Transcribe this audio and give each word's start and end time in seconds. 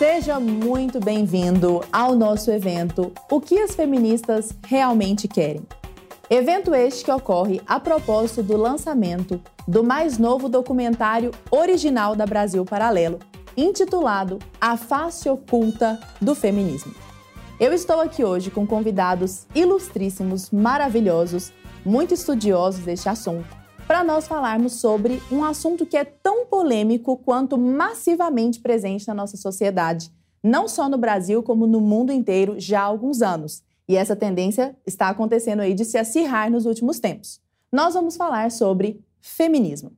Seja 0.00 0.40
muito 0.40 0.98
bem-vindo 0.98 1.84
ao 1.92 2.16
nosso 2.16 2.50
evento 2.50 3.12
O 3.30 3.38
que 3.38 3.58
as 3.58 3.74
feministas 3.74 4.50
realmente 4.66 5.28
querem. 5.28 5.60
Evento 6.30 6.74
este 6.74 7.04
que 7.04 7.12
ocorre 7.12 7.60
a 7.66 7.78
propósito 7.78 8.42
do 8.42 8.56
lançamento 8.56 9.38
do 9.68 9.84
mais 9.84 10.16
novo 10.16 10.48
documentário 10.48 11.32
original 11.50 12.16
da 12.16 12.24
Brasil 12.24 12.64
Paralelo, 12.64 13.18
intitulado 13.54 14.38
A 14.58 14.74
Face 14.74 15.28
Oculta 15.28 16.00
do 16.18 16.34
Feminismo. 16.34 16.94
Eu 17.60 17.74
estou 17.74 18.00
aqui 18.00 18.24
hoje 18.24 18.50
com 18.50 18.66
convidados 18.66 19.46
ilustríssimos, 19.54 20.50
maravilhosos, 20.50 21.52
muito 21.84 22.14
estudiosos 22.14 22.86
deste 22.86 23.10
assunto 23.10 23.59
para 23.90 24.04
nós 24.04 24.28
falarmos 24.28 24.74
sobre 24.74 25.20
um 25.32 25.42
assunto 25.42 25.84
que 25.84 25.96
é 25.96 26.04
tão 26.04 26.46
polêmico 26.46 27.16
quanto 27.16 27.58
massivamente 27.58 28.60
presente 28.60 29.08
na 29.08 29.14
nossa 29.14 29.36
sociedade, 29.36 30.12
não 30.40 30.68
só 30.68 30.88
no 30.88 30.96
Brasil, 30.96 31.42
como 31.42 31.66
no 31.66 31.80
mundo 31.80 32.12
inteiro 32.12 32.54
já 32.56 32.82
há 32.82 32.84
alguns 32.84 33.20
anos. 33.20 33.64
E 33.88 33.96
essa 33.96 34.14
tendência 34.14 34.76
está 34.86 35.08
acontecendo 35.08 35.58
aí 35.58 35.74
de 35.74 35.84
se 35.84 35.98
acirrar 35.98 36.52
nos 36.52 36.66
últimos 36.66 37.00
tempos. 37.00 37.40
Nós 37.72 37.94
vamos 37.94 38.16
falar 38.16 38.52
sobre 38.52 39.04
feminismo. 39.20 39.90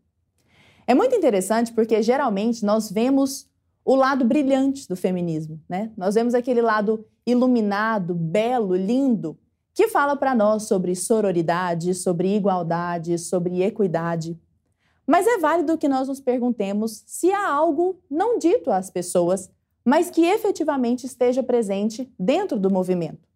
É 0.86 0.94
muito 0.94 1.14
interessante 1.14 1.70
porque 1.70 2.02
geralmente 2.02 2.64
nós 2.64 2.90
vemos 2.90 3.46
o 3.84 3.94
lado 3.94 4.24
brilhante 4.24 4.88
do 4.88 4.96
feminismo, 4.96 5.60
né? 5.68 5.92
Nós 5.98 6.14
vemos 6.14 6.32
aquele 6.32 6.62
lado 6.62 7.04
iluminado, 7.26 8.14
belo, 8.14 8.74
lindo, 8.74 9.38
que 9.74 9.88
fala 9.88 10.16
para 10.16 10.34
nós 10.34 10.64
sobre 10.64 10.94
sororidade, 10.94 11.94
sobre 11.94 12.36
igualdade, 12.36 13.18
sobre 13.18 13.62
equidade. 13.62 14.38
Mas 15.06 15.26
é 15.26 15.38
válido 15.38 15.78
que 15.78 15.88
nós 15.88 16.08
nos 16.08 16.20
perguntemos 16.20 17.02
se 17.06 17.32
há 17.32 17.48
algo 17.48 17.98
não 18.10 18.38
dito 18.38 18.70
às 18.70 18.90
pessoas, 18.90 19.50
mas 19.84 20.10
que 20.10 20.24
efetivamente 20.24 21.06
esteja 21.06 21.42
presente 21.42 22.12
dentro 22.18 22.58
do 22.58 22.70
movimento. 22.70 23.28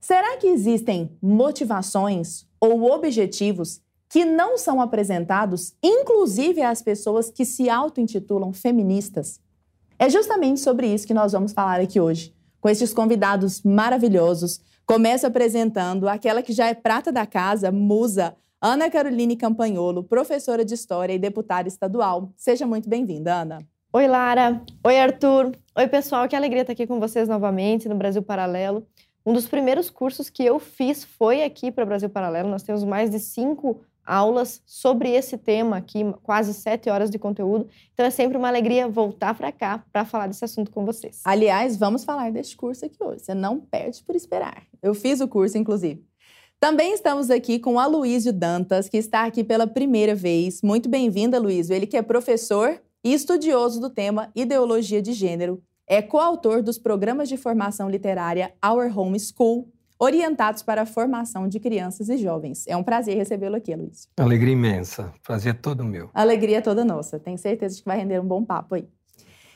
Será 0.00 0.36
que 0.36 0.46
existem 0.46 1.10
motivações 1.20 2.46
ou 2.60 2.90
objetivos 2.90 3.80
que 4.08 4.24
não 4.24 4.56
são 4.56 4.80
apresentados, 4.80 5.74
inclusive 5.82 6.62
às 6.62 6.80
pessoas 6.80 7.28
que 7.30 7.44
se 7.44 7.68
auto-intitulam 7.68 8.52
feministas? 8.52 9.40
É 9.98 10.08
justamente 10.08 10.60
sobre 10.60 10.86
isso 10.86 11.06
que 11.06 11.14
nós 11.14 11.32
vamos 11.32 11.52
falar 11.52 11.80
aqui 11.80 12.00
hoje, 12.00 12.34
com 12.60 12.68
estes 12.68 12.92
convidados 12.94 13.62
maravilhosos, 13.62 14.60
Começo 14.86 15.26
apresentando 15.26 16.08
aquela 16.08 16.40
que 16.40 16.52
já 16.52 16.68
é 16.68 16.74
prata 16.74 17.10
da 17.10 17.26
casa, 17.26 17.72
musa, 17.72 18.36
Ana 18.62 18.88
Caroline 18.88 19.36
Campanholo, 19.36 20.04
professora 20.04 20.64
de 20.64 20.74
História 20.74 21.12
e 21.12 21.18
deputada 21.18 21.66
estadual. 21.66 22.30
Seja 22.36 22.68
muito 22.68 22.88
bem-vinda, 22.88 23.34
Ana. 23.34 23.58
Oi, 23.92 24.06
Lara. 24.06 24.62
Oi, 24.84 24.96
Arthur. 24.96 25.50
Oi, 25.76 25.88
pessoal. 25.88 26.28
Que 26.28 26.36
alegria 26.36 26.60
estar 26.60 26.72
aqui 26.72 26.86
com 26.86 27.00
vocês 27.00 27.28
novamente 27.28 27.88
no 27.88 27.96
Brasil 27.96 28.22
Paralelo. 28.22 28.86
Um 29.26 29.32
dos 29.32 29.48
primeiros 29.48 29.90
cursos 29.90 30.30
que 30.30 30.44
eu 30.44 30.60
fiz 30.60 31.02
foi 31.02 31.42
aqui 31.42 31.72
para 31.72 31.82
o 31.82 31.86
Brasil 31.86 32.08
Paralelo. 32.08 32.48
Nós 32.48 32.62
temos 32.62 32.84
mais 32.84 33.10
de 33.10 33.18
cinco 33.18 33.80
aulas 34.06 34.62
sobre 34.64 35.10
esse 35.10 35.36
tema 35.36 35.76
aqui, 35.76 36.04
quase 36.22 36.54
sete 36.54 36.88
horas 36.88 37.10
de 37.10 37.18
conteúdo. 37.18 37.68
Então 37.92 38.06
é 38.06 38.10
sempre 38.10 38.38
uma 38.38 38.48
alegria 38.48 38.88
voltar 38.88 39.34
para 39.34 39.50
cá 39.50 39.84
para 39.92 40.04
falar 40.04 40.28
desse 40.28 40.44
assunto 40.44 40.70
com 40.70 40.84
vocês. 40.84 41.20
Aliás, 41.24 41.76
vamos 41.76 42.04
falar 42.04 42.30
deste 42.30 42.56
curso 42.56 42.86
aqui 42.86 42.96
hoje. 43.02 43.24
Você 43.24 43.34
não 43.34 43.60
perde 43.60 44.02
por 44.04 44.14
esperar. 44.14 44.62
Eu 44.82 44.94
fiz 44.94 45.20
o 45.20 45.28
curso, 45.28 45.58
inclusive. 45.58 46.04
Também 46.58 46.94
estamos 46.94 47.30
aqui 47.30 47.58
com 47.58 47.74
o 47.74 47.78
Aloysio 47.78 48.32
Dantas, 48.32 48.88
que 48.88 48.96
está 48.96 49.24
aqui 49.24 49.44
pela 49.44 49.66
primeira 49.66 50.14
vez. 50.14 50.62
Muito 50.62 50.88
bem-vindo, 50.88 51.36
Aloysio. 51.36 51.74
Ele 51.74 51.86
que 51.86 51.96
é 51.96 52.02
professor 52.02 52.80
e 53.04 53.12
estudioso 53.12 53.80
do 53.80 53.90
tema 53.90 54.30
ideologia 54.34 55.02
de 55.02 55.12
gênero. 55.12 55.62
É 55.86 56.02
coautor 56.02 56.62
dos 56.62 56.78
programas 56.78 57.28
de 57.28 57.36
formação 57.36 57.88
literária 57.88 58.52
Our 58.64 58.98
Home 58.98 59.18
School 59.20 59.70
orientados 59.98 60.62
para 60.62 60.82
a 60.82 60.86
formação 60.86 61.48
de 61.48 61.58
crianças 61.58 62.08
e 62.08 62.16
jovens. 62.16 62.66
É 62.66 62.76
um 62.76 62.82
prazer 62.82 63.16
recebê-lo 63.16 63.56
aqui, 63.56 63.74
Luiz. 63.74 64.08
Alegria 64.16 64.52
imensa. 64.52 65.12
Prazer 65.22 65.60
todo 65.60 65.84
meu. 65.84 66.10
Alegria 66.12 66.60
toda 66.60 66.84
nossa. 66.84 67.18
Tenho 67.18 67.38
certeza 67.38 67.76
de 67.76 67.82
que 67.82 67.88
vai 67.88 67.98
render 67.98 68.20
um 68.20 68.26
bom 68.26 68.44
papo 68.44 68.74
aí. 68.74 68.88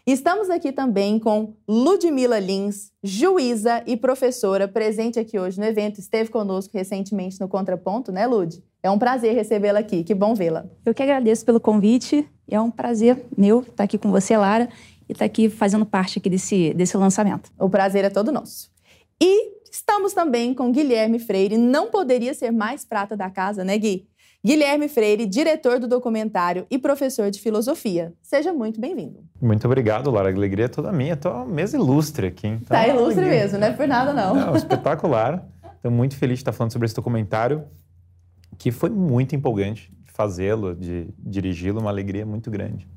Estamos 0.07 0.49
aqui 0.49 0.73
também 0.73 1.19
com 1.19 1.55
Ludmila 1.69 2.39
Lins, 2.39 2.91
juíza 3.03 3.85
e 3.87 3.97
professora, 3.97 4.67
presente 4.67 5.21
aqui 5.21 5.39
hoje 5.39 5.59
no 5.61 5.67
evento. 5.67 6.01
Esteve 6.01 6.31
conosco 6.31 6.77
recentemente 6.77 7.39
no 7.39 7.47
Contraponto, 7.47 8.11
né, 8.11 8.27
Lud? 8.27 8.63
É 8.83 8.91
um 8.91 8.99
prazer 8.99 9.35
recebê-la 9.35 9.81
aqui. 9.81 10.03
Que 10.03 10.15
bom 10.15 10.35
vê-la. 10.35 10.65
Eu 10.87 10.95
que 10.95 11.03
agradeço 11.03 11.45
pelo 11.45 11.61
convite. 11.61 12.27
É 12.49 12.61
um 12.61 12.71
prazer 12.71 13.25
meu 13.37 13.61
estar 13.61 13.85
aqui 13.85 13.99
com 13.99 14.11
você, 14.11 14.37
Lara, 14.37 14.69
e 15.09 15.13
estar 15.13 15.27
aqui 15.27 15.51
fazendo 15.51 15.85
parte 15.85 16.19
aqui 16.19 16.31
desse, 16.31 16.73
desse 16.75 16.97
lançamento. 16.97 17.51
O 17.59 17.69
prazer 17.69 18.05
é 18.05 18.11
todo 18.11 18.33
nosso. 18.33 18.71
E 19.21 19.60
Estamos 19.91 20.13
também 20.13 20.55
com 20.55 20.71
Guilherme 20.71 21.19
Freire, 21.19 21.59
não 21.59 21.91
poderia 21.91 22.33
ser 22.33 22.53
mais 22.53 22.85
prata 22.85 23.17
da 23.17 23.29
casa, 23.29 23.65
né, 23.65 23.77
Gui? 23.77 24.07
Guilherme 24.43 24.89
Freire, 24.89 25.27
diretor 25.27 25.81
do 25.81 25.89
documentário 25.89 26.65
e 26.71 26.79
professor 26.79 27.29
de 27.29 27.41
filosofia. 27.41 28.15
Seja 28.23 28.53
muito 28.53 28.81
bem-vindo. 28.81 29.25
Muito 29.43 29.67
obrigado, 29.67 30.09
Lara. 30.09 30.29
A 30.31 30.33
alegria 30.33 30.67
é 30.67 30.69
toda 30.69 30.93
minha. 30.93 31.15
Estou 31.15 31.45
mesa 31.45 31.77
ilustre 31.77 32.29
aqui. 32.29 32.47
Então, 32.47 32.69
tá 32.69 32.87
ilustre 32.87 33.19
alegria. 33.19 33.43
mesmo, 33.43 33.59
não 33.59 33.67
é 33.67 33.73
por 33.73 33.89
nada 33.89 34.13
não. 34.13 34.33
Não, 34.33 34.55
espetacular. 34.55 35.45
Estou 35.75 35.91
muito 35.91 36.17
feliz 36.17 36.39
de 36.39 36.43
estar 36.43 36.53
falando 36.53 36.71
sobre 36.71 36.87
esse 36.87 36.95
documentário, 36.95 37.65
que 38.59 38.71
foi 38.71 38.91
muito 38.91 39.35
empolgante 39.35 39.93
fazê-lo, 40.07 40.73
de 40.73 41.09
dirigi-lo, 41.19 41.81
uma 41.81 41.91
alegria 41.91 42.25
muito 42.25 42.49
grande. 42.49 42.89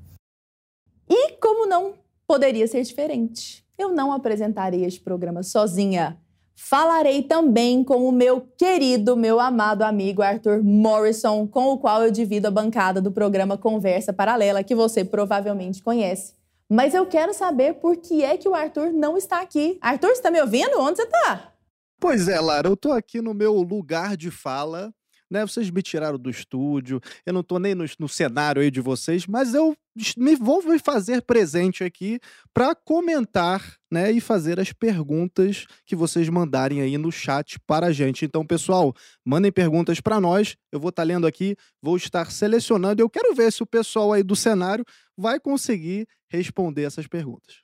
E 1.09 1.31
como 1.37 1.65
não 1.65 1.95
poderia 2.27 2.67
ser 2.67 2.83
diferente? 2.83 3.65
Eu 3.79 3.89
não 3.89 4.13
apresentaria 4.13 4.85
este 4.85 5.01
programa 5.01 5.41
sozinha. 5.41 6.19
Falarei 6.55 7.23
também 7.23 7.83
com 7.83 8.07
o 8.07 8.11
meu 8.11 8.41
querido, 8.41 9.17
meu 9.17 9.39
amado 9.39 9.81
amigo 9.81 10.21
Arthur 10.21 10.63
Morrison, 10.63 11.47
com 11.47 11.73
o 11.73 11.77
qual 11.77 12.03
eu 12.03 12.11
divido 12.11 12.47
a 12.47 12.51
bancada 12.51 13.01
do 13.01 13.11
programa 13.11 13.57
Conversa 13.57 14.13
Paralela, 14.13 14.63
que 14.63 14.75
você 14.75 15.03
provavelmente 15.03 15.81
conhece. 15.81 16.33
Mas 16.69 16.93
eu 16.93 17.05
quero 17.05 17.33
saber 17.33 17.75
por 17.75 17.97
que 17.97 18.23
é 18.23 18.37
que 18.37 18.47
o 18.47 18.55
Arthur 18.55 18.91
não 18.91 19.17
está 19.17 19.41
aqui. 19.41 19.77
Arthur, 19.81 20.07
você 20.07 20.13
está 20.13 20.31
me 20.31 20.41
ouvindo? 20.41 20.79
Onde 20.79 20.97
você 20.97 21.03
está? 21.03 21.53
Pois 21.99 22.27
é, 22.27 22.39
Lara, 22.39 22.67
eu 22.67 22.73
estou 22.73 22.91
aqui 22.91 23.21
no 23.21 23.33
meu 23.33 23.53
lugar 23.53 24.17
de 24.17 24.29
fala 24.29 24.93
né? 25.29 25.45
Vocês 25.45 25.69
me 25.69 25.81
tiraram 25.81 26.17
do 26.17 26.29
estúdio, 26.29 27.01
eu 27.25 27.33
não 27.33 27.41
estou 27.41 27.59
nem 27.59 27.73
no, 27.75 27.85
no, 27.99 28.09
cenário 28.09 28.61
aí 28.61 28.69
de 28.69 28.81
vocês, 28.81 29.25
mas 29.25 29.53
eu 29.53 29.75
me 30.17 30.35
vou 30.35 30.63
me 30.63 30.79
fazer 30.79 31.21
presente 31.21 31.83
aqui 31.83 32.19
para 32.53 32.73
comentar, 32.73 33.77
né, 33.91 34.11
e 34.11 34.19
fazer 34.19 34.59
as 34.59 34.73
perguntas 34.73 35.67
que 35.85 35.95
vocês 35.95 36.27
mandarem 36.29 36.81
aí 36.81 36.97
no 36.97 37.11
chat 37.11 37.59
para 37.67 37.87
a 37.87 37.91
gente. 37.91 38.25
Então, 38.25 38.45
pessoal, 38.45 38.93
mandem 39.23 39.51
perguntas 39.51 40.01
para 40.01 40.19
nós. 40.19 40.55
Eu 40.71 40.79
vou 40.79 40.89
estar 40.89 41.03
tá 41.03 41.07
lendo 41.07 41.27
aqui, 41.27 41.55
vou 41.81 41.95
estar 41.95 42.31
selecionando. 42.31 43.01
Eu 43.01 43.09
quero 43.09 43.35
ver 43.35 43.51
se 43.51 43.61
o 43.61 43.67
pessoal 43.67 44.13
aí 44.13 44.23
do 44.23 44.35
cenário 44.35 44.83
vai 45.15 45.39
conseguir 45.39 46.07
responder 46.27 46.83
essas 46.83 47.05
perguntas. 47.07 47.63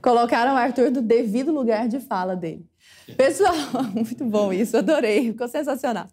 Colocaram 0.00 0.54
o 0.54 0.56
Arthur 0.56 0.90
no 0.90 1.02
devido 1.02 1.52
lugar 1.52 1.88
de 1.88 2.00
fala 2.00 2.36
dele. 2.36 2.66
Pessoal, 3.16 3.54
muito 3.94 4.24
bom 4.24 4.52
isso, 4.52 4.76
adorei, 4.76 5.32
ficou 5.32 5.48
sensacional. 5.48 6.06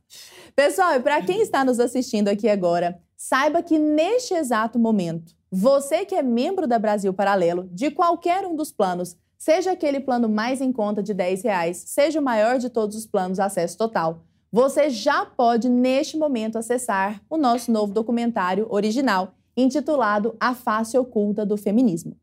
Pessoal, 0.55 0.95
e 0.95 0.99
para 0.99 1.21
quem 1.21 1.41
está 1.41 1.63
nos 1.63 1.79
assistindo 1.79 2.27
aqui 2.27 2.49
agora, 2.49 2.99
saiba 3.15 3.63
que 3.63 3.79
neste 3.79 4.33
exato 4.33 4.77
momento, 4.77 5.33
você 5.49 6.05
que 6.05 6.15
é 6.15 6.21
membro 6.21 6.67
da 6.67 6.77
Brasil 6.77 7.13
Paralelo, 7.13 7.69
de 7.71 7.91
qualquer 7.91 8.45
um 8.45 8.55
dos 8.55 8.71
planos, 8.71 9.15
seja 9.37 9.71
aquele 9.71 9.99
plano 9.99 10.29
mais 10.29 10.61
em 10.61 10.71
conta 10.71 11.01
de 11.01 11.13
10 11.13 11.43
reais, 11.43 11.83
seja 11.87 12.19
o 12.19 12.23
maior 12.23 12.57
de 12.57 12.69
todos 12.69 12.95
os 12.95 13.05
planos 13.05 13.39
acesso 13.39 13.77
total, 13.77 14.23
você 14.51 14.89
já 14.89 15.25
pode, 15.25 15.69
neste 15.69 16.17
momento, 16.17 16.57
acessar 16.57 17.21
o 17.29 17.37
nosso 17.37 17.71
novo 17.71 17.93
documentário 17.93 18.67
original, 18.69 19.33
intitulado 19.55 20.35
A 20.39 20.53
Face 20.53 20.97
Oculta 20.97 21.45
do 21.45 21.55
Feminismo. 21.55 22.17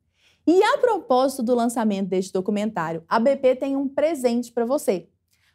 E 0.50 0.62
a 0.62 0.78
propósito 0.78 1.42
do 1.42 1.54
lançamento 1.54 2.08
deste 2.08 2.32
documentário, 2.32 3.04
a 3.06 3.18
BP 3.18 3.56
tem 3.56 3.76
um 3.76 3.86
presente 3.86 4.50
para 4.50 4.64
você. 4.64 5.06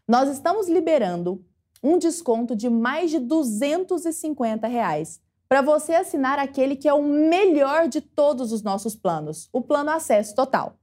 Nós 0.07 0.29
estamos 0.29 0.69
liberando 0.69 1.43
um 1.81 1.97
desconto 1.97 2.55
de 2.55 2.69
mais 2.69 3.09
de 3.09 3.17
250 3.17 4.67
reais 4.67 5.19
para 5.49 5.63
você 5.63 5.95
assinar 5.95 6.37
aquele 6.37 6.75
que 6.75 6.87
é 6.87 6.93
o 6.93 7.01
melhor 7.01 7.87
de 7.87 8.01
todos 8.01 8.51
os 8.51 8.61
nossos 8.61 8.95
planos, 8.95 9.49
o 9.51 9.61
Plano 9.63 9.89
Acesso 9.89 10.35
Total. 10.35 10.77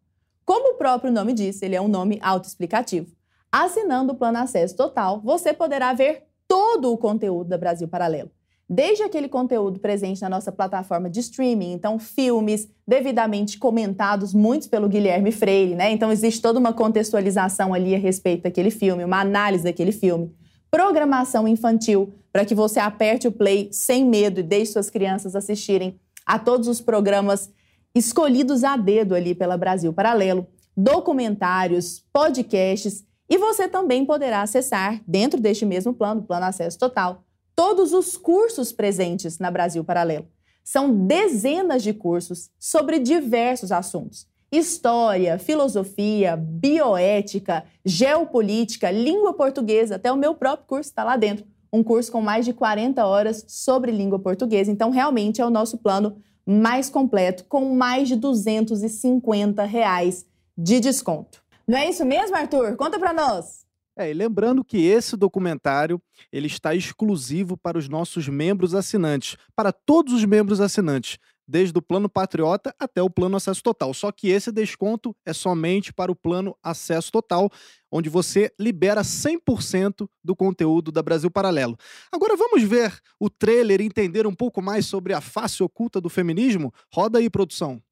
Como 0.44 0.74
o 0.74 0.76
próprio 0.76 1.12
nome 1.12 1.32
diz, 1.32 1.62
ele 1.62 1.76
é 1.76 1.80
um 1.80 1.86
nome 1.86 2.18
autoexplicativo. 2.20 3.14
Assinando 3.52 4.14
o 4.14 4.16
Plano 4.16 4.38
Acesso 4.38 4.74
Total, 4.74 5.20
você 5.20 5.52
poderá 5.52 5.92
ver 5.92 6.26
todo 6.48 6.92
o 6.92 6.98
conteúdo 6.98 7.50
da 7.50 7.56
Brasil 7.56 7.86
Paralelo 7.86 8.32
desde 8.72 9.02
aquele 9.02 9.28
conteúdo 9.28 9.80
presente 9.80 10.22
na 10.22 10.28
nossa 10.28 10.52
plataforma 10.52 11.10
de 11.10 11.18
streaming, 11.18 11.72
então 11.72 11.98
filmes 11.98 12.68
devidamente 12.86 13.58
comentados, 13.58 14.32
muitos 14.32 14.68
pelo 14.68 14.88
Guilherme 14.88 15.32
Freire, 15.32 15.74
né? 15.74 15.90
Então 15.90 16.12
existe 16.12 16.40
toda 16.40 16.60
uma 16.60 16.72
contextualização 16.72 17.74
ali 17.74 17.96
a 17.96 17.98
respeito 17.98 18.44
daquele 18.44 18.70
filme, 18.70 19.02
uma 19.02 19.20
análise 19.20 19.64
daquele 19.64 19.90
filme. 19.90 20.32
Programação 20.70 21.48
infantil, 21.48 22.14
para 22.32 22.44
que 22.44 22.54
você 22.54 22.78
aperte 22.78 23.26
o 23.26 23.32
play 23.32 23.68
sem 23.72 24.04
medo 24.04 24.38
e 24.38 24.44
deixe 24.44 24.72
suas 24.72 24.88
crianças 24.88 25.34
assistirem 25.34 25.98
a 26.24 26.38
todos 26.38 26.68
os 26.68 26.80
programas 26.80 27.52
escolhidos 27.92 28.62
a 28.62 28.76
dedo 28.76 29.16
ali 29.16 29.34
pela 29.34 29.56
Brasil 29.56 29.92
Paralelo, 29.92 30.46
documentários, 30.76 32.04
podcasts 32.12 33.04
e 33.28 33.36
você 33.36 33.66
também 33.66 34.04
poderá 34.04 34.42
acessar, 34.42 35.00
dentro 35.08 35.40
deste 35.40 35.66
mesmo 35.66 35.92
plano, 35.92 36.22
Plano 36.22 36.46
Acesso 36.46 36.78
Total, 36.78 37.24
todos 37.60 37.92
os 37.92 38.16
cursos 38.16 38.72
presentes 38.72 39.38
na 39.38 39.50
Brasil 39.50 39.84
Paralelo. 39.84 40.26
São 40.64 41.06
dezenas 41.06 41.82
de 41.82 41.92
cursos 41.92 42.48
sobre 42.58 42.98
diversos 42.98 43.70
assuntos: 43.70 44.26
história, 44.50 45.38
filosofia, 45.38 46.38
bioética, 46.38 47.62
geopolítica, 47.84 48.90
língua 48.90 49.34
portuguesa, 49.34 49.96
até 49.96 50.10
o 50.10 50.16
meu 50.16 50.34
próprio 50.34 50.66
curso 50.66 50.88
está 50.88 51.04
lá 51.04 51.18
dentro. 51.18 51.44
Um 51.70 51.84
curso 51.84 52.10
com 52.10 52.22
mais 52.22 52.46
de 52.46 52.54
40 52.54 53.04
horas 53.04 53.44
sobre 53.46 53.92
língua 53.92 54.18
portuguesa. 54.18 54.70
Então, 54.70 54.88
realmente 54.88 55.42
é 55.42 55.44
o 55.44 55.50
nosso 55.50 55.76
plano 55.76 56.16
mais 56.46 56.88
completo, 56.88 57.44
com 57.44 57.74
mais 57.74 58.08
de 58.08 58.16
250 58.16 59.64
reais 59.64 60.24
de 60.56 60.80
desconto. 60.80 61.42
Não 61.68 61.76
é 61.76 61.90
isso 61.90 62.06
mesmo, 62.06 62.34
Arthur? 62.34 62.74
Conta 62.76 62.98
para 62.98 63.12
nós. 63.12 63.66
É, 64.00 64.10
e 64.10 64.14
lembrando 64.14 64.64
que 64.64 64.78
esse 64.86 65.14
documentário 65.14 66.00
ele 66.32 66.46
está 66.46 66.74
exclusivo 66.74 67.54
para 67.54 67.76
os 67.76 67.86
nossos 67.86 68.26
membros 68.28 68.74
assinantes, 68.74 69.36
para 69.54 69.72
todos 69.72 70.14
os 70.14 70.24
membros 70.24 70.58
assinantes, 70.58 71.18
desde 71.46 71.78
o 71.78 71.82
plano 71.82 72.08
Patriota 72.08 72.74
até 72.78 73.02
o 73.02 73.10
plano 73.10 73.36
Acesso 73.36 73.62
Total. 73.62 73.92
Só 73.92 74.10
que 74.10 74.30
esse 74.30 74.50
desconto 74.50 75.14
é 75.26 75.34
somente 75.34 75.92
para 75.92 76.10
o 76.10 76.16
plano 76.16 76.56
Acesso 76.62 77.12
Total, 77.12 77.50
onde 77.92 78.08
você 78.08 78.50
libera 78.58 79.02
100% 79.02 80.08
do 80.24 80.34
conteúdo 80.34 80.90
da 80.90 81.02
Brasil 81.02 81.30
Paralelo. 81.30 81.76
Agora 82.10 82.38
vamos 82.38 82.62
ver 82.62 82.98
o 83.20 83.28
trailer 83.28 83.82
e 83.82 83.84
entender 83.84 84.26
um 84.26 84.34
pouco 84.34 84.62
mais 84.62 84.86
sobre 84.86 85.12
a 85.12 85.20
face 85.20 85.62
oculta 85.62 86.00
do 86.00 86.08
feminismo? 86.08 86.72
Roda 86.90 87.18
aí, 87.18 87.28
produção. 87.28 87.82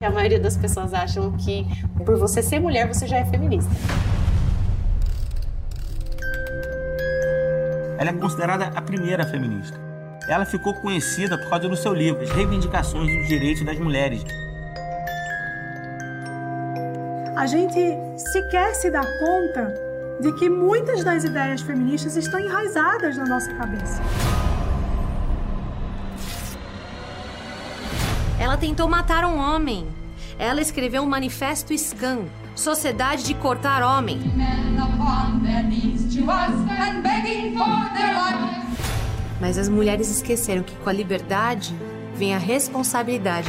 A 0.00 0.10
maioria 0.10 0.38
das 0.38 0.56
pessoas 0.56 0.94
acham 0.94 1.36
que 1.36 1.64
por 2.04 2.16
você 2.16 2.40
ser 2.44 2.60
mulher 2.60 2.86
você 2.86 3.08
já 3.08 3.16
é 3.16 3.24
feminista. 3.24 3.72
Ela 7.98 8.10
é 8.10 8.12
considerada 8.12 8.70
a 8.74 8.82
primeira 8.82 9.24
feminista. 9.26 9.78
Ela 10.28 10.44
ficou 10.44 10.74
conhecida 10.74 11.38
por 11.38 11.48
causa 11.48 11.68
do 11.68 11.76
seu 11.76 11.94
livro, 11.94 12.22
As 12.22 12.30
Reivindicações 12.30 13.10
dos 13.16 13.28
Direitos 13.28 13.64
das 13.64 13.78
Mulheres. 13.78 14.24
A 17.36 17.46
gente 17.46 17.78
sequer 18.32 18.74
se 18.74 18.90
dá 18.90 19.02
conta 19.18 19.74
de 20.20 20.32
que 20.32 20.48
muitas 20.48 21.04
das 21.04 21.24
ideias 21.24 21.60
feministas 21.60 22.16
estão 22.16 22.40
enraizadas 22.40 23.16
na 23.16 23.24
nossa 23.24 23.52
cabeça. 23.54 24.02
Ela 28.38 28.56
tentou 28.56 28.88
matar 28.88 29.24
um 29.24 29.38
homem. 29.38 29.86
Ela 30.38 30.60
escreveu 30.60 31.02
um 31.02 31.06
manifesto 31.06 31.72
SCAN, 31.72 32.24
Sociedade 32.56 33.22
de 33.22 33.34
Cortar 33.34 33.82
Homem. 33.82 34.18
Mas 39.38 39.58
as 39.58 39.68
mulheres 39.68 40.10
esqueceram 40.10 40.62
que 40.62 40.74
com 40.76 40.88
a 40.88 40.92
liberdade 40.92 41.76
vem 42.14 42.34
a 42.34 42.38
responsabilidade. 42.38 43.46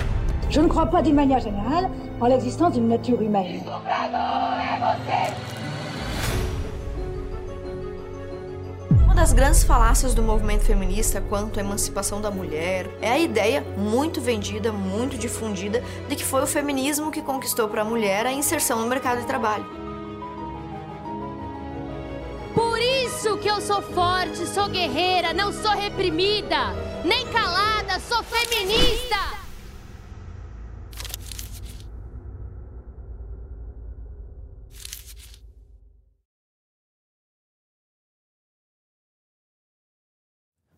Je 0.49 0.59
ne 0.59 0.67
crois 0.67 0.85
pas 0.85 1.01
d'une 1.01 1.15
manière 1.15 1.39
générale 1.39 1.89
en 2.19 2.27
l'existence 2.27 2.73
d'une 2.73 2.89
nature 2.89 3.21
humaine. 3.21 3.63
Das 9.17 9.33
grandes 9.33 9.63
falácias 9.63 10.13
do 10.13 10.21
movimento 10.21 10.63
feminista 10.63 11.19
quanto 11.19 11.59
à 11.59 11.63
emancipação 11.63 12.21
da 12.21 12.29
mulher 12.29 12.87
é 13.01 13.09
a 13.09 13.17
ideia 13.17 13.61
muito 13.75 14.21
vendida, 14.21 14.71
muito 14.71 15.17
difundida, 15.17 15.83
de 16.07 16.15
que 16.15 16.23
foi 16.23 16.43
o 16.43 16.47
feminismo 16.47 17.09
que 17.09 17.23
conquistou 17.23 17.67
para 17.67 17.81
a 17.81 17.83
mulher 17.83 18.27
a 18.27 18.31
inserção 18.31 18.79
no 18.79 18.85
mercado 18.85 19.21
de 19.21 19.25
trabalho. 19.25 19.65
Por 22.53 22.79
isso 22.79 23.35
que 23.39 23.47
eu 23.47 23.59
sou 23.59 23.81
forte, 23.81 24.45
sou 24.45 24.69
guerreira, 24.69 25.33
não 25.33 25.51
sou 25.51 25.71
reprimida, 25.71 26.75
nem 27.03 27.25
calada, 27.25 27.99
sou 27.99 28.23
feminista! 28.23 29.46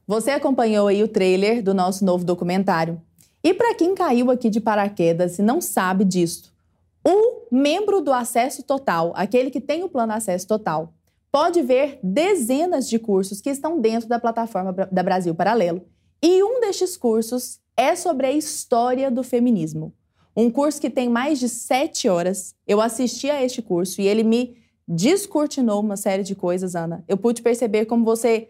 Você 0.10 0.32
acompanhou 0.32 0.88
aí 0.88 1.04
o 1.04 1.08
trailer 1.08 1.62
do 1.62 1.72
nosso 1.72 2.04
novo 2.04 2.26
documentário. 2.26 3.00
E 3.44 3.54
para 3.54 3.76
quem 3.76 3.94
caiu 3.94 4.32
aqui 4.32 4.50
de 4.50 4.60
paraquedas 4.60 5.38
e 5.38 5.44
não 5.44 5.62
sabe 5.62 6.04
disso, 6.04 6.52
o 7.08 7.44
membro 7.52 8.02
do 8.02 8.12
Acesso 8.12 8.64
Total, 8.64 9.14
aquele 9.16 9.52
que 9.52 9.62
tem 9.62 9.84
o 9.84 9.88
plano 9.88 10.14
Acesso 10.14 10.48
Total, 10.48 10.92
pode 11.32 11.62
ver 11.62 12.00
dezenas 12.02 12.90
de 12.90 12.98
cursos 12.98 13.40
que 13.40 13.52
estão 13.52 13.80
dentro 13.80 14.10
da 14.10 14.18
plataforma 14.18 14.74
da 14.92 15.04
Brasil 15.04 15.36
Paralelo. 15.36 15.84
E 16.24 16.42
um 16.42 16.60
destes 16.60 16.98
cursos 16.98 17.60
é 17.78 17.96
sobre 17.96 18.26
a 18.26 18.32
história 18.32 19.12
do 19.12 19.22
feminismo. 19.22 19.94
Um 20.36 20.50
curso 20.50 20.82
que 20.82 20.90
tem 20.90 21.08
mais 21.08 21.40
de 21.40 21.48
sete 21.48 22.10
horas. 22.10 22.56
Eu 22.66 22.82
assisti 22.82 23.30
a 23.30 23.44
este 23.44 23.62
curso 23.62 24.02
e 24.02 24.08
ele 24.08 24.24
me 24.24 24.58
descortinou 24.88 25.80
uma 25.80 25.96
série 25.96 26.24
de 26.24 26.34
coisas, 26.34 26.76
Ana. 26.76 27.06
Eu 27.08 27.16
pude 27.16 27.44
perceber 27.44 27.86
como 27.86 28.04
você 28.04 28.50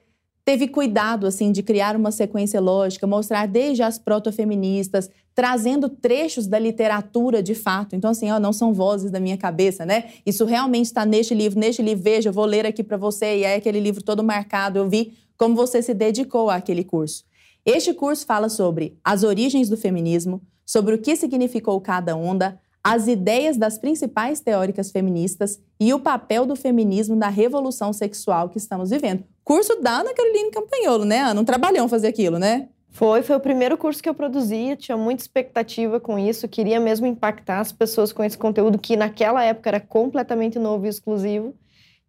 teve 0.49 0.67
cuidado 0.67 1.27
assim 1.27 1.51
de 1.51 1.61
criar 1.61 1.95
uma 1.95 2.11
sequência 2.11 2.59
lógica, 2.59 3.05
mostrar 3.05 3.47
desde 3.47 3.83
as 3.83 3.99
protofeministas, 3.99 5.07
trazendo 5.35 5.87
trechos 5.87 6.47
da 6.47 6.57
literatura 6.57 7.43
de 7.43 7.53
fato. 7.53 7.95
Então 7.95 8.09
assim, 8.09 8.31
ó, 8.31 8.39
não 8.39 8.51
são 8.51 8.73
vozes 8.73 9.11
da 9.11 9.19
minha 9.19 9.37
cabeça, 9.37 9.85
né? 9.85 10.05
Isso 10.25 10.45
realmente 10.45 10.87
está 10.87 11.05
neste 11.05 11.35
livro, 11.35 11.59
neste 11.59 11.83
livro, 11.83 12.03
veja, 12.03 12.29
eu 12.29 12.33
vou 12.33 12.45
ler 12.45 12.65
aqui 12.65 12.83
para 12.83 12.97
você 12.97 13.37
e 13.37 13.43
é 13.43 13.53
aquele 13.57 13.79
livro 13.79 14.03
todo 14.03 14.23
marcado. 14.23 14.79
Eu 14.79 14.89
vi 14.89 15.13
como 15.37 15.55
você 15.55 15.83
se 15.83 15.93
dedicou 15.93 16.49
àquele 16.49 16.83
curso. 16.83 17.25
Este 17.63 17.93
curso 17.93 18.25
fala 18.25 18.49
sobre 18.49 18.97
as 19.03 19.21
origens 19.21 19.69
do 19.69 19.77
feminismo, 19.77 20.41
sobre 20.65 20.95
o 20.95 20.97
que 20.97 21.15
significou 21.15 21.79
cada 21.79 22.15
onda, 22.15 22.59
as 22.83 23.07
ideias 23.07 23.55
das 23.55 23.77
principais 23.77 24.39
teóricas 24.39 24.89
feministas 24.89 25.59
e 25.79 25.93
o 25.93 25.99
papel 25.99 26.47
do 26.47 26.55
feminismo 26.55 27.15
na 27.15 27.29
revolução 27.29 27.93
sexual 27.93 28.49
que 28.49 28.57
estamos 28.57 28.89
vivendo. 28.89 29.23
Curso 29.49 29.81
da 29.81 30.01
Ana 30.01 30.13
Caroline 30.13 30.51
Campanholo, 30.51 31.05
né, 31.05 31.21
Ana? 31.21 31.41
Um 31.41 31.43
trabalhão 31.43 31.89
fazer 31.89 32.07
aquilo, 32.07 32.37
né? 32.37 32.69
Foi, 32.91 33.23
foi 33.23 33.35
o 33.35 33.39
primeiro 33.39 33.79
curso 33.79 33.99
que 33.99 34.07
eu 34.07 34.13
produzia, 34.13 34.75
tinha 34.75 34.95
muita 34.95 35.23
expectativa 35.23 35.99
com 35.99 36.19
isso, 36.19 36.47
queria 36.47 36.79
mesmo 36.79 37.07
impactar 37.07 37.59
as 37.59 37.71
pessoas 37.71 38.13
com 38.13 38.23
esse 38.23 38.37
conteúdo 38.37 38.77
que 38.77 38.95
naquela 38.95 39.43
época 39.43 39.71
era 39.71 39.79
completamente 39.79 40.59
novo 40.59 40.85
e 40.85 40.89
exclusivo. 40.89 41.55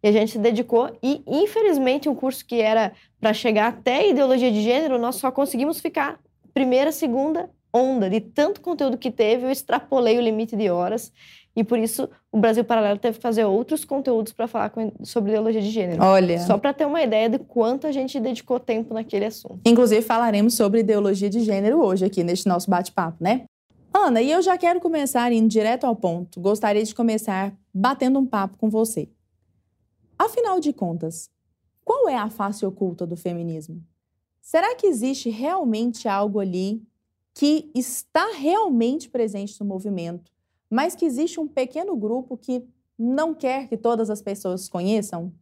E 0.03 0.07
a 0.07 0.11
gente 0.11 0.33
se 0.33 0.37
dedicou 0.37 0.95
e, 1.01 1.23
infelizmente, 1.25 2.07
um 2.07 2.13
curso 2.13 2.45
que 2.45 2.61
era 2.61 2.91
para 3.19 3.33
chegar 3.33 3.69
até 3.69 4.07
ideologia 4.07 4.51
de 4.51 4.61
gênero, 4.61 4.99
nós 4.99 5.15
só 5.15 5.31
conseguimos 5.31 5.79
ficar 5.79 6.19
primeira, 6.53 6.91
segunda 6.91 7.49
onda 7.73 8.07
de 8.07 8.21
tanto 8.21 8.61
conteúdo 8.61 8.99
que 8.99 9.09
teve, 9.09 9.45
eu 9.45 9.51
extrapolei 9.51 10.15
o 10.15 10.21
limite 10.21 10.55
de 10.55 10.69
horas. 10.69 11.11
E 11.55 11.63
por 11.63 11.77
isso 11.77 12.09
o 12.31 12.39
Brasil 12.39 12.63
Paralelo 12.63 12.97
teve 12.97 13.17
que 13.17 13.21
fazer 13.21 13.43
outros 13.43 13.83
conteúdos 13.83 14.31
para 14.31 14.47
falar 14.47 14.69
com, 14.69 14.91
sobre 15.03 15.31
ideologia 15.31 15.61
de 15.61 15.69
gênero. 15.69 16.01
Olha. 16.01 16.39
Só 16.39 16.57
para 16.57 16.73
ter 16.73 16.85
uma 16.85 17.01
ideia 17.01 17.29
de 17.29 17.39
quanto 17.39 17.87
a 17.87 17.91
gente 17.91 18.19
dedicou 18.19 18.59
tempo 18.59 18.93
naquele 18.93 19.25
assunto. 19.25 19.59
Inclusive, 19.65 20.01
falaremos 20.01 20.53
sobre 20.53 20.79
ideologia 20.79 21.29
de 21.29 21.41
gênero 21.41 21.83
hoje 21.83 22.05
aqui 22.05 22.23
neste 22.23 22.47
nosso 22.47 22.69
bate-papo, 22.69 23.17
né? 23.21 23.43
Ana, 23.93 24.21
e 24.21 24.31
eu 24.31 24.41
já 24.41 24.57
quero 24.57 24.79
começar 24.79 25.31
indo 25.33 25.49
direto 25.49 25.85
ao 25.85 25.95
ponto. 25.95 26.39
Gostaria 26.39 26.83
de 26.83 26.95
começar 26.95 27.53
batendo 27.73 28.19
um 28.19 28.25
papo 28.25 28.57
com 28.57 28.69
você. 28.69 29.09
Afinal 30.17 30.59
de 30.61 30.71
contas, 30.71 31.29
qual 31.83 32.07
é 32.07 32.15
a 32.15 32.29
face 32.29 32.65
oculta 32.65 33.05
do 33.05 33.17
feminismo? 33.17 33.83
Será 34.41 34.75
que 34.75 34.87
existe 34.87 35.29
realmente 35.29 36.07
algo 36.07 36.39
ali 36.39 36.81
que 37.33 37.69
está 37.75 38.31
realmente 38.33 39.09
presente 39.09 39.59
no 39.59 39.65
movimento, 39.65 40.31
mas 40.71 40.95
que 40.95 41.05
existe 41.05 41.39
um 41.39 41.47
pequeno 41.47 41.95
grupo 41.97 42.37
que 42.37 42.65
não 42.97 43.33
quer 43.33 43.67
que 43.67 43.75
todas 43.75 44.09
as 44.09 44.21
pessoas 44.21 44.69
conheçam? 44.69 45.33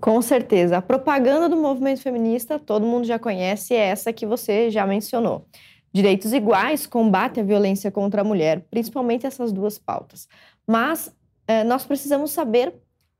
Com 0.00 0.22
certeza. 0.22 0.76
A 0.76 0.82
propaganda 0.82 1.48
do 1.48 1.56
movimento 1.56 2.00
feminista 2.00 2.58
todo 2.58 2.86
mundo 2.86 3.04
já 3.04 3.18
conhece, 3.18 3.74
é 3.74 3.88
essa 3.88 4.12
que 4.12 4.24
você 4.24 4.70
já 4.70 4.86
mencionou. 4.86 5.46
Direitos 5.92 6.32
iguais, 6.32 6.86
combate 6.86 7.40
à 7.40 7.42
violência 7.42 7.90
contra 7.90 8.20
a 8.20 8.24
mulher, 8.24 8.64
principalmente 8.70 9.26
essas 9.26 9.50
duas 9.50 9.78
pautas. 9.78 10.28
Mas 10.66 11.12
eh, 11.48 11.64
nós 11.64 11.84
precisamos 11.84 12.30
saber, 12.30 12.74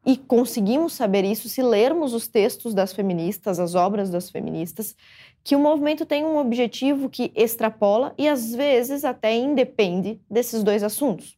e 0.07 0.17
conseguimos 0.17 0.93
saber 0.93 1.25
isso 1.25 1.49
se 1.49 1.63
lermos 1.63 2.15
os 2.15 2.29
textos 2.29 2.75
das 2.75 2.93
feministas, 2.93 3.59
as 3.59 3.75
obras 3.75 4.11
das 4.11 4.31
feministas, 4.31 4.95
que 5.43 5.57
o 5.57 5.59
movimento 5.59 6.05
tem 6.05 6.25
um 6.25 6.37
objetivo 6.37 7.09
que 7.09 7.33
extrapola 7.35 8.15
e 8.19 8.29
às 8.29 8.55
vezes 8.55 9.05
até 9.05 9.35
independe 9.35 10.21
desses 10.31 10.63
dois 10.63 10.83
assuntos. 10.83 11.38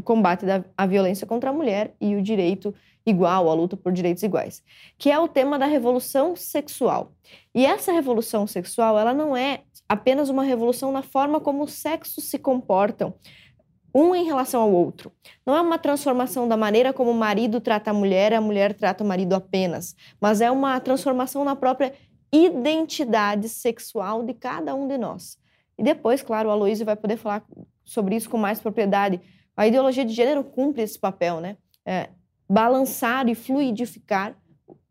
O 0.00 0.02
combate 0.02 0.46
à 0.76 0.86
violência 0.86 1.26
contra 1.26 1.50
a 1.50 1.52
mulher 1.52 1.94
e 2.00 2.16
o 2.16 2.22
direito 2.22 2.74
igual, 3.04 3.50
a 3.50 3.54
luta 3.54 3.76
por 3.76 3.92
direitos 3.92 4.22
iguais, 4.22 4.62
que 4.98 5.10
é 5.10 5.18
o 5.18 5.28
tema 5.28 5.58
da 5.58 5.66
revolução 5.66 6.34
sexual. 6.34 7.12
E 7.54 7.66
essa 7.66 7.92
revolução 7.92 8.46
sexual, 8.46 8.98
ela 8.98 9.12
não 9.12 9.36
é 9.36 9.60
apenas 9.86 10.30
uma 10.30 10.42
revolução 10.42 10.90
na 10.90 11.02
forma 11.02 11.38
como 11.38 11.64
os 11.64 11.72
sexos 11.72 12.24
se 12.24 12.38
comportam, 12.38 13.14
um 13.94 14.14
em 14.14 14.24
relação 14.24 14.62
ao 14.62 14.72
outro. 14.72 15.12
Não 15.44 15.54
é 15.54 15.60
uma 15.60 15.78
transformação 15.78 16.48
da 16.48 16.56
maneira 16.56 16.92
como 16.92 17.10
o 17.10 17.14
marido 17.14 17.60
trata 17.60 17.90
a 17.90 17.94
mulher 17.94 18.32
a 18.32 18.40
mulher 18.40 18.72
trata 18.72 19.04
o 19.04 19.06
marido 19.06 19.34
apenas, 19.34 19.94
mas 20.20 20.40
é 20.40 20.50
uma 20.50 20.80
transformação 20.80 21.44
na 21.44 21.54
própria 21.54 21.92
identidade 22.32 23.48
sexual 23.48 24.22
de 24.22 24.32
cada 24.32 24.74
um 24.74 24.88
de 24.88 24.96
nós. 24.96 25.36
E 25.76 25.82
depois, 25.82 26.22
claro, 26.22 26.48
o 26.48 26.52
Aloysio 26.52 26.86
vai 26.86 26.96
poder 26.96 27.16
falar 27.16 27.44
sobre 27.84 28.14
isso 28.14 28.30
com 28.30 28.38
mais 28.38 28.60
propriedade. 28.60 29.20
A 29.60 29.66
ideologia 29.66 30.06
de 30.06 30.14
gênero 30.14 30.42
cumpre 30.42 30.80
esse 30.80 30.98
papel, 30.98 31.38
né? 31.38 31.58
É, 31.84 32.08
balançar 32.48 33.28
e 33.28 33.34
fluidificar 33.34 34.34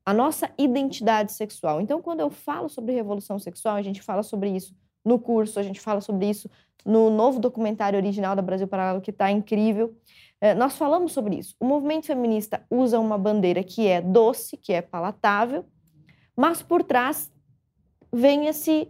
a 0.05 0.13
nossa 0.13 0.47
identidade 0.59 1.33
sexual. 1.33 1.81
Então, 1.81 1.99
quando 2.03 2.19
eu 2.19 2.29
falo 2.29 2.69
sobre 2.69 2.93
revolução 2.93 3.39
sexual, 3.39 3.77
a 3.77 3.81
gente 3.81 3.99
fala 3.99 4.21
sobre 4.21 4.51
isso 4.51 4.75
no 5.03 5.17
curso, 5.17 5.59
a 5.59 5.63
gente 5.63 5.79
fala 5.79 6.01
sobre 6.01 6.29
isso 6.29 6.47
no 6.85 7.09
novo 7.09 7.39
documentário 7.39 7.97
original 7.97 8.35
da 8.35 8.43
Brasil 8.43 8.67
Paralelo, 8.67 9.01
que 9.01 9.09
está 9.09 9.31
incrível. 9.31 9.97
É, 10.39 10.53
nós 10.53 10.77
falamos 10.77 11.13
sobre 11.13 11.37
isso. 11.39 11.55
O 11.59 11.65
movimento 11.65 12.05
feminista 12.05 12.63
usa 12.69 12.99
uma 12.99 13.17
bandeira 13.17 13.63
que 13.63 13.87
é 13.87 13.99
doce, 13.99 14.55
que 14.55 14.71
é 14.71 14.83
palatável, 14.83 15.65
mas 16.37 16.61
por 16.61 16.83
trás 16.83 17.31
vem 18.13 18.45
esse, 18.45 18.87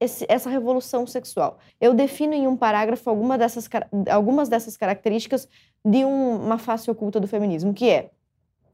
esse, 0.00 0.24
essa 0.28 0.48
revolução 0.48 1.06
sexual. 1.06 1.58
Eu 1.78 1.92
defino 1.92 2.32
em 2.32 2.48
um 2.48 2.56
parágrafo 2.56 3.08
alguma 3.10 3.36
dessas, 3.36 3.68
algumas 4.10 4.48
dessas 4.48 4.76
características 4.76 5.46
de 5.84 6.04
um, 6.04 6.36
uma 6.42 6.58
face 6.58 6.90
oculta 6.90 7.20
do 7.20 7.28
feminismo, 7.28 7.74
que 7.74 7.88
é 7.88 8.10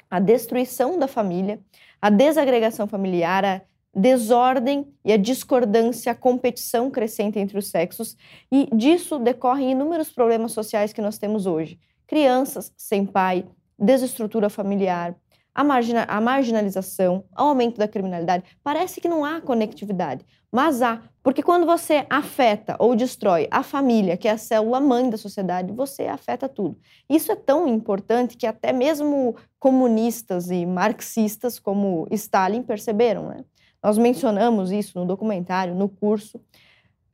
a 0.09 0.21
destruição 0.21 0.99
da 0.99 1.09
família, 1.09 1.61
a 2.01 2.09
desagregação 2.09 2.87
familiar, 2.87 3.45
a 3.45 3.61
desordem 3.93 4.87
e 5.05 5.13
a 5.13 5.17
discordância, 5.17 6.13
a 6.13 6.15
competição 6.15 6.91
crescente 6.91 7.39
entre 7.39 7.59
os 7.59 7.69
sexos, 7.69 8.17
e 8.53 8.69
disso 8.75 9.19
decorrem 9.19 9.73
inúmeros 9.73 10.11
problemas 10.11 10.53
sociais 10.53 10.93
que 10.93 11.03
nós 11.03 11.19
temos 11.19 11.47
hoje. 11.47 11.81
Crianças 12.07 12.73
sem 12.77 13.05
pai, 13.05 13.45
desestrutura 13.79 14.49
familiar, 14.49 15.17
a, 15.57 15.65
margina 15.65 16.07
marginalização, 16.21 17.25
o 17.35 17.43
aumento 17.43 17.79
da 17.79 17.89
criminalidade. 17.89 18.45
Parece 18.63 19.01
que 19.01 19.09
não 19.09 19.25
há 19.25 19.41
conectividade, 19.41 20.25
mas 20.53 20.83
há, 20.83 21.01
porque 21.23 21.43
quando 21.43 21.65
você 21.65 22.05
afeta 22.11 22.77
ou 22.79 22.95
destrói 22.95 23.49
a 23.51 23.63
família, 23.63 24.19
que 24.19 24.29
é 24.29 24.33
a 24.33 24.39
célula 24.39 24.81
mãe 24.81 25.09
da 25.09 25.17
sociedade, 25.17 25.73
você 25.73 26.07
afeta 26.07 26.47
tudo. 26.47 26.79
Isso 27.09 27.33
é 27.33 27.37
tão 27.37 27.67
importante 27.67 28.37
que 28.37 28.47
até 28.47 28.71
mesmo 28.71 29.35
comunistas 29.59 30.51
e 30.51 30.67
marxistas 30.67 31.59
como 31.59 32.07
Stalin 32.11 32.63
perceberam, 32.63 33.29
né? 33.31 33.43
Nós 33.83 33.97
mencionamos 33.97 34.71
isso 34.71 34.99
no 34.99 35.07
documentário, 35.07 35.75
no 35.75 35.89
curso. 35.89 36.39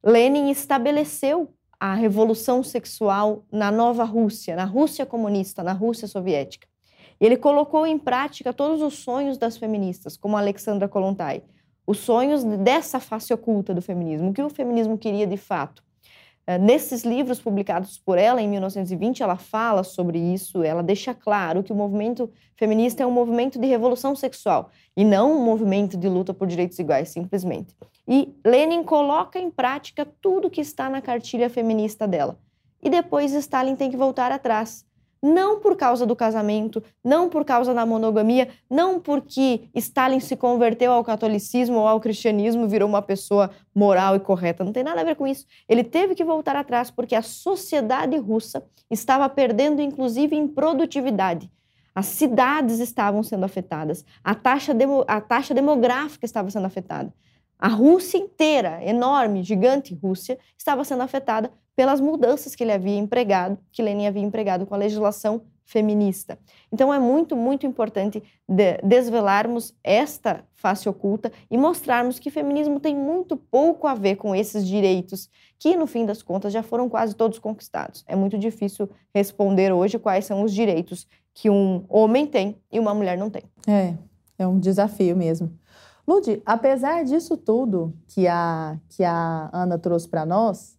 Lenin 0.05 0.51
estabeleceu 0.51 1.49
a 1.79 1.95
revolução 1.95 2.63
sexual 2.63 3.45
na 3.53 3.71
nova 3.71 4.05
Rússia, 4.05 4.57
na 4.57 4.65
Rússia 4.65 5.07
comunista, 5.07 5.63
na 5.63 5.73
Rússia 5.73 6.09
soviética. 6.09 6.72
Ele 7.23 7.37
colocou 7.37 7.87
em 7.87 7.97
prática 7.97 8.53
todos 8.53 8.83
os 8.83 8.95
sonhos 8.95 9.39
das 9.39 9.57
feministas, 9.57 10.17
como 10.17 10.37
Alexandra 10.37 10.89
Kollontai, 10.89 11.45
os 11.87 11.99
sonhos 11.99 12.43
dessa 12.43 12.99
face 12.99 13.33
oculta 13.33 13.73
do 13.73 13.81
feminismo, 13.81 14.31
o 14.31 14.33
que 14.33 14.43
o 14.43 14.51
feminismo 14.51 14.99
queria 14.99 15.25
de 15.25 15.37
fato. 15.37 15.85
Eh, 16.49 16.59
nesses 16.59 17.05
livros 17.05 17.41
publicados 17.41 17.97
por 17.97 18.19
ela 18.19 18.43
em 18.43 18.49
1920, 18.49 19.23
ela 19.23 19.37
fala 19.37 19.85
sobre 19.85 20.19
isso, 20.19 20.65
ela 20.65 20.83
deixa 20.83 21.15
claro 21.15 21.63
que 21.63 21.73
o 21.73 21.77
movimento 21.77 22.29
feminista 22.57 23.05
é 23.05 23.07
um 23.07 23.13
movimento 23.13 23.57
de 23.57 23.69
revolução 23.69 24.17
sexual 24.17 24.71
e 24.97 25.05
não 25.05 25.33
um 25.33 25.45
movimento 25.45 25.97
de 25.97 26.09
luta 26.09 26.35
por 26.35 26.49
direitos 26.49 26.77
iguais, 26.81 27.11
simplesmente. 27.11 27.77
E 28.09 28.35
Lenin 28.45 28.83
coloca 28.83 29.39
em 29.39 29.49
prática 29.49 30.05
tudo 30.21 30.51
que 30.51 30.61
está 30.61 30.91
na 30.91 31.01
cartilha 31.01 31.49
feminista 31.49 32.09
dela. 32.09 32.37
E 32.83 32.91
depois 32.91 33.33
Stalin 33.33 33.77
tem 33.77 33.93
que 33.93 33.97
voltar 33.97 34.33
atrás 34.33 34.85
não 35.23 35.61
por 35.61 35.77
causa 35.77 36.05
do 36.05 36.17
casamento, 36.17 36.83
não 37.05 37.29
por 37.29 37.45
causa 37.45 37.73
da 37.73 37.87
monogamia, 37.87 38.49
não 38.69 38.99
porque 38.99 39.69
Stalin 39.75 40.19
se 40.19 40.37
converteu 40.37 40.93
ao 40.93 41.05
catolicismo 41.05 41.77
ou 41.77 41.87
ao 41.87 42.01
cristianismo, 42.01 42.67
virou 42.67 42.89
uma 42.89 43.01
pessoa 43.01 43.51
moral 43.73 44.17
e 44.17 44.21
correta. 44.21 44.65
Não 44.65 44.73
tem 44.73 44.83
nada 44.83 45.01
a 45.01 45.05
ver 45.05 45.15
com 45.15 45.27
isso. 45.27 45.47
Ele 45.69 45.85
teve 45.85 46.17
que 46.17 46.25
voltar 46.25 46.57
atrás 46.57 46.91
porque 46.91 47.15
a 47.15 47.23
sociedade 47.23 48.17
russa 48.17 48.65
estava 48.91 49.29
perdendo, 49.29 49.81
inclusive, 49.81 50.35
em 50.35 50.49
produtividade. 50.49 51.49
As 51.95 52.07
cidades 52.07 52.81
estavam 52.81 53.23
sendo 53.23 53.45
afetadas, 53.45 54.05
a 54.25 54.35
taxa, 54.35 54.73
demo, 54.73 55.05
a 55.07 55.21
taxa 55.21 55.53
demográfica 55.55 56.25
estava 56.25 56.51
sendo 56.51 56.67
afetada. 56.67 57.13
A 57.59 57.69
Rússia 57.69 58.19
inteira, 58.19 58.83
enorme, 58.83 59.45
gigante 59.45 59.95
Rússia, 59.95 60.37
estava 60.59 60.83
sendo 60.83 61.03
afetada 61.03 61.53
pelas 61.75 62.01
mudanças 62.01 62.55
que 62.55 62.63
ele 62.63 62.73
havia 62.73 62.99
empregado, 62.99 63.59
que 63.71 63.83
Lenin 63.83 64.07
havia 64.07 64.23
empregado 64.23 64.67
com 64.67 64.75
a 64.75 64.79
legislação 64.79 65.43
feminista. 65.65 66.39
Então 66.71 66.93
é 66.93 66.99
muito, 66.99 67.35
muito 67.35 67.67
importante 67.67 68.23
de 68.47 68.79
desvelarmos 68.83 69.75
esta 69.83 70.45
face 70.55 70.89
oculta 70.89 71.33
e 71.51 71.57
mostrarmos 71.57 72.19
que 72.19 72.31
feminismo 72.31 72.79
tem 72.79 72.95
muito 72.95 73.37
pouco 73.37 73.87
a 73.87 73.95
ver 73.95 74.17
com 74.17 74.35
esses 74.35 74.67
direitos 74.67 75.31
que, 75.59 75.77
no 75.77 75.87
fim 75.87 76.05
das 76.05 76.23
contas, 76.23 76.53
já 76.53 76.63
foram 76.63 76.89
quase 76.89 77.15
todos 77.15 77.39
conquistados. 77.39 78.05
É 78.07 78.15
muito 78.15 78.37
difícil 78.37 78.91
responder 79.15 79.73
hoje 79.73 79.99
quais 79.99 80.27
são 80.27 80.43
os 80.43 80.53
direitos 80.53 81.07
que 81.33 81.49
um 81.49 81.85
homem 81.89 82.27
tem 82.27 82.59
e 82.71 82.79
uma 82.79 82.93
mulher 82.93 83.17
não 83.17 83.31
tem. 83.31 83.43
É, 83.67 83.95
é 84.39 84.47
um 84.47 84.59
desafio 84.59 85.17
mesmo. 85.17 85.51
Ludi, 86.07 86.43
apesar 86.45 87.05
disso 87.05 87.37
tudo 87.37 87.95
que 88.09 88.27
a, 88.27 88.77
que 88.89 89.05
a 89.05 89.49
Ana 89.53 89.79
trouxe 89.79 90.09
para 90.09 90.27
nós, 90.27 90.77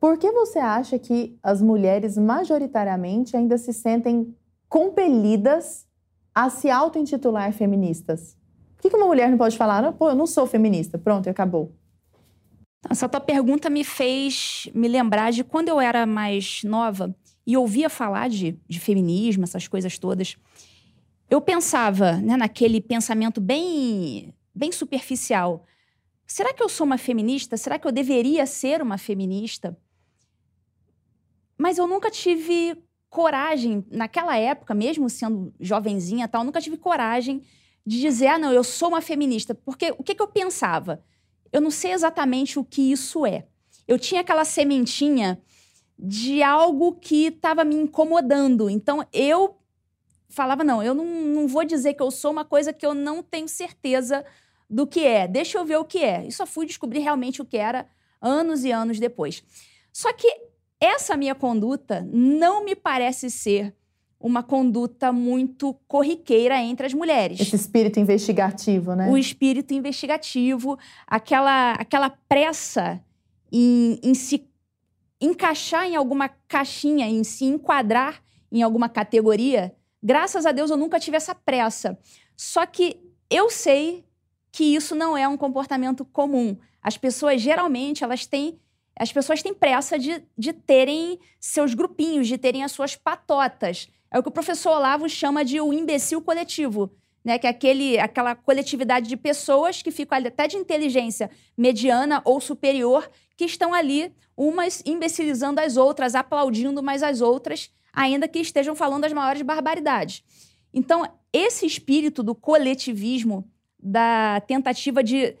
por 0.00 0.16
que 0.16 0.32
você 0.32 0.58
acha 0.58 0.98
que 0.98 1.38
as 1.42 1.60
mulheres 1.60 2.16
majoritariamente 2.16 3.36
ainda 3.36 3.58
se 3.58 3.70
sentem 3.70 4.34
compelidas 4.66 5.86
a 6.34 6.48
se 6.48 6.70
auto-intitular 6.70 7.52
feministas? 7.52 8.34
Por 8.76 8.90
que 8.90 8.96
uma 8.96 9.06
mulher 9.06 9.30
não 9.30 9.36
pode 9.36 9.58
falar, 9.58 9.84
ah, 9.84 9.92
pô, 9.92 10.08
eu 10.08 10.14
não 10.14 10.26
sou 10.26 10.46
feminista, 10.46 10.96
pronto, 10.96 11.28
acabou? 11.28 11.70
Essa 12.88 13.06
tua 13.06 13.20
pergunta 13.20 13.68
me 13.68 13.84
fez 13.84 14.70
me 14.74 14.88
lembrar 14.88 15.32
de 15.32 15.44
quando 15.44 15.68
eu 15.68 15.78
era 15.78 16.06
mais 16.06 16.62
nova 16.64 17.14
e 17.46 17.54
ouvia 17.54 17.90
falar 17.90 18.30
de, 18.30 18.58
de 18.66 18.80
feminismo, 18.80 19.44
essas 19.44 19.68
coisas 19.68 19.98
todas. 19.98 20.38
Eu 21.28 21.42
pensava 21.42 22.12
né, 22.12 22.38
naquele 22.38 22.80
pensamento 22.80 23.38
bem, 23.38 24.32
bem 24.54 24.72
superficial. 24.72 25.66
Será 26.26 26.54
que 26.54 26.62
eu 26.62 26.70
sou 26.70 26.86
uma 26.86 26.96
feminista? 26.96 27.58
Será 27.58 27.78
que 27.78 27.86
eu 27.86 27.92
deveria 27.92 28.46
ser 28.46 28.80
uma 28.80 28.96
feminista? 28.96 29.76
Mas 31.60 31.76
eu 31.76 31.86
nunca 31.86 32.10
tive 32.10 32.82
coragem, 33.10 33.84
naquela 33.90 34.34
época, 34.34 34.72
mesmo 34.72 35.10
sendo 35.10 35.52
jovenzinha 35.60 36.26
tal, 36.26 36.42
nunca 36.42 36.58
tive 36.58 36.78
coragem 36.78 37.42
de 37.84 38.00
dizer, 38.00 38.28
ah, 38.28 38.38
não, 38.38 38.50
eu 38.50 38.64
sou 38.64 38.88
uma 38.88 39.02
feminista. 39.02 39.54
Porque 39.54 39.94
o 39.98 40.02
que, 40.02 40.14
que 40.14 40.22
eu 40.22 40.26
pensava? 40.26 41.04
Eu 41.52 41.60
não 41.60 41.70
sei 41.70 41.92
exatamente 41.92 42.58
o 42.58 42.64
que 42.64 42.90
isso 42.90 43.26
é. 43.26 43.46
Eu 43.86 43.98
tinha 43.98 44.22
aquela 44.22 44.46
sementinha 44.46 45.38
de 45.98 46.42
algo 46.42 46.94
que 46.94 47.26
estava 47.26 47.62
me 47.62 47.74
incomodando. 47.74 48.70
Então 48.70 49.06
eu 49.12 49.58
falava, 50.30 50.64
não, 50.64 50.82
eu 50.82 50.94
não, 50.94 51.04
não 51.04 51.46
vou 51.46 51.62
dizer 51.62 51.92
que 51.92 52.02
eu 52.02 52.10
sou 52.10 52.30
uma 52.30 52.44
coisa 52.46 52.72
que 52.72 52.86
eu 52.86 52.94
não 52.94 53.22
tenho 53.22 53.48
certeza 53.48 54.24
do 54.68 54.86
que 54.86 55.04
é. 55.04 55.28
Deixa 55.28 55.58
eu 55.58 55.66
ver 55.66 55.76
o 55.76 55.84
que 55.84 55.98
é. 55.98 56.26
E 56.26 56.32
só 56.32 56.46
fui 56.46 56.64
descobrir 56.64 57.00
realmente 57.00 57.42
o 57.42 57.44
que 57.44 57.58
era 57.58 57.86
anos 58.18 58.64
e 58.64 58.72
anos 58.72 58.98
depois. 58.98 59.44
Só 59.92 60.10
que 60.14 60.48
essa 60.80 61.16
minha 61.16 61.34
conduta 61.34 62.06
não 62.10 62.64
me 62.64 62.74
parece 62.74 63.30
ser 63.30 63.74
uma 64.18 64.42
conduta 64.42 65.12
muito 65.12 65.74
corriqueira 65.88 66.58
entre 66.60 66.86
as 66.86 66.92
mulheres. 66.92 67.40
Esse 67.40 67.56
espírito 67.56 67.98
investigativo, 67.98 68.94
né? 68.94 69.10
O 69.10 69.16
espírito 69.16 69.72
investigativo, 69.72 70.78
aquela, 71.06 71.72
aquela 71.72 72.10
pressa 72.10 73.02
em, 73.50 73.98
em 74.02 74.14
se 74.14 74.46
encaixar 75.20 75.86
em 75.86 75.96
alguma 75.96 76.28
caixinha, 76.28 77.06
em 77.06 77.24
se 77.24 77.44
enquadrar 77.44 78.22
em 78.52 78.62
alguma 78.62 78.88
categoria. 78.88 79.74
Graças 80.02 80.44
a 80.44 80.52
Deus 80.52 80.70
eu 80.70 80.76
nunca 80.76 81.00
tive 81.00 81.16
essa 81.16 81.34
pressa. 81.34 81.98
Só 82.36 82.64
que 82.66 83.00
eu 83.30 83.50
sei 83.50 84.04
que 84.52 84.64
isso 84.64 84.94
não 84.94 85.16
é 85.16 85.28
um 85.28 85.36
comportamento 85.36 86.04
comum. 86.04 86.56
As 86.82 86.96
pessoas 86.96 87.40
geralmente 87.40 88.02
elas 88.02 88.26
têm 88.26 88.58
as 88.98 89.12
pessoas 89.12 89.42
têm 89.42 89.54
pressa 89.54 89.98
de, 89.98 90.22
de 90.36 90.52
terem 90.52 91.18
seus 91.38 91.74
grupinhos, 91.74 92.28
de 92.28 92.36
terem 92.36 92.62
as 92.62 92.72
suas 92.72 92.96
patotas. 92.96 93.88
É 94.10 94.18
o 94.18 94.22
que 94.22 94.28
o 94.28 94.32
professor 94.32 94.72
Olavo 94.72 95.08
chama 95.08 95.44
de 95.44 95.60
o 95.60 95.72
imbecil 95.72 96.20
coletivo, 96.20 96.90
né? 97.24 97.38
Que 97.38 97.46
é 97.46 97.50
aquele, 97.50 97.98
aquela 97.98 98.34
coletividade 98.34 99.08
de 99.08 99.16
pessoas 99.16 99.82
que 99.82 99.90
ficam 99.90 100.18
até 100.18 100.46
de 100.46 100.56
inteligência 100.56 101.30
mediana 101.56 102.20
ou 102.24 102.40
superior, 102.40 103.10
que 103.36 103.44
estão 103.44 103.72
ali, 103.72 104.12
umas 104.36 104.82
imbecilizando 104.84 105.60
as 105.60 105.76
outras, 105.76 106.14
aplaudindo 106.14 106.82
mais 106.82 107.02
as 107.02 107.20
outras, 107.20 107.70
ainda 107.92 108.28
que 108.28 108.38
estejam 108.38 108.74
falando 108.74 109.04
as 109.04 109.12
maiores 109.12 109.42
barbaridades. 109.42 110.22
Então, 110.72 111.06
esse 111.32 111.66
espírito 111.66 112.22
do 112.22 112.34
coletivismo, 112.34 113.48
da 113.78 114.40
tentativa 114.46 115.02
de 115.02 115.36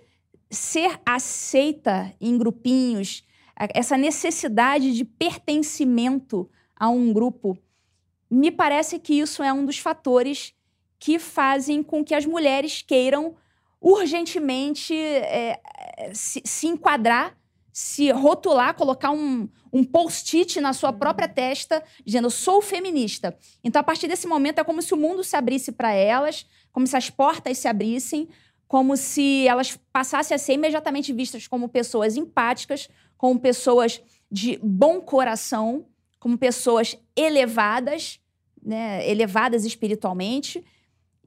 ser 0.50 0.98
aceita 1.04 2.12
em 2.20 2.36
grupinhos, 2.36 3.22
essa 3.74 3.96
necessidade 3.96 4.94
de 4.94 5.04
pertencimento 5.04 6.48
a 6.74 6.88
um 6.88 7.12
grupo, 7.12 7.58
me 8.30 8.50
parece 8.50 8.98
que 8.98 9.14
isso 9.14 9.42
é 9.42 9.52
um 9.52 9.66
dos 9.66 9.78
fatores 9.78 10.54
que 10.98 11.18
fazem 11.18 11.82
com 11.82 12.04
que 12.04 12.14
as 12.14 12.24
mulheres 12.24 12.82
queiram 12.82 13.34
urgentemente 13.80 14.94
é, 14.94 15.60
se, 16.12 16.42
se, 16.44 16.66
enquadrar, 16.66 17.36
se 17.72 18.10
rotular, 18.10 18.74
colocar 18.74 19.10
um, 19.10 19.48
um 19.72 19.82
post-it 19.82 20.60
na 20.60 20.72
sua 20.72 20.92
própria 20.92 21.28
testa, 21.28 21.82
dizendo: 22.04 22.26
eu 22.26 22.30
sou 22.30 22.60
feminista. 22.60 23.36
Então, 23.64 23.80
a 23.80 23.82
partir 23.82 24.06
desse 24.06 24.26
momento, 24.26 24.58
é 24.58 24.64
como 24.64 24.82
se 24.82 24.92
o 24.92 24.96
mundo 24.96 25.24
se 25.24 25.36
abrisse 25.36 25.72
para 25.72 25.92
elas, 25.92 26.46
como 26.72 26.86
se 26.86 26.96
as 26.96 27.08
portas 27.08 27.58
se 27.58 27.68
abrissem, 27.68 28.28
como 28.68 28.96
se 28.96 29.48
elas 29.48 29.76
passassem 29.92 30.34
a 30.34 30.38
ser 30.38 30.52
imediatamente 30.52 31.12
vistas 31.12 31.48
como 31.48 31.68
pessoas 31.68 32.16
empáticas, 32.16 32.88
como 33.20 33.38
pessoas 33.38 34.00
de 34.32 34.58
bom 34.62 34.98
coração, 34.98 35.84
como 36.18 36.38
pessoas 36.38 36.96
elevadas, 37.14 38.18
né, 38.62 39.06
elevadas 39.06 39.66
espiritualmente 39.66 40.64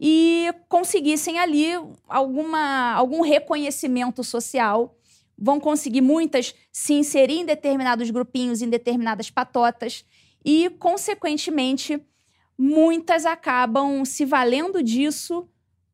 e 0.01 0.51
conseguissem 0.67 1.37
ali 1.37 1.67
alguma, 2.07 2.93
algum 2.93 3.21
reconhecimento 3.21 4.23
social. 4.23 4.97
Vão 5.37 5.59
conseguir 5.59 6.01
muitas 6.01 6.55
se 6.71 6.93
inserir 6.93 7.41
em 7.41 7.45
determinados 7.45 8.09
grupinhos, 8.09 8.63
em 8.63 8.69
determinadas 8.71 9.29
patotas, 9.29 10.03
e, 10.43 10.71
consequentemente, 10.79 12.01
muitas 12.57 13.23
acabam 13.23 14.03
se 14.03 14.25
valendo 14.25 14.81
disso 14.81 15.47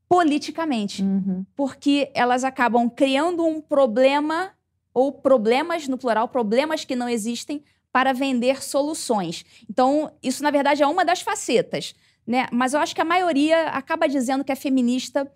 politicamente, 0.07 1.03
uhum. 1.03 1.45
porque 1.57 2.09
elas 2.15 2.45
acabam 2.45 2.89
criando 2.89 3.45
um 3.45 3.59
problema, 3.59 4.53
ou 4.99 5.11
problemas 5.11 5.87
no 5.87 5.97
plural, 5.97 6.27
problemas 6.27 6.85
que 6.85 6.95
não 6.95 7.07
existem, 7.09 7.63
para 7.91 8.13
vender 8.13 8.61
soluções. 8.63 9.43
Então, 9.67 10.11
isso, 10.21 10.43
na 10.43 10.51
verdade, 10.51 10.83
é 10.83 10.87
uma 10.87 11.03
das 11.03 11.21
facetas 11.21 11.95
né? 12.29 12.45
Mas 12.51 12.75
eu 12.75 12.79
acho 12.79 12.93
que 12.93 13.01
a 13.01 13.05
maioria 13.05 13.69
acaba 13.69 14.07
dizendo 14.07 14.43
que 14.43 14.51
é 14.51 14.55
feminista 14.55 15.29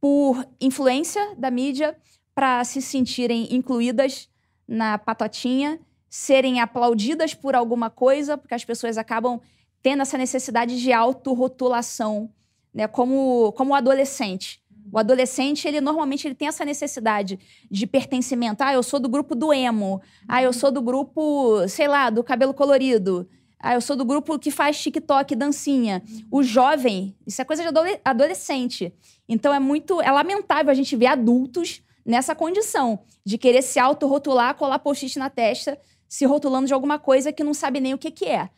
por 0.00 0.44
influência 0.60 1.36
da 1.36 1.52
mídia 1.52 1.96
para 2.34 2.64
se 2.64 2.82
sentirem 2.82 3.54
incluídas 3.54 4.28
na 4.66 4.98
patotinha, 4.98 5.78
serem 6.10 6.60
aplaudidas 6.60 7.32
por 7.32 7.54
alguma 7.54 7.88
coisa, 7.88 8.36
porque 8.36 8.54
as 8.54 8.64
pessoas 8.64 8.98
acabam 8.98 9.40
tendo 9.80 10.02
essa 10.02 10.18
necessidade 10.18 10.80
de 10.80 10.92
autorrotulação, 10.92 12.28
né? 12.74 12.88
Como 12.88 13.52
como 13.52 13.72
adolescente. 13.72 14.60
O 14.92 14.98
adolescente, 14.98 15.66
ele 15.66 15.80
normalmente 15.80 16.28
ele 16.28 16.34
tem 16.34 16.48
essa 16.48 16.66
necessidade 16.66 17.38
de 17.70 17.86
pertencimento. 17.86 18.62
Ah, 18.62 18.74
eu 18.74 18.82
sou 18.82 19.00
do 19.00 19.08
grupo 19.08 19.34
do 19.34 19.50
emo. 19.50 20.02
Ah, 20.28 20.42
eu 20.42 20.52
sou 20.52 20.70
do 20.70 20.82
grupo, 20.82 21.66
sei 21.66 21.88
lá, 21.88 22.10
do 22.10 22.22
cabelo 22.22 22.52
colorido. 22.52 23.26
Ah, 23.58 23.72
eu 23.72 23.80
sou 23.80 23.96
do 23.96 24.04
grupo 24.04 24.38
que 24.38 24.50
faz 24.50 24.78
TikTok, 24.78 25.34
dancinha. 25.34 26.02
O 26.30 26.42
jovem, 26.42 27.16
isso 27.26 27.40
é 27.40 27.44
coisa 27.44 27.62
de 27.62 28.00
adolescente. 28.04 28.92
Então 29.26 29.54
é 29.54 29.58
muito. 29.58 29.98
É 30.02 30.10
lamentável 30.10 30.70
a 30.70 30.74
gente 30.74 30.94
ver 30.94 31.06
adultos 31.06 31.82
nessa 32.04 32.34
condição 32.34 32.98
de 33.24 33.38
querer 33.38 33.62
se 33.62 33.78
autorrotular, 33.78 34.54
colar 34.56 34.78
post-it 34.78 35.18
na 35.18 35.30
testa, 35.30 35.78
se 36.06 36.26
rotulando 36.26 36.66
de 36.66 36.74
alguma 36.74 36.98
coisa 36.98 37.32
que 37.32 37.42
não 37.42 37.54
sabe 37.54 37.80
nem 37.80 37.94
o 37.94 37.98
que, 37.98 38.10
que 38.10 38.26
é. 38.26 38.50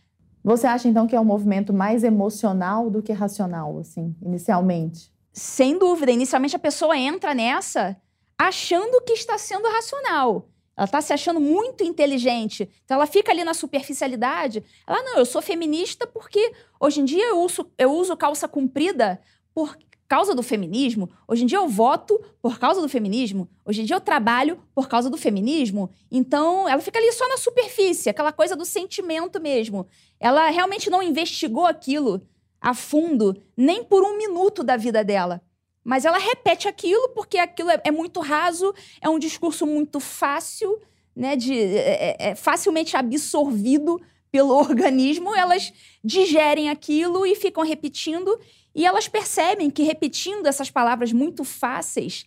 Você 0.43 0.67
acha 0.67 0.89
então 0.89 1.07
que 1.07 1.15
é 1.15 1.21
um 1.21 1.25
movimento 1.25 1.73
mais 1.73 2.03
emocional 2.03 2.91
do 2.91 3.03
que 3.03 3.13
racional, 3.13 3.79
assim, 3.79 4.17
inicialmente? 4.21 5.14
Sem 5.35 5.77
dúvida. 5.77 6.13
Inicialmente 6.13 6.55
a 6.55 6.61
pessoa 6.61 6.97
entra 6.97 7.35
nessa 7.35 8.01
achando 8.39 9.03
que 9.03 9.13
está 9.13 9.37
sendo 9.37 9.69
racional. 9.69 10.49
Ela 10.77 10.85
está 10.85 11.01
se 11.01 11.13
achando 11.13 11.41
muito 11.41 11.83
inteligente. 11.83 12.69
Então 12.85 12.97
ela 12.97 13.07
fica 13.07 13.33
ali 13.33 13.43
na 13.43 13.53
superficialidade. 13.53 14.63
Ela, 14.87 15.03
não, 15.03 15.19
eu 15.19 15.27
sou 15.27 15.43
feminista 15.43 16.07
porque 16.07 16.53
hoje 16.81 17.01
em 17.01 17.05
dia 17.05 17.31
eu 17.31 17.41
uso, 17.41 17.69
eu 17.77 17.93
uso 17.93 18.17
calça 18.17 18.47
comprida 18.47 19.21
por 19.53 19.77
causa 20.07 20.35
do 20.35 20.43
feminismo. 20.43 21.11
Hoje 21.27 21.43
em 21.43 21.47
dia 21.47 21.59
eu 21.59 21.69
voto 21.69 22.21
por 22.41 22.59
causa 22.59 22.81
do 22.81 22.89
feminismo. 22.89 23.49
Hoje 23.65 23.83
em 23.83 23.85
dia 23.85 23.97
eu 23.97 24.01
trabalho 24.01 24.61
por 24.73 24.89
causa 24.89 25.11
do 25.11 25.17
feminismo. 25.17 25.91
Então 26.11 26.69
ela 26.69 26.81
fica 26.81 26.99
ali 26.99 27.11
só 27.13 27.29
na 27.29 27.39
superfície, 27.39 28.09
aquela 28.09 28.31
coisa 28.31 28.55
do 28.55 28.65
sentimento 28.65 29.41
mesmo. 29.41 29.87
Ela 30.21 30.49
realmente 30.51 30.89
não 30.91 31.03
investigou 31.03 31.67
aquilo 31.67 32.23
a 32.65 32.73
fundo, 32.73 33.37
nem 33.55 33.85
por 33.85 34.03
um 34.03 34.17
minuto 34.17 34.65
da 34.65 34.75
vida 34.75 35.05
dela. 35.05 35.43
Mas 35.85 36.07
ela 36.07 36.17
repete 36.17 36.67
aquilo 36.67 37.11
porque 37.11 37.37
aquilo 37.37 37.69
é, 37.69 37.79
é 37.85 37.91
muito 37.91 38.21
raso, 38.21 38.73
é 39.03 39.09
um 39.11 39.19
discurso 39.19 39.67
muito 39.67 40.01
fácil, 40.01 40.81
né, 41.15 41.37
de, 41.37 41.53
é, 41.55 42.17
é, 42.19 42.31
é 42.31 42.35
facilmente 42.35 42.97
absorvido 42.97 44.01
pelo 44.33 44.55
organismo. 44.57 45.35
Elas 45.35 45.75
digerem 46.03 46.71
aquilo 46.71 47.27
e 47.27 47.37
ficam 47.37 47.63
repetindo. 47.63 48.41
E 48.75 48.87
elas 48.87 49.09
percebem 49.09 49.71
que 49.71 49.83
repetindo 49.83 50.47
essas 50.47 50.71
palavras 50.71 51.13
muito 51.13 51.45
fáceis, 51.45 52.25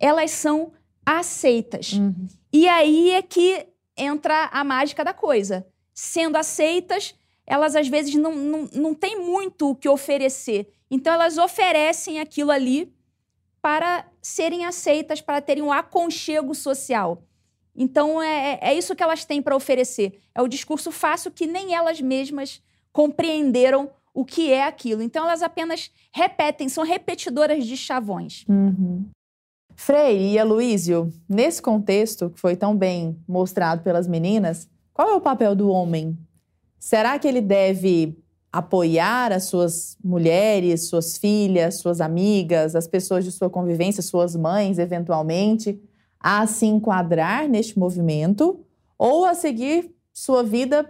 elas 0.00 0.32
são 0.32 0.72
aceitas. 1.06 1.92
Uhum. 1.92 2.26
E 2.52 2.66
aí 2.66 3.12
é 3.12 3.22
que 3.22 3.68
entra 3.96 4.46
a 4.46 4.64
mágica 4.64 5.04
da 5.04 5.14
coisa. 5.14 5.64
Sendo 5.94 6.36
aceitas, 6.36 7.14
elas 7.46 7.76
às 7.76 7.88
vezes 7.88 8.14
não, 8.14 8.34
não, 8.34 8.68
não 8.72 8.94
têm 8.94 9.20
muito 9.20 9.70
o 9.70 9.74
que 9.74 9.88
oferecer. 9.88 10.68
Então 10.90 11.12
elas 11.12 11.38
oferecem 11.38 12.20
aquilo 12.20 12.50
ali 12.50 12.92
para 13.62 14.06
serem 14.22 14.64
aceitas, 14.64 15.20
para 15.20 15.40
terem 15.40 15.62
um 15.62 15.72
aconchego 15.72 16.54
social. 16.54 17.22
Então, 17.76 18.22
é, 18.22 18.54
é, 18.54 18.58
é 18.70 18.74
isso 18.74 18.94
que 18.96 19.02
elas 19.02 19.24
têm 19.24 19.42
para 19.42 19.54
oferecer. 19.54 20.20
É 20.34 20.40
o 20.40 20.48
discurso 20.48 20.90
fácil 20.90 21.30
que 21.30 21.46
nem 21.46 21.74
elas 21.74 22.00
mesmas 22.00 22.62
compreenderam 22.92 23.90
o 24.14 24.24
que 24.24 24.50
é 24.50 24.64
aquilo. 24.64 25.02
Então, 25.02 25.24
elas 25.24 25.42
apenas 25.42 25.90
repetem, 26.12 26.68
são 26.68 26.84
repetidoras 26.84 27.66
de 27.66 27.76
chavões. 27.76 28.44
Uhum. 28.48 29.04
Frei 29.74 30.32
e 30.32 30.38
Aloísio, 30.38 31.12
nesse 31.28 31.60
contexto 31.60 32.30
que 32.30 32.40
foi 32.40 32.56
tão 32.56 32.74
bem 32.74 33.18
mostrado 33.28 33.82
pelas 33.82 34.08
meninas, 34.08 34.66
qual 34.94 35.10
é 35.10 35.14
o 35.14 35.20
papel 35.20 35.54
do 35.54 35.68
homem? 35.68 36.16
Será 36.78 37.18
que 37.18 37.26
ele 37.26 37.40
deve 37.40 38.18
apoiar 38.52 39.32
as 39.32 39.44
suas 39.44 39.96
mulheres, 40.02 40.88
suas 40.88 41.18
filhas, 41.18 41.76
suas 41.76 42.00
amigas, 42.00 42.74
as 42.74 42.86
pessoas 42.86 43.24
de 43.24 43.32
sua 43.32 43.50
convivência, 43.50 44.02
suas 44.02 44.34
mães, 44.34 44.78
eventualmente, 44.78 45.80
a 46.18 46.46
se 46.46 46.66
enquadrar 46.66 47.48
neste 47.48 47.78
movimento 47.78 48.60
ou 48.98 49.24
a 49.24 49.34
seguir 49.34 49.94
sua 50.12 50.42
vida 50.42 50.88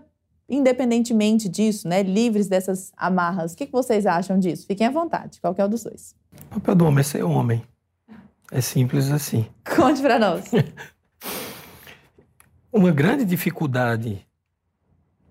independentemente 0.48 1.48
disso, 1.48 1.88
né? 1.88 2.02
Livres 2.02 2.48
dessas 2.48 2.92
amarras. 2.96 3.52
O 3.52 3.56
que 3.56 3.66
vocês 3.66 4.06
acham 4.06 4.38
disso? 4.38 4.66
Fiquem 4.66 4.86
à 4.86 4.90
vontade, 4.90 5.40
qualquer 5.40 5.64
um 5.64 5.68
dos 5.68 5.82
dois. 5.82 6.14
O 6.50 6.60
papel 6.60 6.74
do 6.76 6.86
homem 6.86 7.00
é 7.00 7.02
ser 7.02 7.24
homem. 7.24 7.62
É 8.52 8.60
simples 8.60 9.10
assim. 9.10 9.46
Conte 9.74 10.00
para 10.00 10.18
nós. 10.18 10.50
Uma 12.72 12.92
grande 12.92 13.24
dificuldade 13.24 14.25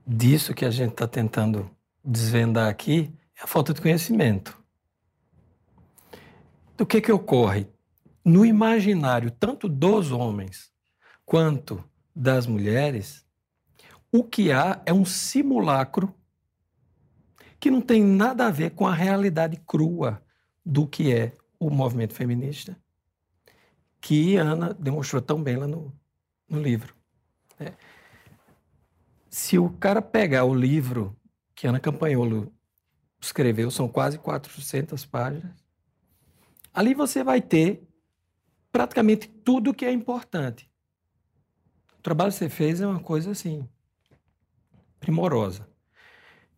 disso 0.06 0.54
que 0.54 0.65
a 0.65 0.72
gente 0.72 0.91
está 0.91 1.08
tentando 1.08 1.70
desvendar 2.04 2.70
aqui 2.70 3.12
é 3.39 3.44
a 3.44 3.48
falta 3.48 3.74
de 3.74 3.82
conhecimento. 3.82 4.58
Do 6.78 6.86
que 6.86 7.02
que 7.02 7.12
ocorre? 7.12 7.68
No 8.24 8.46
imaginário, 8.46 9.32
tanto 9.32 9.68
dos 9.70 10.12
homens 10.12 10.72
quanto 11.26 11.84
das 12.15 12.46
mulheres, 12.46 13.26
o 14.12 14.24
que 14.24 14.52
há 14.52 14.82
é 14.86 14.94
um 14.94 15.06
simulacro 15.06 16.13
que 17.60 17.72
não 17.72 17.82
tem 17.82 18.04
nada 18.04 18.48
a 18.48 18.52
ver 18.52 18.72
com 18.72 18.86
a 18.86 18.94
realidade 18.94 19.58
crua 19.65 20.24
do 20.65 20.88
que 20.88 21.13
é 21.13 21.36
o 21.60 21.70
movimento 21.70 22.13
feminista, 22.13 22.78
que 24.00 24.36
Ana 24.36 24.74
demonstrou 24.74 25.22
tão 25.22 25.41
bem 25.41 25.56
lá 25.56 25.68
no, 25.68 25.94
no 26.48 26.62
livro. 26.62 26.96
É. 27.60 27.74
Se 29.36 29.60
o 29.60 29.69
cara 29.69 30.02
pegar 30.02 30.45
o 30.45 30.56
livro 30.56 31.13
que 31.54 31.67
Ana 31.67 31.78
Campanholo 31.78 32.56
escreveu, 33.19 33.69
são 33.69 33.86
quase 33.86 34.17
400 34.17 35.06
páginas. 35.06 35.52
Ali 36.74 36.93
você 36.93 37.21
vai 37.21 37.41
ter 37.41 37.86
praticamente 38.71 39.28
tudo 39.28 39.74
que 39.74 39.84
é 39.84 39.91
importante. 39.91 40.71
O 42.00 42.02
trabalho 42.02 42.32
que 42.32 42.38
você 42.38 42.48
fez 42.48 42.80
é 42.80 42.88
uma 42.88 43.02
coisa 43.02 43.32
assim, 43.32 43.67
primorosa. 45.02 45.67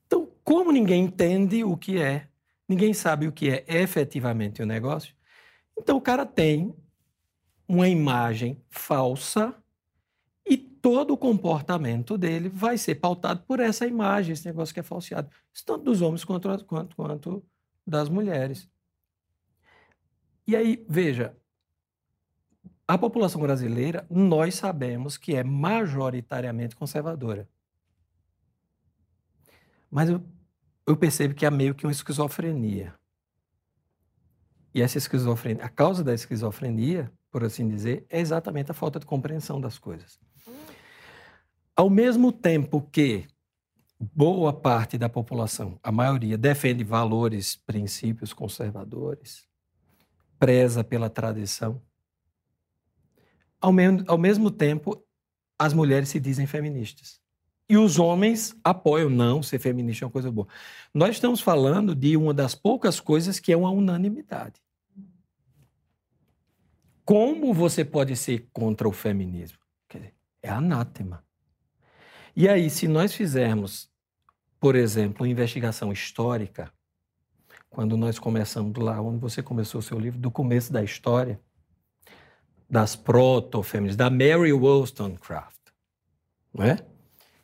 Então, 0.06 0.32
como 0.44 0.72
ninguém 0.72 1.06
entende 1.06 1.63
o 1.63 1.76
que 1.76 2.00
é, 2.00 2.28
ninguém 2.70 2.94
sabe 2.94 3.28
o 3.28 3.32
que 3.32 3.50
é 3.50 3.66
efetivamente 3.68 4.62
o 4.62 4.68
negócio, 4.68 5.16
então 5.76 5.98
o 5.98 6.02
cara 6.02 6.28
tem 6.28 6.76
uma 7.68 7.90
imagem 7.90 8.63
falsa 8.70 9.56
todo 10.82 11.13
o 11.13 11.18
comportamento 11.18 12.18
dele 12.18 12.50
vai 12.50 12.78
ser 12.78 12.96
pautado 12.96 13.44
por 13.44 13.60
essa 13.60 13.86
imagem, 13.86 14.34
esse 14.34 14.46
negócio 14.46 14.74
que 14.74 14.80
é 14.80 14.84
falseado. 14.84 15.30
Tanto 15.66 15.84
dos 15.84 16.02
homens 16.02 16.24
quanto, 16.24 16.48
quanto, 16.66 16.96
quanto 16.96 17.46
das 17.86 18.10
mulheres. 18.10 18.70
E 20.46 20.56
aí, 20.56 20.86
veja, 20.88 21.36
a 22.88 22.98
população 22.98 23.42
brasileira, 23.42 24.08
nós 24.10 24.56
sabemos 24.56 25.18
que 25.18 25.36
é 25.36 25.44
majoritariamente 25.44 26.76
conservadora. 26.76 27.50
Mas 29.92 30.10
eu, 30.10 30.24
eu 30.86 30.96
percebo 30.96 31.34
que 31.34 31.46
há 31.46 31.52
meio 31.52 31.76
que 31.76 31.86
uma 31.86 31.92
esquizofrenia. 31.92 32.94
E 34.74 34.82
essa 34.82 34.98
esquizofrenia, 34.98 35.66
a 35.66 35.70
causa 35.70 36.04
da 36.04 36.13
esquizofrenia, 36.13 37.12
por 37.30 37.44
assim 37.44 37.68
dizer, 37.68 38.06
é 38.10 38.20
exatamente 38.20 38.72
a 38.72 38.74
falta 38.74 39.00
de 39.00 39.06
compreensão 39.06 39.60
das 39.60 39.78
coisas. 39.78 40.20
Ao 41.78 41.92
mesmo 41.92 42.32
tempo 42.32 42.82
que 42.82 43.28
boa 44.00 44.52
parte 44.52 44.98
da 44.98 45.08
população, 45.08 45.80
a 45.84 45.92
maioria, 45.92 46.36
defende 46.36 46.84
valores, 46.84 47.56
princípios 47.56 48.34
conservadores, 48.34 49.48
preza 50.40 50.84
pela 50.84 51.08
tradição, 51.08 51.80
ao, 53.62 53.72
me 53.72 53.84
ao 54.08 54.18
mesmo 54.18 54.50
tempo, 54.50 55.06
as 55.58 55.72
mulheres 55.72 56.10
se 56.10 56.20
dizem 56.20 56.48
feministas. 56.48 57.22
E 57.70 57.78
os 57.78 58.00
homens 58.00 58.56
apoiam, 58.63 59.10
não, 59.10 59.44
ser 59.44 59.60
feminista 59.60 60.04
é 60.04 60.08
uma 60.08 60.12
coisa 60.12 60.32
boa. 60.32 60.48
Nós 60.92 61.12
estamos 61.12 61.42
falando 61.42 61.94
de 61.94 62.18
uma 62.18 62.34
das 62.34 62.56
poucas 62.56 63.00
coisas 63.00 63.40
que 63.40 63.54
é 63.54 63.58
uma 63.58 63.70
unanimidade. 63.70 64.60
Como 67.06 67.54
você 67.54 67.86
pode 67.86 68.16
ser 68.16 68.50
contra 68.52 68.90
o 68.90 68.92
feminismo? 68.92 69.60
Dizer, 69.88 70.16
é 70.42 70.50
anátema. 70.50 71.27
E 72.39 72.47
aí, 72.47 72.69
se 72.69 72.88
nós 72.88 73.15
fizermos, 73.15 73.89
por 74.60 74.76
exemplo, 74.76 75.23
uma 75.26 75.32
investigação 75.32 75.91
histórica, 75.91 76.71
quando 77.67 77.97
nós 77.97 78.19
começamos 78.19 78.78
lá 78.78 79.02
onde 79.02 79.17
você 79.17 79.41
começou 79.41 79.80
o 79.80 79.82
seu 79.82 79.97
livro, 79.97 80.19
do 80.19 80.30
começo 80.30 80.71
da 80.71 80.84
história, 80.84 81.41
das 82.69 82.95
proto-feministas, 82.95 83.97
da 83.97 84.12
Mary 84.12 84.54
Wollstonecraft, 84.54 85.71
não 86.54 86.63
é? 86.63 86.78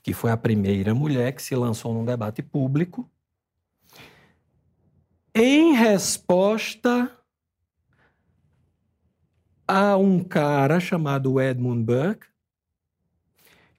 que 0.03 0.13
foi 0.13 0.29
a 0.29 0.38
primeira 0.38 0.93
mulher 0.93 1.32
que 1.32 1.41
se 1.41 1.56
lançou 1.56 1.91
num 1.91 2.06
debate 2.06 2.43
público 2.43 3.10
em 5.34 5.73
resposta 5.73 7.12
a 9.67 9.97
um 9.97 10.23
cara 10.23 10.79
chamado 10.79 11.41
Edmund 11.41 11.84
Burke, 11.84 12.27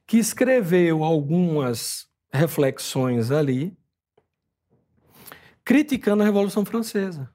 que 0.06 0.18
escreveu 0.18 1.02
algumas 1.02 2.06
reflexões 2.32 3.30
ali, 3.30 3.76
criticando 5.64 6.22
a 6.22 6.26
Revolução 6.26 6.64
Francesa. 6.64 7.32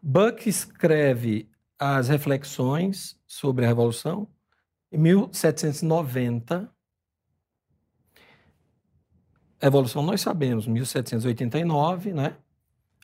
Burke 0.00 0.48
escreve 0.48 1.50
as 1.78 2.08
reflexões 2.08 3.18
sobre 3.26 3.64
a 3.64 3.68
Revolução 3.68 4.28
em 4.90 4.98
1790. 4.98 6.72
A 9.60 9.64
Revolução 9.64 10.02
nós 10.02 10.20
sabemos, 10.20 10.66
1789, 10.66 12.12
né? 12.12 12.36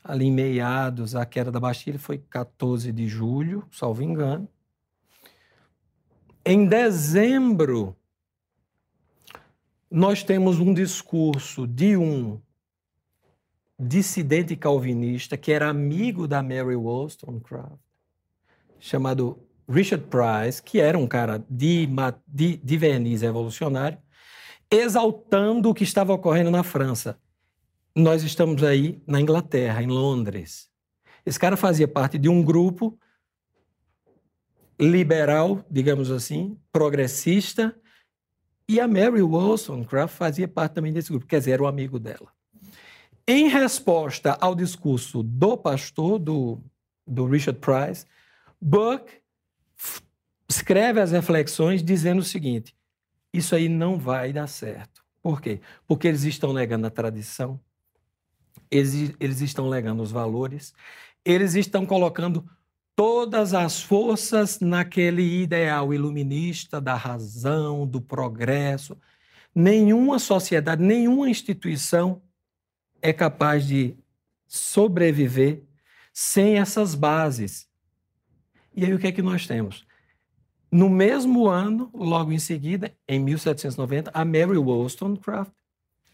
Ali 0.03 0.25
em 0.25 0.31
meados, 0.31 1.15
a 1.15 1.25
queda 1.25 1.51
da 1.51 1.59
Bastilha 1.59 1.99
foi 1.99 2.17
14 2.17 2.91
de 2.91 3.07
julho, 3.07 3.67
salvo 3.71 4.01
engano. 4.01 4.47
Em 6.51 6.65
dezembro, 6.65 7.95
nós 9.87 10.23
temos 10.23 10.57
um 10.57 10.73
discurso 10.73 11.67
de 11.67 11.95
um 11.95 12.41
dissidente 13.77 14.55
calvinista 14.55 15.37
que 15.37 15.51
era 15.51 15.69
amigo 15.69 16.27
da 16.27 16.41
Mary 16.41 16.75
Wollstonecraft, 16.75 17.77
chamado 18.79 19.37
Richard 19.69 20.05
Price, 20.05 20.63
que 20.63 20.79
era 20.79 20.97
um 20.97 21.05
cara 21.05 21.45
de, 21.47 21.87
de, 22.27 22.57
de 22.57 22.77
verniz 22.77 23.21
evolucionário, 23.21 23.99
exaltando 24.71 25.69
o 25.69 25.73
que 25.75 25.83
estava 25.83 26.13
ocorrendo 26.13 26.49
na 26.49 26.63
França. 26.63 27.19
Nós 27.95 28.23
estamos 28.23 28.63
aí 28.63 28.99
na 29.05 29.21
Inglaterra, 29.21 29.83
em 29.83 29.87
Londres. 29.87 30.67
Esse 31.23 31.39
cara 31.39 31.55
fazia 31.55 31.87
parte 31.87 32.17
de 32.17 32.27
um 32.27 32.41
grupo 32.41 32.97
liberal, 34.79 35.65
digamos 35.69 36.09
assim, 36.09 36.57
progressista, 36.71 37.75
e 38.67 38.79
a 38.79 38.87
Mary 38.87 39.21
Wollstonecraft 39.21 40.15
fazia 40.15 40.47
parte 40.47 40.73
também 40.73 40.93
desse 40.93 41.09
grupo, 41.09 41.25
quer 41.25 41.39
dizer, 41.39 41.51
era 41.51 41.63
o 41.63 41.67
amigo 41.67 41.99
dela. 41.99 42.31
Em 43.27 43.47
resposta 43.47 44.37
ao 44.39 44.55
discurso 44.55 45.21
do 45.21 45.57
pastor, 45.57 46.19
do, 46.19 46.59
do 47.05 47.25
Richard 47.25 47.59
Price, 47.59 48.05
Buck 48.61 49.11
escreve 50.47 50.99
as 50.99 51.11
reflexões 51.11 51.83
dizendo 51.83 52.19
o 52.19 52.23
seguinte: 52.23 52.75
isso 53.33 53.55
aí 53.55 53.69
não 53.69 53.97
vai 53.97 54.33
dar 54.33 54.47
certo. 54.47 55.03
Por 55.21 55.41
quê? 55.41 55.61
Porque 55.87 56.07
eles 56.07 56.23
estão 56.23 56.53
negando 56.53 56.87
a 56.87 56.89
tradição, 56.89 57.59
eles, 58.71 59.15
eles 59.19 59.41
estão 59.41 59.69
negando 59.69 60.01
os 60.01 60.11
valores, 60.11 60.73
eles 61.25 61.55
estão 61.55 61.85
colocando 61.85 62.47
todas 62.99 63.53
as 63.53 63.81
forças 63.81 64.59
naquele 64.59 65.41
ideal 65.41 65.93
iluminista 65.93 66.81
da 66.81 66.95
razão, 66.95 67.87
do 67.87 68.01
progresso. 68.01 68.97
Nenhuma 69.55 70.19
sociedade, 70.19 70.83
nenhuma 70.83 71.29
instituição 71.29 72.21
é 73.01 73.13
capaz 73.13 73.65
de 73.65 73.95
sobreviver 74.45 75.63
sem 76.11 76.57
essas 76.57 76.93
bases. 76.93 77.69
E 78.75 78.83
aí 78.83 78.93
o 78.93 78.99
que 78.99 79.07
é 79.07 79.13
que 79.13 79.21
nós 79.21 79.47
temos? 79.47 79.87
No 80.69 80.89
mesmo 80.89 81.47
ano, 81.47 81.89
logo 81.93 82.33
em 82.33 82.39
seguida, 82.39 82.93
em 83.07 83.17
1790, 83.17 84.11
a 84.13 84.25
Mary 84.25 84.57
Wollstonecraft 84.57 85.53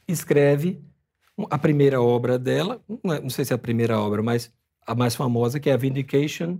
escreve 0.07 0.79
a 1.49 1.57
primeira 1.57 1.99
obra 1.99 2.37
dela, 2.37 2.79
não 3.03 3.31
sei 3.31 3.43
se 3.43 3.53
é 3.53 3.55
a 3.55 3.57
primeira 3.57 3.99
obra, 3.99 4.21
mas 4.21 4.53
a 4.85 4.93
mais 4.93 5.15
famosa, 5.15 5.59
que 5.59 5.67
é 5.67 5.73
a 5.73 5.77
Vindication 5.77 6.59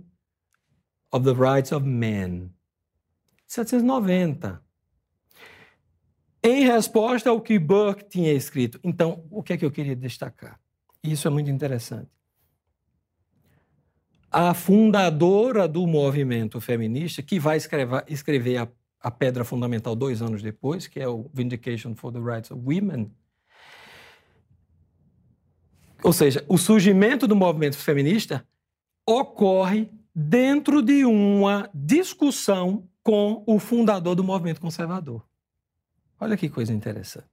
of 1.12 1.24
the 1.24 1.38
Rights 1.38 1.72
of 1.72 1.86
Man. 1.86 2.50
1790. 3.48 4.60
Em 6.42 6.64
resposta 6.64 7.30
ao 7.30 7.40
que 7.40 7.58
Burke 7.58 8.04
tinha 8.08 8.32
escrito. 8.32 8.78
Então, 8.82 9.24
o 9.30 9.42
que 9.42 9.52
é 9.52 9.56
que 9.56 9.64
eu 9.64 9.70
queria 9.70 9.96
destacar? 9.96 10.60
Isso 11.02 11.26
é 11.26 11.30
muito 11.30 11.50
interessante 11.50 12.16
a 14.38 14.52
fundadora 14.52 15.66
do 15.66 15.86
movimento 15.86 16.60
feminista, 16.60 17.22
que 17.22 17.38
vai 17.38 17.56
escrever, 17.56 18.04
escrever 18.06 18.58
a, 18.58 18.68
a, 19.00 19.10
pedra 19.10 19.44
fundamental 19.44 19.96
dois 19.96 20.20
anos 20.20 20.42
depois, 20.42 20.86
que 20.86 21.00
é 21.00 21.08
o 21.08 21.30
Vindication 21.32 21.94
for 21.94 22.12
the 22.12 22.18
Rights 22.18 22.50
of 22.50 22.60
Women. 22.62 23.10
Ou 26.02 26.12
seja, 26.12 26.44
o 26.48 26.58
surgimento 26.58 27.26
do 27.26 27.34
movimento 27.34 27.78
feminista 27.78 28.46
ocorre 29.06 29.90
dentro 30.18 30.80
de 30.80 31.04
uma 31.04 31.68
discussão 31.74 32.88
com 33.02 33.44
o 33.46 33.58
fundador 33.58 34.14
do 34.14 34.24
movimento 34.24 34.62
conservador. 34.62 35.22
Olha 36.18 36.38
que 36.38 36.48
coisa 36.48 36.72
interessante. 36.72 37.28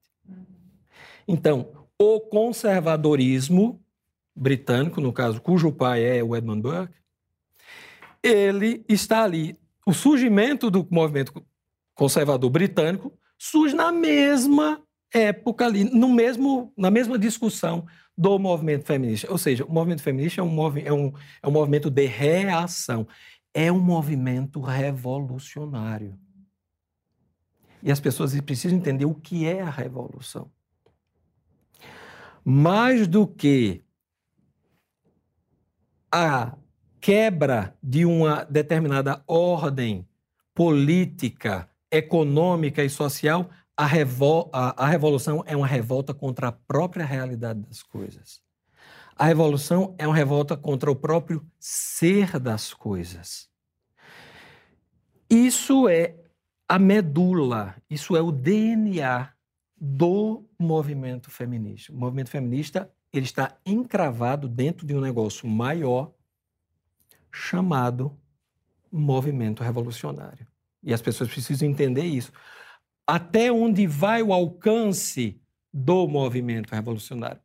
Então, 1.26 1.88
o 1.98 2.20
conservadorismo 2.20 3.82
britânico, 4.36 5.00
no 5.00 5.14
caso, 5.14 5.40
cujo 5.40 5.72
pai 5.72 6.04
é 6.04 6.22
o 6.22 6.36
Edmund 6.36 6.62
Burke, 6.62 6.94
ele 8.22 8.84
está 8.90 9.24
ali. 9.24 9.58
O 9.88 9.94
surgimento 9.94 10.70
do 10.70 10.86
movimento 10.92 11.42
conservador 11.96 12.50
britânico 12.50 13.18
surge 13.38 13.74
na 13.74 13.94
mesma 13.94 14.84
época 15.14 15.66
ali, 15.66 15.86
no 15.86 16.10
mesmo, 16.10 16.74
na 16.78 16.92
mesma 16.92 17.18
discussão 17.18 17.86
do 18.18 18.38
movimento 18.38 18.86
feminista. 18.86 19.32
Ou 19.32 19.38
seja, 19.38 19.66
o 19.66 19.72
movimento 19.72 20.02
feminista 20.02 20.42
é 20.42 20.44
um, 20.44 20.50
movi 20.50 20.84
é 20.86 20.94
um, 20.94 21.12
é 21.42 21.48
um 21.48 21.52
movimento 21.52 21.90
de 21.90 22.06
reação, 22.06 23.08
é 23.54 23.72
um 23.72 23.80
movimento 23.80 24.62
revolucionário. 24.62 26.18
E 27.82 27.92
as 27.92 28.00
pessoas 28.00 28.40
precisam 28.42 28.78
entender 28.78 29.06
o 29.06 29.16
que 29.16 29.46
é 29.46 29.62
a 29.62 29.70
revolução. 29.70 30.50
Mais 32.46 33.08
do 33.08 33.28
que 33.28 33.84
a 36.12 36.56
quebra 37.02 37.76
de 37.82 38.06
uma 38.06 38.46
determinada 38.46 39.22
ordem 39.28 40.08
política, 40.54 41.70
econômica 41.92 42.84
e 42.84 42.90
social, 42.90 43.50
a, 43.76 43.86
revol 43.86 44.50
a, 44.54 44.86
a 44.86 44.88
revolução 44.88 45.44
é 45.46 45.56
uma 45.56 45.68
revolta 45.68 46.14
contra 46.14 46.50
a 46.50 46.52
própria 46.52 47.06
realidade 47.06 47.60
das 47.62 47.82
coisas. 47.82 48.42
A 49.16 49.26
revolução 49.26 49.96
é 49.98 50.08
uma 50.08 50.16
revolta 50.16 50.58
contra 50.58 50.90
o 50.92 50.96
próprio 50.96 51.46
ser 51.60 52.40
das 52.40 52.74
coisas. 52.74 53.48
Isso 55.30 55.88
é 55.88 56.16
a 56.68 56.80
medula, 56.80 57.76
isso 57.90 58.16
é 58.16 58.22
o 58.22 58.32
DNA 58.32 59.32
do 59.80 60.46
movimento 60.60 61.30
feminista. 61.30 61.92
O 61.92 61.96
movimento 61.96 62.30
feminista 62.30 62.92
ele 63.12 63.26
está 63.26 63.56
encravado 63.66 64.48
dentro 64.48 64.88
de 64.88 64.96
um 64.96 65.02
negócio 65.02 65.48
maior 65.48 66.12
chamado 67.32 68.18
movimento 68.92 69.64
revolucionário. 69.64 70.48
E 70.82 70.94
as 70.94 71.02
pessoas 71.02 71.30
precisam 71.30 71.68
entender 71.68 72.04
isso. 72.04 72.32
Até 73.06 73.52
onde 73.52 73.86
vai 73.86 74.24
o 74.24 74.32
alcance 74.32 75.42
do 75.74 76.08
movimento 76.08 76.72
revolucionário? 76.72 77.42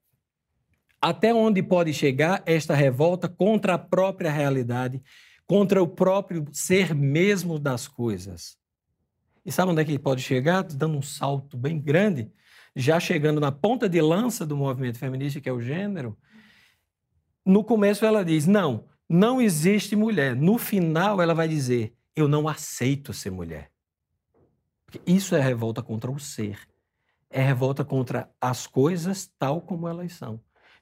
Até 1.00 1.32
onde 1.32 1.62
pode 1.62 1.92
chegar 1.92 2.42
esta 2.46 2.74
revolta 2.74 3.28
contra 3.28 3.74
a 3.74 3.78
própria 3.78 4.30
realidade, 4.30 5.02
contra 5.46 5.82
o 5.82 5.88
próprio 5.88 6.44
ser 6.52 6.94
mesmo 6.94 7.58
das 7.58 7.88
coisas? 7.88 8.56
E 9.44 9.50
sabe 9.50 9.72
onde 9.72 9.80
é 9.80 9.84
que 9.84 9.90
ele 9.90 9.98
pode 9.98 10.22
chegar? 10.22 10.62
Dando 10.62 10.98
um 10.98 11.02
salto 11.02 11.56
bem 11.56 11.80
grande, 11.80 12.30
já 12.74 13.00
chegando 13.00 13.40
na 13.40 13.50
ponta 13.50 13.88
de 13.88 14.00
lança 14.00 14.44
do 14.44 14.56
movimento 14.56 14.98
feminista, 14.98 15.40
que 15.40 15.48
é 15.48 15.52
o 15.52 15.60
gênero. 15.60 16.16
No 17.44 17.64
começo 17.64 18.04
ela 18.04 18.24
diz: 18.24 18.46
não, 18.46 18.84
não 19.08 19.40
existe 19.40 19.96
mulher. 19.96 20.36
No 20.36 20.58
final, 20.58 21.22
ela 21.22 21.34
vai 21.34 21.48
dizer: 21.48 21.94
Eu 22.14 22.28
não 22.28 22.46
aceito 22.46 23.12
ser 23.12 23.30
mulher. 23.30 23.70
Porque 24.88 25.02
isso 25.06 25.36
é 25.36 25.40
revolta 25.40 25.82
contra 25.82 26.10
o 26.10 26.18
ser. 26.18 26.58
É 27.28 27.42
revolta 27.42 27.84
contra 27.84 28.30
as 28.40 28.66
coisas 28.66 29.30
tal 29.38 29.60
como 29.60 29.86
elas 29.86 30.14
são. 30.14 30.40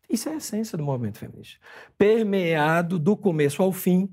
Isso 0.08 0.28
é 0.28 0.34
a 0.34 0.36
essência 0.36 0.78
do 0.78 0.84
movimento 0.84 1.18
feminista. 1.18 1.58
Permeado 1.98 3.00
do 3.00 3.16
começo 3.16 3.60
ao 3.60 3.72
fim 3.72 4.08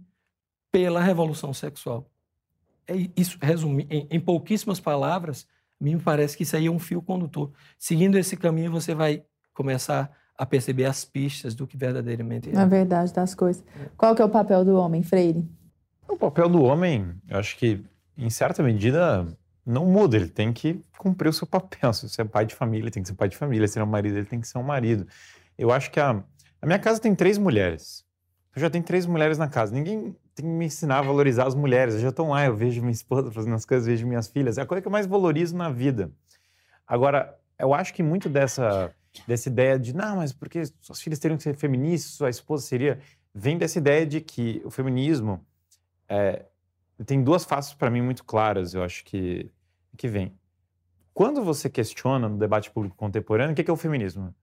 pela 0.72 1.00
revolução 1.00 1.54
sexual. 1.54 2.10
É 2.88 2.96
isso, 3.16 3.38
resumir, 3.40 3.86
em, 3.88 4.08
em 4.10 4.20
pouquíssimas 4.20 4.80
palavras, 4.80 5.48
a 5.80 5.84
mim 5.84 5.94
me 5.94 6.02
parece 6.02 6.36
que 6.36 6.42
isso 6.42 6.56
aí 6.56 6.66
é 6.66 6.72
um 6.72 6.80
fio 6.80 7.00
condutor. 7.00 7.52
Seguindo 7.78 8.18
esse 8.18 8.36
caminho, 8.36 8.72
você 8.72 8.96
vai 8.96 9.24
começar 9.54 10.12
a 10.36 10.44
perceber 10.44 10.86
as 10.86 11.06
pistas 11.06 11.54
do 11.54 11.68
que 11.68 11.78
verdadeiramente 11.78 12.50
é. 12.50 12.58
A 12.58 12.66
verdade 12.66 13.14
das 13.14 13.36
coisas. 13.36 13.64
Qual 13.96 14.16
que 14.16 14.22
é 14.24 14.26
o 14.26 14.30
papel 14.30 14.66
do 14.66 14.76
homem, 14.76 15.04
Freire? 15.04 15.48
O 16.08 16.18
papel 16.18 16.50
do 16.50 16.64
homem, 16.64 17.14
eu 17.30 17.38
acho 17.38 17.56
que, 17.56 17.86
em 18.18 18.32
certa 18.32 18.64
medida, 18.64 19.28
não 19.66 19.86
muda. 19.86 20.18
Ele 20.18 20.28
tem 20.28 20.52
que 20.52 20.82
cumprir 20.98 21.30
o 21.30 21.34
seu 21.34 21.48
papel. 21.48 21.94
Se 21.94 22.08
você 22.08 22.22
é 22.22 22.26
pai 22.26 22.46
de 22.46 22.56
família, 22.56 22.92
tem 22.92 23.02
que 23.04 23.10
ser 23.10 23.16
pai 23.16 23.30
de 23.30 23.38
família. 23.38 23.68
Se 23.68 23.78
ele 23.78 23.84
é 23.84 23.88
um 23.88 23.92
marido, 23.92 24.18
ele 24.18 24.26
tem 24.26 24.40
que 24.40 24.48
ser 24.48 24.58
um 24.58 24.64
marido. 24.64 25.08
Eu 25.58 25.72
acho 25.72 25.92
que 25.92 26.00
a, 26.00 26.24
a 26.62 26.66
minha 26.66 26.80
casa 26.80 27.00
tem 27.00 27.14
três 27.16 27.38
mulheres. 27.38 28.06
Eu 28.56 28.62
já 28.62 28.70
tenho 28.70 28.84
três 28.84 29.06
mulheres 29.06 29.38
na 29.38 29.48
casa. 29.48 29.74
Ninguém 29.74 30.16
tem 30.36 30.46
que 30.46 30.52
me 30.52 30.66
ensinar 30.66 31.00
a 31.00 31.02
valorizar 31.02 31.48
as 31.48 31.56
mulheres. 31.56 31.96
Eu 31.96 32.02
já 32.02 32.10
estou 32.10 32.30
lá, 32.30 32.46
eu 32.46 32.56
vejo 32.56 32.82
minha 32.82 32.92
esposa 32.92 33.32
fazendo 33.32 33.56
as 33.56 33.66
coisas, 33.66 33.88
vejo 33.88 34.06
minhas 34.06 34.28
filhas. 34.28 34.58
É 34.58 34.62
a 34.62 34.66
coisa 34.66 34.82
que 34.82 34.88
eu 34.88 34.92
mais 34.92 35.08
valorizo 35.08 35.56
na 35.56 35.70
vida. 35.70 36.12
Agora, 36.88 37.38
eu 37.58 37.74
acho 37.74 37.94
que 37.94 38.04
muito 38.04 38.30
dessa 38.30 38.94
dessa 39.28 39.48
ideia 39.48 39.78
de, 39.78 39.96
não, 39.96 40.16
mas 40.16 40.34
porque 40.34 40.64
suas 40.82 41.00
filhas 41.00 41.20
teriam 41.20 41.38
que 41.38 41.44
ser 41.44 41.56
feministas, 41.56 42.14
sua 42.14 42.30
esposa 42.30 42.66
seria. 42.66 43.00
Vem 43.34 43.58
dessa 43.58 43.78
ideia 43.78 44.06
de 44.06 44.22
que 44.22 44.62
o 44.64 44.70
feminismo 44.70 45.44
é, 46.08 46.46
tem 47.06 47.24
duas 47.24 47.44
faces 47.44 47.74
para 47.74 47.90
mim 47.90 48.02
muito 48.02 48.24
claras, 48.24 48.74
eu 48.74 48.84
acho 48.84 49.04
que, 49.04 49.50
que 49.98 50.08
vem. 50.08 50.34
Quando 51.14 51.44
você 51.44 51.70
questiona 51.70 52.28
no 52.28 52.38
debate 52.38 52.72
público 52.72 52.96
contemporâneo, 52.96 53.54
o 53.54 53.56
que 53.56 53.70
é 53.70 53.74
o 53.74 53.78
feminismo? 53.78 54.34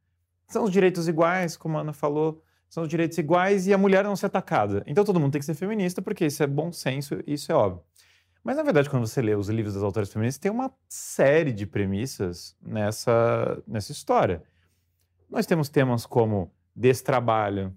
São 0.46 0.64
os 0.64 0.70
direitos 0.70 1.08
iguais, 1.08 1.56
como 1.56 1.78
a 1.78 1.80
Ana 1.80 1.92
falou, 1.92 2.42
são 2.68 2.84
os 2.84 2.88
direitos 2.88 3.18
iguais 3.18 3.66
e 3.66 3.74
a 3.74 3.78
mulher 3.78 4.04
não 4.04 4.14
ser 4.14 4.26
atacada. 4.26 4.82
Então 4.86 5.04
todo 5.04 5.18
mundo 5.18 5.32
tem 5.32 5.40
que 5.40 5.44
ser 5.46 5.54
feminista, 5.54 6.00
porque 6.00 6.26
isso 6.26 6.42
é 6.42 6.46
bom 6.46 6.72
senso 6.72 7.20
e 7.26 7.34
isso 7.34 7.50
é 7.50 7.54
óbvio. 7.54 7.82
Mas, 8.42 8.56
na 8.56 8.62
verdade, 8.62 8.88
quando 8.88 9.06
você 9.06 9.20
lê 9.20 9.34
os 9.34 9.48
livros 9.48 9.74
das 9.74 9.82
autoras 9.82 10.10
feministas, 10.10 10.38
tem 10.38 10.50
uma 10.50 10.72
série 10.88 11.52
de 11.52 11.66
premissas 11.66 12.56
nessa, 12.62 13.62
nessa 13.66 13.92
história. 13.92 14.42
Nós 15.28 15.44
temos 15.46 15.68
temas 15.68 16.06
como 16.06 16.50
destrabalho, 16.74 17.76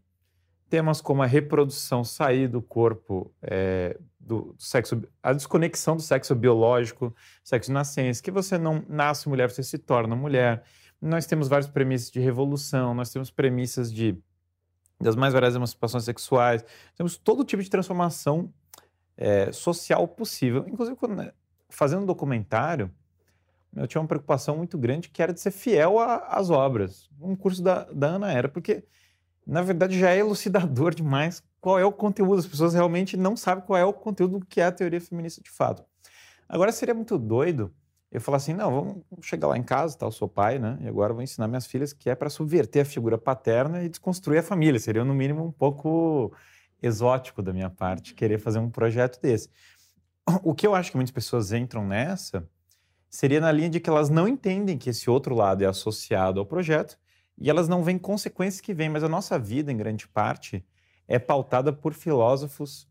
temas 0.70 1.02
como 1.02 1.22
a 1.22 1.26
reprodução, 1.26 2.04
sair 2.04 2.48
do 2.48 2.62
corpo, 2.62 3.32
é, 3.42 4.00
do 4.26 4.56
sexo, 4.58 5.04
a 5.22 5.34
desconexão 5.34 5.96
do 5.98 6.02
sexo 6.02 6.34
biológico, 6.34 7.14
sexo 7.44 7.72
nascença, 7.72 8.24
que 8.24 8.32
você 8.32 8.58
não 8.58 8.84
nasce 8.88 9.28
mulher, 9.28 9.52
você 9.52 9.62
se 9.62 9.78
torna 9.78 10.16
mulher. 10.16 10.64
Nós 11.02 11.26
temos 11.26 11.48
várias 11.48 11.70
premissas 11.70 12.10
de 12.10 12.20
revolução, 12.20 12.94
nós 12.94 13.12
temos 13.12 13.30
premissas 13.30 13.92
de 13.92 14.18
das 15.00 15.18
mais 15.18 15.34
variadas 15.34 15.56
emancipações 15.56 16.06
sexuais, 16.06 16.64
temos 16.96 17.18
todo 17.18 17.44
tipo 17.44 17.62
de 17.62 17.70
transformação 17.70 18.54
é, 19.18 19.52
social 19.52 20.08
possível. 20.08 20.66
Inclusive, 20.66 20.96
quando, 20.96 21.16
né, 21.16 21.34
fazendo 21.68 22.04
um 22.04 22.06
documentário, 22.06 22.90
eu 23.76 23.86
tinha 23.86 24.00
uma 24.00 24.08
preocupação 24.08 24.56
muito 24.56 24.78
grande 24.78 25.10
que 25.10 25.22
era 25.22 25.34
de 25.34 25.42
ser 25.42 25.52
fiel 25.52 26.00
às 26.00 26.50
obras. 26.50 27.10
Um 27.20 27.36
curso 27.36 27.62
da, 27.62 27.84
da 27.86 28.08
Ana 28.08 28.32
era, 28.32 28.48
porque 28.48 28.86
na 29.46 29.62
verdade 29.62 30.00
já 30.00 30.12
é 30.12 30.20
elucidador 30.20 30.94
demais 30.96 31.44
qual 31.64 31.80
é 31.80 31.86
o 31.86 31.94
conteúdo. 31.94 32.40
As 32.40 32.46
pessoas 32.46 32.74
realmente 32.74 33.16
não 33.16 33.38
sabem 33.38 33.64
qual 33.64 33.80
é 33.80 33.86
o 33.86 33.94
conteúdo 33.94 34.40
do 34.40 34.46
que 34.46 34.60
é 34.60 34.66
a 34.66 34.72
teoria 34.72 35.00
feminista 35.00 35.42
de 35.42 35.50
fato. 35.50 35.86
Agora 36.48 36.74
seria 36.74 36.94
muito 36.94 37.18
doido 37.18 37.74
eu 38.12 38.20
falar 38.20 38.36
assim: 38.36 38.54
não, 38.54 38.70
vamos 38.70 39.04
chegar 39.22 39.48
lá 39.48 39.58
em 39.58 39.64
casa, 39.64 39.98
tá, 39.98 40.06
eu 40.06 40.12
sou 40.12 40.28
pai, 40.28 40.60
né? 40.60 40.78
E 40.82 40.88
agora 40.90 41.14
vou 41.14 41.24
ensinar 41.24 41.48
minhas 41.48 41.66
filhas 41.66 41.94
que 41.94 42.10
é 42.10 42.16
para 42.16 42.30
subverter 42.30 42.82
a 42.82 42.86
figura 42.86 43.18
paterna 43.18 43.82
e 43.82 43.88
desconstruir 43.88 44.40
a 44.40 44.44
família. 44.44 44.78
Seria, 44.78 45.06
no 45.06 45.14
mínimo, 45.14 45.42
um 45.42 45.54
pouco 45.54 46.34
exótico 46.82 47.42
da 47.42 47.54
minha 47.54 47.70
parte 47.70 48.14
querer 48.14 48.40
fazer 48.40 48.60
um 48.60 48.70
projeto 48.70 49.22
desse. 49.22 49.50
O 50.44 50.54
que 50.54 50.68
eu 50.68 50.76
acho 50.76 50.92
que 50.92 50.98
muitas 50.98 51.14
pessoas 51.14 51.54
entram 51.54 51.88
nessa 51.88 52.46
seria 53.10 53.40
na 53.40 53.52
linha 53.52 53.70
de 53.70 53.80
que 53.80 53.90
elas 53.90 54.10
não 54.10 54.28
entendem 54.28 54.78
que 54.78 54.90
esse 54.90 55.10
outro 55.10 55.34
lado 55.34 55.64
é 55.64 55.68
associado 55.68 56.40
ao 56.40 56.46
projeto 56.46 56.98
e 57.38 57.50
elas 57.50 57.70
não 57.70 57.84
veem 57.84 57.98
consequências 57.98 58.60
que 58.60 58.74
vêm, 58.74 58.90
mas 58.90 59.04
a 59.04 59.10
nossa 59.10 59.38
vida, 59.38 59.72
em 59.72 59.78
grande 59.78 60.08
parte, 60.08 60.66
é 61.08 61.20
pautada 61.20 61.72
por 61.74 61.94
filósofos 61.94 62.88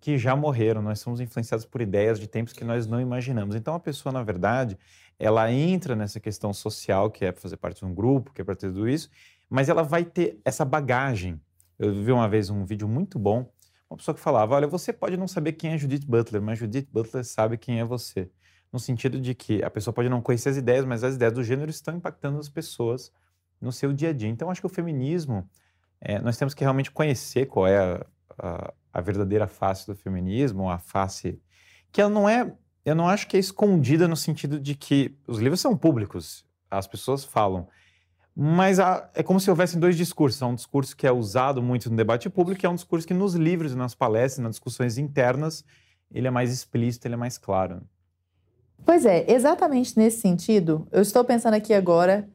que 0.00 0.18
já 0.18 0.36
morreram. 0.36 0.82
Nós 0.82 1.00
somos 1.00 1.20
influenciados 1.20 1.64
por 1.64 1.80
ideias 1.80 2.20
de 2.20 2.26
tempos 2.26 2.52
que 2.52 2.64
nós 2.64 2.86
não 2.86 3.00
imaginamos. 3.00 3.56
Então, 3.56 3.74
a 3.74 3.80
pessoa, 3.80 4.12
na 4.12 4.22
verdade, 4.22 4.78
ela 5.18 5.50
entra 5.50 5.96
nessa 5.96 6.20
questão 6.20 6.52
social, 6.52 7.10
que 7.10 7.24
é 7.24 7.32
fazer 7.32 7.56
parte 7.56 7.78
de 7.78 7.84
um 7.84 7.94
grupo, 7.94 8.32
que 8.32 8.40
é 8.40 8.44
para 8.44 8.54
ter 8.54 8.68
tudo 8.68 8.88
isso, 8.88 9.08
mas 9.48 9.68
ela 9.68 9.82
vai 9.82 10.04
ter 10.04 10.40
essa 10.44 10.64
bagagem. 10.64 11.40
Eu 11.78 11.94
vi 11.94 12.12
uma 12.12 12.28
vez 12.28 12.50
um 12.50 12.64
vídeo 12.64 12.88
muito 12.88 13.18
bom, 13.18 13.50
uma 13.88 13.96
pessoa 13.96 14.14
que 14.14 14.20
falava: 14.20 14.54
Olha, 14.54 14.66
você 14.66 14.92
pode 14.92 15.16
não 15.16 15.28
saber 15.28 15.52
quem 15.52 15.72
é 15.72 15.78
Judith 15.78 16.06
Butler, 16.06 16.42
mas 16.42 16.58
Judith 16.58 16.88
Butler 16.92 17.24
sabe 17.24 17.56
quem 17.56 17.80
é 17.80 17.84
você 17.84 18.30
no 18.74 18.80
sentido 18.80 19.20
de 19.20 19.36
que 19.36 19.62
a 19.62 19.70
pessoa 19.70 19.94
pode 19.94 20.08
não 20.08 20.20
conhecer 20.20 20.48
as 20.48 20.56
ideias, 20.56 20.84
mas 20.84 21.04
as 21.04 21.14
ideias 21.14 21.32
do 21.32 21.44
gênero 21.44 21.70
estão 21.70 21.94
impactando 21.94 22.40
as 22.40 22.48
pessoas 22.48 23.12
no 23.60 23.70
seu 23.70 23.92
dia 23.92 24.10
a 24.10 24.12
dia. 24.12 24.28
Então, 24.28 24.50
acho 24.50 24.60
que 24.60 24.66
o 24.66 24.68
feminismo, 24.68 25.48
é, 26.04 26.20
nós 26.20 26.36
temos 26.36 26.52
que 26.52 26.62
realmente 26.62 26.90
conhecer 26.90 27.46
qual 27.46 27.66
é 27.66 27.78
a, 27.78 28.06
a, 28.38 28.74
a, 28.92 29.00
verdadeira 29.00 29.46
face 29.46 29.86
do 29.86 29.96
feminismo, 29.96 30.70
a 30.70 30.78
face 30.78 31.40
que 31.90 32.00
ela 32.00 32.10
não 32.10 32.28
é, 32.28 32.52
eu 32.84 32.94
não 32.94 33.08
acho 33.08 33.26
que 33.26 33.36
é 33.36 33.40
escondida 33.40 34.06
no 34.06 34.16
sentido 34.16 34.60
de 34.60 34.74
que 34.74 35.16
os 35.26 35.38
livros 35.38 35.60
são 35.60 35.76
públicos, 35.76 36.44
as 36.70 36.86
pessoas 36.86 37.24
falam, 37.24 37.66
mas 38.36 38.78
é 39.14 39.22
como 39.22 39.38
se 39.40 39.48
houvessem 39.48 39.78
dois 39.78 39.96
discursos. 39.96 40.42
Há 40.42 40.46
um 40.46 40.56
discurso 40.56 40.96
que 40.96 41.06
é 41.06 41.12
usado 41.12 41.62
muito 41.62 41.88
no 41.88 41.96
debate 41.96 42.28
público 42.28 42.64
e 42.64 42.66
há 42.66 42.70
um 42.70 42.74
discurso 42.74 43.06
que 43.06 43.14
nos 43.14 43.34
livros, 43.34 43.74
nas 43.76 43.94
palestras, 43.94 44.42
nas 44.42 44.56
discussões 44.56 44.98
internas, 44.98 45.64
ele 46.10 46.26
é 46.26 46.30
mais 46.30 46.52
explícito, 46.52 47.06
ele 47.06 47.14
é 47.14 47.16
mais 47.16 47.38
claro. 47.38 47.82
Pois 48.84 49.06
é, 49.06 49.30
exatamente 49.30 49.96
nesse 49.96 50.20
sentido, 50.20 50.86
eu 50.90 51.00
estou 51.00 51.24
pensando 51.24 51.54
aqui 51.54 51.72
agora, 51.72 52.28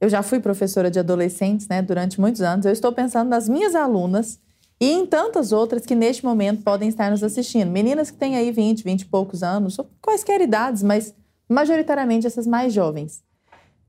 eu 0.00 0.08
já 0.08 0.22
fui 0.22 0.40
professora 0.40 0.90
de 0.90 0.98
adolescentes, 0.98 1.68
né, 1.68 1.80
durante 1.82 2.20
muitos 2.20 2.42
anos, 2.42 2.66
eu 2.66 2.72
estou 2.72 2.92
pensando 2.92 3.28
nas 3.28 3.48
minhas 3.48 3.74
alunas 3.74 4.38
e 4.80 4.90
em 4.90 5.06
tantas 5.06 5.52
outras 5.52 5.86
que 5.86 5.94
neste 5.94 6.24
momento 6.24 6.62
podem 6.62 6.88
estar 6.88 7.10
nos 7.10 7.22
assistindo. 7.22 7.70
Meninas 7.70 8.10
que 8.10 8.18
têm 8.18 8.36
aí 8.36 8.50
20, 8.50 8.84
20 8.84 9.00
e 9.00 9.04
poucos 9.06 9.42
anos, 9.42 9.78
ou 9.78 9.88
quaisquer 10.02 10.40
idades, 10.40 10.82
mas 10.82 11.14
majoritariamente 11.48 12.26
essas 12.26 12.46
mais 12.46 12.72
jovens. 12.72 13.24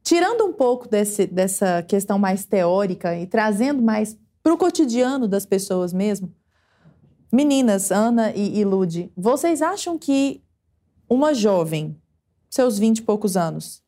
Tirando 0.02 0.46
um 0.46 0.54
pouco 0.54 0.88
desse, 0.88 1.26
dessa 1.28 1.84
questão 1.84 2.18
mais 2.18 2.46
teórica 2.46 3.18
e 3.18 3.28
trazendo 3.28 3.82
mais 3.82 4.18
para 4.42 4.54
o 4.54 4.58
cotidiano 4.58 5.28
das 5.28 5.46
pessoas 5.46 5.92
mesmo, 5.92 6.34
meninas, 7.30 7.92
Ana 7.92 8.32
e, 8.34 8.60
e 8.60 8.64
Lude, 8.64 9.12
vocês 9.18 9.62
acham 9.62 9.98
que 9.98 10.42
uma 11.10 11.34
jovem, 11.34 12.00
seus 12.50 12.80
vinte 12.80 13.00
e 13.00 13.02
poucos 13.02 13.36
anos, 13.36 13.84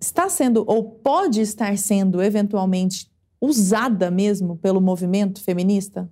está 0.00 0.28
sendo 0.28 0.64
ou 0.66 0.84
pode 0.84 1.40
estar 1.40 1.76
sendo 1.76 2.22
eventualmente 2.22 3.10
usada 3.40 4.10
mesmo 4.10 4.56
pelo 4.56 4.80
movimento 4.80 5.42
feminista? 5.42 6.10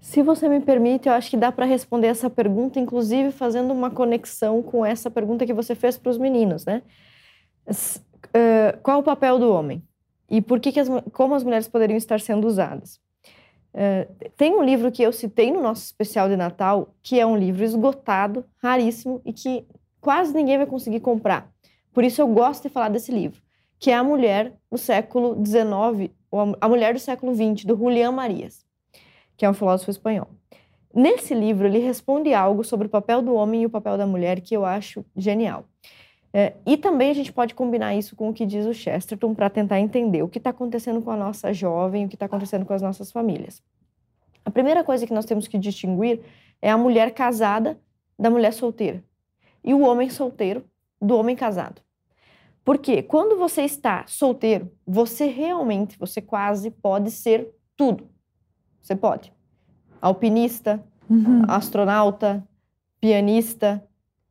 Se 0.00 0.22
você 0.22 0.48
me 0.48 0.60
permite, 0.60 1.08
eu 1.08 1.14
acho 1.14 1.30
que 1.30 1.36
dá 1.36 1.50
para 1.50 1.64
responder 1.64 2.08
essa 2.08 2.28
pergunta, 2.28 2.78
inclusive 2.78 3.32
fazendo 3.32 3.72
uma 3.72 3.90
conexão 3.90 4.62
com 4.62 4.84
essa 4.84 5.10
pergunta 5.10 5.46
que 5.46 5.54
você 5.54 5.74
fez 5.74 5.96
para 5.96 6.10
os 6.10 6.18
meninos, 6.18 6.66
né? 6.66 6.82
Uh, 7.66 8.78
qual 8.82 9.00
o 9.00 9.02
papel 9.02 9.38
do 9.38 9.50
homem? 9.50 9.82
E 10.30 10.42
por 10.42 10.60
que, 10.60 10.72
que 10.72 10.80
as, 10.80 10.88
como 11.12 11.34
as 11.34 11.42
mulheres 11.42 11.68
poderiam 11.68 11.96
estar 11.96 12.20
sendo 12.20 12.46
usadas? 12.46 13.00
Uh, 13.72 14.30
tem 14.36 14.54
um 14.54 14.62
livro 14.62 14.92
que 14.92 15.02
eu 15.02 15.10
citei 15.10 15.50
no 15.50 15.62
nosso 15.62 15.84
especial 15.84 16.28
de 16.28 16.36
Natal, 16.36 16.94
que 17.02 17.18
é 17.18 17.24
um 17.24 17.36
livro 17.36 17.64
esgotado, 17.64 18.44
raríssimo, 18.62 19.22
e 19.24 19.32
que 19.32 19.66
quase 20.02 20.34
ninguém 20.34 20.58
vai 20.58 20.66
conseguir 20.66 21.00
comprar. 21.00 21.53
Por 21.94 22.02
isso 22.02 22.20
eu 22.20 22.26
gosto 22.26 22.64
de 22.64 22.68
falar 22.68 22.88
desse 22.88 23.12
livro, 23.12 23.40
que 23.78 23.90
é 23.90 23.94
A 23.94 24.02
Mulher 24.02 24.52
no 24.70 24.76
século 24.76 25.40
XIX, 25.46 26.12
ou 26.28 26.56
A 26.60 26.68
Mulher 26.68 26.92
do 26.92 26.98
século 26.98 27.32
XX, 27.32 27.64
do 27.64 27.76
Julián 27.76 28.10
Marias, 28.10 28.66
que 29.36 29.46
é 29.46 29.50
um 29.50 29.54
filósofo 29.54 29.92
espanhol. 29.92 30.28
Nesse 30.92 31.34
livro, 31.34 31.66
ele 31.66 31.78
responde 31.78 32.34
algo 32.34 32.64
sobre 32.64 32.88
o 32.88 32.90
papel 32.90 33.22
do 33.22 33.34
homem 33.34 33.62
e 33.62 33.66
o 33.66 33.70
papel 33.70 33.96
da 33.96 34.06
mulher 34.06 34.40
que 34.40 34.56
eu 34.56 34.64
acho 34.64 35.04
genial. 35.16 35.64
É, 36.32 36.54
e 36.66 36.76
também 36.76 37.10
a 37.10 37.14
gente 37.14 37.32
pode 37.32 37.54
combinar 37.54 37.94
isso 37.94 38.16
com 38.16 38.28
o 38.28 38.34
que 38.34 38.44
diz 38.44 38.66
o 38.66 38.74
Chesterton 38.74 39.32
para 39.34 39.48
tentar 39.48 39.78
entender 39.78 40.22
o 40.22 40.28
que 40.28 40.38
está 40.38 40.50
acontecendo 40.50 41.00
com 41.00 41.12
a 41.12 41.16
nossa 41.16 41.52
jovem, 41.52 42.04
o 42.04 42.08
que 42.08 42.16
está 42.16 42.26
acontecendo 42.26 42.66
com 42.66 42.72
as 42.72 42.82
nossas 42.82 43.12
famílias. 43.12 43.62
A 44.44 44.50
primeira 44.50 44.82
coisa 44.82 45.06
que 45.06 45.14
nós 45.14 45.24
temos 45.24 45.46
que 45.46 45.56
distinguir 45.56 46.20
é 46.60 46.70
a 46.70 46.76
mulher 46.76 47.12
casada 47.12 47.78
da 48.18 48.30
mulher 48.30 48.52
solteira 48.52 49.02
e 49.62 49.72
o 49.72 49.80
homem 49.82 50.10
solteiro 50.10 50.64
do 51.00 51.16
homem 51.16 51.36
casado. 51.36 51.83
Porque 52.64 53.02
quando 53.02 53.36
você 53.36 53.62
está 53.62 54.04
solteiro, 54.06 54.72
você 54.86 55.26
realmente, 55.26 55.98
você 55.98 56.22
quase 56.22 56.70
pode 56.70 57.10
ser 57.10 57.54
tudo. 57.76 58.08
Você 58.80 58.96
pode. 58.96 59.32
Alpinista, 60.00 60.82
uhum. 61.08 61.42
astronauta, 61.46 62.46
pianista, 63.00 63.86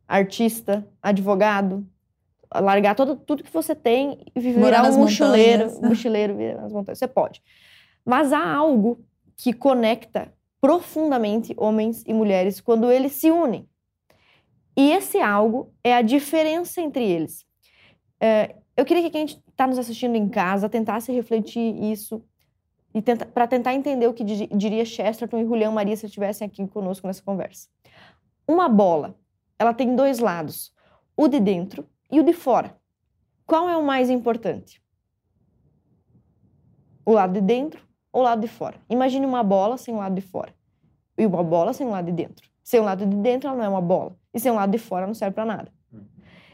artista, 0.08 0.88
advogado, 1.02 1.88
largar 2.56 2.96
todo, 2.96 3.16
tudo 3.16 3.44
que 3.44 3.54
você 3.54 3.76
tem 3.76 4.26
e 4.36 4.40
virar 4.40 4.90
um 4.92 4.98
mochileiro, 4.98 5.66
montanhas. 5.66 5.82
mochileiro 5.82 6.62
nas 6.62 6.74
montanhas. 6.74 7.00
Você 7.00 7.08
pode. 7.08 7.42
Mas 8.04 8.34
há 8.34 8.54
algo 8.54 9.06
que 9.38 9.54
conecta 9.54 10.34
profundamente 10.60 11.54
homens 11.58 12.04
e 12.08 12.14
mulheres 12.14 12.60
quando 12.60 12.92
eles 12.92 13.14
se 13.14 13.30
unem. 13.30 13.68
E 14.76 14.92
esse 14.92 15.20
algo 15.20 15.72
é 15.84 15.96
a 15.96 16.02
diferença 16.02 16.82
entre 16.82 17.04
eles. 17.04 17.46
É, 18.24 18.56
eu 18.78 18.86
queria 18.86 19.04
que 19.04 19.10
quem 19.10 19.26
está 19.26 19.68
nos 19.68 19.78
assistindo 19.78 20.16
em 20.16 20.30
casa 20.30 20.70
tentasse 20.70 21.12
refletir 21.12 21.76
isso 21.84 22.24
e 22.94 23.02
tenta, 23.02 23.26
para 23.26 23.46
tentar 23.46 23.74
entender 23.74 24.08
o 24.08 24.14
que 24.14 24.24
diria 24.24 24.86
Chesterton 24.86 25.40
e 25.40 25.46
Julião 25.46 25.74
Maria 25.74 25.98
se 25.98 26.06
estivessem 26.06 26.48
aqui 26.48 26.66
conosco 26.66 27.06
nessa 27.06 27.22
conversa. 27.22 27.68
Uma 28.48 28.70
bola, 28.70 29.14
ela 29.60 29.74
tem 29.74 29.94
dois 29.94 30.20
lados, 30.20 30.74
o 31.18 31.28
de 31.28 31.38
dentro 31.38 31.86
e 32.10 32.22
o 32.22 32.24
de 32.24 32.32
fora. 32.32 32.80
Qual 33.46 33.68
é 33.68 33.76
o 33.76 33.84
mais 33.84 34.10
importante? 34.10 34.82
O 37.06 37.12
lado 37.12 37.34
de 37.34 37.42
dentro 37.42 37.86
ou 38.10 38.22
o 38.22 38.24
lado 38.24 38.40
de 38.40 38.48
fora? 38.48 38.80
Imagine 38.90 39.26
uma 39.26 39.44
bola 39.44 39.78
sem 39.78 39.94
o 39.94 39.98
lado 39.98 40.16
de 40.16 40.22
fora 40.22 40.56
e 41.18 41.26
uma 41.26 41.44
bola 41.44 41.74
sem 41.74 41.86
o 41.86 41.90
lado 41.90 42.06
de 42.06 42.14
dentro. 42.14 42.50
Sem 42.64 42.80
o 42.80 42.84
lado 42.84 43.06
de 43.06 43.18
dentro, 43.18 43.50
ela 43.50 43.58
não 43.58 43.66
é 43.66 43.70
uma 43.70 43.82
bola. 43.82 44.16
E 44.34 44.40
sem 44.40 44.50
o 44.50 44.56
lado 44.56 44.72
de 44.72 44.78
fora, 44.78 45.06
não 45.06 45.14
serve 45.14 45.36
para 45.36 45.44
nada. 45.44 45.74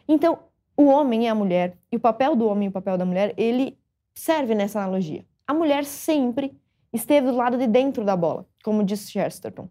Então, 0.07 0.48
o 0.79 0.85
homem 0.85 1.25
e 1.25 1.27
a 1.27 1.35
mulher, 1.35 1.77
e 1.91 1.97
o 1.97 1.99
papel 1.99 2.37
do 2.37 2.47
homem 2.47 2.67
e 2.67 2.69
o 2.69 2.71
papel 2.71 2.97
da 2.97 3.03
mulher, 3.03 3.33
ele 3.35 3.77
serve 4.15 4.55
nessa 4.55 4.79
analogia. 4.79 5.25
A 5.45 5.53
mulher 5.53 5.83
sempre 5.83 6.57
esteve 6.93 7.27
do 7.27 7.35
lado 7.35 7.57
de 7.57 7.67
dentro 7.67 8.05
da 8.05 8.15
bola, 8.15 8.45
como 8.63 8.81
disse 8.81 9.11
Chesterton. 9.11 9.67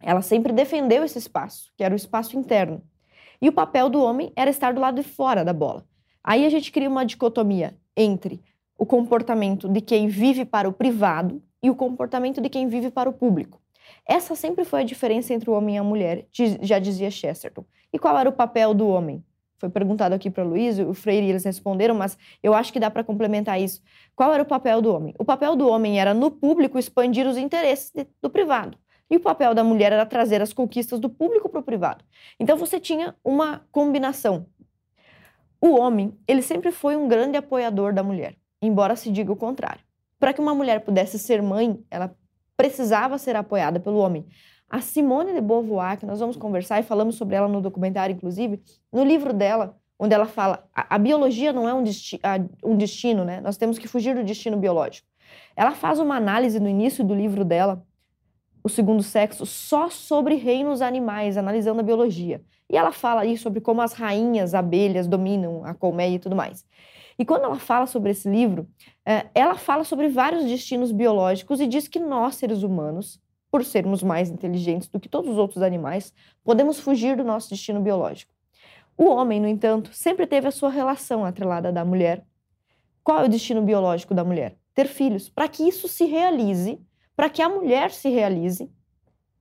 Ela 0.00 0.22
sempre 0.22 0.50
defendeu 0.50 1.04
esse 1.04 1.18
espaço, 1.18 1.70
que 1.76 1.84
era 1.84 1.92
o 1.92 1.96
espaço 1.96 2.38
interno. 2.38 2.82
E 3.42 3.48
o 3.50 3.52
papel 3.52 3.90
do 3.90 4.02
homem 4.02 4.32
era 4.34 4.48
estar 4.48 4.72
do 4.72 4.80
lado 4.80 5.02
de 5.02 5.06
fora 5.06 5.44
da 5.44 5.52
bola. 5.52 5.84
Aí 6.24 6.46
a 6.46 6.48
gente 6.48 6.72
cria 6.72 6.88
uma 6.88 7.04
dicotomia 7.04 7.76
entre 7.94 8.42
o 8.78 8.86
comportamento 8.86 9.68
de 9.68 9.82
quem 9.82 10.08
vive 10.08 10.46
para 10.46 10.66
o 10.66 10.72
privado 10.72 11.42
e 11.62 11.68
o 11.68 11.74
comportamento 11.74 12.40
de 12.40 12.48
quem 12.48 12.68
vive 12.68 12.90
para 12.90 13.10
o 13.10 13.12
público. 13.12 13.60
Essa 14.08 14.34
sempre 14.34 14.64
foi 14.64 14.80
a 14.80 14.84
diferença 14.84 15.34
entre 15.34 15.50
o 15.50 15.52
homem 15.52 15.74
e 15.74 15.78
a 15.78 15.84
mulher, 15.84 16.26
já 16.62 16.78
dizia 16.78 17.10
Chesterton. 17.10 17.66
E 17.92 17.98
qual 17.98 18.18
era 18.18 18.30
o 18.30 18.32
papel 18.32 18.72
do 18.72 18.88
homem? 18.88 19.22
Foi 19.62 19.70
perguntado 19.70 20.12
aqui 20.12 20.28
para 20.28 20.44
o 20.44 20.48
Luiz, 20.48 20.76
o 20.80 20.92
Freire, 20.92 21.28
eles 21.28 21.44
responderam, 21.44 21.94
mas 21.94 22.18
eu 22.42 22.52
acho 22.52 22.72
que 22.72 22.80
dá 22.80 22.90
para 22.90 23.04
complementar 23.04 23.60
isso. 23.60 23.80
Qual 24.16 24.34
era 24.34 24.42
o 24.42 24.44
papel 24.44 24.82
do 24.82 24.92
homem? 24.92 25.14
O 25.20 25.24
papel 25.24 25.54
do 25.54 25.68
homem 25.68 26.00
era, 26.00 26.12
no 26.12 26.32
público, 26.32 26.80
expandir 26.80 27.28
os 27.28 27.36
interesses 27.36 27.92
do 28.20 28.28
privado. 28.28 28.76
E 29.08 29.14
o 29.14 29.20
papel 29.20 29.54
da 29.54 29.62
mulher 29.62 29.92
era 29.92 30.04
trazer 30.04 30.42
as 30.42 30.52
conquistas 30.52 30.98
do 30.98 31.08
público 31.08 31.48
para 31.48 31.60
o 31.60 31.62
privado. 31.62 32.04
Então 32.40 32.56
você 32.56 32.80
tinha 32.80 33.14
uma 33.22 33.64
combinação. 33.70 34.46
O 35.60 35.76
homem, 35.76 36.18
ele 36.26 36.42
sempre 36.42 36.72
foi 36.72 36.96
um 36.96 37.06
grande 37.06 37.36
apoiador 37.36 37.92
da 37.92 38.02
mulher, 38.02 38.34
embora 38.60 38.96
se 38.96 39.12
diga 39.12 39.30
o 39.30 39.36
contrário. 39.36 39.84
Para 40.18 40.32
que 40.32 40.40
uma 40.40 40.56
mulher 40.56 40.80
pudesse 40.80 41.20
ser 41.20 41.40
mãe, 41.40 41.80
ela 41.88 42.12
precisava 42.56 43.16
ser 43.16 43.36
apoiada 43.36 43.78
pelo 43.78 43.98
homem. 43.98 44.26
A 44.72 44.80
Simone 44.80 45.34
de 45.34 45.42
Beauvoir, 45.42 45.98
que 45.98 46.06
nós 46.06 46.18
vamos 46.18 46.34
conversar 46.34 46.80
e 46.80 46.82
falamos 46.82 47.16
sobre 47.16 47.36
ela 47.36 47.46
no 47.46 47.60
documentário, 47.60 48.16
inclusive, 48.16 48.58
no 48.90 49.04
livro 49.04 49.30
dela, 49.34 49.76
onde 49.98 50.14
ela 50.14 50.24
fala 50.24 50.66
a, 50.74 50.94
a 50.94 50.98
biologia 50.98 51.52
não 51.52 51.68
é 51.68 51.74
um, 51.74 51.82
desti 51.82 52.18
a, 52.22 52.40
um 52.64 52.74
destino, 52.74 53.22
né? 53.22 53.38
Nós 53.42 53.58
temos 53.58 53.78
que 53.78 53.86
fugir 53.86 54.14
do 54.14 54.24
destino 54.24 54.56
biológico. 54.56 55.06
Ela 55.54 55.72
faz 55.72 55.98
uma 55.98 56.16
análise 56.16 56.58
no 56.58 56.70
início 56.70 57.04
do 57.04 57.14
livro 57.14 57.44
dela 57.44 57.84
o 58.64 58.68
segundo 58.68 59.02
sexo 59.02 59.44
só 59.44 59.90
sobre 59.90 60.36
reinos 60.36 60.80
animais, 60.80 61.36
analisando 61.36 61.80
a 61.80 61.84
biologia. 61.84 62.40
E 62.70 62.74
ela 62.74 62.92
fala 62.92 63.20
aí 63.20 63.36
sobre 63.36 63.60
como 63.60 63.82
as 63.82 63.92
rainhas 63.92 64.54
abelhas 64.54 65.06
dominam 65.06 65.66
a 65.66 65.74
colmeia 65.74 66.14
e 66.14 66.18
tudo 66.18 66.34
mais. 66.34 66.64
E 67.18 67.26
quando 67.26 67.44
ela 67.44 67.58
fala 67.58 67.84
sobre 67.84 68.12
esse 68.12 68.26
livro, 68.26 68.66
é, 69.04 69.26
ela 69.34 69.56
fala 69.56 69.84
sobre 69.84 70.08
vários 70.08 70.44
destinos 70.44 70.92
biológicos 70.92 71.60
e 71.60 71.66
diz 71.66 71.88
que 71.88 71.98
nós, 71.98 72.36
seres 72.36 72.62
humanos, 72.62 73.20
por 73.52 73.66
sermos 73.66 74.02
mais 74.02 74.30
inteligentes 74.30 74.88
do 74.88 74.98
que 74.98 75.10
todos 75.10 75.30
os 75.30 75.36
outros 75.36 75.62
animais, 75.62 76.14
podemos 76.42 76.80
fugir 76.80 77.14
do 77.18 77.22
nosso 77.22 77.50
destino 77.50 77.82
biológico. 77.82 78.32
O 78.96 79.04
homem, 79.04 79.38
no 79.38 79.46
entanto, 79.46 79.90
sempre 79.92 80.26
teve 80.26 80.48
a 80.48 80.50
sua 80.50 80.70
relação 80.70 81.22
atrelada 81.22 81.70
da 81.70 81.84
mulher. 81.84 82.24
Qual 83.04 83.20
é 83.20 83.24
o 83.24 83.28
destino 83.28 83.60
biológico 83.60 84.14
da 84.14 84.24
mulher? 84.24 84.56
Ter 84.72 84.88
filhos. 84.88 85.28
Para 85.28 85.48
que 85.48 85.68
isso 85.68 85.86
se 85.86 86.06
realize, 86.06 86.80
para 87.14 87.28
que 87.28 87.42
a 87.42 87.48
mulher 87.48 87.90
se 87.90 88.08
realize, 88.08 88.70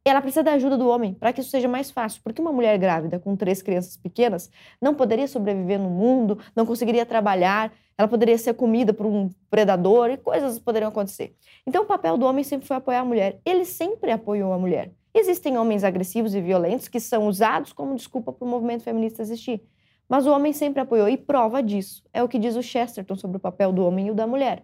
ela 0.09 0.21
precisa 0.21 0.43
da 0.43 0.53
ajuda 0.53 0.77
do 0.77 0.87
homem 0.87 1.13
para 1.13 1.31
que 1.31 1.41
isso 1.41 1.49
seja 1.49 1.67
mais 1.67 1.91
fácil. 1.91 2.21
Porque 2.23 2.41
uma 2.41 2.51
mulher 2.51 2.77
grávida 2.77 3.19
com 3.19 3.35
três 3.35 3.61
crianças 3.61 3.95
pequenas 3.95 4.49
não 4.81 4.95
poderia 4.95 5.27
sobreviver 5.27 5.79
no 5.79 5.89
mundo, 5.89 6.39
não 6.55 6.65
conseguiria 6.65 7.05
trabalhar, 7.05 7.71
ela 7.97 8.07
poderia 8.07 8.37
ser 8.37 8.55
comida 8.55 8.93
por 8.93 9.05
um 9.05 9.29
predador 9.49 10.09
e 10.09 10.17
coisas 10.17 10.57
poderiam 10.57 10.89
acontecer. 10.89 11.35
Então 11.67 11.83
o 11.83 11.85
papel 11.85 12.17
do 12.17 12.25
homem 12.25 12.43
sempre 12.43 12.67
foi 12.67 12.77
apoiar 12.77 13.01
a 13.01 13.05
mulher. 13.05 13.39
Ele 13.45 13.63
sempre 13.63 14.11
apoiou 14.11 14.51
a 14.53 14.57
mulher. 14.57 14.91
Existem 15.13 15.57
homens 15.57 15.83
agressivos 15.83 16.33
e 16.33 16.41
violentos 16.41 16.87
que 16.87 16.99
são 16.99 17.27
usados 17.27 17.73
como 17.73 17.95
desculpa 17.95 18.31
para 18.31 18.45
o 18.45 18.49
movimento 18.49 18.83
feminista 18.83 19.21
existir. 19.21 19.61
Mas 20.09 20.25
o 20.25 20.31
homem 20.31 20.51
sempre 20.51 20.81
apoiou 20.81 21.07
e 21.07 21.15
prova 21.15 21.61
disso 21.61 22.03
é 22.11 22.23
o 22.23 22.27
que 22.27 22.39
diz 22.39 22.55
o 22.55 22.63
Chesterton 22.63 23.15
sobre 23.15 23.37
o 23.37 23.39
papel 23.39 23.71
do 23.71 23.85
homem 23.85 24.07
e 24.07 24.11
o 24.11 24.15
da 24.15 24.25
mulher. 24.25 24.63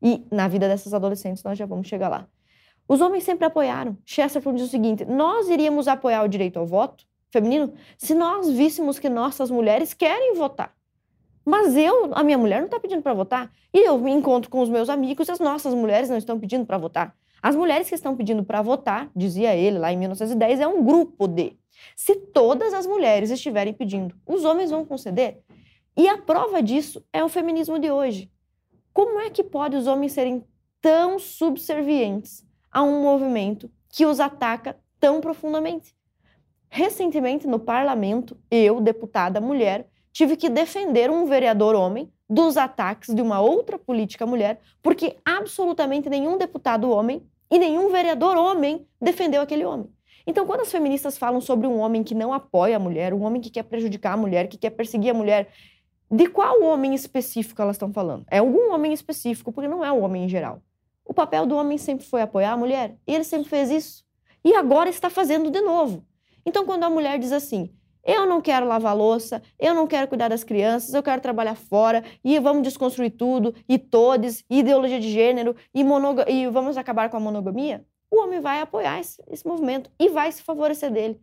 E 0.00 0.24
na 0.30 0.48
vida 0.48 0.66
dessas 0.68 0.94
adolescentes 0.94 1.42
nós 1.42 1.58
já 1.58 1.66
vamos 1.66 1.88
chegar 1.88 2.08
lá. 2.08 2.28
Os 2.88 3.02
homens 3.02 3.22
sempre 3.22 3.44
apoiaram. 3.44 3.98
Chesterton 4.06 4.54
diz 4.54 4.66
o 4.66 4.70
seguinte: 4.70 5.04
nós 5.04 5.48
iríamos 5.48 5.86
apoiar 5.86 6.24
o 6.24 6.28
direito 6.28 6.58
ao 6.58 6.66
voto 6.66 7.06
feminino 7.30 7.74
se 7.98 8.14
nós 8.14 8.50
víssemos 8.50 8.98
que 8.98 9.10
nossas 9.10 9.50
mulheres 9.50 9.92
querem 9.92 10.34
votar. 10.34 10.74
Mas 11.44 11.76
eu, 11.76 12.10
a 12.14 12.22
minha 12.22 12.38
mulher 12.38 12.58
não 12.58 12.66
está 12.66 12.80
pedindo 12.80 13.02
para 13.02 13.12
votar. 13.12 13.52
E 13.72 13.86
eu 13.86 13.98
me 13.98 14.10
encontro 14.10 14.50
com 14.50 14.60
os 14.60 14.68
meus 14.68 14.88
amigos 14.88 15.28
e 15.28 15.30
as 15.30 15.38
nossas 15.38 15.74
mulheres 15.74 16.08
não 16.08 16.16
estão 16.16 16.40
pedindo 16.40 16.64
para 16.64 16.78
votar. 16.78 17.14
As 17.42 17.54
mulheres 17.54 17.88
que 17.88 17.94
estão 17.94 18.16
pedindo 18.16 18.42
para 18.42 18.60
votar, 18.62 19.10
dizia 19.14 19.54
ele 19.54 19.78
lá 19.78 19.92
em 19.92 19.96
1910, 19.96 20.60
é 20.60 20.66
um 20.66 20.84
grupo 20.84 21.28
de. 21.28 21.56
Se 21.94 22.14
todas 22.16 22.74
as 22.74 22.86
mulheres 22.86 23.30
estiverem 23.30 23.72
pedindo, 23.72 24.14
os 24.26 24.44
homens 24.44 24.70
vão 24.70 24.84
conceder. 24.84 25.40
E 25.96 26.08
a 26.08 26.18
prova 26.18 26.62
disso 26.62 27.04
é 27.12 27.22
o 27.22 27.28
feminismo 27.28 27.78
de 27.78 27.90
hoje. 27.90 28.30
Como 28.92 29.20
é 29.20 29.30
que 29.30 29.44
pode 29.44 29.76
os 29.76 29.86
homens 29.86 30.12
serem 30.12 30.44
tão 30.80 31.18
subservientes 31.18 32.47
a 32.78 32.82
um 32.84 33.02
movimento 33.02 33.68
que 33.88 34.06
os 34.06 34.20
ataca 34.20 34.78
tão 35.00 35.20
profundamente. 35.20 35.96
Recentemente, 36.70 37.44
no 37.44 37.58
parlamento, 37.58 38.36
eu, 38.48 38.80
deputada 38.80 39.40
mulher, 39.40 39.88
tive 40.12 40.36
que 40.36 40.48
defender 40.48 41.10
um 41.10 41.26
vereador 41.26 41.74
homem 41.74 42.08
dos 42.30 42.56
ataques 42.56 43.12
de 43.12 43.20
uma 43.20 43.40
outra 43.40 43.80
política 43.80 44.24
mulher, 44.24 44.60
porque 44.80 45.16
absolutamente 45.24 46.08
nenhum 46.08 46.38
deputado 46.38 46.88
homem 46.88 47.20
e 47.50 47.58
nenhum 47.58 47.90
vereador 47.90 48.36
homem 48.36 48.86
defendeu 49.00 49.42
aquele 49.42 49.64
homem. 49.64 49.90
Então, 50.24 50.46
quando 50.46 50.60
as 50.60 50.70
feministas 50.70 51.18
falam 51.18 51.40
sobre 51.40 51.66
um 51.66 51.80
homem 51.80 52.04
que 52.04 52.14
não 52.14 52.32
apoia 52.32 52.76
a 52.76 52.78
mulher, 52.78 53.12
um 53.12 53.24
homem 53.24 53.42
que 53.42 53.50
quer 53.50 53.64
prejudicar 53.64 54.12
a 54.12 54.16
mulher, 54.16 54.46
que 54.46 54.56
quer 54.56 54.70
perseguir 54.70 55.10
a 55.10 55.14
mulher, 55.14 55.48
de 56.08 56.28
qual 56.28 56.62
homem 56.62 56.94
específico 56.94 57.60
elas 57.60 57.74
estão 57.74 57.92
falando? 57.92 58.24
É 58.30 58.38
algum 58.38 58.72
homem 58.72 58.92
específico, 58.92 59.50
porque 59.50 59.66
não 59.66 59.84
é 59.84 59.90
o 59.90 59.98
homem 59.98 60.26
em 60.26 60.28
geral. 60.28 60.62
O 61.08 61.14
papel 61.14 61.46
do 61.46 61.56
homem 61.56 61.78
sempre 61.78 62.04
foi 62.04 62.20
apoiar 62.20 62.52
a 62.52 62.56
mulher, 62.56 62.98
e 63.06 63.14
ele 63.14 63.24
sempre 63.24 63.48
fez 63.48 63.70
isso. 63.70 64.04
E 64.44 64.54
agora 64.54 64.90
está 64.90 65.08
fazendo 65.08 65.50
de 65.50 65.60
novo. 65.62 66.06
Então, 66.44 66.66
quando 66.66 66.84
a 66.84 66.90
mulher 66.90 67.18
diz 67.18 67.32
assim: 67.32 67.74
eu 68.04 68.26
não 68.26 68.42
quero 68.42 68.66
lavar 68.66 68.94
louça, 68.94 69.42
eu 69.58 69.74
não 69.74 69.86
quero 69.86 70.06
cuidar 70.06 70.28
das 70.28 70.44
crianças, 70.44 70.92
eu 70.92 71.02
quero 71.02 71.22
trabalhar 71.22 71.54
fora, 71.54 72.04
e 72.22 72.38
vamos 72.38 72.62
desconstruir 72.62 73.10
tudo, 73.10 73.54
e 73.66 73.78
todes, 73.78 74.44
e 74.50 74.58
ideologia 74.58 75.00
de 75.00 75.10
gênero, 75.10 75.56
e, 75.74 75.82
e 76.30 76.46
vamos 76.48 76.76
acabar 76.76 77.08
com 77.08 77.16
a 77.16 77.20
monogamia, 77.20 77.84
o 78.10 78.20
homem 78.22 78.40
vai 78.40 78.60
apoiar 78.60 79.00
esse, 79.00 79.22
esse 79.28 79.46
movimento 79.46 79.90
e 79.98 80.10
vai 80.10 80.30
se 80.30 80.42
favorecer 80.42 80.90
dele. 80.90 81.18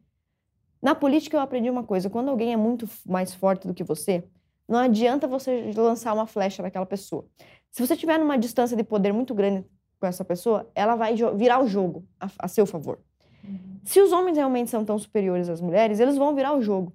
Na 0.81 0.93
política 0.93 1.37
eu 1.37 1.41
aprendi 1.41 1.69
uma 1.69 1.83
coisa: 1.83 2.09
quando 2.09 2.29
alguém 2.29 2.53
é 2.53 2.57
muito 2.57 2.89
mais 3.05 3.35
forte 3.35 3.67
do 3.67 3.73
que 3.73 3.83
você, 3.83 4.23
não 4.67 4.79
adianta 4.79 5.27
você 5.27 5.71
lançar 5.75 6.11
uma 6.13 6.25
flecha 6.25 6.63
naquela 6.63 6.85
pessoa. 6.87 7.25
Se 7.71 7.85
você 7.85 7.93
estiver 7.93 8.17
numa 8.17 8.37
distância 8.37 8.75
de 8.75 8.83
poder 8.83 9.11
muito 9.13 9.33
grande 9.33 9.65
com 10.05 10.09
essa 10.09 10.23
pessoa, 10.23 10.69
ela 10.75 10.95
vai 10.95 11.15
virar 11.35 11.59
o 11.63 11.67
jogo 11.67 12.05
a, 12.19 12.29
a 12.37 12.47
seu 12.47 12.67
favor. 12.67 12.99
Uhum. 13.43 13.79
Se 13.83 13.99
os 13.99 14.11
homens 14.11 14.37
realmente 14.37 14.69
são 14.69 14.85
tão 14.85 14.99
superiores 14.99 15.49
às 15.49 15.59
mulheres, 15.59 15.99
eles 15.99 16.15
vão 16.15 16.35
virar 16.35 16.53
o 16.53 16.61
jogo. 16.61 16.93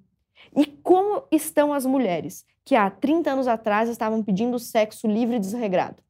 E 0.55 0.65
como 0.65 1.23
estão 1.29 1.73
as 1.73 1.85
mulheres 1.85 2.45
que 2.63 2.73
há 2.73 2.89
30 2.89 3.31
anos 3.31 3.47
atrás 3.49 3.89
estavam 3.89 4.23
pedindo 4.23 4.57
sexo 4.57 5.07
livre 5.07 5.35
e 5.35 5.39
desregrado? 5.39 6.01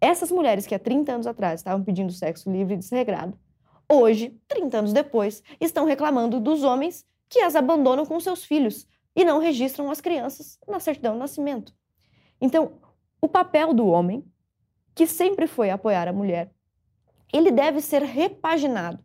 Essas 0.00 0.32
mulheres 0.32 0.66
que 0.66 0.74
há 0.74 0.78
30 0.78 1.12
anos 1.12 1.26
atrás 1.26 1.60
estavam 1.60 1.84
pedindo 1.84 2.10
sexo 2.10 2.50
livre 2.50 2.72
e 2.74 2.78
desregrado, 2.78 3.38
hoje, 3.86 4.34
30 4.48 4.78
anos 4.78 4.92
depois, 4.94 5.42
estão 5.60 5.84
reclamando 5.84 6.40
dos 6.40 6.62
homens 6.62 7.04
que 7.28 7.40
as 7.40 7.54
abandonam 7.54 8.06
com 8.06 8.18
seus 8.18 8.44
filhos 8.44 8.86
e 9.14 9.26
não 9.26 9.38
registram 9.38 9.90
as 9.90 10.00
crianças 10.00 10.58
na 10.66 10.80
certidão 10.80 11.12
de 11.12 11.18
nascimento. 11.18 11.74
Então, 12.40 12.72
o 13.20 13.28
papel 13.28 13.74
do 13.74 13.86
homem, 13.86 14.24
que 15.00 15.06
sempre 15.06 15.46
foi 15.46 15.70
apoiar 15.70 16.08
a 16.08 16.12
mulher, 16.12 16.50
ele 17.32 17.50
deve 17.50 17.80
ser 17.80 18.02
repaginado 18.02 19.02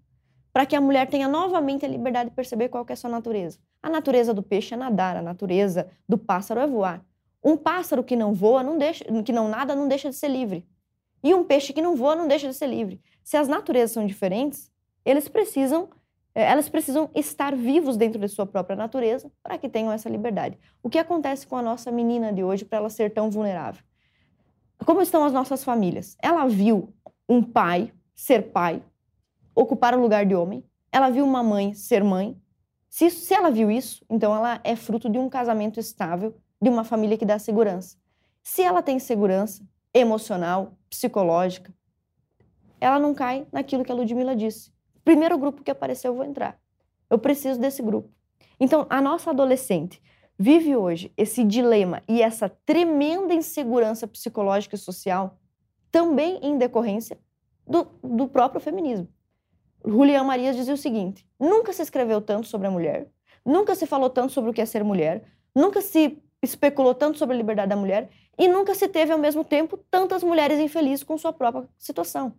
para 0.52 0.66
que 0.66 0.76
a 0.76 0.82
mulher 0.82 1.08
tenha 1.08 1.26
novamente 1.26 1.86
a 1.86 1.88
liberdade 1.88 2.32
de 2.32 2.36
perceber 2.36 2.68
qual 2.68 2.86
é 2.90 2.92
a 2.92 2.96
sua 2.98 3.10
natureza. 3.10 3.60
A 3.82 3.90
natureza 3.90 4.34
do 4.34 4.44
peixe 4.44 4.74
é 4.74 4.78
nadar, 4.78 5.16
a 5.16 5.22
natureza 5.22 5.90
do 6.06 6.18
pássaro 6.18 6.60
é 6.60 6.68
voar. 6.68 7.02
Um 7.42 7.56
pássaro 7.56 8.04
que 8.04 8.14
não 8.14 8.34
voa, 8.34 8.62
não 8.62 8.78
deixa, 8.78 9.06
que 9.24 9.32
não 9.32 9.48
nada, 9.48 9.74
não 9.74 9.88
deixa 9.88 10.10
de 10.10 10.18
ser 10.18 10.28
livre. 10.28 10.68
E 11.24 11.34
um 11.34 11.46
peixe 11.46 11.72
que 11.72 11.82
não 11.82 11.96
voa 11.96 12.14
não 12.14 12.28
deixa 12.28 12.50
de 12.50 12.56
ser 12.56 12.68
livre. 12.68 13.00
Se 13.24 13.38
as 13.38 13.48
naturezas 13.48 13.92
são 13.92 14.06
diferentes, 14.06 14.70
eles 15.06 15.30
precisam, 15.30 15.88
eh, 16.36 16.44
elas 16.44 16.68
precisam 16.68 17.10
estar 17.16 17.56
vivos 17.56 17.96
dentro 17.96 18.20
de 18.20 18.28
sua 18.28 18.46
própria 18.46 18.76
natureza 18.76 19.32
para 19.42 19.58
que 19.58 19.70
tenham 19.70 19.94
essa 19.94 20.10
liberdade. 20.10 20.60
O 20.84 20.90
que 20.90 21.00
acontece 21.00 21.48
com 21.48 21.56
a 21.56 21.62
nossa 21.62 21.90
menina 21.90 22.34
de 22.34 22.44
hoje 22.44 22.66
para 22.66 22.80
ela 22.80 22.90
ser 22.90 23.14
tão 23.14 23.32
vulnerável? 23.32 23.82
Como 24.86 25.02
estão 25.02 25.24
as 25.26 25.34
nossas 25.34 25.64
famílias? 25.64 26.16
Ela 26.22 26.46
viu 26.46 26.94
um 27.28 27.42
pai 27.42 27.92
ser 28.14 28.52
pai, 28.52 28.84
ocupar 29.56 29.96
o 29.96 30.00
lugar 30.00 30.28
de 30.28 30.36
homem. 30.36 30.64
Ela 30.92 31.10
viu 31.10 31.26
uma 31.26 31.42
mãe 31.42 31.74
ser 31.74 32.04
mãe. 32.04 32.40
Se, 32.88 33.10
se 33.10 33.34
ela 33.34 33.50
viu 33.50 33.72
isso, 33.72 34.06
então 34.08 34.34
ela 34.34 34.62
é 34.64 34.76
fruto 34.76 35.10
de 35.10 35.18
um 35.18 35.28
casamento 35.28 35.80
estável, 35.80 36.38
de 36.62 36.70
uma 36.70 36.84
família 36.84 37.18
que 37.18 37.26
dá 37.26 37.40
segurança. 37.40 37.98
Se 38.44 38.62
ela 38.62 38.84
tem 38.84 39.00
segurança, 39.00 39.68
emocional, 39.92 40.78
psicológica, 40.88 41.74
ela 42.80 43.00
não 43.00 43.16
cai 43.16 43.48
naquilo 43.52 43.84
que 43.84 43.92
a 43.92 43.96
Ludmilla 43.96 44.36
disse. 44.36 44.72
Primeiro 45.04 45.36
grupo 45.36 45.64
que 45.64 45.72
apareceu, 45.72 46.12
eu 46.12 46.16
vou 46.16 46.26
entrar. 46.26 46.60
Eu 47.10 47.18
preciso 47.18 47.60
desse 47.60 47.82
grupo. 47.82 48.10
Então, 48.60 48.86
a 48.88 49.02
nossa 49.02 49.32
adolescente 49.32 50.00
vive 50.38 50.76
hoje 50.76 51.12
esse 51.18 51.44
dilema 51.44 52.04
e 52.08 52.22
essa 52.22 52.50
tremenda 52.66 53.34
insegurança 53.34 54.08
psicológica 54.08 54.76
e 54.76 54.80
social 54.80 55.38
também 55.92 56.40
em 56.42 56.58
decorrência 56.58 57.18
do, 57.66 57.88
do 58.04 58.28
próprio 58.28 58.62
feminismo. 58.62 59.08
Julian 59.86 60.24
Marias 60.24 60.56
dizia 60.56 60.74
o 60.74 60.78
seguinte: 60.78 61.26
nunca 61.40 61.72
se 61.72 61.82
escreveu 61.82 62.22
tanto 62.22 62.48
sobre 62.48 62.68
a 62.68 62.72
mulher, 62.72 63.08
nunca 63.46 63.76
se 63.76 63.86
falou 63.86 64.10
tanto 64.10 64.34
sobre 64.34 64.50
o 64.50 64.54
que 64.54 64.62
é 64.62 64.66
ser 64.66 64.84
mulher, 64.84 65.24
nunca 65.56 65.82
se 65.82 66.22
especulou 66.42 66.94
tanto 66.94 67.18
sobre 67.18 67.36
a 67.36 67.38
liberdade 67.38 67.70
da 67.70 67.76
mulher 67.76 68.10
e 68.38 68.48
nunca 68.48 68.76
se 68.76 68.88
teve, 68.88 69.12
ao 69.12 69.20
mesmo 69.20 69.44
tempo, 69.44 69.78
tantas 69.90 70.24
mulheres 70.24 70.60
infelizes 70.60 71.04
com 71.04 71.18
sua 71.18 71.32
própria 71.32 71.68
situação. 71.78 72.34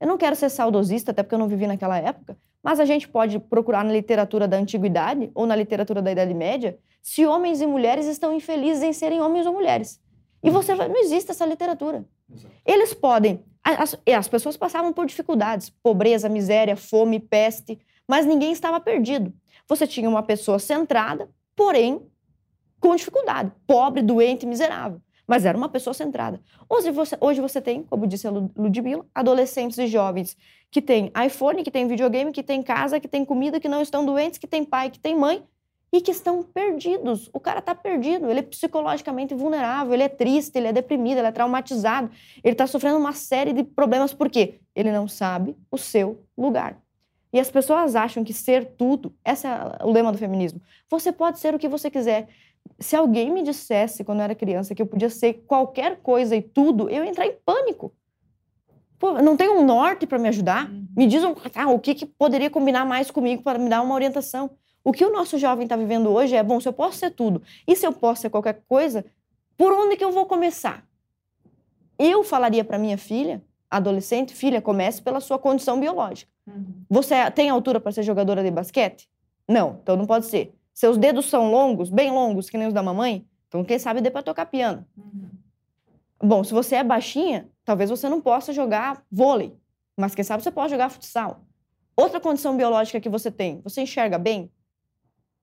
Eu 0.00 0.06
não 0.06 0.18
quero 0.18 0.36
ser 0.36 0.48
saudosista, 0.48 1.10
até 1.10 1.22
porque 1.22 1.34
eu 1.34 1.38
não 1.38 1.48
vivi 1.48 1.66
naquela 1.66 1.98
época, 1.98 2.36
mas 2.62 2.80
a 2.80 2.84
gente 2.84 3.08
pode 3.08 3.38
procurar 3.38 3.84
na 3.84 3.92
literatura 3.92 4.46
da 4.46 4.56
antiguidade 4.56 5.30
ou 5.34 5.46
na 5.46 5.56
literatura 5.56 6.02
da 6.02 6.10
Idade 6.10 6.34
Média 6.34 6.78
se 7.08 7.24
homens 7.24 7.62
e 7.62 7.66
mulheres 7.66 8.04
estão 8.04 8.34
infelizes 8.34 8.82
em 8.82 8.92
serem 8.92 9.18
homens 9.18 9.46
ou 9.46 9.52
mulheres. 9.54 9.98
E 10.42 10.50
você 10.50 10.74
vai, 10.74 10.88
não 10.88 11.00
existe 11.00 11.30
essa 11.30 11.46
literatura. 11.46 12.04
Eles 12.66 12.92
podem. 12.92 13.42
As, 13.64 13.98
as 14.14 14.28
pessoas 14.28 14.58
passavam 14.58 14.92
por 14.92 15.06
dificuldades, 15.06 15.70
pobreza, 15.82 16.28
miséria, 16.28 16.76
fome, 16.76 17.18
peste, 17.18 17.78
mas 18.06 18.26
ninguém 18.26 18.52
estava 18.52 18.78
perdido. 18.78 19.32
Você 19.66 19.86
tinha 19.86 20.06
uma 20.06 20.22
pessoa 20.22 20.58
centrada, 20.58 21.30
porém 21.56 22.06
com 22.78 22.94
dificuldade, 22.94 23.52
pobre, 23.66 24.02
doente, 24.02 24.44
miserável. 24.44 25.00
Mas 25.26 25.46
era 25.46 25.56
uma 25.56 25.70
pessoa 25.70 25.94
centrada. 25.94 26.42
Hoje 26.68 26.90
você, 26.90 27.16
hoje 27.22 27.40
você 27.40 27.58
tem, 27.58 27.84
como 27.84 28.06
disse 28.06 28.28
a 28.28 28.30
Ludmilla, 28.30 29.06
adolescentes 29.14 29.78
e 29.78 29.86
jovens 29.86 30.36
que 30.70 30.82
têm 30.82 31.10
iPhone, 31.26 31.64
que 31.64 31.70
têm 31.70 31.88
videogame, 31.88 32.32
que 32.32 32.42
têm 32.42 32.62
casa, 32.62 33.00
que 33.00 33.08
têm 33.08 33.24
comida, 33.24 33.58
que 33.58 33.68
não 33.68 33.80
estão 33.80 34.04
doentes, 34.04 34.38
que 34.38 34.46
têm 34.46 34.62
pai, 34.62 34.90
que 34.90 34.98
têm 34.98 35.16
mãe 35.16 35.42
e 35.92 36.00
que 36.00 36.10
estão 36.10 36.42
perdidos. 36.42 37.30
O 37.32 37.40
cara 37.40 37.60
está 37.60 37.74
perdido, 37.74 38.30
ele 38.30 38.40
é 38.40 38.42
psicologicamente 38.42 39.34
vulnerável, 39.34 39.94
ele 39.94 40.02
é 40.02 40.08
triste, 40.08 40.56
ele 40.56 40.68
é 40.68 40.72
deprimido, 40.72 41.18
ele 41.18 41.26
é 41.26 41.32
traumatizado, 41.32 42.10
ele 42.44 42.52
está 42.52 42.66
sofrendo 42.66 42.98
uma 42.98 43.12
série 43.12 43.52
de 43.52 43.64
problemas. 43.64 44.12
Por 44.12 44.28
quê? 44.28 44.60
Ele 44.74 44.92
não 44.92 45.08
sabe 45.08 45.56
o 45.70 45.78
seu 45.78 46.24
lugar. 46.36 46.78
E 47.32 47.38
as 47.38 47.50
pessoas 47.50 47.94
acham 47.94 48.24
que 48.24 48.32
ser 48.32 48.74
tudo, 48.76 49.14
esse 49.24 49.46
é 49.46 49.78
o 49.82 49.90
lema 49.90 50.10
do 50.10 50.18
feminismo. 50.18 50.60
Você 50.90 51.12
pode 51.12 51.38
ser 51.38 51.54
o 51.54 51.58
que 51.58 51.68
você 51.68 51.90
quiser 51.90 52.28
se 52.78 52.96
alguém 52.96 53.30
me 53.30 53.42
dissesse 53.42 54.04
quando 54.04 54.18
eu 54.18 54.24
era 54.24 54.34
criança 54.34 54.74
que 54.74 54.82
eu 54.82 54.86
podia 54.86 55.10
ser 55.10 55.44
qualquer 55.46 55.96
coisa 56.00 56.36
e 56.36 56.42
tudo, 56.42 56.88
eu 56.88 57.04
ia 57.04 57.10
entrar 57.10 57.26
em 57.26 57.36
pânico. 57.44 57.92
Pô, 58.98 59.22
não 59.22 59.36
tem 59.36 59.48
um 59.48 59.64
norte 59.64 60.06
para 60.06 60.18
me 60.18 60.28
ajudar? 60.28 60.70
Me 60.96 61.06
diz 61.06 61.22
um, 61.22 61.34
ah, 61.54 61.70
o 61.70 61.78
que, 61.78 61.94
que 61.94 62.06
poderia 62.06 62.50
combinar 62.50 62.84
mais 62.84 63.10
comigo 63.10 63.42
para 63.42 63.58
me 63.58 63.68
dar 63.68 63.80
uma 63.82 63.94
orientação. 63.94 64.50
O 64.84 64.92
que 64.92 65.04
o 65.04 65.12
nosso 65.12 65.38
jovem 65.38 65.64
está 65.64 65.76
vivendo 65.76 66.10
hoje 66.10 66.34
é, 66.36 66.42
bom, 66.42 66.60
se 66.60 66.68
eu 66.68 66.72
posso 66.72 66.98
ser 66.98 67.10
tudo 67.10 67.42
e 67.66 67.76
se 67.76 67.86
eu 67.86 67.92
posso 67.92 68.22
ser 68.22 68.30
qualquer 68.30 68.62
coisa, 68.68 69.04
por 69.56 69.72
onde 69.72 69.96
que 69.96 70.04
eu 70.04 70.12
vou 70.12 70.26
começar? 70.26 70.86
Eu 71.98 72.22
falaria 72.22 72.64
para 72.64 72.78
minha 72.78 72.96
filha, 72.96 73.42
adolescente, 73.70 74.34
filha, 74.34 74.62
comece 74.62 75.02
pela 75.02 75.20
sua 75.20 75.38
condição 75.38 75.78
biológica. 75.80 76.30
Uhum. 76.46 76.84
Você 76.88 77.30
tem 77.32 77.50
altura 77.50 77.80
para 77.80 77.92
ser 77.92 78.02
jogadora 78.02 78.42
de 78.42 78.50
basquete? 78.50 79.08
Não, 79.48 79.78
então 79.82 79.96
não 79.96 80.06
pode 80.06 80.26
ser. 80.26 80.54
Seus 80.72 80.96
dedos 80.96 81.26
são 81.26 81.50
longos, 81.50 81.90
bem 81.90 82.10
longos, 82.10 82.48
que 82.48 82.56
nem 82.56 82.68
os 82.68 82.74
da 82.74 82.82
mamãe? 82.82 83.26
Então, 83.48 83.64
quem 83.64 83.78
sabe 83.78 84.00
dê 84.00 84.10
para 84.10 84.22
tocar 84.22 84.46
piano. 84.46 84.86
Uhum. 84.96 85.28
Bom, 86.22 86.44
se 86.44 86.52
você 86.52 86.76
é 86.76 86.84
baixinha, 86.84 87.48
talvez 87.64 87.90
você 87.90 88.08
não 88.08 88.20
possa 88.20 88.52
jogar 88.52 89.02
vôlei, 89.10 89.56
mas 89.96 90.14
quem 90.14 90.24
sabe 90.24 90.42
você 90.42 90.50
pode 90.50 90.70
jogar 90.70 90.88
futsal. 90.88 91.42
Outra 91.96 92.20
condição 92.20 92.56
biológica 92.56 93.00
que 93.00 93.08
você 93.08 93.30
tem, 93.30 93.60
você 93.62 93.82
enxerga 93.82 94.18
bem? 94.18 94.50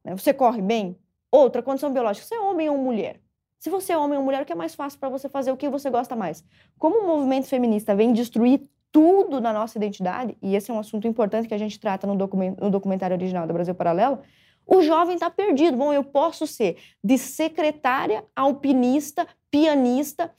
Né? 0.05 0.15
Você 0.15 0.33
corre 0.33 0.61
bem? 0.61 0.95
Outra 1.31 1.61
condição 1.61 1.91
biológica, 1.91 2.25
você 2.25 2.35
é 2.35 2.39
homem 2.39 2.69
ou 2.69 2.77
mulher? 2.77 3.19
Se 3.59 3.69
você 3.69 3.93
é 3.93 3.97
homem 3.97 4.17
ou 4.17 4.23
mulher, 4.23 4.43
o 4.43 4.45
que 4.45 4.53
é 4.53 4.55
mais 4.55 4.75
fácil 4.75 4.99
para 4.99 5.09
você 5.09 5.27
fazer 5.27 5.51
o 5.51 5.57
que 5.57 5.67
você 5.67 5.89
gosta 5.89 6.15
mais? 6.15 6.43
Como 6.77 6.99
o 6.99 7.07
movimento 7.07 7.47
feminista 7.47 7.95
vem 7.95 8.13
destruir 8.13 8.61
tudo 8.91 9.41
na 9.41 9.51
nossa 9.51 9.77
identidade, 9.77 10.37
e 10.41 10.55
esse 10.55 10.71
é 10.71 10.73
um 10.73 10.79
assunto 10.79 11.07
importante 11.07 11.47
que 11.47 11.53
a 11.53 11.57
gente 11.57 11.79
trata 11.79 12.07
no, 12.07 12.15
documentário 12.15 13.15
original 13.15 13.45
do 13.45 13.53
Brasil 13.53 13.75
Paralelo, 13.75 14.19
o 14.65 14.81
jovem 14.81 15.15
está 15.15 15.29
perdido. 15.29 15.75
Bom, 15.75 15.91
eu 15.91 16.03
posso 16.03 16.47
ser 16.47 16.77
de 17.03 17.17
secretária, 17.17 18.23
alpinista, 18.35 19.27
pianista, 19.51 20.31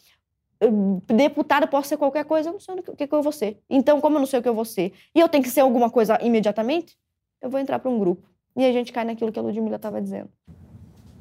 deputada, 1.06 1.66
posso 1.66 1.88
ser 1.88 1.96
qualquer 1.96 2.24
coisa, 2.24 2.48
eu 2.48 2.54
não 2.54 2.60
sei 2.60 2.74
o 2.76 2.96
que, 2.96 3.06
que 3.06 3.14
eu 3.14 3.22
vou 3.22 3.32
ser. 3.32 3.60
Então, 3.68 4.00
como 4.00 4.16
eu 4.16 4.20
não 4.20 4.26
sei 4.26 4.40
o 4.40 4.42
que 4.42 4.48
eu 4.48 4.54
vou 4.54 4.64
ser, 4.64 4.92
e 5.14 5.20
eu 5.20 5.28
tenho 5.28 5.44
que 5.44 5.50
ser 5.50 5.60
alguma 5.60 5.90
coisa 5.90 6.18
imediatamente, 6.22 6.96
eu 7.42 7.50
vou 7.50 7.60
entrar 7.60 7.78
para 7.78 7.90
um 7.90 7.98
grupo. 7.98 8.26
E 8.56 8.64
a 8.64 8.72
gente 8.72 8.92
cai 8.92 9.04
naquilo 9.04 9.30
que 9.30 9.38
a 9.38 9.42
Ludmilla 9.42 9.76
estava 9.76 10.00
dizendo. 10.00 10.28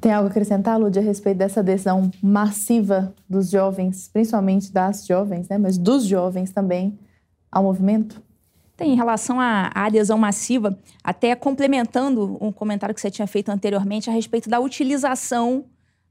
Tem 0.00 0.12
algo 0.12 0.28
a 0.28 0.30
acrescentar, 0.30 0.78
Lud, 0.78 0.98
a 0.98 1.02
respeito 1.02 1.38
dessa 1.38 1.60
adesão 1.60 2.10
massiva 2.22 3.14
dos 3.28 3.50
jovens, 3.50 4.08
principalmente 4.12 4.72
das 4.72 5.06
jovens, 5.06 5.48
né, 5.48 5.58
mas 5.58 5.76
dos 5.76 6.04
jovens 6.04 6.52
também, 6.52 6.98
ao 7.50 7.62
movimento? 7.62 8.22
Tem, 8.76 8.92
em 8.92 8.96
relação 8.96 9.40
à 9.40 9.70
adesão 9.74 10.18
massiva, 10.18 10.78
até 11.02 11.34
complementando 11.34 12.36
um 12.40 12.52
comentário 12.52 12.94
que 12.94 13.00
você 13.00 13.10
tinha 13.10 13.26
feito 13.26 13.48
anteriormente 13.48 14.10
a 14.10 14.12
respeito 14.12 14.50
da 14.50 14.60
utilização 14.60 15.64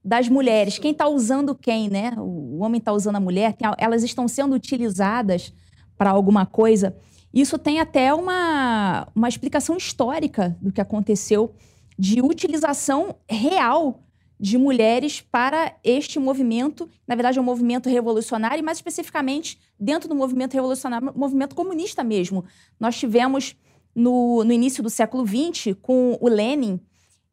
das 0.04 0.28
mulheres. 0.28 0.80
Quem 0.80 0.92
está 0.92 1.08
usando 1.08 1.56
quem, 1.56 1.90
né? 1.90 2.14
O 2.18 2.64
homem 2.64 2.80
está 2.80 2.92
usando 2.92 3.16
a 3.18 3.20
mulher, 3.20 3.56
elas 3.78 4.04
estão 4.04 4.28
sendo 4.28 4.56
utilizadas 4.56 5.54
para 5.96 6.10
alguma 6.10 6.46
coisa. 6.46 6.96
Isso 7.36 7.60
tem 7.60 7.82
até 7.82 8.14
uma, 8.14 9.10
uma 9.14 9.28
explicação 9.28 9.76
histórica 9.76 10.58
do 10.62 10.72
que 10.72 10.80
aconteceu 10.80 11.54
de 12.00 12.22
utilização 12.22 13.18
real 13.30 14.02
de 14.40 14.58
mulheres 14.58 15.22
para 15.22 15.76
este 15.84 16.18
movimento, 16.18 16.90
na 17.08 17.16
verdade 17.16 17.38
é 17.38 17.42
um 17.42 17.46
movimento 17.46 17.90
revolucionário, 17.90 18.60
e 18.60 18.62
mais 18.62 18.78
especificamente 18.78 19.60
dentro 19.80 20.08
do 20.08 20.16
movimento 20.16 20.54
revolucionário, 20.54 21.14
movimento 21.16 21.56
comunista 21.56 22.04
mesmo. 22.04 22.46
Nós 22.80 22.98
tivemos 22.98 23.56
no, 23.94 24.44
no 24.44 24.52
início 24.52 24.82
do 24.82 24.90
século 24.90 25.26
XX, 25.26 25.76
com 25.82 26.18
o 26.20 26.28
Lenin, 26.28 26.80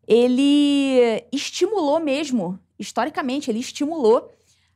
ele 0.06 1.24
estimulou 1.32 2.00
mesmo, 2.00 2.58
historicamente, 2.78 3.50
ele 3.50 3.60
estimulou. 3.60 4.30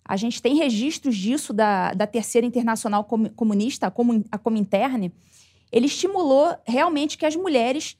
A 0.06 0.16
gente 0.16 0.40
tem 0.40 0.56
registros 0.56 1.16
disso 1.16 1.52
da, 1.52 1.92
da 1.92 2.06
Terceira 2.06 2.46
Internacional 2.46 3.04
Comunista, 3.04 3.92
a 4.30 4.38
Comintern. 4.38 5.12
Ele 5.72 5.86
estimulou 5.86 6.54
realmente 6.64 7.18
que 7.18 7.26
as 7.26 7.34
mulheres 7.34 7.96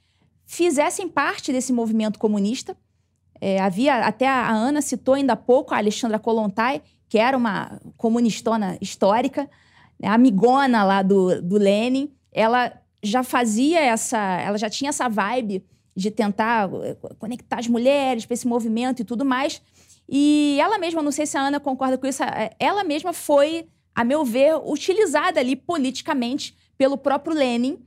fizessem 0.47 1.09
parte 1.09 1.53
desse 1.53 1.73
movimento 1.73 2.19
comunista. 2.19 2.77
É, 3.41 3.61
havia, 3.61 4.07
até 4.07 4.29
a 4.29 4.51
Ana 4.51 4.81
citou 4.81 5.15
ainda 5.15 5.33
há 5.33 5.37
pouco 5.37 5.75
a 5.75 5.79
Alexandra 5.79 6.19
Kolontai, 6.19 6.81
que 7.09 7.19
era 7.19 7.37
uma 7.37 7.81
comunistona 7.97 8.79
histórica, 8.81 9.51
né, 10.01 10.09
amigona 10.09 10.85
lá 10.85 11.03
do, 11.03 11.43
do 11.43 11.59
Lenin. 11.59 12.13
Ela 12.33 12.73
já 13.03 13.23
fazia 13.23 13.81
essa, 13.81 14.19
ela 14.19 14.59
já 14.59 14.71
tinha 14.71 14.91
essa 14.91 15.09
vibe 15.09 15.65
de 15.95 16.11
tentar 16.11 16.69
eh, 16.85 16.97
conectar 17.19 17.59
as 17.59 17.67
mulheres 17.69 18.27
para 18.27 18.35
esse 18.35 18.47
movimento 18.47 19.01
e 19.01 19.05
tudo 19.05 19.25
mais. 19.25 19.63
E 20.09 20.59
ela 20.61 20.79
mesma, 20.79 21.03
não 21.03 21.11
sei 21.11 21.27
se 21.27 21.37
a 21.37 21.41
Ana 21.41 21.59
concorda 21.61 21.99
com 21.99 22.07
isso, 22.07 22.23
eh, 22.23 22.51
ela 22.59 22.85
mesma 22.85 23.13
foi, 23.13 23.69
a 23.95 24.05
meu 24.05 24.25
ver, 24.25 24.57
utilizada 24.65 25.41
ali 25.41 25.57
politicamente 25.57 26.57
pelo 26.79 26.97
próprio 26.97 27.35
Lenin 27.35 27.85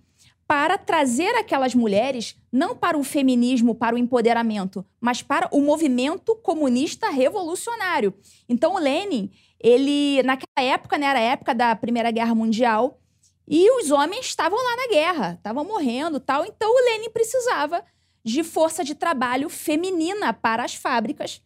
para 0.47 0.79
trazer 0.79 1.29
aquelas 1.35 1.75
mulheres 1.75 2.35
não 2.51 2.75
para 2.75 2.97
o 2.97 3.03
feminismo, 3.03 3.75
para 3.75 3.95
o 3.95 3.99
empoderamento, 3.99 4.83
mas 4.99 5.21
para 5.21 5.47
o 5.51 5.61
movimento 5.61 6.35
comunista 6.37 7.09
revolucionário. 7.09 8.15
Então, 8.49 8.73
o 8.73 8.79
Lenin, 8.79 9.29
ele, 9.59 10.23
naquela 10.23 10.67
época, 10.67 10.97
né, 10.97 11.05
era 11.05 11.19
a 11.19 11.21
época 11.21 11.53
da 11.53 11.75
Primeira 11.75 12.09
Guerra 12.09 12.33
Mundial, 12.33 12.99
e 13.47 13.69
os 13.79 13.89
homens 13.89 14.27
estavam 14.27 14.57
lá 14.57 14.75
na 14.75 14.87
guerra, 14.87 15.33
estavam 15.33 15.63
morrendo 15.63 16.19
tal. 16.19 16.45
Então, 16.45 16.69
o 16.71 16.85
Lenin 16.85 17.09
precisava 17.09 17.83
de 18.23 18.43
força 18.43 18.83
de 18.83 18.93
trabalho 18.93 19.49
feminina 19.49 20.33
para 20.33 20.63
as 20.63 20.75
fábricas, 20.75 21.41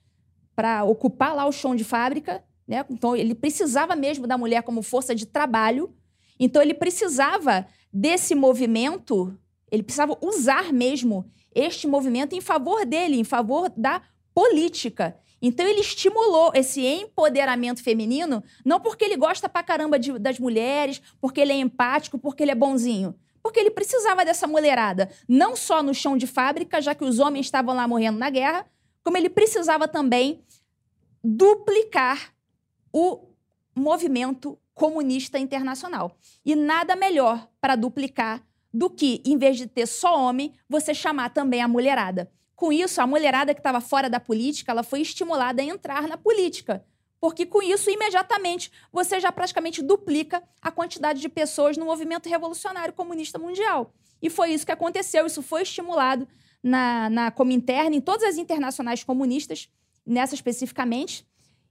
para 0.56 0.84
ocupar 0.84 1.36
lá 1.36 1.46
o 1.46 1.52
chão 1.52 1.76
de 1.76 1.84
fábrica. 1.84 2.44
Né? 2.68 2.86
Então, 2.90 3.16
ele 3.16 3.36
precisava 3.36 3.96
mesmo 3.96 4.28
da 4.28 4.38
mulher 4.38 4.64
como 4.64 4.82
força 4.82 5.14
de 5.14 5.26
trabalho. 5.26 5.94
Então, 6.40 6.62
ele 6.62 6.74
precisava 6.74 7.66
desse 7.92 8.34
movimento, 8.34 9.38
ele 9.72 9.84
precisava 9.84 10.18
usar 10.22 10.74
mesmo 10.74 11.26
este 11.54 11.88
movimento 11.88 12.36
em 12.36 12.42
favor 12.42 12.86
dele, 12.86 13.20
em 13.20 13.24
favor 13.24 13.72
da 13.76 14.02
política. 14.34 15.16
Então 15.46 15.68
ele 15.68 15.82
estimulou 15.82 16.52
esse 16.56 16.86
empoderamento 16.86 17.84
feminino, 17.84 18.42
não 18.64 18.80
porque 18.80 19.04
ele 19.04 19.18
gosta 19.18 19.50
pra 19.50 19.62
caramba 19.62 20.00
de, 20.00 20.18
das 20.18 20.40
mulheres, 20.40 21.02
porque 21.20 21.42
ele 21.42 21.52
é 21.52 21.58
empático, 21.58 22.18
porque 22.18 22.44
ele 22.44 22.52
é 22.52 22.56
bonzinho. 22.56 23.14
Porque 23.42 23.60
ele 23.60 23.70
precisava 23.70 24.24
dessa 24.24 24.48
mulherada, 24.48 25.10
não 25.28 25.54
só 25.54 25.84
no 25.84 25.94
chão 25.94 26.16
de 26.16 26.26
fábrica, 26.26 26.82
já 26.82 26.96
que 26.96 27.04
os 27.04 27.20
homens 27.20 27.48
estavam 27.48 27.76
lá 27.76 27.86
morrendo 27.86 28.18
na 28.18 28.30
guerra, 28.30 28.66
como 29.04 29.18
ele 29.18 29.30
precisava 29.30 29.88
também 29.88 30.44
duplicar 31.24 32.34
o 32.92 33.30
movimento 33.76 34.58
comunista 34.74 35.38
internacional. 35.38 36.18
E 36.46 36.56
nada 36.56 36.96
melhor 36.96 37.48
para 37.62 37.76
duplicar 37.76 38.44
do 38.74 38.90
que, 38.90 39.22
em 39.24 39.38
vez 39.38 39.58
de 39.58 39.68
ter 39.68 39.86
só 39.86 40.20
homem, 40.20 40.54
você 40.68 40.94
chamar 40.94 41.30
também 41.30 41.62
a 41.62 41.68
mulherada. 41.68 42.32
Com 42.56 42.72
isso, 42.72 43.02
a 43.02 43.08
mulherada 43.08 43.54
que 43.54 43.60
estava 43.60 43.82
fora 43.82 44.10
da 44.10 44.20
política, 44.20 44.72
ela 44.72 44.84
foi 44.84 45.02
estimulada 45.02 45.62
a 45.62 45.66
entrar 45.66 46.08
na 46.08 46.18
política. 46.18 46.84
Porque 47.20 47.46
com 47.46 47.62
isso, 47.62 47.90
imediatamente, 47.90 48.72
você 48.92 49.20
já 49.20 49.32
praticamente 49.32 49.82
duplica 49.82 50.44
a 50.62 50.72
quantidade 50.72 51.22
de 51.22 51.30
pessoas 51.30 51.78
no 51.78 51.86
movimento 51.86 52.28
revolucionário 52.28 52.94
comunista 52.94 53.40
mundial. 53.40 53.94
E 54.22 54.30
foi 54.30 54.54
isso 54.54 54.66
que 54.66 54.72
aconteceu. 54.72 55.26
Isso 55.26 55.42
foi 55.42 55.62
estimulado 55.62 56.28
na, 56.64 57.10
na 57.10 57.32
Comintern, 57.32 57.96
em 57.96 58.02
todas 58.02 58.24
as 58.24 58.38
internacionais 58.38 59.04
comunistas, 59.04 59.70
nessa 60.06 60.34
especificamente. 60.34 61.28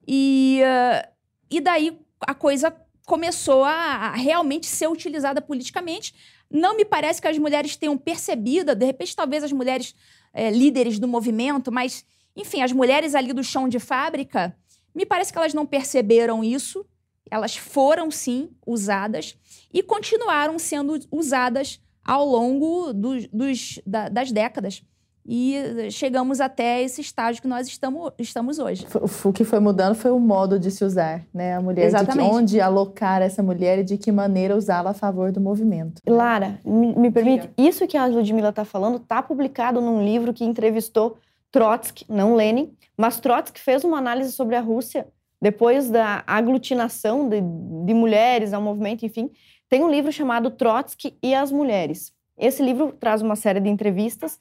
E, 0.06 0.60
uh, 0.62 1.08
e 1.50 1.60
daí 1.60 1.98
a 2.20 2.34
coisa 2.34 2.74
começou 3.06 3.64
a, 3.64 3.72
a 3.72 4.14
realmente 4.14 4.66
ser 4.66 4.88
utilizada 4.88 5.40
politicamente. 5.40 6.14
Não 6.50 6.76
me 6.76 6.84
parece 6.84 7.20
que 7.20 7.28
as 7.28 7.38
mulheres 7.38 7.76
tenham 7.76 7.96
percebido, 7.96 8.74
de 8.74 8.84
repente, 8.84 9.16
talvez 9.16 9.42
as 9.42 9.52
mulheres 9.52 9.94
é, 10.32 10.50
líderes 10.50 10.98
do 10.98 11.08
movimento, 11.08 11.72
mas, 11.72 12.04
enfim, 12.36 12.60
as 12.60 12.72
mulheres 12.72 13.14
ali 13.14 13.32
do 13.32 13.42
chão 13.42 13.68
de 13.68 13.78
fábrica, 13.78 14.54
me 14.94 15.06
parece 15.06 15.32
que 15.32 15.38
elas 15.38 15.54
não 15.54 15.64
perceberam 15.64 16.44
isso. 16.44 16.84
Elas 17.30 17.56
foram, 17.56 18.10
sim, 18.10 18.50
usadas 18.66 19.36
e 19.72 19.82
continuaram 19.82 20.58
sendo 20.58 21.00
usadas 21.10 21.80
ao 22.04 22.26
longo 22.26 22.92
do, 22.92 23.26
dos, 23.28 23.80
da, 23.86 24.08
das 24.08 24.32
décadas. 24.32 24.82
E 25.24 25.88
chegamos 25.90 26.40
até 26.40 26.82
esse 26.82 27.00
estágio 27.00 27.40
que 27.40 27.46
nós 27.46 27.68
estamos, 27.68 28.10
estamos 28.18 28.58
hoje. 28.58 28.86
O 29.24 29.32
que 29.32 29.44
foi 29.44 29.60
mudando 29.60 29.94
foi 29.94 30.10
o 30.10 30.18
modo 30.18 30.58
de 30.58 30.68
se 30.68 30.84
usar, 30.84 31.24
né? 31.32 31.54
A 31.54 31.60
mulher, 31.60 31.86
Exatamente. 31.86 32.28
Que, 32.28 32.34
onde 32.34 32.60
alocar 32.60 33.22
essa 33.22 33.40
mulher 33.40 33.78
e 33.78 33.84
de 33.84 33.96
que 33.96 34.10
maneira 34.10 34.56
usá-la 34.56 34.90
a 34.90 34.94
favor 34.94 35.30
do 35.30 35.40
movimento. 35.40 36.02
Lara, 36.04 36.58
me, 36.64 36.92
me 36.96 37.10
permite, 37.10 37.48
isso 37.56 37.86
que 37.86 37.96
a 37.96 38.06
Ludmilla 38.06 38.48
está 38.48 38.64
falando 38.64 38.96
está 38.96 39.22
publicado 39.22 39.80
num 39.80 40.04
livro 40.04 40.34
que 40.34 40.44
entrevistou 40.44 41.16
Trotsky, 41.52 42.04
não 42.08 42.34
Lenin, 42.34 42.74
mas 42.96 43.20
Trotsky 43.20 43.60
fez 43.60 43.84
uma 43.84 43.98
análise 43.98 44.32
sobre 44.32 44.56
a 44.56 44.60
Rússia 44.60 45.06
depois 45.40 45.90
da 45.90 46.22
aglutinação 46.26 47.28
de, 47.28 47.40
de 47.40 47.94
mulheres 47.94 48.52
ao 48.52 48.62
movimento, 48.62 49.04
enfim. 49.04 49.30
Tem 49.72 49.82
um 49.82 49.90
livro 49.90 50.12
chamado 50.12 50.50
Trotsky 50.50 51.16
e 51.22 51.34
as 51.34 51.50
Mulheres. 51.50 52.12
Esse 52.36 52.62
livro 52.62 52.92
traz 52.92 53.22
uma 53.22 53.34
série 53.34 53.58
de 53.58 53.70
entrevistas 53.70 54.38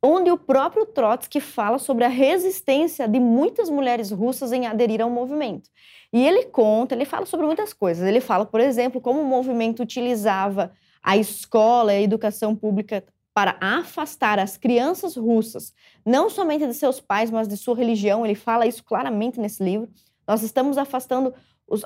onde 0.00 0.30
o 0.30 0.38
próprio 0.38 0.86
Trotsky 0.86 1.40
fala 1.40 1.80
sobre 1.80 2.04
a 2.04 2.08
resistência 2.08 3.08
de 3.08 3.18
muitas 3.18 3.68
mulheres 3.68 4.12
russas 4.12 4.52
em 4.52 4.68
aderir 4.68 5.02
ao 5.02 5.10
movimento. 5.10 5.68
E 6.12 6.24
ele 6.24 6.44
conta, 6.44 6.94
ele 6.94 7.04
fala 7.04 7.26
sobre 7.26 7.44
muitas 7.44 7.72
coisas. 7.72 8.06
Ele 8.06 8.20
fala, 8.20 8.46
por 8.46 8.60
exemplo, 8.60 9.00
como 9.00 9.20
o 9.20 9.24
movimento 9.24 9.82
utilizava 9.82 10.70
a 11.02 11.16
escola 11.16 11.92
e 11.92 11.96
a 11.96 12.02
educação 12.02 12.54
pública 12.54 13.04
para 13.34 13.56
afastar 13.60 14.38
as 14.38 14.56
crianças 14.56 15.16
russas, 15.16 15.74
não 16.06 16.30
somente 16.30 16.64
de 16.64 16.74
seus 16.74 17.00
pais, 17.00 17.32
mas 17.32 17.48
de 17.48 17.56
sua 17.56 17.74
religião. 17.74 18.24
Ele 18.24 18.36
fala 18.36 18.64
isso 18.64 18.84
claramente 18.84 19.40
nesse 19.40 19.60
livro. 19.60 19.88
Nós 20.24 20.44
estamos 20.44 20.78
afastando 20.78 21.34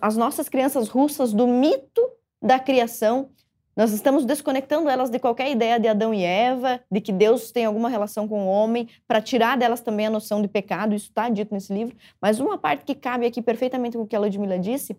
as 0.02 0.14
nossas 0.14 0.46
crianças 0.46 0.88
russas 0.90 1.32
do 1.32 1.46
mito 1.46 2.02
da 2.42 2.58
criação 2.58 3.30
nós 3.74 3.90
estamos 3.92 4.26
desconectando 4.26 4.88
elas 4.90 5.08
de 5.08 5.18
qualquer 5.18 5.50
ideia 5.50 5.80
de 5.80 5.88
Adão 5.88 6.12
e 6.12 6.22
Eva, 6.22 6.80
de 6.90 7.00
que 7.00 7.10
Deus 7.10 7.50
tem 7.50 7.64
alguma 7.64 7.88
relação 7.88 8.28
com 8.28 8.44
o 8.44 8.46
homem, 8.46 8.86
para 9.08 9.20
tirar 9.20 9.56
delas 9.56 9.80
também 9.80 10.06
a 10.06 10.10
noção 10.10 10.42
de 10.42 10.48
pecado, 10.48 10.94
isso 10.94 11.08
está 11.08 11.30
dito 11.30 11.54
nesse 11.54 11.72
livro. 11.72 11.96
Mas 12.20 12.38
uma 12.38 12.58
parte 12.58 12.84
que 12.84 12.94
cabe 12.94 13.24
aqui 13.24 13.40
perfeitamente 13.40 13.96
com 13.96 14.02
o 14.02 14.06
que 14.06 14.14
a 14.14 14.20
Ludmilla 14.20 14.58
disse, 14.58 14.94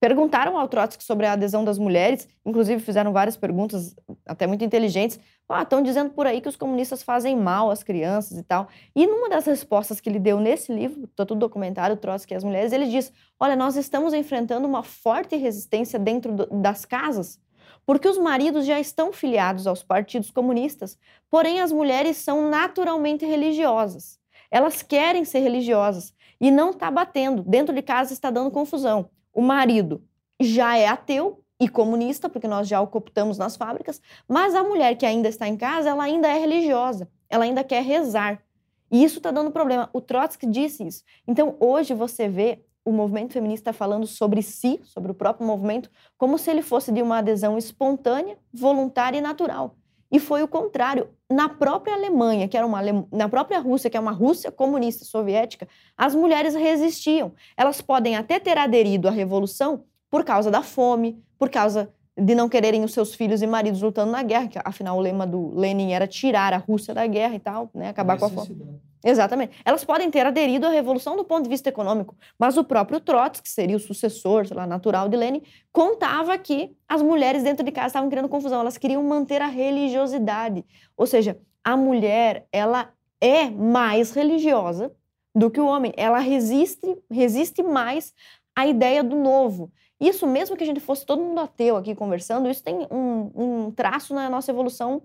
perguntaram 0.00 0.58
ao 0.58 0.66
Trotsky 0.66 1.04
sobre 1.04 1.24
a 1.24 1.32
adesão 1.32 1.64
das 1.64 1.78
mulheres, 1.78 2.28
inclusive 2.44 2.82
fizeram 2.82 3.12
várias 3.12 3.36
perguntas, 3.36 3.94
até 4.26 4.46
muito 4.46 4.64
inteligentes. 4.64 5.20
Ah, 5.48 5.62
estão 5.62 5.80
dizendo 5.80 6.10
por 6.10 6.26
aí 6.26 6.40
que 6.40 6.48
os 6.48 6.56
comunistas 6.56 7.02
fazem 7.02 7.36
mal 7.36 7.70
às 7.70 7.82
crianças 7.82 8.36
e 8.36 8.42
tal. 8.42 8.68
E 8.94 9.06
numa 9.06 9.28
das 9.28 9.46
respostas 9.46 10.00
que 10.00 10.08
ele 10.08 10.18
deu 10.18 10.40
nesse 10.40 10.72
livro, 10.72 11.04
está 11.04 11.24
tudo 11.24 11.38
documentado, 11.38 11.96
Trotsky 11.96 12.34
e 12.34 12.36
as 12.36 12.42
mulheres, 12.42 12.72
ele 12.72 12.86
diz: 12.86 13.12
Olha, 13.38 13.54
nós 13.54 13.76
estamos 13.76 14.12
enfrentando 14.12 14.66
uma 14.66 14.82
forte 14.82 15.36
resistência 15.36 15.98
dentro 15.98 16.32
do, 16.34 16.46
das 16.46 16.84
casas 16.84 17.40
porque 17.86 18.08
os 18.08 18.18
maridos 18.18 18.66
já 18.66 18.80
estão 18.80 19.12
filiados 19.12 19.66
aos 19.66 19.82
partidos 19.82 20.30
comunistas, 20.30 20.98
porém 21.30 21.60
as 21.60 21.70
mulheres 21.70 22.16
são 22.16 22.50
naturalmente 22.50 23.24
religiosas. 23.24 24.18
Elas 24.50 24.82
querem 24.82 25.24
ser 25.24 25.38
religiosas 25.38 26.12
e 26.40 26.50
não 26.50 26.70
está 26.70 26.90
batendo. 26.90 27.42
Dentro 27.42 27.74
de 27.74 27.82
casa 27.82 28.12
está 28.12 28.30
dando 28.30 28.50
confusão. 28.50 29.08
O 29.32 29.40
marido 29.40 30.04
já 30.40 30.76
é 30.76 30.88
ateu 30.88 31.44
e 31.58 31.68
comunista, 31.68 32.28
porque 32.28 32.46
nós 32.46 32.68
já 32.68 32.80
o 32.80 32.86
cooptamos 32.86 33.38
nas 33.38 33.56
fábricas, 33.56 34.00
mas 34.28 34.54
a 34.54 34.62
mulher 34.62 34.96
que 34.96 35.06
ainda 35.06 35.28
está 35.28 35.48
em 35.48 35.56
casa, 35.56 35.90
ela 35.90 36.04
ainda 36.04 36.28
é 36.28 36.38
religiosa, 36.38 37.08
ela 37.28 37.44
ainda 37.44 37.64
quer 37.64 37.82
rezar. 37.82 38.42
E 38.90 39.02
isso 39.02 39.18
está 39.18 39.30
dando 39.30 39.50
problema. 39.50 39.88
O 39.92 40.00
Trotsky 40.00 40.46
disse 40.46 40.86
isso. 40.86 41.02
Então, 41.26 41.56
hoje 41.58 41.92
você 41.94 42.28
vê 42.28 42.64
o 42.84 42.92
movimento 42.92 43.32
feminista 43.32 43.72
falando 43.72 44.06
sobre 44.06 44.42
si, 44.42 44.80
sobre 44.84 45.10
o 45.10 45.14
próprio 45.14 45.46
movimento, 45.46 45.90
como 46.16 46.38
se 46.38 46.50
ele 46.50 46.62
fosse 46.62 46.92
de 46.92 47.02
uma 47.02 47.18
adesão 47.18 47.58
espontânea, 47.58 48.38
voluntária 48.52 49.18
e 49.18 49.20
natural. 49.20 49.74
E 50.10 50.20
foi 50.20 50.42
o 50.44 50.48
contrário. 50.48 51.08
Na 51.28 51.48
própria 51.48 51.94
Alemanha, 51.94 52.46
que 52.46 52.56
era 52.56 52.64
uma 52.64 52.80
na 53.10 53.28
própria 53.28 53.58
Rússia, 53.58 53.90
que 53.90 53.96
é 53.96 54.00
uma 54.00 54.12
Rússia 54.12 54.52
comunista 54.52 55.04
soviética, 55.04 55.66
as 55.96 56.14
mulheres 56.14 56.54
resistiam. 56.54 57.32
Elas 57.56 57.80
podem 57.80 58.14
até 58.14 58.38
ter 58.38 58.56
aderido 58.56 59.08
à 59.08 59.10
revolução 59.10 59.82
por 60.10 60.24
causa 60.24 60.50
da 60.50 60.62
fome, 60.62 61.22
por 61.38 61.48
causa 61.50 61.92
de 62.16 62.34
não 62.34 62.48
quererem 62.48 62.82
os 62.82 62.92
seus 62.92 63.14
filhos 63.14 63.42
e 63.42 63.46
maridos 63.46 63.82
lutando 63.82 64.10
na 64.10 64.22
guerra, 64.22 64.48
que 64.48 64.58
afinal 64.64 64.96
o 64.96 65.00
lema 65.00 65.26
do 65.26 65.54
Lenin 65.54 65.92
era 65.92 66.06
tirar 66.06 66.54
a 66.54 66.56
Rússia 66.56 66.94
da 66.94 67.06
guerra 67.06 67.34
e 67.34 67.38
tal, 67.38 67.68
né, 67.74 67.88
acabar 67.88 68.18
com 68.18 68.24
a 68.24 68.30
fome. 68.30 68.80
Exatamente. 69.04 69.52
Elas 69.64 69.84
podem 69.84 70.10
ter 70.10 70.26
aderido 70.26 70.66
à 70.66 70.70
revolução 70.70 71.16
do 71.16 71.24
ponto 71.24 71.44
de 71.44 71.48
vista 71.48 71.68
econômico, 71.68 72.16
mas 72.38 72.56
o 72.56 72.64
próprio 72.64 72.98
Trotsky, 72.98 73.44
que 73.44 73.48
seria 73.48 73.76
o 73.76 73.80
sucessor 73.80 74.46
lá, 74.50 74.66
natural 74.66 75.08
de 75.08 75.16
Lenin, 75.16 75.42
contava 75.72 76.36
que 76.38 76.74
as 76.88 77.02
mulheres 77.02 77.44
dentro 77.44 77.64
de 77.64 77.70
casa 77.70 77.88
estavam 77.88 78.08
criando 78.08 78.28
confusão, 78.28 78.60
elas 78.60 78.78
queriam 78.78 79.02
manter 79.04 79.40
a 79.40 79.46
religiosidade. 79.46 80.64
Ou 80.96 81.06
seja, 81.06 81.38
a 81.62 81.76
mulher, 81.76 82.46
ela 82.50 82.90
é 83.20 83.48
mais 83.48 84.10
religiosa 84.10 84.92
do 85.34 85.50
que 85.50 85.60
o 85.60 85.66
homem, 85.66 85.92
ela 85.96 86.18
resiste, 86.18 86.96
resiste 87.10 87.62
mais 87.62 88.12
à 88.56 88.66
ideia 88.66 89.04
do 89.04 89.14
novo. 89.14 89.70
Isso 90.00 90.26
mesmo 90.26 90.56
que 90.56 90.64
a 90.64 90.66
gente 90.66 90.80
fosse 90.80 91.06
todo 91.06 91.22
mundo 91.22 91.40
ateu 91.40 91.76
aqui 91.76 91.94
conversando, 91.94 92.50
isso 92.50 92.62
tem 92.62 92.86
um, 92.90 93.30
um 93.34 93.70
traço 93.70 94.14
na 94.14 94.28
nossa 94.28 94.50
evolução 94.50 95.02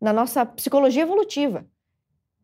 na 0.00 0.12
nossa 0.12 0.44
psicologia 0.44 1.02
evolutiva. 1.02 1.66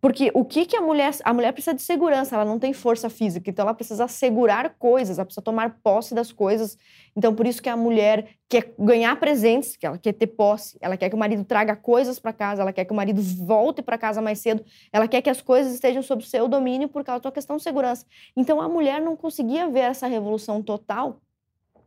Porque 0.00 0.32
o 0.34 0.44
que, 0.44 0.66
que 0.66 0.74
a 0.74 0.80
mulher. 0.80 1.14
A 1.22 1.32
mulher 1.32 1.52
precisa 1.52 1.76
de 1.76 1.82
segurança, 1.82 2.34
ela 2.34 2.44
não 2.44 2.58
tem 2.58 2.72
força 2.72 3.08
física, 3.08 3.48
então 3.48 3.62
ela 3.62 3.72
precisa 3.72 4.02
assegurar 4.02 4.74
coisas, 4.76 5.16
ela 5.16 5.24
precisa 5.24 5.42
tomar 5.42 5.78
posse 5.80 6.12
das 6.12 6.32
coisas. 6.32 6.76
Então, 7.14 7.32
por 7.32 7.46
isso 7.46 7.62
que 7.62 7.68
a 7.68 7.76
mulher 7.76 8.30
quer 8.48 8.74
ganhar 8.76 9.14
presentes, 9.20 9.76
que 9.76 9.86
ela 9.86 9.96
quer 9.96 10.12
ter 10.12 10.26
posse, 10.26 10.76
ela 10.80 10.96
quer 10.96 11.08
que 11.08 11.14
o 11.14 11.18
marido 11.18 11.44
traga 11.44 11.76
coisas 11.76 12.18
para 12.18 12.32
casa, 12.32 12.62
ela 12.62 12.72
quer 12.72 12.84
que 12.84 12.92
o 12.92 12.96
marido 12.96 13.22
volte 13.22 13.80
para 13.80 13.96
casa 13.96 14.20
mais 14.20 14.40
cedo, 14.40 14.64
ela 14.92 15.06
quer 15.06 15.22
que 15.22 15.30
as 15.30 15.40
coisas 15.40 15.72
estejam 15.72 16.02
sob 16.02 16.26
seu 16.26 16.48
domínio 16.48 16.88
por 16.88 17.04
causa 17.04 17.22
da 17.22 17.30
questão 17.30 17.56
de 17.56 17.62
segurança. 17.62 18.04
Então, 18.36 18.60
a 18.60 18.68
mulher 18.68 19.00
não 19.00 19.14
conseguia 19.14 19.68
ver 19.68 19.82
essa 19.82 20.08
revolução 20.08 20.60
total, 20.60 21.20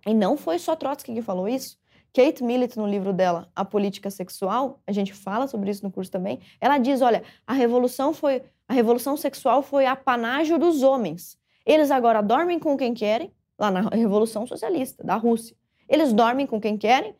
e 0.06 0.14
não 0.14 0.38
foi 0.38 0.60
só 0.60 0.76
Trotsky 0.76 1.14
que 1.14 1.22
falou 1.22 1.48
isso. 1.48 1.78
Kate 2.14 2.42
Millett, 2.42 2.78
no 2.78 2.88
livro 2.88 3.12
dela, 3.12 3.50
A 3.54 3.66
Política 3.66 4.10
Sexual, 4.10 4.80
a 4.88 4.92
gente 4.94 5.14
fala 5.14 5.48
sobre 5.48 5.70
isso 5.70 5.84
no 5.84 5.92
curso 5.92 6.10
também, 6.10 6.40
ela 6.62 6.78
diz, 6.78 7.02
olha, 7.02 7.24
a 7.46 7.52
revolução 7.54 8.14
foi 8.14 8.42
a 8.68 8.74
revolução 8.74 9.16
sexual 9.16 9.62
foi 9.62 9.86
apanágio 9.86 10.58
dos 10.58 10.82
homens. 10.82 11.38
Eles 11.64 11.92
agora 11.92 12.24
dormem 12.24 12.58
com 12.58 12.76
quem 12.76 12.96
querem, 12.96 13.32
lá 13.60 13.70
na 13.70 13.82
Revolução 13.90 14.48
Socialista 14.48 15.04
da 15.04 15.16
Rússia. 15.18 15.56
Eles 15.88 16.12
dormem 16.12 16.48
com 16.48 16.60
quem 16.60 16.76
querem, 16.76 17.16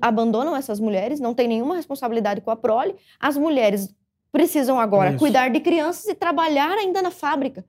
abandonam 0.00 0.56
essas 0.56 0.80
mulheres, 0.80 1.20
não 1.20 1.34
têm 1.34 1.48
nenhuma 1.48 1.76
responsabilidade 1.76 2.40
com 2.40 2.50
a 2.50 2.56
prole. 2.56 2.96
As 3.18 3.36
mulheres 3.36 3.94
precisam 4.32 4.80
agora 4.80 5.10
Isso. 5.10 5.18
cuidar 5.18 5.50
de 5.50 5.60
crianças 5.60 6.06
e 6.06 6.14
trabalhar 6.14 6.78
ainda 6.78 7.02
na 7.02 7.10
fábrica. 7.10 7.62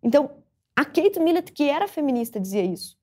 Então, 0.00 0.30
a 0.76 0.84
Kate 0.84 1.18
Millett, 1.18 1.50
que 1.50 1.68
era 1.68 1.88
feminista, 1.88 2.38
dizia 2.38 2.62
isso 2.62 2.96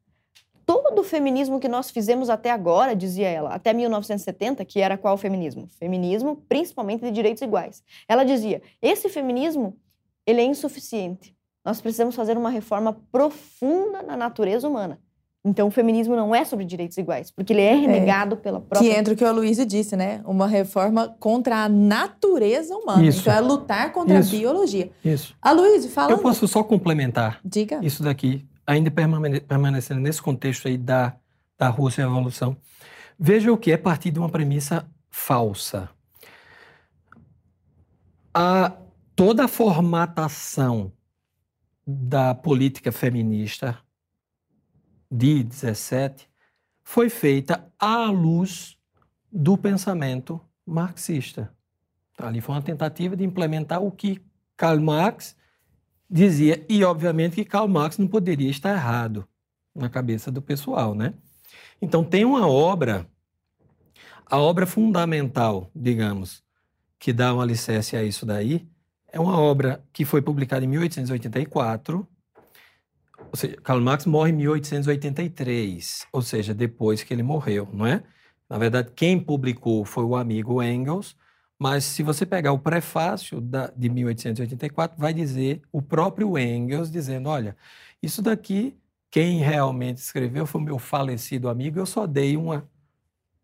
todo 0.70 1.00
o 1.00 1.04
feminismo 1.04 1.60
que 1.60 1.68
nós 1.68 1.90
fizemos 1.90 2.30
até 2.30 2.52
agora, 2.52 2.96
dizia 2.96 3.28
ela, 3.28 3.50
até 3.50 3.74
1970, 3.74 4.64
que 4.66 4.80
era 4.80 5.00
qual 5.00 5.18
feminismo? 5.18 5.68
Feminismo 5.80 6.44
principalmente 6.48 7.02
de 7.02 7.10
direitos 7.10 7.42
iguais. 7.42 7.82
Ela 8.08 8.24
dizia: 8.24 8.62
esse 8.80 9.10
feminismo 9.10 9.76
ele 10.28 10.42
é 10.42 10.44
insuficiente. 10.44 11.36
Nós 11.66 11.82
precisamos 11.82 12.14
fazer 12.14 12.38
uma 12.38 12.52
reforma 12.52 12.96
profunda 13.12 14.04
na 14.04 14.16
natureza 14.16 14.70
humana. 14.70 15.00
Então, 15.44 15.70
o 15.70 15.72
feminismo 15.72 16.16
não 16.16 16.36
é 16.36 16.44
sobre 16.44 16.66
direitos 16.66 16.98
iguais, 16.98 17.32
porque 17.32 17.54
ele 17.54 17.62
é 17.62 17.74
renegado 17.74 18.36
pela 18.36 18.60
própria. 18.60 18.92
Que 18.92 18.96
entra 18.96 19.14
o 19.14 19.18
que 19.18 19.24
o 19.24 19.28
Aloysio 19.28 19.66
disse, 19.66 19.96
né? 19.96 20.22
Uma 20.26 20.48
reforma 20.48 21.16
contra 21.18 21.64
a 21.64 21.70
natureza 21.70 22.76
humana. 22.76 23.06
Isso. 23.06 23.22
Então, 23.22 23.34
é 23.34 23.40
lutar 23.40 23.92
contra 23.94 24.20
Isso. 24.20 24.36
a 24.36 24.38
biologia. 24.38 24.92
Isso. 25.04 25.34
Aloysio, 25.42 25.90
fala. 25.90 26.12
Eu 26.12 26.20
posso 26.20 26.46
só 26.48 26.62
complementar 26.62 27.40
Diga. 27.44 27.80
isso 27.82 28.04
daqui, 28.04 28.46
ainda 28.70 28.92
permane- 28.92 29.42
permanecendo 29.42 30.00
nesse 30.00 30.22
contexto 30.22 30.68
aí 30.68 30.78
da, 30.78 31.18
da 31.58 31.70
Rússia 31.70 32.06
Revolução. 32.06 32.56
Veja 33.18 33.52
o 33.52 33.58
que 33.58 33.72
é 33.72 33.78
partir 33.78 34.12
de 34.12 34.20
uma 34.20 34.30
premissa 34.30 34.88
falsa. 35.10 35.90
A, 38.32 38.78
toda 39.16 39.46
a 39.46 39.48
formatação 39.48 40.94
da 41.86 42.36
política 42.36 42.92
feminista 42.92 43.80
de 45.12 45.44
17 45.44 46.30
foi 46.84 47.10
feita 47.10 47.74
à 47.80 48.06
luz 48.06 48.78
do 49.32 49.58
pensamento 49.58 50.40
marxista. 50.64 51.52
Ali 52.20 52.40
foi 52.40 52.54
uma 52.54 52.62
tentativa 52.62 53.16
de 53.16 53.24
implementar 53.24 53.82
o 53.82 53.92
que 53.92 54.22
Karl 54.56 54.80
Marx 54.80 55.36
dizia, 56.10 56.66
e 56.68 56.84
obviamente 56.84 57.36
que 57.36 57.46
Karl 57.46 57.68
Marx 57.68 57.98
não 57.98 58.08
poderia 58.08 58.50
estar 58.50 58.74
errado 58.74 59.28
na 59.76 59.90
cabeça 59.90 60.32
do 60.32 60.42
pessoal, 60.42 60.96
né? 60.96 61.14
Então 61.82 62.04
tem 62.04 62.26
uma 62.26 62.48
obra, 62.48 63.08
a 64.26 64.38
obra 64.38 64.66
fundamental, 64.66 65.70
digamos, 65.76 66.44
que 66.98 67.14
dá 67.14 67.34
um 67.34 67.40
alicerce 67.40 67.96
a 67.96 68.04
isso 68.04 68.26
daí, 68.26 68.68
é 69.12 69.20
uma 69.20 69.38
obra 69.40 69.84
que 69.94 70.06
foi 70.06 70.22
publicada 70.22 70.66
em 70.66 70.68
1884, 70.68 72.08
ou 73.32 73.36
seja, 73.36 73.58
Karl 73.58 73.82
Marx 73.82 74.06
morre 74.06 74.32
em 74.32 74.36
1883, 74.36 76.08
ou 76.12 76.22
seja, 76.22 76.54
depois 76.54 77.04
que 77.04 77.14
ele 77.14 77.24
morreu, 77.24 77.68
não 77.72 77.86
é? 77.86 78.04
Na 78.50 78.58
verdade, 78.58 78.92
quem 78.96 79.20
publicou 79.20 79.86
foi 79.86 80.04
o 80.04 80.16
amigo 80.16 80.62
Engels, 80.64 81.16
mas 81.60 81.84
se 81.84 82.02
você 82.02 82.26
pegar 82.26 82.54
o 82.54 82.60
prefácio 82.60 83.42
da, 83.42 83.68
de 83.76 83.90
1884, 83.90 84.98
vai 84.98 85.14
dizer 85.14 85.62
o 85.74 85.82
próprio 85.82 86.38
Engels 86.38 86.90
dizendo: 86.90 87.28
olha, 87.28 87.58
isso 88.02 88.22
daqui, 88.22 88.78
quem 89.12 89.40
realmente 89.40 89.98
escreveu 89.98 90.46
foi 90.46 90.62
o 90.62 90.64
meu 90.64 90.80
falecido 90.80 91.50
amigo, 91.50 91.78
eu 91.78 91.86
só 91.86 92.08
dei 92.08 92.38
uma, 92.38 92.66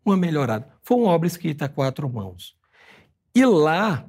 uma 0.02 0.16
melhorada. 0.16 0.66
Foi 0.82 0.96
uma 0.96 1.10
obra 1.10 1.26
escrita 1.26 1.66
a 1.66 1.68
quatro 1.68 2.08
mãos. 2.08 2.56
E 3.34 3.44
lá, 3.44 4.08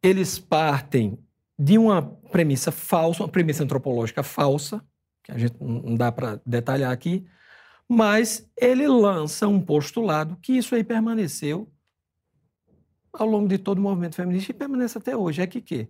eles 0.00 0.38
partem 0.38 1.18
de 1.58 1.76
uma 1.76 2.00
premissa 2.30 2.70
falsa, 2.70 3.24
uma 3.24 3.28
premissa 3.28 3.64
antropológica 3.64 4.22
falsa, 4.22 4.84
que 5.24 5.32
a 5.32 5.38
gente 5.38 5.56
não 5.60 5.82
não 5.82 5.94
dá 5.96 6.12
para 6.12 6.40
detalhar 6.46 6.92
aqui, 6.92 7.26
mas 7.88 8.48
ele 8.56 8.86
lança 8.86 9.48
um 9.48 9.60
postulado 9.60 10.36
que 10.36 10.52
isso 10.52 10.76
aí 10.76 10.84
permaneceu 10.84 11.68
ao 13.18 13.26
longo 13.26 13.48
de 13.48 13.58
todo 13.58 13.78
o 13.78 13.82
movimento 13.82 14.14
feminista 14.14 14.52
e 14.52 14.54
permanece 14.54 14.98
até 14.98 15.16
hoje. 15.16 15.42
É 15.42 15.46
que 15.46 15.60
quê? 15.60 15.88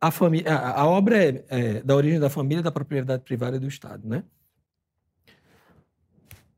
A, 0.00 0.10
família, 0.10 0.54
a, 0.54 0.80
a 0.82 0.86
obra 0.86 1.16
é, 1.16 1.44
é 1.48 1.82
da 1.82 1.94
origem 1.94 2.20
da 2.20 2.28
família, 2.28 2.62
da 2.62 2.72
propriedade 2.72 3.22
privada 3.22 3.56
e 3.56 3.60
do 3.60 3.68
Estado, 3.68 4.06
né? 4.06 4.24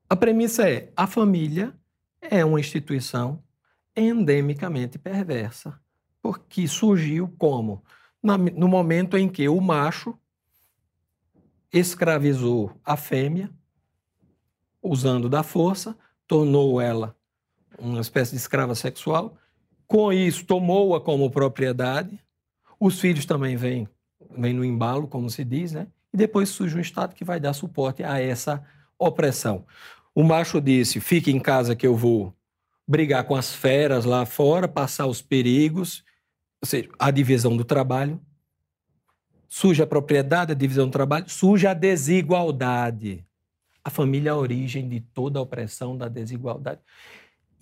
A 0.08 0.16
premissa 0.16 0.68
é: 0.68 0.92
a 0.96 1.06
família 1.06 1.74
é 2.20 2.44
uma 2.44 2.60
instituição 2.60 3.42
endemicamente 3.94 4.98
perversa, 4.98 5.78
porque 6.22 6.66
surgiu 6.66 7.28
como? 7.38 7.84
Na- 8.22 8.38
no 8.38 8.68
momento 8.68 9.16
em 9.16 9.28
que 9.28 9.48
o 9.48 9.60
macho 9.60 10.18
escravizou 11.72 12.72
a 12.84 12.96
fêmea, 12.96 13.50
usando 14.82 15.28
da 15.28 15.42
força, 15.42 15.96
tornou 16.26 16.80
ela 16.80 17.16
uma 17.78 18.00
espécie 18.00 18.30
de 18.32 18.38
escrava 18.38 18.74
sexual, 18.74 19.36
com 19.86 20.12
isso 20.12 20.44
tomou-a 20.44 21.00
como 21.00 21.30
propriedade, 21.30 22.18
os 22.78 23.00
filhos 23.00 23.24
também 23.24 23.56
vêm, 23.56 23.88
vêm 24.36 24.52
no 24.52 24.64
embalo, 24.64 25.06
como 25.06 25.30
se 25.30 25.44
diz, 25.44 25.72
né? 25.72 25.86
E 26.12 26.16
depois 26.16 26.48
surge 26.48 26.76
um 26.76 26.80
Estado 26.80 27.14
que 27.14 27.24
vai 27.24 27.38
dar 27.38 27.52
suporte 27.52 28.02
a 28.02 28.20
essa 28.20 28.64
opressão. 28.98 29.64
O 30.14 30.22
macho 30.22 30.60
disse: 30.60 31.00
fique 31.00 31.30
em 31.30 31.38
casa 31.38 31.76
que 31.76 31.86
eu 31.86 31.94
vou 31.94 32.34
brigar 32.86 33.24
com 33.24 33.34
as 33.34 33.54
feras 33.54 34.04
lá 34.04 34.24
fora, 34.24 34.68
passar 34.68 35.06
os 35.06 35.20
perigos, 35.20 36.04
ou 36.62 36.66
seja, 36.66 36.88
a 36.98 37.10
divisão 37.10 37.56
do 37.56 37.64
trabalho. 37.64 38.20
Surge 39.48 39.82
a 39.82 39.86
propriedade, 39.86 40.52
a 40.52 40.54
divisão 40.54 40.86
do 40.86 40.92
trabalho, 40.92 41.28
surge 41.28 41.66
a 41.66 41.74
desigualdade. 41.74 43.24
A 43.84 43.90
família 43.90 44.30
é 44.30 44.32
a 44.32 44.36
origem 44.36 44.88
de 44.88 45.00
toda 45.00 45.38
a 45.38 45.42
opressão 45.42 45.96
da 45.96 46.08
desigualdade. 46.08 46.80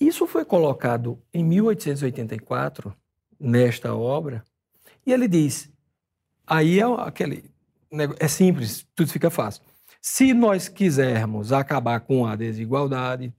Isso 0.00 0.26
foi 0.26 0.44
colocado 0.44 1.22
em 1.32 1.44
1884, 1.44 2.94
nesta 3.38 3.94
obra, 3.94 4.44
e 5.06 5.12
ele 5.12 5.28
diz: 5.28 5.72
aí 6.46 6.80
é 6.80 6.84
aquele. 6.84 7.52
É 8.18 8.26
simples, 8.26 8.86
tudo 8.94 9.10
fica 9.10 9.30
fácil. 9.30 9.62
Se 10.00 10.34
nós 10.34 10.68
quisermos 10.68 11.52
acabar 11.52 12.00
com 12.00 12.26
a 12.26 12.34
desigualdade, 12.34 13.32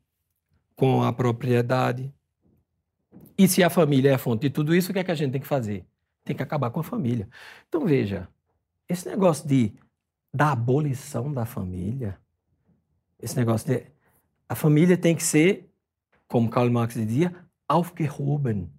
com 0.76 1.04
a 1.04 1.12
propriedade, 1.12 2.14
e 3.38 3.48
se 3.48 3.64
a 3.64 3.70
família 3.70 4.12
é 4.12 4.14
a 4.14 4.18
fonte 4.18 4.42
de 4.42 4.50
tudo 4.50 4.74
isso, 4.74 4.92
o 4.92 4.94
que 4.94 5.00
é 5.00 5.04
que 5.04 5.12
a 5.12 5.16
gente 5.16 5.34
tem 5.34 5.42
que 5.42 5.48
fazer? 5.48 5.86
Tem 6.24 6.36
que 6.36 6.42
acabar 6.42 6.70
com 6.70 6.80
a 6.80 6.84
família. 6.84 7.28
Então 7.68 7.86
veja, 7.86 8.30
esse 8.88 9.08
negócio 9.10 9.48
de 9.48 9.74
da 10.34 10.52
abolição 10.52 11.32
da 11.32 11.46
família, 11.46 12.18
esse 13.22 13.36
negócio 13.38 13.68
de 13.68 13.86
a 14.48 14.56
família 14.56 14.98
tem 14.98 15.16
que 15.16 15.24
ser, 15.24 15.70
como 16.36 16.50
Karl 16.50 16.70
Marx 16.70 16.96
dizia, 16.96 17.34
aufgehoben, 17.66 18.70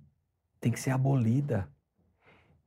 tem 0.61 0.71
que 0.71 0.79
ser 0.79 0.91
abolida. 0.91 1.67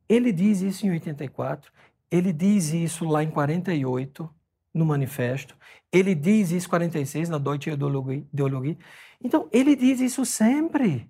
Ele 0.10 0.34
diz 0.34 0.62
isso 0.62 0.88
em 0.88 0.90
84, 0.90 1.72
ele 2.10 2.34
diz 2.34 2.74
isso 2.74 3.06
lá 3.06 3.24
em 3.24 3.30
48, 3.30 4.28
no 4.74 4.84
manifesto, 4.84 5.56
ele 5.92 6.16
diz 6.16 6.50
isso 6.50 6.66
em 6.66 6.70
46, 6.72 7.30
na 7.30 7.38
Deutsche 7.38 7.70
Ideologie. 7.70 8.80
Então, 9.24 9.48
ele 9.52 9.76
diz 9.76 10.00
isso 10.00 10.26
sempre. 10.26 11.08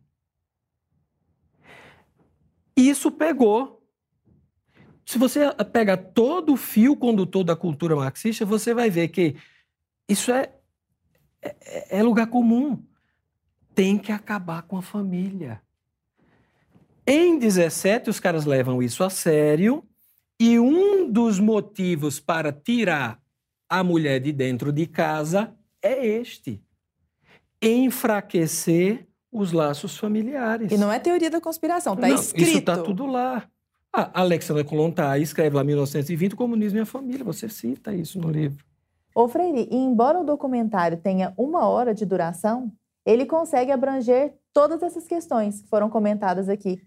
Isso 2.75 3.09
pegou. 3.09 3.81
Se 5.05 5.17
você 5.17 5.53
pega 5.71 5.95
todo 5.95 6.51
o 6.51 6.57
fio 6.57 6.97
condutor 6.97 7.45
da 7.45 7.55
cultura 7.55 7.95
marxista, 7.95 8.45
você 8.45 8.73
vai 8.73 8.89
ver 8.89 9.07
que 9.07 9.37
isso 10.05 10.33
é, 10.33 10.53
é, 11.41 11.99
é 11.99 12.03
lugar 12.03 12.27
comum. 12.27 12.88
Tem 13.79 13.97
que 13.97 14.11
acabar 14.11 14.63
com 14.63 14.75
a 14.75 14.81
família. 14.81 15.61
Em 17.07 17.39
17, 17.39 18.09
os 18.09 18.19
caras 18.19 18.43
levam 18.43 18.83
isso 18.83 19.05
a 19.05 19.09
sério, 19.09 19.81
e 20.37 20.59
um 20.59 21.09
dos 21.09 21.39
motivos 21.39 22.19
para 22.19 22.51
tirar 22.51 23.21
a 23.69 23.81
mulher 23.81 24.19
de 24.19 24.33
dentro 24.33 24.73
de 24.73 24.85
casa 24.85 25.55
é 25.81 26.05
este: 26.05 26.61
enfraquecer 27.61 29.07
os 29.31 29.53
laços 29.53 29.95
familiares. 29.95 30.73
E 30.73 30.77
não 30.77 30.91
é 30.91 30.99
teoria 30.99 31.29
da 31.29 31.39
conspiração, 31.39 31.95
tá 31.95 32.09
Não, 32.09 32.15
escrito. 32.15 32.49
Isso 32.49 32.57
está 32.57 32.83
tudo 32.83 33.05
lá. 33.05 33.47
A 33.93 34.19
Alexandra 34.19 34.65
Kollontai 34.65 35.21
escreve 35.21 35.55
lá 35.55 35.63
1920 35.63 36.33
o 36.33 36.35
Comunismo 36.35 36.79
e 36.79 36.81
a 36.81 36.85
Família. 36.85 37.23
Você 37.23 37.47
cita 37.47 37.93
isso 37.93 38.19
no 38.19 38.29
livro. 38.29 38.61
Ô 39.15 39.29
Freire, 39.29 39.69
e 39.71 39.77
embora 39.77 40.19
o 40.19 40.25
documentário 40.25 40.97
tenha 40.97 41.33
uma 41.37 41.65
hora 41.65 41.93
de 41.93 42.05
duração, 42.05 42.73
ele 43.09 43.25
consegue 43.25 43.71
abranger 43.71 44.35
todas 44.53 44.83
essas 44.83 45.07
questões 45.07 45.61
que 45.61 45.67
foram 45.67 45.89
comentadas 45.89 46.47
aqui. 46.47 46.79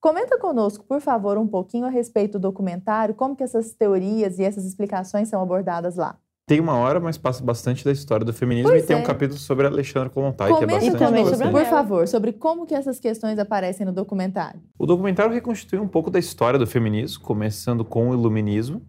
Comenta 0.00 0.38
conosco, 0.38 0.84
por 0.84 1.00
favor, 1.00 1.36
um 1.36 1.46
pouquinho 1.46 1.84
a 1.84 1.90
respeito 1.90 2.38
do 2.38 2.48
documentário, 2.48 3.14
como 3.14 3.36
que 3.36 3.42
essas 3.42 3.74
teorias 3.74 4.38
e 4.38 4.44
essas 4.44 4.64
explicações 4.64 5.28
são 5.28 5.42
abordadas 5.42 5.96
lá. 5.96 6.16
Tem 6.46 6.60
uma 6.60 6.76
hora, 6.76 7.00
mas 7.00 7.18
passa 7.18 7.42
bastante 7.42 7.84
da 7.84 7.90
história 7.90 8.24
do 8.24 8.32
feminismo 8.32 8.70
Pois 8.70 8.84
e 8.84 8.86
tem 8.86 8.96
é. 8.96 9.00
um 9.00 9.02
capítulo 9.02 9.38
sobre 9.38 9.66
Alexandre 9.66 10.10
Kollontai, 10.10 10.56
que 10.56 10.62
é 10.62 10.66
bastante 10.66 10.96
conosco, 10.96 11.16
interessante. 11.16 11.50
por 11.50 11.64
favor, 11.64 12.06
sobre 12.08 12.32
como 12.32 12.64
que 12.64 12.74
essas 12.74 13.00
questões 13.00 13.36
aparecem 13.38 13.84
no 13.84 13.92
documentário. 13.92 14.60
O 14.78 14.86
documentário 14.86 15.32
reconstitui 15.32 15.80
um 15.80 15.88
pouco 15.88 16.08
da 16.08 16.20
história 16.20 16.58
do 16.58 16.66
feminismo, 16.66 17.20
começando 17.22 17.84
com 17.84 18.10
o 18.10 18.14
iluminismo, 18.14 18.80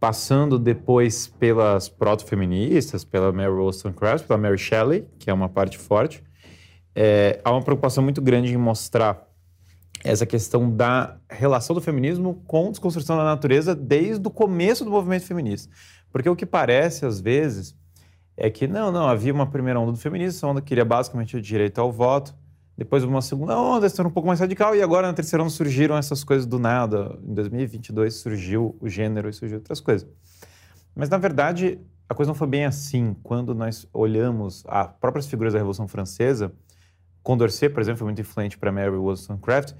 passando 0.00 0.58
depois 0.58 1.26
pelas 1.26 1.88
proto-feministas, 1.88 3.04
pela 3.04 3.30
Mary 3.30 3.50
Wollstonecraft, 3.50 4.26
pela 4.26 4.38
Mary 4.38 4.56
Shelley, 4.56 5.06
que 5.18 5.28
é 5.28 5.32
uma 5.32 5.48
parte 5.48 5.76
forte. 5.76 6.24
É, 6.94 7.38
há 7.44 7.50
uma 7.52 7.62
preocupação 7.62 8.02
muito 8.02 8.22
grande 8.22 8.52
em 8.52 8.56
mostrar 8.56 9.28
essa 10.02 10.24
questão 10.24 10.74
da 10.74 11.18
relação 11.28 11.74
do 11.74 11.82
feminismo 11.82 12.42
com 12.46 12.70
desconstrução 12.70 13.18
da 13.18 13.24
natureza 13.24 13.74
desde 13.74 14.26
o 14.26 14.30
começo 14.30 14.84
do 14.84 14.90
movimento 14.90 15.26
feminista. 15.26 15.70
Porque 16.10 16.28
o 16.28 16.34
que 16.34 16.46
parece, 16.46 17.04
às 17.04 17.20
vezes, 17.20 17.76
é 18.36 18.48
que 18.48 18.66
não, 18.66 18.90
não, 18.90 19.06
havia 19.06 19.34
uma 19.34 19.46
primeira 19.46 19.78
onda 19.78 19.92
do 19.92 19.98
feminismo, 19.98 20.38
essa 20.38 20.46
onda 20.46 20.62
queria 20.62 20.84
basicamente 20.84 21.36
o 21.36 21.42
direito 21.42 21.78
ao 21.78 21.92
voto, 21.92 22.34
depois 22.80 23.04
uma 23.04 23.20
segunda 23.20 23.60
onda, 23.60 23.84
essa 23.84 24.00
era 24.00 24.08
um 24.08 24.10
pouco 24.10 24.26
mais 24.26 24.40
radical, 24.40 24.74
e 24.74 24.80
agora 24.80 25.06
na 25.06 25.12
terceira 25.12 25.42
onda 25.42 25.50
surgiram 25.50 25.98
essas 25.98 26.24
coisas 26.24 26.46
do 26.46 26.58
nada. 26.58 27.14
Em 27.22 27.34
2022 27.34 28.14
surgiu 28.14 28.74
o 28.80 28.88
gênero 28.88 29.28
e 29.28 29.34
surgiu 29.34 29.58
outras 29.58 29.80
coisas. 29.80 30.08
Mas, 30.94 31.10
na 31.10 31.18
verdade, 31.18 31.78
a 32.08 32.14
coisa 32.14 32.30
não 32.30 32.34
foi 32.34 32.48
bem 32.48 32.64
assim. 32.64 33.14
Quando 33.22 33.54
nós 33.54 33.86
olhamos 33.92 34.64
as 34.66 34.86
próprias 34.98 35.26
figuras 35.26 35.52
da 35.52 35.58
Revolução 35.58 35.86
Francesa, 35.86 36.54
Condorcet, 37.22 37.68
por 37.68 37.82
exemplo, 37.82 37.98
foi 37.98 38.06
muito 38.06 38.22
influente 38.22 38.56
para 38.56 38.72
Mary 38.72 38.96
Wollstonecraft, 38.96 39.74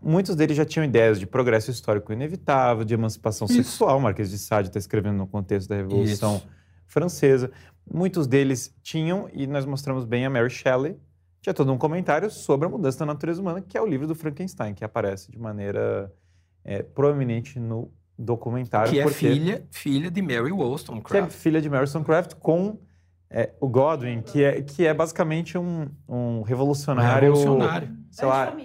muitos 0.00 0.36
deles 0.36 0.56
já 0.56 0.64
tinham 0.64 0.84
ideias 0.84 1.18
de 1.18 1.26
progresso 1.26 1.72
histórico 1.72 2.12
inevitável, 2.12 2.84
de 2.84 2.94
emancipação 2.94 3.46
Isso. 3.46 3.64
sexual. 3.64 3.98
Marquês 3.98 4.30
de 4.30 4.38
Sade 4.38 4.68
está 4.68 4.78
escrevendo 4.78 5.16
no 5.16 5.26
contexto 5.26 5.68
da 5.68 5.74
Revolução 5.74 6.36
Isso. 6.36 6.46
Francesa. 6.86 7.50
Muitos 7.92 8.28
deles 8.28 8.72
tinham, 8.80 9.28
e 9.32 9.44
nós 9.44 9.66
mostramos 9.66 10.04
bem 10.04 10.24
a 10.24 10.30
Mary 10.30 10.50
Shelley, 10.50 10.96
tinha 11.44 11.52
todo 11.52 11.70
um 11.70 11.76
comentário 11.76 12.30
sobre 12.30 12.66
a 12.66 12.70
mudança 12.70 13.00
da 13.00 13.04
natureza 13.04 13.38
humana, 13.38 13.60
que 13.60 13.76
é 13.76 13.82
o 13.82 13.84
livro 13.84 14.06
do 14.06 14.14
Frankenstein, 14.14 14.72
que 14.72 14.82
aparece 14.82 15.30
de 15.30 15.38
maneira 15.38 16.10
é, 16.64 16.82
proeminente 16.82 17.60
no 17.60 17.92
documentário. 18.18 18.90
Que 18.90 18.98
é 18.98 19.02
porque- 19.02 19.28
filha, 19.28 19.66
filha 19.70 20.10
de 20.10 20.22
Mary 20.22 20.44
que 20.44 20.50
é 20.50 20.54
Wollstonecraft. 20.54 21.32
filha 21.32 21.60
de 21.60 21.68
Mary 21.68 21.80
Wollstonecraft 21.80 22.36
com 22.36 22.78
é, 23.28 23.52
o 23.60 23.68
Godwin, 23.68 24.22
que 24.22 24.42
é, 24.42 24.62
que 24.62 24.86
é 24.86 24.94
basicamente 24.94 25.58
um, 25.58 25.86
um 26.08 26.40
revolucionário. 26.40 27.34
Revolucionário. 27.34 27.94
Sei 28.10 28.26
lá, 28.26 28.56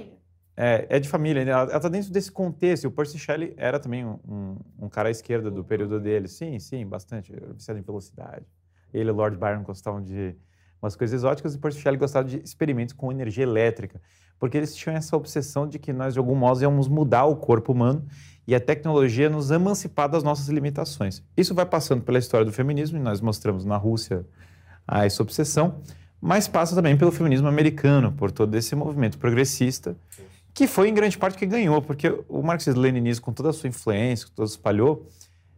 é, 0.55 0.85
é 0.87 0.99
de 1.01 1.09
família, 1.09 1.43
né? 1.43 1.51
ela 1.51 1.75
está 1.75 1.89
dentro 1.89 2.13
desse 2.13 2.31
contexto. 2.31 2.85
O 2.85 2.91
Percy 2.91 3.19
Shelley 3.19 3.53
era 3.57 3.77
também 3.77 4.05
um, 4.05 4.17
um, 4.25 4.57
um 4.85 4.87
cara 4.89 5.09
à 5.09 5.11
esquerda 5.11 5.51
do 5.51 5.65
período 5.65 5.99
dele. 5.99 6.29
Sim, 6.29 6.57
sim, 6.59 6.87
bastante. 6.87 7.35
Era 7.35 7.51
Viciado 7.51 7.77
em 7.77 7.83
velocidade. 7.83 8.45
Ele 8.93 9.09
e 9.09 9.11
Lord 9.11 9.35
Byron 9.35 9.63
gostavam 9.63 10.01
de 10.01 10.33
umas 10.81 10.95
coisas 10.95 11.13
exóticas 11.13 11.55
e 11.55 11.71
Shelley 11.71 11.99
gostava 11.99 12.27
de 12.27 12.37
experimentos 12.37 12.93
com 12.93 13.11
energia 13.11 13.43
elétrica. 13.43 14.01
Porque 14.39 14.57
eles 14.57 14.73
tinham 14.73 14.95
essa 14.95 15.17
obsessão 15.17 15.67
de 15.67 15.77
que 15.77 15.91
nós, 15.91 16.13
de 16.13 16.19
algum 16.19 16.35
modo, 16.35 16.61
íamos 16.61 16.87
mudar 16.87 17.25
o 17.25 17.35
corpo 17.35 17.73
humano 17.73 18.05
e 18.47 18.55
a 18.55 18.59
tecnologia 18.59 19.29
nos 19.29 19.51
emancipar 19.51 20.09
das 20.09 20.23
nossas 20.23 20.47
limitações. 20.47 21.21
Isso 21.35 21.53
vai 21.53 21.65
passando 21.65 22.01
pela 22.01 22.17
história 22.17 22.45
do 22.45 22.51
feminismo, 22.51 22.97
e 22.97 23.01
nós 23.01 23.19
mostramos 23.21 23.65
na 23.65 23.75
Rússia 23.75 24.25
a 24.87 25.05
essa 25.05 25.21
obsessão, 25.21 25.81
mas 26.21 26.47
passa 26.47 26.73
também 26.73 26.97
pelo 26.97 27.11
feminismo 27.11 27.47
americano, 27.47 28.11
por 28.11 28.31
todo 28.31 28.55
esse 28.55 28.75
movimento 28.75 29.17
progressista, 29.17 29.95
que 30.53 30.67
foi 30.67 30.89
em 30.89 30.93
grande 30.93 31.17
parte 31.17 31.37
que 31.37 31.45
ganhou, 31.45 31.81
porque 31.81 32.09
o 32.27 32.41
marxismo-leninismo, 32.41 33.23
com 33.23 33.33
toda 33.33 33.49
a 33.49 33.53
sua 33.53 33.69
influência, 33.69 34.25
que 34.25 34.31
todo 34.31 34.47
espalhou, 34.47 35.07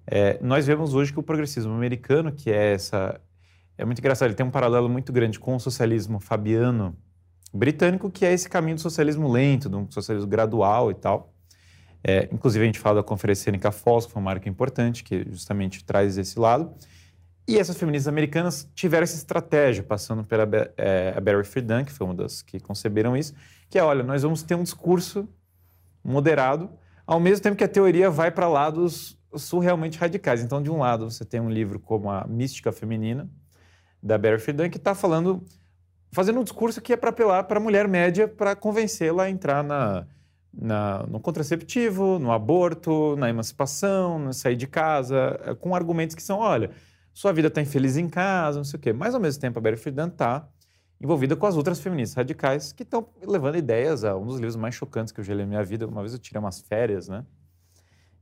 é, 0.06 0.38
nós 0.42 0.68
vemos 0.68 0.94
hoje 0.94 1.14
que 1.14 1.20
o 1.20 1.24
progressismo 1.24 1.74
americano, 1.74 2.32
que 2.32 2.52
é 2.52 2.74
essa... 2.74 3.22
É 3.78 3.86
muito 3.86 4.00
engraçado, 4.00 4.28
ele 4.28 4.36
tem 4.36 4.46
um 4.46 4.52
paralelo 4.52 4.88
muito 4.88 5.12
grande 5.12 5.40
com 5.40 5.56
o 5.56 5.60
socialismo 5.60 6.20
fabiano 6.20 6.96
britânico, 7.54 8.10
que 8.10 8.26
é 8.26 8.34
esse 8.34 8.50
caminho 8.50 8.76
do 8.76 8.82
socialismo 8.82 9.32
lento, 9.32 9.76
um 9.76 9.90
socialismo 9.90 10.30
gradual 10.30 10.92
e 10.92 10.94
tal. 10.94 11.34
É, 12.04 12.28
inclusive, 12.32 12.64
a 12.64 12.66
gente 12.66 12.80
fala 12.80 13.02
da 13.02 13.04
Conferência 13.04 13.46
Cênica 13.46 13.72
Falls, 13.72 14.08
que 14.08 14.14
foi 14.14 14.22
uma 14.22 14.32
marca 14.32 14.50
importante, 14.50 15.04
que 15.04 15.26
justamente 15.30 15.84
traz 15.84 16.18
esse 16.18 16.40
lado. 16.40 16.74
E 17.48 17.58
essas 17.58 17.78
feministas 17.78 18.08
americanas 18.08 18.70
tiveram 18.74 19.04
essa 19.04 19.16
estratégia, 19.16 19.84
passando 19.84 20.24
pela 20.24 20.48
é, 20.78 21.14
a 21.16 21.20
Barry 21.20 21.44
Friedan, 21.44 21.84
que 21.84 21.92
foi 21.92 22.06
uma 22.06 22.14
das 22.14 22.42
que 22.42 22.60
conceberam 22.60 23.16
isso, 23.16 23.34
que 23.70 23.78
é, 23.78 23.84
olha, 23.84 24.04
nós 24.04 24.24
vamos 24.24 24.44
ter 24.44 24.56
um 24.56 24.64
discurso 24.64 25.28
moderado, 26.04 26.70
ao 27.06 27.20
mesmo 27.20 27.44
tempo 27.44 27.56
que 27.58 27.64
a 27.64 27.68
teoria 27.68 28.10
vai 28.10 28.32
para 28.32 28.48
lados 28.48 29.18
surrealmente 29.36 29.98
radicais. 29.98 30.42
Então, 30.42 30.62
de 30.62 30.70
um 30.70 30.80
lado, 30.80 31.10
você 31.10 31.26
tem 31.26 31.40
um 31.40 31.50
livro 31.50 31.80
como 31.80 32.10
A 32.10 32.26
Mística 32.28 32.72
Feminina, 32.72 33.30
da 34.02 34.18
Barry 34.18 34.40
Friedan, 34.40 34.70
que 34.70 34.78
está 34.78 34.96
falando, 34.96 35.44
fazendo 36.12 36.40
um 36.40 36.44
discurso 36.44 36.82
que 36.82 36.94
é 36.94 36.98
para 36.98 37.10
apelar 37.10 37.44
para 37.44 37.58
a 37.60 37.62
mulher 37.62 37.88
média, 37.88 38.28
para 38.28 38.56
convencê-la 38.56 39.24
a 39.24 39.30
entrar 39.30 39.64
na, 39.64 40.08
na- 40.54 41.06
no 41.08 41.20
contraceptivo, 41.20 42.20
no 42.20 42.32
aborto, 42.32 43.16
na 43.18 43.30
emancipação, 43.30 44.20
no 44.20 44.34
sair 44.34 44.56
de 44.56 44.68
casa, 44.68 45.40
eh, 45.46 45.56
com 45.56 45.76
argumentos 45.76 46.16
que 46.16 46.24
são, 46.24 46.40
olha, 46.40 46.72
sua 47.14 47.32
vida 47.34 47.48
está 47.48 47.62
infeliz 47.62 47.98
em 47.98 48.08
casa, 48.10 48.58
não 48.58 48.64
sei 48.64 48.78
o 48.78 48.82
quê. 48.82 48.94
Mas, 48.94 49.14
ao 49.14 49.22
mesmo 49.22 49.40
tempo, 49.42 49.60
a 49.60 49.62
Barry 49.62 49.78
Friedan 49.78 50.08
está 50.08 50.48
envolvida 51.00 51.36
com 51.36 51.46
as 51.48 51.56
outras 51.58 51.80
feministas 51.80 52.16
radicais 52.16 52.72
que 52.72 52.84
estão 52.84 53.08
levando 53.26 53.58
ideias 53.58 54.04
a 54.04 54.16
um 54.16 54.26
dos 54.26 54.36
livros 54.36 54.56
mais 54.56 54.76
chocantes 54.76 55.12
que 55.12 55.20
eu 55.20 55.24
já 55.24 55.34
li 55.34 55.42
na 55.42 55.48
minha 55.48 55.64
vida. 55.64 55.88
Uma 55.88 56.02
vez 56.02 56.14
eu 56.14 56.20
tirei 56.20 56.40
umas 56.40 56.62
férias, 56.62 57.08
né? 57.10 57.26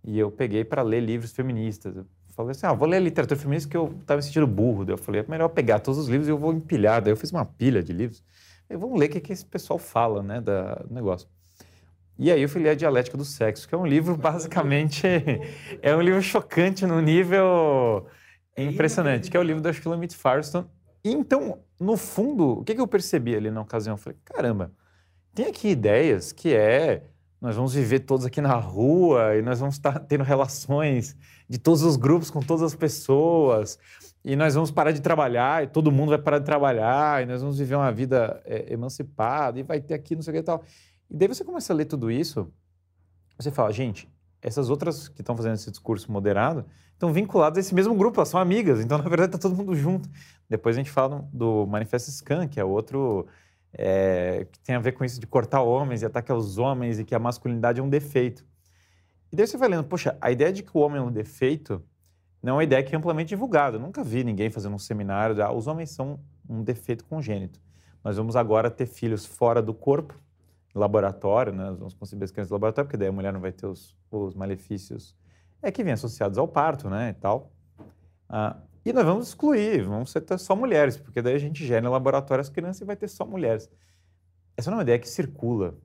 E 0.03 0.17
eu 0.17 0.31
peguei 0.31 0.63
para 0.63 0.81
ler 0.81 1.01
livros 1.01 1.31
feministas. 1.33 1.95
Eu 1.97 2.05
falei 2.45 2.51
assim, 2.51 2.65
ah, 2.65 2.73
vou 2.73 2.87
ler 2.87 3.01
literatura 3.01 3.39
feminista 3.39 3.69
que 3.69 3.77
eu 3.77 3.93
estava 4.01 4.17
me 4.17 4.23
sentindo 4.23 4.47
burro. 4.47 4.85
Daí 4.85 4.93
eu 4.93 4.97
falei, 4.97 5.21
é 5.21 5.25
melhor 5.27 5.49
pegar 5.49 5.79
todos 5.79 5.99
os 5.99 6.07
livros 6.07 6.27
e 6.27 6.31
eu 6.31 6.37
vou 6.37 6.53
empilhar. 6.53 7.01
Daí 7.01 7.11
eu 7.11 7.17
fiz 7.17 7.31
uma 7.31 7.45
pilha 7.45 7.83
de 7.83 7.93
livros. 7.93 8.23
E 8.69 8.77
vamos 8.77 8.99
ler 8.99 9.07
o 9.07 9.09
que, 9.09 9.19
que 9.19 9.33
esse 9.33 9.45
pessoal 9.45 9.79
fala, 9.79 10.21
né, 10.21 10.39
da, 10.39 10.75
do 10.75 10.93
negócio. 10.93 11.27
E 12.17 12.31
aí 12.31 12.41
eu 12.41 12.49
fui 12.49 12.61
ler 12.61 12.71
A 12.71 12.75
Dialética 12.75 13.17
do 13.17 13.25
Sexo, 13.25 13.67
que 13.67 13.73
é 13.73 13.77
um 13.77 13.85
livro 13.85 14.15
basicamente... 14.17 15.07
é 15.81 15.95
um 15.95 16.01
livro 16.01 16.21
chocante 16.21 16.85
no 16.85 17.01
nível 17.01 18.07
impressionante, 18.57 19.31
que 19.31 19.37
é 19.37 19.39
o 19.39 19.43
livro 19.43 19.61
da 19.61 19.71
Shulamit 19.71 20.15
Firestone. 20.15 20.67
E 21.03 21.11
então, 21.11 21.59
no 21.79 21.95
fundo, 21.95 22.59
o 22.59 22.63
que, 22.63 22.75
que 22.75 22.81
eu 22.81 22.87
percebi 22.87 23.35
ali 23.35 23.49
na 23.49 23.61
ocasião? 23.61 23.93
Eu 23.93 23.97
falei, 23.97 24.17
caramba, 24.25 24.71
tem 25.33 25.47
aqui 25.47 25.69
ideias 25.69 26.31
que 26.31 26.53
é 26.53 27.03
nós 27.41 27.55
vamos 27.55 27.73
viver 27.73 27.99
todos 27.99 28.25
aqui 28.25 28.41
na 28.41 28.53
rua 28.55 29.35
e 29.37 29.41
nós 29.41 29.59
vamos 29.59 29.75
estar 29.75 29.99
tendo 29.99 30.23
relações 30.23 31.15
de 31.47 31.57
todos 31.57 31.81
os 31.83 31.95
grupos 31.95 32.29
com 32.29 32.41
todas 32.41 32.63
as 32.63 32.75
pessoas 32.75 33.79
e 34.23 34.35
nós 34.35 34.53
vamos 34.53 34.71
parar 34.71 34.91
de 34.91 35.01
trabalhar 35.01 35.63
e 35.63 35.67
todo 35.67 35.91
mundo 35.91 36.09
vai 36.09 36.17
parar 36.17 36.39
de 36.39 36.45
trabalhar 36.45 37.23
e 37.23 37.25
nós 37.25 37.41
vamos 37.41 37.57
viver 37.57 37.75
uma 37.75 37.91
vida 37.91 38.41
é, 38.45 38.73
emancipada 38.73 39.59
e 39.59 39.63
vai 39.63 39.79
ter 39.79 39.93
aqui 39.93 40.15
não 40.15 40.21
sei 40.21 40.31
o 40.31 40.33
que 40.35 40.39
e 40.39 40.43
tal. 40.43 40.63
E 41.09 41.15
daí 41.15 41.27
você 41.27 41.43
começa 41.43 41.71
a 41.71 41.75
ler 41.75 41.85
tudo 41.85 42.11
isso, 42.11 42.51
você 43.37 43.49
fala, 43.49 43.71
gente, 43.71 44.09
essas 44.41 44.69
outras 44.69 45.07
que 45.07 45.21
estão 45.21 45.35
fazendo 45.35 45.55
esse 45.55 45.71
discurso 45.71 46.11
moderado 46.11 46.65
estão 46.93 47.13
vinculadas 47.13 47.57
a 47.57 47.61
esse 47.61 47.73
mesmo 47.73 47.95
grupo, 47.95 48.19
elas 48.19 48.27
são 48.27 48.39
amigas, 48.39 48.81
então 48.81 48.97
na 48.97 49.07
verdade 49.07 49.35
está 49.35 49.37
todo 49.37 49.55
mundo 49.55 49.73
junto. 49.73 50.09
Depois 50.49 50.75
a 50.75 50.79
gente 50.79 50.91
fala 50.91 51.25
do 51.31 51.65
Manifesto 51.65 52.11
Scan, 52.11 52.47
que 52.47 52.59
é 52.59 52.63
outro 52.63 53.25
é, 53.73 54.47
que 54.51 54.59
tem 54.59 54.75
a 54.75 54.79
ver 54.79 54.93
com 54.93 55.03
isso 55.03 55.19
de 55.19 55.27
cortar 55.27 55.61
homens 55.61 56.01
e 56.01 56.05
ataque 56.05 56.31
aos 56.31 56.57
homens 56.57 56.99
e 56.99 57.05
que 57.05 57.13
a 57.13 57.19
masculinidade 57.19 57.79
é 57.79 57.83
um 57.83 57.89
defeito. 57.89 58.45
E 59.31 59.35
daí 59.35 59.45
você 59.45 59.57
vai 59.57 59.69
lendo, 59.69 59.83
poxa, 59.83 60.17
a 60.19 60.31
ideia 60.31 60.51
de 60.51 60.63
que 60.63 60.71
o 60.73 60.79
homem 60.79 60.99
é 60.99 61.03
um 61.03 61.11
defeito 61.11 61.83
não 62.41 62.53
é 62.53 62.55
uma 62.55 62.63
ideia 62.63 62.81
que 62.81 62.95
é 62.95 62.97
amplamente 62.97 63.29
divulgada. 63.29 63.77
Eu 63.77 63.81
nunca 63.81 64.03
vi 64.03 64.23
ninguém 64.23 64.49
fazendo 64.49 64.73
um 64.73 64.79
seminário 64.79 65.35
de 65.35 65.41
ah, 65.41 65.51
os 65.51 65.67
homens 65.67 65.91
são 65.91 66.19
um 66.47 66.63
defeito 66.63 67.03
congênito. 67.05 67.59
Nós 68.03 68.15
vamos 68.15 68.35
agora 68.35 68.71
ter 68.71 68.85
filhos 68.85 69.25
fora 69.25 69.61
do 69.61 69.73
corpo, 69.73 70.15
laboratório, 70.73 71.51
né? 71.51 71.65
Nós 71.65 71.77
vamos 71.77 71.93
conceber 71.93 72.23
as 72.23 72.31
crianças 72.31 72.51
em 72.51 72.53
laboratório, 72.53 72.87
porque 72.87 72.97
daí 72.97 73.09
a 73.09 73.11
mulher 73.11 73.33
não 73.33 73.41
vai 73.41 73.51
ter 73.51 73.67
os, 73.67 73.95
os 74.09 74.33
malefícios 74.35 75.15
é, 75.61 75.69
que 75.71 75.83
vêm 75.83 75.93
associados 75.93 76.37
ao 76.37 76.47
parto, 76.47 76.89
né, 76.89 77.09
e 77.09 77.13
tal. 77.13 77.51
Ah, 78.29 78.55
e 78.89 78.93
nós 78.93 79.05
vamos 79.05 79.27
excluir, 79.27 79.83
vamos 79.83 80.11
ter 80.11 80.39
só 80.39 80.55
mulheres, 80.55 80.97
porque 80.97 81.21
daí 81.21 81.35
a 81.35 81.39
gente 81.39 81.63
gera 81.63 81.85
em 81.85 81.89
laboratório 81.89 82.41
as 82.41 82.49
crianças 82.49 82.81
e 82.81 82.85
vai 82.85 82.95
ter 82.95 83.07
só 83.07 83.23
mulheres. 83.23 83.69
Essa 84.57 84.71
é 84.71 84.73
uma 84.73 84.81
ideia 84.81 84.97
que 84.97 85.07
circula 85.07 85.77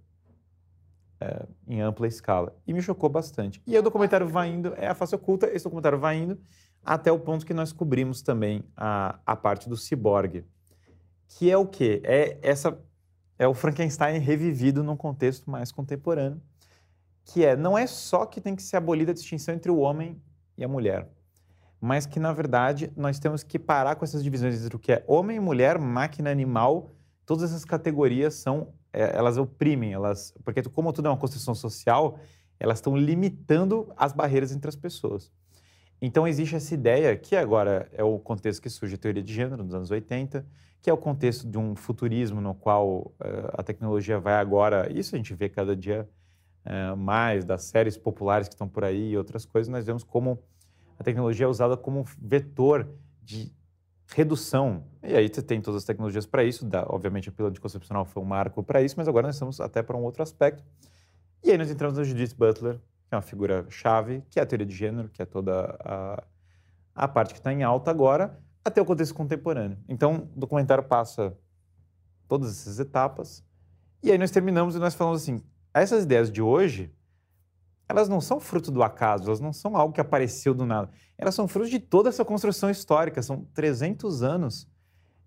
é, 1.21 1.47
em 1.69 1.83
ampla 1.83 2.07
escala. 2.07 2.57
E 2.67 2.73
me 2.73 2.81
chocou 2.81 3.11
bastante. 3.11 3.63
E 3.67 3.75
aí 3.75 3.79
o 3.79 3.83
documentário 3.83 4.27
vai 4.27 4.49
indo, 4.49 4.75
é 4.77 4.89
a 4.89 4.95
face 4.95 5.15
oculta, 5.15 5.47
esse 5.53 5.65
documentário 5.65 5.99
vai 5.99 6.17
indo 6.17 6.41
até 6.83 7.13
o 7.13 7.19
ponto 7.19 7.45
que 7.45 7.53
nós 7.53 7.73
cobrimos 7.73 8.23
também 8.23 8.65
a, 8.75 9.19
a 9.27 9.37
parte 9.37 9.69
do 9.69 9.77
ciborgue. 9.77 10.43
Que 11.29 11.51
é 11.51 11.59
o 11.59 11.67
quê? 11.67 12.01
É 12.05 12.39
essa 12.41 12.79
é 13.39 13.47
o 13.47 13.53
Frankenstein 13.53 14.19
revivido 14.19 14.83
num 14.83 14.97
contexto 14.97 15.51
mais 15.51 15.71
contemporâneo, 15.71 16.41
que 17.23 17.45
é 17.45 17.55
não 17.55 17.77
é 17.77 17.87
só 17.87 18.25
que 18.25 18.41
tem 18.41 18.57
que 18.57 18.63
ser 18.63 18.79
abolida 18.79 19.11
a 19.11 19.15
distinção 19.15 19.55
entre 19.55 19.71
o 19.71 19.77
homem 19.77 20.19
e 20.57 20.65
a 20.65 20.69
mulher, 20.69 21.07
mas 21.85 22.07
que 22.07 22.19
na 22.19 22.33
verdade 22.33 22.91
nós 22.97 23.19
temos 23.19 23.43
que 23.43 23.59
parar 23.59 23.95
com 23.97 24.07
essas 24.07 24.25
divisões 24.25 24.65
entre 24.65 24.75
o 24.75 24.79
que 24.79 24.91
é 24.91 25.05
homem 25.07 25.37
e 25.37 25.41
mulher, 25.41 25.79
máquina, 25.79 26.31
animal, 26.31 26.93
todas 27.27 27.45
essas 27.45 27.63
categorias 27.63 28.33
são 28.37 28.73
é, 28.91 29.15
elas 29.15 29.37
oprimem, 29.37 29.93
elas 29.93 30.33
porque 30.43 30.63
como 30.63 30.95
tudo 30.95 31.09
é 31.09 31.11
uma 31.11 31.19
construção 31.19 31.55
social, 31.55 32.19
elas 32.59 32.79
estão 32.79 32.97
limitando 32.97 33.93
as 33.99 34.15
barreiras 34.15 34.51
entre 34.51 34.67
as 34.67 34.75
pessoas. 34.75 35.31
Então 36.01 36.27
existe 36.27 36.57
essa 36.57 36.73
ideia 36.73 37.15
que 37.19 37.37
agora 37.37 37.87
é 37.93 38.03
o 38.03 38.19
contexto 38.19 38.63
que 38.63 38.71
surge 38.71 38.95
a 38.95 38.99
teoria 38.99 39.23
de 39.23 39.35
gênero 39.35 39.63
nos 39.63 39.75
anos 39.75 39.91
80, 39.91 40.47
que 40.81 40.89
é 40.89 40.93
o 40.93 40.97
contexto 40.97 41.47
de 41.47 41.59
um 41.59 41.77
futurismo 41.77 42.41
no 42.41 42.55
qual 42.55 43.13
uh, 43.21 43.53
a 43.53 43.63
tecnologia 43.63 44.19
vai 44.19 44.37
agora, 44.37 44.91
isso 44.91 45.15
a 45.15 45.19
gente 45.19 45.35
vê 45.35 45.51
cada 45.51 45.77
dia 45.77 46.09
uh, 46.65 46.97
mais 46.97 47.45
das 47.45 47.65
séries 47.65 47.99
populares 47.99 48.49
que 48.49 48.55
estão 48.55 48.67
por 48.67 48.85
aí 48.85 49.11
e 49.11 49.19
outras 49.19 49.45
coisas, 49.45 49.69
nós 49.69 49.85
vemos 49.85 50.03
como 50.03 50.43
a 50.99 51.05
tecnologia 51.05 51.47
é 51.47 51.49
usada 51.49 51.77
como 51.77 52.05
vetor 52.19 52.89
de 53.23 53.53
redução. 54.09 54.85
E 55.03 55.15
aí 55.15 55.29
você 55.29 55.43
tem 55.43 55.61
todas 55.61 55.79
as 55.79 55.85
tecnologias 55.85 56.27
para 56.27 56.45
isso, 56.45 56.67
obviamente 56.89 57.29
a 57.29 57.33
pílula 57.33 57.51
anticoncepcional 57.51 58.05
foi 58.05 58.23
um 58.23 58.27
marco 58.27 58.63
para 58.63 58.83
isso, 58.83 58.95
mas 58.97 59.09
agora 59.09 59.27
nós 59.27 59.37
estamos 59.37 59.61
até 59.61 59.83
para 59.83 59.97
um 59.97 60.03
outro 60.03 60.23
aspecto. 60.23 60.63
E 61.43 61.51
aí 61.51 61.59
nós 61.59 61.71
entramos 61.71 61.99
na 61.99 62.05
Judith 62.05 62.35
Butler, 62.37 62.79
que 63.09 63.15
é 63.15 63.17
uma 63.17 63.23
figura 63.23 63.67
chave, 63.69 64.23
que 64.31 64.39
é 64.39 64.43
a 64.43 64.47
teoria 64.47 64.67
de 64.67 64.75
gênero, 64.75 65.09
que 65.09 65.21
é 65.21 65.27
toda 65.27 65.77
a, 65.81 66.25
a 66.95 67.09
parte 67.09 67.35
que 67.35 67.41
está 67.41 67.53
em 67.53 67.63
alta 67.63 67.91
agora, 67.91 68.39
até 68.65 68.81
o 68.81 68.85
contexto 68.85 69.15
contemporâneo. 69.15 69.77
Então, 69.89 70.29
o 70.35 70.41
documentário 70.41 70.85
passa 70.85 71.37
todas 72.27 72.51
essas 72.51 72.79
etapas, 72.81 73.45
e 74.03 74.11
aí 74.11 74.19
nós 74.19 74.31
terminamos 74.31 74.75
e 74.75 74.79
nós 74.79 74.95
falamos 74.95 75.23
assim, 75.23 75.43
essas 75.73 76.05
ideias 76.05 76.31
de 76.31 76.41
hoje, 76.41 76.91
elas 77.95 78.09
não 78.09 78.21
são 78.21 78.41
fruto 78.41 78.71
do 78.71 78.83
acaso, 78.83 79.25
elas 79.27 79.41
não 79.41 79.53
são 79.53 79.77
algo 79.77 79.93
que 79.93 80.01
apareceu 80.01 80.55
do 80.55 80.67
nada. 80.67 80.91
Elas 81.17 81.35
são 81.35 81.49
fruto 81.49 81.71
de 81.71 81.79
toda 81.79 82.09
essa 82.09 82.25
construção 82.25 82.71
histórica, 82.71 83.23
são 83.23 83.47
300 83.55 84.23
anos, 84.23 84.69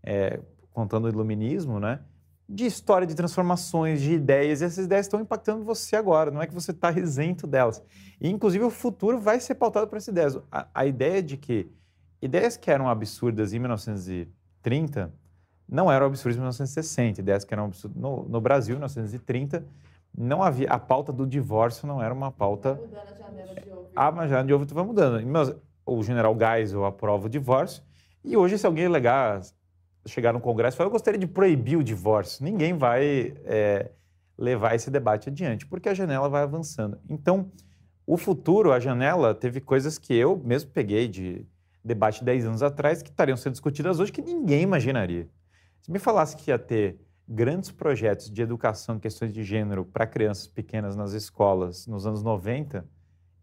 é, 0.03 0.39
contando 0.71 1.05
o 1.05 1.09
iluminismo, 1.09 1.79
né? 1.79 1.99
de 2.49 2.65
história 2.65 3.05
de 3.05 3.13
transformações, 3.13 4.01
de 4.01 4.13
ideias, 4.13 4.61
e 4.61 4.65
essas 4.65 4.85
ideias 4.85 5.05
estão 5.05 5.19
impactando 5.19 5.65
você 5.65 5.95
agora, 5.95 6.31
não 6.31 6.41
é 6.41 6.47
que 6.47 6.53
você 6.53 6.71
está 6.71 6.91
isento 6.97 7.45
delas. 7.45 7.83
E, 8.21 8.29
inclusive, 8.29 8.63
o 8.63 8.69
futuro 8.69 9.19
vai 9.19 9.39
ser 9.39 9.55
pautado 9.55 9.87
por 9.87 9.97
essas 9.97 10.07
ideias. 10.07 10.37
A, 10.51 10.67
a, 10.73 10.85
ideia 10.85 11.21
de 11.21 11.35
que 11.35 11.69
ideias 12.21 12.55
que 12.55 12.71
eram 12.71 12.87
absurdas 12.87 13.53
em 13.53 13.59
1930 13.59 15.13
não 15.67 15.91
eram 15.91 16.05
absurdas 16.05 16.37
em 16.37 16.39
1960, 16.39 17.19
ideias 17.19 17.43
que 17.43 17.53
eram 17.53 17.65
absurdas 17.65 17.97
no, 17.97 18.23
no 18.29 18.39
Brasil, 18.39 18.75
em 18.75 18.77
1930, 18.77 19.65
não 20.15 20.43
havia, 20.43 20.69
a 20.69 20.79
pauta 20.79 21.11
do 21.11 21.25
divórcio 21.25 21.87
não 21.87 22.01
era 22.01 22.13
uma 22.13 22.31
pauta... 22.31 22.75
Mudando 22.75 22.97
a 22.97 23.15
janela 23.15 23.55
de 23.55 23.71
ovo. 23.71 23.89
Ah, 23.95 24.11
mas 24.11 24.25
a 24.25 24.27
janela 24.27 24.47
de 24.47 24.53
ovo 24.53 24.65
vai 24.65 24.83
mudando. 24.83 25.61
O 25.85 26.03
general 26.03 26.37
Geisel 26.37 26.85
aprova 26.85 27.27
o 27.27 27.29
divórcio, 27.29 27.81
e 28.23 28.35
hoje, 28.35 28.57
se 28.57 28.65
alguém 28.65 28.87
legar 28.87 29.41
chegar 30.05 30.33
no 30.33 30.39
Congresso 30.39 30.75
e 30.75 30.77
falar, 30.77 30.87
eu 30.87 30.91
gostaria 30.91 31.19
de 31.19 31.27
proibir 31.27 31.77
o 31.77 31.83
divórcio. 31.83 32.43
Ninguém 32.43 32.73
vai 32.73 33.33
é, 33.45 33.91
levar 34.37 34.75
esse 34.75 34.89
debate 34.89 35.29
adiante, 35.29 35.65
porque 35.65 35.89
a 35.89 35.93
janela 35.93 36.29
vai 36.29 36.43
avançando. 36.43 36.97
Então, 37.09 37.51
o 38.05 38.17
futuro, 38.17 38.71
a 38.71 38.79
janela, 38.79 39.35
teve 39.35 39.59
coisas 39.59 39.97
que 39.97 40.13
eu 40.13 40.41
mesmo 40.43 40.71
peguei 40.71 41.07
de 41.07 41.45
debate 41.83 42.23
10 42.23 42.45
anos 42.45 42.63
atrás 42.63 43.01
que 43.01 43.09
estariam 43.09 43.37
sendo 43.37 43.53
discutidas 43.53 43.99
hoje 43.99 44.11
que 44.11 44.21
ninguém 44.21 44.61
imaginaria. 44.61 45.27
Se 45.81 45.91
me 45.91 45.99
falasse 45.99 46.35
que 46.35 46.51
ia 46.51 46.59
ter 46.59 46.99
grandes 47.27 47.71
projetos 47.71 48.31
de 48.31 48.41
educação 48.41 48.95
em 48.95 48.99
questões 48.99 49.33
de 49.33 49.43
gênero 49.43 49.83
para 49.83 50.07
crianças 50.07 50.47
pequenas 50.47 50.95
nas 50.95 51.11
escolas 51.11 51.85
nos 51.85 52.05
anos 52.05 52.23
90, 52.23 52.85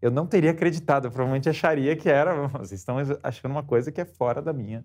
eu 0.01 0.09
não 0.09 0.25
teria 0.25 0.51
acreditado. 0.51 1.05
Eu 1.05 1.11
provavelmente 1.11 1.49
acharia 1.49 1.95
que 1.95 2.09
era, 2.09 2.47
vocês 2.49 2.79
estão 2.79 2.97
achando 3.21 3.51
uma 3.51 3.63
coisa 3.63 3.91
que 3.91 4.01
é 4.01 4.05
fora 4.05 4.41
da 4.41 4.51
minha 4.51 4.83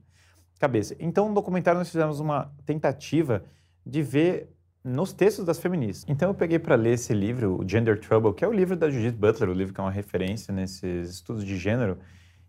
cabeça. 0.58 0.94
Então, 1.00 1.28
no 1.28 1.34
documentário, 1.34 1.78
nós 1.78 1.88
fizemos 1.88 2.20
uma 2.20 2.52
tentativa 2.66 3.42
de 3.84 4.02
ver 4.02 4.50
nos 4.84 5.12
textos 5.12 5.44
das 5.44 5.58
feministas. 5.58 6.04
Então, 6.08 6.28
eu 6.28 6.34
peguei 6.34 6.58
para 6.58 6.74
ler 6.74 6.94
esse 6.94 7.14
livro, 7.14 7.58
o 7.60 7.68
Gender 7.68 7.98
Trouble, 7.98 8.34
que 8.34 8.44
é 8.44 8.48
o 8.48 8.52
livro 8.52 8.76
da 8.76 8.90
Judith 8.90 9.16
Butler, 9.16 9.48
o 9.48 9.54
livro 9.54 9.72
que 9.72 9.80
é 9.80 9.84
uma 9.84 9.90
referência 9.90 10.52
nesses 10.52 11.10
estudos 11.10 11.44
de 11.44 11.56
gênero, 11.56 11.98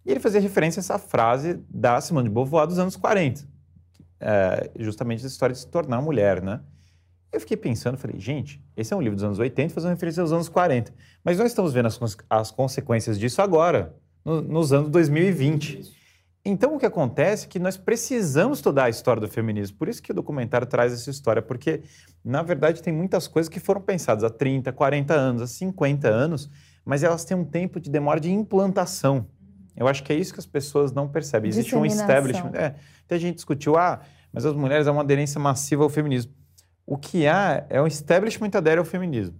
e 0.06 0.12
ele 0.12 0.20
fazia 0.20 0.42
referência 0.42 0.80
a 0.80 0.82
essa 0.82 0.98
frase 0.98 1.64
da 1.70 2.00
Simone 2.02 2.28
de 2.28 2.34
Beauvoir 2.34 2.68
dos 2.68 2.80
anos 2.80 2.96
40, 2.96 3.44
é, 4.22 4.70
justamente 4.80 5.20
essa 5.20 5.28
história 5.28 5.54
de 5.54 5.60
se 5.60 5.68
tornar 5.68 6.02
mulher, 6.02 6.42
né? 6.42 6.62
Eu 7.32 7.40
fiquei 7.40 7.58
pensando, 7.58 7.98
falei, 7.98 8.20
gente, 8.20 8.62
esse 8.76 8.94
é 8.94 8.96
um 8.96 9.02
livro 9.02 9.16
dos 9.16 9.24
anos 9.24 9.40
80 9.40 9.74
fazendo 9.74 9.92
referência 9.92 10.22
aos 10.22 10.32
anos 10.32 10.50
40, 10.50 10.94
mas 11.24 11.38
nós 11.38 11.48
estamos 11.48 11.74
vendo 11.74 11.88
as, 11.88 12.00
as 12.30 12.52
consequências 12.52 13.18
disso 13.18 13.42
agora, 13.42 13.96
no, 14.24 14.42
nos 14.42 14.74
anos 14.74 14.90
2020. 14.90 16.00
Então, 16.44 16.76
o 16.76 16.80
que 16.80 16.86
acontece 16.86 17.46
é 17.46 17.50
que 17.50 17.60
nós 17.60 17.78
precisamos 17.78 18.58
estudar 18.58 18.86
a 18.86 18.90
história 18.90 19.22
do 19.22 19.28
feminismo. 19.28 19.78
Por 19.78 19.88
isso 19.88 20.02
que 20.02 20.12
o 20.12 20.14
documentário 20.14 20.68
traz 20.68 20.92
essa 20.92 21.10
história, 21.10 21.42
porque, 21.42 21.84
na 22.24 22.42
verdade, 22.42 22.82
tem 22.82 22.92
muitas 22.92 23.28
coisas 23.28 23.48
que 23.48 23.60
foram 23.60 23.80
pensadas 23.80 24.24
há 24.24 24.30
30, 24.30 24.72
40 24.74 25.14
anos, 25.14 25.42
há 25.44 25.48
50 25.48 26.08
anos, 26.08 26.50
mas 26.84 27.04
elas 27.04 27.24
têm 27.24 27.38
um 27.38 27.46
tempo 27.46 27.80
de 27.80 27.90
demora 27.90 28.20
de 28.20 28.32
implantação. 28.32 29.28
Eu 29.76 29.88
acho 29.88 30.04
que 30.04 30.12
é 30.12 30.16
isso 30.16 30.34
que 30.34 30.40
as 30.40 30.46
pessoas 30.46 30.92
não 30.92 31.08
percebem. 31.08 31.50
Existe 31.50 31.76
um 31.76 31.86
establishment. 31.86 32.52
É, 32.54 32.76
até 33.06 33.16
a 33.16 33.18
gente 33.18 33.36
discutiu, 33.36 33.78
ah, 33.78 34.02
mas 34.32 34.46
as 34.46 34.54
mulheres 34.54 34.88
há 34.88 34.92
uma 34.92 35.02
aderência 35.02 35.40
massiva 35.40 35.84
ao 35.84 35.90
feminismo. 35.90 36.32
O 36.86 36.98
que 36.98 37.28
há 37.28 37.66
é 37.70 37.82
um 37.82 37.88
establishment 37.88 38.52
adere 38.54 38.80
ao 38.80 38.86
feminismo. 38.86 39.40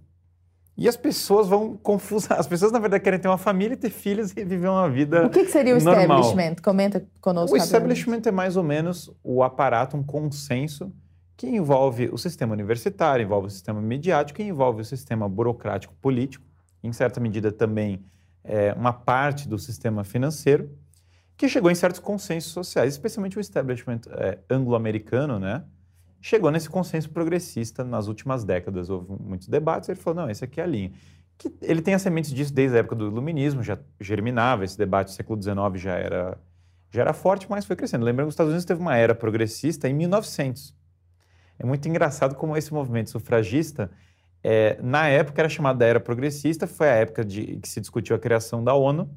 E 0.76 0.88
as 0.88 0.96
pessoas 0.96 1.48
vão 1.48 1.76
confusas. 1.76 2.30
As 2.32 2.46
pessoas, 2.46 2.72
na 2.72 2.78
verdade, 2.78 3.04
querem 3.04 3.18
ter 3.18 3.28
uma 3.28 3.38
família, 3.38 3.76
ter 3.76 3.90
filhos 3.90 4.32
e 4.34 4.44
viver 4.44 4.68
uma 4.68 4.88
vida. 4.88 5.26
O 5.26 5.30
que, 5.30 5.44
que 5.44 5.50
seria 5.50 5.76
o 5.76 5.82
normal. 5.82 6.20
establishment? 6.20 6.56
Comenta 6.62 7.06
conosco. 7.20 7.54
O 7.54 7.58
establishment 7.58 8.22
é 8.24 8.30
mais 8.30 8.56
ou 8.56 8.62
menos 8.62 9.10
o 9.22 9.42
aparato, 9.42 9.96
um 9.96 10.02
consenso 10.02 10.90
que 11.36 11.46
envolve 11.46 12.08
o 12.12 12.16
sistema 12.16 12.52
universitário, 12.52 13.22
envolve 13.22 13.48
o 13.48 13.50
sistema 13.50 13.80
midiático 13.80 14.40
e 14.40 14.44
envolve 14.44 14.80
o 14.80 14.84
sistema 14.84 15.28
burocrático 15.28 15.94
político, 16.00 16.44
em 16.82 16.92
certa 16.92 17.20
medida 17.20 17.52
também 17.52 18.02
é, 18.44 18.72
uma 18.72 18.92
parte 18.92 19.48
do 19.48 19.58
sistema 19.58 20.04
financeiro, 20.04 20.70
que 21.36 21.48
chegou 21.48 21.70
em 21.70 21.74
certos 21.74 22.00
consensos 22.00 22.52
sociais, 22.52 22.94
especialmente 22.94 23.38
o 23.38 23.40
establishment 23.40 24.00
é, 24.10 24.38
anglo-americano, 24.50 25.38
né? 25.38 25.64
chegou 26.22 26.52
nesse 26.52 26.70
consenso 26.70 27.10
progressista 27.10 27.82
nas 27.82 28.06
últimas 28.06 28.44
décadas. 28.44 28.88
Houve 28.88 29.20
muitos 29.20 29.48
debates, 29.48 29.88
ele 29.88 29.98
falou, 29.98 30.22
não, 30.22 30.30
esse 30.30 30.44
aqui 30.44 30.60
é 30.60 30.64
a 30.64 30.66
linha. 30.66 30.92
Que 31.36 31.52
ele 31.60 31.82
tem 31.82 31.94
as 31.94 32.02
sementes 32.02 32.32
disso 32.32 32.54
desde 32.54 32.76
a 32.76 32.80
época 32.80 32.94
do 32.94 33.08
iluminismo, 33.08 33.62
já 33.62 33.76
germinava, 34.00 34.64
esse 34.64 34.78
debate 34.78 35.08
do 35.08 35.10
século 35.10 35.42
XIX 35.42 35.82
já 35.82 35.94
era, 35.94 36.38
já 36.90 37.00
era 37.00 37.12
forte, 37.12 37.48
mas 37.50 37.64
foi 37.64 37.74
crescendo. 37.74 38.04
Lembrando 38.04 38.26
que 38.26 38.30
os 38.30 38.34
Estados 38.34 38.52
Unidos 38.52 38.64
teve 38.64 38.80
uma 38.80 38.96
era 38.96 39.14
progressista 39.14 39.88
em 39.88 39.94
1900. 39.94 40.72
É 41.58 41.66
muito 41.66 41.88
engraçado 41.88 42.36
como 42.36 42.56
esse 42.56 42.72
movimento 42.72 43.10
sufragista, 43.10 43.90
é, 44.44 44.78
na 44.82 45.08
época 45.08 45.40
era 45.40 45.48
chamado 45.48 45.78
da 45.78 45.86
era 45.86 46.00
progressista, 46.00 46.66
foi 46.66 46.88
a 46.88 46.94
época 46.94 47.24
de 47.24 47.58
que 47.58 47.68
se 47.68 47.80
discutiu 47.80 48.16
a 48.16 48.18
criação 48.18 48.62
da 48.62 48.74
ONU, 48.74 49.08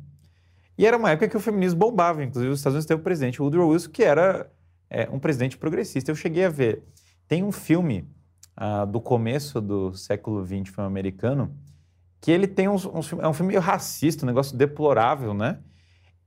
e 0.77 0.85
era 0.85 0.97
uma 0.97 1.11
época 1.11 1.27
que 1.27 1.37
o 1.37 1.39
feminismo 1.39 1.79
bombava. 1.79 2.23
Inclusive, 2.23 2.51
os 2.51 2.59
Estados 2.59 2.75
Unidos 2.75 2.85
teve 2.85 2.99
o 2.99 3.03
presidente 3.03 3.41
Woodrow 3.41 3.69
Wilson, 3.69 3.89
que 3.91 4.03
era 4.03 4.51
é, 4.89 5.09
um 5.09 5.19
presidente 5.19 5.57
progressista. 5.57 6.11
Eu 6.11 6.15
cheguei 6.15 6.45
a 6.45 6.49
ver. 6.49 6.83
Tem 7.27 7.43
um 7.43 7.51
filme 7.51 8.07
ah, 8.55 8.85
do 8.85 9.01
começo 9.01 9.61
do 9.61 9.93
século 9.93 10.45
XX, 10.45 10.69
filme 10.69 10.87
americano, 10.87 11.55
que 12.21 12.31
ele 12.31 12.47
tem 12.47 12.67
uns, 12.67 12.85
uns, 12.85 13.11
é 13.13 13.27
um 13.27 13.33
filme 13.33 13.49
meio 13.49 13.61
racista, 13.61 14.25
um 14.25 14.27
negócio 14.27 14.57
deplorável, 14.57 15.33
né? 15.33 15.59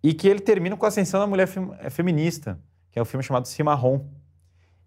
E 0.03 0.15
que 0.15 0.29
ele 0.29 0.41
termina 0.41 0.77
com 0.77 0.85
a 0.85 0.89
ascensão 0.89 1.21
da 1.21 1.27
mulher 1.27 1.47
fem, 1.47 1.71
é, 1.81 1.91
feminista, 1.91 2.59
que 2.91 2.99
é 2.99 3.03
um 3.03 3.05
filme 3.05 3.23
chamado 3.23 3.47
Cimarron. 3.47 4.09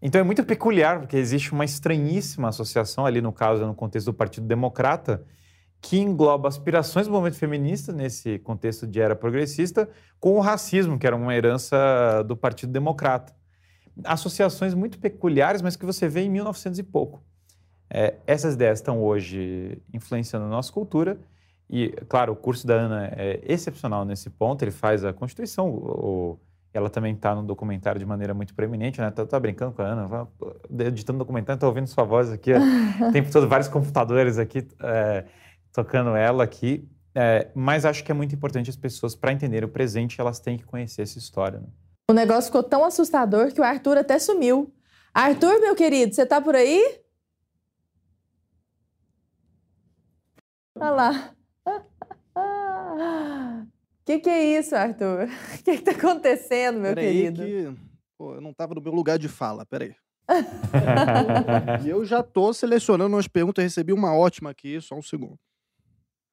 Então 0.02 0.20
é 0.20 0.24
muito 0.24 0.44
peculiar, 0.44 1.00
porque 1.00 1.16
existe 1.16 1.52
uma 1.54 1.64
estranhíssima 1.64 2.50
associação 2.50 3.06
ali, 3.06 3.22
no 3.22 3.32
caso, 3.32 3.66
no 3.66 3.76
contexto 3.76 4.08
do 4.08 4.14
Partido 4.14 4.48
Democrata, 4.48 5.24
que 5.80 5.98
engloba 6.00 6.48
aspirações 6.48 7.08
do 7.08 7.14
movimento 7.14 7.38
feminista, 7.38 7.92
nesse 7.92 8.40
contexto 8.40 8.88
de 8.88 9.00
era 9.00 9.16
progressista, 9.16 9.90
com 10.20 10.38
o 10.38 10.40
racismo, 10.40 10.98
que 10.98 11.06
era 11.06 11.16
uma 11.16 11.36
herança 11.36 12.24
do 12.28 12.36
Partido 12.36 12.72
Democrata 12.72 13.34
associações 14.04 14.74
muito 14.74 15.00
peculiares, 15.00 15.62
mas 15.62 15.76
que 15.76 15.86
você 15.86 16.08
vê 16.08 16.22
em 16.22 16.30
1900 16.30 16.80
e 16.80 16.84
pouco. 16.84 17.24
É, 17.90 18.16
essas 18.26 18.54
ideias 18.54 18.80
estão 18.80 19.04
hoje 19.04 19.82
influenciando 19.94 20.46
a 20.46 20.50
nossa 20.50 20.72
cultura 20.72 21.20
e, 21.70 21.90
claro, 22.08 22.34
o 22.34 22.36
curso 22.36 22.66
da 22.66 22.76
Ana 22.76 23.08
é 23.16 23.42
excepcional 23.46 24.06
nesse 24.06 24.30
ponto, 24.30 24.64
ele 24.64 24.72
faz 24.72 25.04
a 25.04 25.12
Constituição, 25.12 25.70
o, 25.70 26.40
ela 26.74 26.90
também 26.90 27.14
está 27.14 27.36
no 27.36 27.44
documentário 27.44 28.00
de 28.00 28.06
maneira 28.06 28.34
muito 28.34 28.54
preeminente, 28.54 29.02
né? 29.02 29.12
Tá, 29.12 29.26
tá 29.26 29.40
brincando 29.40 29.74
com 29.74 29.82
a 29.82 29.86
Ana, 29.86 30.28
editando 30.80 31.18
o 31.18 31.20
documentário, 31.20 31.58
estou 31.58 31.70
ouvindo 31.70 31.88
sua 31.88 32.06
voz 32.06 32.32
aqui. 32.32 32.52
Tem 32.54 33.12
tempo 33.12 33.32
todo, 33.32 33.48
vários 33.48 33.68
computadores 33.68 34.38
aqui 34.38 34.66
é, 34.82 35.26
tocando 35.74 36.16
ela 36.16 36.44
aqui. 36.44 36.88
É, 37.14 37.50
mas 37.54 37.84
acho 37.84 38.04
que 38.04 38.12
é 38.12 38.16
muito 38.16 38.34
importante 38.34 38.70
as 38.70 38.78
pessoas, 38.78 39.16
para 39.16 39.34
entender 39.34 39.66
o 39.66 39.68
presente, 39.68 40.22
elas 40.22 40.40
têm 40.40 40.58
que 40.58 40.64
conhecer 40.64 41.02
essa 41.02 41.20
história. 41.20 41.60
Né? 41.60 41.68
O 42.10 42.14
negócio 42.14 42.46
ficou 42.46 42.64
tão 42.64 42.86
assustador 42.86 43.54
que 43.54 43.60
o 43.60 43.64
Arthur 43.64 43.98
até 43.98 44.18
sumiu. 44.18 44.74
Arthur, 45.14 45.60
meu 45.60 45.76
querido, 45.76 46.14
você 46.14 46.26
tá 46.26 46.40
por 46.40 46.56
aí? 46.56 47.02
Olha 50.76 50.92
lá. 50.92 51.36
O 54.02 54.04
que, 54.06 54.20
que 54.20 54.30
é 54.30 54.60
isso, 54.60 54.76
Arthur? 54.76 55.28
O 55.28 55.28
que 55.64 55.72
está 55.72 55.92
acontecendo, 55.92 56.80
meu 56.80 56.96
Peraí 56.96 57.32
querido? 57.32 57.44
que 57.44 57.82
pô, 58.18 58.36
eu 58.36 58.42
não 58.42 58.52
estava 58.52 58.74
no 58.74 58.82
meu 58.82 58.92
lugar 58.92 59.20
de 59.20 59.28
fala, 59.28 59.66
peraí. 59.66 59.96
e 61.86 61.90
eu 61.90 62.04
já 62.06 62.24
tô 62.24 62.54
selecionando 62.54 63.16
umas 63.16 63.28
perguntas, 63.28 63.64
recebi 63.64 63.94
uma 63.94 64.16
ótima 64.16 64.50
aqui, 64.50 64.80
só 64.82 64.96
um 64.96 65.02
segundo. 65.02 65.40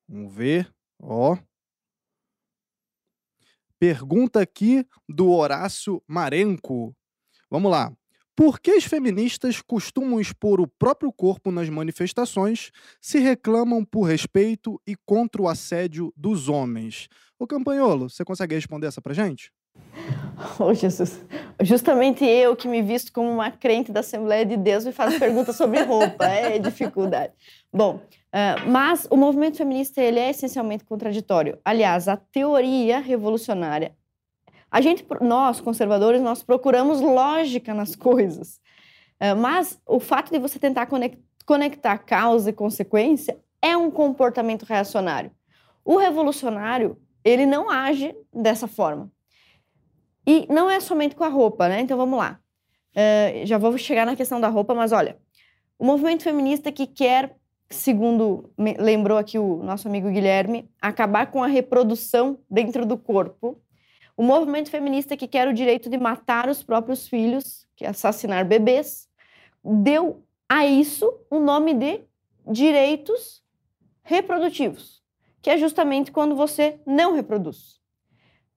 Vamos 0.08 0.34
ver, 0.34 0.72
ó. 1.00 1.36
Pergunta 3.78 4.40
aqui 4.40 4.86
do 5.08 5.30
Horácio 5.30 6.02
Marenco. 6.06 6.96
Vamos 7.50 7.70
lá. 7.70 7.92
Por 8.34 8.60
que 8.60 8.70
as 8.70 8.84
feministas 8.84 9.60
costumam 9.60 10.20
expor 10.20 10.60
o 10.60 10.66
próprio 10.66 11.12
corpo 11.12 11.50
nas 11.50 11.68
manifestações 11.68 12.70
se 13.00 13.18
reclamam 13.18 13.84
por 13.84 14.02
respeito 14.04 14.80
e 14.86 14.94
contra 14.94 15.42
o 15.42 15.48
assédio 15.48 16.12
dos 16.16 16.48
homens? 16.48 17.08
Ô 17.38 17.46
Campanholo, 17.46 18.10
você 18.10 18.24
consegue 18.24 18.54
responder 18.54 18.86
essa 18.86 19.00
pra 19.00 19.14
gente? 19.14 19.52
Oh, 20.60 20.72
Jesus. 20.72 21.20
Justamente 21.60 22.24
eu 22.24 22.54
que 22.54 22.68
me 22.68 22.80
visto 22.80 23.12
como 23.12 23.28
uma 23.28 23.50
crente 23.50 23.90
da 23.90 24.00
Assembleia 24.00 24.46
de 24.46 24.56
Deus 24.56 24.84
me 24.84 24.92
faz 24.92 25.18
perguntas 25.18 25.56
sobre 25.56 25.82
roupa. 25.82 26.26
É 26.26 26.60
dificuldade. 26.60 27.32
Bom, 27.72 27.96
uh, 27.96 28.70
mas 28.70 29.08
o 29.10 29.16
movimento 29.16 29.56
feminista 29.56 30.00
ele 30.00 30.20
é 30.20 30.30
essencialmente 30.30 30.84
contraditório. 30.84 31.58
Aliás, 31.64 32.06
a 32.06 32.16
teoria 32.16 33.00
revolucionária 33.00 33.96
a 34.70 34.80
gente, 34.80 35.04
nós, 35.20 35.60
conservadores, 35.60 36.20
nós 36.20 36.42
procuramos 36.42 37.00
lógica 37.00 37.72
nas 37.72 37.96
coisas. 37.96 38.60
Uh, 39.20 39.36
mas 39.36 39.80
o 39.86 39.98
fato 39.98 40.30
de 40.30 40.38
você 40.38 40.58
tentar 40.58 40.88
conectar 41.46 41.98
causa 41.98 42.50
e 42.50 42.52
consequência 42.52 43.38
é 43.62 43.76
um 43.76 43.90
comportamento 43.90 44.64
reacionário. 44.64 45.30
O 45.84 45.96
revolucionário, 45.96 46.98
ele 47.28 47.46
não 47.46 47.68
age 47.70 48.14
dessa 48.32 48.66
forma. 48.66 49.10
E 50.26 50.46
não 50.52 50.70
é 50.70 50.80
somente 50.80 51.14
com 51.14 51.24
a 51.24 51.28
roupa, 51.28 51.68
né? 51.68 51.80
Então 51.80 51.96
vamos 51.96 52.18
lá. 52.18 52.38
Uh, 52.94 53.46
já 53.46 53.58
vou 53.58 53.76
chegar 53.78 54.04
na 54.04 54.16
questão 54.16 54.40
da 54.40 54.48
roupa, 54.48 54.74
mas 54.74 54.92
olha, 54.92 55.18
o 55.78 55.84
movimento 55.84 56.22
feminista 56.22 56.72
que 56.72 56.86
quer, 56.86 57.36
segundo 57.70 58.50
lembrou 58.58 59.16
aqui 59.16 59.38
o 59.38 59.62
nosso 59.62 59.88
amigo 59.88 60.10
Guilherme, 60.10 60.70
acabar 60.80 61.30
com 61.30 61.42
a 61.42 61.46
reprodução 61.46 62.38
dentro 62.50 62.84
do 62.84 62.96
corpo, 62.96 63.60
o 64.16 64.22
movimento 64.22 64.70
feminista 64.70 65.16
que 65.16 65.28
quer 65.28 65.46
o 65.46 65.54
direito 65.54 65.88
de 65.88 65.96
matar 65.96 66.48
os 66.48 66.62
próprios 66.62 67.06
filhos, 67.06 67.68
que 67.76 67.84
é 67.84 67.88
assassinar 67.88 68.44
bebês, 68.44 69.08
deu 69.64 70.24
a 70.48 70.66
isso 70.66 71.20
o 71.30 71.38
nome 71.38 71.74
de 71.74 72.00
direitos 72.50 73.42
reprodutivos, 74.02 74.97
que 75.48 75.52
é 75.52 75.56
justamente 75.56 76.12
quando 76.12 76.36
você 76.36 76.78
não 76.86 77.14
reproduz. 77.14 77.80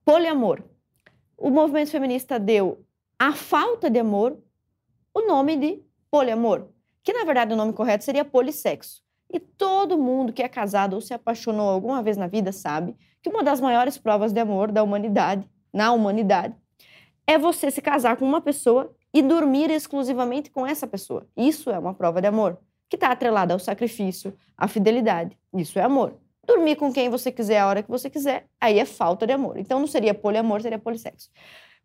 Poliamor. 0.04 0.62
O 1.38 1.48
movimento 1.48 1.90
feminista 1.90 2.38
deu 2.38 2.84
à 3.18 3.32
falta 3.32 3.88
de 3.88 3.98
amor 3.98 4.38
o 5.14 5.26
nome 5.26 5.56
de 5.56 5.82
poliamor, 6.10 6.68
que 7.02 7.14
na 7.14 7.24
verdade 7.24 7.54
o 7.54 7.56
nome 7.56 7.72
correto 7.72 8.04
seria 8.04 8.26
polissexo. 8.26 9.02
E 9.32 9.40
todo 9.40 9.96
mundo 9.96 10.34
que 10.34 10.42
é 10.42 10.48
casado 10.50 10.92
ou 10.92 11.00
se 11.00 11.14
apaixonou 11.14 11.70
alguma 11.70 12.02
vez 12.02 12.18
na 12.18 12.26
vida 12.26 12.52
sabe 12.52 12.94
que 13.22 13.30
uma 13.30 13.42
das 13.42 13.58
maiores 13.58 13.96
provas 13.96 14.30
de 14.30 14.40
amor 14.40 14.70
da 14.70 14.82
humanidade 14.82 15.50
na 15.72 15.92
humanidade, 15.92 16.54
é 17.26 17.38
você 17.38 17.70
se 17.70 17.80
casar 17.80 18.18
com 18.18 18.26
uma 18.26 18.42
pessoa 18.42 18.94
e 19.14 19.22
dormir 19.22 19.70
exclusivamente 19.70 20.50
com 20.50 20.66
essa 20.66 20.86
pessoa. 20.86 21.26
Isso 21.34 21.70
é 21.70 21.78
uma 21.78 21.94
prova 21.94 22.20
de 22.20 22.26
amor, 22.26 22.58
que 22.86 22.96
está 22.96 23.10
atrelada 23.10 23.54
ao 23.54 23.58
sacrifício, 23.58 24.36
à 24.54 24.68
fidelidade. 24.68 25.38
Isso 25.54 25.78
é 25.78 25.82
amor. 25.82 26.20
Dormir 26.46 26.76
com 26.76 26.92
quem 26.92 27.08
você 27.08 27.30
quiser, 27.30 27.58
a 27.58 27.66
hora 27.68 27.82
que 27.82 27.90
você 27.90 28.10
quiser, 28.10 28.46
aí 28.60 28.78
é 28.78 28.84
falta 28.84 29.26
de 29.26 29.32
amor. 29.32 29.58
Então 29.58 29.78
não 29.78 29.86
seria 29.86 30.12
poliamor, 30.12 30.60
seria 30.60 30.78
polissexo. 30.78 31.30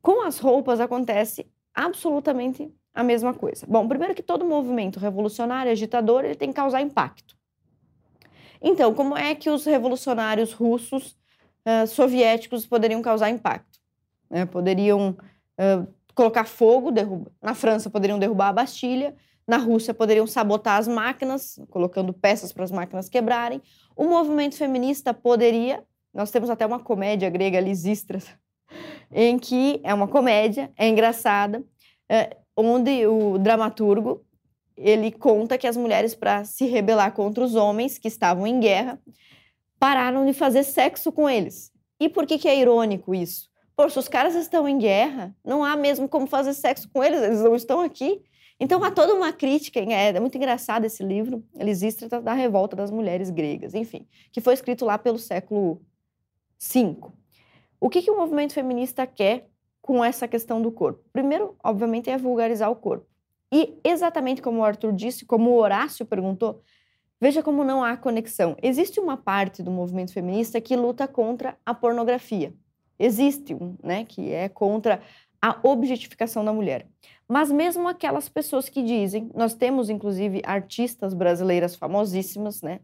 Com 0.01 0.26
as 0.26 0.39
roupas 0.39 0.80
acontece 0.80 1.45
absolutamente 1.74 2.74
a 2.93 3.03
mesma 3.03 3.34
coisa. 3.34 3.66
Bom, 3.68 3.88
primeiro 3.88 4.16
que 4.16 4.24
todo 4.24 4.43
movimento 4.43 4.99
revolucionário, 4.99 5.72
agitador, 5.72 6.26
ele 6.26 6.36
tem 6.36 6.49
que 6.49 6.55
causar 6.55 6.82
impacto. 6.82 7.38
Então, 8.60 8.93
como 8.93 9.16
é 9.16 9.36
que 9.36 9.49
os 9.49 9.66
revolucionários 9.66 10.51
russos, 10.51 11.16
uh, 11.66 11.86
soviéticos 11.86 12.66
poderiam 12.66 13.01
causar 13.03 13.30
impacto? 13.30 13.80
Né? 14.28 14.47
Poderiam 14.47 15.12
uh, 15.12 15.88
colocar 16.16 16.45
fogo, 16.45 16.91
derruba. 16.91 17.32
na 17.39 17.53
França 17.53 17.91
poderiam 17.91 18.18
derrubar 18.18 18.49
a 18.49 18.53
Bastilha, 18.53 19.16
na 19.48 19.58
Rússia 19.58 19.93
poderiam 19.93 20.28
sabotar 20.28 20.78
as 20.78 20.88
máquinas, 20.88 21.60
colocando 21.70 22.12
peças 22.12 22.52
para 22.52 22.66
as 22.66 22.72
máquinas 22.72 23.08
quebrarem. 23.08 23.62
O 23.95 24.04
movimento 24.04 24.56
feminista 24.58 25.14
poderia, 25.14 25.84
nós 26.14 26.30
temos 26.30 26.50
até 26.50 26.66
uma 26.66 26.80
comédia 26.80 27.30
grega, 27.30 27.60
Lisístras, 27.60 28.28
em 29.12 29.39
que 29.39 29.80
é 29.84 29.93
uma 29.93 30.08
comédia, 30.08 30.72
é 30.76 30.88
engraçada, 30.88 31.64
é, 32.10 32.36
onde 32.56 33.08
o 33.08 33.38
dramaturgo 33.38 34.26
ele 34.76 35.12
conta 35.12 35.58
que 35.58 35.66
as 35.66 35.78
mulheres, 35.78 36.14
para 36.14 36.43
se 36.43 36.66
rebelar 36.66 37.14
contra 37.14 37.43
os 37.43 37.56
homens 37.56 37.98
que 37.98 38.08
estavam 38.08 38.45
em 38.45 38.60
guerra, 38.60 39.00
pararam 39.80 40.26
de 40.26 40.34
fazer 40.34 40.64
sexo 40.64 41.12
com 41.12 41.30
eles. 41.30 41.72
E 42.00 42.08
por 42.08 42.28
que, 42.28 42.38
que 42.38 42.48
é 42.48 42.60
irônico 42.60 43.16
isso? 43.16 43.50
Poxa, 43.76 44.00
os 44.00 44.08
caras 44.08 44.36
estão 44.36 44.68
em 44.68 44.78
guerra, 44.78 45.36
não 45.43 45.64
há 45.64 45.76
mesmo 45.76 46.08
como 46.08 46.28
fazer 46.28 46.54
sexo 46.54 46.89
com 46.91 47.04
eles, 47.04 47.22
eles 47.22 47.41
não 47.41 47.56
estão 47.56 47.80
aqui. 47.80 48.22
Então 48.60 48.84
há 48.84 48.89
toda 48.89 49.14
uma 49.14 49.32
crítica, 49.32 49.80
é, 49.80 50.10
é 50.10 50.20
muito 50.20 50.36
engraçado 50.36 50.86
esse 50.86 51.03
livro, 51.03 51.43
Lisístrata 51.55 52.22
da 52.22 52.34
revolta 52.34 52.76
das 52.76 52.89
mulheres 52.89 53.30
gregas, 53.30 53.74
enfim, 53.74 54.08
que 54.32 54.41
foi 54.41 54.53
escrito 54.53 54.86
lá 54.86 54.97
pelo 54.97 55.20
século 55.20 55.82
V. 56.60 56.97
O 57.80 57.89
que, 57.89 58.01
que 58.01 58.10
o 58.10 58.18
movimento 58.18 58.53
feminista 58.53 59.05
quer 59.05 59.47
com 59.82 60.03
essa 60.03 60.28
questão 60.28 60.62
do 60.62 60.72
corpo? 60.72 61.03
Primeiro, 61.14 61.55
obviamente, 61.64 62.10
é 62.10 62.18
vulgarizar 62.18 62.72
o 62.72 62.76
corpo. 62.76 63.05
E 63.51 63.80
exatamente 63.84 64.41
como 64.41 64.60
o 64.60 64.64
Arthur 64.64 64.91
disse, 64.91 65.26
como 65.26 65.51
o 65.51 65.58
Horácio 65.58 66.05
perguntou, 66.05 66.62
veja 67.22 67.43
como 67.43 67.64
não 67.64 67.84
há 67.84 67.95
conexão. 67.95 68.58
Existe 68.62 68.99
uma 68.99 69.16
parte 69.16 69.62
do 69.62 69.72
movimento 69.72 70.12
feminista 70.12 70.60
que 70.60 70.76
luta 70.76 71.08
contra 71.08 71.58
a 71.66 71.74
pornografia 71.74 72.53
existe 72.99 73.53
um, 73.53 73.76
né, 73.84 74.05
que 74.05 74.32
é 74.32 74.49
contra 74.49 75.01
a 75.41 75.60
objetificação 75.64 76.43
da 76.43 76.51
mulher. 76.51 76.88
Mas 77.28 77.51
mesmo 77.51 77.88
aquelas 77.88 78.30
pessoas 78.30 78.69
que 78.69 78.82
dizem, 78.82 79.30
nós 79.36 79.53
temos 79.53 79.89
inclusive 79.89 80.41
artistas 80.45 81.13
brasileiras 81.13 81.75
famosíssimas, 81.75 82.61
né? 82.61 82.80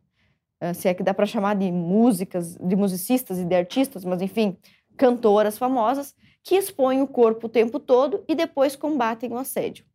Ah, 0.59 0.73
se 0.73 0.87
é 0.87 0.93
que 0.93 1.03
dá 1.03 1.13
para 1.13 1.25
chamar 1.25 1.55
de 1.55 1.71
músicas, 1.71 2.55
de 2.55 2.75
musicistas 2.75 3.37
e 3.37 3.45
de 3.45 3.55
artistas, 3.55 4.05
mas 4.05 4.21
enfim, 4.21 4.57
cantoras 4.97 5.57
famosas 5.57 6.15
que 6.41 6.55
expõem 6.55 7.01
o 7.01 7.07
corpo 7.07 7.47
o 7.47 7.49
tempo 7.49 7.79
todo 7.79 8.23
e 8.27 8.35
depois 8.35 8.75
combatem 8.75 9.31
o 9.31 9.37
assédio. 9.37 9.85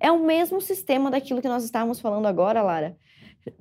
É 0.00 0.10
o 0.10 0.24
mesmo 0.24 0.60
sistema 0.60 1.10
daquilo 1.10 1.40
que 1.40 1.48
nós 1.48 1.64
estávamos 1.64 2.00
falando 2.00 2.26
agora, 2.26 2.62
Lara. 2.62 2.96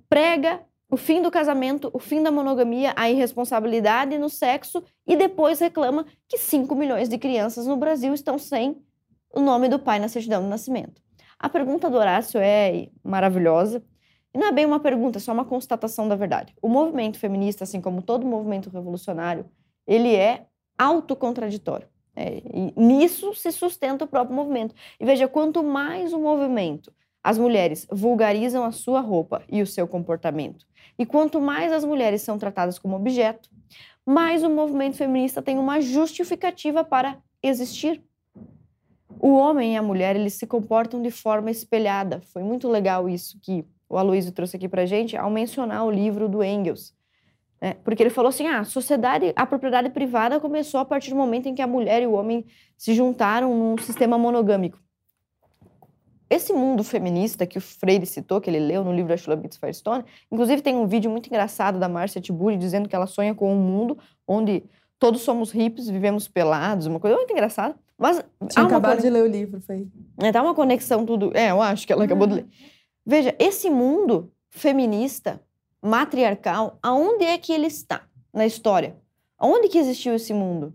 Prega 0.10 0.62
o 0.90 0.98
fim 0.98 1.22
do 1.24 1.32
casamento, 1.32 1.90
o 1.92 2.00
fim 2.00 2.22
da 2.22 2.32
monogamia, 2.32 2.94
a 2.96 3.10
irresponsabilidade 3.10 4.18
no 4.20 4.30
sexo 4.30 4.84
e 5.08 5.16
depois 5.16 5.60
reclama 5.60 6.06
que 6.28 6.38
5 6.38 6.76
milhões 6.76 7.10
de 7.10 7.18
crianças 7.18 7.66
no 7.66 7.78
Brasil 7.78 8.14
estão 8.14 8.38
sem 8.38 8.80
o 9.34 9.42
nome 9.42 9.68
do 9.68 9.80
pai 9.80 10.00
na 10.00 10.08
certidão 10.08 10.44
de 10.44 10.48
nascimento. 10.48 11.02
A 11.40 11.50
pergunta 11.50 11.90
do 11.90 11.98
Horácio 11.98 12.40
é 12.42 12.88
maravilhosa. 13.04 13.84
E 14.34 14.38
não 14.38 14.48
é 14.48 14.52
bem 14.52 14.66
uma 14.66 14.80
pergunta, 14.80 15.20
é 15.20 15.22
só 15.22 15.32
uma 15.32 15.46
constatação 15.46 16.08
da 16.08 16.16
verdade. 16.16 16.56
O 16.62 16.68
movimento 16.68 17.20
feminista, 17.20 17.64
assim 17.64 17.82
como 17.82 18.02
todo 18.02 18.26
movimento 18.26 18.70
revolucionário, 18.70 19.46
ele 19.86 20.16
é 20.16 20.46
autocontraditório. 20.78 21.88
É, 22.16 22.42
e 22.54 22.74
nisso 22.76 23.34
se 23.36 23.52
sustenta 23.52 24.06
o 24.06 24.08
próprio 24.08 24.36
movimento. 24.36 24.74
E 25.00 25.06
veja, 25.06 25.28
quanto 25.28 25.64
mais 25.64 26.14
o 26.14 26.20
movimento 26.20 26.92
as 27.24 27.38
mulheres 27.38 27.88
vulgarizam 27.90 28.66
a 28.66 28.72
sua 28.72 29.00
roupa 29.00 29.44
e 29.50 29.62
o 29.62 29.68
seu 29.68 29.88
comportamento. 29.88 30.66
E 31.00 31.06
quanto 31.06 31.40
mais 31.40 31.72
as 31.72 31.86
mulheres 31.86 32.22
são 32.22 32.38
tratadas 32.38 32.78
como 32.78 32.98
objeto, 32.98 33.50
mais 34.06 34.44
o 34.44 34.50
movimento 34.50 34.98
feminista 34.98 35.42
tem 35.42 35.58
uma 35.58 35.80
justificativa 35.80 36.84
para 36.84 37.18
existir. 37.42 38.04
O 39.26 39.36
homem 39.38 39.76
e 39.76 39.78
a 39.78 39.82
mulher, 39.82 40.18
eles 40.18 40.34
se 40.34 40.46
comportam 40.46 41.02
de 41.02 41.10
forma 41.10 41.50
espelhada. 41.50 42.20
Foi 42.34 42.44
muito 42.44 42.68
legal 42.68 43.08
isso 43.08 43.40
que 43.42 43.66
o 43.88 43.98
Aloysio 43.98 44.34
trouxe 44.34 44.58
aqui 44.58 44.68
para 44.68 44.86
gente 44.86 45.16
ao 45.16 45.30
mencionar 45.30 45.86
o 45.86 45.90
livro 45.90 46.28
do 46.28 46.44
Engels. 46.44 46.94
Né? 47.62 47.76
Porque 47.86 48.04
ele 48.04 48.10
falou 48.10 48.28
assim, 48.28 48.48
ah, 48.48 48.60
a 48.60 48.64
sociedade, 48.66 49.32
a 49.34 49.46
propriedade 49.46 49.90
privada 49.92 50.42
começou 50.42 50.82
a 50.82 50.84
partir 50.84 51.12
do 51.12 51.16
momento 51.16 51.48
em 51.48 51.56
que 51.56 51.62
a 51.62 51.68
mulher 51.68 52.04
e 52.04 52.06
o 52.06 52.12
homem 52.12 52.46
se 52.78 52.94
juntaram 52.94 53.58
num 53.58 53.78
sistema 53.78 54.18
monogâmico. 54.18 54.78
Esse 56.30 56.52
mundo 56.52 56.84
feminista 56.84 57.46
que 57.46 57.58
o 57.58 57.62
Freire 57.62 58.06
citou, 58.06 58.42
que 58.42 58.50
ele 58.50 58.60
leu 58.60 58.84
no 58.84 58.94
livro 58.94 59.14
Ashula 59.14 59.38
Beats 59.38 59.56
Firestone, 59.56 60.04
inclusive 60.30 60.62
tem 60.62 60.76
um 60.76 60.86
vídeo 60.86 61.10
muito 61.10 61.28
engraçado 61.28 61.80
da 61.80 61.88
Marcia 61.88 62.20
Tiburi 62.20 62.58
dizendo 62.58 62.90
que 62.90 62.96
ela 62.96 63.08
sonha 63.08 63.34
com 63.34 63.54
um 63.54 63.58
mundo 63.58 63.98
onde 64.28 64.66
todos 65.00 65.22
somos 65.22 65.56
hips, 65.56 65.88
vivemos 65.88 66.28
pelados, 66.28 66.88
uma 66.88 67.00
coisa 67.00 67.16
muito 67.16 67.32
engraçada. 67.32 67.74
Mas 68.04 68.22
Tinha 68.50 68.66
acabado 68.66 69.02
de 69.02 69.10
ler 69.10 69.24
o 69.24 69.28
livro, 69.28 69.62
foi. 69.62 69.88
É, 70.18 70.30
tá 70.30 70.44
uma 70.44 70.54
conexão 70.54 71.06
tudo. 71.06 71.32
É, 71.34 71.52
eu 71.52 71.62
acho 71.62 71.88
que 71.88 71.94
ela 71.94 72.04
acabou 72.04 72.28
de 72.28 72.34
ler. 72.34 72.48
Veja, 73.06 73.34
esse 73.40 73.70
mundo 73.70 74.30
feminista 74.50 75.42
matriarcal, 75.82 76.78
aonde 76.84 77.24
é 77.24 77.38
que 77.38 77.54
ele 77.54 77.68
está 77.68 78.06
na 78.34 78.46
história? 78.46 78.98
Aonde 79.38 79.70
que 79.70 79.78
existiu 79.78 80.14
esse 80.14 80.34
mundo? 80.34 80.74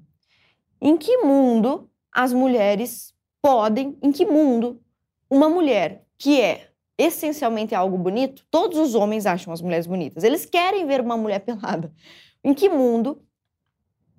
Em 0.81 0.97
que 0.97 1.19
mundo 1.19 1.91
as 2.11 2.33
mulheres 2.33 3.13
podem, 3.43 3.99
em 4.01 4.11
que 4.11 4.25
mundo 4.25 4.81
uma 5.29 5.51
mulher 5.51 6.07
que 6.17 6.41
é 6.41 6.71
essencialmente 6.97 7.75
algo 7.75 7.99
bonito, 7.99 8.47
todos 8.51 8.79
os 8.79 8.95
homens 8.95 9.27
acham 9.27 9.53
as 9.53 9.61
mulheres 9.61 9.87
bonitas. 9.87 10.25
Eles 10.25 10.47
querem 10.47 10.87
ver 10.87 11.03
uma 11.03 11.19
mulher 11.19 11.41
pelada. 11.45 11.93
Em 12.43 12.55
que 12.55 12.71
mundo 12.71 13.23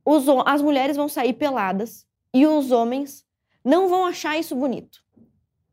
os, 0.05 0.25
as 0.45 0.61
mulheres 0.61 0.95
vão 0.95 1.09
sair 1.09 1.33
peladas 1.33 2.07
e 2.33 2.45
os 2.45 2.71
homens 2.71 3.25
não 3.63 3.87
vão 3.87 4.05
achar 4.05 4.37
isso 4.37 4.55
bonito? 4.55 5.03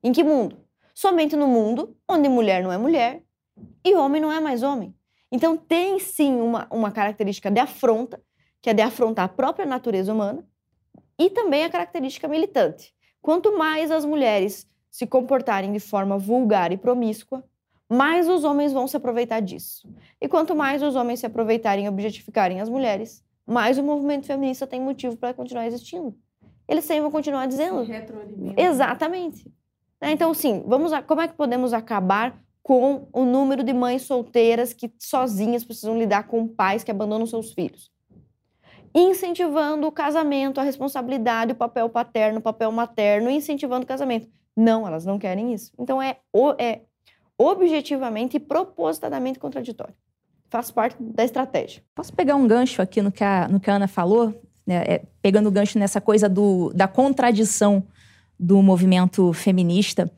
Em 0.03 0.13
que 0.13 0.23
mundo? 0.23 0.59
Somente 0.95 1.37
no 1.37 1.47
mundo 1.47 1.97
onde 2.09 2.29
mulher 2.29 2.63
não 2.63 2.73
é 2.73 2.79
mulher 2.79 3.23
e 3.85 3.95
homem 3.95 4.21
não 4.21 4.33
é 4.33 4.41
mais 4.41 4.63
homem. 4.63 4.95
Então 5.31 5.57
tem 5.57 5.99
sim 5.99 6.41
uma, 6.41 6.67
uma 6.71 6.91
característica 6.91 7.51
de 7.51 7.61
afronta, 7.61 8.23
que 8.63 8.71
é 8.71 8.75
de 8.75 8.83
afrontar 8.83 9.25
a 9.27 9.29
própria 9.29 9.67
natureza 9.67 10.13
humana, 10.13 10.47
e 11.19 11.31
também 11.31 11.65
a 11.65 11.71
característica 11.71 12.29
militante. 12.29 12.95
Quanto 13.21 13.57
mais 13.57 13.91
as 13.91 14.05
mulheres 14.05 14.69
se 14.91 15.07
comportarem 15.07 15.73
de 15.73 15.81
forma 15.81 16.17
vulgar 16.17 16.73
e 16.73 16.77
promíscua, 16.77 17.45
mais 17.89 18.29
os 18.29 18.45
homens 18.45 18.73
vão 18.73 18.89
se 18.89 18.97
aproveitar 18.97 19.41
disso. 19.41 19.89
E 20.21 20.29
quanto 20.29 20.55
mais 20.55 20.83
os 20.83 20.97
homens 20.97 21.21
se 21.21 21.27
aproveitarem 21.27 21.85
e 21.85 21.89
objetificarem 21.89 22.61
as 22.61 22.69
mulheres, 22.69 23.25
mais 23.47 23.79
o 23.79 23.83
movimento 23.83 24.27
feminista 24.27 24.67
tem 24.67 24.81
motivo 24.81 25.17
para 25.17 25.35
continuar 25.35 25.67
existindo. 25.67 26.17
Eles 26.69 26.85
sempre 26.85 27.03
vão 27.03 27.11
continuar 27.11 27.47
dizendo. 27.47 27.85
Exatamente. 28.57 29.47
Né? 30.01 30.13
Então, 30.13 30.33
sim, 30.35 30.63
vamos 30.67 30.93
a... 30.93 31.03
como 31.03 31.21
é 31.21 31.29
que 31.29 31.35
podemos 31.35 31.73
acabar 31.73 32.39
com 32.63 33.09
o 33.13 33.25
número 33.25 33.63
de 33.63 33.73
mães 33.73 34.03
solteiras 34.03 34.73
que 34.73 34.93
sozinhas 34.99 35.65
precisam 35.65 35.97
lidar 35.99 36.27
com 36.27 36.49
pais 36.49 36.83
que 36.83 36.91
abandonam 36.91 37.27
seus 37.27 37.53
filhos? 37.53 37.91
Incentivando 38.95 39.87
o 39.87 39.93
casamento, 39.93 40.59
a 40.59 40.63
responsabilidade, 40.63 41.53
o 41.53 41.57
papel 41.57 41.89
paterno, 41.89 42.39
o 42.39 42.43
papel 42.43 42.73
materno, 42.73 43.31
incentivando 43.31 43.85
o 43.85 43.87
casamento. 43.87 44.29
Não, 44.57 44.87
elas 44.87 45.05
não 45.05 45.19
querem 45.19 45.53
isso. 45.53 45.71
Então 45.79 46.01
é, 46.01 46.17
é 46.59 46.81
objetivamente 47.39 48.39
e 48.39 48.41
propositadamente 48.41 49.39
contraditório. 49.39 49.95
Faz 50.49 50.71
parte 50.71 50.97
da 51.01 51.25
estratégia. 51.25 51.83
Posso 51.95 52.13
pegar 52.13 52.37
um 52.37 52.47
gancho 52.47 52.81
aqui 52.81 53.03
no 53.03 53.13
que 53.13 53.23
a, 53.23 53.47
no 53.49 53.61
que 53.61 53.71
a 53.71 53.75
Ana 53.75 53.89
falou? 53.89 54.35
Né? 54.67 54.85
É, 54.87 55.03
pegando 55.23 55.49
o 55.49 55.53
gancho 55.53 55.79
nessa 55.79 56.01
coisa 56.01 56.29
do, 56.29 56.73
da 56.75 56.89
contradição 56.89 57.85
do 58.39 58.61
movimento 58.63 59.33
feminista. 59.33 60.11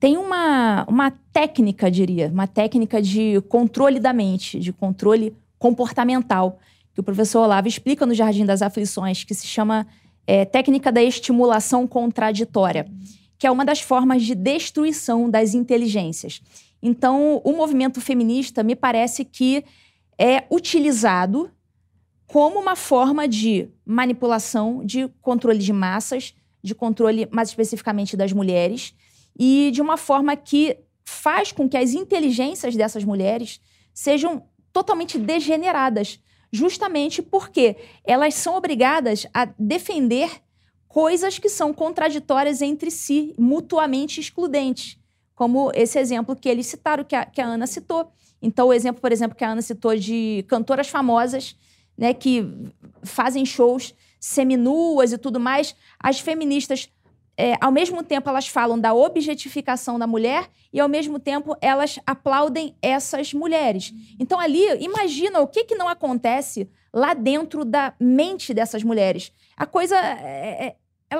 Tem 0.00 0.16
uma, 0.16 0.84
uma 0.88 1.12
técnica, 1.32 1.90
diria, 1.90 2.28
uma 2.28 2.46
técnica 2.46 3.00
de 3.00 3.40
controle 3.48 4.00
da 4.00 4.12
mente, 4.12 4.58
de 4.58 4.72
controle 4.72 5.36
comportamental, 5.58 6.58
que 6.92 7.00
o 7.00 7.04
professor 7.04 7.42
Olavo 7.42 7.68
explica 7.68 8.04
no 8.04 8.14
Jardim 8.14 8.44
das 8.44 8.62
Aflições, 8.62 9.22
que 9.22 9.34
se 9.34 9.46
chama 9.46 9.86
é, 10.26 10.44
técnica 10.44 10.90
da 10.90 11.02
estimulação 11.02 11.86
contraditória 11.86 12.86
que 13.42 13.46
é 13.48 13.50
uma 13.50 13.64
das 13.64 13.80
formas 13.80 14.22
de 14.22 14.36
destruição 14.36 15.28
das 15.28 15.52
inteligências. 15.52 16.40
Então, 16.80 17.40
o 17.42 17.52
movimento 17.52 18.00
feminista 18.00 18.62
me 18.62 18.76
parece 18.76 19.24
que 19.24 19.64
é 20.16 20.44
utilizado 20.48 21.50
como 22.32 22.58
uma 22.58 22.74
forma 22.74 23.28
de 23.28 23.68
manipulação, 23.84 24.82
de 24.82 25.06
controle 25.20 25.58
de 25.58 25.70
massas, 25.70 26.34
de 26.62 26.74
controle 26.74 27.28
mais 27.30 27.50
especificamente 27.50 28.16
das 28.16 28.32
mulheres, 28.32 28.94
e 29.38 29.70
de 29.70 29.82
uma 29.82 29.98
forma 29.98 30.34
que 30.34 30.78
faz 31.04 31.52
com 31.52 31.68
que 31.68 31.76
as 31.76 31.92
inteligências 31.92 32.74
dessas 32.74 33.04
mulheres 33.04 33.60
sejam 33.92 34.44
totalmente 34.72 35.18
degeneradas, 35.18 36.20
justamente 36.50 37.20
porque 37.20 37.76
elas 38.02 38.32
são 38.32 38.56
obrigadas 38.56 39.26
a 39.34 39.44
defender 39.58 40.30
coisas 40.88 41.38
que 41.38 41.50
são 41.50 41.74
contraditórias 41.74 42.62
entre 42.62 42.90
si, 42.90 43.34
mutuamente 43.38 44.20
excludentes, 44.20 44.98
como 45.34 45.70
esse 45.74 45.98
exemplo 45.98 46.34
que 46.34 46.48
eles 46.48 46.64
citaram, 46.64 47.04
que 47.04 47.14
a, 47.14 47.26
que 47.26 47.42
a 47.42 47.46
Ana 47.46 47.66
citou. 47.66 48.10
Então, 48.40 48.68
o 48.68 48.72
exemplo, 48.72 49.02
por 49.02 49.12
exemplo, 49.12 49.36
que 49.36 49.44
a 49.44 49.50
Ana 49.50 49.60
citou 49.60 49.94
de 49.94 50.46
cantoras 50.48 50.88
famosas, 50.88 51.56
né, 51.96 52.14
que 52.14 52.44
fazem 53.02 53.44
shows 53.44 53.94
seminuas 54.18 55.12
e 55.12 55.18
tudo 55.18 55.40
mais, 55.40 55.74
as 55.98 56.20
feministas, 56.20 56.88
é, 57.36 57.54
ao 57.60 57.72
mesmo 57.72 58.02
tempo, 58.04 58.28
elas 58.28 58.46
falam 58.46 58.78
da 58.78 58.94
objetificação 58.94 59.98
da 59.98 60.06
mulher 60.06 60.48
e, 60.72 60.78
ao 60.78 60.88
mesmo 60.88 61.18
tempo, 61.18 61.56
elas 61.60 61.98
aplaudem 62.06 62.76
essas 62.80 63.34
mulheres. 63.34 63.92
Então, 64.18 64.38
ali, 64.38 64.64
imagina 64.80 65.40
o 65.40 65.48
que, 65.48 65.64
que 65.64 65.74
não 65.74 65.88
acontece 65.88 66.70
lá 66.92 67.14
dentro 67.14 67.64
da 67.64 67.94
mente 67.98 68.54
dessas 68.54 68.84
mulheres. 68.84 69.32
A 69.56 69.66
coisa 69.66 69.96
é, 69.96 70.66
é 70.66 70.76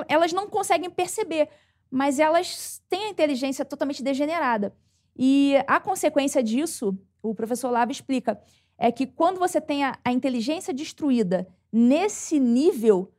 elas 0.07 0.33
não 0.33 0.47
conseguem 0.47 0.89
perceber, 0.89 1.49
mas 1.89 2.19
elas 2.19 2.81
têm 2.89 3.05
a 3.05 3.09
inteligência 3.09 3.63
totalmente 3.63 4.01
degenerada. 4.01 4.73
E 5.15 5.55
a 5.67 5.79
consequência 5.79 6.41
disso, 6.41 6.97
o 7.21 7.35
professor 7.35 7.69
Lava 7.69 7.91
explica, 7.91 8.39
é 8.77 8.91
que 8.91 9.05
quando 9.05 9.39
você 9.39 9.61
tem 9.61 9.83
a, 9.83 9.97
a 10.03 10.11
inteligência 10.11 10.73
destruída 10.73 11.47
nesse 11.71 12.39
nível, 12.39 13.11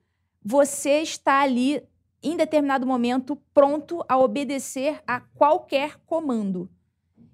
você 0.43 1.01
está 1.01 1.41
ali, 1.41 1.83
em 2.23 2.37
determinado 2.37 2.87
momento, 2.87 3.37
pronto 3.53 4.05
a 4.09 4.19
obedecer 4.19 5.03
a 5.07 5.21
qualquer 5.21 5.99
comando. 6.07 6.71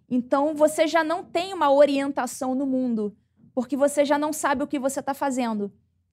Então, 0.08 0.54
você 0.54 0.86
já 0.86 1.04
não 1.04 1.24
tem 1.24 1.54
uma 1.54 1.72
orientação 1.72 2.54
no 2.54 2.66
mundo, 2.66 3.16
porque 3.54 3.76
você 3.76 4.04
já 4.04 4.18
não 4.18 4.32
sabe 4.32 4.62
o 4.62 4.66
que 4.66 4.78
você 4.78 5.00
está 5.00 5.14
fazendo. 5.14 5.72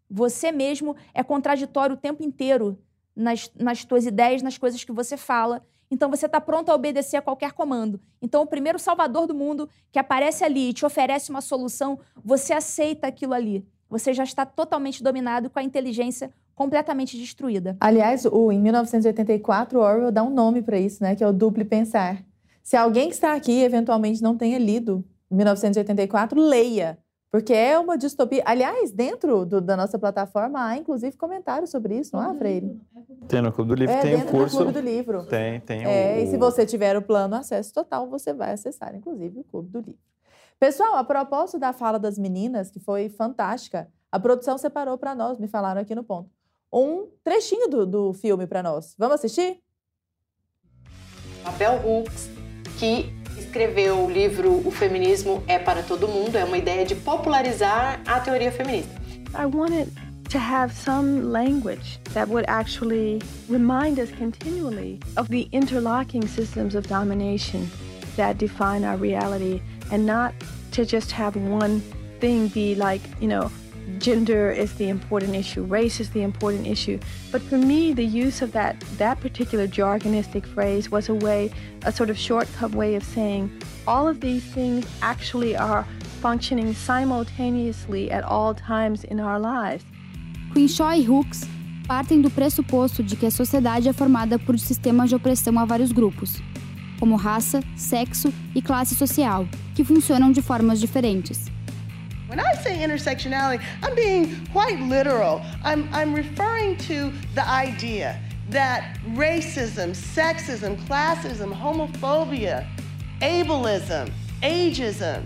Você 0.10 0.52
mesmo 0.52 0.96
é 1.14 1.24
contraditório 1.24 1.96
o 1.96 2.00
tempo 2.00 2.24
inteiro 2.24 2.78
nas, 3.16 3.52
nas 3.56 3.84
tuas 3.84 4.06
ideias, 4.06 4.44
nas 4.44 4.58
coisas 4.58 4.84
que 4.84 4.92
você 4.92 5.18
fala. 5.18 5.66
Então 5.90 6.10
você 6.10 6.26
está 6.26 6.40
pronto 6.42 6.70
a 6.70 6.76
obedecer 6.76 7.18
a 7.18 7.22
qualquer 7.22 7.54
comando. 7.54 8.00
Então 8.22 8.44
o 8.44 8.48
primeiro 8.48 8.78
salvador 8.78 9.26
do 9.26 9.34
mundo 9.34 9.70
que 9.92 10.00
aparece 10.00 10.44
ali 10.44 10.70
e 10.70 10.74
te 10.74 10.86
oferece 10.86 11.30
uma 11.30 11.42
solução, 11.42 12.00
você 12.24 12.54
aceita 12.54 13.08
aquilo 13.08 13.34
ali. 13.34 13.66
Você 13.90 14.14
já 14.14 14.24
está 14.24 14.46
totalmente 14.46 15.02
dominado 15.02 15.50
com 15.50 15.60
a 15.60 15.64
inteligência 15.64 16.32
completamente 16.54 17.18
destruída. 17.18 17.78
Aliás, 17.80 18.26
o, 18.26 18.52
em 18.52 18.60
1984, 18.60 19.80
Orwell 19.80 20.12
dá 20.12 20.24
um 20.24 20.30
nome 20.30 20.62
para 20.62 20.78
isso, 20.78 21.04
né? 21.04 21.16
Que 21.16 21.24
é 21.24 21.28
o 21.28 21.32
duplo 21.32 21.64
pensar. 21.64 22.24
Se 22.64 22.76
alguém 22.76 23.08
que 23.08 23.14
está 23.14 23.34
aqui 23.34 23.62
eventualmente 23.62 24.22
não 24.22 24.36
tenha 24.36 24.58
lido 24.58 25.06
1984, 25.32 26.40
leia. 26.40 26.98
Porque 27.30 27.54
é 27.54 27.78
uma 27.78 27.98
distopia. 27.98 28.42
Aliás, 28.46 28.92
dentro 28.92 29.46
do, 29.46 29.60
da 29.60 29.76
nossa 29.76 30.00
plataforma 30.00 30.66
há, 30.66 30.78
inclusive, 30.78 31.18
comentários 31.18 31.70
sobre 31.70 31.98
isso, 32.00 32.16
não 32.16 32.22
há, 32.22 32.34
Freire? 32.34 32.80
Tem 33.28 33.42
no 33.42 33.52
Clube 33.52 33.70
do 33.70 33.76
Livro, 33.76 33.94
é, 33.94 34.02
tem 34.02 34.16
o 34.16 34.26
curso. 34.28 34.58
Do 34.58 34.64
Clube 34.64 34.82
do 34.82 34.86
Livro. 34.86 35.26
Tem, 35.26 35.60
tem. 35.60 35.84
É, 35.84 36.18
o... 36.18 36.24
E 36.24 36.28
se 36.28 36.38
você 36.38 36.66
tiver 36.66 36.96
o 36.96 37.02
plano 37.02 37.36
acesso 37.36 37.74
total, 37.74 38.08
você 38.08 38.34
vai 38.34 38.54
acessar, 38.54 38.96
inclusive, 38.96 39.42
o 39.42 39.44
Clube 39.44 39.70
do 39.70 39.80
Livro. 39.80 40.00
Pessoal, 40.60 40.96
a 40.96 41.04
propósito 41.04 41.60
da 41.60 41.74
fala 41.74 42.00
das 42.00 42.18
meninas, 42.18 42.72
que 42.72 42.80
foi 42.80 43.10
fantástica, 43.10 43.90
a 44.12 44.20
produção 44.20 44.58
separou 44.58 44.98
para 44.98 45.14
nós, 45.14 45.38
me 45.38 45.48
falaram 45.48 45.82
aqui 45.82 45.94
no 45.94 46.04
ponto, 46.04 46.32
um 46.72 47.08
trechinho 47.24 47.70
do, 47.70 47.86
do 47.86 48.14
filme 48.14 48.48
para 48.48 48.64
nós. 48.64 48.96
Vamos 48.98 49.16
assistir? 49.16 49.62
Abel 51.46 51.80
Hooks, 51.86 52.30
que 52.80 53.27
escreveu 53.38 54.06
o 54.06 54.10
livro 54.10 54.62
O 54.66 54.72
Feminismo 54.72 55.44
é 55.48 55.60
para 55.60 55.84
Todo 55.84 56.08
Mundo, 56.08 56.36
é 56.36 56.44
uma 56.44 56.58
ideia 56.58 56.86
de 56.86 56.96
popularizar 56.96 58.02
a 58.06 58.20
teoria 58.20 58.52
feminista. 58.52 58.92
I 59.34 59.46
wanted 59.46 59.92
to 60.30 60.38
have 60.38 60.74
some 60.74 61.32
language 61.32 62.00
that 62.14 62.28
would 62.30 62.46
actually 62.48 63.22
remind 63.50 64.00
us 64.00 64.10
continually 64.12 65.00
of 65.16 65.30
the 65.30 65.48
interlocking 65.52 66.28
systems 66.28 66.76
of 66.76 66.88
domination 66.88 67.70
that 68.16 68.38
define 68.38 68.84
our 68.84 68.98
reality 68.98 69.62
and 69.92 70.06
not 70.06 70.34
to 70.72 70.86
just 70.86 71.12
have 71.12 71.36
one 71.38 71.82
thing 72.20 72.48
be 72.50 72.76
like, 72.76 73.02
you 73.22 73.28
know, 73.28 73.50
gender 74.00 74.52
is 74.52 74.74
the 74.76 74.90
important 74.90 75.36
issue, 75.36 75.64
race 75.64 76.00
is 76.00 76.10
the 76.12 76.22
important 76.22 76.68
issue. 76.68 77.00
But 77.32 77.42
for 77.42 77.58
me, 77.58 77.94
the 77.94 78.06
use 78.06 78.42
of 78.42 78.52
that 78.52 78.80
that 78.98 79.20
particular 79.20 79.68
jargonistic 79.68 80.46
phrase 80.46 80.92
was 80.92 81.10
a 81.10 81.16
way, 81.16 81.52
a 81.84 81.92
sort 81.92 82.10
of 82.10 82.18
shortcut 82.18 82.76
way 82.76 82.96
of 82.96 83.04
saying 83.04 83.50
all 83.86 84.08
of 84.08 84.20
these 84.20 84.44
things 84.54 84.86
actually 85.02 85.56
are 85.56 85.86
functioning 86.22 86.74
simultaneously 86.74 88.12
at 88.12 88.24
all 88.24 88.54
times 88.54 89.04
in 89.06 89.20
our 89.20 89.40
lives. 89.40 89.86
Crenshaw 90.52 90.94
e 90.94 91.04
Hooks 91.04 91.48
partem 91.88 92.22
do 92.22 92.30
pressuposto 92.30 93.02
de 93.02 93.16
que 93.16 93.26
a 93.26 93.32
sociedade 93.32 93.88
é 93.88 93.94
formada 93.94 94.38
por 94.38 94.60
sistemas 94.60 95.10
de 95.10 95.16
opressão 95.16 95.58
a 95.58 95.66
vários 95.66 95.92
grupos, 95.92 96.42
como 97.00 97.16
raça, 97.16 97.62
sexo 97.76 98.34
e 98.54 98.62
classe 98.62 98.96
social, 98.96 99.48
que 99.74 99.84
funcionam 99.84 100.32
de 100.32 100.42
formas 100.42 100.80
diferentes. 100.80 101.57
When 102.28 102.42
I 102.42 102.54
say 102.56 102.78
intersectionality, 102.80 103.64
I'm 103.82 103.96
being 103.96 104.46
quite 104.48 104.80
literal. 104.82 105.42
I'm, 105.64 105.88
I'm 105.94 106.14
referring 106.14 106.76
to 106.78 107.12
the 107.36 107.48
idea 107.48 108.20
that 108.50 108.98
racism, 109.12 109.92
sexism, 109.92 110.78
classism, 110.86 111.54
homophobia, 111.54 112.68
ableism, 113.22 114.12
ageism 114.44 115.24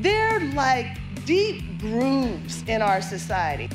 They're 0.00 0.40
like 0.52 0.98
deep 1.24 1.80
grooves 1.80 2.62
in 2.66 2.82
our 2.82 3.00
society. 3.00 3.70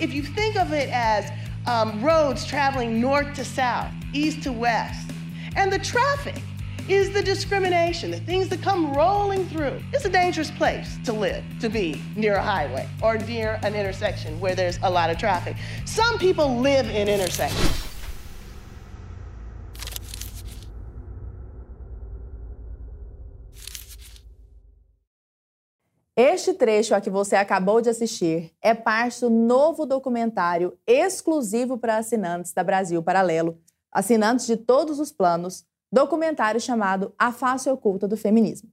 If 0.00 0.14
you 0.14 0.22
think 0.22 0.56
of 0.56 0.72
it 0.72 0.88
as 0.90 1.30
um, 1.66 2.02
roads 2.02 2.46
traveling 2.46 3.00
north 3.00 3.34
to 3.34 3.44
south, 3.44 3.92
east 4.12 4.44
to 4.44 4.52
west, 4.52 5.10
and 5.56 5.72
the 5.72 5.78
traffic 5.78 6.40
is 6.88 7.10
the 7.10 7.22
discrimination, 7.22 8.10
the 8.10 8.20
things 8.20 8.48
that 8.48 8.60
come 8.60 8.92
rolling 8.92 9.46
through. 9.46 9.80
It's 9.92 10.04
a 10.04 10.10
dangerous 10.10 10.50
place 10.50 10.98
to 11.04 11.12
live, 11.12 11.42
to 11.60 11.70
be 11.70 12.02
near 12.14 12.34
a 12.34 12.42
highway 12.42 12.88
or 13.02 13.16
near 13.16 13.58
an 13.62 13.74
intersection 13.74 14.38
where 14.38 14.54
there's 14.54 14.78
a 14.82 14.90
lot 14.90 15.08
of 15.08 15.16
traffic. 15.16 15.56
Some 15.86 16.18
people 16.18 16.60
live 16.60 16.86
in 16.90 17.08
intersections. 17.08 17.94
Este 26.16 26.54
trecho 26.54 26.94
a 26.94 27.00
que 27.00 27.10
você 27.10 27.34
acabou 27.34 27.80
de 27.80 27.88
assistir 27.88 28.52
é 28.62 28.72
parte 28.72 29.20
do 29.22 29.30
novo 29.30 29.84
documentário 29.84 30.78
exclusivo 30.86 31.76
para 31.76 31.96
assinantes 31.96 32.52
da 32.52 32.62
Brasil 32.62 33.02
Paralelo, 33.02 33.58
assinantes 33.90 34.46
de 34.46 34.56
todos 34.56 35.00
os 35.00 35.10
planos, 35.10 35.64
documentário 35.94 36.60
chamado 36.60 37.14
A 37.16 37.30
Face 37.30 37.70
Oculta 37.70 38.08
do 38.08 38.16
Feminismo. 38.16 38.68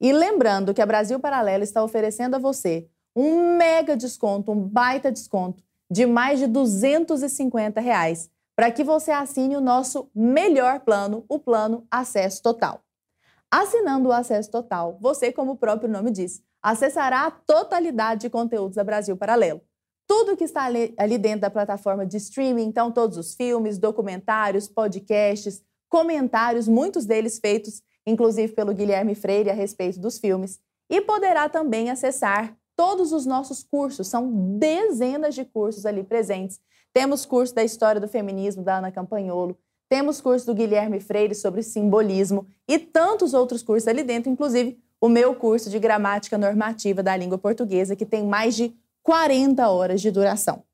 E 0.00 0.12
lembrando 0.12 0.74
que 0.74 0.82
a 0.82 0.86
Brasil 0.86 1.20
Paralelo 1.20 1.62
está 1.62 1.84
oferecendo 1.84 2.34
a 2.34 2.38
você 2.40 2.88
um 3.14 3.56
mega 3.56 3.96
desconto, 3.96 4.50
um 4.50 4.60
baita 4.60 5.12
desconto 5.12 5.62
de 5.88 6.04
mais 6.04 6.40
de 6.40 6.48
250 6.48 7.80
reais 7.80 8.28
para 8.56 8.72
que 8.72 8.82
você 8.82 9.12
assine 9.12 9.56
o 9.56 9.60
nosso 9.60 10.10
melhor 10.12 10.80
plano, 10.80 11.24
o 11.28 11.38
plano 11.38 11.86
Acesso 11.88 12.42
Total. 12.42 12.80
Assinando 13.48 14.08
o 14.08 14.12
Acesso 14.12 14.50
Total, 14.50 14.98
você, 15.00 15.30
como 15.30 15.52
o 15.52 15.56
próprio 15.56 15.88
nome 15.88 16.10
diz, 16.10 16.42
acessará 16.60 17.24
a 17.26 17.30
totalidade 17.30 18.22
de 18.22 18.30
conteúdos 18.30 18.74
da 18.74 18.82
Brasil 18.82 19.16
Paralelo. 19.16 19.60
Tudo 20.08 20.36
que 20.36 20.44
está 20.44 20.64
ali, 20.64 20.92
ali, 20.98 21.18
dentro 21.18 21.42
da 21.42 21.50
plataforma 21.50 22.04
de 22.04 22.16
streaming, 22.16 22.64
então 22.64 22.90
todos 22.90 23.16
os 23.16 23.34
filmes, 23.34 23.78
documentários, 23.78 24.68
podcasts, 24.68 25.62
comentários, 25.94 26.66
muitos 26.66 27.06
deles 27.06 27.38
feitos 27.38 27.80
inclusive 28.04 28.52
pelo 28.52 28.74
Guilherme 28.74 29.14
Freire 29.14 29.48
a 29.48 29.54
respeito 29.54 30.00
dos 30.00 30.18
filmes, 30.18 30.60
e 30.90 31.00
poderá 31.00 31.48
também 31.48 31.88
acessar 31.88 32.56
todos 32.76 33.12
os 33.12 33.24
nossos 33.24 33.62
cursos, 33.62 34.08
são 34.08 34.58
dezenas 34.58 35.36
de 35.36 35.44
cursos 35.44 35.86
ali 35.86 36.02
presentes. 36.02 36.60
Temos 36.92 37.24
curso 37.24 37.54
da 37.54 37.62
história 37.62 38.00
do 38.00 38.08
feminismo 38.08 38.62
da 38.62 38.78
Ana 38.78 38.90
Campanholo, 38.90 39.56
temos 39.88 40.20
curso 40.20 40.46
do 40.46 40.54
Guilherme 40.54 40.98
Freire 40.98 41.34
sobre 41.34 41.62
simbolismo 41.62 42.44
e 42.66 42.76
tantos 42.76 43.32
outros 43.32 43.62
cursos 43.62 43.86
ali 43.86 44.02
dentro, 44.02 44.28
inclusive 44.28 44.76
o 45.00 45.08
meu 45.08 45.34
curso 45.36 45.70
de 45.70 45.78
gramática 45.78 46.36
normativa 46.36 47.02
da 47.02 47.16
língua 47.16 47.38
portuguesa, 47.38 47.94
que 47.94 48.04
tem 48.04 48.26
mais 48.26 48.56
de 48.56 48.74
40 49.02 49.68
horas 49.68 50.00
de 50.00 50.10
duração. 50.10 50.64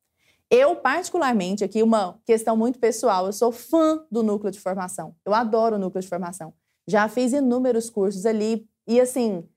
Eu, 0.51 0.75
particularmente, 0.75 1.63
aqui 1.63 1.81
uma 1.83 2.19
questão 2.27 2.57
muito 2.57 2.79
pessoal, 2.81 3.27
eu 3.27 3.33
sou 3.33 3.53
fã 3.53 4.05
do 4.11 4.23
núcleo 4.23 4.51
de 4.51 4.59
formação. 4.59 5.15
Eu 5.25 5.33
adoro 5.33 5.77
o 5.77 5.79
núcleo 5.79 6.03
de 6.03 6.09
formação. 6.09 6.53
Já 6.89 7.09
fiz 7.09 7.33
inúmeros 7.33 7.89
cursos 7.89 8.27
ali 8.27 8.69
e, 8.87 9.01
assim, 9.01 9.49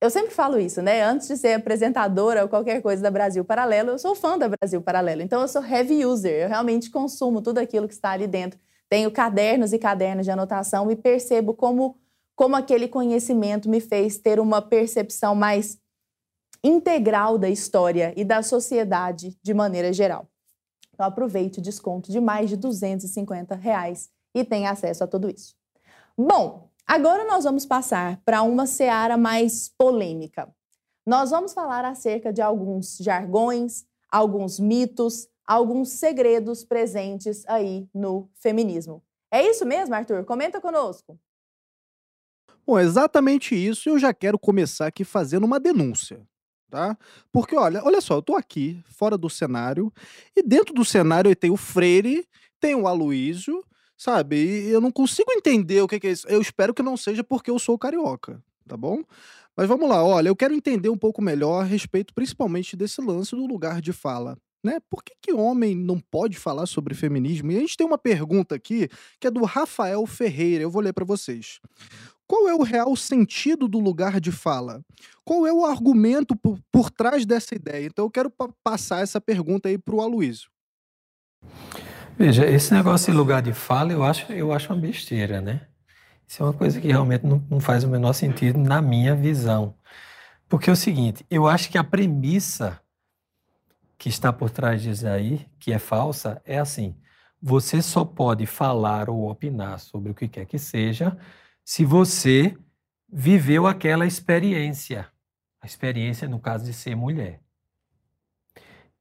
eu 0.00 0.08
sempre 0.08 0.30
falo 0.30 0.58
isso, 0.60 0.80
né? 0.80 1.02
Antes 1.02 1.26
de 1.26 1.36
ser 1.36 1.54
apresentadora 1.54 2.42
ou 2.42 2.48
qualquer 2.48 2.80
coisa 2.80 3.02
da 3.02 3.10
Brasil 3.10 3.44
Paralelo, 3.44 3.90
eu 3.90 3.98
sou 3.98 4.14
fã 4.14 4.38
da 4.38 4.48
Brasil 4.48 4.80
Paralelo. 4.80 5.20
Então, 5.20 5.40
eu 5.40 5.48
sou 5.48 5.64
heavy 5.64 6.06
user. 6.06 6.44
Eu 6.44 6.48
realmente 6.48 6.90
consumo 6.90 7.42
tudo 7.42 7.58
aquilo 7.58 7.88
que 7.88 7.94
está 7.94 8.10
ali 8.10 8.28
dentro. 8.28 8.60
Tenho 8.88 9.10
cadernos 9.10 9.72
e 9.72 9.78
cadernos 9.78 10.24
de 10.24 10.30
anotação 10.30 10.90
e 10.90 10.96
percebo 10.96 11.54
como 11.54 11.98
como 12.36 12.54
aquele 12.54 12.86
conhecimento 12.86 13.66
me 13.66 13.80
fez 13.80 14.18
ter 14.18 14.38
uma 14.38 14.60
percepção 14.60 15.34
mais 15.34 15.78
integral 16.62 17.38
da 17.38 17.48
história 17.48 18.12
e 18.14 18.22
da 18.24 18.42
sociedade 18.42 19.38
de 19.42 19.54
maneira 19.54 19.90
geral. 19.90 20.28
Então 20.96 21.04
aproveite 21.04 21.58
o 21.58 21.62
desconto 21.62 22.10
de 22.10 22.18
mais 22.18 22.48
de 22.48 22.56
250 22.56 23.54
reais 23.54 24.08
e 24.34 24.42
tenha 24.42 24.70
acesso 24.70 25.04
a 25.04 25.06
tudo 25.06 25.28
isso. 25.28 25.54
Bom, 26.16 26.70
agora 26.86 27.26
nós 27.26 27.44
vamos 27.44 27.66
passar 27.66 28.18
para 28.24 28.40
uma 28.40 28.66
seara 28.66 29.18
mais 29.18 29.68
polêmica. 29.76 30.50
Nós 31.06 31.30
vamos 31.30 31.52
falar 31.52 31.84
acerca 31.84 32.32
de 32.32 32.40
alguns 32.40 32.96
jargões, 32.96 33.84
alguns 34.10 34.58
mitos, 34.58 35.28
alguns 35.46 35.90
segredos 35.90 36.64
presentes 36.64 37.44
aí 37.46 37.86
no 37.94 38.30
feminismo. 38.34 39.02
É 39.30 39.46
isso 39.46 39.66
mesmo, 39.66 39.94
Arthur? 39.94 40.24
Comenta 40.24 40.62
conosco. 40.62 41.20
Bom, 42.66 42.78
exatamente 42.78 43.54
isso. 43.54 43.90
Eu 43.90 43.98
já 43.98 44.14
quero 44.14 44.38
começar 44.38 44.86
aqui 44.86 45.04
fazendo 45.04 45.44
uma 45.44 45.60
denúncia, 45.60 46.26
tá? 46.70 46.96
Porque 47.32 47.56
olha, 47.56 47.82
olha 47.84 48.00
só, 48.00 48.16
eu 48.16 48.22
tô 48.22 48.34
aqui 48.36 48.82
fora 48.86 49.16
do 49.16 49.30
cenário 49.30 49.92
e 50.34 50.42
dentro 50.42 50.74
do 50.74 50.84
cenário 50.84 51.34
tem 51.34 51.50
o 51.50 51.56
Freire, 51.56 52.26
tem 52.60 52.74
o 52.74 52.86
Aloísio, 52.86 53.64
sabe? 53.96 54.36
E 54.36 54.68
eu 54.68 54.80
não 54.80 54.90
consigo 54.90 55.32
entender 55.32 55.80
o 55.80 55.88
que, 55.88 56.00
que 56.00 56.06
é 56.06 56.10
isso. 56.12 56.28
Eu 56.28 56.40
espero 56.40 56.74
que 56.74 56.82
não 56.82 56.96
seja 56.96 57.24
porque 57.24 57.50
eu 57.50 57.58
sou 57.58 57.78
carioca, 57.78 58.42
tá 58.66 58.76
bom? 58.76 59.02
Mas 59.56 59.68
vamos 59.68 59.88
lá, 59.88 60.04
olha, 60.04 60.28
eu 60.28 60.36
quero 60.36 60.52
entender 60.52 60.90
um 60.90 60.98
pouco 60.98 61.22
melhor 61.22 61.62
a 61.62 61.64
respeito 61.64 62.12
principalmente 62.12 62.76
desse 62.76 63.00
lance 63.00 63.34
do 63.34 63.46
lugar 63.46 63.80
de 63.80 63.92
fala. 63.92 64.36
Né? 64.62 64.80
Por 64.90 65.02
que, 65.04 65.14
que 65.22 65.32
homem 65.32 65.76
não 65.76 66.00
pode 66.00 66.36
falar 66.36 66.66
sobre 66.66 66.92
feminismo? 66.92 67.52
E 67.52 67.56
a 67.56 67.60
gente 67.60 67.76
tem 67.76 67.86
uma 67.86 67.96
pergunta 67.96 68.54
aqui 68.56 68.88
que 69.20 69.28
é 69.28 69.30
do 69.30 69.44
Rafael 69.44 70.04
Ferreira. 70.06 70.64
Eu 70.64 70.70
vou 70.70 70.82
ler 70.82 70.92
para 70.92 71.04
vocês. 71.04 71.60
Qual 72.26 72.48
é 72.48 72.54
o 72.54 72.62
real 72.62 72.94
sentido 72.96 73.68
do 73.68 73.78
lugar 73.78 74.20
de 74.20 74.32
fala? 74.32 74.82
Qual 75.24 75.46
é 75.46 75.52
o 75.52 75.64
argumento 75.64 76.34
por, 76.34 76.58
por 76.72 76.90
trás 76.90 77.24
dessa 77.24 77.54
ideia? 77.54 77.86
Então 77.86 78.04
eu 78.04 78.10
quero 78.10 78.30
pa 78.30 78.48
passar 78.64 79.02
essa 79.02 79.20
pergunta 79.20 79.68
aí 79.68 79.78
para 79.78 79.94
o 79.94 80.00
Aloysio. 80.00 80.50
Veja, 82.18 82.46
esse 82.46 82.72
negócio 82.72 83.12
de 83.12 83.16
lugar 83.16 83.42
de 83.42 83.52
fala 83.52 83.92
eu 83.92 84.02
acho, 84.02 84.32
eu 84.32 84.52
acho 84.52 84.72
uma 84.72 84.80
besteira, 84.80 85.40
né? 85.40 85.68
Isso 86.26 86.42
é 86.42 86.46
uma 86.46 86.52
coisa 86.52 86.80
que 86.80 86.88
realmente 86.88 87.24
não, 87.24 87.44
não 87.48 87.60
faz 87.60 87.84
o 87.84 87.88
menor 87.88 88.12
sentido 88.12 88.58
na 88.58 88.82
minha 88.82 89.14
visão. 89.14 89.74
Porque 90.48 90.68
é 90.68 90.72
o 90.72 90.76
seguinte, 90.76 91.24
eu 91.30 91.46
acho 91.46 91.70
que 91.70 91.78
a 91.78 91.84
premissa 91.84 92.80
que 93.98 94.08
está 94.08 94.32
por 94.32 94.50
trás 94.50 94.82
disso 94.82 95.06
aí, 95.06 95.46
que 95.58 95.72
é 95.72 95.78
falsa, 95.78 96.40
é 96.44 96.58
assim: 96.58 96.96
você 97.40 97.80
só 97.80 98.04
pode 98.04 98.46
falar 98.46 99.08
ou 99.08 99.30
opinar 99.30 99.78
sobre 99.78 100.10
o 100.10 100.14
que 100.14 100.26
quer 100.26 100.46
que 100.46 100.58
seja 100.58 101.16
se 101.66 101.84
você 101.84 102.56
viveu 103.08 103.66
aquela 103.66 104.06
experiência. 104.06 105.10
A 105.60 105.66
experiência, 105.66 106.28
no 106.28 106.38
caso 106.38 106.64
de 106.64 106.72
ser 106.72 106.94
mulher. 106.94 107.42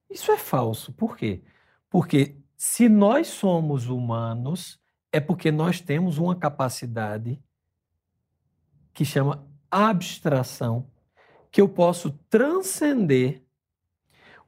Isso 0.09 0.31
é 0.31 0.37
falso. 0.37 0.91
Por 0.91 1.15
quê? 1.15 1.43
Porque 1.91 2.35
se 2.57 2.89
nós 2.89 3.27
somos 3.27 3.87
humanos, 3.87 4.81
é 5.11 5.19
porque 5.19 5.51
nós 5.51 5.79
temos 5.79 6.17
uma 6.17 6.35
capacidade 6.35 7.39
que 8.95 9.05
chama 9.05 9.47
abstração, 9.69 10.89
que 11.51 11.61
eu 11.61 11.69
posso 11.69 12.13
transcender 12.27 13.43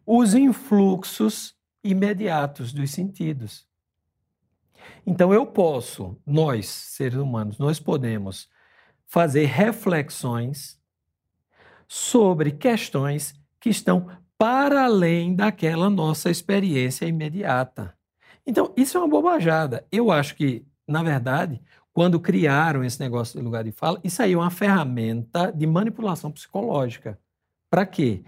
os 0.04 0.34
influxos 0.34 1.56
imediatos 1.84 2.74
dos 2.74 2.90
sentidos. 2.90 3.67
Então 5.10 5.34
eu 5.34 5.46
posso, 5.46 6.22
nós, 6.26 6.68
seres 6.68 7.18
humanos, 7.18 7.58
nós 7.58 7.80
podemos 7.80 8.50
fazer 9.06 9.46
reflexões 9.46 10.78
sobre 11.88 12.52
questões 12.52 13.34
que 13.58 13.70
estão 13.70 14.10
para 14.38 14.84
além 14.84 15.34
daquela 15.34 15.90
nossa 15.90 16.30
experiência 16.30 17.06
imediata. 17.06 17.98
Então, 18.46 18.74
isso 18.76 18.98
é 18.98 19.00
uma 19.00 19.08
bobajada. 19.08 19.88
Eu 19.90 20.12
acho 20.12 20.36
que, 20.36 20.68
na 20.86 21.02
verdade, 21.02 21.62
quando 21.94 22.20
criaram 22.20 22.84
esse 22.84 23.00
negócio 23.00 23.40
de 23.40 23.46
lugar 23.46 23.64
de 23.64 23.72
fala, 23.72 24.02
isso 24.04 24.22
aí 24.22 24.34
é 24.34 24.38
uma 24.38 24.52
ferramenta 24.52 25.52
de 25.54 25.66
manipulação 25.66 26.30
psicológica. 26.32 27.18
Para 27.70 27.86
quê? 27.86 28.26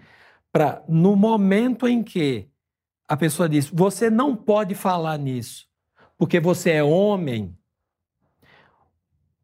Para, 0.50 0.82
no 0.88 1.14
momento 1.18 1.90
em 1.90 2.02
que 2.02 2.50
a 3.06 3.18
pessoa 3.18 3.50
diz, 3.50 3.68
você 3.68 4.10
não 4.10 4.34
pode 4.34 4.76
falar 4.76 5.18
nisso, 5.18 5.69
porque 6.20 6.38
você 6.38 6.72
é 6.72 6.84
homem, 6.84 7.58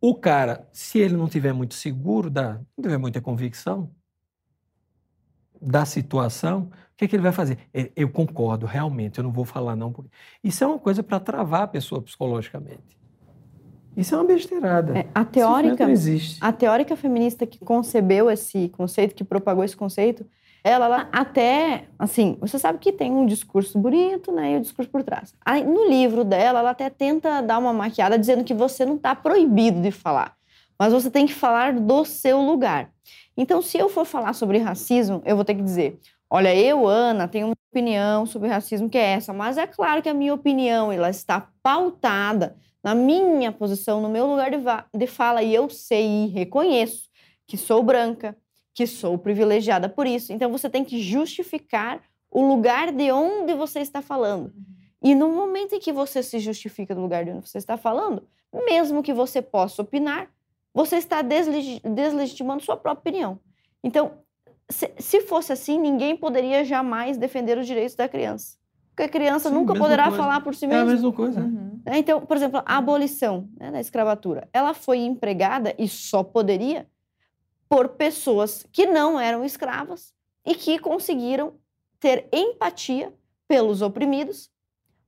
o 0.01 0.13
cara, 0.13 0.67
se 0.73 0.99
ele 0.99 1.15
não 1.15 1.29
tiver 1.29 1.53
muito 1.53 1.73
seguro, 1.73 2.29
da, 2.29 2.55
não 2.77 2.83
tiver 2.83 2.97
muita 2.97 3.21
convicção 3.21 3.89
da 5.61 5.85
situação, 5.85 6.63
o 6.63 6.97
que, 6.97 7.05
é 7.05 7.07
que 7.07 7.15
ele 7.15 7.23
vai 7.23 7.31
fazer? 7.31 7.59
Eu 7.95 8.09
concordo, 8.09 8.65
realmente, 8.65 9.19
eu 9.19 9.23
não 9.23 9.31
vou 9.31 9.45
falar 9.45 9.73
não. 9.73 9.93
Porque... 9.93 10.11
Isso 10.43 10.65
é 10.65 10.67
uma 10.67 10.77
coisa 10.77 11.01
para 11.01 11.17
travar 11.17 11.61
a 11.61 11.67
pessoa 11.67 12.01
psicologicamente. 12.01 12.99
Isso 13.95 14.13
é 14.13 14.17
uma 14.17 14.27
besteirada. 14.27 14.99
É, 14.99 15.07
a 15.15 15.23
teórica, 15.23 15.85
não 15.85 15.93
existe. 15.93 16.37
A 16.41 16.51
teórica 16.51 16.97
feminista 16.97 17.47
que 17.47 17.59
concebeu 17.59 18.29
esse 18.29 18.67
conceito, 18.67 19.15
que 19.15 19.23
propagou 19.23 19.63
esse 19.63 19.77
conceito, 19.77 20.25
ela, 20.65 21.07
até, 21.11 21.85
assim, 21.99 22.37
você 22.41 22.57
sabe 22.57 22.79
que 22.79 22.91
tem 22.91 23.11
um 23.11 23.27
discurso 23.27 23.77
bonito, 23.77 24.31
né, 24.31 24.53
e 24.53 24.55
o 24.55 24.57
um 24.57 24.61
discurso 24.61 24.89
por 24.89 25.03
trás. 25.03 25.35
Aí, 25.45 25.63
no 25.63 25.87
livro 25.87 26.23
dela, 26.23 26.57
ela 26.57 26.71
até 26.71 26.89
tenta 26.89 27.39
dar 27.41 27.59
uma 27.59 27.71
maquiada 27.71 28.17
dizendo 28.17 28.43
que 28.43 28.53
você 28.53 28.83
não 28.83 28.95
está 28.95 29.13
proibido 29.13 29.79
de 29.79 29.91
falar. 29.91 30.35
mas 30.79 30.91
você 30.91 31.11
tem 31.11 31.27
que 31.27 31.33
falar 31.33 31.73
do 31.73 32.03
seu 32.03 32.41
lugar. 32.41 32.89
Então, 33.37 33.61
se 33.61 33.77
eu 33.77 33.89
for 33.89 34.05
falar 34.05 34.33
sobre 34.33 34.57
racismo, 34.57 35.21
eu 35.23 35.35
vou 35.35 35.45
ter 35.45 35.53
que 35.55 35.61
dizer: 35.61 35.99
olha, 36.29 36.53
eu, 36.55 36.87
Ana, 36.87 37.27
tenho 37.27 37.47
uma 37.47 37.55
opinião 37.71 38.25
sobre 38.25 38.49
racismo 38.49 38.89
que 38.89 38.97
é 38.97 39.13
essa, 39.13 39.31
mas 39.33 39.57
é 39.57 39.67
claro 39.67 40.01
que 40.01 40.09
a 40.09 40.13
minha 40.15 40.33
opinião 40.33 40.91
ela 40.91 41.09
está 41.09 41.47
pautada 41.61 42.57
na 42.83 42.95
minha 42.95 43.51
posição, 43.51 44.01
no 44.01 44.09
meu 44.09 44.25
lugar 44.27 44.49
de, 44.51 44.57
de 44.97 45.07
fala, 45.07 45.43
e 45.43 45.53
eu 45.53 45.69
sei 45.69 46.25
e 46.25 46.27
reconheço 46.27 47.09
que 47.47 47.57
sou 47.57 47.83
branca, 47.83 48.35
que 48.75 48.85
sou 48.85 49.17
privilegiada 49.17 49.87
por 49.87 50.05
isso. 50.05 50.33
Então, 50.33 50.51
você 50.51 50.69
tem 50.69 50.83
que 50.83 51.01
justificar 51.01 52.01
o 52.29 52.45
lugar 52.45 52.91
de 52.91 53.09
onde 53.09 53.53
você 53.53 53.79
está 53.79 54.01
falando. 54.01 54.53
E 55.01 55.15
no 55.15 55.29
momento 55.29 55.73
em 55.73 55.79
que 55.79 55.93
você 55.93 56.21
se 56.21 56.39
justifica 56.39 56.93
do 56.93 56.99
lugar 56.99 57.23
de 57.23 57.31
onde 57.31 57.47
você 57.47 57.57
está 57.57 57.77
falando, 57.77 58.27
mesmo 58.53 59.01
que 59.01 59.13
você 59.13 59.41
possa 59.41 59.81
opinar, 59.81 60.29
você 60.73 60.97
está 60.97 61.21
desleg 61.21 61.79
deslegitimando 61.85 62.63
sua 62.63 62.75
própria 62.75 62.99
opinião. 62.99 63.39
Então, 63.81 64.11
se, 64.69 64.91
se, 64.97 65.21
fosse 65.21 65.53
assim, 65.53 65.79
ninguém 65.79 66.17
poderia 66.17 66.65
jamais 66.65 67.17
defender 67.17 67.57
os 67.57 67.65
direitos 67.65 67.95
da 67.95 68.09
criança. 68.09 68.57
Porque 68.89 69.03
a 69.03 69.09
criança 69.09 69.49
Sim, 69.49 69.55
nunca 69.55 69.73
poderá 69.73 70.05
coisa. 70.05 70.17
falar 70.17 70.41
por 70.41 70.53
si 70.53 70.67
mesma. 70.67 70.81
É 70.81 70.83
a 70.83 70.93
mesma 70.93 71.11
coisa. 71.13 71.39
Uhum. 71.39 71.81
Então, 71.93 72.25
por 72.25 72.35
exemplo, 72.35 72.61
a 72.65 72.77
abolição 72.77 73.47
né, 73.57 73.71
da 73.71 73.79
escravatura, 73.79 74.49
ela 74.51 74.73
foi 74.73 74.99
empregada 74.99 75.73
e 75.77 75.87
só 75.87 76.23
poderia 76.23 76.87
por 77.69 77.89
pessoas 77.89 78.65
que 78.71 78.85
não 78.85 79.19
eram 79.19 79.43
escravas 79.43 80.13
e 80.45 80.53
que 80.55 80.79
conseguiram 80.79 81.59
ter 81.99 82.27
empatia 82.31 83.13
pelos 83.47 83.81
oprimidos 83.81 84.49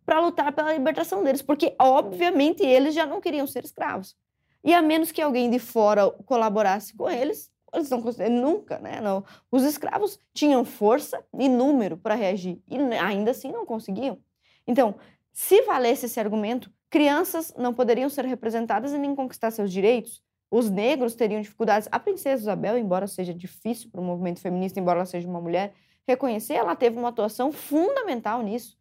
para 0.05 0.19
lutar 0.19 0.53
pela 0.53 0.73
libertação 0.73 1.23
deles, 1.23 1.41
porque 1.41 1.75
obviamente 1.77 2.63
eles 2.63 2.95
já 2.95 3.05
não 3.05 3.19
queriam 3.19 3.45
ser 3.45 3.65
escravos. 3.65 4.15
E 4.63 4.73
a 4.73 4.81
menos 4.81 5.11
que 5.11 5.21
alguém 5.21 5.49
de 5.49 5.59
fora 5.59 6.09
colaborasse 6.25 6.95
com 6.95 7.09
eles, 7.09 7.51
eles 7.73 7.89
não 7.89 8.01
nunca, 8.31 8.79
né? 8.79 9.01
Não. 9.01 9.23
Os 9.51 9.63
escravos 9.63 10.19
tinham 10.33 10.63
força 10.63 11.23
e 11.37 11.49
número 11.49 11.97
para 11.97 12.15
reagir 12.15 12.61
e 12.67 12.77
ainda 12.95 13.31
assim 13.31 13.51
não 13.51 13.65
conseguiam. 13.65 14.17
Então, 14.65 14.95
se 15.33 15.61
valesse 15.63 16.05
esse 16.05 16.19
argumento, 16.19 16.71
crianças 16.89 17.53
não 17.57 17.73
poderiam 17.73 18.09
ser 18.09 18.25
representadas 18.25 18.93
e 18.93 18.97
nem 18.97 19.13
conquistar 19.13 19.51
seus 19.51 19.71
direitos. 19.71 20.23
Os 20.49 20.69
negros 20.69 21.15
teriam 21.15 21.41
dificuldades. 21.41 21.87
A 21.91 21.99
princesa 21.99 22.41
Isabel, 22.41 22.77
embora 22.77 23.07
seja 23.07 23.33
difícil 23.33 23.89
para 23.91 24.01
o 24.01 24.03
movimento 24.03 24.39
feminista, 24.39 24.79
embora 24.79 24.99
ela 24.99 25.05
seja 25.05 25.27
uma 25.27 25.41
mulher, 25.41 25.73
reconhecer, 26.07 26.53
ela 26.53 26.75
teve 26.75 26.97
uma 26.97 27.09
atuação 27.09 27.51
fundamental 27.51 28.41
nisso 28.41 28.77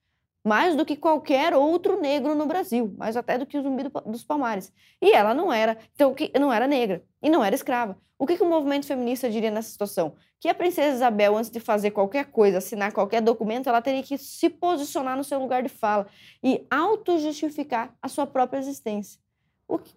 mais 0.46 0.76
do 0.76 0.86
que 0.86 0.94
qualquer 0.94 1.52
outro 1.54 2.00
negro 2.00 2.32
no 2.32 2.46
Brasil, 2.46 2.94
mais 2.96 3.16
até 3.16 3.36
do 3.36 3.44
que 3.44 3.58
o 3.58 3.62
Zumbi 3.62 3.82
dos 4.06 4.22
Palmares. 4.22 4.72
E 5.02 5.10
ela 5.10 5.34
não 5.34 5.52
era, 5.52 5.76
então 5.92 6.14
não 6.38 6.52
era 6.52 6.68
negra 6.68 7.02
e 7.20 7.28
não 7.28 7.44
era 7.44 7.52
escrava. 7.52 7.98
O 8.16 8.24
que, 8.24 8.36
que 8.36 8.44
o 8.44 8.48
movimento 8.48 8.86
feminista 8.86 9.28
diria 9.28 9.50
nessa 9.50 9.70
situação? 9.70 10.14
Que 10.38 10.48
a 10.48 10.54
princesa 10.54 10.94
Isabel, 10.94 11.36
antes 11.36 11.50
de 11.50 11.58
fazer 11.58 11.90
qualquer 11.90 12.26
coisa, 12.26 12.58
assinar 12.58 12.92
qualquer 12.92 13.20
documento, 13.20 13.68
ela 13.68 13.82
teria 13.82 14.04
que 14.04 14.16
se 14.16 14.48
posicionar 14.48 15.16
no 15.16 15.24
seu 15.24 15.40
lugar 15.40 15.64
de 15.64 15.68
fala 15.68 16.06
e 16.40 16.64
auto-justificar 16.70 17.92
a 18.00 18.06
sua 18.06 18.24
própria 18.24 18.60
existência. 18.60 19.20
O 19.66 19.80
que 19.80 19.92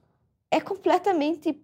é 0.51 0.59
completamente 0.59 1.61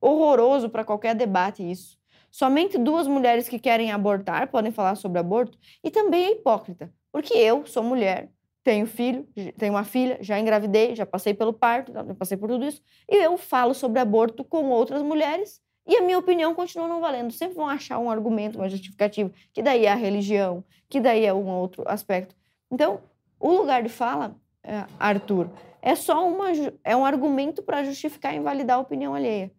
horroroso 0.00 0.68
para 0.68 0.84
qualquer 0.84 1.14
debate 1.14 1.68
isso. 1.68 1.98
Somente 2.30 2.78
duas 2.78 3.06
mulheres 3.06 3.48
que 3.48 3.58
querem 3.58 3.92
abortar 3.92 4.50
podem 4.50 4.72
falar 4.72 4.94
sobre 4.94 5.18
aborto 5.18 5.58
e 5.84 5.90
também 5.90 6.24
é 6.24 6.32
hipócrita, 6.32 6.92
porque 7.10 7.34
eu 7.34 7.66
sou 7.66 7.82
mulher, 7.82 8.30
tenho 8.64 8.86
filho, 8.86 9.26
tenho 9.58 9.74
uma 9.74 9.84
filha, 9.84 10.18
já 10.20 10.38
engravidei, 10.38 10.96
já 10.96 11.04
passei 11.04 11.34
pelo 11.34 11.52
parto, 11.52 11.92
já 11.92 12.14
passei 12.14 12.36
por 12.36 12.48
tudo 12.48 12.64
isso, 12.64 12.80
e 13.08 13.16
eu 13.16 13.36
falo 13.36 13.74
sobre 13.74 14.00
aborto 14.00 14.42
com 14.44 14.70
outras 14.70 15.02
mulheres 15.02 15.60
e 15.86 15.96
a 15.96 16.02
minha 16.02 16.18
opinião 16.18 16.54
continua 16.54 16.88
não 16.88 17.00
valendo. 17.00 17.32
Sempre 17.32 17.56
vão 17.56 17.68
achar 17.68 17.98
um 17.98 18.10
argumento, 18.10 18.58
uma 18.58 18.68
justificativa, 18.68 19.30
que 19.52 19.62
daí 19.62 19.86
é 19.86 19.92
a 19.92 19.96
religião, 19.96 20.64
que 20.88 21.00
daí 21.00 21.26
é 21.26 21.34
um 21.34 21.48
outro 21.48 21.82
aspecto. 21.86 22.34
Então, 22.70 23.00
o 23.38 23.50
lugar 23.50 23.82
de 23.82 23.88
fala, 23.88 24.36
é, 24.62 24.84
Arthur, 24.98 25.50
é 25.82 25.96
só 25.96 26.26
uma, 26.26 26.46
é 26.84 26.96
um 26.96 27.04
argumento 27.04 27.60
para 27.60 27.82
justificar 27.82 28.32
e 28.32 28.38
invalidar 28.38 28.78
a 28.78 28.80
opinião 28.80 29.14
alheia. 29.14 29.52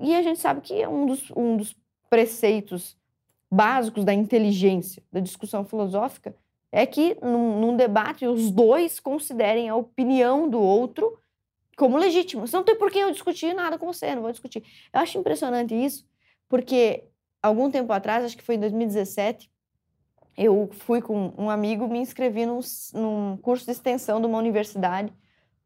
E 0.00 0.16
a 0.16 0.22
gente 0.22 0.40
sabe 0.40 0.62
que 0.62 0.80
é 0.80 0.88
um 0.88 1.04
dos, 1.04 1.30
um 1.36 1.56
dos 1.58 1.76
preceitos 2.08 2.96
básicos 3.50 4.04
da 4.04 4.14
inteligência, 4.14 5.02
da 5.12 5.20
discussão 5.20 5.64
filosófica, 5.64 6.34
é 6.72 6.86
que 6.86 7.16
num, 7.22 7.60
num, 7.60 7.76
debate 7.76 8.26
os 8.26 8.50
dois 8.50 8.98
considerem 8.98 9.68
a 9.68 9.76
opinião 9.76 10.48
do 10.48 10.58
outro 10.58 11.20
como 11.76 11.98
legítima. 11.98 12.46
Não 12.52 12.64
tem 12.64 12.76
por 12.76 12.90
que 12.90 12.98
eu 12.98 13.12
discutir 13.12 13.54
nada 13.54 13.78
com 13.78 13.86
você, 13.86 14.14
não 14.14 14.22
vou 14.22 14.32
discutir. 14.32 14.64
Eu 14.92 15.00
acho 15.00 15.18
impressionante 15.18 15.74
isso, 15.74 16.08
porque 16.48 17.04
algum 17.42 17.70
tempo 17.70 17.92
atrás, 17.92 18.24
acho 18.24 18.36
que 18.36 18.42
foi 18.42 18.56
em 18.56 18.60
2017, 18.60 19.50
eu 20.36 20.68
fui 20.72 21.00
com 21.00 21.32
um 21.38 21.48
amigo, 21.48 21.86
me 21.86 21.98
inscrevi 21.98 22.44
num, 22.44 22.58
num 22.92 23.36
curso 23.36 23.64
de 23.64 23.70
extensão 23.70 24.20
de 24.20 24.26
uma 24.26 24.38
universidade 24.38 25.12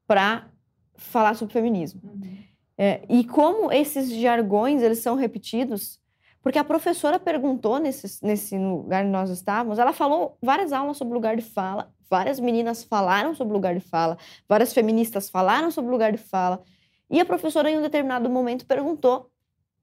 para 0.08 0.48
falar 0.96 1.34
sobre 1.34 1.52
feminismo. 1.52 2.00
Uhum. 2.02 2.38
É, 2.76 3.02
e 3.08 3.24
como 3.24 3.70
esses 3.70 4.10
jargões 4.10 4.82
eles 4.82 4.98
são 4.98 5.14
repetidos 5.14 6.00
porque 6.42 6.58
a 6.58 6.64
professora 6.64 7.18
perguntou 7.18 7.78
nesse, 7.78 8.24
nesse 8.24 8.56
lugar 8.56 9.02
onde 9.02 9.12
nós 9.12 9.28
estávamos, 9.28 9.78
ela 9.78 9.92
falou 9.92 10.38
várias 10.40 10.72
aulas 10.72 10.96
sobre 10.96 11.12
lugar 11.12 11.36
de 11.36 11.42
fala, 11.42 11.92
várias 12.08 12.40
meninas 12.40 12.84
falaram 12.84 13.34
sobre 13.34 13.52
lugar 13.52 13.74
de 13.74 13.80
fala, 13.80 14.16
várias 14.48 14.72
feministas 14.72 15.28
falaram 15.28 15.70
sobre 15.70 15.90
lugar 15.90 16.10
de 16.10 16.18
fala. 16.18 16.62
E 17.10 17.20
a 17.20 17.24
professora, 17.24 17.70
em 17.70 17.78
um 17.78 17.82
determinado 17.82 18.30
momento, 18.30 18.66
perguntou 18.66 19.30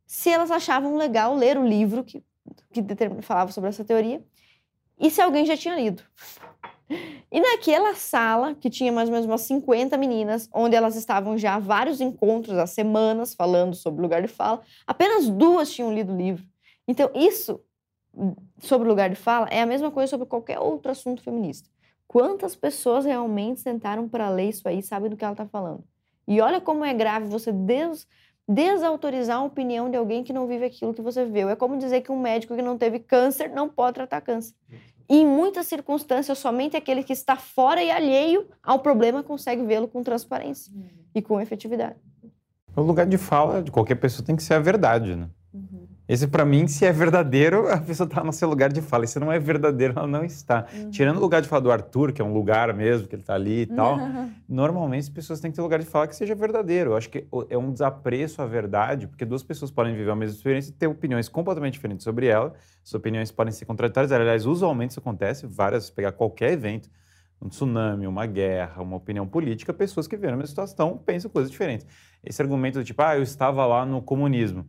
se 0.08 0.30
elas 0.30 0.50
achavam 0.50 0.96
legal 0.98 1.36
ler 1.36 1.58
o 1.58 1.68
livro 1.68 2.04
que, 2.04 2.24
que 2.72 2.84
falava 3.22 3.52
sobre 3.52 3.70
essa 3.70 3.84
teoria 3.84 4.24
e 5.00 5.12
se 5.12 5.22
alguém 5.22 5.46
já 5.46 5.58
tinha 5.58 5.76
lido. 5.76 6.04
E 6.90 7.40
naquela 7.40 7.96
sala, 7.96 8.54
que 8.54 8.70
tinha 8.70 8.92
mais 8.92 9.10
ou 9.10 9.14
menos 9.14 9.26
umas 9.26 9.42
50 9.42 9.98
meninas, 9.98 10.48
onde 10.54 10.76
elas 10.76 10.96
estavam 10.96 11.38
já 11.38 11.56
há 11.56 11.60
vários 11.60 12.00
encontros, 12.00 12.58
há 12.58 12.68
semanas, 12.68 13.34
falando 13.34 13.76
sobre 13.76 14.02
lugar 14.02 14.22
de 14.22 14.28
fala, 14.28 14.62
apenas 14.86 15.28
duas 15.28 15.72
tinham 15.72 15.94
lido 15.94 16.14
o 16.14 16.18
livro. 16.18 16.46
Então, 16.88 17.10
isso 17.16 17.60
sobre 18.60 18.88
lugar 18.88 19.10
de 19.10 19.16
fala 19.16 19.48
é 19.50 19.62
a 19.62 19.66
mesma 19.66 19.92
coisa 19.92 20.10
sobre 20.10 20.26
qualquer 20.26 20.60
outro 20.60 20.92
assunto 20.92 21.22
feminista. 21.22 21.70
Quantas 22.08 22.56
pessoas 22.56 23.04
realmente 23.04 23.60
sentaram 23.60 24.08
para 24.08 24.30
ler 24.30 24.50
isso 24.50 24.68
aí 24.68 24.82
sabem 24.82 25.10
do 25.10 25.18
que 25.18 25.24
ela 25.24 25.34
está 25.34 25.46
falando? 25.46 25.84
E 26.28 26.40
olha 26.40 26.62
como 26.62 26.86
é 26.86 26.94
grave 26.94 27.28
você 27.28 27.52
des 27.52 28.08
desautorizar 28.48 29.38
a 29.38 29.44
opinião 29.44 29.90
de 29.90 29.98
alguém 29.98 30.24
que 30.24 30.32
não 30.32 30.48
vive 30.48 30.66
aquilo 30.66 30.94
que 30.94 31.02
você 31.02 31.26
viveu. 31.26 31.50
É 31.50 31.56
como 31.56 31.78
dizer 31.78 32.02
que 32.02 32.12
um 32.12 32.20
médico 32.20 32.56
que 32.56 32.62
não 32.62 32.78
teve 32.78 33.00
câncer 33.00 33.50
não 33.50 33.68
pode 33.68 33.96
tratar 33.96 34.22
câncer. 34.22 34.54
E 35.08 35.18
em 35.18 35.26
muitas 35.26 35.68
circunstâncias, 35.68 36.38
somente 36.38 36.76
aquele 36.76 37.04
que 37.04 37.14
está 37.14 37.36
fora 37.36 37.84
e 37.84 37.92
alheio 37.92 38.48
ao 38.64 38.80
problema 38.80 39.22
consegue 39.22 39.64
vê-lo 39.64 39.88
com 39.88 40.02
transparência 40.04 40.74
uhum. 40.74 40.88
e 41.14 41.22
com 41.22 41.40
efetividade. 41.40 41.96
O 42.76 42.82
lugar 42.82 43.06
de 43.06 43.18
fala 43.18 43.62
de 43.62 43.72
qualquer 43.72 43.96
pessoa 43.96 44.26
tem 44.26 44.36
que 44.36 44.44
ser 44.44 44.56
a 44.56 44.60
verdade, 44.60 45.16
né? 45.16 45.30
Esse, 46.08 46.28
para 46.28 46.46
mim, 46.46 46.68
se 46.68 46.86
é 46.86 46.92
verdadeiro, 46.92 47.68
a 47.68 47.78
pessoa 47.78 48.06
está 48.06 48.24
no 48.24 48.32
seu 48.32 48.48
lugar 48.48 48.72
de 48.72 48.80
fala. 48.80 49.06
E 49.06 49.08
se 49.08 49.20
não 49.20 49.32
é 49.32 49.40
verdadeiro, 49.40 49.94
ela 49.98 50.08
não 50.08 50.24
está. 50.24 50.68
Uhum. 50.72 50.92
Tirando 50.92 51.18
o 51.18 51.20
lugar 51.20 51.42
de 51.42 51.48
fala 51.48 51.62
do 51.62 51.72
Arthur, 51.72 52.12
que 52.12 52.22
é 52.22 52.26
um 52.26 52.32
lugar 52.32 52.72
mesmo, 52.76 53.08
que 53.08 53.16
ele 53.16 53.24
está 53.24 53.34
ali 53.34 53.62
e 53.62 53.66
tal, 53.66 53.98
uhum. 53.98 54.32
normalmente 54.48 55.02
as 55.02 55.10
pessoas 55.10 55.40
têm 55.40 55.50
que 55.50 55.56
ter 55.56 55.64
lugar 55.64 55.80
de 55.80 55.86
fala 55.86 56.08
que 56.08 56.16
seja 56.16 56.36
verdadeiro. 56.36 56.92
Eu 56.92 56.98
acho 56.98 57.10
que 57.10 57.26
é 57.50 57.58
um 57.58 57.72
desapreço 57.72 58.40
à 58.40 58.46
verdade, 58.46 59.08
porque 59.08 59.26
duas 59.26 59.42
pessoas 59.42 59.72
podem 59.72 59.96
viver 59.96 60.12
a 60.12 60.16
mesma 60.16 60.36
experiência 60.36 60.70
e 60.70 60.74
ter 60.74 60.86
opiniões 60.86 61.28
completamente 61.28 61.74
diferentes 61.74 62.04
sobre 62.04 62.28
ela. 62.28 62.54
As 62.84 62.94
opiniões 62.94 63.32
podem 63.32 63.52
ser 63.52 63.66
contraditórias. 63.66 64.12
Aliás, 64.12 64.46
usualmente 64.46 64.92
isso 64.92 65.00
acontece, 65.00 65.48
várias, 65.48 65.90
pegar 65.90 66.12
qualquer 66.12 66.52
evento, 66.52 66.88
um 67.42 67.50
tsunami, 67.50 68.06
uma 68.06 68.28
guerra, 68.28 68.84
uma 68.84 68.98
opinião 68.98 69.28
política, 69.28 69.74
pessoas 69.74 70.08
que 70.08 70.16
vivem 70.16 70.34
a 70.34 70.38
mesma 70.38 70.48
situação 70.48 70.98
pensam 70.98 71.32
coisas 71.32 71.50
diferentes. 71.52 71.88
Esse 72.24 72.44
argumento 72.44 72.78
do 72.78 72.86
tipo, 72.86 73.02
ah, 73.02 73.18
eu 73.18 73.24
estava 73.24 73.66
lá 73.66 73.84
no 73.88 74.04
comunismo. 74.04 74.68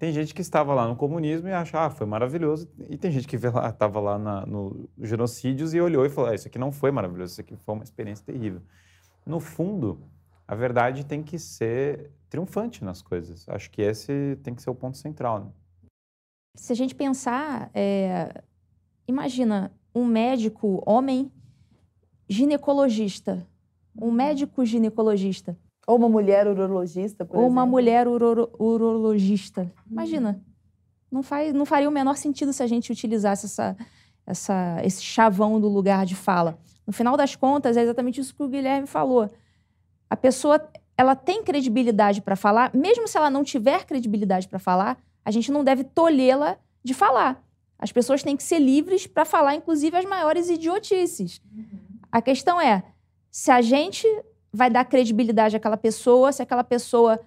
Tem 0.00 0.14
gente 0.14 0.34
que 0.34 0.40
estava 0.40 0.72
lá 0.72 0.88
no 0.88 0.96
comunismo 0.96 1.46
e 1.46 1.52
acha, 1.52 1.84
ah, 1.84 1.90
foi 1.90 2.06
maravilhoso. 2.06 2.66
E 2.88 2.96
tem 2.96 3.12
gente 3.12 3.28
que 3.28 3.36
estava 3.36 4.00
lá 4.00 4.18
na, 4.18 4.46
no 4.46 4.88
genocídios 4.98 5.74
e 5.74 5.80
olhou 5.80 6.06
e 6.06 6.08
falou, 6.08 6.30
ah, 6.30 6.34
isso 6.34 6.48
aqui 6.48 6.58
não 6.58 6.72
foi 6.72 6.90
maravilhoso, 6.90 7.32
isso 7.32 7.40
aqui 7.42 7.54
foi 7.54 7.74
uma 7.74 7.84
experiência 7.84 8.24
terrível. 8.24 8.62
No 9.26 9.38
fundo, 9.38 10.00
a 10.48 10.54
verdade 10.54 11.04
tem 11.04 11.22
que 11.22 11.38
ser 11.38 12.12
triunfante 12.30 12.82
nas 12.82 13.02
coisas. 13.02 13.46
Acho 13.46 13.70
que 13.70 13.82
esse 13.82 14.38
tem 14.42 14.54
que 14.54 14.62
ser 14.62 14.70
o 14.70 14.74
ponto 14.74 14.96
central. 14.96 15.40
Né? 15.40 15.50
Se 16.56 16.72
a 16.72 16.76
gente 16.76 16.94
pensar, 16.94 17.70
é... 17.74 18.42
imagina 19.06 19.70
um 19.94 20.06
médico 20.06 20.82
homem 20.86 21.30
ginecologista, 22.26 23.46
um 24.00 24.10
médico 24.10 24.64
ginecologista 24.64 25.58
ou 25.90 25.96
uma 25.96 26.08
mulher 26.08 26.46
urologista, 26.46 27.24
por 27.24 27.36
Ou 27.36 27.42
exemplo. 27.42 27.52
uma 27.52 27.66
mulher 27.66 28.06
uro 28.06 28.48
urologista. 28.58 29.70
Imagina. 29.90 30.40
Não, 31.10 31.20
faz, 31.20 31.52
não 31.52 31.66
faria 31.66 31.88
o 31.88 31.92
menor 31.92 32.16
sentido 32.16 32.52
se 32.52 32.62
a 32.62 32.66
gente 32.68 32.92
utilizasse 32.92 33.46
essa, 33.46 33.76
essa, 34.24 34.80
esse 34.84 35.02
chavão 35.02 35.60
do 35.60 35.68
lugar 35.68 36.06
de 36.06 36.14
fala. 36.14 36.56
No 36.86 36.92
final 36.92 37.16
das 37.16 37.34
contas, 37.34 37.76
é 37.76 37.82
exatamente 37.82 38.20
isso 38.20 38.32
que 38.32 38.42
o 38.42 38.48
Guilherme 38.48 38.86
falou. 38.86 39.28
A 40.08 40.16
pessoa 40.16 40.64
ela 40.96 41.16
tem 41.16 41.42
credibilidade 41.42 42.22
para 42.22 42.36
falar, 42.36 42.70
mesmo 42.72 43.08
se 43.08 43.16
ela 43.16 43.28
não 43.28 43.42
tiver 43.42 43.84
credibilidade 43.84 44.46
para 44.46 44.60
falar, 44.60 44.96
a 45.24 45.30
gente 45.32 45.50
não 45.50 45.64
deve 45.64 45.82
tolhê-la 45.82 46.56
de 46.84 46.94
falar. 46.94 47.42
As 47.76 47.90
pessoas 47.90 48.22
têm 48.22 48.36
que 48.36 48.44
ser 48.44 48.60
livres 48.60 49.08
para 49.08 49.24
falar, 49.24 49.56
inclusive, 49.56 49.96
as 49.96 50.04
maiores 50.04 50.48
idiotices. 50.48 51.40
A 52.12 52.22
questão 52.22 52.60
é 52.60 52.84
se 53.28 53.50
a 53.50 53.60
gente 53.60 54.06
vai 54.52 54.70
dar 54.70 54.84
credibilidade 54.84 55.56
àquela 55.56 55.76
pessoa, 55.76 56.32
se 56.32 56.42
aquela 56.42 56.64
pessoa 56.64 57.20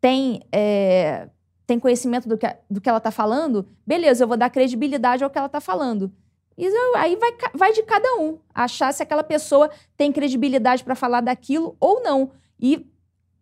tem, 0.00 0.42
é, 0.52 1.28
tem 1.66 1.78
conhecimento 1.78 2.28
do 2.28 2.36
que, 2.36 2.46
do 2.70 2.80
que 2.80 2.88
ela 2.88 2.98
está 2.98 3.10
falando, 3.10 3.66
beleza, 3.86 4.24
eu 4.24 4.28
vou 4.28 4.36
dar 4.36 4.50
credibilidade 4.50 5.24
ao 5.24 5.30
que 5.30 5.38
ela 5.38 5.46
está 5.46 5.60
falando. 5.60 6.12
E 6.56 6.66
aí 6.96 7.16
vai, 7.16 7.36
vai 7.54 7.72
de 7.72 7.82
cada 7.84 8.16
um 8.16 8.38
achar 8.52 8.92
se 8.92 9.02
aquela 9.02 9.22
pessoa 9.22 9.70
tem 9.96 10.10
credibilidade 10.10 10.82
para 10.82 10.96
falar 10.96 11.20
daquilo 11.20 11.76
ou 11.78 12.02
não. 12.02 12.32
E 12.58 12.84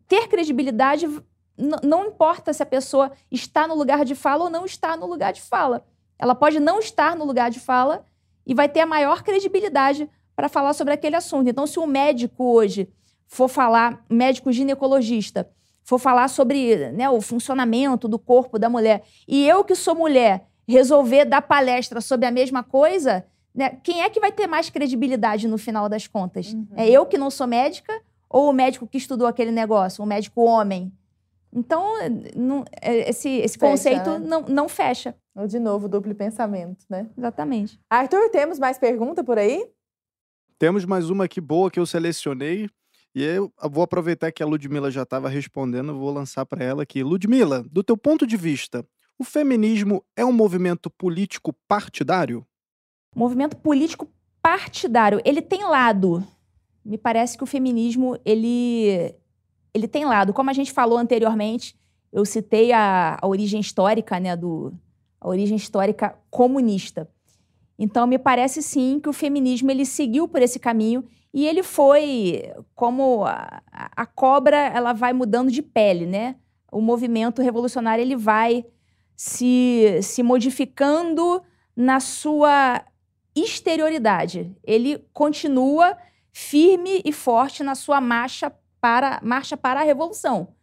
ter 0.07 0.29
credibilidade 0.29 1.09
não 1.83 2.07
importa 2.07 2.53
se 2.53 2.63
a 2.63 2.67
pessoa 2.67 3.11
está 3.31 3.67
no 3.67 3.75
lugar 3.75 4.05
de 4.05 4.15
fala 4.15 4.45
ou 4.45 4.51
não 4.51 4.67
está 4.67 4.97
no 4.97 5.07
lugar 5.07 5.33
de 5.33 5.41
fala. 5.41 5.87
Ela 6.19 6.35
pode 6.35 6.61
não 6.61 6.79
estar 6.79 7.17
no 7.17 7.25
lugar 7.25 7.51
de 7.51 7.59
fala 7.59 8.05
e 8.47 8.55
vai 8.55 8.69
ter 8.69 8.81
a 8.81 8.87
maior 8.87 9.23
credibilidade 9.23 10.09
para 10.35 10.49
falar 10.49 10.75
sobre 10.75 10.93
aquele 10.93 11.17
assunto. 11.17 11.49
Então, 11.49 11.67
se 11.67 11.79
o 11.79 11.87
médico 11.87 12.45
hoje 12.45 12.89
for 13.27 13.49
falar, 13.49 14.05
médico 14.09 14.53
ginecologista, 14.53 15.49
for 15.83 15.99
falar 15.99 16.29
sobre 16.29 16.91
né, 16.93 17.09
o 17.09 17.21
funcionamento 17.21 18.09
do 18.09 18.19
corpo 18.19 18.59
da 18.59 18.69
mulher, 18.69 19.05
e 19.27 19.49
eu 19.49 19.65
que 19.65 19.75
sou 19.75 19.95
mulher 19.95 20.47
resolver 20.67 21.25
dar 21.25 21.43
palestra 21.43 22.01
sobre 22.01 22.27
a 22.27 22.31
mesma 22.31 22.63
coisa, 22.63 23.25
né, 23.55 23.79
quem 23.83 24.03
é 24.03 24.11
que 24.11 24.21
vai 24.21 24.33
ter 24.33 24.47
mais 24.47 24.69
credibilidade 24.69 25.47
no 25.47 25.57
final 25.57 25.89
das 25.89 26.07
contas? 26.07 26.53
Uhum. 26.53 26.67
É 26.77 26.91
eu 26.91 27.07
que 27.07 27.17
não 27.17 27.31
sou 27.31 27.47
médica 27.47 27.93
ou 28.29 28.51
o 28.51 28.53
médico 28.53 28.87
que 28.87 28.99
estudou 28.99 29.27
aquele 29.27 29.53
negócio, 29.53 30.03
o 30.03 30.07
médico 30.07 30.43
homem? 30.43 30.93
Então, 31.53 31.95
não, 32.35 32.65
é, 32.83 33.09
esse, 33.09 33.29
esse 33.29 33.57
fecha, 33.57 33.71
conceito 33.71 34.11
né? 34.11 34.19
não, 34.19 34.43
não 34.43 34.69
fecha. 34.69 35.15
Ou, 35.35 35.47
de 35.47 35.59
novo, 35.59 35.89
duplo 35.89 36.15
pensamento, 36.15 36.85
né? 36.89 37.09
Exatamente. 37.17 37.81
Arthur, 37.89 38.29
temos 38.31 38.59
mais 38.59 38.79
pergunta 38.79 39.25
por 39.25 39.39
aí? 39.39 39.67
Temos 40.59 40.85
mais 40.85 41.09
uma 41.09 41.25
aqui 41.25 41.41
boa 41.41 41.71
que 41.71 41.81
eu 41.81 41.87
selecionei. 41.87 42.69
E 43.17 43.25
eu 43.25 43.51
vou 43.71 43.83
aproveitar 43.83 44.31
que 44.31 44.43
a 44.43 44.47
Ludmilla 44.47 44.91
já 44.91 45.03
estava 45.03 45.31
respondendo, 45.31 45.97
vou 45.97 46.13
lançar 46.13 46.45
para 46.45 46.63
ela 46.63 46.83
aqui. 46.83 47.03
Ludmilla, 47.03 47.63
do 47.63 47.83
teu 47.83 47.97
ponto 47.97 48.27
de 48.27 48.37
vista, 48.37 48.85
o 49.19 49.25
feminismo 49.25 50.05
é 50.15 50.23
um 50.23 50.33
movimento 50.33 50.91
político 50.91 51.55
partidário? 51.67 52.47
Movimento 53.15 53.57
político 53.57 54.07
partidário. 54.43 55.19
Ele 55.25 55.41
tem 55.41 55.65
lado. 55.65 56.23
Me 56.85 56.99
parece 56.99 57.39
que 57.39 57.43
o 57.43 57.47
feminismo, 57.47 58.19
ele, 58.23 59.15
ele 59.73 59.89
tem 59.89 60.05
lado. 60.05 60.35
Como 60.35 60.51
a 60.51 60.53
gente 60.53 60.71
falou 60.71 60.99
anteriormente, 60.99 61.75
eu 62.13 62.23
citei 62.27 62.71
a, 62.71 63.17
a 63.19 63.27
origem 63.27 63.63
histórica, 63.63 64.21
né, 64.21 64.37
do, 64.37 64.75
a 65.19 65.27
origem 65.27 65.57
histórica 65.57 66.19
comunista. 66.31 67.09
Então, 67.79 68.07
me 68.07 68.19
parece 68.19 68.63
sim 68.63 68.99
que 69.01 69.09
o 69.09 69.13
feminismo 69.13 69.71
ele 69.71 69.85
seguiu 69.85 70.27
por 70.27 70.41
esse 70.41 70.59
caminho 70.59 71.05
e 71.33 71.47
ele 71.47 71.63
foi 71.63 72.51
como 72.75 73.25
a, 73.27 73.63
a 73.71 74.07
cobra, 74.07 74.57
ela 74.57 74.93
vai 74.93 75.13
mudando 75.13 75.51
de 75.51 75.61
pele, 75.61 76.07
né? 76.07 76.37
O 76.73 76.81
movimento 76.81 77.43
revolucionário 77.43 78.03
ele 78.03 78.17
vai 78.17 78.65
se, 79.15 80.01
se 80.03 80.23
modificando 80.23 81.43
na 81.77 82.01
sua 82.01 82.83
exterioridade. 83.35 84.57
Ele 84.65 85.05
continua 85.13 85.97
firme 86.33 87.03
e 87.05 87.13
forte 87.13 87.63
na 87.63 87.75
sua 87.75 88.01
marcha 88.01 88.51
para, 88.81 89.21
marcha 89.23 89.57
para 89.57 89.81
a 89.81 89.85
revolução. 89.85 90.55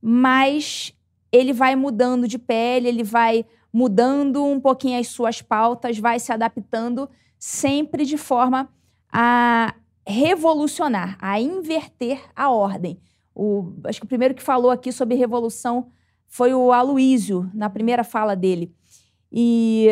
Mas 0.00 0.92
ele 1.30 1.52
vai 1.52 1.76
mudando 1.76 2.26
de 2.26 2.38
pele, 2.38 2.88
ele 2.88 3.04
vai 3.04 3.44
mudando 3.72 4.44
um 4.44 4.60
pouquinho 4.60 4.98
as 4.98 5.08
suas 5.08 5.42
pautas, 5.42 5.98
vai 5.98 6.18
se 6.18 6.32
adaptando 6.32 7.08
sempre 7.38 8.04
de 8.04 8.16
forma 8.16 8.68
a 9.12 9.74
revolucionar, 10.06 11.16
a 11.20 11.40
inverter 11.40 12.20
a 12.34 12.50
ordem. 12.50 12.98
O, 13.34 13.72
acho 13.84 14.00
que 14.00 14.06
o 14.06 14.08
primeiro 14.08 14.34
que 14.34 14.42
falou 14.42 14.70
aqui 14.70 14.90
sobre 14.90 15.14
revolução 15.14 15.88
foi 16.26 16.52
o 16.52 16.72
Aloísio, 16.72 17.50
na 17.54 17.70
primeira 17.70 18.02
fala 18.02 18.34
dele. 18.34 18.74
E 19.30 19.88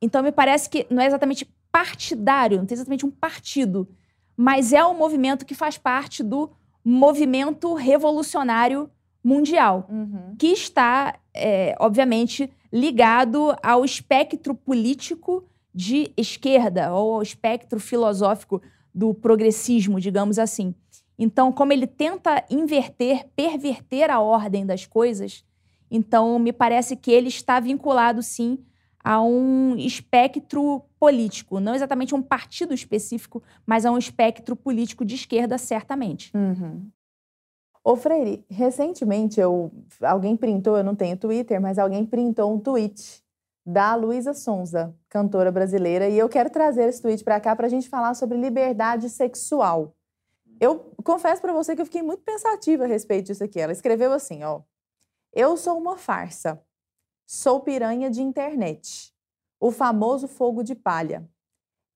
então 0.00 0.22
me 0.22 0.30
parece 0.30 0.68
que 0.68 0.86
não 0.90 1.02
é 1.02 1.06
exatamente 1.06 1.48
partidário, 1.72 2.58
não 2.58 2.66
tem 2.66 2.74
exatamente 2.74 3.04
um 3.04 3.10
partido, 3.10 3.88
mas 4.36 4.72
é 4.72 4.84
um 4.84 4.96
movimento 4.96 5.44
que 5.44 5.54
faz 5.54 5.76
parte 5.76 6.22
do 6.22 6.50
movimento 6.84 7.74
revolucionário 7.74 8.90
mundial, 9.22 9.86
uhum. 9.90 10.34
que 10.38 10.46
está, 10.46 11.18
é, 11.34 11.76
obviamente, 11.78 12.50
ligado 12.72 13.56
ao 13.62 13.84
espectro 13.84 14.54
político 14.54 15.44
de 15.74 16.12
esquerda 16.16 16.92
ou 16.92 17.14
ao 17.14 17.22
espectro 17.22 17.78
filosófico 17.78 18.60
do 18.94 19.14
progressismo, 19.14 20.00
digamos 20.00 20.38
assim. 20.38 20.74
Então, 21.18 21.52
como 21.52 21.72
ele 21.72 21.86
tenta 21.86 22.44
inverter, 22.50 23.26
perverter 23.34 24.10
a 24.10 24.20
ordem 24.20 24.64
das 24.64 24.86
coisas, 24.86 25.44
então, 25.90 26.38
me 26.38 26.52
parece 26.52 26.96
que 26.96 27.10
ele 27.10 27.28
está 27.28 27.58
vinculado, 27.60 28.22
sim, 28.22 28.58
a 29.02 29.20
um 29.22 29.76
espectro 29.76 30.82
político. 31.00 31.60
Não 31.60 31.74
exatamente 31.74 32.14
um 32.14 32.22
partido 32.22 32.74
específico, 32.74 33.42
mas 33.66 33.86
a 33.86 33.90
um 33.90 33.98
espectro 33.98 34.54
político 34.54 35.04
de 35.04 35.14
esquerda, 35.14 35.56
certamente. 35.56 36.30
Uhum. 36.36 36.90
Ô, 37.84 37.96
Freire, 37.96 38.44
recentemente 38.50 39.40
eu, 39.40 39.70
alguém 40.02 40.36
printou, 40.36 40.76
eu 40.76 40.84
não 40.84 40.94
tenho 40.94 41.16
Twitter, 41.16 41.60
mas 41.60 41.78
alguém 41.78 42.04
printou 42.04 42.52
um 42.52 42.58
tweet 42.58 43.22
da 43.64 43.94
Luísa 43.94 44.32
Sonza, 44.32 44.94
cantora 45.08 45.52
brasileira, 45.52 46.08
e 46.08 46.18
eu 46.18 46.28
quero 46.28 46.50
trazer 46.50 46.88
esse 46.88 47.02
tweet 47.02 47.22
para 47.22 47.38
cá 47.38 47.54
para 47.54 47.66
a 47.66 47.70
gente 47.70 47.88
falar 47.88 48.14
sobre 48.14 48.38
liberdade 48.38 49.10
sexual. 49.10 49.94
Eu 50.60 50.92
confesso 51.04 51.40
para 51.40 51.52
você 51.52 51.76
que 51.76 51.82
eu 51.82 51.86
fiquei 51.86 52.02
muito 52.02 52.22
pensativa 52.22 52.84
a 52.84 52.86
respeito 52.86 53.26
disso 53.26 53.44
aqui. 53.44 53.60
Ela 53.60 53.72
escreveu 53.72 54.12
assim, 54.12 54.42
ó. 54.42 54.62
Eu 55.32 55.56
sou 55.56 55.78
uma 55.78 55.96
farsa. 55.96 56.60
Sou 57.26 57.60
piranha 57.60 58.10
de 58.10 58.22
internet. 58.22 59.14
O 59.60 59.70
famoso 59.70 60.26
fogo 60.26 60.62
de 60.62 60.74
palha. 60.74 61.28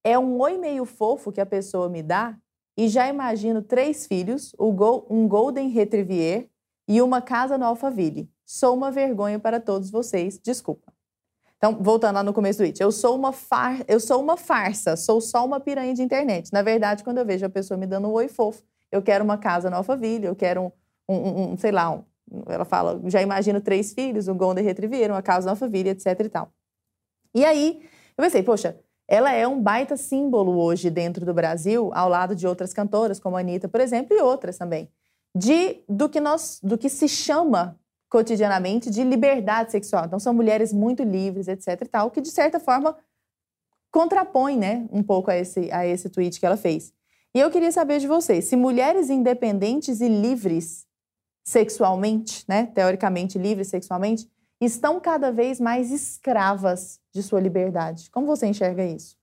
É 0.05 0.19
um 0.19 0.41
oi 0.41 0.59
meio 0.59 0.85
fofo 0.85 1.33
que 1.33 1.41
a 1.41 1.47
pessoa 1.47 1.89
me 1.89 2.03
dá 2.03 2.39
e 2.77 2.89
já 2.89 3.09
imagino 3.09 3.63
três 3.63 4.07
filhos, 4.07 4.55
um 4.59 5.29
Golden 5.29 5.69
Retriever 5.69 6.49
e 6.89 7.01
uma 7.03 7.21
casa 7.21 7.59
no 7.59 7.65
Alphaville. 7.65 8.31
Sou 8.45 8.75
uma 8.75 8.91
vergonha 8.91 9.39
para 9.39 9.61
todos 9.61 9.91
vocês. 9.91 10.39
Desculpa. 10.39 10.93
Então, 11.57 11.79
voltando 11.81 12.17
lá 12.17 12.23
no 12.23 12.33
começo 12.33 12.59
do 12.59 12.65
it, 12.65 12.83
eu 12.83 12.91
sou 12.91 13.15
uma 13.15 13.33
far... 13.33 13.85
eu 13.87 14.01
sou 14.01 14.21
uma 14.21 14.37
farsa, 14.37 14.97
sou 14.97 15.21
só 15.21 15.45
uma 15.47 15.61
piranha 15.61 15.95
de 15.95 16.03
internet. 16.03 16.53
Na 16.53 16.61
verdade, 16.61 17.05
quando 17.05 17.19
eu 17.19 17.25
vejo 17.25 17.47
a 17.47 17.49
pessoa 17.49 17.79
me 17.79 17.87
dando 17.87 18.09
um 18.09 18.13
oi 18.13 18.27
fofo, 18.27 18.65
eu 18.91 19.01
quero 19.01 19.23
uma 19.23 19.39
casa 19.39 19.71
no 19.71 19.77
Alphaville, 19.77 20.27
eu 20.27 20.35
quero 20.35 20.73
um, 21.09 21.15
um, 21.15 21.53
um 21.53 21.57
sei 21.57 21.71
lá, 21.71 21.91
um, 21.91 22.03
ela 22.49 22.65
fala, 22.65 23.01
já 23.07 23.23
imagino 23.23 23.61
três 23.61 23.93
filhos, 23.93 24.27
um 24.27 24.37
Golden 24.37 24.65
Retriever, 24.65 25.11
uma 25.11 25.23
casa 25.23 25.47
na 25.47 25.55
família, 25.55 25.93
etc 25.93 26.07
e 26.19 26.29
tal. 26.29 26.53
E 27.33 27.45
aí, 27.45 27.81
eu 28.17 28.25
pensei, 28.25 28.43
poxa, 28.43 28.79
ela 29.13 29.31
é 29.31 29.47
um 29.47 29.61
baita 29.61 29.95
símbolo 29.95 30.59
hoje 30.59 30.89
dentro 30.89 31.27
do 31.27 31.35
Brasil, 31.35 31.91
ao 31.93 32.09
lado 32.09 32.35
de 32.35 32.47
outras 32.47 32.73
cantoras, 32.73 33.21
como 33.21 33.37
a 33.37 33.41
Anitta, 33.41 33.69
por 33.69 33.79
exemplo, 33.79 34.17
e 34.17 34.23
outras 34.23 34.57
também, 34.57 34.89
de 35.37 35.83
do 35.87 36.09
que 36.09 36.19
nós, 36.19 36.59
do 36.63 36.79
que 36.79 36.89
se 36.89 37.07
chama 37.07 37.79
cotidianamente 38.09 38.89
de 38.89 39.05
liberdade 39.05 39.71
sexual. 39.71 40.07
Então 40.07 40.19
são 40.19 40.33
mulheres 40.33 40.73
muito 40.73 41.03
livres, 41.03 41.47
etc 41.47 41.83
e 41.83 41.89
tal, 41.89 42.11
que 42.11 42.23
de 42.23 42.31
certa 42.31 42.59
forma 42.59 42.97
contrapõe, 43.91 44.57
né, 44.57 44.89
um 44.91 45.03
pouco 45.03 45.31
a 45.31 45.37
esse 45.37 45.71
a 45.71 45.87
esse 45.87 46.09
tweet 46.09 46.41
que 46.41 46.47
ela 46.47 46.57
fez. 46.57 46.91
E 47.35 47.39
eu 47.39 47.51
queria 47.51 47.71
saber 47.71 47.99
de 47.99 48.09
vocês, 48.09 48.47
se 48.47 48.57
mulheres 48.57 49.11
independentes 49.11 50.01
e 50.01 50.09
livres 50.09 50.87
sexualmente, 51.45 52.47
né, 52.49 52.65
teoricamente 52.75 53.37
livres 53.37 53.69
sexualmente, 53.69 54.27
estão 54.65 55.01
cada 55.01 55.31
vez 55.33 55.61
mais 55.61 55.91
escravas 55.91 57.01
de 57.13 57.23
sua 57.23 57.41
liberdade. 57.41 58.11
Como 58.11 58.27
você 58.27 58.47
enxerga 58.47 58.85
isso? 58.85 59.17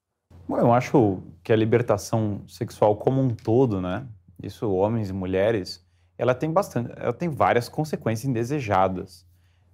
Bom, 0.48 0.57
eu 0.57 0.74
acho 0.74 1.22
que 1.44 1.53
a 1.53 1.56
libertação 1.56 2.41
sexual 2.48 2.95
como 2.95 3.22
um 3.22 3.30
todo, 3.30 3.82
né, 3.82 4.06
isso 4.41 4.70
homens 4.72 5.10
e 5.10 5.14
mulheres, 5.14 5.86
ela 6.18 6.34
tem 6.34 6.52
bastante, 6.52 6.91
ela 6.98 7.14
tem 7.14 7.30
várias 7.30 7.70
consequências 7.70 8.30
indesejadas. 8.30 9.26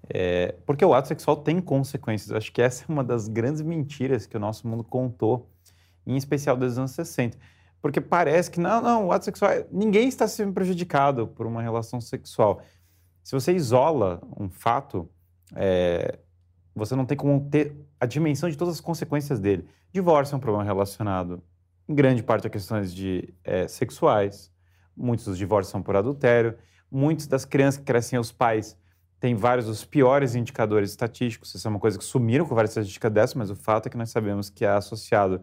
É, 0.08 0.56
porque 0.66 0.86
o 0.86 0.94
ato 0.94 1.08
sexual 1.08 1.38
tem 1.38 1.60
consequências. 1.60 2.32
Acho 2.32 2.52
que 2.52 2.62
essa 2.62 2.84
é 2.84 2.92
uma 2.92 3.04
das 3.04 3.28
grandes 3.28 3.62
mentiras 3.62 4.28
que 4.28 4.38
o 4.38 4.40
nosso 4.40 4.68
mundo 4.68 4.84
contou, 4.84 5.50
em 6.06 6.16
especial 6.16 6.56
desde 6.56 6.74
os 6.74 6.80
anos 6.80 6.92
60 6.92 7.38
porque 7.86 8.02
parece 8.02 8.50
que 8.50 8.60
não, 8.60 8.82
não, 8.82 9.06
o 9.06 9.12
ato 9.12 9.26
sexual, 9.26 9.52
ninguém 9.72 10.08
está 10.08 10.28
sendo 10.28 10.52
prejudicado 10.52 11.28
por 11.28 11.46
uma 11.46 11.62
relação 11.62 12.02
sexual. 12.02 12.60
Se 13.24 13.32
você 13.34 13.54
isola 13.54 14.20
um 14.40 14.50
fato, 14.50 15.08
é, 15.56 16.20
você 16.76 16.96
não 16.96 17.06
tem 17.06 17.18
como 17.18 17.50
ter 17.50 17.76
a 18.00 18.06
dimensão 18.06 18.50
de 18.50 18.58
todas 18.58 18.76
as 18.76 18.82
consequências 18.82 19.40
dele. 19.40 19.66
Divórcio 19.92 20.36
é 20.36 20.38
um 20.38 20.42
problema 20.42 20.64
relacionado, 20.64 21.42
em 21.88 21.96
grande 21.96 22.22
parte, 22.22 22.48
a 22.48 22.50
questões 22.50 22.94
de 22.94 23.34
é, 23.44 23.68
sexuais. 23.68 24.52
Muitos 24.96 25.26
dos 25.26 25.38
divórcios 25.38 25.72
são 25.72 25.82
por 25.82 25.96
adultério. 25.96 26.58
Muitas 26.92 27.28
das 27.28 27.46
crianças 27.46 27.80
que 27.80 27.86
crescem 27.86 28.18
aos 28.18 28.32
pais 28.32 28.78
têm 29.20 29.36
vários 29.36 29.68
dos 29.68 29.86
piores 29.86 30.36
indicadores 30.36 30.90
estatísticos. 30.90 31.54
Isso 31.54 31.68
é 31.68 31.70
uma 31.70 31.80
coisa 31.80 31.98
que 31.98 32.04
sumiram 32.04 32.46
com 32.46 32.56
várias 32.56 32.72
estatísticas 32.72 33.12
dessas, 33.12 33.36
mas 33.36 33.50
o 33.50 33.56
fato 33.56 33.88
é 33.88 33.90
que 33.90 33.98
nós 33.98 34.10
sabemos 34.10 34.50
que 34.50 34.66
é 34.66 34.70
associado 34.70 35.42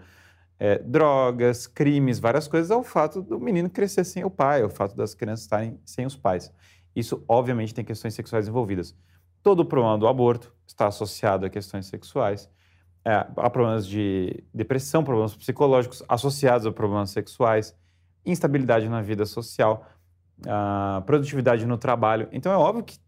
é, 0.59 0.79
drogas, 0.79 1.67
crimes, 1.67 2.19
várias 2.19 2.47
coisas 2.47 2.71
ao 2.71 2.83
fato 2.83 3.23
do 3.23 3.41
menino 3.41 3.69
crescer 3.71 4.05
sem 4.05 4.25
o 4.25 4.31
pai, 4.31 4.63
ao 4.63 4.71
fato 4.71 4.95
das 4.95 5.15
crianças 5.15 5.45
estarem 5.45 5.81
sem 5.85 6.07
os 6.07 6.17
pais. 6.17 6.53
Isso, 6.95 7.25
obviamente, 7.27 7.75
tem 7.75 7.85
questões 7.85 8.15
sexuais 8.15 8.47
envolvidas. 8.47 8.95
Todo 9.43 9.60
o 9.60 9.64
problema 9.64 9.98
do 9.98 10.06
aborto 10.06 10.55
está 10.66 10.86
associado 10.86 11.44
a 11.47 11.51
questões 11.51 11.86
sexuais. 11.86 12.48
É, 13.05 13.14
há 13.14 13.51
problemas 13.51 13.86
de 13.86 14.44
depressão, 14.55 15.02
problemas 15.02 15.35
psicológicos 15.35 16.02
associados 16.09 16.66
a 16.66 16.73
problemas 16.73 17.10
sexuais, 17.10 17.77
instabilidade 18.24 18.89
na 18.89 19.02
vida 19.02 19.27
social, 19.27 19.85
produtividade 21.06 21.66
no 21.66 21.77
trabalho. 21.77 22.28
Então, 22.32 22.52
é 22.52 22.56
óbvio 22.56 22.85
que 22.85 22.98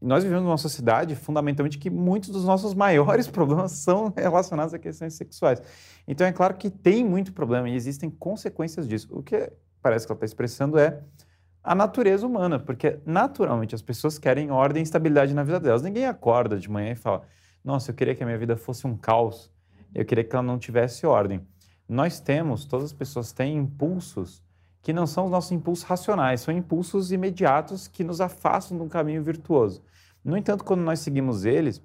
nós 0.00 0.22
vivemos 0.22 0.44
numa 0.44 0.58
sociedade, 0.58 1.14
fundamentalmente, 1.14 1.78
que 1.78 1.88
muitos 1.88 2.30
dos 2.30 2.44
nossos 2.44 2.74
maiores 2.74 3.26
problemas 3.28 3.72
são 3.72 4.12
relacionados 4.14 4.74
a 4.74 4.78
questões 4.78 5.14
sexuais. 5.14 5.62
Então, 6.06 6.26
é 6.26 6.32
claro 6.32 6.54
que 6.54 6.70
tem 6.70 7.04
muito 7.04 7.32
problema 7.32 7.68
e 7.68 7.74
existem 7.74 8.10
consequências 8.10 8.86
disso. 8.86 9.08
O 9.10 9.22
que 9.22 9.50
parece 9.80 10.06
que 10.06 10.12
ela 10.12 10.16
está 10.16 10.26
expressando 10.26 10.78
é 10.78 11.02
a 11.64 11.74
natureza 11.74 12.26
humana, 12.26 12.58
porque 12.58 12.98
naturalmente 13.06 13.74
as 13.74 13.80
pessoas 13.80 14.18
querem 14.18 14.50
ordem 14.50 14.82
e 14.82 14.84
estabilidade 14.84 15.32
na 15.32 15.42
vida 15.42 15.58
delas. 15.58 15.80
Ninguém 15.80 16.04
acorda 16.04 16.58
de 16.58 16.70
manhã 16.70 16.92
e 16.92 16.94
fala: 16.94 17.22
Nossa, 17.64 17.90
eu 17.90 17.94
queria 17.94 18.14
que 18.14 18.22
a 18.22 18.26
minha 18.26 18.38
vida 18.38 18.54
fosse 18.54 18.86
um 18.86 18.94
caos, 18.94 19.50
eu 19.94 20.04
queria 20.04 20.22
que 20.22 20.36
ela 20.36 20.42
não 20.42 20.58
tivesse 20.58 21.06
ordem. 21.06 21.40
Nós 21.88 22.20
temos, 22.20 22.66
todas 22.66 22.86
as 22.86 22.92
pessoas 22.92 23.32
têm 23.32 23.56
impulsos 23.56 24.44
que 24.82 24.92
não 24.92 25.06
são 25.06 25.24
os 25.24 25.30
nossos 25.30 25.52
impulsos 25.52 25.84
racionais, 25.84 26.42
são 26.42 26.54
impulsos 26.54 27.10
imediatos 27.10 27.88
que 27.88 28.04
nos 28.04 28.20
afastam 28.20 28.76
de 28.76 28.82
um 28.82 28.88
caminho 28.88 29.22
virtuoso. 29.22 29.82
No 30.22 30.36
entanto, 30.36 30.62
quando 30.62 30.82
nós 30.82 31.00
seguimos 31.00 31.46
eles, 31.46 31.82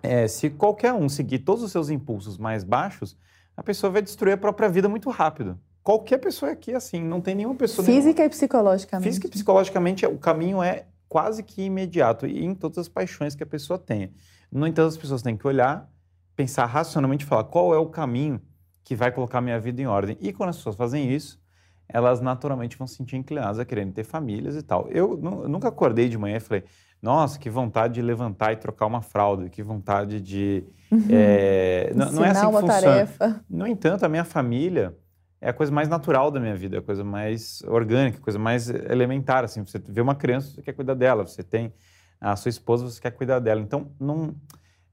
é, 0.00 0.28
se 0.28 0.50
qualquer 0.50 0.92
um 0.92 1.08
seguir 1.08 1.40
todos 1.40 1.64
os 1.64 1.72
seus 1.72 1.90
impulsos 1.90 2.38
mais 2.38 2.62
baixos, 2.62 3.16
a 3.56 3.62
pessoa 3.62 3.90
vai 3.90 4.02
destruir 4.02 4.34
a 4.34 4.36
própria 4.36 4.68
vida 4.68 4.88
muito 4.88 5.10
rápido. 5.10 5.58
Qualquer 5.84 6.16
pessoa 6.16 6.50
aqui 6.50 6.72
é 6.72 6.76
assim, 6.76 7.04
não 7.04 7.20
tem 7.20 7.34
nenhuma 7.34 7.54
pessoa. 7.54 7.84
Física 7.84 8.14
nenhuma. 8.14 8.26
e 8.26 8.28
psicologicamente. 8.30 9.06
Física 9.06 9.26
e 9.26 9.30
psicologicamente, 9.30 10.06
o 10.06 10.16
caminho 10.16 10.62
é 10.62 10.86
quase 11.06 11.42
que 11.42 11.62
imediato 11.62 12.26
e 12.26 12.42
em 12.42 12.54
todas 12.54 12.78
as 12.78 12.88
paixões 12.88 13.34
que 13.34 13.42
a 13.42 13.46
pessoa 13.46 13.78
tenha. 13.78 14.10
No 14.50 14.66
entanto, 14.66 14.88
as 14.88 14.96
pessoas 14.96 15.20
têm 15.20 15.36
que 15.36 15.46
olhar, 15.46 15.86
pensar 16.34 16.64
racionalmente 16.64 17.26
e 17.26 17.28
falar 17.28 17.44
qual 17.44 17.74
é 17.74 17.78
o 17.78 17.86
caminho 17.86 18.40
que 18.82 18.96
vai 18.96 19.12
colocar 19.12 19.42
minha 19.42 19.60
vida 19.60 19.82
em 19.82 19.86
ordem. 19.86 20.16
E 20.22 20.32
quando 20.32 20.48
as 20.48 20.56
pessoas 20.56 20.74
fazem 20.74 21.12
isso, 21.12 21.38
elas 21.86 22.18
naturalmente 22.18 22.78
vão 22.78 22.86
se 22.86 22.96
sentir 22.96 23.16
inclinadas 23.16 23.58
a 23.58 23.64
querendo 23.66 23.92
ter 23.92 24.04
famílias 24.04 24.56
e 24.56 24.62
tal. 24.62 24.88
Eu, 24.88 25.20
eu 25.22 25.48
nunca 25.48 25.68
acordei 25.68 26.08
de 26.08 26.16
manhã 26.16 26.38
e 26.38 26.40
falei, 26.40 26.64
nossa, 27.02 27.38
que 27.38 27.50
vontade 27.50 27.94
de 27.94 28.02
levantar 28.02 28.54
e 28.54 28.56
trocar 28.56 28.86
uma 28.86 29.02
fralda, 29.02 29.50
que 29.50 29.62
vontade 29.62 30.18
de. 30.18 30.64
Uhum. 30.90 31.06
É, 31.10 31.92
não, 31.94 32.10
não, 32.10 32.24
é 32.24 32.30
assim 32.30 32.40
que 32.40 32.46
uma 32.46 32.60
funciona. 32.60 32.80
tarefa. 32.80 33.44
No 33.50 33.66
entanto, 33.66 34.04
a 34.04 34.08
minha 34.08 34.24
família 34.24 34.96
é 35.44 35.50
a 35.50 35.52
coisa 35.52 35.70
mais 35.70 35.90
natural 35.90 36.30
da 36.30 36.40
minha 36.40 36.56
vida, 36.56 36.76
é 36.76 36.78
a 36.78 36.82
coisa 36.82 37.04
mais 37.04 37.62
orgânica, 37.66 38.16
a 38.16 38.20
coisa 38.20 38.38
mais 38.38 38.70
elementar. 38.70 39.44
Assim, 39.44 39.62
você 39.62 39.78
vê 39.78 40.00
uma 40.00 40.14
criança, 40.14 40.50
você 40.50 40.62
quer 40.62 40.72
cuidar 40.72 40.94
dela, 40.94 41.26
você 41.26 41.42
tem 41.42 41.70
a 42.18 42.34
sua 42.34 42.48
esposa, 42.48 42.88
você 42.88 42.98
quer 42.98 43.10
cuidar 43.10 43.40
dela. 43.40 43.60
Então, 43.60 43.92
não, 44.00 44.34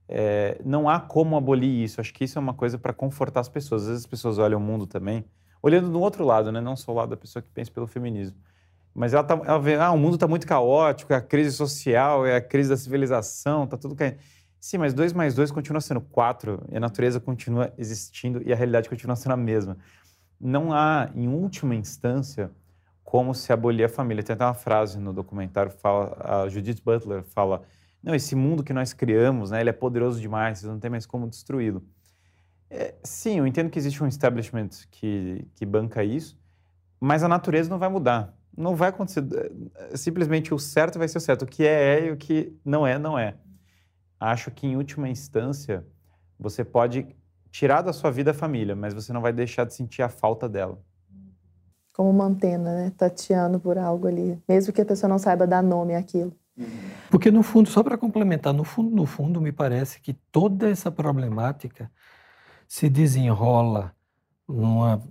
é, 0.10 0.60
não 0.66 0.90
há 0.90 1.00
como 1.00 1.38
abolir 1.38 1.82
isso. 1.82 2.02
Acho 2.02 2.14
que 2.14 2.26
isso 2.26 2.38
é 2.38 2.42
uma 2.42 2.54
coisa 2.54 2.78
para 2.78 2.92
confortar 2.92 3.40
as 3.40 3.48
pessoas. 3.48 3.84
Às 3.84 3.88
vezes 3.88 4.04
as 4.04 4.10
pessoas 4.10 4.38
olham 4.40 4.60
o 4.60 4.62
mundo 4.62 4.86
também 4.86 5.24
olhando 5.64 5.90
do 5.90 6.02
outro 6.02 6.26
lado, 6.26 6.52
né? 6.52 6.60
não 6.60 6.76
só 6.76 6.92
o 6.92 6.96
lado 6.96 7.10
da 7.10 7.18
pessoa 7.18 7.42
que 7.42 7.50
pensa 7.50 7.72
pelo 7.72 7.88
feminismo. 7.88 8.36
Mas 8.94 9.14
ela, 9.14 9.24
tá, 9.24 9.40
ela 9.46 9.60
vê, 9.60 9.76
ah, 9.76 9.92
o 9.92 9.98
mundo 9.98 10.16
está 10.16 10.28
muito 10.28 10.46
caótico, 10.46 11.14
é 11.14 11.16
a 11.16 11.22
crise 11.22 11.56
social, 11.56 12.26
é 12.26 12.36
a 12.36 12.42
crise 12.42 12.70
da 12.70 12.76
civilização, 12.76 13.64
está 13.64 13.78
tudo 13.78 13.96
caindo. 13.96 14.18
Sim, 14.60 14.80
mas 14.80 14.94
dois 14.94 15.14
mais 15.14 15.34
dois 15.34 15.50
continua 15.50 15.80
sendo 15.80 16.02
quatro, 16.02 16.62
e 16.70 16.76
a 16.76 16.80
natureza 16.80 17.22
continua 17.22 17.72
existindo 17.78 18.42
e 18.46 18.52
a 18.52 18.56
realidade 18.56 18.90
continua 18.90 19.16
sendo 19.16 19.32
a 19.32 19.38
mesma. 19.38 19.78
Não 20.42 20.74
há, 20.74 21.12
em 21.14 21.28
última 21.28 21.76
instância, 21.76 22.52
como 23.04 23.36
se 23.36 23.54
abolir 23.54 23.86
a 23.86 23.90
família. 23.90 24.24
Tem 24.24 24.34
até 24.34 24.46
uma 24.46 24.54
frase 24.54 24.98
no 25.00 25.14
documentário, 25.14 25.72
fala, 25.72 26.18
a 26.20 26.50
Judith 26.50 26.82
Butler 26.84 27.24
fala, 27.24 27.62
não, 28.02 28.16
esse 28.16 28.36
mundo 28.36 28.64
que 28.64 28.74
nós 28.74 28.94
criamos, 28.94 29.52
né, 29.52 29.62
ele 29.62 29.70
é 29.70 29.74
poderoso 29.74 30.20
demais, 30.20 30.60
vocês 30.60 30.72
não 30.72 30.80
tem 30.80 30.90
mais 30.90 31.06
como 31.06 31.28
destruí-lo. 31.28 31.84
É, 32.70 32.96
sim, 33.04 33.38
eu 33.38 33.46
entendo 33.46 33.70
que 33.70 33.78
existe 33.78 34.02
um 34.02 34.08
establishment 34.08 34.70
que, 34.90 35.46
que 35.56 35.66
banca 35.66 36.04
isso, 36.04 36.40
mas 37.00 37.22
a 37.22 37.28
natureza 37.28 37.70
não 37.70 37.78
vai 37.78 37.90
mudar. 37.90 38.34
Não 38.58 38.76
vai 38.76 38.90
acontecer. 38.90 39.24
É, 39.76 39.98
simplesmente 39.98 40.54
o 40.54 40.60
certo 40.60 40.98
vai 40.98 41.08
ser 41.08 41.18
o 41.18 41.22
certo. 41.22 41.44
O 41.44 41.46
que 41.46 41.66
é, 41.66 42.00
é 42.00 42.08
e 42.08 42.12
o 42.12 42.18
que 42.18 42.58
não 42.64 42.88
é, 42.88 42.98
não 42.98 43.20
é. 43.20 43.36
Acho 44.20 44.52
que, 44.52 44.68
em 44.68 44.76
última 44.78 45.10
instância, 45.10 45.86
você 46.40 46.64
pode 46.64 47.08
tirar 47.52 47.82
da 47.82 47.94
sua 47.94 48.10
vida 48.10 48.32
a 48.32 48.34
família, 48.34 48.76
mas 48.76 48.94
você 48.94 49.12
não 49.12 49.22
vai 49.22 49.34
deixar 49.34 49.66
de 49.66 49.74
sentir 49.74 50.02
a 50.02 50.10
falta 50.10 50.48
dela. 50.48 50.80
Como 51.94 52.10
uma 52.10 52.26
antena, 52.26 52.74
né? 52.74 52.94
Tateando 52.98 53.60
por 53.60 53.78
algo 53.78 54.08
ali, 54.08 54.42
mesmo 54.48 54.74
que 54.74 54.82
a 54.82 54.86
pessoa 54.86 55.10
não 55.10 55.20
saiba 55.20 55.46
dar 55.46 55.62
nome 55.62 55.96
àquilo. 55.96 56.34
Porque, 57.10 57.30
no 57.30 57.44
fundo, 57.44 57.70
só 57.70 57.84
para 57.84 57.98
complementar, 57.98 58.54
no 58.54 58.64
fundo, 58.64 58.96
no 58.96 59.06
fundo, 59.06 59.42
me 59.42 59.52
parece 59.52 60.00
que 60.00 60.14
toda 60.14 60.70
essa 60.70 60.92
problemática 60.92 61.92
se 62.68 62.90
desenrola 62.90 63.94
numa, 64.48 65.02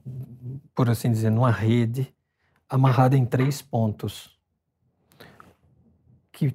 por 0.74 0.88
assim 0.88 1.10
dizer, 1.10 1.30
numa 1.30 1.50
rede 1.50 2.14
amarrada 2.68 3.16
em 3.16 3.26
três 3.26 3.60
pontos 3.60 4.38
que 6.32 6.54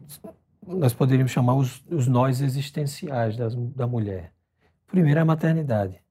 nós 0.66 0.94
poderíamos 0.94 1.32
chamar 1.32 1.56
os, 1.56 1.84
os 1.92 2.08
nós 2.08 2.42
existenciais 2.42 3.38
das, 3.38 3.54
da 3.54 3.86
mulher. 3.86 4.35
Primeiro 4.88 5.20
é 5.20 5.22
a 5.22 5.26
maternidade. 5.26 6.02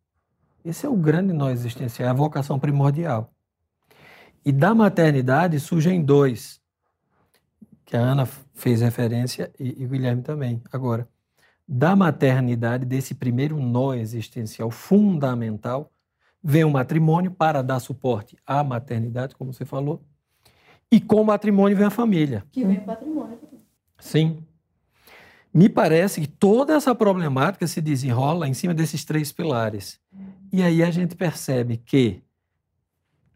Esse 0.64 0.86
é 0.86 0.88
o 0.88 0.96
grande 0.96 1.32
nó 1.32 1.50
existencial, 1.50 2.08
é 2.08 2.10
a 2.10 2.14
vocação 2.14 2.58
primordial. 2.58 3.32
E 4.44 4.52
da 4.52 4.74
maternidade 4.74 5.58
surgem 5.60 6.02
dois, 6.02 6.60
que 7.84 7.96
a 7.96 8.00
Ana 8.00 8.26
fez 8.54 8.80
referência 8.80 9.52
e, 9.58 9.82
e 9.82 9.84
o 9.84 9.88
Guilherme 9.88 10.22
também. 10.22 10.62
Agora, 10.72 11.08
da 11.66 11.94
maternidade, 11.96 12.84
desse 12.84 13.14
primeiro 13.14 13.58
nó 13.58 13.94
existencial 13.94 14.70
fundamental, 14.70 15.90
vem 16.42 16.64
o 16.64 16.70
matrimônio 16.70 17.30
para 17.30 17.62
dar 17.62 17.80
suporte 17.80 18.36
à 18.46 18.62
maternidade, 18.62 19.34
como 19.34 19.52
você 19.52 19.64
falou, 19.64 20.02
e 20.90 21.00
com 21.00 21.22
o 21.22 21.24
matrimônio 21.24 21.76
vem 21.76 21.86
a 21.86 21.90
família. 21.90 22.44
Que 22.52 22.64
vem 22.64 22.78
o 22.78 22.84
patrimônio. 22.84 23.38
Sim. 23.98 24.44
Me 25.54 25.68
parece 25.68 26.20
que 26.20 26.26
toda 26.26 26.74
essa 26.74 26.92
problemática 26.96 27.64
se 27.68 27.80
desenrola 27.80 28.48
em 28.48 28.54
cima 28.54 28.74
desses 28.74 29.04
três 29.04 29.30
pilares. 29.30 30.00
E 30.52 30.60
aí 30.62 30.82
a 30.82 30.90
gente 30.90 31.14
percebe 31.14 31.76
que 31.76 32.24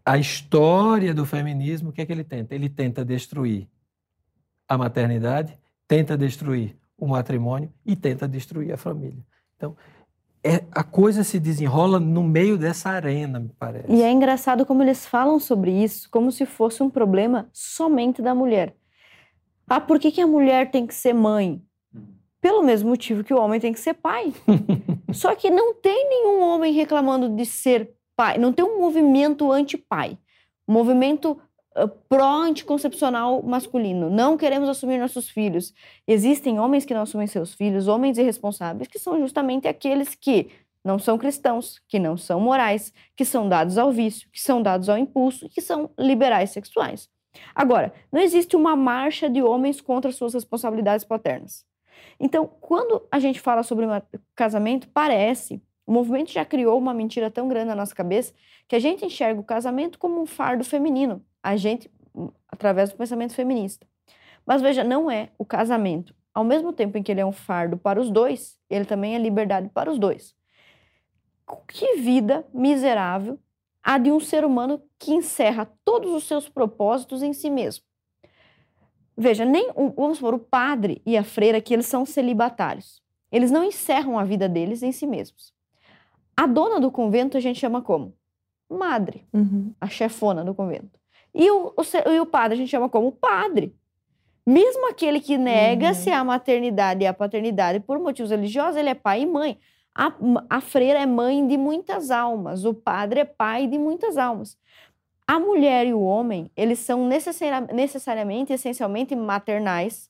a 0.05 0.19
história 0.19 1.15
do 1.15 1.25
feminismo, 1.25 1.91
o 1.91 1.93
que 1.93 2.01
é 2.01 2.07
que 2.07 2.11
ele 2.11 2.25
tenta? 2.25 2.57
Ele 2.57 2.69
tenta 2.69 3.05
destruir 3.05 3.69
a 4.67 4.77
maternidade, 4.77 5.57
tenta 5.87 6.17
destruir 6.17 6.77
o 6.97 7.07
matrimônio 7.07 7.73
e 7.87 7.95
tenta 7.95 8.27
destruir 8.27 8.73
a 8.73 8.77
família. 8.77 9.25
Então, 9.57 9.77
é, 10.43 10.65
a 10.73 10.83
coisa 10.83 11.23
se 11.23 11.39
desenrola 11.39 12.01
no 12.01 12.25
meio 12.25 12.59
dessa 12.59 12.91
arena, 12.91 13.39
me 13.39 13.51
parece. 13.51 13.93
E 13.93 14.03
é 14.03 14.11
engraçado 14.11 14.67
como 14.67 14.83
eles 14.83 15.07
falam 15.07 15.39
sobre 15.39 15.71
isso 15.71 16.09
como 16.11 16.33
se 16.33 16.47
fosse 16.47 16.83
um 16.83 16.91
problema 16.91 17.49
somente 17.53 18.21
da 18.21 18.35
mulher. 18.35 18.75
Ah, 19.69 19.81
por 19.81 19.99
que, 19.99 20.11
que 20.11 20.21
a 20.21 20.27
mulher 20.27 20.71
tem 20.71 20.87
que 20.87 20.95
ser 20.95 21.13
mãe? 21.13 21.63
Pelo 22.41 22.63
mesmo 22.63 22.91
motivo 22.91 23.25
que 23.25 23.35
o 23.35 23.39
homem 23.39 23.61
tem 23.61 23.73
que 23.73 23.81
ser 23.81 23.95
pai. 23.95 24.33
Só 25.13 25.35
que 25.35 25.51
não 25.51 25.75
tem 25.75 26.09
nenhum 26.09 26.41
homem 26.41 26.73
reclamando 26.73 27.29
de 27.29 27.45
ser 27.45 27.91
pai. 28.17 28.39
Não 28.39 28.53
tem 28.53 28.65
um 28.65 28.79
movimento 28.79 29.51
anti-pai. 29.51 30.19
Um 30.67 30.73
movimento 30.73 31.41
pró-anticoncepcional 32.09 33.43
masculino. 33.43 34.11
Não 34.11 34.37
queremos 34.37 34.69
assumir 34.69 34.99
nossos 34.99 35.29
filhos. 35.29 35.73
Existem 36.07 36.59
homens 36.59 36.85
que 36.85 36.95
não 36.95 37.03
assumem 37.03 37.27
seus 37.27 37.55
filhos, 37.55 37.89
homens 37.89 38.19
irresponsáveis, 38.19 38.89
que 38.89 38.99
são 38.99 39.19
justamente 39.21 39.69
aqueles 39.69 40.15
que 40.15 40.49
não 40.85 40.99
são 40.99 41.19
cristãos, 41.19 41.81
que 41.87 41.99
não 41.99 42.17
são 42.17 42.41
morais, 42.41 42.93
que 43.15 43.25
são 43.25 43.49
dados 43.49 43.79
ao 43.79 43.93
vício, 43.93 44.29
que 44.33 44.41
são 44.41 44.63
dados 44.63 44.89
ao 44.89 44.97
impulso 44.97 45.47
e 45.47 45.49
que 45.49 45.61
são 45.61 45.91
liberais 45.99 46.51
sexuais. 46.51 47.09
Agora, 47.55 47.93
não 48.11 48.21
existe 48.21 48.57
uma 48.57 48.75
marcha 48.75 49.29
de 49.29 49.43
homens 49.43 49.81
contra 49.81 50.11
suas 50.11 50.35
responsabilidades 50.35 51.05
paternas. 51.05 51.65
Então, 52.19 52.47
quando 52.61 53.07
a 53.11 53.19
gente 53.19 53.41
fala 53.41 53.63
sobre 53.63 53.87
casamento, 54.35 54.89
parece 54.89 55.63
o 55.89 55.93
movimento 55.93 56.31
já 56.31 56.45
criou 56.45 56.79
uma 56.79 56.93
mentira 56.93 57.31
tão 57.31 57.49
grande 57.49 57.69
na 57.69 57.75
nossa 57.75 57.95
cabeça 57.95 58.35
que 58.69 58.77
a 58.77 58.79
gente 58.79 59.07
enxerga 59.07 59.41
o 59.41 59.45
casamento 59.45 59.99
como 59.99 60.21
um 60.21 60.27
fardo 60.27 60.63
feminino 60.63 61.25
a 61.43 61.57
gente 61.57 61.91
através 62.47 62.91
do 62.91 62.97
pensamento 62.97 63.33
feminista. 63.33 63.87
Mas 64.45 64.61
veja, 64.61 64.85
não 64.85 65.11
é 65.11 65.31
o 65.39 65.47
casamento. 65.47 66.15
Ao 66.35 66.45
mesmo 66.45 66.75
tempo 66.75 66.99
em 66.99 67.03
que 67.03 67.11
ele 67.11 67.23
é 67.23 67.27
um 67.27 67.33
fardo 67.33 67.79
para 67.79 67.99
os 67.99 68.11
dois, 68.11 68.59
ele 68.69 68.85
também 68.85 69.15
é 69.15 69.19
liberdade 69.19 69.71
para 69.71 69.91
os 69.91 69.99
dois. 69.99 70.37
Que 71.67 71.97
vida 71.97 72.47
miserável 72.53 73.39
a 73.83 73.97
de 73.97 74.13
um 74.13 74.21
ser 74.21 74.45
humano 74.45 74.83
que 74.99 75.13
encerra 75.13 75.73
todos 75.85 76.13
os 76.13 76.25
seus 76.25 76.51
propósitos 76.51 77.23
em 77.23 77.33
si 77.33 77.49
mesmo. 77.49 77.83
Veja, 79.21 79.45
nem 79.45 79.71
o, 79.75 79.91
vamos 79.91 80.19
supor, 80.19 80.35
o 80.35 80.39
padre 80.39 81.03
e 81.05 81.17
a 81.17 81.25
freira 81.25 81.61
que 81.61 81.75
eles 81.75 81.87
são 81.87 82.07
celibatários. 82.07 83.03
Eles 83.33 83.51
não 83.51 83.65
encerram 83.65 84.17
a 84.19 84.25
vida 84.25 84.49
deles 84.49 84.83
em 84.83 84.93
si 84.93 85.07
mesmos. 85.07 85.53
A 86.37 86.47
dona 86.47 86.79
do 86.79 86.91
convento 86.91 87.37
a 87.37 87.41
gente 87.41 87.59
chama 87.59 87.83
como? 87.83 88.15
Madre, 88.71 89.27
Uhum. 89.33 89.73
a 89.81 89.89
chefona 89.89 90.45
do 90.45 90.55
convento. 90.55 90.99
E 91.35 91.51
o, 91.51 91.75
o, 91.77 92.11
e 92.11 92.21
o 92.21 92.27
padre 92.27 92.55
a 92.55 92.57
gente 92.57 92.71
chama 92.71 92.89
como 92.89 93.11
padre. 93.11 93.75
Mesmo 94.47 94.89
aquele 94.89 95.21
que 95.21 95.37
nega-se 95.37 96.11
a 96.11 96.23
maternidade 96.25 97.03
e 97.03 97.07
a 97.07 97.13
paternidade 97.13 97.81
por 97.81 97.99
motivos 97.99 98.31
religiosos, 98.31 98.77
ele 98.77 98.89
é 98.89 98.95
pai 98.95 99.23
e 99.23 99.27
mãe. 99.27 99.59
A, 99.95 100.13
a 100.49 100.61
freira 100.61 101.01
é 101.01 101.07
mãe 101.07 101.47
de 101.47 101.57
muitas 101.59 102.11
almas, 102.11 102.65
o 102.65 102.73
padre 102.73 103.21
é 103.21 103.25
pai 103.25 103.67
de 103.67 103.77
muitas 103.79 104.17
almas. 104.17 104.57
A 105.29 105.39
mulher 105.39 105.87
e 105.87 105.93
o 105.93 106.01
homem, 106.01 106.51
eles 106.57 106.79
são 106.79 107.07
necessaria- 107.07 107.61
necessariamente, 107.73 108.51
essencialmente 108.51 109.15
maternais 109.15 110.09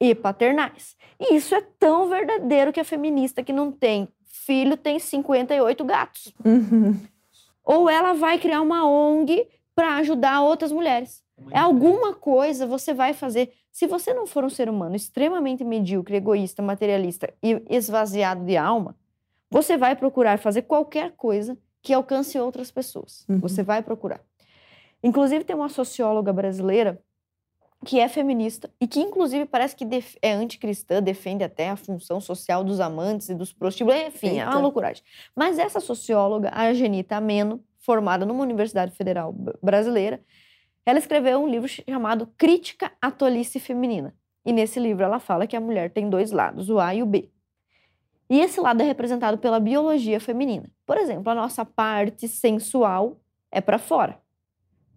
e 0.00 0.14
paternais. 0.14 0.96
E 1.18 1.34
isso 1.34 1.56
é 1.56 1.60
tão 1.60 2.08
verdadeiro 2.08 2.72
que 2.72 2.78
a 2.78 2.84
feminista 2.84 3.42
que 3.42 3.52
não 3.52 3.72
tem 3.72 4.08
filho 4.24 4.76
tem 4.76 4.98
58 5.00 5.84
gatos. 5.84 6.32
Ou 7.64 7.90
ela 7.90 8.14
vai 8.14 8.38
criar 8.38 8.60
uma 8.60 8.86
ONG 8.88 9.46
para 9.74 9.96
ajudar 9.96 10.40
outras 10.42 10.70
mulheres. 10.72 11.22
É 11.50 11.58
alguma 11.58 12.14
coisa 12.14 12.66
você 12.66 12.94
vai 12.94 13.12
fazer. 13.12 13.52
Se 13.72 13.86
você 13.86 14.14
não 14.14 14.26
for 14.26 14.44
um 14.44 14.50
ser 14.50 14.68
humano 14.68 14.94
extremamente 14.94 15.64
medíocre, 15.64 16.16
egoísta, 16.16 16.62
materialista 16.62 17.32
e 17.42 17.60
esvaziado 17.68 18.44
de 18.44 18.56
alma, 18.56 18.96
você 19.50 19.76
vai 19.76 19.96
procurar 19.96 20.38
fazer 20.38 20.62
qualquer 20.62 21.12
coisa 21.16 21.58
que 21.82 21.92
alcance 21.92 22.38
outras 22.38 22.70
pessoas. 22.70 23.24
Você 23.40 23.62
vai 23.62 23.82
procurar. 23.82 24.20
Inclusive, 25.02 25.44
tem 25.44 25.56
uma 25.56 25.68
socióloga 25.68 26.32
brasileira 26.32 27.02
que 27.84 27.98
é 27.98 28.08
feminista 28.08 28.70
e 28.80 28.86
que, 28.86 29.00
inclusive, 29.00 29.46
parece 29.46 29.74
que 29.74 29.86
é 30.20 30.32
anticristã, 30.32 31.02
defende 31.02 31.42
até 31.42 31.70
a 31.70 31.76
função 31.76 32.20
social 32.20 32.62
dos 32.62 32.78
amantes 32.78 33.30
e 33.30 33.34
dos 33.34 33.52
prostíbulos. 33.52 33.98
Enfim, 34.00 34.38
é 34.38 34.44
uma 34.44 34.52
Eita. 34.52 34.58
loucuragem. 34.58 35.02
Mas 35.34 35.58
essa 35.58 35.80
socióloga, 35.80 36.50
a 36.52 36.72
Genita 36.74 37.16
Ameno, 37.16 37.64
formada 37.78 38.26
numa 38.26 38.42
Universidade 38.42 38.92
Federal 38.92 39.34
Brasileira, 39.62 40.20
ela 40.84 40.98
escreveu 40.98 41.42
um 41.42 41.48
livro 41.48 41.68
chamado 41.68 42.26
Crítica 42.36 42.92
à 43.00 43.10
Tolice 43.10 43.58
Feminina. 43.58 44.14
E 44.44 44.52
nesse 44.52 44.78
livro 44.78 45.04
ela 45.04 45.18
fala 45.18 45.46
que 45.46 45.56
a 45.56 45.60
mulher 45.60 45.90
tem 45.90 46.08
dois 46.08 46.32
lados, 46.32 46.68
o 46.68 46.78
A 46.78 46.94
e 46.94 47.02
o 47.02 47.06
B. 47.06 47.30
E 48.28 48.40
esse 48.40 48.60
lado 48.60 48.80
é 48.80 48.84
representado 48.84 49.38
pela 49.38 49.58
biologia 49.58 50.20
feminina. 50.20 50.70
Por 50.86 50.96
exemplo, 50.96 51.30
a 51.30 51.34
nossa 51.34 51.64
parte 51.64 52.28
sensual 52.28 53.20
é 53.50 53.60
para 53.60 53.78
fora, 53.78 54.20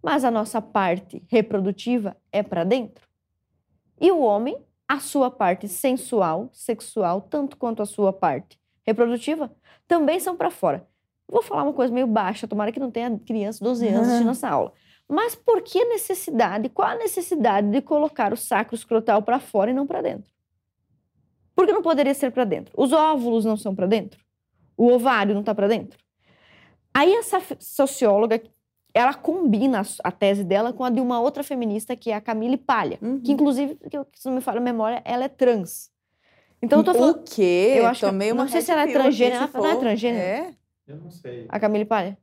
mas 0.03 0.25
a 0.25 0.29
nossa 0.29 0.61
parte 0.61 1.23
reprodutiva 1.27 2.17
é 2.31 2.43
para 2.43 2.65
dentro. 2.65 3.07
E 3.99 4.11
o 4.11 4.19
homem, 4.19 4.57
a 4.85 4.99
sua 4.99 5.31
parte 5.31 5.67
sensual, 5.69 6.49
sexual, 6.51 7.21
tanto 7.21 7.55
quanto 7.55 7.81
a 7.81 7.85
sua 7.85 8.11
parte 8.11 8.59
reprodutiva, 8.85 9.49
também 9.87 10.19
são 10.19 10.35
para 10.35 10.51
fora. 10.51 10.85
Vou 11.25 11.41
falar 11.41 11.63
uma 11.63 11.73
coisa 11.73 11.93
meio 11.93 12.05
baixa, 12.05 12.47
tomara 12.47 12.71
que 12.71 12.79
não 12.79 12.91
tenha 12.91 13.17
criança 13.17 13.59
de 13.59 13.63
12 13.63 13.87
anos 13.87 14.07
assistindo 14.07 14.31
essa 14.31 14.49
aula. 14.49 14.73
Mas 15.07 15.35
por 15.35 15.61
que 15.61 15.85
necessidade, 15.85 16.67
qual 16.69 16.89
a 16.89 16.95
necessidade 16.95 17.69
de 17.69 17.81
colocar 17.81 18.33
o 18.33 18.37
sacro 18.37 18.75
escrotal 18.75 19.21
para 19.21 19.39
fora 19.39 19.71
e 19.71 19.73
não 19.73 19.87
para 19.87 20.01
dentro? 20.01 20.29
Por 21.55 21.65
que 21.65 21.71
não 21.71 21.81
poderia 21.81 22.13
ser 22.13 22.31
para 22.31 22.43
dentro? 22.43 22.73
Os 22.75 22.91
óvulos 22.91 23.45
não 23.45 23.55
são 23.55 23.73
para 23.73 23.87
dentro? 23.87 24.19
O 24.75 24.91
ovário 24.91 25.33
não 25.33 25.41
está 25.41 25.55
para 25.55 25.67
dentro? 25.67 25.97
Aí 26.93 27.13
essa 27.13 27.41
socióloga, 27.59 28.41
ela 28.93 29.13
combina 29.13 29.81
a 30.03 30.11
tese 30.11 30.43
dela 30.43 30.71
com 30.71 30.83
a 30.83 30.89
de 30.89 31.01
uma 31.01 31.19
outra 31.19 31.43
feminista, 31.43 31.95
que 31.95 32.11
é 32.11 32.15
a 32.15 32.21
Camille 32.21 32.57
Palha, 32.57 32.99
que 33.23 33.31
inclusive, 33.31 33.75
que 33.89 33.97
eu- 33.97 34.05
se 34.13 34.27
não 34.27 34.35
me 34.35 34.41
falha 34.41 34.59
a 34.59 34.61
memória, 34.61 35.01
ela 35.05 35.23
é 35.25 35.27
trans. 35.27 35.91
Então 36.61 36.79
eu 36.79 36.83
tô 36.85 36.91
O 36.91 36.93
falando... 36.95 37.23
quê? 37.23 37.73
Eu 37.77 37.85
acho 37.87 37.99
que, 38.01 38.05
Tomei 38.05 38.31
uma 38.31 38.43
não 38.43 38.49
sei 38.49 38.61
se 38.61 38.71
ela 38.71 38.83
é 38.83 38.93
transgênero. 38.93 39.35
se 39.47 39.55
Ela 39.57 39.63
não 39.63 39.65
é 39.69 39.73
for. 39.73 39.79
transgênero? 39.79 40.23
É? 40.23 40.53
Eu 40.87 40.97
não 40.97 41.11
sei. 41.11 41.45
A 41.49 41.59
Camille 41.59 41.85
Palha? 41.85 42.17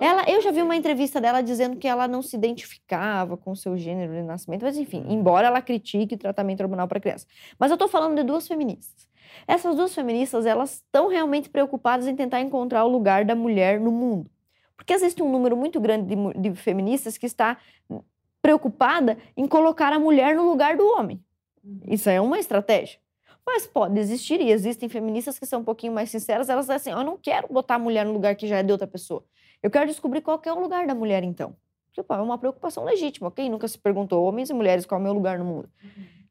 Ela, 0.00 0.24
eu 0.28 0.42
já 0.42 0.50
vi 0.50 0.60
uma 0.60 0.76
entrevista 0.76 1.18
dela 1.18 1.40
dizendo 1.42 1.76
que 1.78 1.88
ela 1.88 2.06
não 2.06 2.20
se 2.20 2.36
identificava 2.36 3.38
com 3.38 3.52
o 3.52 3.56
seu 3.56 3.74
gênero 3.78 4.12
de 4.12 4.22
nascimento, 4.22 4.62
mas 4.66 4.76
enfim, 4.76 5.02
embora 5.08 5.46
ela 5.46 5.62
critique 5.62 6.14
o 6.14 6.18
tratamento 6.18 6.60
hormonal 6.62 6.86
para 6.86 7.00
criança. 7.00 7.26
Mas 7.58 7.70
eu 7.70 7.78
tô 7.78 7.88
falando 7.88 8.14
de 8.16 8.22
duas 8.22 8.46
feministas. 8.46 9.08
Essas 9.48 9.74
duas 9.74 9.94
feministas, 9.94 10.44
elas 10.44 10.74
estão 10.74 11.08
realmente 11.08 11.48
preocupadas 11.48 12.06
em 12.06 12.14
tentar 12.14 12.42
encontrar 12.42 12.84
o 12.84 12.88
lugar 12.88 13.24
da 13.24 13.34
mulher 13.34 13.80
no 13.80 13.90
mundo. 13.90 14.30
Porque 14.76 14.92
existe 14.92 15.22
um 15.22 15.30
número 15.30 15.56
muito 15.56 15.80
grande 15.80 16.14
de, 16.14 16.50
de 16.50 16.54
feministas 16.56 17.16
que 17.18 17.26
está 17.26 17.56
preocupada 18.40 19.16
em 19.36 19.46
colocar 19.46 19.92
a 19.92 19.98
mulher 19.98 20.34
no 20.34 20.48
lugar 20.48 20.76
do 20.76 20.86
homem. 20.86 21.22
Isso 21.86 22.08
é 22.10 22.20
uma 22.20 22.38
estratégia. 22.38 22.98
Mas 23.46 23.66
pode 23.66 23.98
existir, 23.98 24.40
e 24.40 24.50
existem 24.50 24.88
feministas 24.88 25.38
que 25.38 25.46
são 25.46 25.60
um 25.60 25.64
pouquinho 25.64 25.92
mais 25.92 26.10
sinceras, 26.10 26.48
elas 26.48 26.64
dizem 26.66 26.76
assim, 26.76 26.90
eu 26.90 27.04
não 27.04 27.16
quero 27.16 27.48
botar 27.52 27.74
a 27.76 27.78
mulher 27.78 28.04
no 28.06 28.12
lugar 28.12 28.34
que 28.36 28.46
já 28.46 28.58
é 28.58 28.62
de 28.62 28.70
outra 28.72 28.86
pessoa. 28.86 29.24
Eu 29.62 29.70
quero 29.70 29.86
descobrir 29.86 30.20
qual 30.20 30.38
que 30.38 30.48
é 30.48 30.52
o 30.52 30.60
lugar 30.60 30.86
da 30.86 30.94
mulher, 30.94 31.22
então. 31.24 31.54
Tipo, 31.92 32.14
é 32.14 32.20
uma 32.20 32.38
preocupação 32.38 32.84
legítima. 32.84 33.30
Quem 33.30 33.50
nunca 33.50 33.68
se 33.68 33.78
perguntou, 33.78 34.24
homens 34.24 34.48
e 34.50 34.54
mulheres, 34.54 34.86
qual 34.86 34.98
é 34.98 35.02
o 35.02 35.04
meu 35.04 35.12
lugar 35.12 35.38
no 35.38 35.44
mundo? 35.44 35.68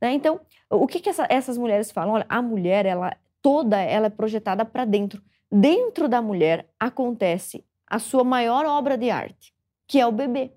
Né? 0.02 0.14
Então, 0.14 0.40
o 0.70 0.88
que, 0.88 1.00
que 1.00 1.10
essa- 1.10 1.28
essas 1.30 1.58
mulheres 1.58 1.92
falam? 1.92 2.16
Olha, 2.16 2.26
a 2.28 2.42
mulher, 2.42 2.86
ela 2.86 3.16
toda 3.42 3.80
ela 3.80 4.08
é 4.08 4.10
projetada 4.10 4.66
para 4.66 4.86
dentro. 4.86 5.22
Dentro 5.52 6.08
da 6.10 6.22
mulher 6.22 6.68
acontece 6.80 7.64
a 7.92 8.00
sua 8.00 8.24
maior 8.24 8.66
obra 8.66 8.98
de 8.98 9.10
arte, 9.10 9.54
que 9.86 10.00
é 10.00 10.08
o 10.08 10.14
bebê. 10.14 10.54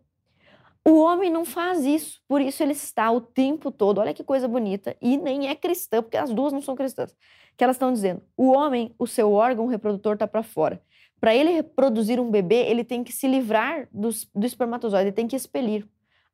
O 0.86 1.00
homem 1.00 1.30
não 1.30 1.44
faz 1.44 1.84
isso, 1.84 2.20
por 2.28 2.40
isso 2.40 2.62
ele 2.62 2.72
está 2.72 3.10
o 3.10 3.20
tempo 3.20 3.72
todo. 3.72 3.98
Olha 3.98 4.14
que 4.14 4.22
coisa 4.22 4.46
bonita. 4.46 4.96
E 5.02 5.16
nem 5.16 5.48
é 5.48 5.54
cristã, 5.56 6.00
porque 6.00 6.16
as 6.16 6.30
duas 6.32 6.52
não 6.52 6.62
são 6.62 6.76
cristãs. 6.76 7.12
Que 7.56 7.64
elas 7.64 7.74
estão 7.74 7.92
dizendo: 7.92 8.22
o 8.36 8.52
homem, 8.52 8.94
o 8.98 9.06
seu 9.06 9.32
órgão 9.32 9.66
reprodutor 9.66 10.12
está 10.14 10.28
para 10.28 10.44
fora. 10.44 10.80
Para 11.20 11.34
ele 11.34 11.50
reproduzir 11.50 12.20
um 12.20 12.30
bebê, 12.30 12.66
ele 12.68 12.84
tem 12.84 13.02
que 13.02 13.12
se 13.12 13.26
livrar 13.26 13.88
dos- 13.90 14.28
do 14.32 14.46
espermatozoide, 14.46 15.06
ele 15.06 15.12
tem 15.12 15.26
que 15.26 15.34
expelir. 15.34 15.88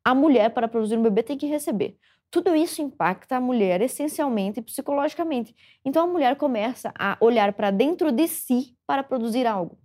A 0.05 0.15
mulher, 0.15 0.51
para 0.51 0.69
produzir 0.69 0.99
um 0.99 1.03
bebê, 1.03 1.23
tem 1.23 1.39
que 1.39 1.47
receber. 1.47 1.97
Tudo 2.31 2.55
isso 2.55 2.83
impacta 2.83 3.37
a 3.37 3.41
mulher 3.41 3.81
essencialmente 3.81 4.61
psicologicamente. 4.61 5.55
Então 5.85 6.05
a 6.05 6.07
mulher 6.07 6.37
começa 6.37 6.93
a 6.99 7.17
olhar 7.21 7.53
para 7.55 7.71
dentro 7.71 8.13
de 8.13 8.29
si 8.29 8.77
para 8.87 9.03
produzir 9.03 9.47
algo. 9.47 9.79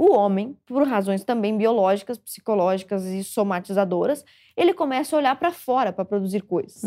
O 0.00 0.14
homem, 0.14 0.56
por 0.64 0.82
razões 0.88 1.22
também 1.24 1.58
biológicas, 1.58 2.16
psicológicas 2.16 3.04
e 3.04 3.22
somatizadoras, 3.22 4.24
ele 4.56 4.72
começa 4.72 5.14
a 5.14 5.18
olhar 5.18 5.38
para 5.38 5.52
fora 5.52 5.92
para 5.92 6.06
produzir 6.06 6.40
coisas. 6.40 6.84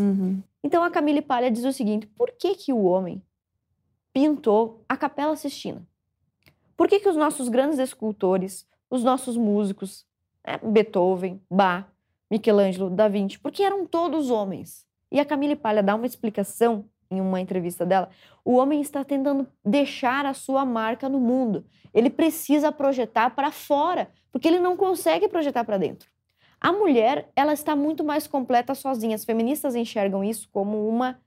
Então 0.64 0.84
a 0.84 0.90
Camille 0.90 1.22
Palha 1.22 1.52
diz 1.52 1.64
o 1.64 1.72
seguinte: 1.72 2.08
por 2.08 2.32
que, 2.32 2.56
que 2.56 2.74
o 2.74 2.86
homem 2.86 3.22
pintou 4.12 4.84
a 4.90 4.98
Capela 4.98 5.36
Sistina? 5.36 5.88
Por 6.76 6.88
que, 6.88 7.00
que 7.00 7.08
os 7.08 7.16
nossos 7.16 7.50
grandes 7.50 7.78
escultores, 7.78 8.68
os 8.90 9.04
nossos 9.04 9.38
músicos, 9.38 10.08
né, 10.44 10.58
Beethoven, 10.64 11.40
Bach, 11.48 11.86
Michelangelo, 12.32 12.90
Da 12.90 13.08
Vinci, 13.08 13.38
porque 13.38 13.62
eram 13.62 13.86
todos 13.86 14.32
homens? 14.32 14.88
E 15.12 15.20
a 15.20 15.26
Camille 15.26 15.56
Palha 15.56 15.84
dá 15.84 15.94
uma 15.94 16.08
explicação 16.08 16.86
em 17.14 17.22
uma 17.22 17.40
entrevista 17.40 17.86
dela. 17.86 18.10
O 18.44 18.56
homem 18.56 18.82
está 18.82 19.04
tentando 19.04 19.48
deixar 19.64 20.26
a 20.26 20.34
sua 20.34 20.66
marca 20.66 21.08
no 21.08 21.20
mundo. 21.20 21.66
Ele 21.94 22.10
precisa 22.10 22.72
projetar 22.72 23.30
para 23.32 23.52
fora, 23.52 24.10
porque 24.32 24.48
ele 24.48 24.60
não 24.60 24.76
consegue 24.76 25.28
projetar 25.28 25.64
para 25.64 25.78
dentro. 25.78 26.10
A 26.60 26.72
mulher, 26.72 27.30
ela 27.36 27.54
está 27.54 27.76
muito 27.76 28.04
mais 28.04 28.26
completa 28.26 28.74
sozinha. 28.74 29.16
As 29.16 29.26
feministas 29.26 29.76
enxergam 29.76 30.24
isso 30.24 30.48
como 30.52 30.88
uma 30.88 31.20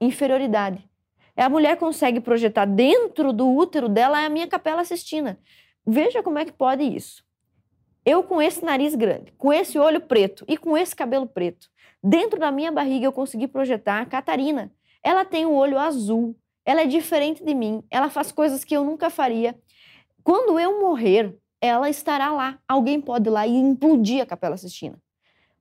inferioridade. 0.00 0.88
A 1.36 1.48
mulher 1.48 1.76
consegue 1.76 2.20
projetar 2.20 2.66
dentro 2.66 3.32
do 3.32 3.48
útero 3.48 3.88
dela 3.88 4.20
é 4.20 4.26
a 4.26 4.30
minha 4.30 4.46
capela 4.46 4.84
Sistina. 4.84 5.38
Veja 5.86 6.22
como 6.22 6.38
é 6.38 6.44
que 6.44 6.52
pode 6.52 6.84
isso. 6.84 7.24
Eu 8.04 8.22
com 8.22 8.42
esse 8.42 8.64
nariz 8.64 8.94
grande, 8.94 9.32
com 9.38 9.52
esse 9.52 9.78
olho 9.78 10.00
preto 10.00 10.44
e 10.46 10.56
com 10.56 10.76
esse 10.76 10.94
cabelo 10.94 11.26
preto, 11.26 11.68
dentro 12.02 12.38
da 12.38 12.50
minha 12.50 12.70
barriga 12.70 13.06
eu 13.06 13.12
consegui 13.12 13.46
projetar 13.46 14.00
a 14.00 14.06
Catarina. 14.06 14.72
Ela 15.02 15.24
tem 15.24 15.46
o 15.46 15.52
olho 15.52 15.78
azul, 15.78 16.36
ela 16.64 16.82
é 16.82 16.86
diferente 16.86 17.44
de 17.44 17.54
mim, 17.54 17.82
ela 17.90 18.08
faz 18.08 18.30
coisas 18.30 18.64
que 18.64 18.76
eu 18.76 18.84
nunca 18.84 19.10
faria. 19.10 19.58
Quando 20.22 20.58
eu 20.58 20.80
morrer, 20.80 21.36
ela 21.60 21.88
estará 21.88 22.30
lá. 22.32 22.58
Alguém 22.68 23.00
pode 23.00 23.28
ir 23.28 23.32
lá 23.32 23.46
e 23.46 23.54
implodir 23.56 24.22
a 24.22 24.26
Capela 24.26 24.56
Sistina. 24.56 24.98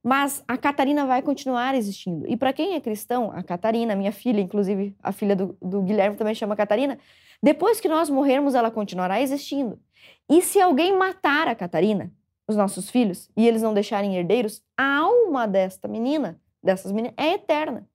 Mas 0.04 0.44
a 0.48 0.58
Catarina 0.58 1.06
vai 1.06 1.22
continuar 1.22 1.76
existindo. 1.76 2.28
E 2.28 2.36
para 2.36 2.52
quem 2.52 2.74
é 2.74 2.82
cristão, 2.82 3.32
a 3.32 3.44
Catarina, 3.44 3.96
minha 3.96 4.12
filha, 4.12 4.42
inclusive 4.42 4.96
a 5.02 5.12
filha 5.12 5.36
do, 5.36 5.56
do 5.62 5.82
Guilherme 5.84 6.18
também 6.18 6.34
chama 6.34 6.56
Catarina, 6.56 6.98
depois 7.42 7.80
que 7.80 7.88
nós 7.88 8.10
morrermos, 8.10 8.56
ela 8.56 8.72
continuará 8.72 9.22
existindo. 9.22 9.80
E 10.28 10.42
se 10.42 10.60
alguém 10.60 10.98
matar 10.98 11.48
a 11.48 11.56
Catarina, 11.56 12.12
os 12.48 12.56
nossos 12.56 12.90
filhos, 12.90 13.30
e 13.38 13.48
eles 13.48 13.62
não 13.62 13.74
deixarem 13.74 14.16
herdeiros, 14.18 14.64
a 14.76 14.98
alma 14.98 15.48
desta 15.48 15.88
menina, 15.88 16.40
dessas 16.64 16.92
meninas, 16.92 17.14
é 17.18 17.34
eterna. 17.34 17.88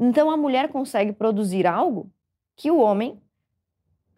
Então 0.00 0.30
a 0.30 0.36
mulher 0.36 0.68
consegue 0.70 1.12
produzir 1.12 1.66
algo 1.66 2.10
que 2.56 2.70
o 2.70 2.78
homem, 2.78 3.20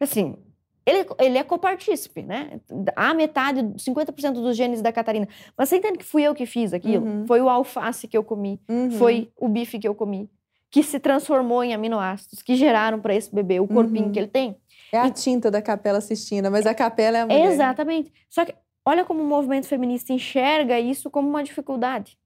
assim, 0.00 0.36
Ele, 0.84 1.06
ele 1.20 1.38
é 1.38 1.44
copartícipe, 1.44 2.22
né? 2.22 2.60
A 2.96 3.14
metade, 3.14 3.60
50% 3.78 4.32
dos 4.32 4.56
genes 4.56 4.82
da 4.82 4.90
Catarina. 4.92 5.28
Mas 5.56 5.68
você 5.68 5.76
entende 5.76 5.98
que 5.98 6.04
fui 6.04 6.22
eu 6.24 6.34
que 6.34 6.44
fiz 6.44 6.72
aquilo? 6.72 7.06
Uhum. 7.06 7.26
Foi 7.26 7.40
o 7.40 7.48
alface 7.48 8.08
que 8.08 8.16
eu 8.18 8.24
comi, 8.24 8.60
Uhum. 8.68 8.90
foi 8.90 9.30
o 9.38 9.48
bife 9.48 9.78
que 9.78 9.86
eu 9.86 9.94
comi, 9.94 10.28
que 10.72 10.82
se 10.82 10.98
transformou 10.98 11.62
em 11.62 11.72
aminoácidos, 11.72 12.42
que 12.42 12.56
geraram 12.56 12.98
para 13.00 13.14
esse 13.14 13.32
bebê 13.32 13.60
o 13.60 13.68
corpinho 13.68 14.06
Uhum. 14.06 14.12
que 14.12 14.18
ele 14.18 14.26
tem. 14.26 14.56
É 14.92 14.98
a 14.98 15.08
tinta 15.08 15.52
da 15.52 15.62
Capela 15.62 16.00
Sistina, 16.00 16.50
mas 16.50 16.66
a 16.66 16.74
Capela 16.74 17.18
é 17.18 17.20
a 17.20 17.26
mulher. 17.26 17.52
Exatamente. 17.52 18.12
Só 18.28 18.44
que 18.44 18.52
olha 18.84 19.04
como 19.04 19.22
o 19.22 19.26
movimento 19.26 19.68
feminista 19.68 20.12
enxerga 20.12 20.80
isso 20.80 21.08
como 21.10 21.28
uma 21.28 21.44
dificuldade. 21.44 22.18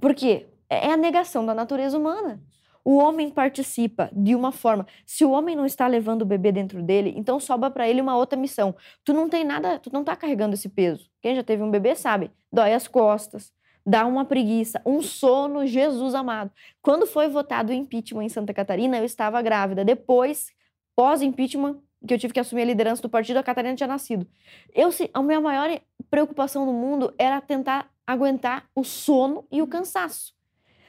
Por 0.00 0.14
quê? 0.14 0.46
É 0.70 0.92
a 0.92 0.96
negação 0.96 1.44
da 1.44 1.52
natureza 1.52 1.98
humana. 1.98 2.40
O 2.84 2.96
homem 2.96 3.30
participa 3.30 4.10
de 4.12 4.34
uma 4.34 4.50
forma. 4.50 4.86
Se 5.06 5.24
o 5.24 5.30
homem 5.30 5.54
não 5.54 5.64
está 5.64 5.86
levando 5.86 6.22
o 6.22 6.26
bebê 6.26 6.50
dentro 6.50 6.82
dele, 6.82 7.14
então 7.16 7.38
sobra 7.38 7.70
para 7.70 7.88
ele 7.88 8.00
uma 8.00 8.16
outra 8.16 8.38
missão. 8.38 8.74
Tu 9.04 9.12
não 9.12 9.28
tem 9.28 9.44
nada, 9.44 9.78
tu 9.78 9.90
não 9.92 10.02
tá 10.02 10.16
carregando 10.16 10.54
esse 10.54 10.68
peso. 10.68 11.08
Quem 11.20 11.36
já 11.36 11.44
teve 11.44 11.62
um 11.62 11.70
bebê 11.70 11.94
sabe, 11.94 12.30
dói 12.52 12.74
as 12.74 12.88
costas, 12.88 13.52
dá 13.86 14.04
uma 14.04 14.24
preguiça, 14.24 14.82
um 14.84 15.00
sono, 15.00 15.64
Jesus 15.64 16.14
amado. 16.14 16.50
Quando 16.80 17.06
foi 17.06 17.28
votado 17.28 17.70
o 17.70 17.74
impeachment 17.74 18.24
em 18.24 18.28
Santa 18.28 18.52
Catarina, 18.52 18.98
eu 18.98 19.04
estava 19.04 19.40
grávida. 19.42 19.84
Depois, 19.84 20.50
pós-impeachment, 20.96 21.78
que 22.06 22.14
eu 22.14 22.18
tive 22.18 22.34
que 22.34 22.40
assumir 22.40 22.62
a 22.62 22.66
liderança 22.66 23.00
do 23.00 23.08
partido, 23.08 23.36
a 23.36 23.44
Catarina 23.44 23.76
tinha 23.76 23.86
nascido. 23.86 24.26
Eu, 24.74 24.90
a 25.14 25.22
minha 25.22 25.40
maior 25.40 25.70
preocupação 26.10 26.66
no 26.66 26.72
mundo 26.72 27.14
era 27.16 27.40
tentar 27.40 27.90
aguentar 28.04 28.68
o 28.74 28.82
sono 28.82 29.46
e 29.52 29.62
o 29.62 29.68
cansaço. 29.68 30.34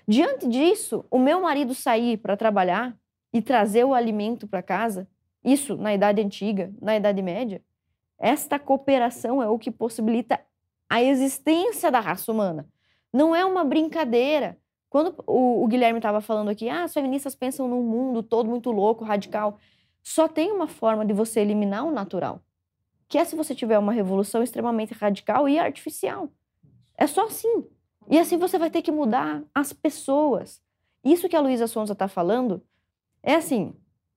Diante 0.08 0.48
disso, 0.48 1.06
o 1.10 1.18
meu 1.18 1.42
marido 1.42 1.74
sair 1.74 2.18
para 2.18 2.36
trabalhar 2.36 2.96
e 3.32 3.42
trazer 3.42 3.84
o 3.86 3.94
alimento 3.94 4.48
para 4.48 4.62
casa, 4.62 5.08
isso 5.44 5.76
na 5.78 5.94
idade 5.94 6.22
antiga, 6.22 6.74
na 6.82 6.96
idade 6.96 7.22
média, 7.22 7.62
esta 8.20 8.60
cooperação 8.60 9.42
é 9.42 9.50
o 9.50 9.58
que 9.58 9.72
possibilita 9.72 10.40
a 10.90 11.02
existência 11.02 11.92
da 11.92 12.00
raça 12.00 12.32
humana. 12.32 12.68
Não 13.12 13.36
é 13.36 13.44
uma 13.44 13.64
brincadeira. 13.64 14.58
Quando 14.90 15.16
o, 15.26 15.64
o 15.64 15.68
Guilherme 15.68 16.00
estava 16.00 16.22
falando 16.22 16.50
aqui, 16.50 16.70
ah, 16.70 16.84
as 16.84 16.94
feministas 16.94 17.36
pensam 17.36 17.68
num 17.68 17.82
mundo 17.82 18.22
todo 18.22 18.50
muito 18.50 18.72
louco, 18.72 19.04
radical. 19.04 19.58
Só 20.04 20.28
tem 20.28 20.52
uma 20.52 20.68
forma 20.68 21.06
de 21.06 21.14
você 21.14 21.40
eliminar 21.40 21.86
o 21.86 21.92
natural, 21.92 22.42
que 23.08 23.18
é 23.18 23.26
se 23.26 23.36
você 23.36 23.56
tiver 23.56 23.80
uma 23.80 23.92
revolução 23.92 24.44
extremamente 24.44 24.94
radical 24.94 25.50
e 25.50 25.58
artificial. 25.58 26.30
É 26.98 27.08
só 27.08 27.26
assim. 27.26 27.66
E 28.10 28.20
assim 28.20 28.38
você 28.38 28.58
vai 28.58 28.70
ter 28.70 28.82
que 28.82 28.92
mudar 28.92 29.44
as 29.54 29.74
pessoas. 29.74 30.62
Isso 31.04 31.28
que 31.30 31.36
a 31.36 31.42
Luísa 31.42 31.68
Sonza 31.68 31.94
está 31.94 32.08
falando 32.08 32.62
é 33.22 33.36
assim, 33.36 33.74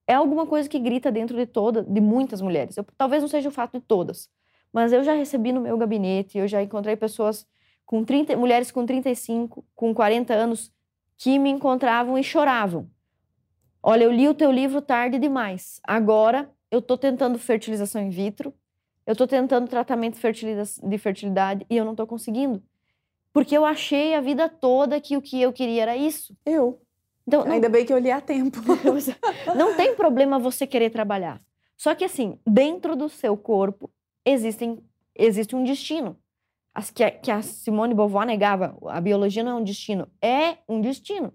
é 0.07 0.15
alguma 0.15 0.47
coisa 0.47 0.69
que 0.69 0.79
grita 0.79 1.11
dentro 1.11 1.37
de 1.37 1.47
toda, 1.47 1.83
de 1.83 2.01
muitas 2.01 2.41
mulheres. 2.41 2.77
Eu- 2.77 2.87
talvez 2.97 3.23
não 3.23 3.29
seja 3.29 3.49
o 3.49 3.53
fato 3.53 3.79
de 3.79 3.81
todas, 3.81 4.31
mas 4.73 4.93
eu 4.93 5.03
já 5.03 5.15
recebi 5.15 5.53
no 5.53 5.61
meu 5.61 5.77
gabinete, 5.79 6.39
eu 6.39 6.47
já 6.49 6.63
encontrei 6.63 6.97
pessoas 6.97 7.47
com 7.85 8.05
30, 8.05 8.37
mulheres 8.37 8.71
com 8.71 8.85
35, 8.85 9.65
com 9.75 9.95
40 9.95 10.35
anos 10.35 10.73
que 11.17 11.39
me 11.39 11.51
encontravam 11.51 12.19
e 12.19 12.23
choravam. 12.23 12.91
Olha, 13.83 14.05
eu 14.05 14.13
li 14.13 14.29
o 14.29 14.35
teu 14.35 14.51
livro 14.51 14.83
tarde 14.83 15.19
demais. 15.19 15.81
Agora 15.85 16.51
eu 16.71 16.81
estou 16.81 16.99
tentando 16.99 17.39
fertilização 17.39 18.03
in 18.03 18.11
vitro, 18.11 18.53
eu 19.07 19.13
estou 19.13 19.27
tentando 19.27 19.69
tratamento 19.69 20.19
de 20.21 20.99
fertilidade 20.99 21.65
e 21.71 21.77
eu 21.77 21.85
não 21.85 21.93
estou 21.93 22.07
conseguindo. 22.07 22.63
Porque 23.37 23.55
eu 23.55 23.67
achei 23.67 24.15
a 24.15 24.21
vida 24.23 24.49
toda 24.49 24.99
que 24.99 25.15
o 25.15 25.21
que 25.21 25.43
eu 25.43 25.53
queria 25.53 25.83
era 25.83 25.95
isso. 25.95 26.35
Eu. 26.43 26.81
Então, 27.29 27.45
não, 27.45 27.53
Ainda 27.53 27.69
bem 27.69 27.85
que 27.85 27.93
eu 27.93 27.99
li 27.99 28.11
a 28.11 28.19
tempo. 28.19 28.59
não 29.55 29.77
tem 29.77 29.95
problema 29.95 30.39
você 30.39 30.67
querer 30.67 30.89
trabalhar. 30.89 31.39
Só 31.77 31.95
que 31.95 32.03
assim, 32.03 32.39
dentro 32.47 32.97
do 32.97 33.11
seu 33.11 33.37
corpo 33.37 33.91
existem, 34.25 34.83
existe 35.15 35.55
um 35.55 35.65
destino. 35.65 36.17
As 36.75 36.91
que, 36.91 37.05
a, 37.05 37.11
que 37.11 37.31
a 37.31 37.43
Simone 37.43 37.93
Beauvoir 37.93 38.27
negava, 38.27 38.75
a 38.87 39.03
biologia 39.03 39.45
não 39.45 39.53
é 39.53 39.55
um 39.57 39.65
destino, 39.65 40.09
é 40.23 40.57
um 40.67 40.81
destino. 40.81 41.35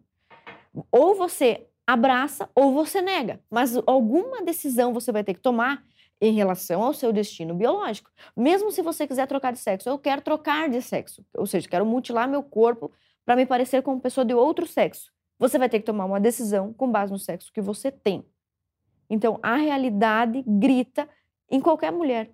Ou 0.91 1.13
você 1.13 1.67
abraça 1.85 2.49
ou 2.55 2.73
você 2.73 2.99
nega, 2.99 3.39
mas 3.47 3.77
alguma 3.85 4.41
decisão 4.41 4.91
você 4.91 5.11
vai 5.11 5.23
ter 5.23 5.35
que 5.35 5.39
tomar 5.39 5.83
em 6.21 6.33
relação 6.33 6.83
ao 6.83 6.93
seu 6.93 7.11
destino 7.11 7.55
biológico. 7.55 8.11
Mesmo 8.37 8.71
se 8.71 8.83
você 8.83 9.07
quiser 9.07 9.27
trocar 9.27 9.51
de 9.51 9.57
sexo, 9.57 9.89
eu 9.89 9.97
quero 9.97 10.21
trocar 10.21 10.69
de 10.69 10.79
sexo, 10.81 11.25
ou 11.35 11.47
seja, 11.47 11.67
quero 11.67 11.85
mutilar 11.85 12.29
meu 12.29 12.43
corpo 12.43 12.91
para 13.25 13.35
me 13.35 13.45
parecer 13.45 13.81
com 13.81 13.93
uma 13.93 13.99
pessoa 13.99 14.23
de 14.23 14.33
outro 14.33 14.67
sexo. 14.67 15.11
Você 15.39 15.57
vai 15.57 15.67
ter 15.67 15.79
que 15.79 15.85
tomar 15.85 16.05
uma 16.05 16.19
decisão 16.19 16.71
com 16.71 16.91
base 16.91 17.11
no 17.11 17.17
sexo 17.17 17.51
que 17.51 17.59
você 17.59 17.91
tem. 17.91 18.23
Então, 19.09 19.39
a 19.41 19.55
realidade 19.55 20.43
grita 20.45 21.09
em 21.49 21.59
qualquer 21.59 21.91
mulher. 21.91 22.31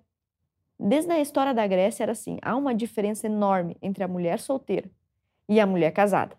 Desde 0.78 1.10
a 1.10 1.18
história 1.18 1.54
da 1.54 1.66
Grécia 1.66 2.04
era 2.04 2.12
assim: 2.12 2.38
há 2.42 2.54
uma 2.54 2.74
diferença 2.74 3.26
enorme 3.26 3.76
entre 3.80 4.04
a 4.04 4.08
mulher 4.08 4.38
solteira 4.38 4.90
e 5.48 5.58
a 5.58 5.66
mulher 5.66 5.90
casada. 5.90 6.36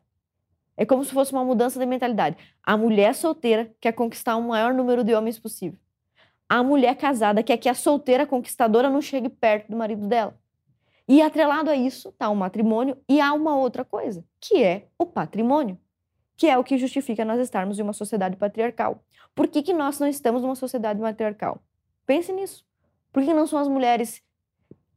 É 0.77 0.85
como 0.85 1.03
se 1.03 1.11
fosse 1.11 1.33
uma 1.33 1.43
mudança 1.43 1.77
de 1.77 1.85
mentalidade. 1.85 2.37
A 2.63 2.77
mulher 2.77 3.13
solteira 3.15 3.75
quer 3.81 3.91
conquistar 3.91 4.37
o 4.37 4.47
maior 4.47 4.73
número 4.73 5.03
de 5.03 5.13
homens 5.13 5.37
possível. 5.37 5.77
A 6.49 6.63
mulher 6.63 6.95
casada 6.95 7.43
quer 7.43 7.57
que 7.57 7.69
a 7.69 7.75
solteira 7.75 8.25
conquistadora 8.25 8.89
não 8.89 9.01
chegue 9.01 9.29
perto 9.29 9.69
do 9.69 9.77
marido 9.77 10.07
dela. 10.07 10.35
E 11.07 11.21
atrelado 11.21 11.69
a 11.69 11.75
isso 11.75 12.09
está 12.09 12.27
o 12.29 12.35
matrimônio 12.35 12.97
e 13.07 13.21
há 13.21 13.31
uma 13.33 13.55
outra 13.55 13.85
coisa, 13.85 14.25
que 14.41 14.63
é 14.63 14.87
o 14.97 15.05
patrimônio, 15.05 15.77
que 16.35 16.47
é 16.47 16.57
o 16.57 16.63
que 16.63 16.77
justifica 16.77 17.23
nós 17.23 17.39
estarmos 17.39 17.77
em 17.77 17.83
uma 17.83 17.93
sociedade 17.93 18.35
patriarcal. 18.35 19.03
Por 19.35 19.47
que, 19.47 19.61
que 19.61 19.73
nós 19.73 19.99
não 19.99 20.07
estamos 20.07 20.41
numa 20.41 20.55
sociedade 20.55 20.99
matriarcal? 20.99 21.61
Pense 22.05 22.31
nisso. 22.33 22.65
Por 23.13 23.23
que 23.23 23.33
não 23.33 23.45
são 23.47 23.59
as 23.59 23.67
mulheres 23.67 24.21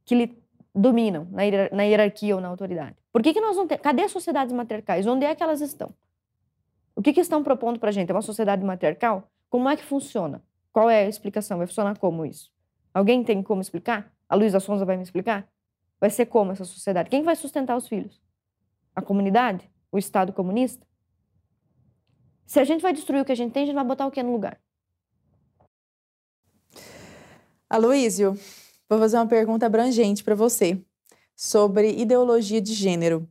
que 0.04 0.14
lhe 0.14 0.38
dominam 0.74 1.26
na, 1.30 1.42
hierar- 1.42 1.74
na 1.74 1.82
hierarquia 1.82 2.34
ou 2.34 2.40
na 2.40 2.48
autoridade? 2.48 2.96
Por 3.12 3.22
que, 3.22 3.34
que 3.34 3.40
nós 3.40 3.56
não 3.56 3.66
temos? 3.66 3.82
Cadê 3.82 4.02
as 4.02 4.10
sociedades 4.10 4.54
matriarcais? 4.54 5.06
Onde 5.06 5.26
é 5.26 5.34
que 5.34 5.42
elas 5.42 5.60
estão? 5.60 5.94
O 6.96 7.02
que, 7.02 7.12
que 7.12 7.20
estão 7.20 7.42
propondo 7.42 7.78
para 7.78 7.90
a 7.90 7.92
gente? 7.92 8.10
É 8.10 8.14
uma 8.14 8.22
sociedade 8.22 8.64
matriarcal? 8.64 9.30
Como 9.50 9.68
é 9.68 9.76
que 9.76 9.84
funciona? 9.84 10.42
Qual 10.72 10.88
é 10.88 11.04
a 11.04 11.08
explicação? 11.08 11.58
Vai 11.58 11.66
funcionar 11.66 11.98
como 11.98 12.24
isso? 12.24 12.50
Alguém 12.94 13.22
tem 13.22 13.42
como 13.42 13.60
explicar? 13.60 14.12
A 14.28 14.34
Luísa 14.34 14.58
Sonza 14.58 14.84
vai 14.84 14.96
me 14.96 15.02
explicar? 15.02 15.46
Vai 16.00 16.10
ser 16.10 16.26
como 16.26 16.52
essa 16.52 16.64
sociedade? 16.64 17.10
Quem 17.10 17.22
vai 17.22 17.36
sustentar 17.36 17.76
os 17.76 17.86
filhos? 17.86 18.20
A 18.96 19.02
comunidade? 19.02 19.70
O 19.90 19.98
Estado 19.98 20.32
comunista? 20.32 20.86
Se 22.46 22.58
a 22.58 22.64
gente 22.64 22.80
vai 22.80 22.92
destruir 22.92 23.20
o 23.20 23.24
que 23.24 23.32
a 23.32 23.36
gente 23.36 23.52
tem, 23.52 23.64
a 23.64 23.66
gente 23.66 23.74
vai 23.74 23.84
botar 23.84 24.06
o 24.06 24.10
que 24.10 24.22
no 24.22 24.32
lugar? 24.32 24.58
Aloísio, 27.68 28.38
vou 28.88 28.98
fazer 28.98 29.16
uma 29.16 29.26
pergunta 29.26 29.64
abrangente 29.64 30.24
para 30.24 30.34
você 30.34 30.82
sobre 31.34 31.90
ideologia 31.98 32.60
de 32.60 32.74
gênero. 32.74 33.26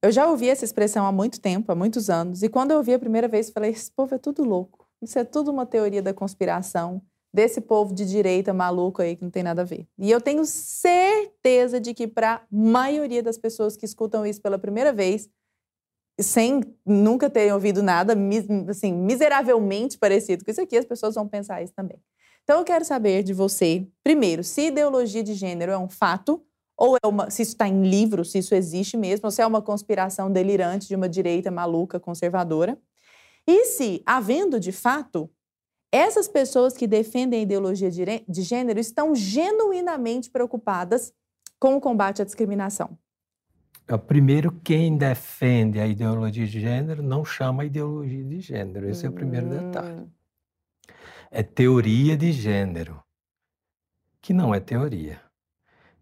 Eu 0.00 0.12
já 0.12 0.28
ouvi 0.28 0.48
essa 0.48 0.64
expressão 0.64 1.04
há 1.04 1.10
muito 1.10 1.40
tempo, 1.40 1.72
há 1.72 1.74
muitos 1.74 2.08
anos, 2.08 2.42
e 2.44 2.48
quando 2.48 2.70
eu 2.70 2.76
ouvi 2.76 2.94
a 2.94 2.98
primeira 2.98 3.26
vez, 3.26 3.50
falei: 3.50 3.70
esse 3.72 3.90
povo 3.90 4.14
é 4.14 4.18
tudo 4.18 4.44
louco. 4.44 4.85
Isso 5.02 5.18
é 5.18 5.24
tudo 5.24 5.50
uma 5.50 5.66
teoria 5.66 6.02
da 6.02 6.14
conspiração 6.14 7.02
desse 7.32 7.60
povo 7.60 7.94
de 7.94 8.06
direita 8.06 8.54
maluco 8.54 9.02
aí 9.02 9.14
que 9.14 9.22
não 9.22 9.30
tem 9.30 9.42
nada 9.42 9.62
a 9.62 9.64
ver. 9.64 9.86
E 9.98 10.10
eu 10.10 10.20
tenho 10.20 10.44
certeza 10.46 11.78
de 11.78 11.92
que 11.92 12.06
para 12.06 12.36
a 12.36 12.40
maioria 12.50 13.22
das 13.22 13.36
pessoas 13.36 13.76
que 13.76 13.84
escutam 13.84 14.24
isso 14.24 14.40
pela 14.40 14.58
primeira 14.58 14.92
vez, 14.92 15.28
sem 16.18 16.62
nunca 16.84 17.28
terem 17.28 17.52
ouvido 17.52 17.82
nada 17.82 18.14
assim, 18.68 18.92
miseravelmente 18.92 19.98
parecido 19.98 20.44
com 20.44 20.50
isso 20.50 20.62
aqui, 20.62 20.78
as 20.78 20.86
pessoas 20.86 21.14
vão 21.14 21.28
pensar 21.28 21.62
isso 21.62 21.74
também. 21.74 22.00
Então 22.42 22.58
eu 22.58 22.64
quero 22.64 22.84
saber 22.84 23.22
de 23.22 23.34
você, 23.34 23.86
primeiro, 24.02 24.42
se 24.42 24.68
ideologia 24.68 25.22
de 25.22 25.34
gênero 25.34 25.72
é 25.72 25.78
um 25.78 25.88
fato 25.88 26.42
ou 26.76 26.96
é 26.96 27.06
uma, 27.06 27.30
se 27.30 27.42
isso 27.42 27.52
está 27.52 27.66
em 27.68 27.82
livro, 27.82 28.24
se 28.24 28.38
isso 28.38 28.54
existe 28.54 28.96
mesmo, 28.96 29.26
ou 29.26 29.30
se 29.30 29.42
é 29.42 29.46
uma 29.46 29.60
conspiração 29.62 30.30
delirante 30.30 30.86
de 30.86 30.94
uma 30.94 31.08
direita 31.08 31.50
maluca 31.50 31.98
conservadora. 31.98 32.78
E 33.46 33.66
se, 33.66 34.02
havendo 34.04 34.58
de 34.58 34.72
fato, 34.72 35.30
essas 35.92 36.26
pessoas 36.26 36.76
que 36.76 36.86
defendem 36.86 37.40
a 37.40 37.42
ideologia 37.42 37.90
de 37.90 38.42
gênero 38.42 38.80
estão 38.80 39.14
genuinamente 39.14 40.30
preocupadas 40.30 41.12
com 41.58 41.76
o 41.76 41.80
combate 41.80 42.20
à 42.20 42.24
discriminação. 42.24 42.98
É, 43.88 43.96
Primeiro, 43.96 44.50
quem 44.64 44.96
defende 44.96 45.78
a 45.78 45.86
ideologia 45.86 46.46
de 46.46 46.60
gênero 46.60 47.02
não 47.02 47.24
chama 47.24 47.64
ideologia 47.64 48.24
de 48.24 48.40
gênero. 48.40 48.88
Esse 48.88 49.06
é 49.06 49.08
o 49.08 49.12
primeiro 49.12 49.48
detalhe. 49.48 50.06
É 51.30 51.42
teoria 51.42 52.16
de 52.16 52.32
gênero, 52.32 53.02
que 54.20 54.32
não 54.32 54.54
é 54.54 54.58
teoria. 54.58 55.20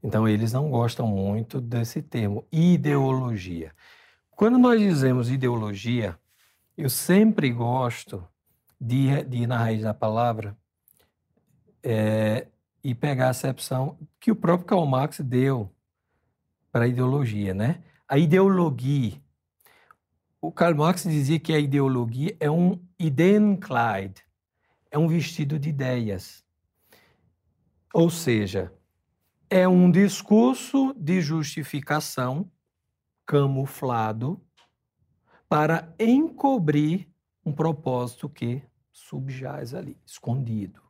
Então, 0.03 0.27
eles 0.27 0.53
não 0.53 0.71
gostam 0.71 1.07
muito 1.07 1.61
desse 1.61 2.03
termo, 2.03 2.47
ideologia. 2.51 3.73
Quando 4.31 4.59
nós 4.59 4.81
dizemos 4.81 5.31
ideologia, 5.31 6.19
eu 6.77 6.91
sempre 6.91 7.51
gosto 7.51 8.27
de, 8.81 9.23
de 9.25 9.39
ir 9.39 9.47
na 9.47 9.59
raiz 9.59 9.83
da 9.83 9.95
palavra 9.95 10.57
eh, 11.83 12.49
e 12.83 12.95
pegar 12.95 13.29
a 13.29 13.31
acepção 13.31 13.99
que 14.19 14.31
o 14.31 14.37
próprio 14.37 14.67
Karl 14.67 14.87
Marx 14.87 15.21
deu 15.21 15.71
para 16.73 16.85
a 16.85 16.89
ideologia, 16.89 17.55
né? 17.55 17.83
A 18.09 18.19
ideologia. 18.19 19.23
O 20.41 20.53
Karl 20.53 20.77
Marx 20.77 21.05
dizia 21.05 21.39
que 21.39 21.55
a 21.55 21.59
ideologia 21.59 22.37
é 22.41 22.51
um 22.51 22.79
Ideenkleid, 22.99 24.23
é 24.91 24.99
um 24.99 25.09
vestido 25.09 25.59
de 25.59 25.69
ideias. 25.69 26.45
Ou 27.93 28.11
seja, 28.11 28.73
é 29.49 29.69
um 29.69 29.91
discurso 29.91 30.93
de 30.95 31.21
justificação 31.21 32.51
camuflado 33.25 34.45
para 35.55 35.95
encobrir 36.01 37.09
um 37.47 37.53
propósito 37.53 38.29
que 38.29 38.61
subjaz 38.91 39.73
ali, 39.73 39.97
escondido. 40.05 40.83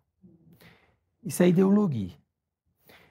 Isso 1.23 1.43
é 1.43 1.49
ideologia. 1.49 2.17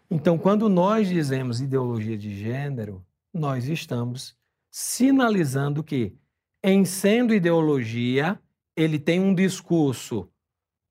Então, 0.10 0.36
quando 0.36 0.68
nós 0.68 1.08
dizemos 1.08 1.62
ideologia 1.62 2.18
de 2.18 2.36
gênero, 2.36 3.06
nós 3.32 3.68
estamos 3.68 4.36
sinalizando 4.72 5.84
que, 5.84 6.18
em 6.64 6.86
sendo 6.86 7.36
ideologia, 7.36 8.42
ele 8.76 8.98
tem 8.98 9.20
um 9.20 9.36
discurso 9.36 10.28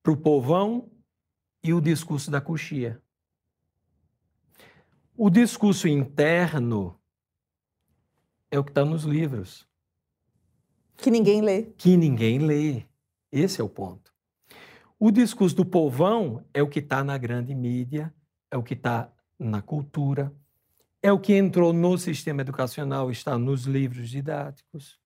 para 0.00 0.12
o 0.12 0.16
povão 0.16 0.88
e 1.60 1.74
o 1.74 1.80
discurso 1.80 2.30
da 2.30 2.40
coxia. 2.40 3.02
O 5.16 5.28
discurso 5.28 5.88
interno 5.88 6.96
é 8.48 8.60
o 8.60 8.62
que 8.62 8.70
está 8.70 8.84
nos 8.84 9.02
livros. 9.02 9.71
Que 11.02 11.10
ninguém 11.10 11.40
lê. 11.40 11.62
Que 11.76 11.96
ninguém 11.96 12.38
lê. 12.38 12.84
Esse 13.32 13.60
é 13.60 13.64
o 13.64 13.68
ponto. 13.68 14.12
O 15.00 15.10
discurso 15.10 15.56
do 15.56 15.64
povão 15.64 16.44
é 16.54 16.62
o 16.62 16.68
que 16.68 16.78
está 16.78 17.02
na 17.02 17.18
grande 17.18 17.52
mídia, 17.56 18.14
é 18.48 18.56
o 18.56 18.62
que 18.62 18.74
está 18.74 19.10
na 19.36 19.60
cultura, 19.60 20.32
é 21.02 21.10
o 21.10 21.18
que 21.18 21.34
entrou 21.34 21.72
no 21.72 21.98
sistema 21.98 22.42
educacional, 22.42 23.10
está 23.10 23.36
nos 23.36 23.64
livros 23.64 24.08
didáticos. 24.08 25.00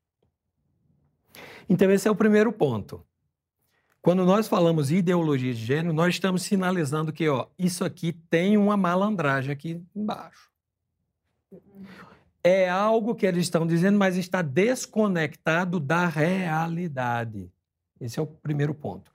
Então, 1.67 1.91
esse 1.91 2.07
é 2.07 2.11
o 2.11 2.17
primeiro 2.17 2.53
ponto. 2.53 3.03
Quando 4.03 4.27
nós 4.27 4.47
falamos 4.47 4.91
ideologia 4.91 5.55
de 5.55 5.65
gênero, 5.65 5.95
nós 5.95 6.15
estamos 6.15 6.43
sinalizando 6.43 7.11
que 7.11 7.27
ó, 7.27 7.47
isso 7.59 7.85
aqui 7.87 8.13
tem 8.13 8.59
uma 8.59 8.77
malandragem 8.77 9.51
aqui 9.51 9.83
embaixo. 9.95 10.51
É 12.49 12.71
algo 12.71 13.17
que 13.17 13.27
eles 13.27 13.43
estão 13.43 13.67
dizendo, 13.67 13.99
mas 13.99 14.17
está 14.17 14.41
desconectado 14.41 15.81
da 15.81 16.07
realidade. 16.07 17.53
Esse 18.01 18.21
é 18.21 18.23
o 18.23 18.27
primeiro 18.29 18.73
ponto. 18.73 19.11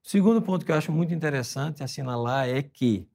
O 0.00 0.08
segundo 0.08 0.40
ponto 0.40 0.64
que 0.64 0.70
eu 0.70 0.76
acho 0.76 0.92
muito 0.92 1.12
interessante 1.12 1.82
assinalar 1.82 2.48
é 2.48 2.62
que, 2.62 3.10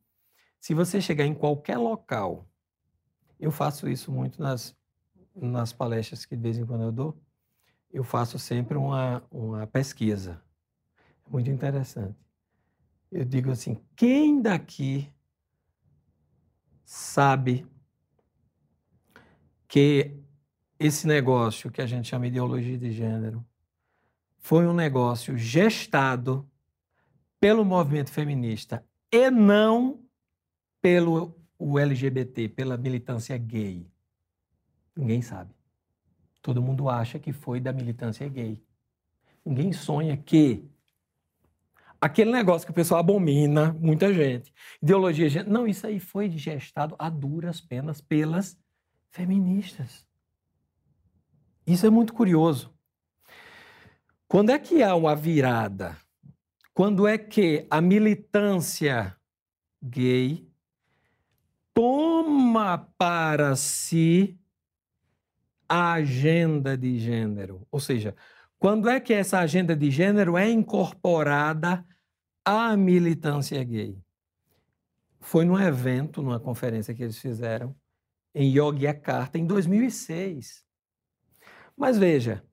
se 0.60 0.74
você 0.74 1.00
chegar 1.00 1.26
em 1.26 1.34
qualquer 1.34 1.78
local, 1.78 2.46
eu 3.40 3.52
faço 3.52 3.88
isso 3.88 4.12
muito 4.12 4.42
nas, 4.42 4.76
nas 5.34 5.72
palestras 5.72 6.26
que 6.26 6.36
de 6.36 6.42
vez 6.42 6.58
em 6.58 6.66
quando 6.66 6.84
eu 6.84 6.92
dou, 6.92 7.18
eu 7.90 8.04
faço 8.04 8.38
sempre 8.38 8.76
uma, 8.76 9.24
uma 9.32 9.66
pesquisa 9.66 10.44
muito 11.26 11.50
interessante. 11.50 12.20
Eu 13.10 13.24
digo 13.24 13.50
assim: 13.50 13.82
quem 13.96 14.42
daqui 14.42 15.10
sabe 16.84 17.66
que 19.74 20.16
esse 20.80 21.08
negócio 21.08 21.72
que 21.72 21.82
a 21.82 21.88
gente 21.88 22.08
chama 22.08 22.26
de 22.26 22.28
ideologia 22.34 22.78
de 22.78 22.92
gênero 22.92 23.44
foi 24.38 24.68
um 24.68 24.74
negócio 24.74 25.36
gestado 25.36 26.48
pelo 27.40 27.66
movimento 27.66 28.12
feminista 28.12 28.86
e 29.12 29.32
não 29.32 30.00
pelo 30.80 31.36
o 31.58 31.80
LGBT, 31.80 32.50
pela 32.50 32.78
militância 32.78 33.36
gay? 33.36 33.90
Ninguém 34.96 35.24
sabe. 35.24 35.56
Todo 36.40 36.62
mundo 36.62 36.88
acha 36.88 37.18
que 37.18 37.34
foi 37.34 37.60
da 37.60 37.74
militância 37.74 38.30
gay. 38.30 38.64
Ninguém 39.44 39.74
sonha 39.74 40.16
que 40.16 40.70
aquele 42.00 42.32
negócio 42.32 42.68
que 42.68 42.72
o 42.72 42.76
pessoal 42.76 43.00
abomina, 43.00 43.74
muita 43.74 44.14
gente. 44.14 44.54
Ideologia. 44.84 45.44
Não, 45.46 45.66
isso 45.66 45.88
aí 45.88 46.00
foi 46.00 46.30
gestado 46.30 46.96
a 47.00 47.10
duras 47.10 47.60
penas 47.60 48.02
pelas 48.02 48.62
feministas. 49.14 50.06
Isso 51.66 51.86
é 51.86 51.90
muito 51.90 52.14
curioso. 52.14 52.74
Quando 54.28 54.50
é 54.50 54.58
que 54.58 54.82
há 54.82 54.96
uma 54.96 55.16
virada? 55.16 55.96
Quando 56.74 57.08
é 57.08 57.16
que 57.18 57.68
a 57.70 57.80
militância 57.80 59.16
gay 59.82 60.52
toma 61.76 62.92
para 62.98 63.56
si 63.56 64.40
a 65.70 65.94
agenda 65.94 66.76
de 66.76 66.98
gênero? 66.98 67.68
Ou 67.72 67.80
seja, 67.80 68.16
quando 68.58 68.90
é 68.90 69.00
que 69.00 69.14
essa 69.14 69.38
agenda 69.38 69.76
de 69.76 69.92
gênero 69.92 70.36
é 70.36 70.50
incorporada 70.50 71.86
à 72.44 72.76
militância 72.76 73.64
gay? 73.64 73.96
Foi 75.22 75.46
num 75.46 75.60
evento, 75.60 76.24
numa 76.24 76.40
conferência 76.40 76.96
que 76.96 77.04
eles 77.04 77.20
fizeram 77.20 77.76
em 78.34 78.50
Yogyakarta 78.50 79.38
em 79.38 79.46
2006. 79.46 80.64
Mas 81.78 81.98
veja, 81.98 82.44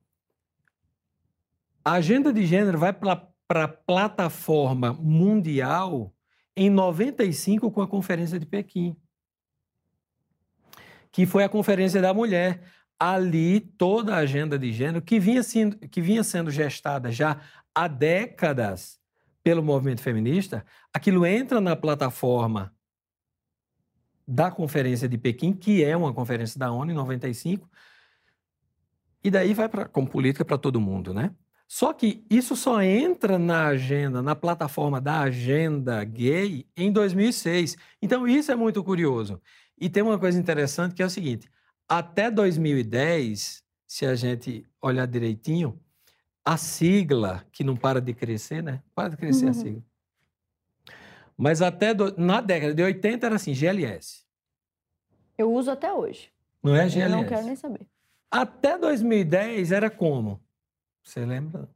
a 1.85 1.93
agenda 1.93 2.33
de 2.33 2.45
gênero 2.45 2.79
vai 2.79 2.93
para 2.93 3.65
a 3.65 3.69
plataforma 3.69 4.93
mundial 4.93 6.15
em 6.57 6.69
95 6.69 7.71
com 7.71 7.83
a 7.83 7.89
Conferência 7.89 8.39
de 8.39 8.47
Pequim, 8.47 8.97
que 11.11 11.27
foi 11.27 11.45
a 11.45 11.49
Conferência 11.49 12.01
da 12.01 12.13
Mulher. 12.13 12.63
Ali, 12.99 13.61
toda 13.61 14.15
a 14.15 14.19
agenda 14.19 14.59
de 14.59 14.73
gênero, 14.73 15.01
que 15.01 15.19
vinha 15.19 15.43
sendo, 15.43 15.79
que 15.89 16.03
vinha 16.03 16.23
sendo 16.23 16.51
gestada 16.51 17.11
já 17.11 17.41
há 17.75 17.89
décadas, 17.89 19.01
pelo 19.43 19.63
movimento 19.63 20.03
feminista, 20.03 20.65
aquilo 20.93 21.25
entra 21.25 21.61
na 21.61 21.75
plataforma 21.75 22.75
da 24.31 24.49
Conferência 24.49 25.09
de 25.09 25.19
Pequim, 25.19 25.53
que 25.53 25.83
é 25.83 25.97
uma 25.97 26.15
conferência 26.15 26.57
da 26.57 26.71
ONU 26.71 26.93
em 26.93 26.95
95, 26.95 27.69
e 29.25 29.31
daí 29.31 29.53
vai 29.53 29.69
pra, 29.69 29.87
como 29.87 30.09
política 30.09 30.45
para 30.45 30.57
todo 30.57 30.81
mundo, 30.81 31.13
né? 31.13 31.35
Só 31.67 31.93
que 31.93 32.25
isso 32.31 32.55
só 32.55 32.81
entra 32.81 33.39
na 33.39 33.67
agenda, 33.67 34.23
na 34.23 34.37
plataforma 34.37 35.01
da 35.01 35.21
agenda 35.21 36.03
gay 36.05 36.67
em 36.77 36.93
2006. 36.93 37.77
Então 38.01 38.27
isso 38.27 38.51
é 38.51 38.57
muito 38.57 38.83
curioso. 38.83 39.41
E 39.79 39.89
tem 39.89 40.03
uma 40.03 40.19
coisa 40.19 40.39
interessante 40.39 40.95
que 40.95 41.03
é 41.03 41.07
o 41.07 41.11
seguinte: 41.11 41.49
até 41.89 42.31
2010, 42.31 43.63
se 43.87 44.07
a 44.07 44.15
gente 44.15 44.65
olhar 44.81 45.07
direitinho, 45.07 45.79
a 46.45 46.57
sigla, 46.57 47.45
que 47.53 47.63
não 47.63 47.77
para 47.77 48.01
de 48.01 48.15
crescer, 48.15 48.63
né? 48.63 48.83
Para 48.95 49.11
de 49.11 49.17
crescer 49.17 49.45
uhum. 49.45 49.51
a 49.51 49.55
sigla. 49.55 49.83
Mas 51.37 51.63
até 51.63 51.95
do, 51.95 52.15
na 52.19 52.41
década 52.41 52.75
de 52.75 52.83
80 52.83 53.27
era 53.27 53.37
assim, 53.37 53.55
GLS. 53.55 54.20
Eu 55.41 55.51
uso 55.55 55.71
até 55.71 55.91
hoje. 55.91 56.31
Não 56.63 56.77
é 56.77 56.87
GLS? 56.87 57.01
Eu 57.01 57.17
não 57.17 57.27
quero 57.27 57.47
nem 57.47 57.57
saber. 57.57 57.87
Até 58.31 58.77
2010 58.77 59.73
era 59.73 59.89
como? 59.89 60.39
Você 61.03 61.25
lembra? 61.25 61.67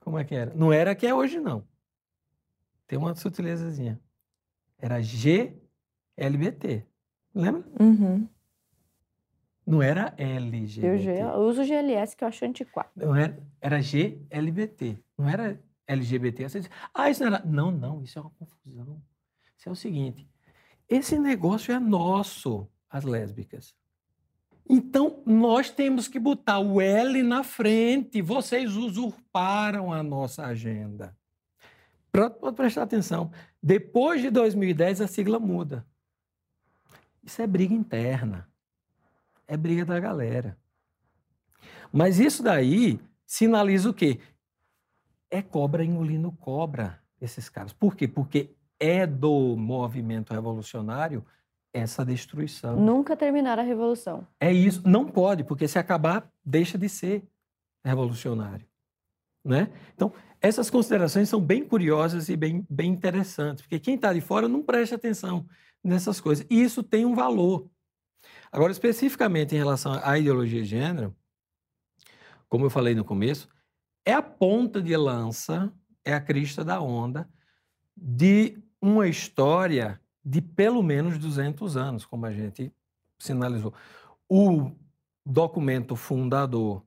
Como 0.00 0.18
é 0.18 0.24
que 0.24 0.34
era? 0.34 0.52
Não 0.52 0.72
era 0.72 0.92
que 0.96 1.06
é 1.06 1.14
hoje, 1.14 1.38
não. 1.38 1.64
Tem 2.84 2.98
uma 2.98 3.14
sutilezazinha. 3.14 4.00
Era 4.76 5.00
GLBT. 5.00 6.84
Lembra? 7.32 7.64
Uhum. 7.80 8.28
Não 9.64 9.80
era 9.80 10.12
LGBT. 10.18 11.22
Eu, 11.22 11.40
uso 11.42 11.62
GLS, 11.64 12.16
que 12.16 12.24
eu 12.24 12.28
acho 12.28 12.44
antiquado. 12.44 12.90
Não 12.96 13.14
era, 13.14 13.38
era 13.60 13.80
GLBT. 13.80 14.98
Não 15.16 15.28
era 15.28 15.60
LGBT. 15.86 16.48
Você 16.48 16.60
diz, 16.60 16.70
ah, 16.92 17.08
isso 17.08 17.20
não 17.24 17.34
era. 17.34 17.44
Não, 17.44 17.70
não, 17.70 18.02
isso 18.02 18.18
é 18.18 18.22
uma 18.22 18.30
confusão. 18.30 19.00
Isso 19.56 19.68
é 19.68 19.72
o 19.72 19.76
seguinte: 19.76 20.28
esse 20.88 21.18
negócio 21.18 21.72
é 21.74 21.78
nosso, 21.78 22.68
as 22.88 23.04
lésbicas. 23.04 23.74
Então, 24.68 25.22
nós 25.24 25.70
temos 25.70 26.08
que 26.08 26.18
botar 26.18 26.58
o 26.58 26.80
L 26.80 27.22
na 27.22 27.44
frente. 27.44 28.20
Vocês 28.20 28.74
usurparam 28.74 29.92
a 29.92 30.02
nossa 30.02 30.44
agenda. 30.44 31.16
Pode 32.40 32.56
prestar 32.56 32.82
atenção. 32.82 33.30
Depois 33.62 34.22
de 34.22 34.30
2010, 34.30 35.02
a 35.02 35.06
sigla 35.06 35.38
muda. 35.38 35.86
Isso 37.22 37.40
é 37.42 37.46
briga 37.46 37.74
interna 37.74 38.48
é 39.46 39.56
briga 39.56 39.84
da 39.84 39.98
galera. 40.00 40.58
Mas 41.92 42.18
isso 42.18 42.42
daí 42.42 43.00
sinaliza 43.24 43.90
o 43.90 43.94
quê? 43.94 44.20
É 45.30 45.40
cobra 45.40 45.84
engolindo 45.84 46.32
cobra, 46.32 47.00
esses 47.20 47.48
caras. 47.48 47.72
Por 47.72 47.96
quê? 47.96 48.08
Porque 48.08 48.54
é 48.78 49.06
do 49.06 49.56
movimento 49.56 50.32
revolucionário 50.32 51.24
essa 51.72 52.04
destruição. 52.04 52.76
Nunca 52.76 53.16
terminar 53.16 53.58
a 53.58 53.62
revolução. 53.62 54.26
É 54.40 54.52
isso. 54.52 54.82
Não 54.86 55.06
pode, 55.06 55.44
porque 55.44 55.68
se 55.68 55.78
acabar, 55.78 56.30
deixa 56.44 56.78
de 56.78 56.88
ser 56.88 57.26
revolucionário. 57.84 58.66
Né? 59.44 59.70
Então, 59.94 60.12
essas 60.40 60.70
considerações 60.70 61.28
são 61.28 61.40
bem 61.40 61.64
curiosas 61.64 62.28
e 62.28 62.36
bem, 62.36 62.66
bem 62.68 62.90
interessantes, 62.90 63.62
porque 63.62 63.78
quem 63.78 63.94
está 63.94 64.12
de 64.12 64.20
fora 64.20 64.48
não 64.48 64.62
presta 64.62 64.96
atenção 64.96 65.46
nessas 65.84 66.20
coisas. 66.20 66.46
E 66.50 66.62
isso 66.62 66.82
tem 66.82 67.04
um 67.04 67.14
valor. 67.14 67.68
Agora, 68.50 68.72
especificamente 68.72 69.54
em 69.54 69.58
relação 69.58 70.00
à 70.02 70.18
ideologia 70.18 70.62
de 70.62 70.68
gênero, 70.68 71.14
como 72.48 72.64
eu 72.64 72.70
falei 72.70 72.94
no 72.94 73.04
começo, 73.04 73.48
é 74.04 74.12
a 74.12 74.22
ponta 74.22 74.80
de 74.80 74.96
lança, 74.96 75.72
é 76.04 76.14
a 76.14 76.20
crista 76.20 76.64
da 76.64 76.80
onda 76.80 77.28
de 77.96 78.62
uma 78.86 79.08
história 79.08 80.00
de 80.24 80.40
pelo 80.40 80.82
menos 80.82 81.18
200 81.18 81.76
anos, 81.76 82.04
como 82.04 82.24
a 82.24 82.32
gente 82.32 82.72
sinalizou. 83.18 83.74
O 84.28 84.70
documento 85.24 85.96
fundador 85.96 86.84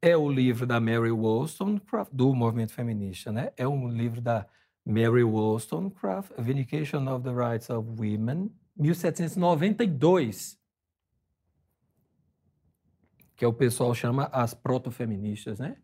é 0.00 0.16
o 0.16 0.30
livro 0.30 0.66
da 0.66 0.80
Mary 0.80 1.10
Wollstonecraft, 1.10 2.10
do 2.12 2.34
movimento 2.34 2.72
feminista, 2.72 3.30
né? 3.30 3.52
É 3.56 3.68
um 3.68 3.88
livro 3.88 4.20
da 4.20 4.46
Mary 4.84 5.22
Wollstonecraft, 5.22 6.32
A 6.38 6.42
Vindication 6.42 7.06
of 7.08 7.22
the 7.22 7.32
Rights 7.32 7.68
of 7.68 7.86
Women, 7.98 8.50
1792, 8.76 10.58
que 13.36 13.44
é 13.44 13.48
o 13.48 13.52
pessoal 13.52 13.94
chama 13.94 14.24
as 14.32 14.54
protofeministas, 14.54 15.58
né? 15.58 15.76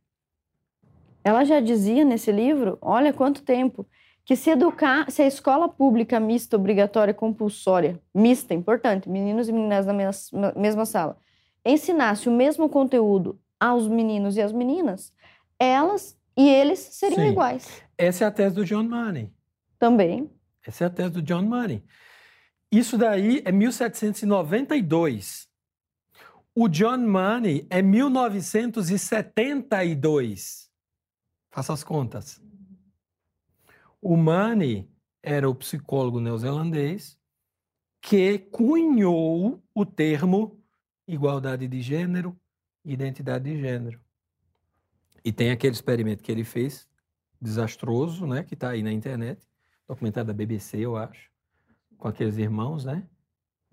Ela 1.22 1.44
já 1.44 1.60
dizia 1.60 2.04
nesse 2.04 2.32
livro, 2.32 2.78
olha 2.80 3.12
quanto 3.12 3.42
tempo, 3.42 3.86
que 4.26 4.34
se 4.34 4.50
educar, 4.50 5.08
se 5.08 5.22
a 5.22 5.26
escola 5.26 5.68
pública 5.68 6.18
mista, 6.18 6.56
obrigatória, 6.56 7.14
compulsória, 7.14 8.02
mista, 8.12 8.52
importante, 8.52 9.08
meninos 9.08 9.48
e 9.48 9.52
meninas 9.52 9.86
na 9.86 9.94
mesma, 10.56 10.84
sala, 10.84 11.16
ensinasse 11.64 12.28
o 12.28 12.32
mesmo 12.32 12.68
conteúdo 12.68 13.40
aos 13.58 13.86
meninos 13.86 14.36
e 14.36 14.42
às 14.42 14.50
meninas, 14.50 15.14
elas 15.60 16.18
e 16.36 16.48
eles 16.48 16.80
seriam 16.80 17.22
Sim. 17.22 17.28
iguais. 17.28 17.84
Essa 17.96 18.24
é 18.24 18.26
a 18.26 18.32
tese 18.32 18.56
do 18.56 18.64
John 18.64 18.82
Money. 18.82 19.32
Também. 19.78 20.28
Essa 20.66 20.82
é 20.84 20.88
a 20.88 20.90
tese 20.90 21.10
do 21.10 21.22
John 21.22 21.42
Money. 21.42 21.84
Isso 22.70 22.98
daí 22.98 23.42
é 23.44 23.52
1792. 23.52 25.46
O 26.52 26.68
John 26.68 26.98
Money 26.98 27.64
é 27.70 27.80
1972. 27.80 30.68
Faça 31.48 31.72
as 31.72 31.84
contas. 31.84 32.44
O 34.00 34.16
Money 34.16 34.88
era 35.22 35.48
o 35.48 35.54
psicólogo 35.54 36.20
neozelandês 36.20 37.18
que 38.00 38.38
cunhou 38.38 39.62
o 39.74 39.84
termo 39.86 40.58
igualdade 41.08 41.66
de 41.66 41.80
gênero, 41.82 42.36
identidade 42.84 43.44
de 43.52 43.60
gênero. 43.60 44.00
E 45.24 45.32
tem 45.32 45.50
aquele 45.50 45.74
experimento 45.74 46.22
que 46.22 46.30
ele 46.30 46.44
fez, 46.44 46.88
desastroso, 47.40 48.26
né, 48.26 48.44
que 48.44 48.54
está 48.54 48.70
aí 48.70 48.82
na 48.82 48.92
internet, 48.92 49.40
documentário 49.88 50.26
da 50.28 50.32
BBC, 50.34 50.78
eu 50.78 50.96
acho, 50.96 51.28
com 51.98 52.06
aqueles 52.08 52.38
irmãos, 52.38 52.84
né? 52.84 53.04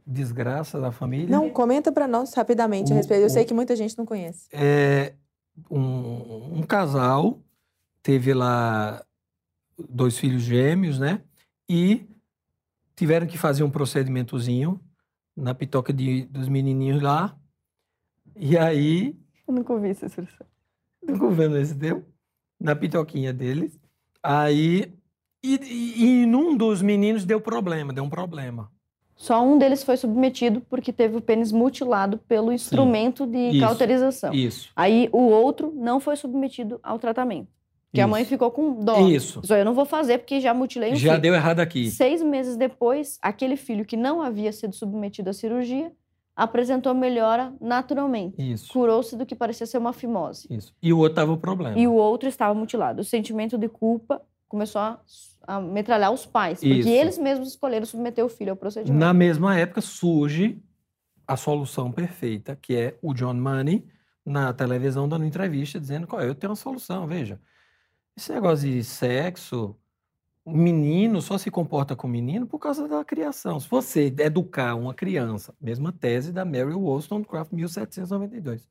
Desgraça 0.05 0.79
da 0.81 0.91
família. 0.91 1.29
Não, 1.29 1.49
comenta 1.49 1.91
para 1.91 2.07
nós 2.07 2.33
rapidamente 2.33 2.91
a 2.91 2.95
O- 2.95 2.97
respeito. 2.97 3.21
Eu 3.23 3.29
sei 3.29 3.43
o- 3.43 3.47
que 3.47 3.53
muita 3.53 3.75
gente 3.75 3.97
não 3.97 4.05
conhece. 4.05 4.47
É, 4.51 5.13
um, 5.69 6.59
um 6.59 6.63
casal 6.63 7.39
teve 8.01 8.33
lá 8.33 9.03
dois 9.89 10.17
filhos 10.17 10.41
gêmeos, 10.43 10.99
né? 10.99 11.21
E 11.69 12.07
tiveram 12.95 13.27
que 13.27 13.37
fazer 13.37 13.63
um 13.63 13.69
procedimentozinho 13.69 14.79
na 15.35 15.53
pitoca 15.53 15.91
de, 15.91 16.25
dos 16.25 16.47
menininhos 16.47 17.01
lá. 17.01 17.35
E 18.35 18.57
aí, 18.57 19.15
Eu 19.47 19.53
nunca 19.53 19.73
ouvi 19.73 19.89
essa 19.89 20.05
expressão. 20.05 20.45
Ficou 21.05 21.31
vendo 21.31 21.57
esse 21.57 21.75
tempo? 21.77 22.05
Na 22.59 22.75
pitoquinha 22.75 23.33
deles. 23.33 23.77
Aí, 24.21 24.93
e, 25.43 25.55
e, 25.55 26.03
e 26.21 26.25
num 26.25 26.55
dos 26.55 26.81
meninos 26.81 27.25
deu 27.25 27.41
problema, 27.41 27.91
deu 27.91 28.03
um 28.03 28.09
problema. 28.09 28.71
Só 29.15 29.45
um 29.45 29.57
deles 29.57 29.83
foi 29.83 29.95
submetido 29.95 30.61
porque 30.61 30.91
teve 30.91 31.17
o 31.17 31.21
pênis 31.21 31.51
mutilado 31.51 32.17
pelo 32.17 32.51
instrumento 32.51 33.27
de 33.27 33.49
Isso, 33.49 33.59
cauterização. 33.59 34.33
isso. 34.33 34.71
Aí 34.75 35.07
o 35.11 35.21
outro 35.21 35.71
não 35.75 35.99
foi 35.99 36.15
submetido 36.15 36.79
ao 36.81 36.97
tratamento. 36.97 37.47
Que 37.93 38.01
a 38.01 38.07
mãe 38.07 38.23
Isso. 38.23 38.29
ficou 38.29 38.49
com 38.49 38.79
dó. 38.79 39.07
Isso. 39.07 39.39
Só 39.43 39.55
eu 39.55 39.63
não 39.63 39.75
vou 39.75 39.85
fazer 39.85 40.17
porque 40.17 40.41
já 40.41 40.51
mutilei 40.51 40.93
um 40.93 40.95
Já 40.95 41.11
filho. 41.11 41.21
deu 41.21 41.35
errado 41.35 41.59
aqui. 41.59 41.91
Seis 41.91 42.23
meses 42.23 42.57
depois, 42.57 43.19
aquele 43.21 43.55
filho 43.55 43.85
que 43.85 43.95
não 43.95 44.19
havia 44.21 44.51
sido 44.51 44.73
submetido 44.73 45.29
à 45.29 45.33
cirurgia 45.33 45.91
apresentou 46.35 46.95
melhora 46.95 47.53
naturalmente. 47.61 48.35
Isso. 48.41 48.73
Curou-se 48.73 49.15
do 49.15 49.27
que 49.27 49.35
parecia 49.35 49.67
ser 49.67 49.77
uma 49.77 49.93
fimose. 49.93 50.47
Isso. 50.49 50.73
E 50.81 50.91
o 50.91 50.97
outro 50.97 51.15
tava 51.15 51.31
o 51.31 51.37
problema. 51.37 51.77
E 51.77 51.87
o 51.87 51.93
outro 51.93 52.27
estava 52.27 52.55
mutilado. 52.55 53.01
O 53.01 53.03
sentimento 53.03 53.59
de 53.59 53.69
culpa 53.69 54.19
começou 54.47 54.81
a, 54.81 54.99
a 55.45 55.61
metralhar 55.61 56.11
os 56.11 56.25
pais, 56.25 56.61
porque 56.61 56.73
Isso. 56.73 56.89
eles 56.89 57.17
mesmos 57.19 57.49
escolheram 57.49 57.85
submeter 57.85 58.25
o 58.25 58.29
filho 58.29 58.51
ao 58.51 58.57
procedimento. 58.57 58.99
Na 58.99 59.13
mesma 59.13 59.55
época 59.55 59.81
surge 59.81 60.59
a 61.27 61.37
solução 61.37 61.91
perfeita, 61.91 62.57
que 62.59 62.75
é 62.75 62.97
o 63.03 63.13
John 63.13 63.35
Money 63.35 63.85
na 64.25 64.51
televisão 64.51 65.07
dando 65.07 65.25
entrevista 65.25 65.79
dizendo 65.79 66.07
qual 66.07 66.21
é, 66.21 66.27
eu 66.27 66.33
tenho 66.33 66.49
uma 66.49 66.55
solução, 66.55 67.05
veja. 67.05 67.39
Esse 68.15 68.31
negócio 68.31 68.69
de 68.69 68.83
sexo, 68.83 69.75
o 70.45 70.51
menino 70.51 71.21
só 71.21 71.37
se 71.37 71.49
comporta 71.49 71.95
com 71.95 72.07
o 72.07 72.09
menino 72.09 72.45
por 72.45 72.59
causa 72.59 72.87
da 72.87 73.03
criação. 73.03 73.59
Se 73.59 73.67
você 73.67 74.13
educar 74.19 74.75
uma 74.75 74.93
criança, 74.93 75.55
mesma 75.59 75.91
tese 75.91 76.31
da 76.31 76.45
Mary 76.45 76.73
Wollstonecraft, 76.73 77.51
1792. 77.51 78.61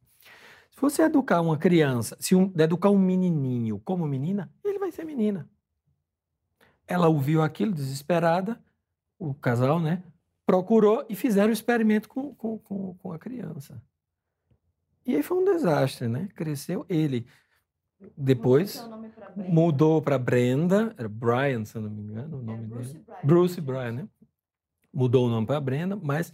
Se 0.71 0.81
você 0.81 1.03
educar 1.03 1.41
uma 1.41 1.59
criança, 1.59 2.17
se 2.21 2.35
um, 2.35 2.53
educar 2.57 2.91
um 2.91 2.99
menininho 2.99 3.81
como 3.81 4.07
menina, 4.07 4.51
ele 4.65 4.79
vai 4.79 4.91
ser 4.91 5.05
menina. 5.05 5.49
Ela 6.87 7.09
ouviu 7.09 7.43
aquilo 7.43 7.73
desesperada, 7.73 8.63
o 9.19 9.35
casal, 9.35 9.81
né? 9.81 10.03
Procurou 10.45 11.05
e 11.09 11.15
fizeram 11.15 11.51
o 11.51 11.53
experimento 11.53 12.09
com, 12.09 12.35
com, 12.35 12.59
com, 12.59 12.95
com 12.95 13.13
a 13.13 13.19
criança. 13.19 13.83
E 15.07 15.17
aí 15.17 15.23
foi 15.23 15.39
um 15.39 15.45
desastre, 15.45 16.09
né? 16.09 16.29
Cresceu 16.35 16.85
ele. 16.89 17.27
Depois 18.17 18.85
mudou 19.37 20.03
para 20.03 20.19
Brenda, 20.19 20.95
era 20.97 21.09
Brian, 21.09 21.65
se 21.65 21.77
eu 21.77 21.83
não 21.83 21.91
me 21.91 22.03
engano, 22.03 22.39
o 22.39 22.43
nome 22.43 22.67
dele. 22.67 23.05
Bruce 23.23 23.61
Brian, 23.61 23.93
né? 23.93 24.09
Mudou 24.93 25.27
o 25.27 25.31
nome 25.31 25.47
para 25.47 25.61
Brenda, 25.61 25.99
mas 26.01 26.33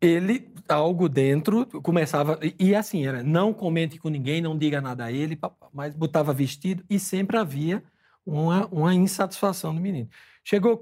ele, 0.00 0.52
algo 0.68 1.08
dentro, 1.08 1.66
começava. 1.82 2.38
E, 2.42 2.54
e 2.68 2.74
assim, 2.74 3.06
era 3.06 3.22
não 3.22 3.52
comente 3.52 3.98
com 3.98 4.08
ninguém, 4.08 4.40
não 4.40 4.56
diga 4.56 4.80
nada 4.80 5.04
a 5.04 5.12
ele, 5.12 5.38
mas 5.72 5.94
botava 5.94 6.32
vestido 6.32 6.84
e 6.88 6.98
sempre 6.98 7.36
havia 7.36 7.82
uma, 8.24 8.66
uma 8.66 8.94
insatisfação 8.94 9.74
do 9.74 9.80
menino. 9.80 10.08
Chegou 10.44 10.76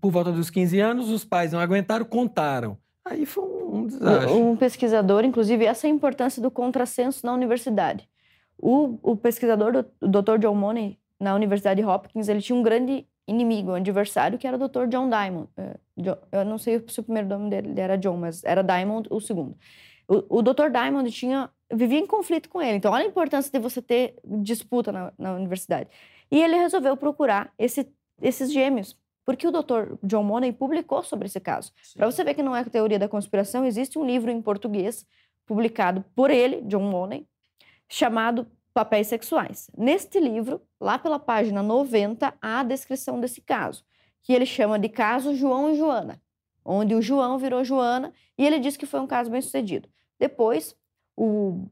por 0.00 0.10
volta 0.10 0.32
dos 0.32 0.50
15 0.50 0.80
anos, 0.80 1.10
os 1.10 1.24
pais 1.24 1.52
não 1.52 1.60
aguentaram, 1.60 2.04
contaram. 2.04 2.78
Aí 3.04 3.26
foi 3.26 3.44
um, 3.44 3.86
desastre. 3.86 4.32
Um 4.32 4.52
um 4.52 4.56
pesquisador, 4.56 5.24
inclusive, 5.24 5.64
essa 5.64 5.86
é 5.86 5.90
a 5.90 5.92
importância 5.92 6.40
do 6.40 6.50
contrassenso 6.50 7.24
na 7.26 7.34
universidade. 7.34 8.08
O, 8.58 8.98
o 9.02 9.16
pesquisador, 9.16 9.72
do- 9.72 9.86
o 10.00 10.08
Dr. 10.08 10.38
John 10.38 10.54
Money, 10.54 10.98
na 11.20 11.34
Universidade 11.34 11.82
Hopkins, 11.84 12.28
ele 12.28 12.40
tinha 12.40 12.56
um 12.58 12.62
grande 12.62 13.06
inimigo, 13.26 13.70
um 13.70 13.74
adversário, 13.74 14.38
que 14.38 14.46
era 14.46 14.56
o 14.56 14.68
Dr. 14.68 14.86
John 14.86 15.08
Diamond. 15.08 15.48
Jo- 15.96 16.18
Eu 16.30 16.44
não 16.44 16.58
sei 16.58 16.82
se 16.88 17.00
o 17.00 17.02
primeiro 17.02 17.28
nome 17.28 17.48
dele 17.50 17.80
era 17.80 17.96
John, 17.96 18.16
mas 18.16 18.42
era 18.44 18.62
Diamond 18.62 19.08
o 19.10 19.20
segundo. 19.20 19.56
O, 20.06 20.38
o 20.38 20.42
Dr. 20.42 20.68
Diamond 20.70 21.10
tinha, 21.10 21.48
vivia 21.72 21.98
em 21.98 22.06
conflito 22.06 22.48
com 22.48 22.60
ele. 22.60 22.76
Então, 22.76 22.92
olha 22.92 23.04
a 23.04 23.08
importância 23.08 23.50
de 23.50 23.58
você 23.58 23.80
ter 23.80 24.16
disputa 24.24 24.92
na, 24.92 25.12
na 25.18 25.32
universidade. 25.34 25.88
E 26.30 26.40
ele 26.40 26.56
resolveu 26.56 26.96
procurar 26.96 27.52
esse- 27.58 27.90
esses 28.20 28.52
gêmeos, 28.52 28.96
porque 29.24 29.46
o 29.48 29.50
Dr. 29.50 29.94
John 30.02 30.22
Money 30.22 30.52
publicou 30.52 31.02
sobre 31.02 31.26
esse 31.26 31.40
caso. 31.40 31.72
Para 31.96 32.10
você 32.10 32.22
ver 32.22 32.34
que 32.34 32.42
não 32.42 32.54
é 32.54 32.62
teoria 32.64 32.98
da 32.98 33.08
conspiração, 33.08 33.64
existe 33.64 33.98
um 33.98 34.04
livro 34.04 34.30
em 34.30 34.42
português 34.42 35.06
publicado 35.46 36.04
por 36.14 36.30
ele, 36.30 36.60
John 36.62 36.82
Money, 36.82 37.26
chamado 37.88 38.46
Papéis 38.72 39.06
Sexuais. 39.06 39.70
Neste 39.76 40.18
livro, 40.18 40.60
lá 40.80 40.98
pela 40.98 41.18
página 41.18 41.62
90, 41.62 42.34
há 42.40 42.60
a 42.60 42.64
descrição 42.64 43.20
desse 43.20 43.40
caso, 43.40 43.84
que 44.22 44.32
ele 44.32 44.46
chama 44.46 44.78
de 44.78 44.88
caso 44.88 45.34
João 45.34 45.70
e 45.70 45.76
Joana, 45.76 46.20
onde 46.64 46.94
o 46.94 47.02
João 47.02 47.38
virou 47.38 47.62
Joana 47.62 48.12
e 48.36 48.44
ele 48.44 48.58
disse 48.58 48.78
que 48.78 48.86
foi 48.86 49.00
um 49.00 49.06
caso 49.06 49.30
bem 49.30 49.40
sucedido. 49.40 49.88
Depois, 50.18 50.74
o, 51.16 51.68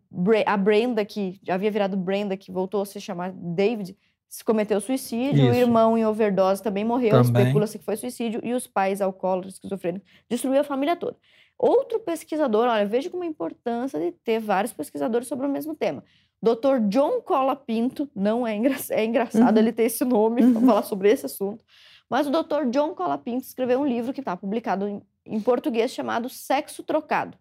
a 0.46 0.56
Brenda, 0.56 1.04
que 1.04 1.40
já 1.42 1.54
havia 1.54 1.70
virado 1.70 1.96
Brenda, 1.96 2.36
que 2.36 2.52
voltou 2.52 2.82
a 2.82 2.86
se 2.86 3.00
chamar 3.00 3.32
David, 3.32 3.96
se 4.28 4.44
cometeu 4.44 4.80
suicídio, 4.80 5.46
o 5.46 5.50
Isso. 5.50 5.60
irmão 5.60 5.98
em 5.98 6.06
overdose 6.06 6.62
também 6.62 6.84
morreu, 6.84 7.20
especula-se 7.20 7.78
que 7.78 7.84
foi 7.84 7.96
suicídio, 7.96 8.40
e 8.42 8.54
os 8.54 8.66
pais 8.66 9.02
alcoólatras, 9.02 9.54
esquizofrênicos, 9.54 10.08
destruiu 10.28 10.60
a 10.60 10.64
família 10.64 10.96
toda. 10.96 11.16
Outro 11.58 12.00
pesquisador, 12.00 12.66
olha, 12.68 12.84
veja 12.86 13.08
como 13.10 13.22
a 13.22 13.26
importância 13.26 13.98
de 14.00 14.12
ter 14.12 14.40
vários 14.40 14.72
pesquisadores 14.72 15.28
sobre 15.28 15.46
o 15.46 15.50
mesmo 15.50 15.74
tema. 15.74 16.02
Dr. 16.42 16.80
John 16.88 17.20
Cola 17.20 17.54
Pinto, 17.54 18.10
não 18.14 18.44
é, 18.46 18.56
engra 18.56 18.74
é 18.90 19.04
engraçado 19.04 19.56
Uhum. 19.56 19.62
ele 19.62 19.72
ter 19.72 19.84
esse 19.84 20.04
nome 20.04 20.42
para 20.52 20.60
falar 20.60 20.82
sobre 20.82 21.10
esse 21.10 21.26
assunto, 21.26 21.64
mas 22.10 22.26
o 22.26 22.30
Dr. 22.30 22.68
John 22.70 22.94
Cola 22.94 23.16
Pinto 23.16 23.44
escreveu 23.46 23.80
um 23.80 23.86
livro 23.86 24.12
que 24.12 24.20
está 24.20 24.36
publicado 24.36 24.88
em, 24.88 25.00
em 25.24 25.40
português 25.40 25.92
chamado 25.92 26.28
Sexo 26.28 26.82
Trocado 26.82 27.38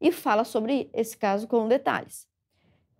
e 0.00 0.10
fala 0.10 0.42
sobre 0.42 0.90
esse 0.92 1.16
caso 1.16 1.46
com 1.46 1.68
detalhes. 1.68 2.26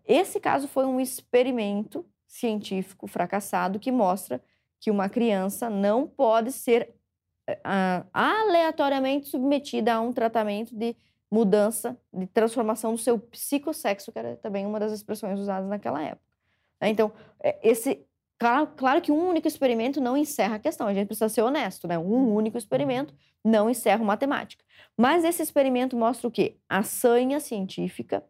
Esse 0.06 0.38
caso 0.38 0.68
foi 0.68 0.84
um 0.86 1.00
experimento 1.00 2.06
científico 2.26 3.08
fracassado 3.08 3.78
que 3.80 3.90
mostra 3.90 4.40
que 4.78 4.90
uma 4.90 5.08
criança 5.08 5.68
não 5.68 6.06
pode 6.06 6.52
ser 6.52 6.94
aleatoriamente 8.12 9.28
submetida 9.28 9.94
a 9.94 10.00
um 10.00 10.12
tratamento 10.12 10.74
de 10.76 10.96
mudança, 11.30 11.96
de 12.12 12.26
transformação 12.26 12.92
do 12.92 12.98
seu 12.98 13.18
psicossexo, 13.18 14.10
que 14.12 14.18
era 14.18 14.36
também 14.36 14.66
uma 14.66 14.80
das 14.80 14.92
expressões 14.92 15.38
usadas 15.38 15.68
naquela 15.68 16.02
época. 16.02 16.24
né? 16.80 16.88
Então, 16.88 17.12
eh, 17.42 17.58
esse 17.62 18.04
Claro, 18.40 18.68
claro 18.74 19.02
que 19.02 19.12
um 19.12 19.28
único 19.28 19.46
experimento 19.46 20.00
não 20.00 20.16
encerra 20.16 20.56
a 20.56 20.58
questão, 20.58 20.86
a 20.86 20.94
gente 20.94 21.06
precisa 21.06 21.28
ser 21.28 21.42
honesto, 21.42 21.86
né? 21.86 21.98
Um 21.98 22.34
único 22.34 22.56
experimento 22.56 23.14
não 23.44 23.68
encerra 23.68 24.02
matemática. 24.02 24.64
Mas 24.96 25.24
esse 25.24 25.42
experimento 25.42 25.94
mostra 25.94 26.26
o 26.26 26.30
quê? 26.30 26.56
A 26.66 26.82
sanha 26.82 27.38
científica, 27.38 28.24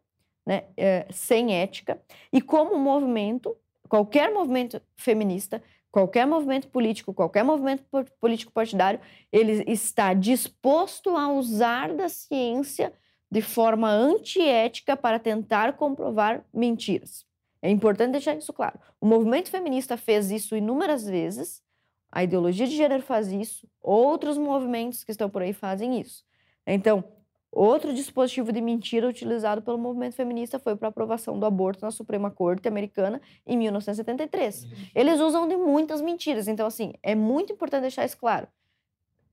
né, 0.45 0.65
é, 0.75 1.07
sem 1.11 1.53
ética, 1.55 2.01
e 2.31 2.41
como 2.41 2.77
movimento, 2.77 3.55
qualquer 3.87 4.33
movimento 4.33 4.81
feminista, 4.97 5.63
qualquer 5.91 6.25
movimento 6.25 6.69
político, 6.69 7.13
qualquer 7.13 7.43
movimento 7.43 7.83
político 8.19 8.51
partidário, 8.51 8.99
ele 9.31 9.63
está 9.67 10.13
disposto 10.13 11.15
a 11.17 11.31
usar 11.31 11.93
da 11.93 12.07
ciência 12.07 12.93
de 13.29 13.41
forma 13.41 13.89
antiética 13.89 14.95
para 14.95 15.19
tentar 15.19 15.73
comprovar 15.73 16.43
mentiras. 16.53 17.25
É 17.61 17.69
importante 17.69 18.13
deixar 18.13 18.35
isso 18.35 18.51
claro. 18.51 18.79
O 18.99 19.05
movimento 19.05 19.49
feminista 19.49 19.95
fez 19.95 20.31
isso 20.31 20.55
inúmeras 20.55 21.05
vezes, 21.05 21.61
a 22.11 22.23
ideologia 22.23 22.67
de 22.67 22.75
gênero 22.75 23.03
faz 23.03 23.31
isso, 23.31 23.67
outros 23.81 24.37
movimentos 24.37 25.03
que 25.03 25.11
estão 25.11 25.29
por 25.29 25.41
aí 25.41 25.53
fazem 25.53 25.99
isso. 25.99 26.25
Então, 26.67 27.03
outro 27.51 27.93
dispositivo 27.93 28.51
de 28.51 28.61
mentira 28.61 29.07
utilizado 29.07 29.61
pelo 29.61 29.77
movimento 29.77 30.15
feminista 30.15 30.57
foi 30.57 30.75
para 30.75 30.87
a 30.87 30.89
aprovação 30.89 31.37
do 31.37 31.45
aborto 31.45 31.83
na 31.83 31.91
Suprema 31.91 32.31
Corte 32.31 32.67
americana 32.67 33.21
em 33.45 33.57
1973. 33.57 34.67
Eles 34.95 35.19
usam 35.19 35.47
de 35.47 35.57
muitas 35.57 36.01
mentiras. 36.01 36.47
Então, 36.47 36.65
assim, 36.65 36.93
é 37.03 37.13
muito 37.13 37.51
importante 37.51 37.81
deixar 37.81 38.05
isso 38.05 38.17
claro. 38.17 38.47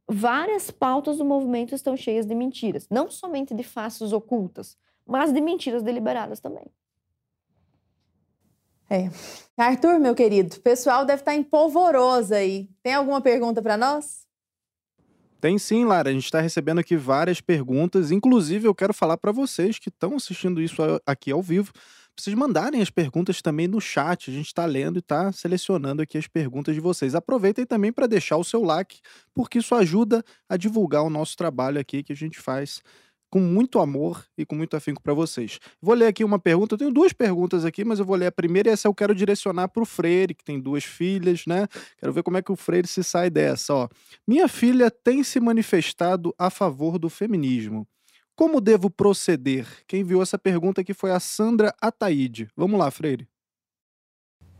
Várias 0.09 0.71
pautas 0.71 1.19
do 1.19 1.25
movimento 1.25 1.75
estão 1.75 1.97
cheias 1.97 2.27
de 2.27 2.35
mentiras, 2.35 2.89
não 2.91 3.11
somente 3.11 3.55
de 3.55 3.63
faces 3.63 4.13
ocultas, 4.13 4.77
mas 5.07 5.33
de 5.33 5.41
mentiras 5.41 5.83
deliberadas 5.83 6.41
também. 6.41 6.65
É. 8.91 9.11
Arthur, 9.57 10.01
meu 10.01 10.15
querido, 10.15 10.57
o 10.57 10.61
pessoal 10.61 11.05
deve 11.05 11.21
estar 11.21 11.35
em 11.35 11.43
polvorosa 11.43 12.37
aí. 12.37 12.71
Tem 12.83 12.95
alguma 12.95 13.21
pergunta 13.21 13.61
para 13.61 13.77
nós? 13.77 14.27
Tem 15.41 15.57
sim, 15.59 15.85
Lara. 15.85 16.11
A 16.11 16.13
gente 16.13 16.25
está 16.25 16.41
recebendo 16.41 16.81
aqui 16.81 16.97
várias 16.97 17.41
perguntas. 17.41 18.11
Inclusive, 18.11 18.67
eu 18.67 18.75
quero 18.75 18.93
falar 18.93 19.17
para 19.17 19.31
vocês 19.31 19.79
que 19.79 19.89
estão 19.89 20.17
assistindo 20.17 20.61
isso 20.61 20.83
aqui 21.07 21.31
ao 21.31 21.41
vivo, 21.41 21.73
vocês 22.17 22.35
mandarem 22.35 22.83
as 22.83 22.91
perguntas 22.91 23.41
também 23.41 23.69
no 23.69 23.81
chat. 23.81 24.31
A 24.31 24.35
gente 24.35 24.47
está 24.47 24.67
lendo 24.67 24.97
e 24.97 24.99
está 24.99 25.31
selecionando 25.31 26.03
aqui 26.03 26.19
as 26.19 26.27
perguntas 26.27 26.75
de 26.75 26.81
vocês. 26.81 27.15
Aproveitem 27.15 27.65
também 27.65 27.93
para 27.93 28.09
deixar 28.09 28.37
o 28.37 28.43
seu 28.43 28.65
like, 28.65 28.99
porque 29.33 29.59
isso 29.59 29.75
ajuda 29.77 30.25
a 30.49 30.57
divulgar 30.57 31.05
o 31.05 31.11
nosso 31.11 31.37
trabalho 31.37 31.81
aqui 31.81 32.03
que 32.03 32.13
a 32.13 32.17
gente 32.17 32.41
faz 32.41 32.83
com 33.31 33.41
muito 33.41 33.79
amor 33.79 34.25
e 34.37 34.45
com 34.45 34.55
muito 34.55 34.77
afinco 34.77 35.03
para 35.03 35.15
vocês. 35.15 35.59
Vou 35.81 35.95
ler 35.95 36.07
aqui 36.07 36.25
uma 36.25 36.39
pergunta, 36.39 36.75
eu 36.75 36.79
tenho 36.79 36.93
duas 36.93 37.13
perguntas 37.13 37.65
aqui, 37.65 37.85
mas 37.85 37.99
eu 37.99 38.05
vou 38.05 38.17
ler 38.17 38.27
a 38.27 38.33
primeira 38.33 38.69
e 38.71 38.73
essa 38.73 38.89
eu 38.89 38.95
quero 38.95 39.15
direcionar 39.15 39.69
para 39.69 39.83
o 39.83 39.87
Freire, 39.87 40.35
que 40.35 40.45
tem 40.45 40.61
duas 40.61 40.85
filhas, 40.85 41.45
né? 41.47 41.67
Quero 41.99 42.13
ver 42.13 42.23
como 42.23 42.37
é 42.37 42.43
que 42.43 42.53
o 42.53 42.57
Freire 42.57 42.87
se 42.87 43.03
sai 43.05 43.31
dessa, 43.31 43.75
ó. 43.75 43.89
Minha 44.27 44.49
filha 44.49 44.91
tem 44.91 45.23
se 45.23 45.41
manifestado 45.41 46.35
a 46.39 46.51
favor 46.51 46.99
do 46.99 47.09
feminismo. 47.09 47.87
Como 48.35 48.61
devo 48.61 48.89
proceder? 48.89 49.67
Quem 49.87 50.05
viu 50.05 50.23
essa 50.23 50.39
pergunta 50.39 50.81
aqui 50.81 50.95
foi 50.95 51.11
a 51.11 51.19
Sandra 51.19 51.75
Ataíde. 51.81 52.49
Vamos 52.57 52.79
lá, 52.79 52.91
Freire. 52.91 53.29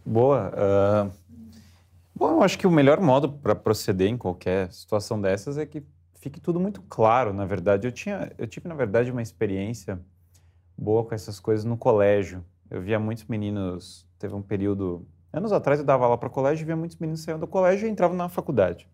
Boa. 0.05 0.53
Uh... 0.55 1.29
Bom, 2.19 2.33
eu 2.33 2.43
acho 2.43 2.59
que 2.59 2.67
o 2.67 2.71
melhor 2.71 3.01
modo 3.01 3.33
para 3.33 3.55
proceder 3.55 4.09
em 4.09 4.17
qualquer 4.17 4.73
situação 4.73 5.21
dessas 5.21 5.57
é 5.57 5.65
que 5.65 5.85
fique 6.21 6.41
tudo 6.41 6.61
muito 6.61 6.83
claro, 6.83 7.33
na 7.33 7.45
verdade. 7.45 7.87
Eu, 7.87 7.93
tinha, 7.93 8.31
eu 8.39 8.47
tive, 8.47 8.69
na 8.69 8.75
verdade, 8.75 9.11
uma 9.11 9.23
experiência 9.23 10.01
boa 10.77 11.05
com 11.05 11.15
essas 11.15 11.41
coisas 11.41 11.65
no 11.65 11.77
colégio. 11.77 12.45
Eu 12.71 12.81
via 12.83 12.99
muitos 12.99 13.25
meninos, 13.25 14.07
teve 14.19 14.35
um 14.35 14.43
período, 14.43 15.07
anos 15.33 15.53
atrás 15.53 15.81
eu 15.81 15.87
dava 15.87 16.05
aula 16.05 16.19
para 16.19 16.29
colégio 16.29 16.65
e 16.65 16.67
via 16.67 16.77
muitos 16.77 16.97
meninos 16.99 17.23
saindo 17.23 17.41
do 17.41 17.47
colégio 17.47 17.89
e 17.89 17.91
entravam 17.91 18.17
na 18.17 18.29
faculdade. 18.29 18.89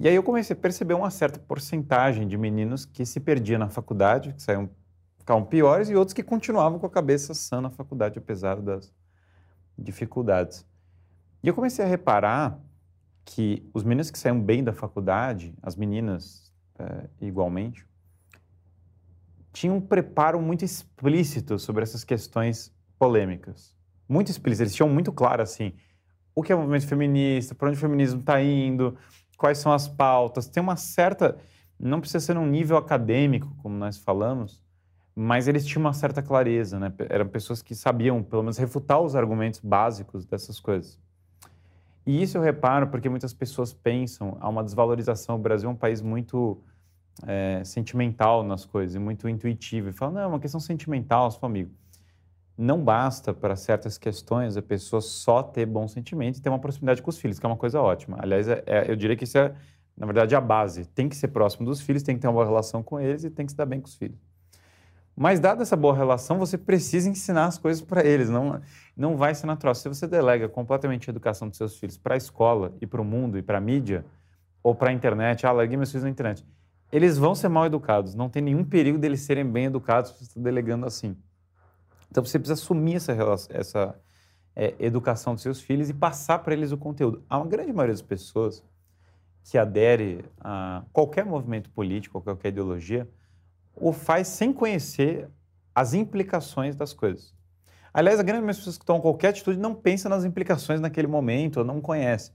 E 0.00 0.06
aí 0.06 0.14
eu 0.14 0.22
comecei 0.22 0.54
a 0.54 0.58
perceber 0.58 0.94
uma 0.94 1.10
certa 1.10 1.40
porcentagem 1.40 2.28
de 2.28 2.36
meninos 2.36 2.84
que 2.84 3.04
se 3.04 3.18
perdiam 3.18 3.58
na 3.58 3.68
faculdade, 3.68 4.32
que 4.32 4.42
saíam, 4.42 4.70
ficavam 5.18 5.44
piores, 5.44 5.90
e 5.90 5.96
outros 5.96 6.12
que 6.12 6.22
continuavam 6.22 6.78
com 6.78 6.86
a 6.86 6.90
cabeça 6.90 7.34
sã 7.34 7.60
na 7.60 7.70
faculdade, 7.70 8.18
apesar 8.18 8.60
das 8.60 8.92
dificuldades. 9.76 10.64
E 11.42 11.48
eu 11.48 11.54
comecei 11.54 11.84
a 11.84 11.88
reparar 11.88 12.60
que 13.28 13.62
os 13.74 13.84
meninos 13.84 14.10
que 14.10 14.18
saíam 14.18 14.40
bem 14.40 14.64
da 14.64 14.72
faculdade, 14.72 15.54
as 15.62 15.76
meninas 15.76 16.50
é, 16.78 17.10
igualmente, 17.20 17.86
tinham 19.52 19.76
um 19.76 19.80
preparo 19.82 20.40
muito 20.40 20.64
explícito 20.64 21.58
sobre 21.58 21.82
essas 21.82 22.04
questões 22.04 22.74
polêmicas. 22.98 23.76
Muito 24.08 24.30
explícito. 24.30 24.62
Eles 24.62 24.74
tinham 24.74 24.88
muito 24.88 25.12
claro, 25.12 25.42
assim, 25.42 25.74
o 26.34 26.42
que 26.42 26.50
é 26.50 26.54
o 26.54 26.58
movimento 26.58 26.86
feminista, 26.86 27.54
para 27.54 27.68
onde 27.68 27.76
o 27.76 27.80
feminismo 27.80 28.20
está 28.20 28.42
indo, 28.42 28.96
quais 29.36 29.58
são 29.58 29.72
as 29.72 29.86
pautas. 29.86 30.48
Tem 30.48 30.62
uma 30.62 30.76
certa. 30.76 31.36
Não 31.78 32.00
precisa 32.00 32.20
ser 32.20 32.34
num 32.34 32.46
nível 32.46 32.78
acadêmico, 32.78 33.54
como 33.58 33.76
nós 33.76 33.98
falamos, 33.98 34.64
mas 35.14 35.46
eles 35.46 35.66
tinham 35.66 35.82
uma 35.82 35.92
certa 35.92 36.22
clareza, 36.22 36.78
né? 36.78 36.90
Eram 37.10 37.28
pessoas 37.28 37.60
que 37.60 37.74
sabiam, 37.74 38.22
pelo 38.22 38.42
menos, 38.42 38.56
refutar 38.56 39.02
os 39.02 39.14
argumentos 39.14 39.60
básicos 39.60 40.24
dessas 40.24 40.58
coisas. 40.58 40.98
E 42.08 42.22
isso 42.22 42.38
eu 42.38 42.40
reparo 42.40 42.86
porque 42.88 43.06
muitas 43.06 43.34
pessoas 43.34 43.74
pensam 43.74 44.38
há 44.40 44.48
uma 44.48 44.64
desvalorização. 44.64 45.34
O 45.36 45.38
Brasil 45.38 45.68
é 45.68 45.72
um 45.74 45.76
país 45.76 46.00
muito 46.00 46.58
é, 47.26 47.62
sentimental 47.62 48.42
nas 48.42 48.64
coisas 48.64 48.96
muito 48.98 49.28
intuitivo. 49.28 49.90
E 49.90 49.92
falam, 49.92 50.14
não, 50.14 50.22
é 50.22 50.26
uma 50.26 50.40
questão 50.40 50.58
sentimental, 50.58 51.30
seu 51.30 51.44
amigo. 51.44 51.70
Não 52.56 52.82
basta 52.82 53.34
para 53.34 53.54
certas 53.56 53.98
questões 53.98 54.56
a 54.56 54.62
pessoa 54.62 55.02
só 55.02 55.42
ter 55.42 55.66
bom 55.66 55.86
sentimento 55.86 56.38
e 56.38 56.40
ter 56.40 56.48
uma 56.48 56.58
proximidade 56.58 57.02
com 57.02 57.10
os 57.10 57.18
filhos, 57.18 57.38
que 57.38 57.44
é 57.44 57.48
uma 57.48 57.58
coisa 57.58 57.78
ótima. 57.78 58.16
Aliás, 58.18 58.48
é, 58.48 58.62
é, 58.64 58.90
eu 58.90 58.96
diria 58.96 59.14
que 59.14 59.24
isso 59.24 59.36
é, 59.36 59.54
na 59.94 60.06
verdade, 60.06 60.34
a 60.34 60.40
base. 60.40 60.86
Tem 60.86 61.10
que 61.10 61.14
ser 61.14 61.28
próximo 61.28 61.66
dos 61.66 61.82
filhos, 61.82 62.02
tem 62.02 62.14
que 62.14 62.22
ter 62.22 62.26
uma 62.28 62.32
boa 62.32 62.46
relação 62.46 62.82
com 62.82 62.98
eles 62.98 63.22
e 63.22 63.28
tem 63.28 63.44
que 63.44 63.52
se 63.52 63.58
dar 63.58 63.66
bem 63.66 63.82
com 63.82 63.86
os 63.86 63.96
filhos. 63.96 64.18
Mas, 65.20 65.40
dada 65.40 65.62
essa 65.62 65.74
boa 65.74 65.96
relação, 65.96 66.38
você 66.38 66.56
precisa 66.56 67.10
ensinar 67.10 67.46
as 67.46 67.58
coisas 67.58 67.82
para 67.82 68.06
eles. 68.06 68.30
Não, 68.30 68.60
não 68.96 69.16
vai 69.16 69.34
ser 69.34 69.48
natural. 69.48 69.74
Se 69.74 69.88
você 69.88 70.06
delega 70.06 70.48
completamente 70.48 71.10
a 71.10 71.12
educação 71.12 71.48
dos 71.48 71.58
seus 71.58 71.76
filhos 71.76 71.98
para 71.98 72.14
a 72.14 72.16
escola 72.16 72.72
e 72.80 72.86
para 72.86 73.02
o 73.02 73.04
mundo 73.04 73.36
e 73.36 73.42
para 73.42 73.58
a 73.58 73.60
mídia, 73.60 74.04
ou 74.62 74.76
para 74.76 74.90
a 74.90 74.92
internet, 74.92 75.44
ah, 75.44 75.50
larguei 75.50 75.76
meus 75.76 75.90
filhos 75.90 76.04
na 76.04 76.10
internet, 76.10 76.46
eles 76.92 77.18
vão 77.18 77.34
ser 77.34 77.48
mal 77.48 77.66
educados. 77.66 78.14
Não 78.14 78.28
tem 78.28 78.40
nenhum 78.40 78.64
perigo 78.64 78.96
deles 78.96 79.22
serem 79.22 79.44
bem 79.44 79.64
educados 79.64 80.12
se 80.12 80.18
você 80.18 80.24
está 80.24 80.40
delegando 80.40 80.86
assim. 80.86 81.16
Então, 82.08 82.24
você 82.24 82.38
precisa 82.38 82.54
assumir 82.54 82.94
essa, 82.94 83.12
essa 83.50 84.00
é, 84.54 84.72
educação 84.78 85.34
dos 85.34 85.42
seus 85.42 85.60
filhos 85.60 85.90
e 85.90 85.94
passar 85.94 86.38
para 86.38 86.54
eles 86.54 86.70
o 86.70 86.78
conteúdo. 86.78 87.24
A 87.28 87.44
grande 87.44 87.72
maioria 87.72 87.92
das 87.92 88.02
pessoas 88.02 88.62
que 89.42 89.58
adere 89.58 90.24
a 90.38 90.84
qualquer 90.92 91.26
movimento 91.26 91.70
político, 91.70 92.20
qualquer 92.20 92.50
ideologia, 92.50 93.08
o 93.80 93.92
faz 93.92 94.28
sem 94.28 94.52
conhecer 94.52 95.28
as 95.74 95.94
implicações 95.94 96.74
das 96.74 96.92
coisas. 96.92 97.34
Aliás, 97.92 98.20
a 98.20 98.22
grande 98.22 98.40
maioria 98.40 98.48
das 98.48 98.58
pessoas 98.58 98.78
que 98.78 98.84
tomam 98.84 99.00
qualquer 99.00 99.28
atitude 99.28 99.58
não 99.58 99.74
pensa 99.74 100.08
nas 100.08 100.24
implicações 100.24 100.80
naquele 100.80 101.06
momento, 101.06 101.58
ou 101.58 101.64
não 101.64 101.80
conhece. 101.80 102.32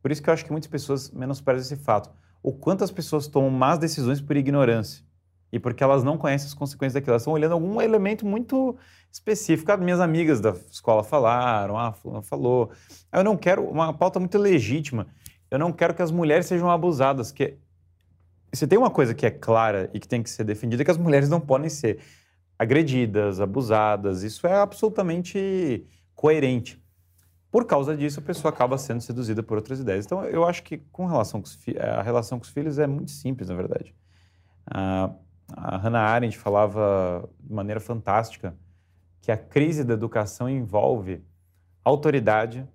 Por 0.00 0.10
isso 0.10 0.22
que 0.22 0.28
eu 0.28 0.34
acho 0.34 0.44
que 0.44 0.52
muitas 0.52 0.70
pessoas 0.70 1.10
menosprezam 1.10 1.62
esse 1.62 1.76
fato. 1.76 2.10
O 2.42 2.52
quanto 2.52 2.84
as 2.84 2.90
pessoas 2.90 3.26
tomam 3.26 3.50
más 3.50 3.78
decisões 3.78 4.20
por 4.20 4.36
ignorância 4.36 5.04
e 5.50 5.58
porque 5.58 5.82
elas 5.82 6.04
não 6.04 6.18
conhecem 6.18 6.46
as 6.46 6.54
consequências 6.54 6.94
daquilo. 6.94 7.12
Elas 7.12 7.22
estão 7.22 7.32
olhando 7.32 7.52
algum 7.52 7.80
elemento 7.80 8.26
muito 8.26 8.76
específico. 9.10 9.70
As 9.72 9.80
minhas 9.80 10.00
amigas 10.00 10.40
da 10.40 10.50
escola 10.50 11.02
falaram, 11.02 11.78
ah, 11.78 11.94
falou. 12.22 12.70
Eu 13.12 13.24
não 13.24 13.36
quero, 13.36 13.64
uma 13.64 13.92
pauta 13.94 14.18
muito 14.18 14.36
legítima, 14.36 15.06
eu 15.50 15.58
não 15.58 15.72
quero 15.72 15.94
que 15.94 16.02
as 16.02 16.10
mulheres 16.10 16.46
sejam 16.46 16.70
abusadas, 16.70 17.30
que 17.30 17.56
se 18.56 18.66
tem 18.66 18.78
uma 18.78 18.90
coisa 18.90 19.14
que 19.14 19.26
é 19.26 19.30
clara 19.30 19.90
e 19.92 20.00
que 20.00 20.08
tem 20.08 20.22
que 20.22 20.30
ser 20.30 20.44
defendida, 20.44 20.82
é 20.82 20.84
que 20.84 20.90
as 20.90 20.98
mulheres 20.98 21.28
não 21.28 21.40
podem 21.40 21.68
ser 21.68 22.00
agredidas, 22.58 23.40
abusadas. 23.40 24.22
Isso 24.22 24.46
é 24.46 24.54
absolutamente 24.54 25.86
coerente. 26.14 26.82
Por 27.50 27.66
causa 27.66 27.96
disso, 27.96 28.20
a 28.20 28.22
pessoa 28.22 28.52
acaba 28.52 28.76
sendo 28.76 29.00
seduzida 29.00 29.42
por 29.42 29.56
outras 29.56 29.78
ideias. 29.78 30.04
Então, 30.04 30.24
eu 30.24 30.44
acho 30.44 30.62
que 30.62 30.78
com 30.90 31.06
relação 31.06 31.40
com 31.40 31.48
a 31.78 32.02
relação 32.02 32.38
com 32.38 32.44
os 32.44 32.50
filhos 32.50 32.78
é 32.78 32.86
muito 32.86 33.12
simples, 33.12 33.48
na 33.48 33.54
verdade. 33.54 33.94
a 34.66 35.76
Hannah 35.76 36.00
Arendt 36.00 36.36
falava 36.36 37.28
de 37.40 37.52
maneira 37.52 37.80
fantástica 37.80 38.56
que 39.20 39.30
a 39.30 39.36
crise 39.36 39.84
da 39.84 39.94
educação 39.94 40.50
envolve 40.50 41.24
autoridade, 41.84 42.66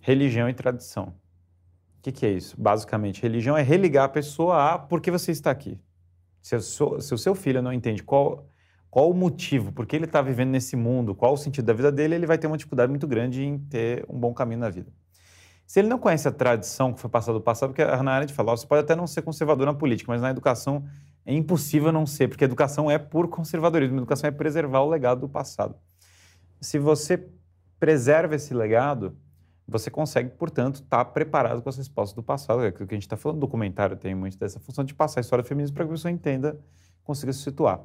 religião 0.00 0.48
e 0.48 0.54
tradição. 0.54 1.14
O 2.00 2.02
que, 2.02 2.12
que, 2.12 2.24
é 2.24 2.30
isso? 2.30 2.58
Basicamente, 2.58 3.20
religião 3.20 3.54
é 3.54 3.62
religar 3.62 4.04
a 4.04 4.08
pessoa 4.08 4.72
a 4.72 4.78
por 4.78 5.02
que 5.02 5.10
você 5.10 5.32
está 5.32 5.50
aqui. 5.50 5.78
Se, 6.40 6.58
se 6.58 6.82
o 6.82 7.18
seu 7.18 7.34
filho 7.34 7.60
não 7.60 7.70
entende 7.70 8.02
qual, 8.02 8.48
qual 8.90 9.10
o 9.10 9.12
motivo, 9.12 9.70
por 9.70 9.84
que 9.84 9.96
ele 9.96 10.06
está 10.06 10.22
vivendo 10.22 10.48
nesse 10.48 10.76
mundo, 10.76 11.14
qual 11.14 11.34
o 11.34 11.36
sentido 11.36 11.66
da 11.66 11.74
vida 11.74 11.92
dele, 11.92 12.14
ele 12.14 12.26
vai 12.26 12.38
ter 12.38 12.46
uma 12.46 12.56
dificuldade 12.56 12.88
muito 12.88 13.06
grande 13.06 13.44
em 13.44 13.58
ter 13.58 14.06
um 14.08 14.18
bom 14.18 14.32
caminho 14.32 14.60
na 14.60 14.70
vida. 14.70 14.90
Se 15.66 15.78
ele 15.78 15.88
não 15.88 15.98
conhece 15.98 16.26
a 16.26 16.32
tradição 16.32 16.90
que 16.94 16.98
foi 16.98 17.10
passada 17.10 17.34
do 17.34 17.42
passado, 17.42 17.68
porque 17.68 17.82
a 17.82 17.94
Hannah 17.94 18.12
Arendt 18.12 18.32
fala, 18.32 18.56
você 18.56 18.66
pode 18.66 18.80
até 18.80 18.96
não 18.96 19.06
ser 19.06 19.20
conservador 19.20 19.66
na 19.66 19.74
política, 19.74 20.10
mas 20.10 20.22
na 20.22 20.30
educação 20.30 20.86
é 21.26 21.34
impossível 21.34 21.92
não 21.92 22.06
ser, 22.06 22.28
porque 22.28 22.44
a 22.44 22.46
educação 22.46 22.90
é 22.90 22.96
por 22.96 23.28
conservadorismo, 23.28 23.96
a 23.96 23.98
educação 23.98 24.26
é 24.26 24.30
preservar 24.30 24.80
o 24.80 24.88
legado 24.88 25.20
do 25.20 25.28
passado. 25.28 25.76
Se 26.62 26.78
você 26.78 27.28
preserva 27.78 28.36
esse 28.36 28.54
legado, 28.54 29.14
você 29.70 29.90
consegue, 29.90 30.30
portanto, 30.30 30.76
estar 30.76 31.04
preparado 31.06 31.62
com 31.62 31.68
as 31.68 31.76
respostas 31.76 32.14
do 32.14 32.22
passado. 32.22 32.62
É 32.62 32.68
aquilo 32.68 32.88
que 32.88 32.94
a 32.94 32.96
gente 32.96 33.04
está 33.04 33.16
falando, 33.16 33.38
o 33.38 33.40
documentário 33.40 33.96
tem 33.96 34.14
muito 34.14 34.36
dessa 34.36 34.58
função 34.58 34.84
de 34.84 34.92
passar 34.92 35.20
a 35.20 35.22
história 35.22 35.42
do 35.42 35.46
feminismo 35.46 35.74
para 35.74 35.84
que 35.84 35.90
a 35.90 35.94
pessoa 35.94 36.10
entenda, 36.10 36.58
consiga 37.04 37.32
se 37.32 37.40
situar. 37.40 37.80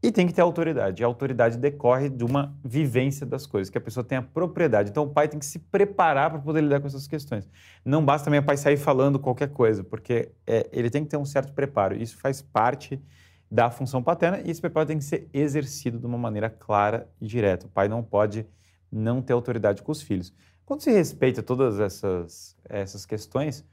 E 0.00 0.12
tem 0.12 0.26
que 0.26 0.32
ter 0.32 0.42
autoridade. 0.42 1.02
E 1.02 1.04
a 1.04 1.06
autoridade 1.08 1.56
decorre 1.56 2.08
de 2.08 2.24
uma 2.24 2.56
vivência 2.62 3.26
das 3.26 3.46
coisas, 3.46 3.68
que 3.68 3.78
a 3.78 3.80
pessoa 3.80 4.04
tenha 4.04 4.22
propriedade. 4.22 4.90
Então 4.90 5.04
o 5.04 5.08
pai 5.08 5.26
tem 5.26 5.40
que 5.40 5.46
se 5.46 5.58
preparar 5.58 6.30
para 6.30 6.38
poder 6.38 6.60
lidar 6.60 6.80
com 6.80 6.86
essas 6.86 7.08
questões. 7.08 7.48
Não 7.84 8.04
basta 8.04 8.26
também 8.26 8.38
o 8.38 8.42
pai 8.44 8.56
sair 8.56 8.76
falando 8.76 9.18
qualquer 9.18 9.48
coisa, 9.48 9.82
porque 9.82 10.30
é, 10.46 10.68
ele 10.72 10.88
tem 10.90 11.02
que 11.02 11.10
ter 11.10 11.16
um 11.16 11.24
certo 11.24 11.52
preparo. 11.52 11.96
Isso 11.96 12.16
faz 12.16 12.40
parte 12.40 13.02
da 13.50 13.70
função 13.70 14.02
paterna 14.02 14.40
e 14.44 14.50
esse 14.50 14.60
preparo 14.60 14.86
tem 14.86 14.98
que 14.98 15.04
ser 15.04 15.28
exercido 15.32 15.98
de 15.98 16.06
uma 16.06 16.18
maneira 16.18 16.50
clara 16.50 17.08
e 17.20 17.26
direta. 17.26 17.66
O 17.66 17.70
pai 17.70 17.88
não 17.88 18.02
pode 18.02 18.46
não 18.92 19.20
ter 19.20 19.32
autoridade 19.32 19.82
com 19.82 19.90
os 19.90 20.02
filhos. 20.02 20.32
Quando 20.68 20.82
se 20.82 20.90
respeita 20.90 21.42
todas 21.42 21.80
essas, 21.80 22.54
essas 22.68 23.06
questões, 23.06 23.64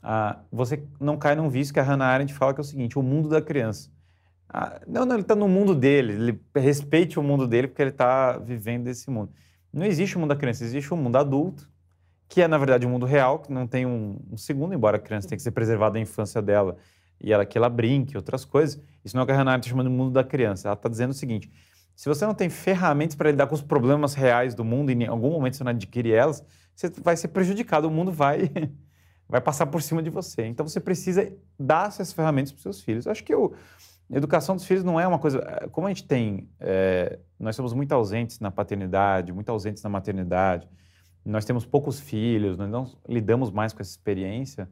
ah, 0.00 0.38
você 0.52 0.80
não 1.00 1.16
cai 1.16 1.34
num 1.34 1.48
vício 1.48 1.74
que 1.74 1.80
a 1.80 1.82
Hannah 1.82 2.06
Arendt 2.06 2.32
fala 2.32 2.54
que 2.54 2.60
é 2.60 2.62
o 2.62 2.64
seguinte, 2.64 2.96
o 2.96 3.02
mundo 3.02 3.28
da 3.28 3.42
criança. 3.42 3.90
Ah, 4.48 4.80
não, 4.86 5.04
não, 5.04 5.16
ele 5.16 5.22
está 5.22 5.34
no 5.34 5.48
mundo 5.48 5.74
dele, 5.74 6.12
ele 6.12 6.40
respeite 6.54 7.18
o 7.18 7.22
mundo 7.24 7.48
dele 7.48 7.66
porque 7.66 7.82
ele 7.82 7.90
está 7.90 8.38
vivendo 8.38 8.86
esse 8.86 9.10
mundo. 9.10 9.32
Não 9.72 9.84
existe 9.84 10.16
o 10.16 10.20
mundo 10.20 10.28
da 10.28 10.36
criança, 10.36 10.62
existe 10.62 10.94
o 10.94 10.96
mundo 10.96 11.16
adulto, 11.16 11.68
que 12.28 12.40
é, 12.40 12.46
na 12.46 12.58
verdade, 12.58 12.86
o 12.86 12.88
um 12.88 12.92
mundo 12.92 13.06
real, 13.06 13.40
que 13.40 13.52
não 13.52 13.66
tem 13.66 13.84
um, 13.84 14.16
um, 14.30 14.36
segundo, 14.36 14.72
embora 14.72 14.98
a 14.98 15.00
criança 15.00 15.26
tenha 15.26 15.36
que 15.36 15.42
ser 15.42 15.50
preservada 15.50 15.98
a 15.98 16.00
infância 16.00 16.40
dela 16.40 16.76
e 17.20 17.32
ela 17.32 17.44
que 17.44 17.58
ela 17.58 17.68
brinque, 17.68 18.16
outras 18.16 18.44
coisas. 18.44 18.80
Isso 19.04 19.16
não 19.16 19.22
é 19.22 19.24
o 19.24 19.26
que 19.26 19.32
a 19.32 19.36
Hannah 19.36 19.56
está 19.56 19.68
chamando 19.68 19.90
de 19.90 19.96
mundo 19.96 20.12
da 20.12 20.22
criança. 20.22 20.68
Ela 20.68 20.74
está 20.74 20.88
dizendo 20.88 21.10
o 21.10 21.14
seguinte, 21.14 21.50
se 22.00 22.08
você 22.08 22.24
não 22.24 22.32
tem 22.32 22.48
ferramentas 22.48 23.14
para 23.14 23.30
lidar 23.30 23.46
com 23.46 23.54
os 23.54 23.60
problemas 23.60 24.14
reais 24.14 24.54
do 24.54 24.64
mundo 24.64 24.90
e 24.90 24.94
em 24.94 25.06
algum 25.06 25.32
momento 25.32 25.56
você 25.56 25.62
não 25.62 25.70
adquire 25.70 26.10
elas, 26.10 26.42
você 26.74 26.88
vai 26.88 27.14
ser 27.14 27.28
prejudicado, 27.28 27.86
o 27.86 27.90
mundo 27.90 28.10
vai 28.10 28.50
vai 29.28 29.38
passar 29.38 29.66
por 29.66 29.82
cima 29.82 30.02
de 30.02 30.08
você. 30.08 30.46
Então 30.46 30.66
você 30.66 30.80
precisa 30.80 31.30
dar 31.58 31.88
essas 31.88 32.10
ferramentas 32.10 32.52
para 32.52 32.56
os 32.56 32.62
seus 32.62 32.80
filhos. 32.80 33.04
Eu 33.04 33.12
acho 33.12 33.22
que 33.22 33.34
a 33.34 34.16
educação 34.16 34.56
dos 34.56 34.64
filhos 34.64 34.82
não 34.82 34.98
é 34.98 35.06
uma 35.06 35.18
coisa. 35.18 35.40
Eh, 35.46 35.68
como 35.68 35.88
a 35.88 35.90
gente 35.90 36.04
tem. 36.04 36.48
É, 36.58 37.18
nós 37.38 37.54
somos 37.54 37.74
muito 37.74 37.92
ausentes 37.92 38.40
na 38.40 38.50
paternidade, 38.50 39.30
muito 39.30 39.50
ausentes 39.50 39.82
na 39.82 39.90
maternidade, 39.90 40.66
nós 41.22 41.44
temos 41.44 41.66
poucos 41.66 42.00
filhos, 42.00 42.56
nós 42.56 42.70
não 42.70 42.90
lidamos 43.06 43.50
mais 43.50 43.74
com 43.74 43.82
essa 43.82 43.90
experiência. 43.90 44.70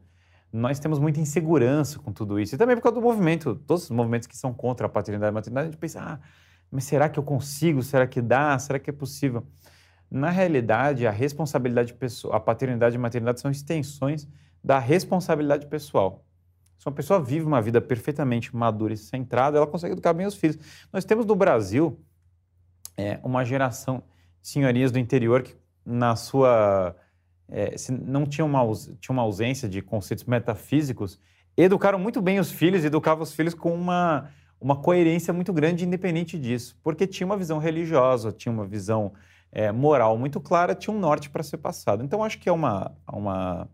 Nós 0.51 0.79
temos 0.79 0.97
muita 0.97 1.19
insegurança 1.19 1.99
com 1.99 2.11
tudo 2.11 2.39
isso. 2.39 2.55
E 2.55 2.57
também 2.57 2.75
por 2.75 2.81
causa 2.81 2.99
do 2.99 3.03
movimento, 3.03 3.53
todos 3.67 3.83
os 3.83 3.91
movimentos 3.91 4.27
que 4.27 4.35
são 4.35 4.51
contra 4.51 4.87
a 4.87 4.89
paternidade 4.89 5.29
e 5.29 5.29
a 5.29 5.33
maternidade, 5.33 5.67
a 5.67 5.71
gente 5.71 5.79
pensa, 5.79 6.01
ah, 6.01 6.19
mas 6.71 6.83
será 6.83 7.09
que 7.09 7.17
eu 7.17 7.23
consigo? 7.23 7.81
Será 7.81 8.05
que 8.05 8.21
dá? 8.21 8.57
Será 8.59 8.79
que 8.79 8.89
é 8.89 8.93
possível? 8.93 9.45
Na 10.09 10.29
realidade, 10.29 11.05
a 11.05 11.11
responsabilidade 11.11 11.93
pessoal, 11.93 12.35
a 12.35 12.39
paternidade 12.39 12.95
e 12.95 12.97
a 12.97 13.01
maternidade 13.01 13.39
são 13.39 13.49
extensões 13.51 14.27
da 14.63 14.79
responsabilidade 14.79 15.67
pessoal. 15.67 16.25
Se 16.77 16.87
uma 16.87 16.93
pessoa 16.93 17.21
vive 17.21 17.45
uma 17.45 17.61
vida 17.61 17.81
perfeitamente 17.81 18.55
madura 18.55 18.93
e 18.93 18.97
centrada, 18.97 19.57
ela 19.57 19.67
consegue 19.67 19.93
educar 19.93 20.13
bem 20.13 20.25
os 20.25 20.35
filhos. 20.35 20.57
Nós 20.93 21.03
temos 21.03 21.25
no 21.25 21.35
Brasil 21.35 21.99
é, 22.95 23.19
uma 23.23 23.43
geração 23.43 24.03
de 24.41 24.47
senhorias 24.47 24.91
do 24.91 24.97
interior 24.97 25.43
que, 25.43 25.55
na 25.85 26.15
sua. 26.15 26.95
É, 27.49 27.75
não 27.89 28.25
tinha 28.25 28.45
uma, 28.45 28.61
tinha 28.99 29.11
uma 29.11 29.23
ausência 29.23 29.67
de 29.67 29.81
conceitos 29.81 30.23
metafísicos, 30.23 31.19
educaram 31.57 31.97
muito 31.97 32.21
bem 32.21 32.39
os 32.39 32.51
filhos, 32.51 32.85
educavam 32.85 33.23
os 33.23 33.33
filhos 33.33 33.53
com 33.53 33.73
uma 33.73 34.29
uma 34.59 34.75
coerência 34.75 35.33
muito 35.33 35.53
grande 35.53 35.85
independente 35.85 36.37
disso, 36.37 36.77
porque 36.83 37.07
tinha 37.07 37.25
uma 37.25 37.37
visão 37.37 37.59
religiosa, 37.59 38.31
tinha 38.31 38.51
uma 38.51 38.65
visão 38.65 39.13
é, 39.51 39.71
moral 39.71 40.17
muito 40.17 40.39
clara, 40.39 40.75
tinha 40.75 40.95
um 40.95 40.99
norte 40.99 41.29
para 41.29 41.43
ser 41.43 41.57
passado. 41.57 42.03
Então, 42.03 42.23
acho 42.23 42.39
que 42.39 42.49
é 42.49 42.51
uma, 42.51 42.91
uma 43.11 43.69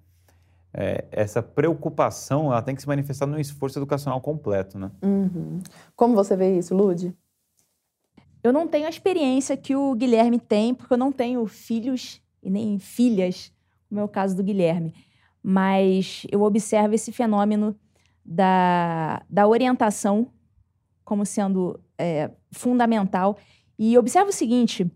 é, 0.73 1.05
essa 1.11 1.41
preocupação 1.41 2.51
ela 2.51 2.61
tem 2.61 2.75
que 2.75 2.81
se 2.81 2.87
manifestar 2.87 3.25
num 3.25 3.39
esforço 3.39 3.79
educacional 3.79 4.19
completo, 4.21 4.77
né? 4.77 4.91
Uhum. 5.01 5.59
Como 5.95 6.15
você 6.15 6.35
vê 6.35 6.57
isso, 6.57 6.75
Lude? 6.75 7.15
Eu 8.43 8.53
não 8.53 8.67
tenho 8.67 8.85
a 8.85 8.89
experiência 8.89 9.57
que 9.57 9.75
o 9.75 9.95
Guilherme 9.95 10.39
tem, 10.39 10.75
porque 10.75 10.93
eu 10.93 10.97
não 10.97 11.11
tenho 11.11 11.45
filhos 11.47 12.21
e 12.43 12.49
nem 12.49 12.77
filhas, 12.77 13.51
como 13.89 14.01
é 14.01 14.03
o 14.03 14.07
caso 14.07 14.35
do 14.35 14.43
Guilherme. 14.43 14.93
Mas 15.41 16.27
eu 16.31 16.43
observo 16.43 16.93
esse 16.93 17.11
fenômeno 17.11 17.75
da, 18.23 19.23
da 19.29 19.47
orientação 19.47 20.27
como 21.05 21.25
sendo 21.25 21.79
é, 21.97 22.31
fundamental. 22.51 23.37
E 23.79 23.97
observa 23.97 24.29
o 24.29 24.33
seguinte: 24.33 24.91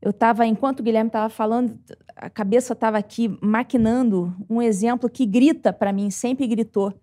eu 0.00 0.10
estava, 0.10 0.46
enquanto 0.46 0.80
o 0.80 0.82
Guilherme 0.82 1.08
estava 1.08 1.28
falando, 1.28 1.78
a 2.16 2.30
cabeça 2.30 2.72
estava 2.72 2.96
aqui 2.96 3.36
maquinando 3.42 4.34
um 4.48 4.62
exemplo 4.62 5.10
que 5.10 5.26
grita 5.26 5.72
para 5.72 5.92
mim, 5.92 6.10
sempre 6.10 6.46
gritou, 6.46 6.94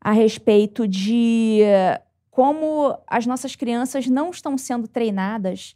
a 0.00 0.10
respeito 0.10 0.86
de 0.86 1.60
como 2.30 2.98
as 3.06 3.24
nossas 3.24 3.56
crianças 3.56 4.06
não 4.08 4.30
estão 4.30 4.58
sendo 4.58 4.86
treinadas 4.86 5.74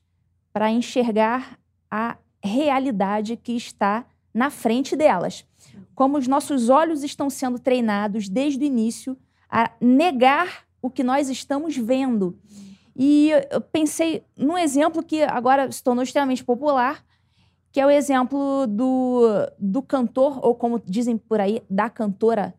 para 0.52 0.70
enxergar 0.70 1.58
a 1.90 2.18
realidade 2.44 3.36
que 3.36 3.52
está 3.52 4.04
na 4.32 4.50
frente 4.50 4.94
delas. 4.94 5.46
Como 5.94 6.18
os 6.18 6.28
nossos 6.28 6.68
olhos 6.68 7.02
estão 7.02 7.30
sendo 7.30 7.58
treinados 7.58 8.28
desde 8.28 8.62
o 8.62 8.66
início 8.66 9.16
a 9.48 9.70
negar 9.80 10.66
o 10.82 10.90
que 10.90 11.02
nós 11.02 11.28
estamos 11.28 11.76
vendo. 11.76 12.38
E 12.96 13.30
eu 13.50 13.60
pensei 13.60 14.24
num 14.36 14.58
exemplo 14.58 15.02
que 15.02 15.22
agora 15.22 15.70
se 15.70 15.82
tornou 15.82 16.02
extremamente 16.02 16.44
popular, 16.44 17.04
que 17.72 17.80
é 17.80 17.86
o 17.86 17.90
exemplo 17.90 18.66
do, 18.66 19.22
do 19.58 19.80
cantor, 19.82 20.44
ou 20.44 20.54
como 20.54 20.80
dizem 20.84 21.16
por 21.16 21.40
aí, 21.40 21.62
da 21.70 21.88
cantora 21.88 22.54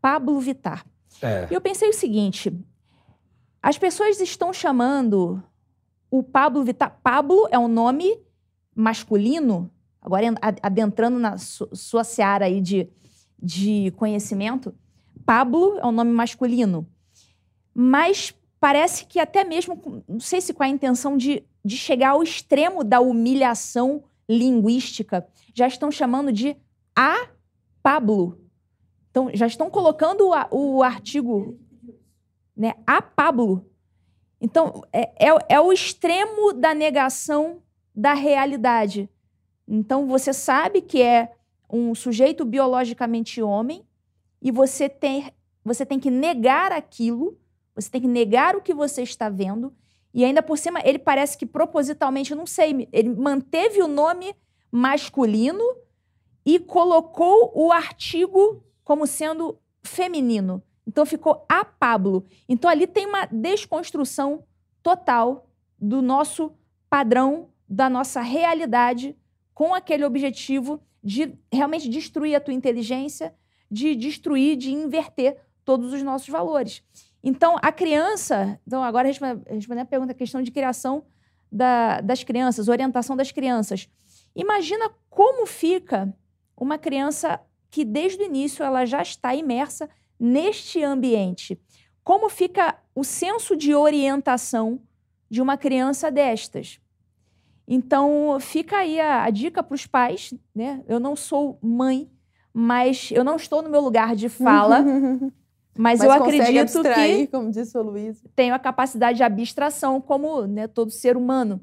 Pablo 0.00 0.38
Vittar. 0.40 0.86
É. 1.20 1.48
E 1.50 1.54
eu 1.54 1.60
pensei 1.60 1.88
o 1.88 1.92
seguinte: 1.92 2.52
as 3.62 3.76
pessoas 3.76 4.20
estão 4.20 4.52
chamando 4.52 5.42
o 6.10 6.22
Pablo 6.22 6.62
Vittar. 6.62 6.98
Pablo 7.02 7.48
é 7.50 7.58
um 7.58 7.68
nome 7.68 8.18
masculino, 8.74 9.70
agora 10.00 10.26
adentrando 10.62 11.18
na 11.18 11.36
sua 11.38 12.04
seara 12.04 12.44
aí 12.44 12.60
de, 12.60 12.88
de 13.42 13.92
conhecimento. 13.96 14.74
Pablo 15.26 15.78
é 15.78 15.86
um 15.86 15.92
nome 15.92 16.12
masculino 16.12 16.86
mas 17.74 18.34
parece 18.60 19.04
que 19.04 19.18
até 19.18 19.44
mesmo, 19.44 20.02
não 20.08 20.20
sei 20.20 20.40
se 20.40 20.54
com 20.54 20.62
a 20.62 20.68
intenção 20.68 21.16
de, 21.16 21.44
de 21.64 21.76
chegar 21.76 22.10
ao 22.10 22.22
extremo 22.22 22.84
da 22.84 23.00
humilhação 23.00 24.04
linguística, 24.28 25.26
já 25.52 25.66
estão 25.66 25.90
chamando 25.90 26.32
de 26.32 26.56
a 26.96 27.28
Pablo. 27.82 28.40
Então, 29.10 29.30
já 29.34 29.46
estão 29.46 29.68
colocando 29.68 30.30
o, 30.50 30.76
o 30.76 30.82
artigo 30.82 31.58
né, 32.56 32.74
a 32.86 33.02
Pablo. 33.02 33.68
Então, 34.40 34.82
é, 34.92 35.28
é, 35.28 35.38
é 35.50 35.60
o 35.60 35.72
extremo 35.72 36.52
da 36.52 36.72
negação 36.72 37.62
da 37.94 38.14
realidade. 38.14 39.08
Então, 39.66 40.06
você 40.06 40.32
sabe 40.32 40.80
que 40.80 41.02
é 41.02 41.32
um 41.70 41.94
sujeito 41.94 42.44
biologicamente 42.44 43.42
homem 43.42 43.84
e 44.40 44.50
você 44.50 44.88
tem, 44.88 45.32
você 45.64 45.84
tem 45.84 45.98
que 45.98 46.10
negar 46.10 46.72
aquilo 46.72 47.38
você 47.74 47.90
tem 47.90 48.00
que 48.00 48.08
negar 48.08 48.56
o 48.56 48.62
que 48.62 48.72
você 48.72 49.02
está 49.02 49.28
vendo. 49.28 49.74
E 50.12 50.24
ainda 50.24 50.42
por 50.42 50.56
cima, 50.56 50.80
ele 50.84 50.98
parece 50.98 51.36
que 51.36 51.44
propositalmente, 51.44 52.30
eu 52.30 52.36
não 52.36 52.46
sei, 52.46 52.88
ele 52.92 53.08
manteve 53.10 53.82
o 53.82 53.88
nome 53.88 54.34
masculino 54.70 55.64
e 56.46 56.58
colocou 56.58 57.52
o 57.54 57.72
artigo 57.72 58.62
como 58.84 59.06
sendo 59.06 59.58
feminino. 59.82 60.62
Então 60.86 61.04
ficou 61.06 61.44
a 61.48 61.64
Pablo. 61.64 62.24
Então 62.48 62.70
ali 62.70 62.86
tem 62.86 63.06
uma 63.06 63.26
desconstrução 63.26 64.44
total 64.82 65.48
do 65.78 66.02
nosso 66.02 66.52
padrão, 66.88 67.48
da 67.68 67.88
nossa 67.88 68.20
realidade, 68.20 69.16
com 69.52 69.74
aquele 69.74 70.04
objetivo 70.04 70.80
de 71.02 71.34
realmente 71.52 71.88
destruir 71.88 72.34
a 72.34 72.40
tua 72.40 72.54
inteligência, 72.54 73.34
de 73.70 73.94
destruir, 73.94 74.56
de 74.56 74.72
inverter 74.72 75.38
todos 75.64 75.92
os 75.92 76.02
nossos 76.02 76.28
valores. 76.28 76.82
Então, 77.26 77.56
a 77.62 77.72
criança. 77.72 78.60
Então, 78.66 78.84
agora 78.84 79.08
respondendo 79.08 79.78
a 79.78 79.86
pergunta, 79.86 80.12
a 80.12 80.14
questão 80.14 80.42
de 80.42 80.50
criação 80.50 81.06
da, 81.50 82.02
das 82.02 82.22
crianças, 82.22 82.68
orientação 82.68 83.16
das 83.16 83.32
crianças. 83.32 83.88
Imagina 84.36 84.90
como 85.08 85.46
fica 85.46 86.14
uma 86.54 86.76
criança 86.76 87.40
que, 87.70 87.82
desde 87.82 88.22
o 88.22 88.26
início, 88.26 88.62
ela 88.62 88.84
já 88.84 89.00
está 89.00 89.34
imersa 89.34 89.88
neste 90.20 90.82
ambiente. 90.82 91.58
Como 92.04 92.28
fica 92.28 92.76
o 92.94 93.02
senso 93.02 93.56
de 93.56 93.74
orientação 93.74 94.82
de 95.30 95.40
uma 95.40 95.56
criança 95.56 96.10
destas? 96.10 96.78
Então, 97.66 98.36
fica 98.38 98.76
aí 98.76 99.00
a, 99.00 99.24
a 99.24 99.30
dica 99.30 99.62
para 99.62 99.74
os 99.74 99.86
pais. 99.86 100.34
Né? 100.54 100.84
Eu 100.86 101.00
não 101.00 101.16
sou 101.16 101.58
mãe, 101.62 102.10
mas 102.52 103.10
eu 103.10 103.24
não 103.24 103.36
estou 103.36 103.62
no 103.62 103.70
meu 103.70 103.80
lugar 103.80 104.14
de 104.14 104.28
fala. 104.28 104.84
Mas, 105.76 105.98
Mas 105.98 106.02
eu 106.02 106.12
acredito 106.12 106.58
abstrair, 106.58 107.18
que, 107.18 107.26
como 107.26 107.50
disse 107.50 107.76
o 107.76 107.82
Luiz, 107.82 108.22
tenho 108.36 108.54
a 108.54 108.58
capacidade 108.58 109.16
de 109.16 109.24
abstração 109.24 110.00
como 110.00 110.46
né, 110.46 110.68
todo 110.68 110.90
ser 110.90 111.16
humano. 111.16 111.60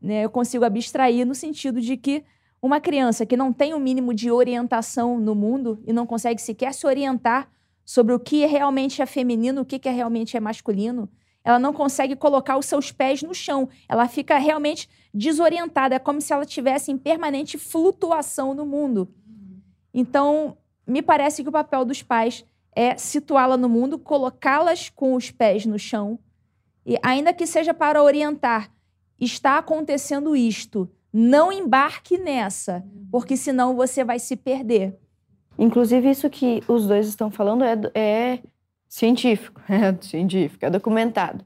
Né? 0.00 0.24
Eu 0.24 0.30
consigo 0.30 0.64
abstrair 0.64 1.26
no 1.26 1.34
sentido 1.34 1.80
de 1.80 1.96
que 1.96 2.24
uma 2.60 2.80
criança 2.80 3.24
que 3.24 3.36
não 3.36 3.52
tem 3.52 3.72
o 3.72 3.76
um 3.76 3.80
mínimo 3.80 4.12
de 4.12 4.30
orientação 4.30 5.18
no 5.18 5.34
mundo 5.34 5.82
e 5.86 5.92
não 5.92 6.06
consegue 6.06 6.40
sequer 6.40 6.74
se 6.74 6.86
orientar 6.86 7.50
sobre 7.84 8.14
o 8.14 8.20
que 8.20 8.44
realmente 8.46 9.02
é 9.02 9.06
feminino, 9.06 9.62
o 9.62 9.64
que 9.64 9.88
é 9.88 9.92
realmente 9.92 10.36
é 10.36 10.40
masculino, 10.40 11.08
ela 11.44 11.58
não 11.58 11.72
consegue 11.72 12.14
colocar 12.14 12.56
os 12.56 12.66
seus 12.66 12.92
pés 12.92 13.22
no 13.22 13.34
chão. 13.34 13.68
Ela 13.88 14.06
fica 14.06 14.38
realmente 14.38 14.88
desorientada. 15.12 15.96
É 15.96 15.98
como 15.98 16.20
se 16.20 16.32
ela 16.32 16.44
tivesse 16.44 16.92
em 16.92 16.98
permanente 16.98 17.58
flutuação 17.58 18.54
no 18.54 18.64
mundo. 18.64 19.12
Então, 19.92 20.56
me 20.86 21.02
parece 21.02 21.42
que 21.42 21.48
o 21.48 21.52
papel 21.52 21.84
dos 21.84 22.02
pais 22.02 22.44
é 22.74 22.96
situá-la 22.96 23.56
no 23.56 23.68
mundo, 23.68 23.98
colocá-las 23.98 24.88
com 24.88 25.14
os 25.14 25.30
pés 25.30 25.66
no 25.66 25.78
chão, 25.78 26.18
e 26.84 26.96
ainda 27.02 27.32
que 27.32 27.46
seja 27.46 27.72
para 27.72 28.02
orientar, 28.02 28.70
está 29.20 29.58
acontecendo 29.58 30.34
isto, 30.34 30.90
não 31.12 31.52
embarque 31.52 32.18
nessa, 32.18 32.84
porque 33.10 33.36
senão 33.36 33.76
você 33.76 34.02
vai 34.02 34.18
se 34.18 34.36
perder. 34.36 34.98
Inclusive, 35.58 36.10
isso 36.10 36.28
que 36.30 36.62
os 36.66 36.86
dois 36.86 37.06
estão 37.06 37.30
falando 37.30 37.62
é, 37.62 37.78
é 37.94 38.38
científico, 38.88 39.60
é 39.68 39.94
científico, 40.02 40.64
é 40.64 40.70
documentado. 40.70 41.44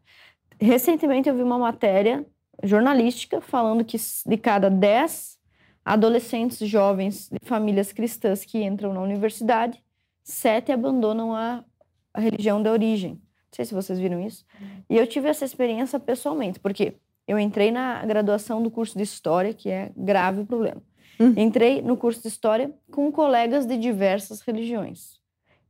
Recentemente 0.59 1.28
eu 1.28 1.35
vi 1.35 1.43
uma 1.43 1.59
matéria 1.59 2.24
jornalística 2.62 3.40
falando 3.40 3.85
que 3.85 3.98
de 3.98 4.36
cada 4.39 4.70
10 4.70 5.36
adolescentes 5.85 6.66
jovens 6.66 7.28
de 7.31 7.39
famílias 7.47 7.93
cristãs 7.93 8.44
que 8.44 8.65
entram 8.65 8.94
na 8.94 9.01
universidade, 9.01 9.82
sete 10.27 10.73
abandonam 10.73 11.32
a, 11.32 11.65
a 12.12 12.20
religião 12.20 12.61
de 12.61 12.69
origem. 12.69 13.12
Não 13.12 13.53
sei 13.53 13.65
se 13.65 13.73
vocês 13.73 13.98
viram 13.98 14.20
isso. 14.20 14.44
E 14.90 14.97
eu 14.97 15.07
tive 15.07 15.28
essa 15.28 15.44
experiência 15.44 16.01
pessoalmente, 16.01 16.59
porque 16.59 16.94
eu 17.28 17.39
entrei 17.39 17.70
na 17.70 18.05
graduação 18.05 18.61
do 18.61 18.70
curso 18.70 18.98
de 18.98 19.05
História, 19.05 19.55
que 19.55 19.70
é 19.70 19.93
grave 19.97 20.40
o 20.40 20.47
problema. 20.47 20.82
Hum. 21.19 21.32
Entrei 21.36 21.81
no 21.81 21.97
curso 21.97 22.20
de 22.20 22.28
História 22.28 22.74
com 22.90 23.11
colegas 23.12 23.65
de 23.66 23.77
diversas 23.78 24.40
religiões. 24.40 25.20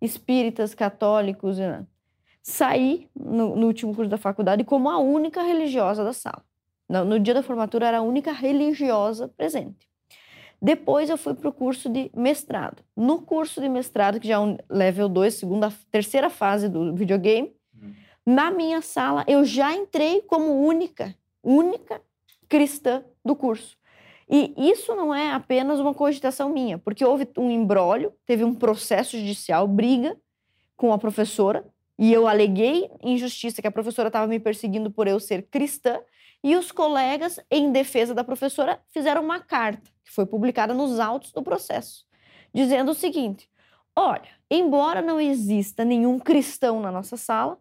Espíritas, 0.00 0.74
católicos... 0.74 1.58
Né? 1.58 1.86
Saí 2.42 3.08
no, 3.14 3.56
no 3.56 3.66
último 3.66 3.94
curso 3.94 4.08
da 4.08 4.16
faculdade 4.16 4.64
como 4.64 4.88
a 4.88 4.98
única 4.98 5.42
religiosa 5.42 6.02
da 6.02 6.12
sala. 6.12 6.42
No, 6.88 7.04
no 7.04 7.20
dia 7.20 7.34
da 7.34 7.42
formatura, 7.42 7.88
era 7.88 7.98
a 7.98 8.02
única 8.02 8.32
religiosa 8.32 9.28
presente. 9.36 9.88
Depois 10.60 11.10
eu 11.10 11.18
fui 11.18 11.34
para 11.34 11.48
o 11.48 11.52
curso 11.52 11.88
de 11.88 12.10
mestrado. 12.14 12.82
No 12.96 13.22
curso 13.22 13.60
de 13.60 13.68
mestrado, 13.68 14.18
que 14.18 14.28
já 14.28 14.34
é 14.34 14.38
um 14.38 14.56
level 14.68 15.08
2, 15.08 15.34
segunda, 15.34 15.72
terceira 15.90 16.30
fase 16.30 16.68
do 16.68 16.94
videogame, 16.94 17.54
uhum. 17.80 17.94
na 18.24 18.50
minha 18.50 18.80
sala 18.80 19.24
eu 19.28 19.44
já 19.44 19.74
entrei 19.74 20.22
como 20.22 20.66
única, 20.66 21.14
única 21.42 22.00
cristã 22.48 23.04
do 23.24 23.36
curso. 23.36 23.76
E 24.28 24.52
isso 24.56 24.94
não 24.96 25.14
é 25.14 25.30
apenas 25.30 25.78
uma 25.78 25.94
cogitação 25.94 26.48
minha, 26.48 26.78
porque 26.78 27.04
houve 27.04 27.28
um 27.38 27.50
embrólio, 27.50 28.12
teve 28.24 28.42
um 28.42 28.54
processo 28.54 29.16
judicial, 29.16 29.68
briga 29.68 30.16
com 30.76 30.92
a 30.92 30.98
professora, 30.98 31.64
e 31.98 32.12
eu 32.12 32.26
aleguei 32.26 32.90
injustiça 33.02 33.62
que 33.62 33.68
a 33.68 33.72
professora 33.72 34.08
estava 34.08 34.26
me 34.26 34.40
perseguindo 34.40 34.90
por 34.90 35.06
eu 35.06 35.20
ser 35.20 35.42
cristã, 35.42 36.00
e 36.42 36.56
os 36.56 36.70
colegas, 36.70 37.40
em 37.50 37.70
defesa 37.72 38.14
da 38.14 38.24
professora, 38.24 38.80
fizeram 38.88 39.22
uma 39.22 39.40
carta, 39.40 39.90
que 40.06 40.12
foi 40.12 40.24
publicada 40.24 40.72
nos 40.72 40.98
autos 41.00 41.32
do 41.32 41.42
processo, 41.42 42.06
dizendo 42.54 42.92
o 42.92 42.94
seguinte: 42.94 43.50
olha, 43.94 44.30
embora 44.50 45.02
não 45.02 45.20
exista 45.20 45.84
nenhum 45.84 46.18
cristão 46.18 46.80
na 46.80 46.92
nossa 46.92 47.16
sala, 47.16 47.58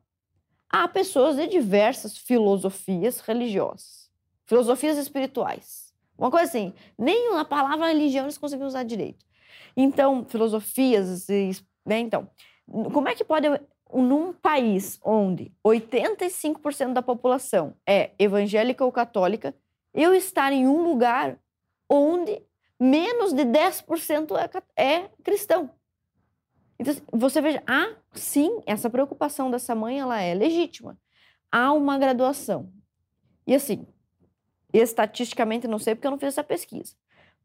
há 0.69 0.87
pessoas 0.87 1.35
de 1.35 1.47
diversas 1.47 2.15
filosofias 2.17 3.19
religiosas, 3.19 4.11
filosofias 4.45 4.97
espirituais. 4.97 5.93
Uma 6.17 6.31
coisa 6.31 6.45
assim, 6.45 6.73
nem 6.97 7.35
a 7.35 7.43
palavra 7.43 7.87
religião 7.87 8.25
eles 8.25 8.37
conseguiam 8.37 8.67
usar 8.67 8.83
direito. 8.83 9.25
Então, 9.75 10.23
filosofias, 10.23 11.27
né? 11.85 11.99
Então, 11.99 12.29
como 12.93 13.09
é 13.09 13.15
que 13.15 13.23
pode 13.23 13.47
num 13.93 14.33
país 14.33 14.99
onde 15.03 15.51
85% 15.65 16.93
da 16.93 17.01
população 17.01 17.75
é 17.87 18.11
evangélica 18.17 18.83
ou 18.83 18.91
católica, 18.91 19.55
eu 19.93 20.13
estar 20.13 20.51
em 20.51 20.67
um 20.67 20.83
lugar 20.83 21.37
onde 21.89 22.41
menos 22.79 23.33
de 23.33 23.43
10% 23.43 24.63
é, 24.75 24.83
é 24.83 25.09
cristão. 25.23 25.69
Então, 26.77 26.93
você 27.11 27.41
veja, 27.41 27.63
há 27.65 27.95
sim, 28.13 28.61
essa 28.65 28.89
preocupação 28.89 29.49
dessa 29.49 29.73
mãe, 29.73 29.99
ela 29.99 30.19
é 30.19 30.33
legítima. 30.33 30.97
Há 31.51 31.71
uma 31.71 31.97
graduação. 31.97 32.69
E 33.47 33.55
assim, 33.55 33.85
estatisticamente 34.73 35.67
não 35.67 35.79
sei 35.79 35.95
porque 35.95 36.07
eu 36.07 36.11
não 36.11 36.17
fiz 36.17 36.29
essa 36.29 36.43
pesquisa. 36.43 36.93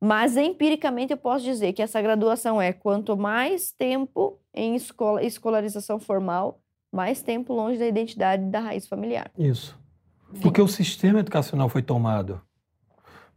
Mas 0.00 0.36
empiricamente 0.36 1.12
eu 1.12 1.16
posso 1.16 1.44
dizer 1.44 1.74
que 1.74 1.82
essa 1.82 2.00
graduação 2.00 2.60
é 2.60 2.72
quanto 2.72 3.16
mais 3.16 3.70
tempo 3.70 4.40
em 4.54 4.74
escola, 4.74 5.22
escolarização 5.22 6.00
formal, 6.00 6.60
mais 6.90 7.22
tempo 7.22 7.52
longe 7.52 7.78
da 7.78 7.86
identidade 7.86 8.44
da 8.46 8.60
raiz 8.60 8.88
familiar. 8.88 9.30
Isso. 9.38 9.78
Porque 10.40 10.62
o 10.62 10.68
sistema 10.68 11.20
educacional 11.20 11.68
foi 11.68 11.82
tomado. 11.82 12.40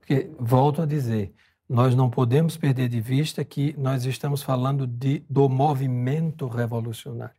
Porque, 0.04 0.30
volto 0.38 0.82
a 0.82 0.86
dizer, 0.86 1.34
nós 1.68 1.96
não 1.96 2.10
podemos 2.10 2.58
perder 2.58 2.90
de 2.90 3.00
vista 3.00 3.44
que 3.46 3.74
nós 3.78 4.04
estamos 4.04 4.44
falando 4.44 4.86
de, 4.86 5.24
do 5.30 5.48
movimento 5.48 6.46
revolucionário. 6.46 7.36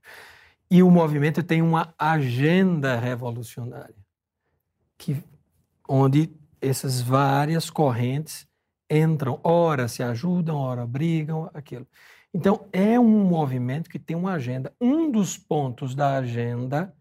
E 0.70 0.82
o 0.82 0.91
movimento 0.91 1.43
tem 1.43 1.61
uma 1.61 1.93
agenda 1.99 2.99
revolucionária, 2.99 3.95
que, 4.97 5.23
onde 5.86 6.31
essas 6.59 7.03
várias 7.03 7.69
correntes 7.69 8.49
entram, 8.91 9.39
ora 9.45 9.86
se 9.86 10.03
ajudam, 10.03 10.57
ora 10.57 10.86
brigam, 10.86 11.51
aquilo. 11.53 11.86
Então, 12.32 12.66
é 12.73 12.99
um 12.99 13.24
movimento 13.24 13.91
que 13.91 13.99
tem 13.99 14.16
uma 14.16 14.32
agenda. 14.32 14.73
Um 14.81 15.11
dos 15.11 15.36
pontos 15.36 15.95
da 15.95 16.16
agenda 16.16 16.97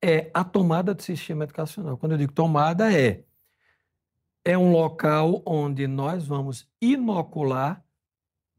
é 0.00 0.30
a 0.32 0.44
tomada 0.44 0.94
do 0.94 1.02
sistema 1.02 1.42
educacional. 1.42 1.98
Quando 1.98 2.12
eu 2.12 2.18
digo 2.18 2.32
tomada, 2.32 2.92
é 2.92 3.24
é 4.48 4.56
um 4.56 4.72
local 4.72 5.42
onde 5.44 5.86
nós 5.86 6.26
vamos 6.26 6.66
inocular 6.80 7.84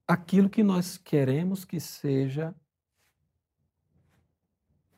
aquilo 0.08 0.48
que 0.48 0.62
nós 0.62 1.00
queremos 1.00 1.66
que 1.66 1.80
seja 1.80 2.54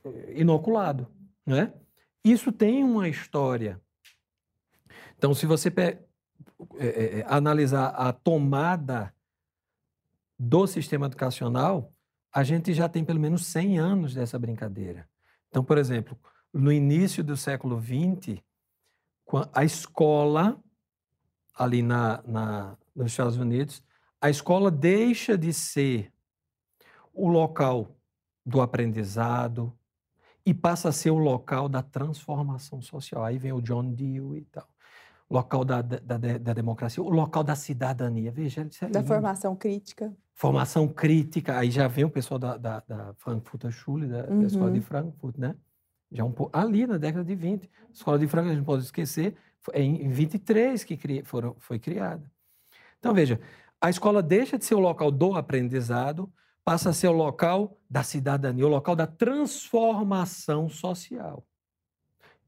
eh, 0.04 0.34
inoculado, 0.36 1.08
né? 1.46 1.74
Isso 2.22 2.52
tem 2.52 2.84
uma 2.84 3.08
história. 3.08 3.82
Então, 5.18 5.34
se 5.34 5.46
você 5.46 5.70
é, 5.78 6.00
é, 6.78 7.26
analisar 7.26 7.88
a 7.92 8.12
tomada 8.12 9.16
do 10.38 10.68
sistema 10.68 11.06
educacional, 11.06 11.94
a 12.34 12.44
gente 12.44 12.74
já 12.74 12.90
tem 12.90 13.06
pelo 13.06 13.20
menos 13.20 13.46
100 13.46 13.80
anos 13.80 14.14
dessa 14.14 14.38
brincadeira. 14.38 15.08
Então, 15.48 15.64
por 15.64 15.78
exemplo, 15.78 16.20
no 16.54 16.70
início 16.70 17.24
do 17.24 17.38
século 17.38 17.82
XX, 17.82 18.44
a 19.54 19.64
escola, 19.64 20.62
ali 21.54 21.82
na, 21.82 22.22
na, 22.26 22.78
nos 22.96 23.12
Estados 23.12 23.38
Unidos, 23.38 23.84
a 24.20 24.30
escola 24.30 24.70
deixa 24.70 25.38
de 25.38 25.54
ser 25.54 26.12
o 27.14 27.28
local 27.28 27.96
do 28.46 28.62
aprendizado 28.62 29.78
e 30.46 30.54
passa 30.54 30.90
a 30.90 30.92
ser 30.92 31.12
o 31.12 31.18
local 31.18 31.70
da 31.70 31.84
transformação 31.84 32.82
social. 32.82 33.24
Aí 33.24 33.38
vem 33.38 33.54
o 33.54 33.62
John 33.62 33.92
Dewey 33.94 34.42
e 34.42 34.46
tal 34.46 34.68
local 35.32 35.64
da, 35.64 35.82
da, 35.82 36.18
da, 36.18 36.54
democracia, 36.54 37.02
o 37.02 37.10
local 37.10 37.44
da 37.44 37.56
cidadania. 37.56 38.32
Veja, 38.32 38.68
é 38.82 38.88
da 38.88 39.02
formação 39.02 39.56
crítica. 39.56 40.14
Formação 40.34 40.88
crítica. 40.88 41.58
Aí 41.58 41.72
já 41.72 41.88
vem 41.88 42.04
o 42.04 42.10
pessoal 42.10 42.38
da, 42.38 42.58
da, 42.58 42.84
da 42.86 43.14
Frankfurter 43.18 43.72
Schule, 43.72 44.08
da, 44.08 44.26
uhum. 44.26 44.42
da, 44.42 44.48
escola 44.48 44.72
de 44.72 44.80
uhum. 44.80 44.84
Frankfurt, 44.84 45.38
né? 45.38 45.56
Já 46.12 46.26
um 46.26 46.34
ali 46.52 46.86
na 46.86 46.98
década 46.98 47.24
de 47.24 47.34
20. 47.34 47.66
A 47.66 47.92
escola 47.94 48.20
de 48.20 48.28
Frankfurt, 48.28 48.54
a 48.54 48.58
gente 48.58 48.66
pode 48.66 48.84
esquecer, 48.84 49.38
é 49.74 49.82
em 49.82 50.10
23 50.10 50.84
que 50.84 50.98
cri, 50.98 51.24
foram, 51.24 51.56
foi 51.60 51.80
criada. 51.80 52.30
Então, 53.00 53.14
veja, 53.14 53.40
a 53.80 53.90
escola 53.90 54.22
deixa 54.22 54.58
de 54.58 54.66
ser 54.66 54.76
o 54.76 54.80
local 54.80 55.12
do 55.12 55.36
aprendizado, 55.36 56.32
passa 56.64 56.90
a 56.90 56.94
ser 56.94 57.08
o 57.08 57.14
local 57.14 57.80
da 57.90 58.04
cidadania, 58.04 58.66
o 58.66 58.70
local 58.70 58.96
da 58.96 59.08
transformação 59.08 60.70
social. 60.70 61.46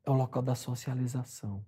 É 0.05 0.11
o 0.11 0.13
local 0.13 0.41
da 0.41 0.53
socialização. 0.53 1.65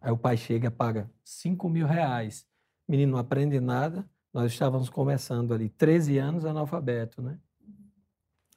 Aí 0.00 0.10
o 0.10 0.16
pai 0.16 0.36
chega, 0.36 0.70
paga 0.70 1.10
5 1.24 1.68
mil 1.68 1.86
reais. 1.86 2.46
O 2.86 2.92
menino 2.92 3.12
não 3.12 3.18
aprende 3.18 3.60
nada. 3.60 4.08
Nós 4.32 4.52
estávamos 4.52 4.88
começando 4.88 5.54
ali, 5.54 5.68
13 5.68 6.18
anos 6.18 6.44
analfabeto, 6.44 7.22
né? 7.22 7.38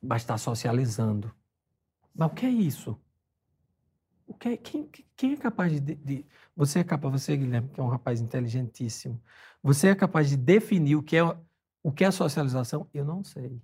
Mas 0.02 0.22
está 0.22 0.38
socializando. 0.38 1.34
Mas 2.14 2.32
o 2.32 2.36
que 2.36 2.46
é 2.46 2.50
isso? 2.50 3.00
O 4.30 4.34
que 4.35 4.49
é, 4.49 4.57
quem, 4.57 4.88
quem 5.18 5.34
é 5.34 5.38
capaz 5.38 5.72
de, 5.72 5.95
de, 5.95 6.26
Você 6.56 6.80
é 6.80 6.84
capaz, 6.84 7.11
você, 7.11 7.35
Guilherme, 7.35 7.68
que 7.69 7.80
é 7.80 7.84
um 7.84 7.88
rapaz 7.88 8.22
inteligentíssimo, 8.22 9.19
você 9.61 9.88
é 9.88 9.95
capaz 9.95 10.30
de 10.30 10.38
definir 10.38 10.95
o 10.95 11.01
que 11.01 11.18
é, 11.18 11.23
o 11.81 11.91
que 11.91 12.06
é 12.06 12.11
socialização? 12.11 12.88
Eu 12.93 13.03
não 13.03 13.23
sei. 13.23 13.60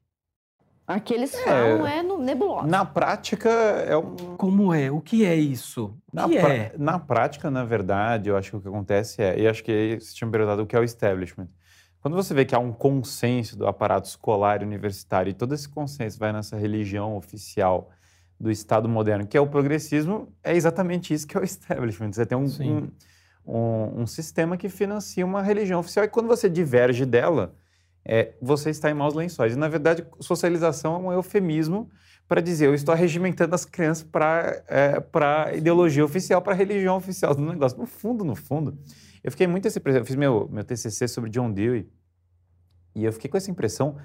Aqueles 0.87 1.39
falam 1.39 1.85
é, 1.85 2.01
no 2.01 2.17
nebulosa. 2.17 2.67
Na 2.67 2.83
prática, 2.83 3.49
é 3.49 3.95
um. 3.95 4.15
Como 4.37 4.73
é? 4.73 4.89
O 4.91 5.01
que 5.01 5.23
é 5.23 5.35
isso? 5.35 5.97
O 6.11 6.15
Na, 6.15 6.27
que 6.27 6.39
pra- 6.39 6.53
é? 6.53 6.73
na 6.77 6.99
prática, 6.99 7.51
na 7.51 7.63
verdade, 7.63 8.29
eu 8.29 8.37
acho 8.37 8.51
que 8.51 8.57
o 8.57 8.61
que 8.61 8.67
acontece 8.67 9.21
é, 9.21 9.39
e 9.39 9.47
acho 9.47 9.63
que 9.63 9.99
você 9.99 10.15
tinha 10.15 10.25
me 10.25 10.31
perguntado 10.31 10.63
o 10.63 10.67
que 10.67 10.75
é 10.75 10.79
o 10.79 10.83
establishment. 10.83 11.47
Quando 11.99 12.15
você 12.15 12.33
vê 12.33 12.43
que 12.43 12.53
há 12.55 12.59
um 12.59 12.71
consenso 12.73 13.55
do 13.57 13.67
aparato 13.67 14.07
escolar 14.07 14.61
e 14.61 14.65
universitário, 14.65 15.29
e 15.29 15.33
todo 15.33 15.55
esse 15.55 15.69
consenso 15.69 16.19
vai 16.19 16.33
nessa 16.33 16.55
religião 16.57 17.15
oficial 17.17 17.89
do 18.39 18.51
Estado 18.51 18.87
moderno, 18.89 19.25
que 19.25 19.37
é 19.37 19.41
o 19.41 19.47
progressismo, 19.47 20.33
é 20.43 20.55
exatamente 20.55 21.13
isso 21.13 21.25
que 21.27 21.37
é 21.37 21.39
o 21.39 21.43
establishment. 21.45 22.11
Você 22.13 22.25
tem 22.25 22.37
um, 22.37 22.45
um, 22.45 22.87
um- 23.45 24.01
um 24.01 24.07
sistema 24.07 24.57
que 24.57 24.69
financia 24.69 25.25
uma 25.25 25.41
religião 25.41 25.79
oficial, 25.79 26.05
e 26.05 26.09
quando 26.09 26.27
você 26.27 26.49
diverge 26.49 27.05
dela, 27.05 27.55
é, 28.03 28.33
você 28.41 28.69
está 28.69 28.89
em 28.91 28.93
maus 28.93 29.13
lençóis. 29.13 29.53
E, 29.53 29.57
na 29.57 29.67
verdade, 29.67 30.05
socialização 30.19 30.95
é 30.95 30.97
um 30.99 31.11
eufemismo 31.13 31.89
para 32.27 32.41
dizer 32.41 32.65
eu 32.67 32.73
estou 32.73 32.93
arregimentando 32.93 33.53
as 33.55 33.65
crianças 33.65 34.03
para 34.03 34.63
a 35.47 35.53
ideologia 35.55 36.03
oficial, 36.03 36.41
para 36.41 36.53
a 36.53 36.55
religião 36.55 36.97
oficial 36.97 37.33
do 37.35 37.41
negócio. 37.41 37.77
No 37.77 37.85
fundo, 37.85 38.23
no 38.25 38.35
fundo, 38.35 38.77
eu 39.23 39.31
fiquei 39.31 39.47
muito 39.47 39.67
essa 39.67 39.79
impressão. 39.79 40.01
Eu 40.01 40.05
fiz 40.05 40.15
meu, 40.15 40.47
meu 40.51 40.63
TCC 40.63 41.07
sobre 41.07 41.29
John 41.29 41.51
Dewey 41.51 41.87
e 42.95 43.03
eu 43.05 43.11
fiquei 43.13 43.29
com 43.29 43.37
essa 43.37 43.49
impressão 43.51 43.95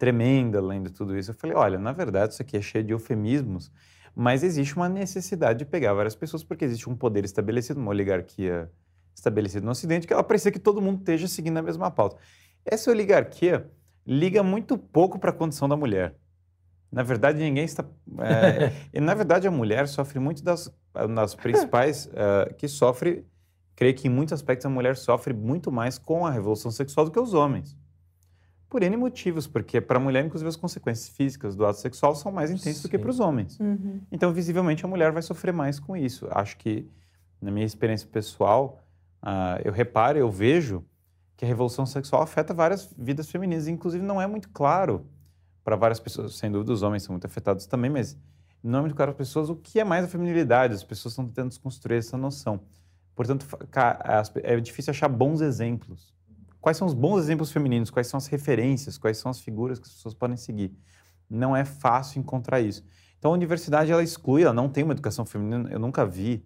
tremenda 0.00 0.62
lendo 0.62 0.90
tudo 0.90 1.16
isso. 1.16 1.30
Eu 1.30 1.34
falei, 1.34 1.54
olha, 1.54 1.78
na 1.78 1.92
verdade, 1.92 2.32
isso 2.32 2.40
aqui 2.40 2.56
é 2.56 2.62
cheio 2.62 2.82
de 2.82 2.92
eufemismos, 2.94 3.70
mas 4.16 4.42
existe 4.42 4.74
uma 4.74 4.88
necessidade 4.88 5.58
de 5.58 5.66
pegar 5.66 5.92
várias 5.92 6.16
pessoas 6.16 6.42
porque 6.42 6.64
existe 6.64 6.88
um 6.88 6.96
poder 6.96 7.22
estabelecido, 7.22 7.78
uma 7.78 7.90
oligarquia 7.90 8.70
estabelecida 9.14 9.62
no 9.62 9.70
Ocidente, 9.70 10.06
que 10.06 10.12
ela 10.14 10.24
precisa 10.24 10.50
que 10.50 10.58
todo 10.58 10.80
mundo 10.80 11.00
esteja 11.00 11.28
seguindo 11.28 11.58
a 11.58 11.62
mesma 11.62 11.90
pauta. 11.90 12.16
Essa 12.64 12.90
oligarquia 12.90 13.70
liga 14.06 14.42
muito 14.42 14.78
pouco 14.78 15.18
para 15.18 15.30
a 15.30 15.34
condição 15.34 15.68
da 15.68 15.76
mulher. 15.76 16.16
Na 16.90 17.02
verdade, 17.02 17.38
ninguém 17.38 17.64
está. 17.64 17.84
é, 18.20 18.72
e, 18.94 19.00
na 19.00 19.12
verdade, 19.12 19.46
a 19.46 19.50
mulher 19.50 19.86
sofre 19.86 20.18
muito 20.18 20.42
das, 20.42 20.74
das 21.14 21.34
principais. 21.34 22.08
é, 22.14 22.54
que 22.54 22.66
sofre. 22.66 23.26
Creio 23.76 23.94
que 23.94 24.08
em 24.08 24.10
muitos 24.10 24.32
aspectos 24.32 24.64
a 24.64 24.70
mulher 24.70 24.96
sofre 24.96 25.34
muito 25.34 25.70
mais 25.70 25.98
com 25.98 26.26
a 26.26 26.30
revolução 26.30 26.70
sexual 26.70 27.04
do 27.04 27.12
que 27.12 27.20
os 27.20 27.34
homens. 27.34 27.76
Por 28.70 28.84
N 28.84 28.96
motivos, 28.96 29.48
porque 29.48 29.80
para 29.80 29.98
a 29.98 30.00
mulher, 30.00 30.24
inclusive, 30.24 30.48
as 30.48 30.54
consequências 30.54 31.08
físicas 31.08 31.56
do 31.56 31.66
ato 31.66 31.80
sexual 31.80 32.14
são 32.14 32.30
mais 32.30 32.52
intensas 32.52 32.80
do 32.82 32.88
que 32.88 32.96
Sim. 32.96 33.02
para 33.02 33.10
os 33.10 33.18
homens. 33.18 33.58
Uhum. 33.58 34.00
Então, 34.12 34.32
visivelmente, 34.32 34.84
a 34.84 34.88
mulher 34.88 35.10
vai 35.10 35.22
sofrer 35.22 35.52
mais 35.52 35.80
com 35.80 35.96
isso. 35.96 36.28
Acho 36.30 36.56
que, 36.56 36.88
na 37.42 37.50
minha 37.50 37.66
experiência 37.66 38.06
pessoal, 38.06 38.80
ah, 39.20 39.60
eu 39.64 39.72
reparo, 39.72 40.18
eu 40.18 40.30
vejo 40.30 40.84
que 41.36 41.44
a 41.44 41.48
revolução 41.48 41.84
sexual 41.84 42.22
afeta 42.22 42.54
várias 42.54 42.94
vidas 42.96 43.28
femininas. 43.28 43.66
Inclusive, 43.66 44.04
não 44.04 44.22
é 44.22 44.26
muito 44.28 44.48
claro 44.50 45.04
para 45.64 45.74
várias 45.74 45.98
pessoas. 45.98 46.36
Sem 46.36 46.48
dúvida, 46.48 46.72
os 46.72 46.82
homens 46.82 47.02
são 47.02 47.12
muito 47.12 47.26
afetados 47.26 47.66
também, 47.66 47.90
mas 47.90 48.16
não 48.62 48.78
é 48.78 48.82
muito 48.82 48.94
claro 48.94 49.12
para 49.12 49.22
as 49.22 49.28
pessoas 49.28 49.50
o 49.50 49.56
que 49.56 49.80
é 49.80 49.84
mais 49.84 50.04
a 50.04 50.08
feminilidade. 50.08 50.74
As 50.74 50.84
pessoas 50.84 51.12
estão 51.12 51.26
tentando 51.26 51.48
desconstruir 51.48 51.98
essa 51.98 52.16
noção. 52.16 52.60
Portanto, 53.16 53.46
é 54.44 54.60
difícil 54.60 54.92
achar 54.92 55.08
bons 55.08 55.40
exemplos. 55.40 56.14
Quais 56.60 56.76
são 56.76 56.86
os 56.86 56.94
bons 56.94 57.18
exemplos 57.20 57.50
femininos? 57.50 57.90
Quais 57.90 58.06
são 58.06 58.18
as 58.18 58.26
referências? 58.26 58.98
Quais 58.98 59.16
são 59.18 59.30
as 59.30 59.40
figuras 59.40 59.78
que 59.78 59.86
as 59.86 59.94
pessoas 59.94 60.14
podem 60.14 60.36
seguir? 60.36 60.72
Não 61.28 61.56
é 61.56 61.64
fácil 61.64 62.18
encontrar 62.20 62.60
isso. 62.60 62.84
Então, 63.18 63.30
a 63.30 63.34
universidade, 63.34 63.90
ela 63.92 64.02
exclui, 64.02 64.42
ela 64.42 64.52
não 64.52 64.68
tem 64.68 64.82
uma 64.84 64.92
educação 64.92 65.24
feminina. 65.24 65.68
Eu 65.70 65.78
nunca 65.78 66.04
vi 66.06 66.44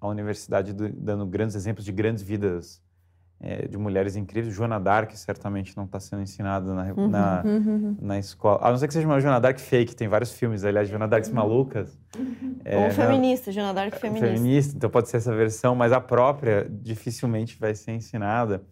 a 0.00 0.06
universidade 0.08 0.72
do- 0.72 0.88
dando 0.92 1.24
grandes 1.26 1.56
exemplos 1.56 1.84
de 1.84 1.92
grandes 1.92 2.22
vidas 2.22 2.82
eh, 3.38 3.68
de 3.68 3.76
mulheres 3.76 4.16
incríveis. 4.16 4.54
Joana 4.54 4.80
Dark 4.80 5.10
certamente 5.14 5.76
não 5.76 5.84
está 5.84 6.00
sendo 6.00 6.22
ensinada 6.22 6.72
na, 6.72 6.84
Uhum, 6.94 7.08
na, 7.08 7.42
uhum. 7.44 7.96
na 8.00 8.18
escola. 8.18 8.58
A 8.62 8.70
não 8.70 8.78
ser 8.78 8.88
que 8.88 8.94
seja 8.94 9.06
uma 9.06 9.20
Joana 9.20 9.38
Dark 9.38 9.58
fake, 9.58 9.94
tem 9.94 10.08
vários 10.08 10.32
filmes, 10.32 10.64
aliás, 10.64 10.88
Joana 10.88 11.06
Darks 11.06 11.30
malucas. 11.30 11.98
É, 12.64 12.76
Ou 12.76 12.82
né? 12.84 12.90
feminista, 12.90 13.52
Joana 13.52 13.74
Dark 13.74 13.94
feminista. 13.96 14.26
feminista, 14.26 14.76
então 14.76 14.88
pode 14.88 15.08
ser 15.10 15.18
essa 15.18 15.34
versão, 15.36 15.74
mas 15.74 15.92
a 15.92 16.00
própria 16.00 16.66
dificilmente 16.70 17.58
vai 17.58 17.74
ser 17.74 17.92
ensinada. 17.92 18.62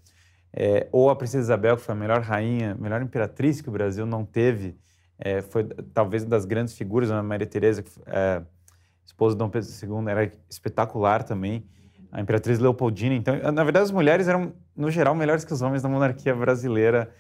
É, 0.57 0.89
ou 0.93 1.11
a 1.11 1.17
Princesa 1.17 1.43
Isabel, 1.43 1.77
que 1.77 1.83
foi 1.83 1.95
a 1.95 1.99
melhor 1.99 2.21
rainha, 2.21 2.77
melhor 2.79 3.03
imperatriz 3.03 3.61
que 3.61 3.69
o 3.69 3.73
Brasil 3.73 4.07
não 4.07 4.25
teve, 4.25 4.79
é, 5.19 5.43
foi 5.43 5.65
talvez 5.93 6.23
uma 6.23 6.31
das 6.31 6.45
grandes 6.45 6.75
figuras, 6.75 7.11
a 7.11 7.23
Maria 7.23 7.47
Teresa, 7.47 7.83
que 7.83 7.91
é, 8.07 8.43
esposa 9.05 9.35
de 9.35 9.39
Dom 9.39 9.49
Pedro 9.49 9.69
II, 9.69 10.11
era 10.11 10.33
espetacular 10.49 11.23
também. 11.23 11.67
A 12.11 12.21
Imperatriz 12.21 12.61
Leopoldina. 12.61 13.17
Então, 13.17 13.35
na 13.53 13.65
verdade, 13.65 13.85
as 13.85 13.91
mulheres 13.91 14.29
eram, 14.29 14.53
no 14.77 14.89
geral, 14.89 15.17
melhores 15.17 15.45
que 15.45 15.53
os 15.53 15.61
homens 15.61 15.83
na 15.83 15.89
monarquia 15.89 16.33
brasileira 16.33 17.11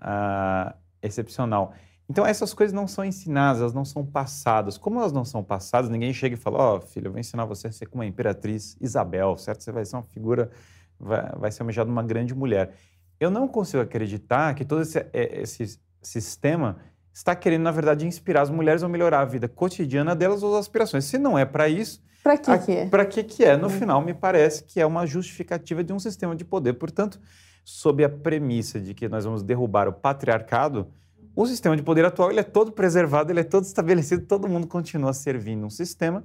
ah, 0.00 0.76
excepcional. 1.02 1.74
Então, 2.08 2.24
essas 2.24 2.54
coisas 2.54 2.72
não 2.72 2.86
são 2.86 3.04
ensinadas, 3.04 3.60
elas 3.60 3.74
não 3.74 3.84
são 3.84 4.04
passadas. 4.06 4.78
Como 4.78 5.00
elas 5.00 5.12
não 5.12 5.24
são 5.24 5.42
passadas, 5.42 5.90
ninguém 5.90 6.12
chega 6.12 6.34
e 6.34 6.38
fala: 6.38 6.58
Ó, 6.58 6.80
filho, 6.80 7.08
eu 7.08 7.12
vou 7.12 7.18
ensinar 7.18 7.44
você 7.46 7.66
a 7.66 7.72
ser 7.72 7.86
como 7.86 8.02
a 8.02 8.06
Imperatriz 8.06 8.76
Isabel, 8.80 9.36
certo? 9.36 9.64
Você 9.64 9.72
vai 9.72 9.84
ser 9.84 9.96
uma 9.96 10.02
figura, 10.02 10.50
vai, 10.98 11.30
vai 11.36 11.50
ser 11.52 11.62
almejado 11.62 11.90
uma 11.90 12.02
grande 12.02 12.34
mulher. 12.34 12.74
Eu 13.18 13.30
não 13.30 13.46
consigo 13.46 13.82
acreditar 13.82 14.54
que 14.54 14.64
todo 14.64 14.82
esse, 14.82 14.98
eh, 14.98 15.40
esse 15.42 15.78
sistema 16.02 16.78
está 17.12 17.34
querendo, 17.34 17.62
na 17.62 17.70
verdade, 17.70 18.06
inspirar 18.06 18.42
as 18.42 18.50
mulheres 18.50 18.82
a 18.82 18.88
melhorar 18.88 19.20
a 19.20 19.24
vida 19.24 19.48
cotidiana 19.48 20.14
delas 20.14 20.42
ou 20.42 20.54
as 20.54 20.60
aspirações. 20.60 21.04
Se 21.04 21.16
não 21.16 21.38
é 21.38 21.44
para 21.44 21.68
isso, 21.68 22.02
Pra 22.24 22.38
que 22.38 22.58
que 22.58 22.72
é? 22.72 22.86
para 22.86 23.04
que 23.04 23.22
que 23.22 23.44
é? 23.44 23.54
No 23.54 23.68
final, 23.68 24.00
me 24.00 24.14
parece 24.14 24.64
que 24.64 24.80
é 24.80 24.86
uma 24.86 25.06
justificativa 25.06 25.84
de 25.84 25.92
um 25.92 25.98
sistema 25.98 26.34
de 26.34 26.42
poder. 26.42 26.72
Portanto, 26.72 27.20
sob 27.62 28.02
a 28.02 28.08
premissa 28.08 28.80
de 28.80 28.94
que 28.94 29.08
nós 29.08 29.24
vamos 29.26 29.42
derrubar 29.42 29.88
o 29.88 29.92
patriarcado, 29.92 30.88
o 31.36 31.46
sistema 31.46 31.76
de 31.76 31.82
poder 31.82 32.04
atual 32.04 32.30
ele 32.30 32.40
é 32.40 32.42
todo 32.42 32.72
preservado, 32.72 33.30
ele 33.30 33.40
é 33.40 33.44
todo 33.44 33.64
estabelecido, 33.64 34.24
todo 34.26 34.48
mundo 34.48 34.66
continua 34.66 35.12
servindo 35.12 35.66
um 35.66 35.70
sistema 35.70 36.24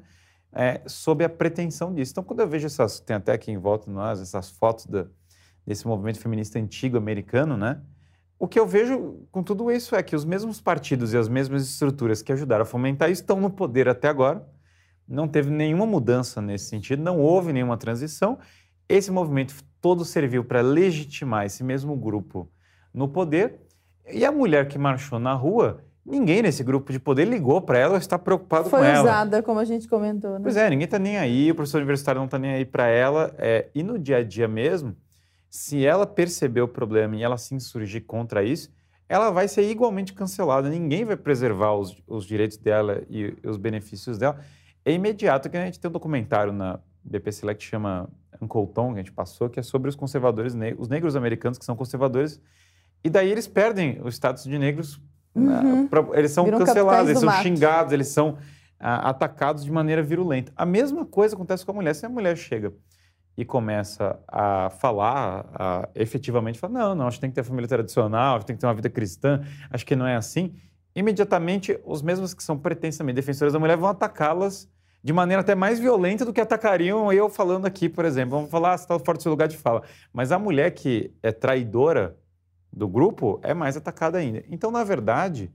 é, 0.53 0.81
sob 0.87 1.23
a 1.23 1.29
pretensão 1.29 1.93
disso. 1.93 2.11
Então, 2.11 2.23
quando 2.23 2.39
eu 2.39 2.47
vejo 2.47 2.65
essas, 2.65 2.99
tem 2.99 3.15
até 3.15 3.33
aqui 3.33 3.51
em 3.51 3.57
volta 3.57 3.85
de 3.85 3.91
nós 3.91 4.19
essas 4.21 4.49
fotos 4.49 4.85
da- 4.85 5.05
desse 5.65 5.87
movimento 5.87 6.19
feminista 6.19 6.57
antigo 6.57 6.97
americano, 6.97 7.55
né? 7.55 7.81
O 8.39 8.47
que 8.47 8.59
eu 8.59 8.65
vejo 8.65 9.27
com 9.31 9.43
tudo 9.43 9.69
isso 9.69 9.95
é 9.95 10.01
que 10.01 10.15
os 10.15 10.23
mesmos 10.23 10.61
partidos 10.61 11.13
e 11.13 11.17
as 11.17 11.27
mesmas 11.27 11.63
estruturas 11.63 12.21
que 12.21 12.31
ajudaram 12.31 12.63
a 12.63 12.65
fomentar 12.65 13.11
isso 13.11 13.21
estão 13.21 13.39
no 13.39 13.49
poder 13.49 13.89
até 13.89 14.07
agora. 14.07 14.47
Não 15.07 15.27
teve 15.27 15.49
nenhuma 15.51 15.85
mudança 15.85 16.41
nesse 16.41 16.65
sentido, 16.65 17.03
não 17.03 17.19
houve 17.19 17.51
nenhuma 17.51 17.77
transição. 17.77 18.39
Esse 18.87 19.11
movimento 19.11 19.53
todo 19.81 20.05
serviu 20.05 20.43
para 20.45 20.61
legitimar 20.61 21.45
esse 21.45 21.63
mesmo 21.63 21.95
grupo 21.97 22.49
no 22.93 23.09
poder. 23.09 23.59
E 24.09 24.25
a 24.25 24.31
mulher 24.31 24.67
que 24.67 24.77
marchou 24.77 25.19
na 25.19 25.33
rua, 25.33 25.83
ninguém 26.09 26.41
nesse 26.41 26.63
grupo 26.63 26.91
de 26.91 26.99
poder 26.99 27.25
ligou 27.25 27.61
para 27.61 27.77
ela 27.77 27.93
ou 27.93 27.99
está 27.99 28.17
preocupado 28.17 28.69
Foi 28.69 28.79
com 28.79 28.85
ela. 28.85 29.03
usada, 29.03 29.43
como 29.43 29.59
a 29.59 29.65
gente 29.65 29.87
comentou, 29.87 30.31
né? 30.31 30.39
Pois 30.41 30.57
é, 30.57 30.69
ninguém 30.69 30.85
está 30.85 30.99
nem 30.99 31.17
aí, 31.17 31.51
o 31.51 31.55
professor 31.55 31.77
universitário 31.77 32.19
não 32.19 32.25
está 32.25 32.39
nem 32.39 32.51
aí 32.51 32.65
para 32.65 32.87
ela. 32.87 33.33
é, 33.37 33.69
e 33.73 33.83
no 33.83 33.97
dia 33.99 34.17
a 34.17 34.23
dia 34.23 34.47
mesmo, 34.47 34.95
se 35.49 35.85
ela 35.85 36.05
perceber 36.05 36.61
o 36.61 36.67
problema 36.67 37.15
e 37.15 37.23
ela 37.23 37.37
se 37.37 37.55
insurgir 37.55 38.05
contra 38.05 38.43
isso, 38.43 38.69
ela 39.07 39.31
vai 39.31 39.47
ser 39.47 39.69
igualmente 39.69 40.13
cancelada. 40.13 40.69
Ninguém 40.69 41.03
vai 41.03 41.15
preservar 41.15 41.73
os, 41.73 41.97
os 42.07 42.25
direitos 42.25 42.57
dela 42.57 43.01
e 43.09 43.35
os 43.43 43.57
benefícios 43.57 44.19
dela. 44.19 44.39
É 44.85 44.91
imediato 44.91 45.49
que 45.49 45.57
a 45.57 45.65
gente 45.65 45.79
tem 45.79 45.89
um 45.89 45.91
documentário 45.91 46.53
na 46.53 46.79
BPC 47.03 47.45
lá 47.45 47.55
que 47.55 47.63
chama 47.63 48.07
Uncle 48.39 48.67
Tom, 48.67 48.93
que 48.93 48.99
a 48.99 49.03
gente 49.03 49.11
passou, 49.11 49.49
que 49.49 49.59
é 49.59 49.63
sobre 49.63 49.89
os 49.89 49.95
conservadores, 49.95 50.55
os 50.77 50.87
negros 50.87 51.15
americanos 51.15 51.57
que 51.57 51.65
são 51.65 51.75
conservadores. 51.75 52.39
E 53.03 53.09
daí 53.09 53.31
eles 53.31 53.47
perdem 53.47 53.99
o 54.03 54.09
status 54.09 54.43
de 54.43 54.59
negros. 54.59 55.01
Uhum. 55.35 55.85
ah, 55.85 55.87
pra- 55.89 56.17
eles 56.17 56.31
são 56.31 56.43
Viram 56.45 56.59
cancelados, 56.59 57.09
eles 57.09 57.19
são 57.19 57.29
mato. 57.29 57.43
xingados, 57.43 57.93
eles 57.93 58.07
são 58.07 58.37
ah, 58.79 59.09
atacados 59.09 59.63
de 59.63 59.71
maneira 59.71 60.01
virulenta. 60.01 60.51
A 60.55 60.65
mesma 60.65 61.05
coisa 61.05 61.35
acontece 61.35 61.65
com 61.65 61.71
a 61.71 61.75
mulher. 61.75 61.93
Se 61.93 62.05
a 62.05 62.09
mulher 62.09 62.35
chega 62.37 62.73
e 63.37 63.45
começa 63.45 64.19
a 64.27 64.69
falar, 64.69 65.45
a 65.53 65.89
efetivamente 65.95 66.59
falar, 66.59 66.73
não, 66.73 66.95
não, 66.95 67.07
acho 67.07 67.17
que 67.17 67.21
tem 67.21 67.29
que 67.29 67.35
ter 67.35 67.43
família 67.43 67.67
tradicional, 67.67 68.35
acho 68.35 68.41
que 68.41 68.47
tem 68.47 68.55
que 68.55 68.59
ter 68.59 68.67
uma 68.67 68.73
vida 68.73 68.89
cristã, 68.89 69.41
acho 69.71 69.85
que 69.85 69.95
não 69.95 70.05
é 70.05 70.15
assim. 70.15 70.53
Imediatamente, 70.95 71.79
os 71.85 72.01
mesmos 72.01 72.33
que 72.33 72.43
são 72.43 72.57
pretensamente 72.57 73.15
defensores 73.15 73.53
da 73.53 73.59
mulher 73.59 73.77
vão 73.77 73.87
atacá-las 73.89 74.67
de 75.01 75.13
maneira 75.13 75.39
até 75.39 75.55
mais 75.55 75.79
violenta 75.79 76.25
do 76.25 76.33
que 76.33 76.41
atacariam 76.41 77.13
eu 77.13 77.29
falando 77.29 77.65
aqui, 77.65 77.87
por 77.87 78.03
exemplo. 78.03 78.31
Vamos 78.35 78.51
falar, 78.51 78.77
você 78.77 78.83
está 78.83 78.99
fora 78.99 79.17
do 79.17 79.21
seu 79.21 79.31
lugar 79.31 79.47
de 79.47 79.55
fala. 79.55 79.83
Mas 80.11 80.33
a 80.33 80.37
mulher 80.39 80.71
que 80.71 81.13
é 81.23 81.31
traidora 81.31 82.17
do 82.71 82.87
grupo 82.87 83.39
é 83.43 83.53
mais 83.53 83.75
atacada 83.77 84.17
ainda. 84.17 84.43
Então, 84.49 84.71
na 84.71 84.83
verdade, 84.83 85.51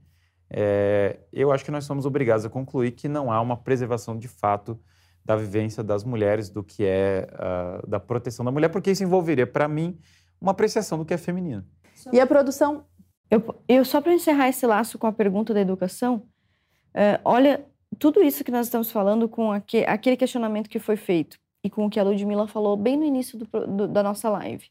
é, 0.49 1.19
eu 1.31 1.51
acho 1.51 1.63
que 1.65 1.71
nós 1.71 1.85
somos 1.85 2.05
obrigados 2.05 2.45
a 2.45 2.49
concluir 2.49 2.91
que 2.91 3.07
não 3.07 3.31
há 3.31 3.41
uma 3.41 3.57
preservação 3.57 4.17
de 4.17 4.27
fato 4.27 4.79
da 5.23 5.35
vivência 5.35 5.83
das 5.83 6.03
mulheres, 6.03 6.49
do 6.49 6.63
que 6.63 6.85
é 6.85 7.27
ah, 7.33 7.81
da 7.87 7.99
proteção 7.99 8.45
da 8.45 8.51
mulher, 8.51 8.69
porque 8.69 8.91
isso 8.91 9.03
envolveria, 9.03 9.47
para 9.47 9.67
mim, 9.67 9.97
uma 10.39 10.51
apreciação 10.51 10.97
do 10.99 11.05
que 11.05 11.13
é 11.13 11.17
feminino. 11.17 11.65
E 12.13 12.19
a 12.19 12.27
produção 12.27 12.85
Eu, 13.31 13.41
eu 13.67 13.83
só 13.83 13.99
para 14.01 14.13
encerrar 14.13 14.49
esse 14.49 14.67
laço 14.67 14.99
com 14.99 15.07
a 15.07 15.11
pergunta 15.11 15.51
da 15.51 15.59
educação, 15.61 16.27
eh, 16.93 17.19
olha, 17.25 17.65
tudo 17.97 18.21
isso 18.21 18.43
que 18.43 18.51
nós 18.51 18.67
estamos 18.67 18.91
falando 18.91 19.27
com 19.27 19.51
aque- 19.51 19.83
aquele 19.87 20.15
questionamento 20.15 20.69
que 20.69 20.77
foi 20.77 20.95
feito 20.95 21.39
e 21.63 21.69
com 21.71 21.87
o 21.87 21.89
que 21.89 21.99
a 21.99 22.03
Ludmilla 22.03 22.47
falou 22.47 22.77
bem 22.77 22.95
no 22.95 23.03
início 23.03 23.39
do 23.39 23.45
do- 23.67 23.87
da 23.87 24.03
nossa 24.03 24.29
live. 24.29 24.67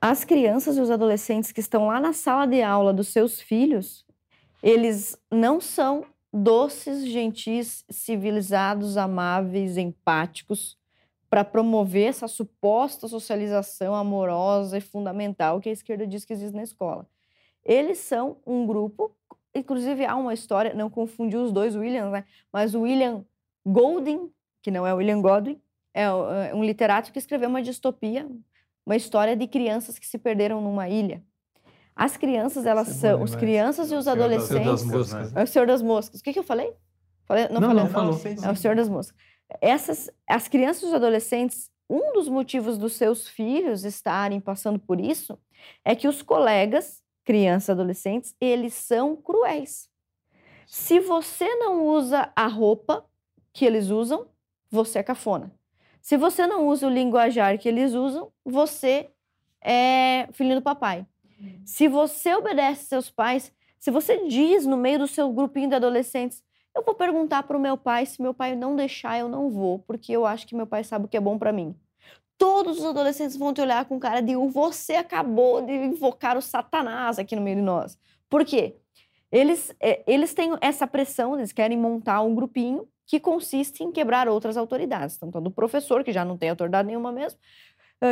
As 0.00 0.24
crianças 0.24 0.76
e 0.76 0.80
os 0.80 0.90
adolescentes 0.90 1.52
que 1.52 1.60
estão 1.60 1.86
lá 1.86 2.00
na 2.00 2.12
sala 2.12 2.46
de 2.46 2.62
aula 2.62 2.92
dos 2.92 3.08
seus 3.08 3.40
filhos, 3.40 4.04
Eles 4.62 5.16
não 5.30 5.60
são 5.60 6.04
doces, 6.32 7.06
gentis, 7.06 7.84
civilizados, 7.88 8.96
amáveis, 8.96 9.76
empáticos, 9.76 10.76
para 11.28 11.44
promover 11.44 12.08
essa 12.08 12.26
suposta 12.26 13.08
socialização 13.08 13.94
amorosa 13.94 14.78
e 14.78 14.80
fundamental 14.80 15.60
que 15.60 15.68
a 15.68 15.72
esquerda 15.72 16.06
diz 16.06 16.24
que 16.24 16.32
existe 16.32 16.54
na 16.54 16.62
escola. 16.62 17.06
Eles 17.64 17.98
são 17.98 18.38
um 18.46 18.66
grupo, 18.66 19.14
inclusive 19.54 20.04
há 20.04 20.16
uma 20.16 20.34
história, 20.34 20.74
não 20.74 20.88
confundir 20.88 21.38
os 21.38 21.52
dois 21.52 21.74
Williams, 21.74 22.12
né? 22.12 22.24
mas 22.52 22.74
o 22.74 22.82
William 22.82 23.24
Golding, 23.64 24.30
que 24.62 24.70
não 24.70 24.86
é 24.86 24.94
William 24.94 25.20
Godwin, 25.20 25.60
é, 25.92 26.04
é 26.04 26.54
um 26.54 26.64
literato 26.64 27.12
que 27.12 27.18
escreveu 27.18 27.48
uma 27.48 27.62
distopia, 27.62 28.28
uma 28.86 28.96
história 28.96 29.36
de 29.36 29.48
crianças 29.48 29.98
que 29.98 30.06
se 30.06 30.16
perderam 30.16 30.60
numa 30.62 30.88
ilha. 30.88 31.22
As 31.94 32.16
crianças, 32.16 32.64
elas 32.64 32.88
Você 32.88 33.00
são. 33.00 33.22
Os 33.22 33.34
crianças 33.34 33.90
e 33.90 33.94
os 33.94 34.06
adolescentes. 34.06 34.84
Das, 34.84 35.34
é 35.34 35.42
o 35.42 35.46
Senhor 35.46 35.66
das 35.66 35.82
Moscas. 35.82 36.20
O 36.20 36.22
que, 36.22 36.32
que 36.32 36.38
eu 36.38 36.44
falei? 36.44 36.72
falei 37.24 37.48
não, 37.48 37.60
não, 37.60 37.68
falei, 37.68 37.82
não, 37.82 37.90
falou. 37.90 38.20
É 38.44 38.52
o 38.52 38.56
Senhor 38.56 38.76
das 38.76 38.88
Moscas. 38.88 39.16
Essas, 39.60 40.10
as 40.28 40.46
crianças 40.46 40.84
e 40.84 40.86
os 40.86 40.94
adolescentes, 40.94 41.70
um 41.88 42.12
dos 42.12 42.28
motivos 42.28 42.78
dos 42.78 42.94
seus 42.94 43.26
filhos 43.26 43.84
estarem 43.84 44.40
passando 44.40 44.78
por 44.78 45.00
isso 45.00 45.38
é 45.84 45.94
que 45.94 46.06
os 46.06 46.22
colegas, 46.22 47.02
crianças 47.24 47.68
e 47.68 47.72
adolescentes, 47.72 48.36
eles 48.40 48.74
são 48.74 49.16
cruéis. 49.16 49.88
Se 50.66 51.00
você 51.00 51.48
não 51.56 51.86
usa 51.86 52.30
a 52.36 52.46
roupa 52.46 53.04
que 53.52 53.64
eles 53.64 53.88
usam, 53.88 54.28
você 54.70 54.98
é 54.98 55.02
cafona. 55.02 55.52
Se 56.06 56.16
você 56.16 56.46
não 56.46 56.68
usa 56.68 56.86
o 56.86 56.88
linguajar 56.88 57.58
que 57.58 57.68
eles 57.68 57.92
usam, 57.92 58.30
você 58.44 59.10
é 59.60 60.28
filho 60.30 60.54
do 60.54 60.62
papai. 60.62 61.04
Se 61.64 61.88
você 61.88 62.32
obedece 62.32 62.84
seus 62.84 63.10
pais, 63.10 63.52
se 63.76 63.90
você 63.90 64.24
diz 64.28 64.64
no 64.66 64.76
meio 64.76 65.00
do 65.00 65.08
seu 65.08 65.32
grupinho 65.32 65.68
de 65.68 65.74
adolescentes, 65.74 66.44
eu 66.72 66.84
vou 66.84 66.94
perguntar 66.94 67.42
para 67.42 67.56
o 67.56 67.60
meu 67.60 67.76
pai, 67.76 68.06
se 68.06 68.22
meu 68.22 68.32
pai 68.32 68.54
não 68.54 68.76
deixar, 68.76 69.18
eu 69.18 69.28
não 69.28 69.50
vou, 69.50 69.80
porque 69.80 70.12
eu 70.12 70.24
acho 70.24 70.46
que 70.46 70.54
meu 70.54 70.64
pai 70.64 70.84
sabe 70.84 71.06
o 71.06 71.08
que 71.08 71.16
é 71.16 71.20
bom 71.20 71.36
para 71.36 71.52
mim. 71.52 71.74
Todos 72.38 72.78
os 72.78 72.84
adolescentes 72.84 73.36
vão 73.36 73.52
te 73.52 73.60
olhar 73.60 73.84
com 73.86 73.98
cara 73.98 74.20
de 74.20 74.36
você 74.36 74.94
acabou 74.94 75.60
de 75.60 75.72
invocar 75.72 76.38
o 76.38 76.40
satanás 76.40 77.18
aqui 77.18 77.34
no 77.34 77.42
meio 77.42 77.56
de 77.56 77.62
nós. 77.62 77.98
Por 78.30 78.44
quê? 78.44 78.76
Eles, 79.32 79.74
é, 79.80 80.04
eles 80.06 80.32
têm 80.34 80.56
essa 80.60 80.86
pressão, 80.86 81.36
eles 81.36 81.50
querem 81.50 81.76
montar 81.76 82.22
um 82.22 82.32
grupinho 82.32 82.86
que 83.06 83.20
consiste 83.20 83.84
em 83.84 83.92
quebrar 83.92 84.28
outras 84.28 84.56
autoridades, 84.56 85.16
tanto 85.16 85.38
a 85.38 85.40
do 85.40 85.50
professor, 85.50 86.02
que 86.02 86.12
já 86.12 86.24
não 86.24 86.36
tem 86.36 86.50
autoridade 86.50 86.86
nenhuma 86.88 87.12
mesmo, 87.12 87.38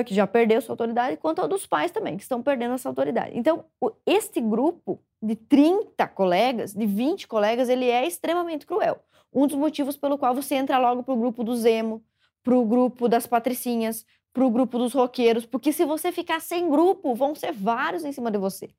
que 0.06 0.14
já 0.14 0.26
perdeu 0.26 0.62
sua 0.62 0.72
autoridade, 0.72 1.16
quanto 1.16 1.42
a 1.42 1.46
dos 1.46 1.66
pais 1.66 1.90
também, 1.90 2.16
que 2.16 2.22
estão 2.22 2.42
perdendo 2.42 2.74
essa 2.74 2.88
autoridade. 2.88 3.36
Então, 3.36 3.64
este 4.06 4.40
grupo 4.40 5.02
de 5.20 5.36
30 5.36 6.06
colegas, 6.08 6.72
de 6.72 6.86
20 6.86 7.26
colegas, 7.26 7.68
ele 7.68 7.90
é 7.90 8.06
extremamente 8.06 8.64
cruel. 8.64 9.00
Um 9.32 9.46
dos 9.46 9.56
motivos 9.56 9.96
pelo 9.96 10.16
qual 10.16 10.34
você 10.34 10.54
entra 10.54 10.78
logo 10.78 11.02
para 11.02 11.12
o 11.12 11.16
grupo 11.16 11.42
do 11.42 11.54
Zemo, 11.56 12.02
para 12.42 12.54
o 12.54 12.64
grupo 12.64 13.08
das 13.08 13.26
patricinhas, 13.26 14.06
para 14.32 14.44
o 14.44 14.50
grupo 14.50 14.78
dos 14.78 14.92
roqueiros, 14.92 15.44
porque 15.44 15.72
se 15.72 15.84
você 15.84 16.12
ficar 16.12 16.40
sem 16.40 16.68
grupo, 16.70 17.14
vão 17.14 17.34
ser 17.34 17.52
vários 17.52 18.04
em 18.04 18.12
cima 18.12 18.30
de 18.30 18.38
você. 18.38 18.70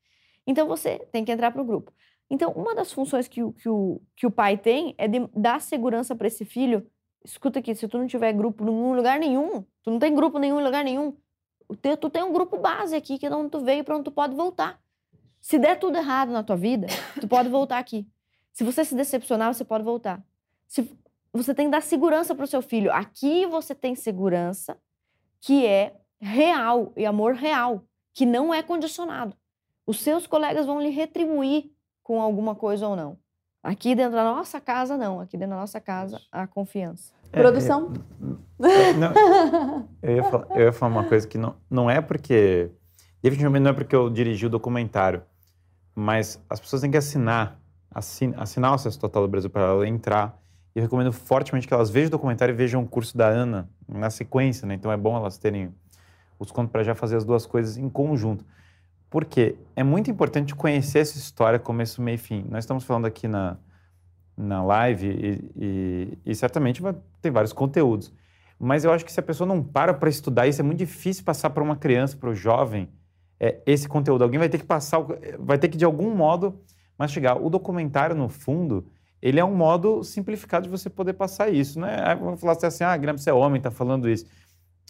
Então, 0.47 0.67
você 0.67 0.99
tem 1.11 1.25
que 1.25 1.31
entrar 1.31 1.51
para 1.51 1.61
o 1.61 1.65
grupo. 1.65 1.91
Então, 2.30 2.52
uma 2.52 2.73
das 2.73 2.91
funções 2.91 3.27
que 3.27 3.43
o, 3.43 3.53
que 3.53 3.69
o, 3.69 4.02
que 4.15 4.26
o 4.26 4.31
pai 4.31 4.57
tem 4.57 4.95
é 4.97 5.07
de 5.07 5.27
dar 5.35 5.61
segurança 5.61 6.15
para 6.15 6.27
esse 6.27 6.43
filho 6.43 6.85
escuta 7.23 7.60
aqui, 7.60 7.73
se 7.73 7.88
tu 7.88 7.97
não 7.97 8.07
tiver 8.07 8.34
grupo 8.34 8.64
em 8.64 8.95
lugar 8.95 9.19
nenhum, 9.19 9.64
tu 9.84 9.91
não 9.91 9.99
tem 9.99 10.14
grupo 10.14 10.38
nenhum 10.38 10.60
em 10.60 10.64
lugar 10.64 10.84
nenhum, 10.84 11.15
tu 11.99 12.10
tem 12.10 12.23
um 12.23 12.31
grupo 12.31 12.57
base 12.57 12.95
aqui, 12.95 13.18
que 13.18 13.26
é 13.26 13.35
onde 13.35 13.49
tu 13.49 13.60
veio 13.60 13.84
para 13.84 13.95
onde 13.95 14.06
tu 14.06 14.11
pode 14.11 14.35
voltar. 14.35 14.80
Se 15.41 15.57
der 15.57 15.80
tudo 15.80 15.97
errado 15.97 16.31
na 16.31 16.43
tua 16.43 16.56
vida, 16.56 16.88
tu 17.19 17.27
pode 17.27 17.49
voltar 17.49 17.80
aqui. 17.80 18.07
Se 18.53 18.64
você 18.64 18.85
se 18.85 18.95
decepcionar, 18.95 19.53
você 19.53 19.65
pode 19.65 19.84
voltar. 19.84 20.23
Se, 20.68 20.89
você 21.34 21.53
tem 21.53 21.65
que 21.65 21.72
dar 21.72 21.81
segurança 21.81 22.34
para 22.34 22.45
o 22.45 22.47
seu 22.47 22.61
filho. 22.61 22.91
Aqui 22.91 23.45
você 23.45 23.76
tem 23.76 23.93
segurança 23.93 24.80
que 25.41 25.65
é 25.65 25.95
real 26.19 26.93
e 26.95 27.06
amor 27.06 27.34
real, 27.34 27.84
que 28.14 28.26
não 28.26 28.53
é 28.53 28.64
condicionado. 28.64 29.35
Os 29.85 29.99
seus 29.99 30.26
colegas 30.26 30.65
vão 30.65 30.80
lhe 30.80 30.89
retribuir 30.89 31.72
com 32.06 32.22
alguma 32.22 32.53
coisa 32.53 32.88
ou 32.88 32.95
não. 32.95 33.18
Aqui 33.64 33.95
dentro 33.95 34.14
da 34.14 34.23
nossa 34.23 34.61
casa, 34.61 34.95
não. 34.95 35.19
Aqui 35.19 35.36
dentro 35.36 35.56
da 35.56 35.60
nossa 35.60 35.82
casa, 35.82 36.22
a 36.32 36.45
confiança. 36.45 37.11
É, 37.34 37.41
Produção? 37.41 37.91
É, 38.61 38.90
é, 38.90 38.94
não, 38.94 39.11
eu, 40.03 40.15
ia 40.18 40.23
falar, 40.23 40.48
eu, 40.52 40.65
ia 40.65 40.72
falar, 40.72 40.91
uma 40.91 41.03
coisa 41.03 41.27
que 41.27 41.38
não, 41.38 41.56
não 41.68 41.90
é 41.90 41.99
porque. 41.99 42.72
Definitivamente 43.23 43.64
não 43.64 43.72
é 43.72 43.73
porque 43.73 43.95
eu 43.95 44.07
dirigi 44.07 44.45
o 44.45 44.49
documentário, 44.52 45.23
mas 45.95 46.40
as 46.48 46.60
pessoas 46.60 46.84
têm 46.84 46.91
que 46.91 46.98
assinar, 46.98 47.60
assin, 47.90 48.36
assinar 48.38 48.72
o 48.72 48.76
acesso 48.76 48.99
total 48.99 49.23
do 49.23 49.27
Brasil 49.27 49.49
para 49.49 49.64
ela 49.64 49.88
entrar. 49.88 50.40
E 50.76 50.80
eu 50.80 50.84
recomendo 50.84 51.11
fortemente 51.11 51.68
que 51.68 51.73
elas 51.73 51.90
vejam 51.90 52.10
o 52.10 52.11
documentário 52.11 52.53
e 52.53 52.56
vejam 52.56 52.84
o 52.84 52.88
curso 52.88 53.18
da 53.18 53.27
Ana 53.27 53.68
na 53.88 54.11
sequência, 54.11 54.68
né? 54.68 54.76
Então 54.76 54.91
é 54.91 54.98
bom 54.98 55.18
elas 55.18 55.40
terem 55.40 55.73
os 56.38 56.52
contos 56.52 56.72
para 56.72 56.84
já 56.84 56.94
fazer 56.94 57.15
as 57.15 57.26
duas 57.26 57.48
coisas 57.48 57.77
em 57.77 57.90
conjunto. 57.90 58.45
Porque 59.15 59.55
é 59.77 59.81
muito 59.81 60.11
importante 60.11 60.53
conhecer 60.53 60.99
essa 60.99 61.17
história, 61.17 61.57
começo, 61.57 62.01
meio 62.01 62.15
e 62.15 62.17
fim. 62.17 62.45
Nós 62.49 62.65
estamos 62.65 62.83
falando 62.83 63.05
aqui 63.05 63.29
na, 63.29 63.55
na 64.35 64.61
live 64.61 65.07
e, 65.07 65.51
e, 65.55 66.17
e 66.25 66.35
certamente 66.35 66.81
vai 66.81 66.93
ter 67.21 67.31
vários 67.31 67.53
conteúdos. 67.53 68.11
Mas 68.59 68.83
eu 68.83 68.91
acho 68.91 69.05
que 69.05 69.13
se 69.13 69.17
a 69.17 69.23
pessoa 69.23 69.47
não 69.47 69.63
para 69.63 69.93
para 69.93 70.09
estudar 70.09 70.47
isso, 70.47 70.59
é 70.59 70.65
muito 70.65 70.79
difícil 70.79 71.23
passar 71.23 71.51
para 71.51 71.63
uma 71.63 71.77
criança, 71.77 72.17
para 72.17 72.29
o 72.29 72.35
jovem, 72.35 72.89
é, 73.39 73.61
esse 73.65 73.87
conteúdo. 73.87 74.21
Alguém 74.21 74.37
vai 74.37 74.49
ter 74.49 74.57
que 74.57 74.65
passar, 74.65 74.99
vai 75.39 75.57
ter 75.57 75.69
que 75.69 75.77
de 75.77 75.85
algum 75.85 76.13
modo 76.13 76.59
mastigar. 76.99 77.41
O 77.41 77.49
documentário, 77.49 78.17
no 78.17 78.27
fundo, 78.27 78.85
ele 79.21 79.39
é 79.39 79.45
um 79.45 79.55
modo 79.55 80.03
simplificado 80.03 80.65
de 80.65 80.69
você 80.69 80.89
poder 80.89 81.13
passar 81.13 81.47
isso. 81.47 81.79
Né? 81.79 82.13
Vamos 82.19 82.41
falar 82.41 82.57
assim, 82.61 82.83
ah, 82.83 82.97
Guilherme, 82.97 83.21
você 83.21 83.29
é 83.29 83.33
homem, 83.33 83.59
está 83.59 83.71
falando 83.71 84.09
isso. 84.09 84.25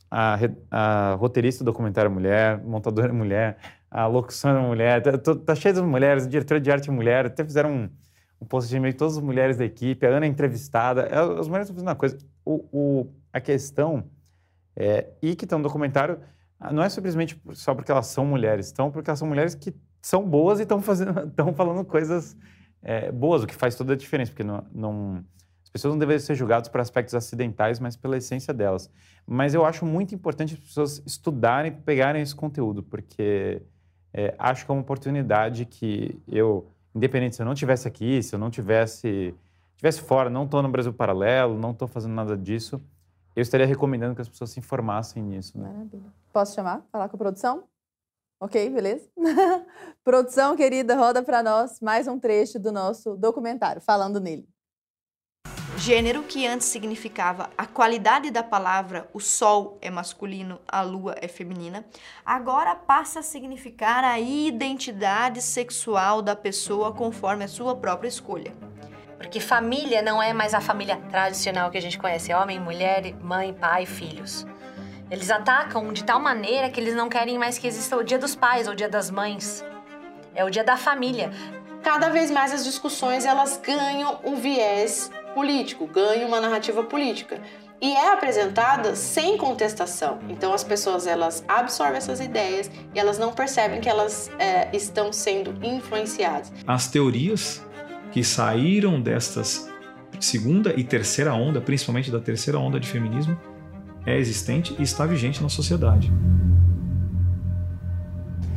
A, 0.10 0.39
a 0.72 1.14
roteirista 1.14 1.64
do 1.64 1.72
documentário 1.72 2.10
é 2.10 2.11
mulher, 2.11 2.64
montadora 2.64 3.10
é 3.10 3.11
mulher, 3.11 3.57
a 3.95 4.07
locução 4.07 4.57
é 4.57 4.61
mulher, 4.61 5.01
tá, 5.01 5.34
tá 5.34 5.55
cheio 5.55 5.73
de 5.73 5.81
mulheres, 5.81 6.27
diretora 6.27 6.59
de 6.59 6.69
arte 6.69 6.91
mulher, 6.91 7.27
até 7.27 7.45
fizeram 7.45 7.72
um, 7.72 7.89
um 8.41 8.45
post 8.45 8.69
de 8.69 8.76
e-mail 8.76 8.93
todas 8.93 9.15
as 9.15 9.23
mulheres 9.23 9.55
da 9.55 9.63
equipe, 9.63 10.05
a 10.05 10.09
Ana 10.09 10.26
é 10.26 10.27
entrevistada, 10.27 11.03
é, 11.03 11.17
as 11.17 11.47
mulheres 11.47 11.69
estão 11.69 11.76
fazendo 11.76 11.88
uma 11.88 11.95
coisa. 11.95 12.17
O, 12.43 12.67
o, 12.73 13.07
a 13.31 13.39
questão 13.39 14.03
é, 14.76 15.07
e 15.22 15.34
que 15.34 15.45
estão 15.45 15.59
no 15.59 15.63
documentário 15.63 16.19
ah, 16.59 16.73
não 16.73 16.84
é 16.84 16.89
simplesmente 16.89 17.41
só 17.53 17.73
porque 17.73 17.89
elas 17.89 18.07
são 18.07 18.26
mulheres, 18.26 18.65
estão 18.65 18.91
porque 18.91 19.09
elas 19.09 19.17
são 19.17 19.30
mulheres 19.30 19.55
que 19.55 19.73
são 20.01 20.27
boas 20.27 20.59
e 20.59 20.63
estão 20.63 20.81
falando 21.55 21.85
coisas 21.85 22.35
é, 22.84 23.09
boas, 23.13 23.43
o 23.43 23.47
que 23.47 23.55
faz 23.55 23.76
toda 23.76 23.93
a 23.93 23.95
diferença, 23.95 24.30
porque 24.30 24.43
não, 24.43 24.61
não, 24.73 25.26
as 25.63 25.69
pessoas 25.69 25.93
não 25.93 25.99
devem 25.99 26.19
ser 26.19 26.35
julgadas 26.35 26.67
por 26.67 26.81
aspectos 26.81 27.15
acidentais, 27.15 27.80
mas 27.80 27.95
pela 27.95 28.17
essência 28.17 28.53
delas. 28.53 28.91
Mas 29.26 29.53
eu 29.53 29.63
acho 29.63 29.85
muito 29.85 30.13
importante 30.13 30.55
as 30.55 30.59
pessoas 30.59 31.01
estudarem, 31.05 31.72
pegarem 31.72 32.22
esse 32.22 32.35
conteúdo, 32.35 32.84
porque 32.84 33.63
é, 34.18 34.34
acho 34.40 34.66
que 34.66 34.72
é 34.72 34.74
uma 34.74 34.82
oportunidade 34.82 35.66
que 35.66 36.18
eu, 36.26 36.66
independente 36.96 37.36
se 37.36 37.42
eu 37.42 37.46
não 37.46 37.54
tivesse 37.54 37.86
aqui, 37.86 38.24
se 38.24 38.34
eu 38.34 38.40
não 38.40 38.50
tivesse 38.50 39.36
tivesse 39.76 40.02
fora, 40.02 40.30
não 40.30 40.46
estou 40.46 40.62
no 40.64 40.70
Brasil 40.70 40.94
Paralelo, 40.94 41.60
não 41.60 41.72
estou 41.72 41.86
fazendo 41.86 42.14
nada 42.14 42.38
disso, 42.38 42.82
eu 43.36 43.42
estaria 43.42 43.66
recomendando 43.66 44.16
que 44.16 44.22
as 44.22 44.30
pessoas 44.30 44.52
se 44.52 44.60
informassem 44.60 45.22
nisso. 45.22 45.60
Né? 45.60 45.70
Maravilha. 45.70 46.14
Posso 46.32 46.56
chamar? 46.56 46.82
Falar 46.90 47.10
com 47.10 47.18
a 47.18 47.20
produção? 47.20 47.66
Ok, 48.40 48.70
beleza? 48.70 49.10
produção, 50.02 50.56
querida, 50.56 50.96
roda 50.96 51.22
para 51.22 51.44
nós 51.44 51.82
mais 51.82 52.08
um 52.08 52.18
trecho 52.18 52.58
do 52.58 52.72
nosso 52.72 53.18
documentário, 53.18 53.82
falando 53.82 54.22
nele. 54.22 54.48
Gênero, 55.77 56.23
que 56.23 56.47
antes 56.47 56.67
significava 56.67 57.49
a 57.57 57.65
qualidade 57.65 58.31
da 58.31 58.41
palavra, 58.41 59.09
o 59.13 59.19
sol 59.19 59.77
é 59.81 59.91
masculino, 59.91 60.59
a 60.67 60.81
lua 60.81 61.15
é 61.22 61.27
feminina, 61.27 61.85
agora 62.26 62.73
passa 62.73 63.19
a 63.19 63.23
significar 63.23 64.03
a 64.03 64.17
identidade 64.17 65.41
sexual 65.41 66.22
da 66.22 66.35
pessoa 66.35 66.93
conforme 66.93 67.43
a 67.43 67.47
sua 67.47 67.76
própria 67.76 68.07
escolha. 68.07 68.53
Porque 69.17 69.39
família 69.39 70.01
não 70.01 70.23
é 70.23 70.34
mais 70.34 70.53
a 70.53 70.61
família 70.61 70.95
tradicional 71.09 71.69
que 71.69 71.77
a 71.77 71.81
gente 71.81 71.99
conhece: 71.99 72.34
homem, 72.34 72.59
mulher, 72.59 73.13
mãe, 73.22 73.53
pai, 73.53 73.85
filhos. 73.85 74.45
Eles 75.11 75.30
atacam 75.30 75.91
de 75.91 76.03
tal 76.03 76.19
maneira 76.19 76.69
que 76.69 76.80
eles 76.80 76.95
não 76.95 77.09
querem 77.09 77.38
mais 77.38 77.57
que 77.57 77.67
exista 77.67 77.97
o 77.97 78.03
dia 78.03 78.17
dos 78.17 78.35
pais 78.35 78.65
ou 78.65 78.73
o 78.73 78.76
dia 78.76 78.89
das 78.89 79.11
mães. 79.11 79.63
É 80.34 80.43
o 80.43 80.49
dia 80.49 80.63
da 80.63 80.77
família. 80.77 81.31
Cada 81.84 82.09
vez 82.09 82.31
mais 82.31 82.53
as 82.53 82.63
discussões 82.63 83.26
elas 83.26 83.57
ganham 83.57 84.19
um 84.23 84.35
viés 84.35 85.11
político, 85.36 85.86
ganha 85.86 86.26
uma 86.26 86.40
narrativa 86.40 86.82
política 86.82 87.41
e 87.82 87.94
é 87.94 88.14
apresentada 88.14 88.95
sem 88.95 89.38
contestação. 89.38 90.18
Então 90.30 90.53
as 90.53 90.64
pessoas 90.64 91.06
elas 91.06 91.44
absorvem 91.48 91.98
essas 91.98 92.22
ideias 92.22 92.72
e 92.94 92.99
elas 92.99 93.20
não 93.20 93.34
percebem 93.34 93.82
que 93.82 93.90
elas 93.90 94.32
é, 94.40 94.74
estão 94.76 95.12
sendo 95.12 95.53
influenciadas. 95.64 96.52
As 96.66 96.88
teorias 96.88 97.62
que 98.12 98.24
saíram 98.24 98.99
destas 98.99 99.70
segunda 100.22 100.74
e 100.76 100.84
terceira 100.84 101.34
onda, 101.34 101.60
principalmente 101.60 102.10
da 102.10 102.20
terceira 102.20 102.57
onda 102.57 102.80
de 102.80 102.88
feminismo, 102.88 103.38
é 104.06 104.18
existente 104.18 104.74
e 104.80 104.84
está 104.84 105.06
vigente 105.06 105.44
na 105.44 105.49
sociedade. 105.49 106.12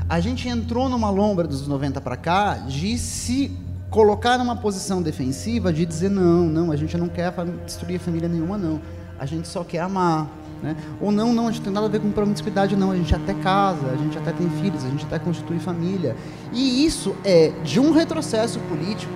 A 0.08 0.20
gente 0.20 0.48
entrou 0.48 0.88
numa 0.88 1.10
lombra 1.10 1.46
dos 1.46 1.66
90 1.66 2.00
para 2.00 2.16
cá 2.16 2.54
de 2.54 2.96
se 2.96 3.50
colocar 3.90 4.38
numa 4.38 4.56
posição 4.56 5.02
defensiva 5.02 5.72
de 5.72 5.86
dizer 5.86 6.10
não, 6.10 6.44
não, 6.44 6.72
a 6.72 6.76
gente 6.76 6.96
não 6.96 7.08
quer 7.08 7.32
destruir 7.64 7.98
família 7.98 8.28
nenhuma, 8.28 8.58
não. 8.58 8.80
A 9.18 9.26
gente 9.26 9.48
só 9.48 9.64
quer 9.64 9.80
amar. 9.80 10.28
Né? 10.62 10.76
Ou 11.00 11.12
não, 11.12 11.32
não, 11.32 11.48
a 11.48 11.52
gente 11.52 11.62
tem 11.62 11.72
nada 11.72 11.86
a 11.86 11.88
ver 11.88 12.00
com 12.00 12.10
promiscuidade, 12.10 12.76
não. 12.76 12.90
A 12.90 12.96
gente 12.96 13.14
até 13.14 13.34
casa, 13.34 13.86
a 13.86 13.96
gente 13.96 14.18
até 14.18 14.32
tem 14.32 14.48
filhos, 14.50 14.84
a 14.84 14.88
gente 14.88 15.04
até 15.06 15.18
constitui 15.18 15.58
família. 15.58 16.16
E 16.52 16.84
isso 16.84 17.14
é 17.24 17.52
de 17.64 17.80
um 17.80 17.92
retrocesso 17.92 18.58
político 18.60 19.12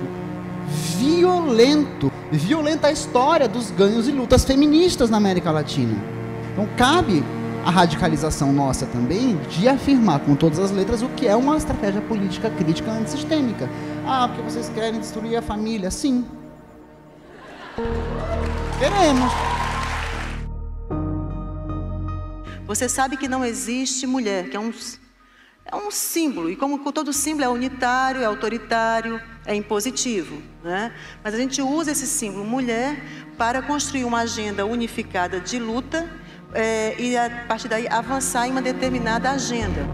violento. 0.99 2.11
Violenta 2.31 2.89
a 2.89 2.93
história 2.93 3.49
dos 3.49 3.71
ganhos 3.71 4.09
e 4.09 4.13
lutas 4.13 4.45
feministas 4.45 5.11
na 5.11 5.19
América 5.19 5.51
Latina. 5.51 5.97
Então 6.53 6.67
cabe 6.77 7.23
a 7.65 7.71
radicalização 7.71 8.53
nossa 8.53 8.87
também 8.87 9.37
de 9.49 9.69
afirmar 9.69 10.21
com 10.21 10.35
todas 10.35 10.59
as 10.59 10.71
letras 10.71 11.03
o 11.03 11.09
que 11.11 11.29
é 11.29 11.37
uma 11.37 11.57
estratégia 11.57 12.01
política 12.01 12.51
crítica 12.51 12.91
antissistêmica. 12.91 13.69
Ah, 14.05 14.27
porque 14.27 14.43
vocês 14.43 14.69
querem 14.69 14.99
destruir 14.99 15.37
a 15.37 15.43
família? 15.43 15.91
Sim. 15.91 16.27
Queremos. 18.79 19.33
Você 22.67 22.89
sabe 22.89 23.17
que 23.17 23.29
não 23.29 23.45
existe 23.45 24.07
mulher, 24.07 24.49
que 24.49 24.57
é 24.57 24.61
um, 24.61 24.73
é 25.65 25.77
um 25.77 25.91
símbolo, 25.91 26.51
e 26.51 26.57
como 26.57 26.79
todo 26.91 27.13
símbolo 27.13 27.45
é 27.45 27.49
unitário, 27.49 28.23
é 28.23 28.25
autoritário, 28.25 29.21
é 29.47 29.55
impositivo. 29.55 30.43
Né? 30.65 30.93
Mas 31.23 31.35
a 31.35 31.39
gente 31.39 31.63
usa 31.63 31.93
esse 31.93 32.07
símbolo 32.07 32.45
mulher 32.45 33.01
para 33.39 33.63
construir 33.63 34.05
uma 34.05 34.21
agenda 34.21 34.67
unificada 34.67 35.39
de 35.39 35.59
luta 35.59 36.11
é, 36.53 37.01
e 37.01 37.17
a 37.17 37.45
partir 37.47 37.69
daí 37.69 37.87
avançar 37.87 38.49
em 38.49 38.51
uma 38.51 38.63
determinada 38.63 39.31
agenda. 39.31 39.87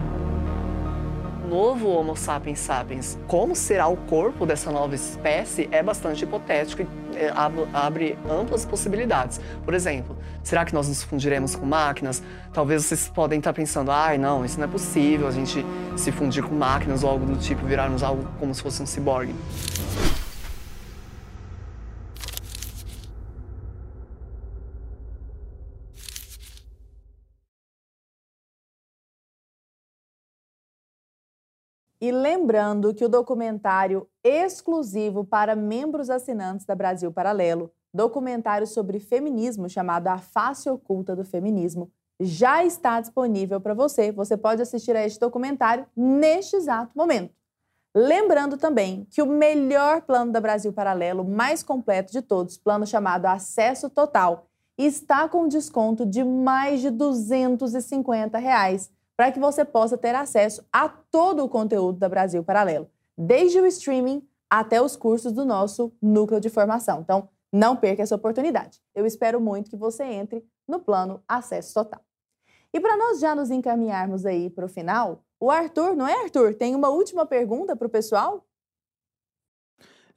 Novo 1.49 1.89
Homo 1.89 2.15
sapiens 2.15 2.59
sapiens, 2.59 3.17
como 3.27 3.55
será 3.55 3.87
o 3.87 3.97
corpo 3.97 4.45
dessa 4.45 4.71
nova 4.71 4.93
espécie 4.93 5.67
é 5.71 5.81
bastante 5.81 6.23
hipotético 6.23 6.83
e 6.83 7.17
é, 7.17 7.33
abre 7.73 8.15
amplas 8.29 8.65
possibilidades. 8.65 9.41
Por 9.65 9.73
exemplo, 9.73 10.15
será 10.43 10.63
que 10.63 10.75
nós 10.75 10.87
nos 10.87 11.01
fundiremos 11.01 11.55
com 11.55 11.65
máquinas? 11.65 12.21
Talvez 12.53 12.85
vocês 12.85 13.07
podem 13.07 13.39
estar 13.39 13.51
pensando, 13.51 13.89
ai, 13.89 14.15
ah, 14.15 14.19
não, 14.19 14.45
isso 14.45 14.59
não 14.59 14.67
é 14.67 14.69
possível, 14.69 15.27
a 15.27 15.31
gente 15.31 15.65
se 15.97 16.11
fundir 16.11 16.43
com 16.43 16.53
máquinas 16.53 17.03
ou 17.03 17.09
algo 17.09 17.25
do 17.25 17.35
tipo, 17.37 17.65
virarmos 17.65 18.03
algo 18.03 18.27
como 18.39 18.53
se 18.53 18.61
fosse 18.61 18.83
um 18.83 18.85
ciborgue. 18.85 19.33
E 32.01 32.11
lembrando 32.11 32.93
que 32.93 33.03
o 33.03 33.09
documentário 33.09 34.07
exclusivo 34.23 35.25
para 35.25 35.55
membros 35.55 36.09
assinantes 36.09 36.65
da 36.65 36.73
Brasil 36.73 37.11
Paralelo, 37.11 37.71
documentário 37.93 38.65
sobre 38.65 38.99
feminismo 38.99 39.69
chamado 39.69 40.07
A 40.07 40.17
Face 40.17 40.69
Oculta 40.69 41.13
do 41.13 41.25
Feminismo, 41.25 41.91
já 42.21 42.63
está 42.63 43.01
disponível 43.01 43.59
para 43.59 43.73
você. 43.73 44.11
Você 44.11 44.37
pode 44.37 44.61
assistir 44.61 44.95
a 44.95 45.05
este 45.05 45.19
documentário 45.19 45.85
neste 45.95 46.55
exato 46.55 46.97
momento. 46.97 47.33
Lembrando 47.95 48.55
também 48.55 49.05
que 49.09 49.21
o 49.21 49.25
melhor 49.25 50.01
plano 50.03 50.31
da 50.31 50.39
Brasil 50.39 50.71
Paralelo, 50.71 51.25
mais 51.25 51.63
completo 51.63 52.11
de 52.11 52.21
todos, 52.21 52.57
plano 52.57 52.85
chamado 52.85 53.25
Acesso 53.25 53.89
Total, 53.89 54.45
está 54.77 55.27
com 55.27 55.47
desconto 55.47 56.05
de 56.05 56.23
mais 56.23 56.81
de 56.81 56.89
250 56.89 58.37
reais 58.37 58.89
para 59.19 59.33
que 59.33 59.39
você 59.39 59.65
possa 59.65 59.97
ter 59.97 60.15
acesso 60.15 60.65
a 60.71 60.87
todo 60.87 61.43
o 61.43 61.49
conteúdo 61.49 61.99
da 61.99 62.07
Brasil 62.07 62.41
Paralelo, 62.41 62.89
desde 63.17 63.59
o 63.59 63.65
streaming 63.65 64.25
até 64.49 64.81
os 64.81 64.95
cursos 64.95 65.33
do 65.33 65.43
nosso 65.43 65.91
núcleo 66.01 66.39
de 66.39 66.47
formação. 66.47 67.01
Então, 67.01 67.27
não 67.51 67.75
perca 67.75 68.01
essa 68.01 68.15
oportunidade. 68.15 68.79
Eu 68.95 69.05
espero 69.05 69.41
muito 69.41 69.69
que 69.69 69.75
você 69.75 70.05
entre 70.05 70.41
no 70.65 70.79
plano 70.79 71.21
Acesso 71.27 71.73
Total. 71.73 72.01
E 72.73 72.79
para 72.79 72.95
nós 72.95 73.19
já 73.19 73.35
nos 73.35 73.51
encaminharmos 73.51 74.25
aí 74.25 74.49
para 74.49 74.63
o 74.63 74.69
final, 74.69 75.21
o 75.37 75.51
Arthur, 75.51 75.97
não 75.97 76.07
é, 76.07 76.23
Arthur? 76.23 76.55
Tem 76.55 76.73
uma 76.73 76.87
última 76.87 77.25
pergunta 77.25 77.75
para 77.75 77.87
o 77.87 77.91
pessoal? 77.91 78.47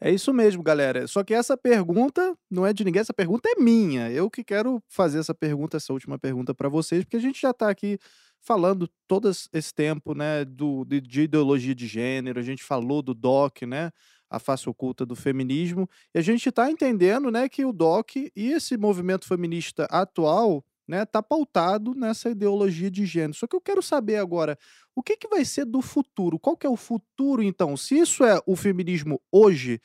É 0.00 0.12
isso 0.12 0.32
mesmo, 0.32 0.62
galera. 0.62 1.08
Só 1.08 1.24
que 1.24 1.34
essa 1.34 1.56
pergunta 1.56 2.36
não 2.48 2.64
é 2.64 2.72
de 2.72 2.84
ninguém, 2.84 3.00
essa 3.00 3.14
pergunta 3.14 3.48
é 3.48 3.60
minha. 3.60 4.12
Eu 4.12 4.30
que 4.30 4.44
quero 4.44 4.80
fazer 4.88 5.18
essa 5.18 5.34
pergunta, 5.34 5.76
essa 5.76 5.92
última 5.92 6.20
pergunta 6.20 6.54
para 6.54 6.68
vocês, 6.68 7.02
porque 7.02 7.16
a 7.16 7.20
gente 7.20 7.40
já 7.40 7.50
está 7.50 7.68
aqui 7.68 7.98
falando 8.42 8.88
todo 9.06 9.30
esse 9.30 9.74
tempo, 9.74 10.14
né, 10.14 10.44
do, 10.44 10.84
de, 10.84 11.00
de, 11.00 11.22
ideologia 11.22 11.74
de 11.74 11.86
gênero, 11.86 12.40
a 12.40 12.42
gente 12.42 12.62
falou 12.62 13.00
do 13.00 13.14
DOC, 13.14 13.64
né, 13.64 13.90
a 14.28 14.38
face 14.38 14.68
oculta 14.68 15.06
do 15.06 15.14
feminismo, 15.14 15.88
e 16.14 16.18
a 16.18 16.22
gente 16.22 16.48
está 16.48 16.70
entendendo, 16.70 17.30
né, 17.30 17.48
que 17.48 17.64
o 17.64 17.72
DOC 17.72 18.32
e 18.34 18.52
esse 18.52 18.76
movimento 18.76 19.26
feminista 19.26 19.84
atual, 19.84 20.64
né, 20.88 21.06
tá 21.06 21.22
pautado 21.22 21.94
nessa 21.94 22.30
ideologia 22.30 22.90
de 22.90 23.06
gênero. 23.06 23.34
Só 23.34 23.46
que 23.46 23.54
eu 23.54 23.60
quero 23.60 23.80
saber 23.80 24.16
agora, 24.16 24.58
o 24.94 25.02
que, 25.02 25.16
que 25.16 25.28
vai 25.28 25.44
ser 25.44 25.64
do 25.64 25.80
futuro? 25.80 26.38
Qual 26.38 26.56
que 26.56 26.66
é 26.66 26.70
o 26.70 26.76
futuro, 26.76 27.42
então? 27.42 27.76
Se 27.76 27.96
isso 27.96 28.24
é 28.24 28.40
o 28.44 28.56
feminismo 28.56 29.20
hoje, 29.30 29.80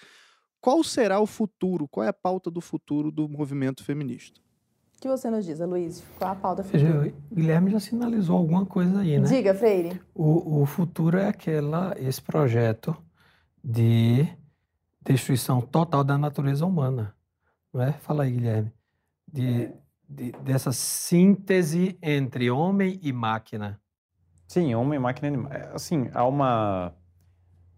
qual 0.59 0.83
será 0.83 1.19
o 1.19 1.27
futuro? 1.27 1.87
Qual 1.87 2.03
é 2.03 2.09
a 2.09 2.13
pauta 2.13 2.49
do 2.49 2.59
futuro 2.59 3.11
do 3.11 3.29
movimento 3.29 3.83
feminista? 3.83 4.41
O 4.97 4.99
que 4.99 5.07
você 5.07 5.29
nos 5.29 5.45
diz, 5.45 5.59
Luiz? 5.59 6.03
Qual 6.17 6.31
a 6.31 6.35
pauta 6.35 6.63
futura? 6.63 7.13
O 7.29 7.35
Guilherme 7.35 7.69
já 7.69 7.79
sinalizou 7.79 8.35
alguma 8.35 8.65
coisa 8.65 9.01
aí, 9.01 9.19
né? 9.19 9.27
Diga, 9.27 9.53
Freire. 9.53 10.01
O, 10.13 10.61
o 10.61 10.65
futuro 10.65 11.19
é 11.19 11.27
aquela, 11.27 11.93
esse 11.99 12.19
projeto 12.19 12.97
de 13.63 14.27
destruição 14.99 15.61
total 15.61 16.03
da 16.03 16.17
natureza 16.17 16.65
humana, 16.65 17.15
não 17.71 17.83
é? 17.83 17.93
Fala 17.93 18.23
aí, 18.23 18.31
Guilherme. 18.31 18.73
De, 19.31 19.71
de, 20.09 20.31
dessa 20.43 20.71
síntese 20.71 21.95
entre 22.01 22.49
homem 22.49 22.99
e 23.03 23.13
máquina. 23.13 23.79
Sim, 24.47 24.73
homem, 24.73 24.97
máquina, 24.97 25.27
animal. 25.27 25.51
É, 25.51 25.69
assim, 25.75 26.09
há 26.11 26.25
uma 26.25 26.91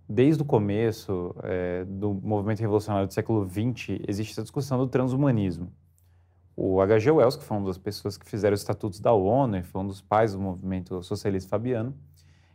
desde 0.08 0.42
o 0.42 0.46
começo 0.46 1.36
é, 1.44 1.84
do 1.84 2.14
movimento 2.14 2.62
revolucionário 2.62 3.08
do 3.08 3.14
século 3.14 3.48
XX, 3.48 4.00
existe 4.08 4.32
essa 4.32 4.42
discussão 4.42 4.78
do 4.78 4.88
transhumanismo. 4.88 5.72
O 6.62 6.82
H.G. 6.82 7.10
Wells, 7.10 7.38
que 7.38 7.46
foi 7.46 7.56
uma 7.56 7.68
das 7.68 7.78
pessoas 7.78 8.18
que 8.18 8.26
fizeram 8.26 8.54
os 8.54 8.60
estatutos 8.60 9.00
da 9.00 9.14
ONU 9.14 9.56
e 9.56 9.64
foi 9.64 9.80
um 9.80 9.88
dos 9.88 10.02
pais 10.02 10.34
do 10.34 10.42
movimento 10.42 11.02
socialista 11.02 11.50
fabiano, 11.50 11.96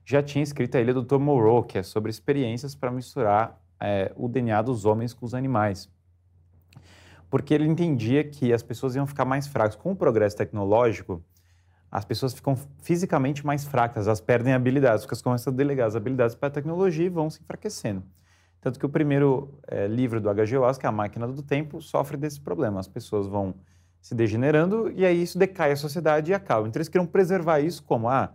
já 0.05 0.23
tinha 0.23 0.43
escrito 0.43 0.77
a 0.77 0.81
Ilha 0.83 0.93
do 0.93 1.01
Dr. 1.01 1.17
Moreau, 1.17 1.63
que 1.63 1.79
é 1.79 1.83
sobre 1.83 2.11
experiências 2.11 2.75
para 2.75 2.91
misturar 2.91 3.59
é, 3.81 4.13
o 4.15 4.29
DNA 4.29 4.61
dos 4.61 4.85
homens 4.85 5.15
com 5.15 5.25
os 5.25 5.33
animais. 5.33 5.89
Porque 7.31 7.55
ele 7.55 7.67
entendia 7.67 8.23
que 8.23 8.53
as 8.53 8.63
pessoas 8.63 8.95
iam 8.95 9.07
ficar 9.07 9.25
mais 9.25 9.47
fracas. 9.47 9.75
Com 9.75 9.93
o 9.93 9.97
progresso 9.97 10.37
tecnológico, 10.37 11.25
as 11.91 12.05
pessoas 12.05 12.35
ficam 12.35 12.59
fisicamente 12.83 13.47
mais 13.47 13.65
fracas, 13.65 14.07
elas 14.07 14.21
perdem 14.21 14.53
habilidades, 14.53 15.05
porque 15.05 15.15
elas 15.15 15.23
começam 15.23 15.51
a 15.51 15.57
delegar 15.57 15.87
as 15.87 15.97
habilidades 15.97 16.37
para 16.37 16.49
a 16.49 16.53
tecnologia 16.53 17.07
e 17.07 17.09
vão 17.09 17.31
se 17.31 17.41
enfraquecendo. 17.41 18.03
Tanto 18.61 18.79
que 18.79 18.85
o 18.85 18.91
primeiro 18.91 19.59
é, 19.67 19.87
livro 19.87 20.21
do 20.21 20.29
H.G. 20.29 20.59
Wells, 20.59 20.79
que 20.79 20.85
é 20.85 20.91
A 20.91 20.93
Máquina 20.93 21.27
do 21.27 21.43
Tempo, 21.43 21.81
sofre 21.81 22.19
desse 22.19 22.39
problema. 22.39 22.79
As 22.79 22.87
pessoas 22.87 23.27
vão 23.27 23.55
se 24.05 24.15
degenerando 24.15 24.93
e 24.95 25.03
aí 25.03 25.23
isso 25.23 25.39
decai 25.39 25.73
a 25.73 25.77
sociedade 25.77 26.31
e 26.31 26.35
acaba. 26.35 26.69
Então 26.69 26.79
eles 26.79 26.91
queriam 26.91 27.07
preservar 27.07 27.61
isso 27.61 27.83
como 27.83 28.07
ah, 28.07 28.35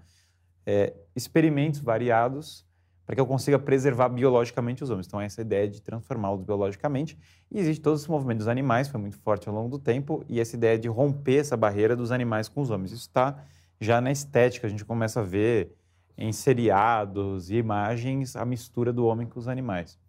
é, 0.66 0.96
experimentos 1.16 1.80
variados 1.80 2.66
para 3.06 3.14
que 3.14 3.22
eu 3.22 3.26
consiga 3.28 3.60
preservar 3.60 4.10
biologicamente 4.10 4.84
os 4.84 4.90
homens. 4.90 5.06
Então 5.06 5.22
essa 5.22 5.42
ideia 5.42 5.68
de 5.68 5.80
transformá-los 5.80 6.42
biologicamente. 6.42 7.16
E 7.52 7.60
existe 7.60 7.84
todo 7.84 7.98
esse 7.98 8.10
movimento 8.10 8.40
dos 8.40 8.48
animais, 8.48 8.88
foi 8.88 9.00
muito 9.00 9.20
forte 9.20 9.48
ao 9.48 9.54
longo 9.54 9.70
do 9.70 9.78
tempo, 9.78 10.26
e 10.28 10.40
essa 10.40 10.56
ideia 10.56 10.78
de 10.78 10.88
romper 10.88 11.38
essa 11.38 11.56
barreira 11.56 11.96
dos 11.96 12.12
animais 12.12 12.50
com 12.50 12.62
os 12.62 12.72
homens. 12.72 12.92
Isso 12.92 13.08
está 13.08 13.38
já 13.80 14.02
na 14.02 14.12
estética, 14.12 14.66
a 14.66 14.70
gente 14.72 14.84
começa 14.84 15.20
a 15.20 15.24
ver 15.24 15.76
em 16.18 16.32
seriados 16.32 17.52
e 17.52 17.58
imagens 17.58 18.36
a 18.36 18.44
mistura 18.44 18.92
do 18.92 19.06
homem 19.06 19.28
com 19.28 19.40
os 19.40 19.48
animais. 19.48 20.00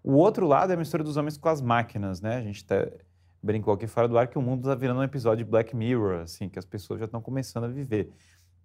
O 0.00 0.12
outro 0.12 0.46
lado 0.46 0.70
é 0.70 0.74
a 0.74 0.78
mistura 0.78 1.02
dos 1.02 1.16
homens 1.16 1.36
com 1.36 1.48
as 1.48 1.60
máquinas, 1.60 2.20
né? 2.20 2.36
A 2.36 2.42
gente 2.42 2.64
tá, 2.64 2.86
brincou 3.42 3.72
aqui 3.72 3.86
fora 3.86 4.08
do 4.08 4.18
ar 4.18 4.28
que 4.28 4.38
o 4.38 4.42
mundo 4.42 4.60
está 4.60 4.74
virando 4.74 5.00
um 5.00 5.02
episódio 5.02 5.44
de 5.44 5.50
Black 5.50 5.74
Mirror, 5.74 6.22
assim, 6.22 6.48
que 6.48 6.58
as 6.58 6.64
pessoas 6.64 6.98
já 6.98 7.06
estão 7.06 7.20
começando 7.20 7.64
a 7.64 7.68
viver. 7.68 8.12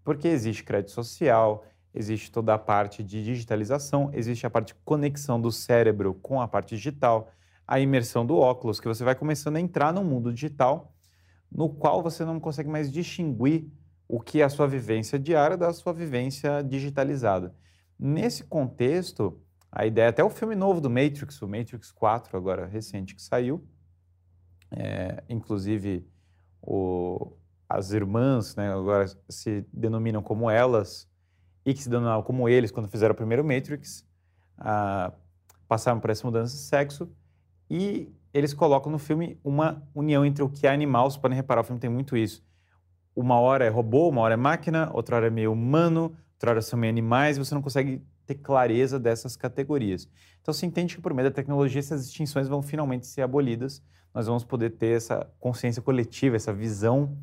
Porque 0.03 0.27
existe 0.27 0.63
crédito 0.63 0.91
social, 0.91 1.65
existe 1.93 2.31
toda 2.31 2.53
a 2.53 2.57
parte 2.57 3.03
de 3.03 3.23
digitalização, 3.23 4.09
existe 4.13 4.45
a 4.45 4.49
parte 4.49 4.69
de 4.69 4.75
conexão 4.83 5.39
do 5.39 5.51
cérebro 5.51 6.13
com 6.15 6.41
a 6.41 6.47
parte 6.47 6.75
digital, 6.75 7.31
a 7.67 7.79
imersão 7.79 8.25
do 8.25 8.37
óculos, 8.37 8.79
que 8.79 8.87
você 8.87 9.03
vai 9.03 9.15
começando 9.15 9.55
a 9.55 9.61
entrar 9.61 9.93
no 9.93 10.03
mundo 10.03 10.33
digital, 10.33 10.93
no 11.51 11.69
qual 11.69 12.01
você 12.01 12.25
não 12.25 12.39
consegue 12.39 12.69
mais 12.69 12.91
distinguir 12.91 13.71
o 14.07 14.19
que 14.19 14.41
é 14.41 14.43
a 14.43 14.49
sua 14.49 14.67
vivência 14.67 15.17
diária 15.17 15.55
da 15.55 15.71
sua 15.71 15.93
vivência 15.93 16.61
digitalizada. 16.61 17.55
Nesse 17.97 18.43
contexto, 18.43 19.39
a 19.71 19.85
ideia, 19.85 20.09
até 20.09 20.23
o 20.23 20.29
filme 20.29 20.55
novo 20.55 20.81
do 20.81 20.89
Matrix, 20.89 21.41
o 21.41 21.47
Matrix 21.47 21.91
4, 21.91 22.35
agora 22.35 22.65
recente 22.65 23.15
que 23.15 23.21
saiu, 23.21 23.65
é, 24.75 25.23
inclusive, 25.29 26.05
o, 26.61 27.33
as 27.67 27.91
irmãs 27.91 28.55
né, 28.55 28.71
agora 28.71 29.05
se 29.29 29.65
denominam 29.71 30.21
como 30.21 30.49
elas 30.49 31.07
e 31.65 31.73
que 31.73 31.81
se 31.81 31.89
denominavam 31.89 32.23
como 32.23 32.47
eles 32.49 32.71
quando 32.71 32.89
fizeram 32.89 33.13
o 33.13 33.17
primeiro 33.17 33.43
Matrix. 33.43 34.05
Ah, 34.57 35.13
passaram 35.67 35.99
por 35.99 36.09
essa 36.09 36.25
mudança 36.25 36.55
de 36.55 36.61
sexo 36.61 37.09
e 37.69 38.13
eles 38.33 38.53
colocam 38.53 38.91
no 38.91 38.99
filme 38.99 39.39
uma 39.43 39.83
união 39.93 40.25
entre 40.25 40.43
o 40.43 40.49
que 40.49 40.67
é 40.67 40.71
animal, 40.71 41.09
vocês 41.09 41.21
podem 41.21 41.35
reparar, 41.35 41.61
o 41.61 41.63
filme 41.63 41.79
tem 41.79 41.89
muito 41.89 42.17
isso. 42.17 42.43
Uma 43.15 43.39
hora 43.39 43.65
é 43.65 43.69
robô, 43.69 44.09
uma 44.09 44.21
hora 44.21 44.33
é 44.33 44.37
máquina, 44.37 44.89
outra 44.93 45.15
hora 45.15 45.27
é 45.27 45.29
meio 45.29 45.51
humano, 45.51 46.15
outra 46.33 46.51
hora 46.51 46.61
são 46.61 46.77
meio 46.79 46.91
animais, 46.91 47.37
e 47.37 47.39
você 47.39 47.53
não 47.53 47.61
consegue 47.61 48.03
ter 48.25 48.35
clareza 48.35 48.99
dessas 48.99 49.35
categorias. 49.35 50.09
Então 50.41 50.53
se 50.53 50.65
entende 50.65 50.95
que 50.95 51.01
por 51.01 51.13
meio 51.13 51.29
da 51.29 51.33
tecnologia 51.33 51.79
essas 51.79 52.05
distinções 52.05 52.47
vão 52.47 52.61
finalmente 52.61 53.05
ser 53.05 53.21
abolidas, 53.21 53.83
nós 54.13 54.27
vamos 54.27 54.43
poder 54.43 54.71
ter 54.71 54.97
essa 54.97 55.27
consciência 55.39 55.81
coletiva, 55.81 56.35
essa 56.35 56.53
visão 56.53 57.17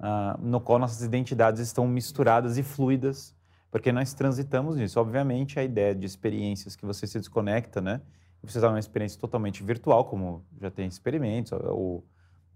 uh, 0.00 0.40
no 0.40 0.60
qual 0.60 0.78
nossas 0.78 1.02
identidades 1.02 1.60
estão 1.60 1.86
misturadas 1.86 2.58
e 2.58 2.62
fluidas, 2.62 3.34
porque 3.70 3.92
nós 3.92 4.12
transitamos 4.12 4.76
nisso. 4.76 4.98
Obviamente 5.00 5.58
a 5.58 5.64
ideia 5.64 5.94
de 5.94 6.06
experiências 6.06 6.74
que 6.76 6.84
você 6.84 7.06
se 7.06 7.18
desconecta, 7.18 7.80
né? 7.80 8.00
Você 8.42 8.58
está 8.58 8.68
numa 8.68 8.80
experiência 8.80 9.20
totalmente 9.20 9.62
virtual, 9.62 10.04
como 10.04 10.44
já 10.60 10.68
tem 10.68 10.88
experimentos, 10.88 11.52
o, 11.52 12.02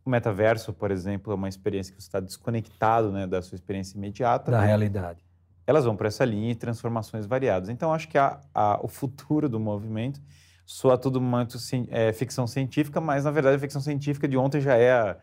o 0.04 0.10
metaverso, 0.10 0.72
por 0.72 0.90
exemplo, 0.90 1.32
é 1.32 1.36
uma 1.36 1.48
experiência 1.48 1.94
que 1.94 2.02
você 2.02 2.08
está 2.08 2.18
desconectado 2.18 3.12
né, 3.12 3.24
da 3.24 3.40
sua 3.40 3.54
experiência 3.54 3.96
imediata. 3.96 4.50
Da 4.50 4.60
realidade 4.60 5.26
elas 5.66 5.84
vão 5.84 5.96
para 5.96 6.06
essa 6.06 6.24
linha 6.24 6.52
e 6.52 6.54
transformações 6.54 7.26
variadas. 7.26 7.68
Então, 7.68 7.92
acho 7.92 8.08
que 8.08 8.16
a, 8.16 8.40
a, 8.54 8.78
o 8.82 8.88
futuro 8.88 9.48
do 9.48 9.58
movimento 9.58 10.20
soa 10.66 10.98
tudo 10.98 11.20
muito 11.20 11.56
é, 11.90 12.12
ficção 12.12 12.46
científica, 12.46 13.00
mas 13.00 13.24
na 13.24 13.30
verdade 13.30 13.56
a 13.56 13.60
ficção 13.60 13.80
científica 13.80 14.26
de 14.26 14.36
ontem 14.36 14.60
já 14.60 14.74
é 14.74 14.92
a, 14.92 15.16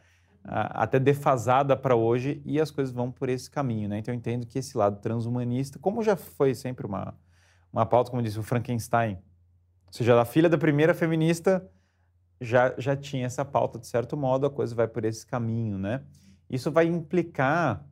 até 0.83 0.99
defasada 0.99 1.75
para 1.75 1.95
hoje 1.95 2.41
e 2.45 2.59
as 2.59 2.71
coisas 2.71 2.93
vão 2.93 3.11
por 3.11 3.29
esse 3.29 3.51
caminho. 3.51 3.89
Né? 3.89 3.99
Então, 3.99 4.13
eu 4.13 4.17
entendo 4.17 4.45
que 4.47 4.57
esse 4.57 4.77
lado 4.77 5.01
transhumanista, 5.01 5.77
como 5.79 6.01
já 6.01 6.15
foi 6.15 6.55
sempre 6.55 6.85
uma, 6.85 7.13
uma 7.71 7.85
pauta, 7.85 8.09
como 8.09 8.23
disse 8.23 8.39
o 8.39 8.43
Frankenstein, 8.43 9.15
ou 9.87 9.93
seja, 9.93 10.19
a 10.19 10.25
filha 10.25 10.49
da 10.49 10.57
primeira 10.57 10.93
feminista 10.93 11.69
já, 12.41 12.73
já 12.77 12.95
tinha 12.95 13.25
essa 13.25 13.45
pauta, 13.45 13.77
de 13.77 13.87
certo 13.87 14.17
modo, 14.17 14.45
a 14.45 14.49
coisa 14.49 14.73
vai 14.73 14.87
por 14.87 15.05
esse 15.05 15.25
caminho. 15.25 15.77
Né? 15.77 16.01
Isso 16.49 16.71
vai 16.71 16.85
implicar 16.85 17.85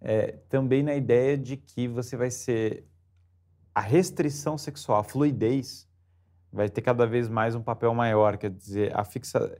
é, 0.00 0.38
também 0.48 0.82
na 0.82 0.94
ideia 0.94 1.36
de 1.36 1.56
que 1.56 1.88
você 1.88 2.16
vai 2.16 2.30
ser 2.30 2.86
a 3.74 3.80
restrição 3.80 4.56
sexual, 4.56 5.00
a 5.00 5.04
fluidez, 5.04 5.89
vai 6.52 6.68
ter 6.68 6.82
cada 6.82 7.06
vez 7.06 7.28
mais 7.28 7.54
um 7.54 7.62
papel 7.62 7.94
maior, 7.94 8.36
quer 8.36 8.50
dizer, 8.50 8.96
a 8.96 9.04
fixa... 9.04 9.58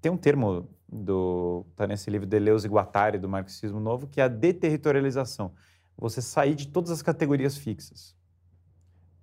Tem 0.00 0.12
um 0.12 0.16
termo 0.16 0.68
do 0.88 1.66
tá 1.76 1.86
nesse 1.86 2.08
livro 2.08 2.26
Deleuze 2.26 2.66
e 2.66 2.70
Guattari 2.70 3.18
do 3.18 3.28
marxismo 3.28 3.80
novo 3.80 4.06
que 4.06 4.20
é 4.20 4.24
a 4.24 4.28
deterritorialização. 4.28 5.52
Você 5.96 6.22
sair 6.22 6.54
de 6.54 6.68
todas 6.68 6.90
as 6.90 7.02
categorias 7.02 7.56
fixas. 7.56 8.16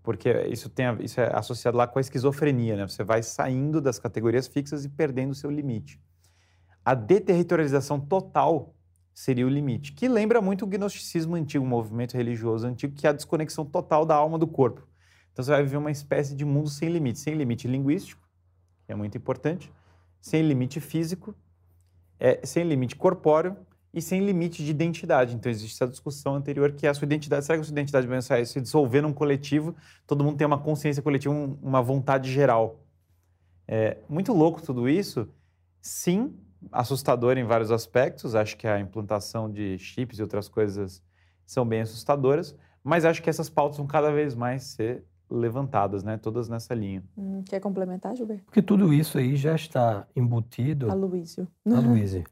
Porque 0.03 0.29
isso 0.49 0.69
tem 0.69 0.85
isso 0.99 1.19
é 1.19 1.35
associado 1.35 1.77
lá 1.77 1.87
com 1.87 1.97
a 1.97 2.01
esquizofrenia, 2.01 2.75
né? 2.75 2.87
Você 2.87 3.03
vai 3.03 3.23
saindo 3.23 3.81
das 3.81 3.97
categorias 3.97 4.47
fixas 4.47 4.85
e 4.85 4.89
perdendo 4.89 5.31
o 5.31 5.35
seu 5.35 5.49
limite. 5.49 5.99
A 6.83 6.93
deterritorialização 6.93 7.99
total 7.99 8.75
seria 9.11 9.47
o 9.47 9.49
limite, 9.49 9.93
que 9.93 10.07
lembra 10.07 10.41
muito 10.41 10.65
o 10.65 10.67
gnosticismo 10.67 11.35
antigo, 11.35 11.63
o 11.63 11.67
movimento 11.67 12.15
religioso 12.15 12.67
antigo, 12.67 12.93
que 12.93 13.07
é 13.07 13.09
a 13.09 13.13
desconexão 13.13 13.65
total 13.65 14.05
da 14.05 14.13
alma 14.13 14.37
do 14.37 14.45
corpo. 14.45 14.85
Então 15.35 15.43
você 15.43 15.51
vai 15.51 15.63
viver 15.63 15.75
uma 15.75 15.91
espécie 15.91 16.33
de 16.33 16.45
mundo 16.45 16.69
sem 16.69 16.87
limite, 16.87 17.19
sem 17.19 17.33
limite 17.35 17.67
linguístico, 17.67 18.25
que 18.85 18.93
é 18.93 18.95
muito 18.95 19.17
importante, 19.17 19.69
sem 20.21 20.41
limite 20.41 20.79
físico, 20.79 21.35
é, 22.17 22.39
sem 22.45 22.63
limite 22.63 22.95
corpóreo 22.95 23.57
e 23.93 24.01
sem 24.01 24.25
limite 24.25 24.63
de 24.63 24.71
identidade. 24.71 25.35
Então 25.35 25.51
existe 25.51 25.75
essa 25.75 25.91
discussão 25.91 26.35
anterior 26.35 26.71
que 26.71 26.87
é 26.87 26.89
a 26.89 26.93
sua 26.93 27.03
identidade, 27.03 27.43
será 27.43 27.57
que 27.57 27.63
a 27.63 27.65
sua 27.65 27.73
identidade 27.73 28.07
vai 28.07 28.45
se 28.45 28.61
dissolver 28.61 29.01
num 29.01 29.11
coletivo, 29.11 29.75
todo 30.07 30.23
mundo 30.23 30.37
tem 30.37 30.47
uma 30.47 30.57
consciência 30.57 31.03
coletiva, 31.03 31.33
um, 31.33 31.59
uma 31.61 31.81
vontade 31.81 32.31
geral. 32.31 32.79
É 33.67 33.97
muito 34.07 34.31
louco 34.31 34.61
tudo 34.61 34.87
isso, 34.87 35.27
sim, 35.81 36.33
assustador 36.71 37.37
em 37.37 37.43
vários 37.43 37.71
aspectos. 37.71 38.35
Acho 38.35 38.55
que 38.55 38.67
a 38.67 38.79
implantação 38.79 39.51
de 39.51 39.77
chips 39.79 40.17
e 40.17 40.21
outras 40.21 40.47
coisas 40.47 41.03
são 41.45 41.67
bem 41.67 41.81
assustadoras, 41.81 42.55
mas 42.81 43.03
acho 43.03 43.21
que 43.21 43.29
essas 43.29 43.49
pautas 43.49 43.75
vão 43.75 43.85
cada 43.85 44.13
vez 44.13 44.33
mais 44.33 44.63
ser 44.63 45.03
levantadas, 45.29 46.03
né? 46.03 46.17
Todas 46.17 46.47
nessa 46.49 46.73
linha. 46.73 47.03
Hum, 47.17 47.43
quer 47.43 47.59
complementar, 47.59 48.15
Gilberto? 48.15 48.43
Porque 48.45 48.61
tudo 48.61 48.93
isso 48.93 49.17
aí 49.17 49.35
já 49.35 49.55
está 49.55 50.07
embutido. 50.15 50.91
Aloysio. 50.91 51.47
Aloysio. 51.65 52.23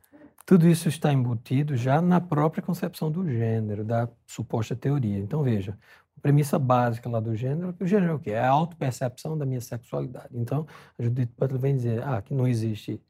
Tudo 0.45 0.67
isso 0.67 0.89
está 0.89 1.11
embutido 1.11 1.75
já 1.75 2.01
na 2.01 2.19
própria 2.19 2.61
concepção 2.61 3.09
do 3.09 3.27
gênero, 3.27 3.83
da 3.83 4.09
suposta 4.27 4.75
teoria. 4.75 5.19
Então, 5.19 5.41
veja, 5.41 5.77
a 6.17 6.21
premissa 6.21 6.59
básica 6.59 7.09
lá 7.09 7.19
do 7.19 7.35
gênero, 7.35 7.73
o 7.79 7.87
gênero 7.87 8.11
é 8.11 8.15
o 8.15 8.19
quê? 8.19 8.31
É 8.31 8.39
a 8.39 8.49
autopercepção 8.49 9.37
da 9.37 9.45
minha 9.45 9.61
sexualidade. 9.61 10.29
Então, 10.33 10.67
a 10.99 11.03
Judith 11.03 11.29
Butler 11.37 11.61
vem 11.61 11.75
dizer, 11.75 12.03
ah, 12.03 12.21
que 12.21 12.33
não 12.33 12.45
existe 12.45 13.01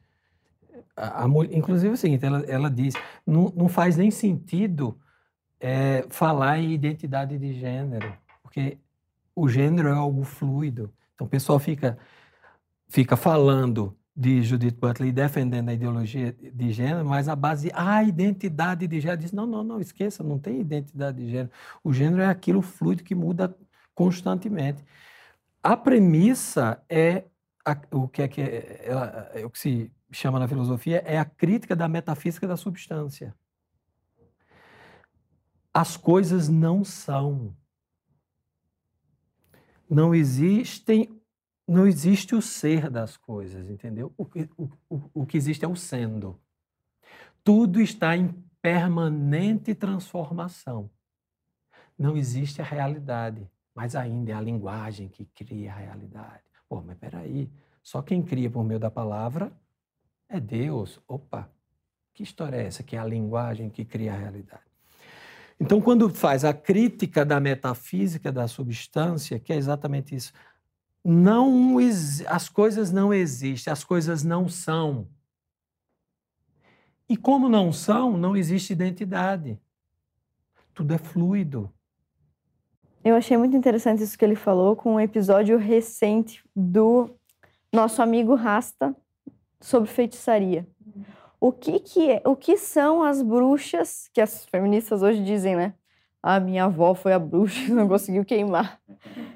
a, 0.95 1.23
a, 1.23 1.27
inclusive 1.51 1.89
é 1.89 1.93
o 1.93 1.97
seguinte, 1.97 2.25
ela, 2.25 2.39
ela 2.41 2.69
diz, 2.69 2.93
não, 3.25 3.51
não 3.55 3.67
faz 3.67 3.97
nem 3.97 4.11
sentido 4.11 4.97
é, 5.59 6.05
falar 6.09 6.59
em 6.59 6.71
identidade 6.71 7.37
de 7.37 7.53
gênero, 7.53 8.13
porque 8.41 8.77
o 9.35 9.47
gênero 9.47 9.89
é 9.89 9.93
algo 9.93 10.23
fluido. 10.23 10.93
Então 11.15 11.27
o 11.27 11.29
pessoal 11.29 11.59
fica, 11.59 11.97
fica 12.87 13.15
falando 13.15 13.97
de 14.15 14.43
Judith 14.43 14.77
Butler 14.79 15.09
e 15.09 15.11
defendendo 15.11 15.69
a 15.69 15.73
ideologia 15.73 16.31
de 16.33 16.71
gênero, 16.71 17.05
mas 17.05 17.27
a 17.27 17.35
base, 17.35 17.71
a 17.73 18.03
identidade 18.03 18.87
de 18.87 18.99
gênero, 18.99 19.21
diz, 19.21 19.31
não, 19.31 19.47
não, 19.47 19.63
não, 19.63 19.79
esqueça, 19.79 20.23
não 20.23 20.37
tem 20.37 20.59
identidade 20.59 21.17
de 21.17 21.31
gênero. 21.31 21.51
O 21.83 21.91
gênero 21.91 22.21
é 22.21 22.27
aquilo 22.27 22.61
fluido 22.61 23.03
que 23.03 23.15
muda 23.15 23.55
constantemente. 23.95 24.83
A 25.63 25.75
premissa 25.75 26.83
é 26.87 27.23
a, 27.65 27.77
o 27.91 28.07
que 28.07 28.21
é 28.21 28.27
que 28.27 28.41
é, 28.41 28.85
é 29.33 29.45
o 29.45 29.49
que 29.49 29.59
se 29.59 29.91
chama 30.11 30.39
na 30.39 30.47
filosofia 30.47 31.01
é 31.05 31.17
a 31.17 31.25
crítica 31.25 31.75
da 31.75 31.87
metafísica 31.87 32.47
da 32.47 32.57
substância. 32.57 33.35
As 35.73 35.97
coisas 35.97 36.47
não 36.49 36.83
são. 36.83 37.55
Não 39.93 40.15
existem, 40.15 41.21
não 41.67 41.85
existe 41.85 42.33
o 42.33 42.41
ser 42.41 42.89
das 42.89 43.15
coisas, 43.15 43.69
entendeu? 43.69 44.13
O, 44.17 44.23
o, 44.57 44.69
o, 44.89 45.09
o 45.13 45.25
que 45.25 45.37
existe 45.37 45.63
é 45.63 45.67
o 45.67 45.75
sendo. 45.75 46.39
Tudo 47.43 47.79
está 47.79 48.15
em 48.17 48.29
permanente 48.61 49.75
transformação. 49.75 50.89
Não 51.97 52.17
existe 52.17 52.61
a 52.61 52.65
realidade, 52.65 53.47
mas 53.75 53.95
ainda 53.95 54.31
é 54.31 54.35
a 54.35 54.41
linguagem 54.41 55.09
que 55.09 55.25
cria 55.25 55.71
a 55.71 55.75
realidade. 55.75 56.43
Pô, 56.67 56.81
mas 56.81 56.97
peraí, 56.97 57.51
só 57.83 58.01
quem 58.01 58.23
cria 58.23 58.49
por 58.49 58.63
meio 58.63 58.79
da 58.79 58.89
palavra 58.89 59.51
é 60.27 60.39
Deus. 60.39 60.99
Opa, 61.07 61.51
que 62.13 62.23
história 62.23 62.57
é 62.57 62.65
essa? 62.65 62.81
Que 62.81 62.95
é 62.95 62.99
a 62.99 63.05
linguagem 63.05 63.69
que 63.69 63.85
cria 63.85 64.13
a 64.13 64.17
realidade. 64.17 64.72
Então, 65.63 65.79
quando 65.79 66.09
faz 66.09 66.43
a 66.43 66.53
crítica 66.53 67.23
da 67.23 67.39
metafísica 67.39 68.33
da 68.33 68.49
substância, 68.49 69.39
que 69.39 69.53
é 69.53 69.55
exatamente 69.55 70.13
isso, 70.13 70.33
não 71.01 71.77
as 72.27 72.49
coisas 72.49 72.91
não 72.91 73.13
existem, 73.13 73.71
as 73.71 73.81
coisas 73.81 74.25
não 74.25 74.49
são. 74.49 75.07
E 77.07 77.15
como 77.15 77.47
não 77.47 77.71
são, 77.71 78.17
não 78.17 78.35
existe 78.35 78.73
identidade. 78.73 79.57
Tudo 80.73 80.95
é 80.95 80.97
fluido. 80.97 81.71
Eu 83.01 83.15
achei 83.15 83.37
muito 83.37 83.55
interessante 83.55 84.03
isso 84.03 84.17
que 84.17 84.25
ele 84.25 84.35
falou 84.35 84.75
com 84.75 84.95
um 84.95 84.99
episódio 84.99 85.57
recente 85.57 86.43
do 86.53 87.09
nosso 87.71 88.01
amigo 88.01 88.35
Rasta, 88.35 88.93
sobre 89.61 89.89
feitiçaria. 89.89 90.67
O 91.43 91.51
que, 91.51 91.77
que 91.77 92.09
é, 92.09 92.21
o 92.25 92.37
que 92.37 92.55
são 92.55 93.03
as 93.03 93.21
bruxas 93.21 94.09
que 94.13 94.21
as 94.21 94.45
feministas 94.45 95.01
hoje 95.03 95.21
dizem, 95.21 95.57
né? 95.57 95.73
A 96.21 96.39
minha 96.39 96.63
avó 96.63 96.95
foi 96.95 97.11
a 97.11 97.19
bruxa, 97.19 97.67
não 97.75 97.85
conseguiu 97.85 98.23
queimar. 98.23 98.79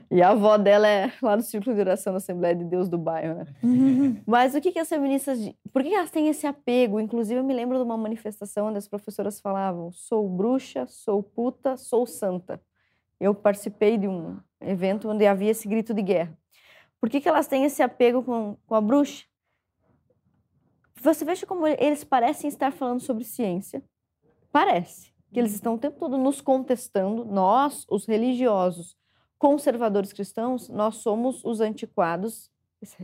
E 0.10 0.22
a 0.22 0.30
avó 0.30 0.58
dela 0.58 0.88
é 0.88 1.12
lá 1.22 1.36
do 1.36 1.42
Círculo 1.42 1.76
de 1.76 1.82
Oração 1.82 2.14
da 2.14 2.18
Assembleia 2.20 2.56
de 2.56 2.64
Deus 2.64 2.88
do 2.88 2.98
bairro, 2.98 3.36
né? 3.36 3.46
Mas 4.26 4.56
o 4.56 4.62
que, 4.62 4.72
que 4.72 4.80
as 4.80 4.88
feministas. 4.88 5.38
Por 5.74 5.84
que 5.84 5.94
elas 5.94 6.10
têm 6.10 6.30
esse 6.30 6.48
apego? 6.48 6.98
Inclusive, 6.98 7.42
eu 7.42 7.44
me 7.44 7.54
lembro 7.54 7.76
de 7.76 7.84
uma 7.84 7.98
manifestação 7.98 8.68
onde 8.68 8.78
as 8.78 8.88
professoras 8.88 9.42
falavam: 9.42 9.92
sou 9.92 10.30
bruxa, 10.30 10.86
sou 10.88 11.22
puta, 11.22 11.76
sou 11.76 12.08
santa. 12.08 12.62
Eu 13.20 13.36
participei 13.36 13.98
de 13.98 14.08
um 14.08 14.38
evento 14.62 15.10
onde 15.10 15.28
havia 15.28 15.52
esse 15.52 15.68
grito 15.68 15.94
de 15.94 16.04
guerra. 16.04 16.40
Por 17.02 17.10
que, 17.10 17.20
que 17.20 17.28
elas 17.28 17.48
têm 17.48 17.66
esse 17.66 17.84
apego 17.84 18.24
com, 18.24 18.56
com 18.66 18.76
a 18.76 18.80
bruxa? 18.80 19.26
Você 21.02 21.24
veja 21.24 21.46
como 21.46 21.68
eles 21.68 22.04
parecem 22.04 22.48
estar 22.48 22.72
falando 22.72 23.02
sobre 23.02 23.24
ciência. 23.24 23.84
Parece 24.52 25.14
que 25.32 25.40
eles 25.40 25.54
estão 25.54 25.76
o 25.76 25.78
tempo 25.78 26.00
todo 26.00 26.18
nos 26.18 26.42
contestando. 26.42 27.26
Nós, 27.26 27.86
os 27.90 28.06
religiosos, 28.06 28.98
conservadores 29.38 30.12
cristãos, 30.12 30.70
nós 30.70 30.96
somos 30.98 31.44
os 31.44 31.62
antiquados, 31.62 32.50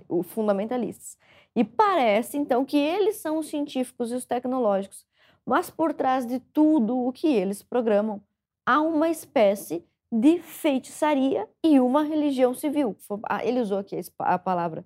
os 0.09 0.27
fundamentalistas. 0.27 1.17
E 1.55 1.63
parece, 1.63 2.37
então, 2.37 2.65
que 2.65 2.77
eles 2.77 3.17
são 3.17 3.37
os 3.37 3.47
científicos 3.47 4.11
e 4.11 4.15
os 4.15 4.25
tecnológicos. 4.25 5.05
Mas 5.45 5.69
por 5.69 5.93
trás 5.93 6.25
de 6.25 6.39
tudo 6.39 6.97
o 6.97 7.11
que 7.11 7.27
eles 7.27 7.61
programam, 7.61 8.21
há 8.65 8.81
uma 8.81 9.09
espécie 9.09 9.85
de 10.11 10.39
feitiçaria 10.39 11.47
e 11.63 11.79
uma 11.79 12.03
religião 12.03 12.53
civil. 12.53 12.95
Ah, 13.23 13.45
ele 13.45 13.59
usou 13.59 13.79
aqui 13.79 13.99
a 14.19 14.39
palavra. 14.39 14.85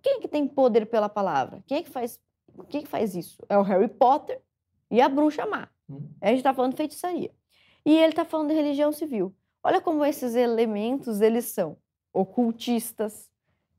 Quem 0.00 0.14
é 0.14 0.20
que 0.20 0.28
tem 0.28 0.46
poder 0.48 0.86
pela 0.86 1.08
palavra? 1.08 1.62
Quem 1.66 1.78
é 1.78 1.82
que 1.82 1.90
faz, 1.90 2.18
quem 2.68 2.82
que 2.82 2.88
faz 2.88 3.14
isso? 3.14 3.44
É 3.48 3.56
o 3.56 3.62
Harry 3.62 3.88
Potter 3.88 4.40
e 4.90 5.00
a 5.00 5.08
bruxa 5.08 5.46
má. 5.46 5.68
Hum. 5.88 6.08
A 6.20 6.28
gente 6.28 6.38
está 6.38 6.54
falando 6.54 6.72
de 6.72 6.76
feitiçaria. 6.76 7.30
E 7.84 7.96
ele 7.96 8.10
está 8.10 8.24
falando 8.24 8.48
de 8.48 8.54
religião 8.54 8.92
civil. 8.92 9.34
Olha 9.62 9.80
como 9.80 10.04
esses 10.04 10.34
elementos 10.34 11.20
eles 11.20 11.46
são 11.46 11.76
ocultistas, 12.12 13.30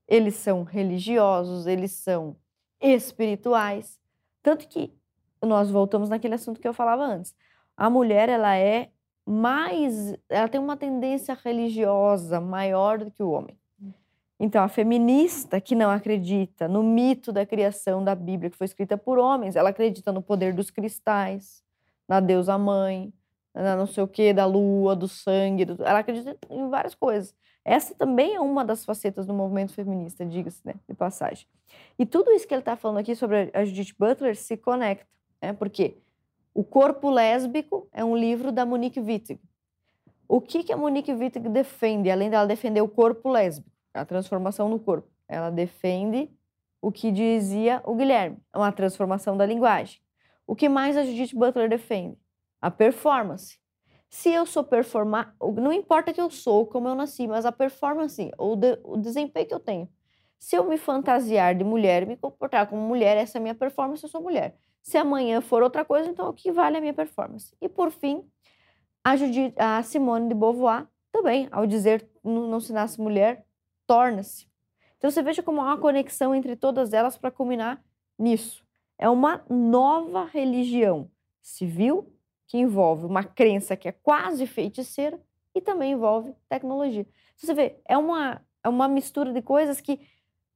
eles 0.08 0.36
são 0.36 0.64
religiosos, 0.64 1.68
eles 1.68 1.92
são 1.92 2.36
espirituais. 2.82 4.00
Tanto 4.42 4.68
que 4.68 4.94
nós 5.42 5.70
voltamos 5.70 6.10
naquele 6.10 6.36
assunto 6.36 6.60
que 6.60 6.68
eu 6.68 6.74
falava 6.74 7.04
antes. 7.04 7.36
A 7.76 7.90
mulher, 7.90 8.30
ela 8.30 8.56
é 8.58 8.92
mais. 9.26 10.16
Ela 10.30 10.48
tem 10.48 10.60
uma 10.60 10.78
tendência 10.78 11.34
religiosa 11.34 12.40
maior 12.40 13.00
do 13.00 13.12
que 13.12 13.24
o 13.24 13.32
homem. 13.32 13.58
Então, 14.46 14.62
a 14.62 14.68
feminista 14.68 15.62
que 15.62 15.74
não 15.74 15.90
acredita 15.90 16.68
no 16.68 16.84
mito 16.84 17.32
da 17.32 17.46
criação 17.46 18.04
da 18.04 18.14
Bíblia, 18.14 18.50
que 18.50 18.58
foi 18.58 18.66
escrita 18.66 18.98
por 18.98 19.18
homens, 19.18 19.56
ela 19.56 19.70
acredita 19.70 20.12
no 20.12 20.22
poder 20.22 20.54
dos 20.54 20.70
cristais, 20.70 21.64
na 22.10 22.20
deusa 22.20 22.58
mãe, 22.58 23.14
na 23.54 23.78
não 23.78 23.88
sei 23.88 24.04
o 24.04 24.08
que, 24.08 24.34
da 24.34 24.46
lua, 24.46 24.98
do 24.98 25.08
sangue, 25.08 25.64
do... 25.64 25.82
ela 25.82 26.00
acredita 26.00 26.38
em 26.50 26.68
várias 26.70 26.94
coisas. 26.94 27.34
Essa 27.64 27.96
também 27.96 28.36
é 28.36 28.40
uma 28.42 28.66
das 28.66 28.84
facetas 28.84 29.26
do 29.26 29.34
movimento 29.34 29.72
feminista, 29.72 30.26
diga-se 30.26 30.60
né, 30.66 30.76
de 30.90 30.94
passagem. 30.94 31.48
E 31.98 32.06
tudo 32.06 32.30
isso 32.32 32.46
que 32.46 32.54
ele 32.54 32.60
está 32.60 32.76
falando 32.76 32.98
aqui 32.98 33.16
sobre 33.16 33.50
a 33.54 33.64
Judith 33.64 33.96
Butler 33.98 34.36
se 34.36 34.58
conecta, 34.58 35.08
né? 35.42 35.54
porque 35.54 35.96
O 36.54 36.66
Corpo 36.66 37.10
Lésbico 37.10 37.88
é 37.94 38.04
um 38.04 38.18
livro 38.18 38.52
da 38.52 38.66
Monique 38.66 39.00
Wittig. 39.00 39.40
O 40.28 40.42
que, 40.42 40.66
que 40.66 40.74
a 40.74 40.76
Monique 40.76 41.14
Wittig 41.14 41.48
defende, 41.48 42.12
além 42.12 42.30
dela 42.30 42.46
defender 42.46 42.82
o 42.82 42.90
corpo 42.90 43.30
lésbico, 43.30 43.73
a 43.94 44.06
transformação 44.06 44.70
no 44.70 44.80
corpo? 44.80 45.10
Ela 45.28 45.50
defende 45.50 46.30
o 46.82 46.92
que 46.92 47.12
dizia 47.12 47.82
o 47.86 47.96
Guilherme, 47.96 48.38
uma 48.54 48.72
transformação 48.72 49.38
da 49.38 49.46
linguagem. 49.46 50.02
O 50.46 50.56
que 50.56 50.68
mais 50.68 50.98
a 50.98 51.06
Judith 51.06 51.34
Butler 51.34 51.70
defende? 51.70 52.18
A 52.62 52.70
performance. 52.70 53.58
Se 54.10 54.30
eu 54.30 54.46
sou 54.46 54.64
performar, 54.64 55.36
não 55.42 55.72
importa 55.72 56.14
que 56.14 56.22
eu 56.22 56.30
sou, 56.30 56.68
como 56.68 56.88
eu 56.88 56.96
nasci, 56.96 57.28
mas 57.28 57.46
a 57.46 57.52
performance, 57.52 58.30
o, 58.38 58.56
de, 58.56 58.78
o 58.84 58.98
desempenho 58.98 59.48
que 59.48 59.54
eu 59.54 59.60
tenho. 59.60 59.90
Se 60.38 60.56
eu 60.56 60.66
me 60.66 60.78
fantasiar 60.78 61.56
de 61.56 61.64
mulher, 61.64 62.06
me 62.06 62.18
comportar 62.18 62.68
como 62.68 62.82
mulher, 62.82 63.16
essa 63.18 63.38
é 63.38 63.40
a 63.40 63.42
minha 63.42 63.56
performance, 63.56 64.04
eu 64.04 64.10
sou 64.10 64.22
mulher. 64.22 64.58
Se 64.82 64.98
amanhã 64.98 65.40
for 65.40 65.64
outra 65.64 65.86
coisa, 65.86 66.10
então 66.10 66.28
o 66.28 66.34
que 66.34 66.52
vale 66.52 66.76
é 66.76 66.78
a 66.80 66.82
minha 66.82 66.94
performance. 66.94 67.56
E 67.62 67.70
por 67.70 67.90
fim, 67.90 68.30
a, 69.04 69.16
Judith, 69.16 69.56
a 69.58 69.82
Simone 69.82 70.28
de 70.28 70.36
Beauvoir 70.36 70.86
também, 71.12 71.48
ao 71.50 71.66
dizer 71.66 72.08
não 72.24 72.60
se 72.60 72.74
nasce 72.74 73.00
mulher, 73.00 73.46
torna-se. 73.86 74.48
Então 74.98 75.12
você 75.12 75.22
veja 75.22 75.44
como 75.44 75.62
há 75.62 75.66
uma 75.66 75.78
conexão 75.78 76.34
entre 76.34 76.56
todas 76.56 76.94
elas 76.94 77.18
para 77.18 77.32
culminar 77.32 77.84
nisso. 78.18 78.64
É 78.98 79.10
uma 79.10 79.44
nova 79.50 80.26
religião 80.26 81.10
civil 81.42 82.14
que 82.48 82.58
envolve 82.58 83.06
uma 83.06 83.24
crença 83.24 83.76
que 83.76 83.88
é 83.88 83.92
quase 83.92 84.46
feiticeira 84.48 85.20
e 85.54 85.62
também 85.62 85.92
envolve 85.92 86.34
tecnologia. 86.48 87.06
Você 87.36 87.54
vê, 87.54 87.80
é 87.86 87.98
uma, 87.98 88.42
é 88.64 88.70
uma 88.70 88.88
mistura 88.88 89.34
de 89.34 89.42
coisas 89.42 89.82
que 89.82 90.00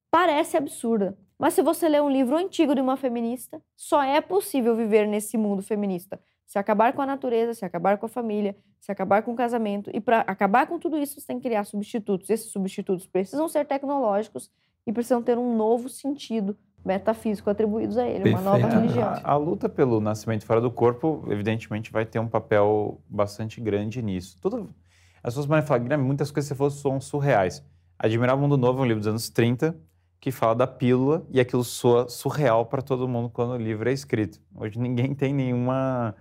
parece 0.09 0.56
absurda. 0.57 1.17
Mas 1.38 1.53
se 1.53 1.61
você 1.61 1.88
ler 1.88 2.01
um 2.01 2.09
livro 2.09 2.35
antigo 2.35 2.73
de 2.73 2.81
uma 2.81 2.97
feminista, 2.97 3.61
só 3.75 4.01
é 4.01 4.22
possível 4.22 4.75
viver 4.75 5.07
nesse 5.07 5.38
mundo 5.38 5.61
feminista. 5.61 6.19
Se 6.45 6.57
acabar 6.57 6.93
com 6.93 7.01
a 7.01 7.06
natureza, 7.06 7.53
se 7.53 7.65
acabar 7.65 7.97
com 7.97 8.06
a 8.06 8.09
família, 8.09 8.56
se 8.88 8.91
acabar 8.93 9.22
com 9.22 9.33
o 9.33 9.35
casamento. 9.35 9.91
E 9.93 9.99
para 9.99 10.22
acabar 10.22 10.66
com 10.66 10.80
tudo 10.80 10.98
isso, 10.98 11.19
você 11.19 11.27
tem 11.27 11.38
que 11.38 11.48
criar 11.49 11.66
substitutos. 11.66 12.30
Esses 12.30 12.49
substitutos 12.53 13.06
precisam 13.06 13.49
ser 13.49 13.66
tecnológicos 13.66 14.49
e 14.85 14.93
precisam 14.93 15.22
ter 15.22 15.38
um 15.38 15.57
novo 15.57 15.90
sentido 15.90 16.56
metafísico 16.85 17.49
atribuídos 17.49 17.98
a 17.98 18.07
ele, 18.07 18.24
Perfeito. 18.24 18.40
uma 18.40 18.51
nova 18.51 18.66
religião. 18.66 19.09
A, 19.09 19.32
a, 19.32 19.35
luta 19.35 19.67
pelo 19.67 19.99
nascimento 19.99 20.45
fora 20.45 20.61
do 20.61 20.72
corpo, 20.72 21.25
evidentemente, 21.27 21.91
vai 21.91 22.06
ter 22.06 22.19
um 22.19 22.30
papel 22.30 23.01
bastante 23.09 23.59
grande 23.59 24.01
nisso. 24.01 24.38
Tudo, 24.41 24.74
as 25.22 25.33
pessoas 25.33 25.48
podem 25.48 25.66
falar, 25.66 25.80
Guilherme, 25.80 26.06
muitas 26.06 26.32
coisas 26.32 26.48
que 26.48 26.56
você 26.56 26.57
falou 26.57 26.72
são 26.72 27.01
surreais. 27.01 27.61
Admirar 27.99 28.38
o 28.38 28.40
Mundo 28.40 28.56
Novo 28.56 28.80
é 28.80 28.82
um 28.83 28.85
livro 28.85 29.01
dos 29.01 29.07
anos 29.07 29.30
30 29.30 29.75
que 30.17 30.32
fala 30.32 30.56
da 30.56 30.66
pílula 30.66 31.27
e 31.30 31.41
aquilo 31.41 31.64
soa 31.64 32.07
surreal 32.07 32.66
para 32.66 32.82
todo 32.82 33.06
mundo 33.06 33.30
quando 33.30 33.51
o 33.51 33.57
livro 33.57 33.90
é 33.90 33.91
escrito. 33.91 34.40
Hoje 34.56 34.80
ninguém 34.80 35.14
tem 35.14 35.33
nenhuma, 35.33 36.16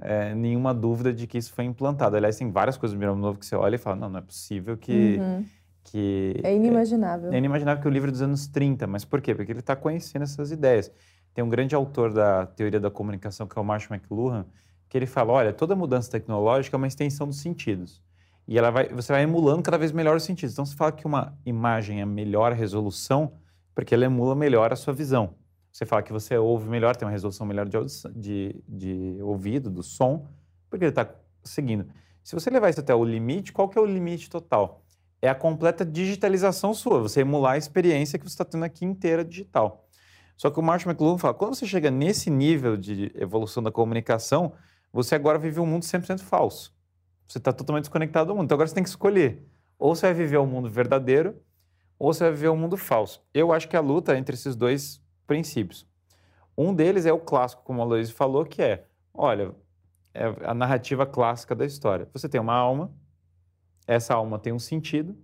é, 0.00 0.34
nenhuma 0.34 0.74
dúvida 0.74 1.12
de 1.12 1.26
que 1.26 1.38
isso 1.38 1.52
foi 1.52 1.64
implantado. 1.64 2.16
Aliás, 2.16 2.36
tem 2.36 2.50
várias 2.50 2.76
coisas 2.76 2.98
do 2.98 3.06
Mundo 3.06 3.18
Novo 3.18 3.38
que 3.38 3.46
você 3.46 3.54
olha 3.54 3.76
e 3.76 3.78
fala, 3.78 3.96
não, 3.96 4.08
não 4.08 4.18
é 4.18 4.22
possível 4.22 4.76
que... 4.76 5.18
Uhum 5.18 5.44
que 5.84 6.40
é 6.42 6.54
inimaginável. 6.54 7.32
É, 7.32 7.34
é 7.34 7.38
inimaginável 7.38 7.82
que 7.82 7.88
o 7.88 7.90
livro 7.90 8.08
é 8.08 8.12
dos 8.12 8.22
anos 8.22 8.46
30, 8.46 8.86
mas 8.86 9.04
por 9.04 9.20
quê? 9.20 9.34
Porque 9.34 9.50
ele 9.50 9.60
está 9.60 9.74
conhecendo 9.74 10.22
essas 10.22 10.50
ideias. 10.52 10.90
Tem 11.34 11.44
um 11.44 11.48
grande 11.48 11.74
autor 11.74 12.12
da 12.12 12.46
teoria 12.46 12.80
da 12.80 12.90
comunicação, 12.90 13.46
que 13.46 13.58
é 13.58 13.62
o 13.62 13.64
Marshall 13.64 13.96
McLuhan, 13.96 14.46
que 14.88 14.96
ele 14.98 15.06
fala, 15.06 15.32
olha, 15.32 15.52
toda 15.52 15.76
mudança 15.76 16.10
tecnológica 16.10 16.76
é 16.76 16.78
uma 16.78 16.86
extensão 16.86 17.26
dos 17.26 17.40
sentidos. 17.40 18.02
E 18.46 18.58
ela 18.58 18.70
vai, 18.70 18.88
você 18.88 19.12
vai 19.12 19.22
emulando 19.22 19.62
cada 19.62 19.78
vez 19.78 19.92
melhor 19.92 20.16
os 20.16 20.24
sentidos. 20.24 20.54
Então, 20.54 20.66
você 20.66 20.74
fala 20.74 20.90
que 20.90 21.06
uma 21.06 21.38
imagem 21.46 22.00
é 22.00 22.04
melhor 22.04 22.52
resolução, 22.52 23.32
porque 23.74 23.94
ela 23.94 24.04
emula 24.04 24.34
melhor 24.34 24.72
a 24.72 24.76
sua 24.76 24.92
visão. 24.92 25.34
Você 25.72 25.86
fala 25.86 26.02
que 26.02 26.12
você 26.12 26.36
ouve 26.36 26.68
melhor, 26.68 26.96
tem 26.96 27.06
uma 27.06 27.12
resolução 27.12 27.46
melhor 27.46 27.68
de, 27.68 27.78
de, 28.14 28.64
de 28.68 29.22
ouvido, 29.22 29.70
do 29.70 29.82
som, 29.82 30.26
porque 30.68 30.84
ele 30.84 30.90
está 30.90 31.08
seguindo. 31.44 31.86
Se 32.22 32.34
você 32.34 32.50
levar 32.50 32.70
isso 32.70 32.80
até 32.80 32.94
o 32.94 33.04
limite, 33.04 33.52
qual 33.52 33.68
que 33.68 33.78
é 33.78 33.80
o 33.80 33.86
limite 33.86 34.28
total? 34.28 34.84
é 35.22 35.28
a 35.28 35.34
completa 35.34 35.84
digitalização 35.84 36.72
sua, 36.72 37.00
você 37.00 37.20
emular 37.20 37.52
a 37.52 37.58
experiência 37.58 38.18
que 38.18 38.24
você 38.24 38.34
está 38.34 38.44
tendo 38.44 38.64
aqui 38.64 38.84
inteira 38.84 39.24
digital. 39.24 39.86
Só 40.36 40.50
que 40.50 40.58
o 40.58 40.62
Marshall 40.62 40.92
McLuhan 40.92 41.18
fala, 41.18 41.34
quando 41.34 41.54
você 41.54 41.66
chega 41.66 41.90
nesse 41.90 42.30
nível 42.30 42.76
de 42.76 43.12
evolução 43.14 43.62
da 43.62 43.70
comunicação, 43.70 44.54
você 44.90 45.14
agora 45.14 45.38
vive 45.38 45.60
um 45.60 45.66
mundo 45.66 45.82
100% 45.82 46.20
falso. 46.20 46.74
Você 47.28 47.36
está 47.36 47.52
totalmente 47.52 47.84
desconectado 47.84 48.28
do 48.28 48.34
mundo. 48.34 48.46
Então 48.46 48.56
agora 48.56 48.66
você 48.66 48.74
tem 48.74 48.82
que 48.82 48.88
escolher. 48.88 49.46
Ou 49.78 49.94
você 49.94 50.06
vai 50.06 50.14
viver 50.14 50.38
um 50.38 50.46
mundo 50.46 50.68
verdadeiro, 50.70 51.36
ou 51.98 52.12
você 52.12 52.24
vai 52.24 52.32
viver 52.32 52.48
um 52.48 52.56
mundo 52.56 52.76
falso. 52.78 53.22
Eu 53.34 53.52
acho 53.52 53.68
que 53.68 53.76
a 53.76 53.80
luta 53.80 54.16
entre 54.16 54.34
esses 54.34 54.56
dois 54.56 55.02
princípios. 55.30 55.86
Um 56.58 56.74
deles 56.74 57.06
é 57.06 57.12
o 57.12 57.20
clássico, 57.20 57.62
como 57.62 57.80
a 57.80 57.84
Luiz 57.84 58.10
falou, 58.10 58.44
que 58.44 58.60
é, 58.60 58.84
olha, 59.14 59.54
é 60.12 60.24
a 60.44 60.52
narrativa 60.52 61.06
clássica 61.06 61.54
da 61.54 61.64
história. 61.64 62.08
Você 62.12 62.28
tem 62.28 62.40
uma 62.40 62.52
alma, 62.52 62.92
essa 63.86 64.12
alma 64.12 64.40
tem 64.40 64.52
um 64.52 64.58
sentido, 64.58 65.16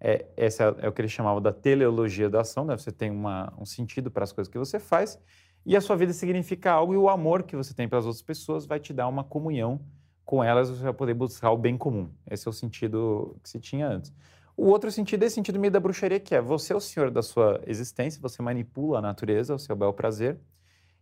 é, 0.00 0.24
essa 0.38 0.74
é 0.78 0.88
o 0.88 0.92
que 0.92 1.02
ele 1.02 1.08
chamava 1.08 1.38
da 1.38 1.52
teleologia 1.52 2.30
da 2.30 2.40
ação, 2.40 2.64
né? 2.64 2.74
você 2.74 2.90
tem 2.90 3.10
uma, 3.10 3.52
um 3.58 3.66
sentido 3.66 4.10
para 4.10 4.24
as 4.24 4.32
coisas 4.32 4.50
que 4.50 4.58
você 4.58 4.78
faz, 4.78 5.20
e 5.66 5.76
a 5.76 5.82
sua 5.82 5.96
vida 5.96 6.14
significa 6.14 6.72
algo, 6.72 6.94
e 6.94 6.96
o 6.96 7.10
amor 7.10 7.42
que 7.42 7.54
você 7.54 7.74
tem 7.74 7.86
pelas 7.86 8.06
outras 8.06 8.22
pessoas 8.22 8.64
vai 8.64 8.80
te 8.80 8.94
dar 8.94 9.06
uma 9.06 9.22
comunhão 9.22 9.82
com 10.24 10.42
elas, 10.42 10.70
você 10.70 10.82
vai 10.82 10.94
poder 10.94 11.12
buscar 11.12 11.50
o 11.50 11.58
bem 11.58 11.76
comum. 11.76 12.10
Esse 12.30 12.48
é 12.48 12.50
o 12.50 12.54
sentido 12.54 13.36
que 13.42 13.50
se 13.50 13.60
tinha 13.60 13.86
antes. 13.86 14.14
O 14.56 14.66
outro 14.66 14.90
sentido 14.90 15.22
é 15.22 15.26
esse 15.26 15.34
sentido 15.34 15.58
meio 15.58 15.72
da 15.72 15.80
bruxaria, 15.80 16.20
que 16.20 16.34
é 16.34 16.40
você 16.40 16.72
é 16.72 16.76
o 16.76 16.80
senhor 16.80 17.10
da 17.10 17.22
sua 17.22 17.60
existência, 17.66 18.20
você 18.20 18.42
manipula 18.42 18.98
a 18.98 19.02
natureza, 19.02 19.54
o 19.54 19.58
seu 19.58 19.74
bel 19.74 19.92
prazer, 19.92 20.38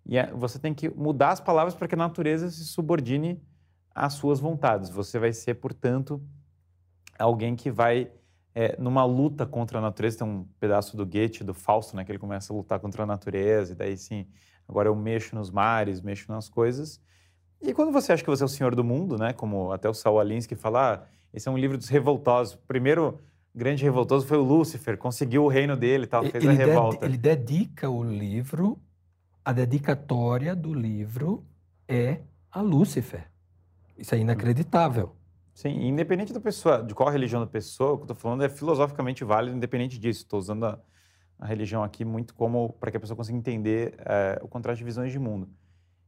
e 0.06 0.16
é, 0.16 0.32
você 0.32 0.58
tem 0.58 0.72
que 0.72 0.88
mudar 0.88 1.30
as 1.30 1.40
palavras 1.40 1.74
para 1.74 1.86
que 1.88 1.94
a 1.94 1.98
natureza 1.98 2.48
se 2.50 2.64
subordine 2.64 3.42
às 3.94 4.14
suas 4.14 4.40
vontades. 4.40 4.88
Você 4.90 5.18
vai 5.18 5.32
ser, 5.32 5.54
portanto, 5.54 6.22
alguém 7.18 7.54
que 7.54 7.70
vai 7.70 8.10
é, 8.54 8.76
numa 8.78 9.04
luta 9.04 9.46
contra 9.46 9.78
a 9.78 9.80
natureza. 9.80 10.18
Tem 10.18 10.26
um 10.26 10.44
pedaço 10.58 10.96
do 10.96 11.04
Goethe, 11.04 11.44
do 11.44 11.54
Fausto, 11.54 11.96
né, 11.96 12.04
que 12.04 12.12
ele 12.12 12.18
começa 12.18 12.52
a 12.52 12.56
lutar 12.56 12.80
contra 12.80 13.02
a 13.02 13.06
natureza, 13.06 13.72
e 13.72 13.74
daí 13.74 13.96
sim, 13.96 14.26
agora 14.68 14.88
eu 14.88 14.96
mexo 14.96 15.34
nos 15.34 15.50
mares, 15.50 16.00
mexo 16.00 16.30
nas 16.32 16.48
coisas. 16.48 17.00
E 17.60 17.74
quando 17.74 17.92
você 17.92 18.12
acha 18.12 18.22
que 18.22 18.30
você 18.30 18.42
é 18.42 18.46
o 18.46 18.48
senhor 18.48 18.74
do 18.74 18.82
mundo, 18.82 19.18
né, 19.18 19.32
como 19.32 19.70
até 19.70 19.88
o 19.88 19.94
Saul 19.94 20.18
Alinsky 20.18 20.54
fala, 20.54 20.94
ah, 20.94 21.06
esse 21.32 21.48
é 21.48 21.50
um 21.50 21.58
livro 21.58 21.76
dos 21.76 21.88
revoltosos. 21.88 22.56
Primeiro 22.66 23.20
grande 23.54 23.84
revoltoso 23.84 24.26
foi 24.26 24.38
o 24.38 24.42
Lúcifer, 24.42 24.96
conseguiu 24.96 25.44
o 25.44 25.48
reino 25.48 25.76
dele 25.76 26.04
e 26.04 26.06
tal, 26.06 26.22
fez 26.22 26.42
ele 26.44 26.48
a 26.48 26.66
revolta. 26.66 27.04
ele 27.04 27.16
dedica 27.16 27.88
o 27.88 28.02
livro, 28.02 28.78
a 29.44 29.52
dedicatória 29.52 30.54
do 30.54 30.72
livro 30.72 31.44
é 31.88 32.20
a 32.50 32.60
Lúcifer. 32.60 33.28
Isso 33.96 34.14
é 34.14 34.18
inacreditável. 34.18 35.14
Sim, 35.52 35.88
independente 35.88 36.32
da 36.32 36.40
pessoa, 36.40 36.82
de 36.82 36.94
qual 36.94 37.10
religião 37.10 37.40
da 37.40 37.46
pessoa, 37.46 37.92
o 37.92 37.96
que 37.96 38.02
eu 38.02 38.04
estou 38.04 38.16
falando 38.16 38.44
é 38.44 38.48
filosoficamente 38.48 39.24
válido, 39.24 39.56
independente 39.56 39.98
disso. 39.98 40.22
Estou 40.22 40.38
usando 40.38 40.64
a, 40.64 40.78
a, 41.38 41.46
religião 41.46 41.84
aqui 41.84 42.04
muito 42.04 42.34
como 42.34 42.72
para 42.80 42.90
que 42.90 42.96
a 42.96 43.00
pessoa 43.00 43.16
consiga 43.16 43.36
entender 43.36 43.94
é, 43.98 44.40
o 44.42 44.48
contraste 44.48 44.78
de 44.78 44.84
visões 44.84 45.12
de 45.12 45.18
mundo. 45.18 45.48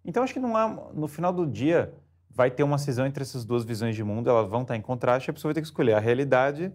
Então, 0.05 0.23
acho 0.23 0.33
que 0.33 0.41
não 0.41 0.57
há, 0.57 0.69
no 0.95 1.07
final 1.07 1.33
do 1.33 1.47
dia, 1.47 1.93
vai 2.31 2.51
ter 2.51 2.63
uma 2.63 2.79
cisão 2.79 3.05
entre 3.05 3.23
essas 3.23 3.45
duas 3.45 3.63
visões 3.65 3.95
de 3.95 4.03
mundo, 4.03 4.31
elas 4.31 4.49
vão 4.49 4.63
estar 4.63 4.77
em 4.77 4.81
contraste, 4.81 5.29
e 5.29 5.31
a 5.31 5.35
pessoa 5.35 5.51
vai 5.51 5.55
ter 5.55 5.61
que 5.61 5.67
escolher 5.67 5.95
a 5.95 6.01
realidade 6.01 6.73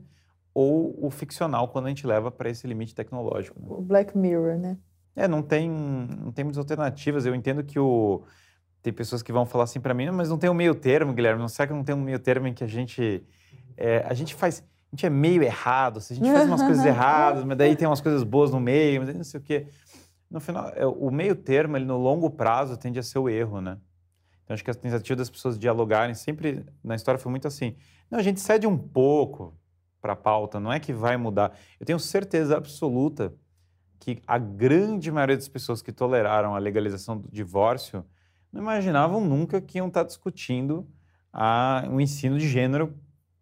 ou 0.57 0.97
o 1.05 1.11
ficcional 1.11 1.67
quando 1.67 1.85
a 1.85 1.89
gente 1.89 2.07
leva 2.07 2.31
para 2.31 2.49
esse 2.49 2.65
limite 2.65 2.95
tecnológico. 2.95 3.61
Né? 3.61 3.67
O 3.69 3.79
Black 3.79 4.17
Mirror, 4.17 4.57
né? 4.57 4.75
É, 5.15 5.27
não 5.27 5.43
tem, 5.43 5.69
não 5.69 6.31
tem 6.31 6.43
muitas 6.43 6.57
alternativas. 6.57 7.27
Eu 7.27 7.35
entendo 7.35 7.63
que 7.63 7.77
o 7.77 8.23
tem 8.81 8.91
pessoas 8.91 9.21
que 9.21 9.31
vão 9.31 9.45
falar 9.45 9.65
assim 9.65 9.79
para 9.79 9.93
mim, 9.93 10.09
mas 10.09 10.29
não 10.29 10.37
tem 10.37 10.49
um 10.49 10.55
meio 10.55 10.73
termo, 10.73 11.13
Guilherme. 11.13 11.39
Não 11.39 11.47
será 11.47 11.67
que 11.67 11.73
não 11.73 11.83
tem 11.83 11.93
um 11.93 12.01
meio 12.01 12.17
termo 12.17 12.47
em 12.47 12.55
que 12.55 12.63
a 12.63 12.67
gente 12.67 13.23
é, 13.77 14.03
a 14.07 14.15
gente 14.15 14.33
faz, 14.33 14.63
a 14.91 14.95
gente 14.95 15.05
é 15.05 15.11
meio 15.11 15.43
errado, 15.43 15.99
a 15.99 16.13
gente 16.13 16.31
faz 16.31 16.47
umas 16.47 16.63
coisas 16.63 16.83
erradas, 16.85 17.43
mas 17.43 17.55
daí 17.55 17.75
tem 17.75 17.87
umas 17.87 18.01
coisas 18.01 18.23
boas 18.23 18.49
no 18.49 18.59
meio, 18.59 19.03
mas 19.05 19.15
não 19.15 19.23
sei 19.23 19.39
o 19.39 19.43
quê. 19.43 19.67
No 20.27 20.39
final, 20.39 20.71
é, 20.75 20.87
o 20.87 21.11
meio 21.11 21.35
termo, 21.35 21.77
ele 21.77 21.85
no 21.85 21.97
longo 21.97 22.31
prazo 22.31 22.75
tende 22.77 22.97
a 22.97 23.03
ser 23.03 23.19
o 23.19 23.29
erro, 23.29 23.61
né? 23.61 23.77
Então 24.43 24.55
acho 24.55 24.63
que 24.63 24.71
a 24.71 24.73
tentativa 24.73 25.17
das 25.17 25.29
pessoas 25.29 25.59
dialogarem 25.59 26.15
sempre 26.15 26.65
na 26.83 26.95
história 26.95 27.19
foi 27.19 27.29
muito 27.29 27.47
assim. 27.47 27.75
Não, 28.09 28.17
a 28.17 28.23
gente 28.23 28.39
cede 28.39 28.65
um 28.65 28.77
pouco 28.77 29.53
para 30.07 30.13
a 30.13 30.15
pauta, 30.15 30.57
não 30.57 30.71
é 30.71 30.79
que 30.79 30.93
vai 30.93 31.17
mudar. 31.17 31.57
Eu 31.77 31.85
tenho 31.85 31.99
certeza 31.99 32.55
absoluta 32.55 33.33
que 33.99 34.21
a 34.25 34.37
grande 34.37 35.11
maioria 35.11 35.35
das 35.35 35.49
pessoas 35.49 35.81
que 35.81 35.91
toleraram 35.91 36.55
a 36.55 36.59
legalização 36.59 37.17
do 37.17 37.29
divórcio 37.29 38.05
não 38.53 38.61
imaginavam 38.61 39.19
nunca 39.19 39.59
que 39.59 39.79
iam 39.79 39.89
estar 39.89 40.03
discutindo 40.03 40.87
a, 41.33 41.83
o 41.91 41.99
ensino 41.99 42.39
de 42.39 42.47
gênero 42.47 42.97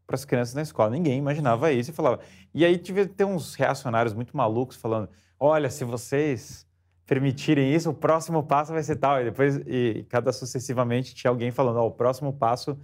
para 0.07 0.15
as 0.15 0.25
crianças 0.25 0.55
na 0.55 0.63
escola. 0.63 0.89
Ninguém 0.89 1.19
imaginava 1.19 1.71
isso 1.71 1.91
e 1.91 1.93
falava. 1.93 2.19
E 2.51 2.65
aí 2.65 2.79
tive 2.79 3.05
ter 3.05 3.25
uns 3.25 3.53
reacionários 3.53 4.15
muito 4.15 4.35
malucos 4.35 4.75
falando: 4.75 5.07
olha, 5.39 5.69
se 5.69 5.83
vocês 5.83 6.65
permitirem 7.05 7.75
isso, 7.75 7.91
o 7.91 7.93
próximo 7.93 8.41
passo 8.41 8.73
vai 8.73 8.81
ser 8.81 8.95
tal. 8.95 9.21
E 9.21 9.25
depois, 9.25 9.57
e 9.67 10.03
cada 10.09 10.33
sucessivamente, 10.33 11.13
tinha 11.13 11.29
alguém 11.29 11.51
falando: 11.51 11.77
oh, 11.77 11.87
o 11.87 11.91
próximo 11.91 12.33
passo 12.33 12.75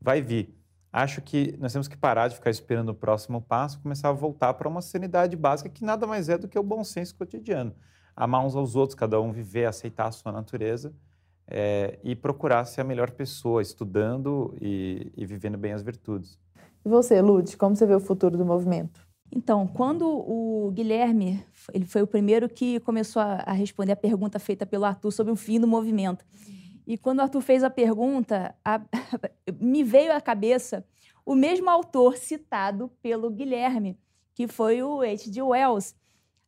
vai 0.00 0.22
vir. 0.22 0.54
Acho 0.96 1.20
que 1.20 1.56
nós 1.58 1.72
temos 1.72 1.88
que 1.88 1.96
parar 1.96 2.28
de 2.28 2.36
ficar 2.36 2.50
esperando 2.50 2.90
o 2.90 2.94
próximo 2.94 3.42
passo, 3.42 3.80
começar 3.80 4.10
a 4.10 4.12
voltar 4.12 4.54
para 4.54 4.68
uma 4.68 4.80
sanidade 4.80 5.36
básica 5.36 5.68
que 5.68 5.84
nada 5.84 6.06
mais 6.06 6.28
é 6.28 6.38
do 6.38 6.46
que 6.46 6.56
o 6.56 6.62
bom 6.62 6.84
senso 6.84 7.16
cotidiano. 7.16 7.74
Amar 8.14 8.46
uns 8.46 8.54
aos 8.54 8.76
outros, 8.76 8.94
cada 8.94 9.20
um 9.20 9.32
viver, 9.32 9.64
aceitar 9.64 10.06
a 10.06 10.12
sua 10.12 10.30
natureza 10.30 10.94
é, 11.48 11.98
e 12.04 12.14
procurar 12.14 12.64
ser 12.64 12.82
a 12.82 12.84
melhor 12.84 13.10
pessoa, 13.10 13.60
estudando 13.60 14.56
e, 14.60 15.10
e 15.16 15.26
vivendo 15.26 15.58
bem 15.58 15.72
as 15.72 15.82
virtudes. 15.82 16.38
E 16.84 16.88
você, 16.88 17.20
Lud, 17.20 17.56
como 17.56 17.74
você 17.74 17.86
vê 17.86 17.96
o 17.96 17.98
futuro 17.98 18.38
do 18.38 18.44
movimento? 18.44 19.04
Então, 19.32 19.66
quando 19.66 20.06
o 20.06 20.70
Guilherme, 20.72 21.44
ele 21.72 21.86
foi 21.86 22.02
o 22.02 22.06
primeiro 22.06 22.48
que 22.48 22.78
começou 22.78 23.20
a, 23.20 23.50
responder 23.50 23.90
a 23.90 23.96
pergunta 23.96 24.38
feita 24.38 24.64
pelo 24.64 24.84
Arthur 24.84 25.10
sobre 25.10 25.32
o 25.32 25.36
fim 25.36 25.58
do 25.58 25.66
movimento. 25.66 26.24
E 26.86 26.98
quando 26.98 27.18
o 27.18 27.22
Arthur 27.22 27.40
fez 27.40 27.64
a 27.64 27.70
pergunta, 27.70 28.54
a, 28.64 28.80
me 29.60 29.82
veio 29.82 30.12
à 30.12 30.20
cabeça 30.20 30.84
o 31.24 31.34
mesmo 31.34 31.70
autor 31.70 32.16
citado 32.16 32.90
pelo 33.00 33.30
Guilherme, 33.30 33.98
que 34.34 34.46
foi 34.46 34.82
o 34.82 35.00
H.G. 35.00 35.42
Wells. 35.42 35.94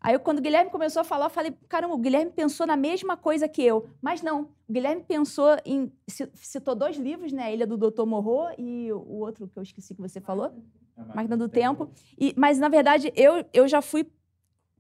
Aí, 0.01 0.19
quando 0.19 0.39
o 0.39 0.43
Guilherme 0.43 0.71
começou 0.71 1.01
a 1.01 1.05
falar, 1.05 1.27
eu 1.27 1.31
falei: 1.31 1.57
caramba, 1.69 1.95
o 1.95 1.99
Guilherme 1.99 2.31
pensou 2.31 2.67
na 2.67 2.77
mesma 2.77 3.17
coisa 3.17 3.49
que 3.49 3.63
eu. 3.63 3.89
Mas 4.01 4.23
não, 4.23 4.51
o 4.69 4.73
Guilherme 4.73 5.03
pensou 5.03 5.57
em. 5.65 5.91
Citou 6.35 6.75
dois 6.75 6.97
livros, 6.97 7.33
né? 7.33 7.45
A 7.45 7.53
Ilha 7.53 7.67
do 7.67 7.77
Doutor 7.77 8.07
Morro 8.07 8.49
e 8.59 8.93
o 8.93 9.19
outro 9.21 9.49
que 9.49 9.59
eu 9.59 9.63
esqueci 9.63 9.95
que 9.95 10.01
você 10.01 10.21
falou, 10.21 10.53
Máquina 11.15 11.37
do 11.37 11.49
Tempo. 11.49 11.91
E, 12.19 12.35
mas, 12.37 12.59
na 12.59 12.69
verdade, 12.69 13.13
eu, 13.17 13.45
eu 13.53 13.67
já 13.67 13.81
fui. 13.81 14.07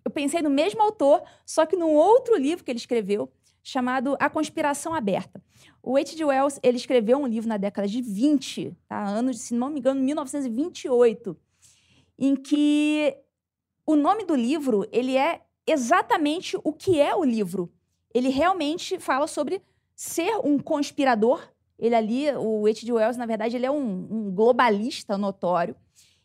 Eu 0.05 0.11
pensei 0.11 0.41
no 0.41 0.51
mesmo 0.51 0.81
autor, 0.83 1.23
só 1.45 1.67
que 1.67 1.75
num 1.75 1.93
outro 1.93 2.37
livro 2.37 2.65
que 2.65 2.71
ele 2.71 2.79
escreveu, 2.79 3.29
chamado 3.67 4.17
A 4.21 4.31
Conspiração 4.31 4.95
Aberta. 4.95 5.43
O 5.83 5.97
H.G. 5.97 6.25
Wells 6.25 6.61
ele 6.63 6.77
escreveu 6.77 7.19
um 7.19 7.27
livro 7.27 7.49
na 7.49 7.57
década 7.57 7.89
de 7.89 8.01
20, 8.01 8.77
tá? 8.89 9.05
anos, 9.05 9.41
se 9.41 9.55
não 9.55 9.71
me 9.71 9.81
engano, 9.81 10.01
1928, 10.01 11.37
em 12.17 12.37
que 12.37 13.17
o 13.85 13.97
nome 13.97 14.25
do 14.25 14.37
livro, 14.37 14.87
ele 14.93 15.17
é 15.17 15.43
exatamente 15.67 16.57
o 16.63 16.73
que 16.73 17.01
é 17.01 17.13
o 17.17 17.25
livro. 17.25 17.69
Ele 18.15 18.29
realmente 18.29 19.01
fala 19.01 19.27
sobre 19.27 19.61
ser 19.97 20.37
um 20.45 20.61
conspirador. 20.61 21.43
Ele 21.77 21.95
ali, 21.97 22.31
o 22.37 22.69
H.G. 22.69 22.93
Wells, 22.93 23.19
na 23.19 23.27
verdade, 23.27 23.57
ele 23.57 23.67
é 23.67 23.71
um, 23.71 24.07
um 24.09 24.31
globalista 24.31 25.19
notório. 25.19 25.75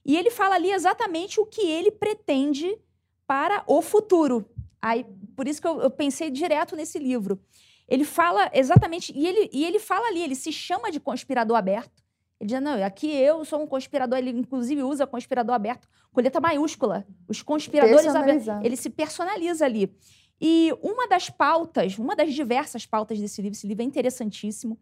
E 0.05 0.15
ele 0.15 0.29
fala 0.29 0.53
ali 0.53 0.71
exatamente 0.71 1.39
o 1.39 1.45
que 1.47 1.61
ele 1.61 1.89
pretende 1.89 2.77
para 3.25 3.63
o 3.65 3.81
futuro. 3.81 4.45
Aí, 4.81 5.05
por 5.35 5.47
isso 5.47 5.61
que 5.61 5.67
eu, 5.67 5.81
eu, 5.81 5.91
pensei 5.91 6.29
direto 6.31 6.75
nesse 6.75 6.97
livro. 6.97 7.39
Ele 7.87 8.03
fala 8.03 8.49
exatamente, 8.53 9.13
e 9.15 9.27
ele, 9.27 9.49
e 9.53 9.65
ele 9.65 9.79
fala 9.79 10.07
ali, 10.07 10.21
ele 10.21 10.35
se 10.35 10.51
chama 10.51 10.91
de 10.91 10.99
conspirador 10.99 11.57
aberto. 11.57 12.01
Ele 12.39 12.49
diz, 12.49 12.61
não, 12.61 12.83
aqui 12.83 13.11
eu 13.11 13.45
sou 13.45 13.61
um 13.61 13.67
conspirador, 13.67 14.17
ele 14.17 14.31
inclusive 14.31 14.81
usa 14.81 15.05
conspirador 15.05 15.53
aberto 15.53 15.87
com 16.11 16.21
letra 16.21 16.41
maiúscula. 16.41 17.05
Os 17.27 17.41
conspiradores 17.41 18.07
abertos, 18.07 18.47
ele 18.63 18.75
se 18.75 18.89
personaliza 18.89 19.65
ali. 19.65 19.93
E 20.39 20.73
uma 20.81 21.07
das 21.07 21.29
pautas, 21.29 21.99
uma 21.99 22.15
das 22.15 22.33
diversas 22.33 22.83
pautas 22.83 23.19
desse 23.19 23.41
livro, 23.43 23.55
esse 23.55 23.67
livro 23.67 23.83
é 23.83 23.85
interessantíssimo, 23.85 24.79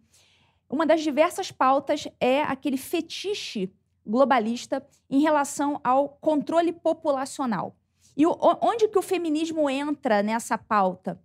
uma 0.69 0.85
das 0.85 1.01
diversas 1.01 1.51
pautas 1.51 2.07
é 2.19 2.43
aquele 2.43 2.77
fetiche 2.77 3.73
globalista 4.05 4.85
em 5.09 5.19
relação 5.19 5.81
ao 5.83 6.09
controle 6.09 6.71
populacional. 6.71 7.75
E 8.19 8.25
o, 8.25 8.37
onde 8.61 8.89
que 8.89 8.99
o 8.99 9.01
feminismo 9.01 9.69
entra 9.69 10.21
nessa 10.21 10.57
pauta? 10.57 11.17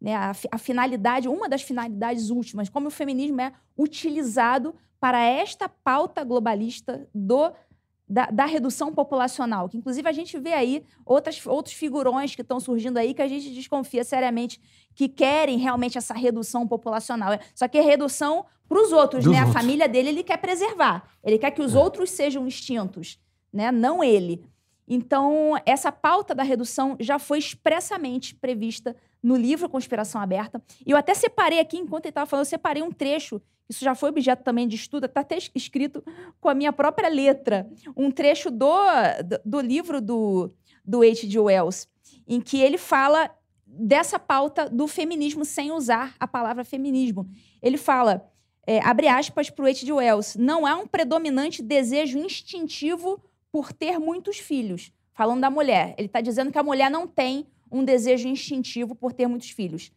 Né, 0.00 0.14
a, 0.14 0.32
a 0.50 0.56
finalidade, 0.56 1.28
uma 1.28 1.46
das 1.46 1.60
finalidades 1.60 2.30
últimas, 2.30 2.70
como 2.70 2.88
o 2.88 2.90
feminismo 2.90 3.38
é 3.42 3.52
utilizado 3.76 4.74
para 4.98 5.22
esta 5.22 5.68
pauta 5.68 6.24
globalista 6.24 7.06
do 7.14 7.52
da, 8.08 8.24
da, 8.30 8.46
redução 8.46 8.94
populacional, 8.94 9.68
que 9.68 9.76
inclusive 9.76 10.08
a 10.08 10.12
gente 10.12 10.38
vê 10.38 10.54
aí 10.54 10.82
outras, 11.04 11.46
outros 11.46 11.74
figurões 11.74 12.34
que 12.34 12.40
estão 12.40 12.58
surgindo 12.58 12.96
aí 12.96 13.12
que 13.12 13.20
a 13.20 13.28
gente 13.28 13.50
desconfia 13.50 14.02
seriamente 14.02 14.58
que 14.94 15.10
querem 15.10 15.58
realmente 15.58 15.98
essa 15.98 16.14
redução 16.14 16.66
populacional. 16.66 17.38
Só 17.54 17.68
que 17.68 17.76
é 17.76 17.82
redução 17.82 18.46
para 18.66 18.80
os 18.80 18.92
outros, 18.92 19.24
Dos 19.24 19.34
né? 19.34 19.40
Outros. 19.40 19.54
A 19.54 19.60
família 19.60 19.86
dele 19.86 20.08
ele 20.08 20.22
quer 20.22 20.38
preservar. 20.38 21.06
Ele 21.22 21.36
quer 21.36 21.50
que 21.50 21.60
os 21.60 21.74
é. 21.74 21.78
outros 21.78 22.08
sejam 22.08 22.46
extintos, 22.46 23.20
né? 23.52 23.70
Não 23.70 24.02
ele. 24.02 24.42
Então, 24.88 25.52
essa 25.66 25.92
pauta 25.92 26.34
da 26.34 26.42
redução 26.42 26.96
já 26.98 27.18
foi 27.18 27.38
expressamente 27.38 28.34
prevista 28.34 28.96
no 29.22 29.36
livro 29.36 29.68
Conspiração 29.68 30.20
Aberta. 30.20 30.62
E 30.86 30.90
eu 30.90 30.96
até 30.96 31.12
separei 31.12 31.60
aqui, 31.60 31.76
enquanto 31.76 32.06
ele 32.06 32.10
estava 32.10 32.26
falando, 32.26 32.46
eu 32.46 32.50
separei 32.50 32.82
um 32.82 32.90
trecho, 32.90 33.40
isso 33.68 33.84
já 33.84 33.94
foi 33.94 34.08
objeto 34.08 34.42
também 34.42 34.66
de 34.66 34.76
estudo, 34.76 35.04
está 35.04 35.20
até 35.20 35.36
escrito 35.54 36.02
com 36.40 36.48
a 36.48 36.54
minha 36.54 36.72
própria 36.72 37.08
letra, 37.08 37.68
um 37.94 38.10
trecho 38.10 38.50
do, 38.50 38.74
do, 39.44 39.60
livro 39.60 40.00
do, 40.00 40.50
do 40.82 41.02
H.G. 41.02 41.38
Wells, 41.38 41.86
em 42.26 42.40
que 42.40 42.58
ele 42.58 42.78
fala 42.78 43.30
dessa 43.66 44.18
pauta 44.18 44.70
do 44.70 44.88
feminismo 44.88 45.44
sem 45.44 45.70
usar 45.70 46.14
a 46.18 46.26
palavra 46.26 46.64
feminismo. 46.64 47.28
Ele 47.60 47.76
fala, 47.76 48.26
é, 48.66 48.80
abre 48.82 49.06
aspas 49.06 49.50
para 49.50 49.64
o 49.64 49.68
H.G. 49.68 49.92
Wells, 49.92 50.38
não 50.38 50.64
há 50.64 50.74
um 50.76 50.86
predominante 50.86 51.62
desejo 51.62 52.18
instintivo 52.18 53.22
por 53.50 53.72
ter 53.72 53.98
muitos 53.98 54.38
filhos. 54.38 54.92
Falando 55.12 55.40
da 55.40 55.50
mulher, 55.50 55.94
ele 55.98 56.06
está 56.06 56.20
dizendo 56.20 56.52
que 56.52 56.58
a 56.58 56.62
mulher 56.62 56.90
não 56.90 57.06
tem 57.06 57.46
um 57.70 57.84
desejo 57.84 58.28
instintivo 58.28 58.94
por 58.94 59.12
ter 59.12 59.26
muitos 59.26 59.50
filhos, 59.50 59.90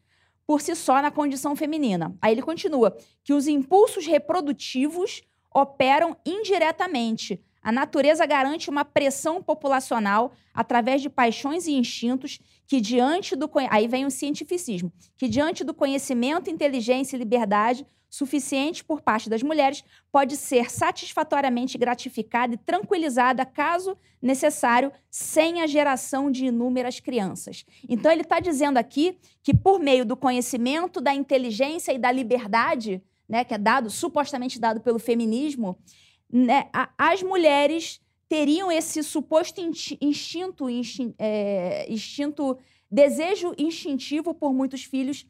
por 0.45 0.61
si 0.61 0.75
só 0.75 1.01
na 1.01 1.11
condição 1.11 1.55
feminina. 1.55 2.15
Aí 2.21 2.33
ele 2.33 2.41
continua 2.41 2.97
que 3.23 3.33
os 3.33 3.47
impulsos 3.47 4.05
reprodutivos 4.05 5.21
operam 5.53 6.17
indiretamente. 6.25 7.43
A 7.61 7.71
natureza 7.71 8.25
garante 8.25 8.69
uma 8.69 8.83
pressão 8.83 9.41
populacional 9.41 10.33
através 10.53 11.01
de 11.01 11.09
paixões 11.09 11.67
e 11.67 11.73
instintos 11.73 12.39
que 12.65 12.81
diante 12.81 13.35
do 13.35 13.49
aí 13.69 13.87
vem 13.87 14.05
o 14.05 14.11
cientificismo, 14.11 14.91
que 15.17 15.27
diante 15.27 15.63
do 15.63 15.73
conhecimento, 15.73 16.49
inteligência 16.49 17.15
e 17.15 17.19
liberdade 17.19 17.85
suficiente 18.11 18.83
por 18.83 19.01
parte 19.01 19.29
das 19.29 19.41
mulheres 19.41 19.85
pode 20.11 20.35
ser 20.35 20.69
satisfatoriamente 20.69 21.77
gratificada 21.77 22.53
e 22.53 22.57
tranquilizada, 22.57 23.45
caso 23.45 23.97
necessário, 24.21 24.91
sem 25.09 25.61
a 25.61 25.67
geração 25.67 26.29
de 26.29 26.47
inúmeras 26.47 26.99
crianças. 26.99 27.65
Então, 27.87 28.11
ele 28.11 28.23
está 28.23 28.41
dizendo 28.41 28.77
aqui 28.77 29.17
que, 29.41 29.53
por 29.53 29.79
meio 29.79 30.05
do 30.05 30.17
conhecimento, 30.17 30.99
da 30.99 31.13
inteligência 31.13 31.93
e 31.93 31.97
da 31.97 32.11
liberdade, 32.11 33.01
né, 33.29 33.45
que 33.45 33.53
é 33.53 33.57
dado, 33.57 33.89
supostamente 33.89 34.59
dado 34.59 34.81
pelo 34.81 34.99
feminismo, 34.99 35.77
né, 36.31 36.69
as 36.97 37.21
mulheres 37.21 37.99
teriam 38.27 38.71
esse 38.71 39.03
suposto 39.03 39.59
instinto, 39.59 40.69
instinto, 40.69 41.15
é, 41.19 41.85
instinto, 41.91 42.57
desejo 42.89 43.53
instintivo 43.57 44.33
por 44.33 44.53
muitos 44.53 44.83
filhos 44.83 45.25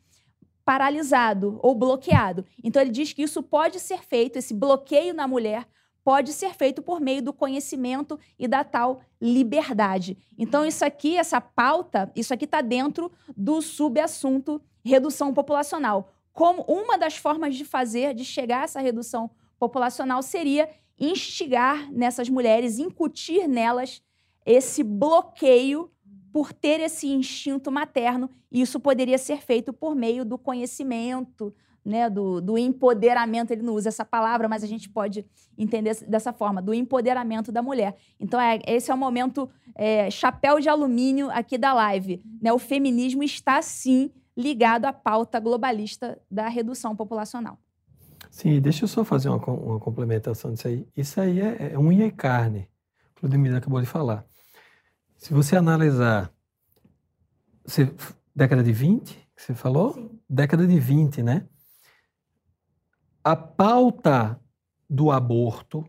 paralisado 0.64 1.60
ou 1.64 1.74
bloqueado. 1.74 2.46
Então, 2.64 2.82
ele 2.82 2.92
diz 2.92 3.12
que 3.12 3.24
isso 3.24 3.42
pode 3.42 3.80
ser 3.80 4.04
feito, 4.04 4.38
esse 4.38 4.54
bloqueio 4.54 5.14
na 5.14 5.28
mulher 5.28 5.68
pode 6.04 6.34
ser 6.34 6.54
feito 6.54 6.82
por 6.82 7.00
meio 7.00 7.22
do 7.22 7.34
conhecimento 7.34 8.20
e 8.38 8.48
da 8.48 8.64
tal 8.64 9.02
liberdade. 9.20 10.18
Então, 10.38 10.66
isso 10.66 10.84
aqui, 10.84 11.18
essa 11.18 11.40
pauta, 11.40 12.12
isso 12.16 12.34
aqui 12.34 12.46
está 12.46 12.62
dentro 12.62 13.12
do 13.36 13.62
subassunto 13.62 14.62
redução 14.84 15.34
populacional. 15.34 16.12
Como 16.34 16.64
uma 16.64 16.98
das 16.98 17.18
formas 17.18 17.56
de 17.56 17.66
fazer, 17.66 18.14
de 18.14 18.26
chegar 18.26 18.62
a 18.62 18.64
essa 18.64 18.80
redução 18.80 19.30
populacional, 19.60 20.24
seria 20.24 20.70
instigar 21.02 21.92
nessas 21.92 22.30
mulheres, 22.30 22.78
incutir 22.78 23.48
nelas 23.48 24.02
esse 24.46 24.84
bloqueio 24.84 25.92
por 26.32 26.54
ter 26.54 26.80
esse 26.80 27.08
instinto 27.08 27.72
materno, 27.72 28.30
e 28.52 28.62
isso 28.62 28.80
poderia 28.80 29.18
ser 29.18 29.42
feito 29.42 29.74
por 29.74 29.96
meio 29.96 30.24
do 30.24 30.38
conhecimento, 30.38 31.54
né, 31.84 32.10
do, 32.10 32.40
do 32.40 32.58
empoderamento, 32.58 33.52
ele 33.52 33.64
não 33.64 33.74
usa 33.74 33.90
essa 33.90 34.06
palavra, 34.06 34.48
mas 34.48 34.64
a 34.64 34.68
gente 34.68 34.88
pode 34.88 35.26
entender 35.58 35.96
dessa 36.08 36.32
forma, 36.32 36.62
do 36.62 36.74
empoderamento 36.74 37.52
da 37.52 37.62
mulher. 37.62 37.96
Então, 38.20 38.40
é, 38.40 38.60
esse 38.68 38.92
é 38.92 38.94
o 38.94 38.98
momento 38.98 39.50
é, 39.76 40.10
chapéu 40.12 40.60
de 40.60 40.70
alumínio 40.70 41.30
aqui 41.32 41.58
da 41.58 41.74
live. 41.74 42.22
Né? 42.42 42.54
O 42.54 42.60
feminismo 42.60 43.24
está, 43.24 43.62
sim, 43.62 44.12
ligado 44.38 44.86
à 44.86 44.94
pauta 44.94 45.40
globalista 45.40 46.22
da 46.30 46.48
redução 46.48 46.96
populacional. 46.96 47.58
Sim, 48.32 48.62
deixa 48.62 48.86
eu 48.86 48.88
só 48.88 49.04
fazer 49.04 49.28
uma, 49.28 49.46
uma 49.46 49.80
complementação 49.80 50.54
disso 50.54 50.68
aí. 50.70 50.88
Isso 50.96 51.20
aí 51.20 51.42
é, 51.42 51.74
é 51.74 51.78
unha 51.78 52.06
e 52.06 52.12
carne, 52.12 52.70
o 53.22 53.28
Ludmila 53.28 53.58
acabou 53.58 53.82
de 53.82 53.86
falar. 53.86 54.26
Se 55.18 55.34
você 55.34 55.58
analisar, 55.58 56.34
você, 57.66 57.94
década 58.34 58.64
de 58.64 58.72
20, 58.72 59.16
que 59.36 59.44
você 59.44 59.54
falou? 59.54 59.94
Sim. 59.94 60.18
Década 60.30 60.66
de 60.66 60.80
20, 60.80 61.22
né? 61.22 61.46
A 63.22 63.36
pauta 63.36 64.40
do 64.90 65.12
aborto, 65.12 65.86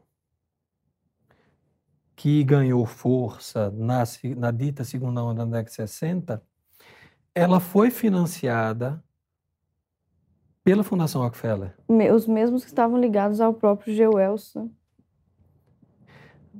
que 2.16 2.42
ganhou 2.42 2.84
força 2.84 3.70
na, 3.70 4.02
na 4.36 4.50
dita 4.50 4.84
segunda 4.84 5.22
onda 5.22 5.46
da 5.46 5.58
década 5.58 5.70
de 5.70 5.74
60, 5.74 6.42
ela 7.34 7.60
foi 7.60 7.90
financiada 7.90 9.02
pela 10.64 10.84
Fundação 10.84 11.22
Rockefeller. 11.22 11.74
Os 12.14 12.26
mesmos 12.26 12.62
que 12.62 12.70
estavam 12.70 12.98
ligados 13.00 13.40
ao 13.40 13.52
próprio 13.52 13.94
G. 13.94 14.06
Wells. 14.06 14.58
Né? 14.58 14.68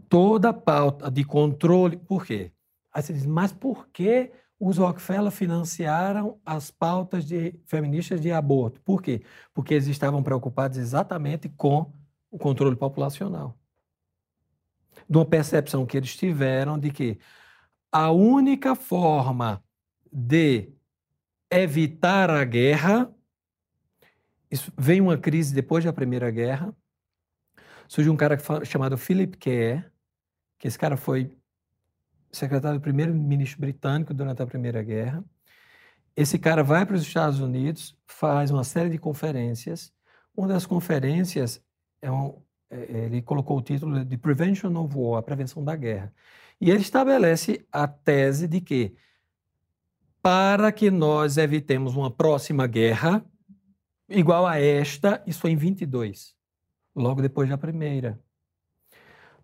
Toda 0.09 0.51
a 0.51 0.53
pauta 0.53 1.11
de 1.11 1.25
controle. 1.25 1.97
Por 1.97 2.25
quê? 2.25 2.53
Aí 2.93 3.03
você 3.03 3.13
diz, 3.13 3.25
mas 3.25 3.53
por 3.53 3.89
que 3.89 4.33
os 4.59 4.79
Rockefeller 4.79 5.31
financiaram 5.31 6.39
as 6.45 6.71
pautas 6.71 7.25
de 7.25 7.55
feministas 7.65 8.21
de 8.21 8.31
aborto? 8.31 8.81
Por 8.83 9.03
quê? 9.03 9.23
Porque 9.55 9.75
eles 9.75 9.87
estavam 9.87 10.23
preocupados 10.23 10.77
exatamente 10.79 11.49
com 11.49 11.93
o 12.31 12.39
controle 12.39 12.77
populacional. 12.77 13.57
De 15.09 15.17
uma 15.17 15.25
percepção 15.25 15.87
que 15.87 15.97
eles 15.97 16.15
tiveram 16.17 16.79
de 16.79 16.91
que 16.91 17.19
a 17.91 18.11
única 18.11 18.75
forma 18.75 19.63
de 20.13 20.71
evitar 21.51 22.31
a 22.31 22.45
guerra 22.45 23.11
isso, 24.53 24.71
vem 24.77 25.01
uma 25.01 25.17
crise 25.17 25.55
depois 25.55 25.83
da 25.83 25.95
Primeira 25.95 26.31
Guerra. 26.31 26.77
Surge 27.89 28.11
um 28.11 28.17
cara 28.17 28.39
chamado 28.67 28.99
Philip 28.99 29.39
Kerr, 29.39 29.91
que 30.59 30.69
esse 30.69 30.79
cara 30.79 30.95
foi 30.95 31.35
secretário 32.31 32.79
do 32.79 32.83
primeiro-ministro 32.83 33.59
britânico 33.59 34.13
durante 34.13 34.43
a 34.43 34.47
Primeira 34.47 34.83
Guerra. 34.83 35.25
Esse 36.15 36.39
cara 36.39 36.63
vai 36.63 36.85
para 36.85 36.97
os 36.97 37.03
Estados 37.03 37.41
Unidos, 37.41 37.97
faz 38.07 38.51
uma 38.51 38.63
série 38.63 38.91
de 38.91 38.99
conferências. 38.99 39.91
Uma 40.37 40.49
das 40.49 40.67
conferências, 40.67 41.65
é 42.03 42.13
um, 42.13 42.39
é, 42.69 42.77
é 42.77 43.05
ele 43.07 43.23
colocou 43.23 43.57
o 43.57 43.63
título 43.63 44.05
de 44.05 44.19
Prevention 44.19 44.77
of 44.77 44.95
War, 44.95 45.19
a 45.19 45.23
prevenção 45.23 45.65
da 45.65 45.75
guerra. 45.75 46.13
E 46.61 46.71
ele 46.71 46.83
estabelece 46.83 47.67
a 47.73 47.89
tese 47.89 48.47
de 48.47 48.61
que, 48.61 48.95
para 50.21 50.71
que 50.71 50.91
nós 50.91 51.39
evitemos 51.39 51.97
uma 51.97 52.11
próxima 52.11 52.67
guerra, 52.67 53.25
igual 54.13 54.47
a 54.47 54.59
esta, 54.59 55.23
isso 55.27 55.41
foi 55.41 55.51
em 55.51 55.57
22, 55.57 56.35
logo 56.95 57.23
depois 57.23 57.49
da 57.49 57.59
primeira. 57.59 58.21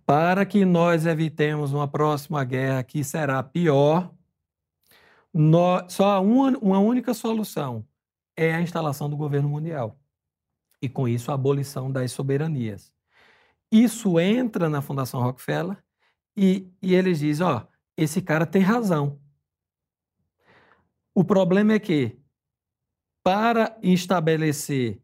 Para 0.06 0.46
que 0.46 0.64
nós 0.64 1.06
evitemos 1.06 1.72
uma 1.72 1.86
próxima 1.86 2.42
guerra 2.44 2.82
que 2.82 3.04
será 3.04 3.42
pior, 3.42 4.14
nós, 5.32 5.92
só 5.92 6.22
uma, 6.22 6.56
uma 6.58 6.78
única 6.78 7.12
solução 7.12 7.86
é 8.36 8.54
a 8.54 8.60
instalação 8.62 9.10
do 9.10 9.16
governo 9.16 9.48
mundial. 9.48 9.98
E 10.80 10.88
com 10.88 11.08
isso 11.08 11.30
a 11.30 11.34
abolição 11.34 11.90
das 11.90 12.12
soberanias. 12.12 12.92
Isso 13.70 14.18
entra 14.18 14.68
na 14.68 14.80
Fundação 14.80 15.20
Rockefeller 15.20 15.82
e, 16.36 16.72
e 16.80 16.94
eles 16.94 17.18
dizem: 17.18 17.44
ó, 17.44 17.66
esse 17.96 18.22
cara 18.22 18.46
tem 18.46 18.62
razão. 18.62 19.20
O 21.14 21.24
problema 21.24 21.72
é 21.72 21.78
que 21.78 22.16
para 23.28 23.78
estabelecer 23.82 25.02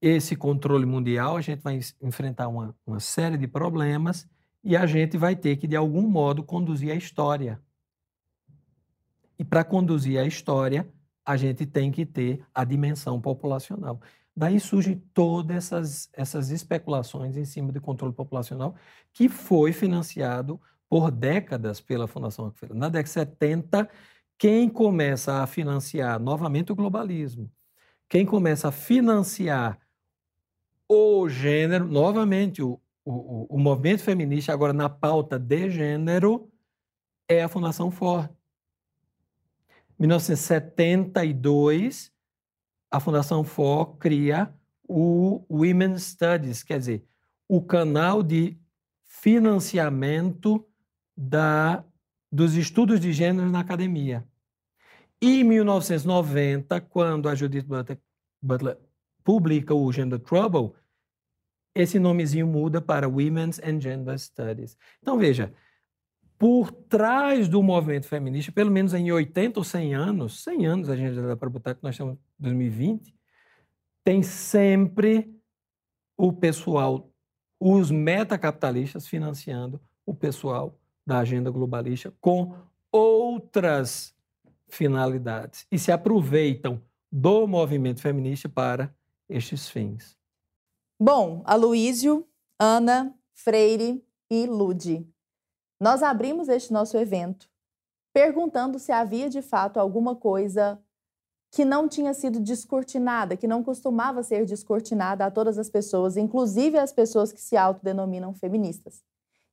esse 0.00 0.34
controle 0.34 0.86
mundial, 0.86 1.36
a 1.36 1.42
gente 1.42 1.60
vai 1.60 1.78
enfrentar 2.00 2.48
uma, 2.48 2.74
uma 2.86 2.98
série 3.00 3.36
de 3.36 3.46
problemas 3.46 4.26
e 4.64 4.74
a 4.74 4.86
gente 4.86 5.18
vai 5.18 5.36
ter 5.36 5.56
que, 5.58 5.66
de 5.66 5.76
algum 5.76 6.08
modo, 6.08 6.42
conduzir 6.42 6.90
a 6.90 6.94
história. 6.94 7.60
E 9.38 9.44
para 9.44 9.62
conduzir 9.62 10.18
a 10.18 10.24
história, 10.24 10.88
a 11.22 11.36
gente 11.36 11.66
tem 11.66 11.92
que 11.92 12.06
ter 12.06 12.42
a 12.54 12.64
dimensão 12.64 13.20
populacional. 13.20 14.00
Daí 14.34 14.58
surgem 14.58 14.96
todas 15.12 15.54
essas, 15.54 16.08
essas 16.14 16.48
especulações 16.48 17.36
em 17.36 17.44
cima 17.44 17.72
do 17.72 17.80
controle 17.82 18.14
populacional, 18.14 18.74
que 19.12 19.28
foi 19.28 19.74
financiado 19.74 20.58
por 20.88 21.10
décadas 21.10 21.78
pela 21.78 22.08
Fundação 22.08 22.46
Rockefeller. 22.46 22.74
Na 22.74 22.88
década 22.88 23.04
de 23.04 23.10
70, 23.10 23.90
quem 24.38 24.66
começa 24.66 25.42
a 25.42 25.46
financiar 25.46 26.18
novamente 26.18 26.72
o 26.72 26.74
globalismo, 26.74 27.50
quem 28.08 28.24
começa 28.24 28.68
a 28.68 28.72
financiar 28.72 29.78
o 30.88 31.28
gênero, 31.28 31.86
novamente, 31.86 32.62
o, 32.62 32.80
o, 33.04 33.56
o 33.56 33.58
movimento 33.58 34.02
feminista, 34.02 34.52
agora 34.52 34.72
na 34.72 34.88
pauta 34.88 35.38
de 35.38 35.70
gênero, 35.70 36.50
é 37.28 37.42
a 37.42 37.48
Fundação 37.48 37.90
Ford. 37.90 38.30
1972, 39.98 42.12
a 42.90 43.00
Fundação 43.00 43.42
Ford 43.42 43.98
cria 43.98 44.54
o 44.88 45.44
Women's 45.50 46.04
Studies, 46.04 46.62
quer 46.62 46.78
dizer, 46.78 47.04
o 47.48 47.60
canal 47.60 48.22
de 48.22 48.56
financiamento 49.04 50.64
da, 51.16 51.84
dos 52.30 52.54
estudos 52.54 53.00
de 53.00 53.12
gênero 53.12 53.50
na 53.50 53.58
academia. 53.60 54.24
E 55.20 55.40
em 55.40 55.44
1990, 55.44 56.80
quando 56.82 57.28
a 57.28 57.34
Judith 57.34 57.62
Butler, 57.62 57.98
Butler 58.42 58.78
publica 59.24 59.74
o 59.74 59.90
Gender 59.92 60.18
Trouble, 60.18 60.72
esse 61.74 61.98
nomezinho 61.98 62.46
muda 62.46 62.80
para 62.80 63.08
Women's 63.08 63.58
and 63.60 63.80
Gender 63.80 64.18
Studies. 64.18 64.76
Então, 65.02 65.18
veja, 65.18 65.52
por 66.38 66.70
trás 66.70 67.48
do 67.48 67.62
movimento 67.62 68.06
feminista, 68.06 68.52
pelo 68.52 68.70
menos 68.70 68.94
em 68.94 69.10
80 69.10 69.60
ou 69.60 69.64
100 69.64 69.94
anos, 69.94 70.42
100 70.42 70.66
anos 70.66 70.88
a 70.90 70.96
gente 70.96 71.20
dá 71.20 71.36
para 71.36 71.50
botar 71.50 71.74
que 71.74 71.82
nós 71.82 71.94
estamos 71.94 72.14
em 72.14 72.18
2020, 72.38 73.14
tem 74.04 74.22
sempre 74.22 75.34
o 76.16 76.32
pessoal, 76.32 77.10
os 77.60 77.90
metacapitalistas 77.90 79.06
financiando 79.06 79.80
o 80.04 80.14
pessoal 80.14 80.78
da 81.06 81.18
agenda 81.18 81.50
globalista 81.50 82.12
com 82.20 82.56
outras 82.90 84.15
finalidades 84.68 85.66
e 85.70 85.78
se 85.78 85.92
aproveitam 85.92 86.82
do 87.10 87.46
movimento 87.46 88.00
feminista 88.00 88.48
para 88.48 88.94
estes 89.28 89.68
fins. 89.68 90.16
Bom, 90.98 91.42
Aloísio, 91.44 92.26
Ana, 92.58 93.14
Freire 93.34 94.04
e 94.30 94.46
Lude, 94.46 95.06
nós 95.80 96.02
abrimos 96.02 96.48
este 96.48 96.72
nosso 96.72 96.96
evento 96.96 97.48
perguntando 98.12 98.78
se 98.78 98.90
havia 98.90 99.28
de 99.28 99.42
fato 99.42 99.78
alguma 99.78 100.16
coisa 100.16 100.80
que 101.52 101.66
não 101.66 101.86
tinha 101.86 102.14
sido 102.14 102.40
descortinada, 102.40 103.36
que 103.36 103.46
não 103.46 103.62
costumava 103.62 104.22
ser 104.22 104.46
descortinada 104.46 105.26
a 105.26 105.30
todas 105.30 105.58
as 105.58 105.68
pessoas, 105.68 106.16
inclusive 106.16 106.78
as 106.78 106.92
pessoas 106.92 107.30
que 107.30 107.40
se 107.42 107.58
autodenominam 107.58 108.32
feministas. 108.32 109.02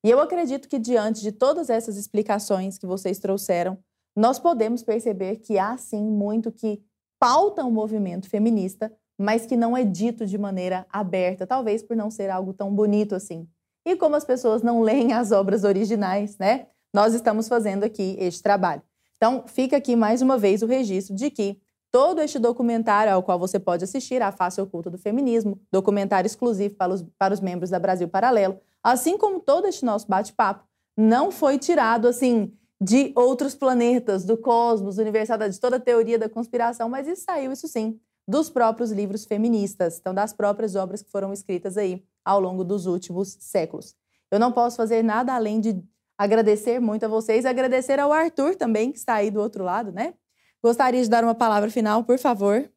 E 0.02 0.10
eu 0.10 0.20
acredito 0.20 0.70
que 0.70 0.80
diante 0.80 1.22
de 1.22 1.34
todas 1.34 1.70
essas 1.70 1.98
explicações 1.98 2.78
que 2.78 2.86
vocês 2.86 3.20
trouxeram, 3.20 3.78
nós 4.16 4.40
podemos 4.40 4.84
perceber 4.84 5.38
que 5.38 5.58
há 5.58 5.76
sim 5.78 6.04
muito 6.04 6.52
que 6.52 6.82
pauta 7.20 7.64
o 7.64 7.72
movimento 7.72 8.30
feminista, 8.30 8.92
mas 9.18 9.46
que 9.46 9.56
não 9.56 9.78
é 9.78 9.84
dito 9.84 10.26
de 10.26 10.38
maneira 10.38 10.86
aberta, 10.90 11.48
talvez 11.48 11.82
por 11.82 11.96
não 11.96 12.12
ser 12.12 12.30
algo 12.30 12.54
tão 12.54 12.74
bonito 12.74 13.16
assim. 13.16 13.48
E 13.86 13.96
como 13.96 14.16
as 14.16 14.26
pessoas 14.26 14.62
não 14.62 14.82
leem 14.82 15.14
as 15.14 15.32
obras 15.32 15.64
originais, 15.64 16.38
né? 16.38 16.68
Nós 16.94 17.14
estamos 17.14 17.48
fazendo 17.48 17.84
aqui 17.84 18.16
este 18.20 18.42
trabalho. 18.42 18.82
Então, 19.18 19.44
fica 19.48 19.78
aqui 19.78 19.96
mais 19.96 20.22
uma 20.22 20.38
vez 20.38 20.62
o 20.62 20.68
registro 20.68 21.16
de 21.16 21.30
que 21.30 21.60
todo 21.92 22.22
este 22.22 22.40
documentário 22.40 23.14
ao 23.14 23.24
qual 23.24 23.40
você 23.40 23.60
pode 23.60 23.84
assistir, 23.84 24.22
A 24.22 24.32
Face 24.32 24.60
Oculta 24.60 24.90
do 24.90 24.98
Feminismo, 24.98 25.60
documentário 25.72 26.28
exclusivo 26.28 26.76
para 26.76 26.94
os, 26.94 27.06
para 27.18 27.34
os 27.34 27.40
membros 27.40 27.70
da 27.70 27.80
Brasil 27.80 28.08
Paralelo, 28.08 28.60
assim 28.84 29.18
como 29.18 29.40
todo 29.40 29.68
este 29.68 29.86
nosso 29.86 30.08
bate-papo, 30.08 30.66
não 30.98 31.32
foi 31.32 31.58
tirado 31.58 32.08
assim 32.08 32.52
de 32.84 33.14
outros 33.16 33.56
planetas, 33.56 34.26
do 34.26 34.36
cosmos, 34.36 34.98
universalidade, 34.98 35.54
de 35.54 35.60
toda 35.60 35.78
a 35.78 35.80
teoria 35.80 36.20
da 36.20 36.28
conspiração, 36.28 36.90
mas 36.90 37.08
isso 37.08 37.24
saiu, 37.24 37.54
isso 37.54 37.66
sim, 37.66 37.98
dos 38.28 38.50
próprios 38.50 38.92
livros 38.92 39.24
feministas, 39.24 40.00
então 40.00 40.14
das 40.14 40.34
próprias 40.34 40.76
obras 40.76 41.02
que 41.02 41.10
foram 41.10 41.32
escritas 41.32 41.78
aí 41.78 42.04
ao 42.26 42.42
longo 42.42 42.62
dos 42.62 42.86
últimos 42.86 43.38
séculos. 43.40 43.96
Eu 44.30 44.38
não 44.38 44.52
posso 44.52 44.76
fazer 44.76 45.02
nada 45.02 45.34
além 45.34 45.62
de 45.62 45.82
agradecer 46.18 46.82
muito 46.82 47.06
a 47.06 47.08
vocês, 47.08 47.46
agradecer 47.46 48.00
ao 48.02 48.12
Arthur 48.12 48.56
também, 48.56 48.92
que 48.92 48.98
está 48.98 49.16
aí 49.16 49.32
do 49.32 49.40
outro 49.40 49.64
lado, 49.64 49.94
né? 49.94 50.14
Gostaria 50.62 51.02
de 51.02 51.10
dar 51.10 51.24
uma 51.24 51.36
palavra 51.36 51.70
final, 51.70 52.04
por 52.04 52.20
favor. 52.20 52.70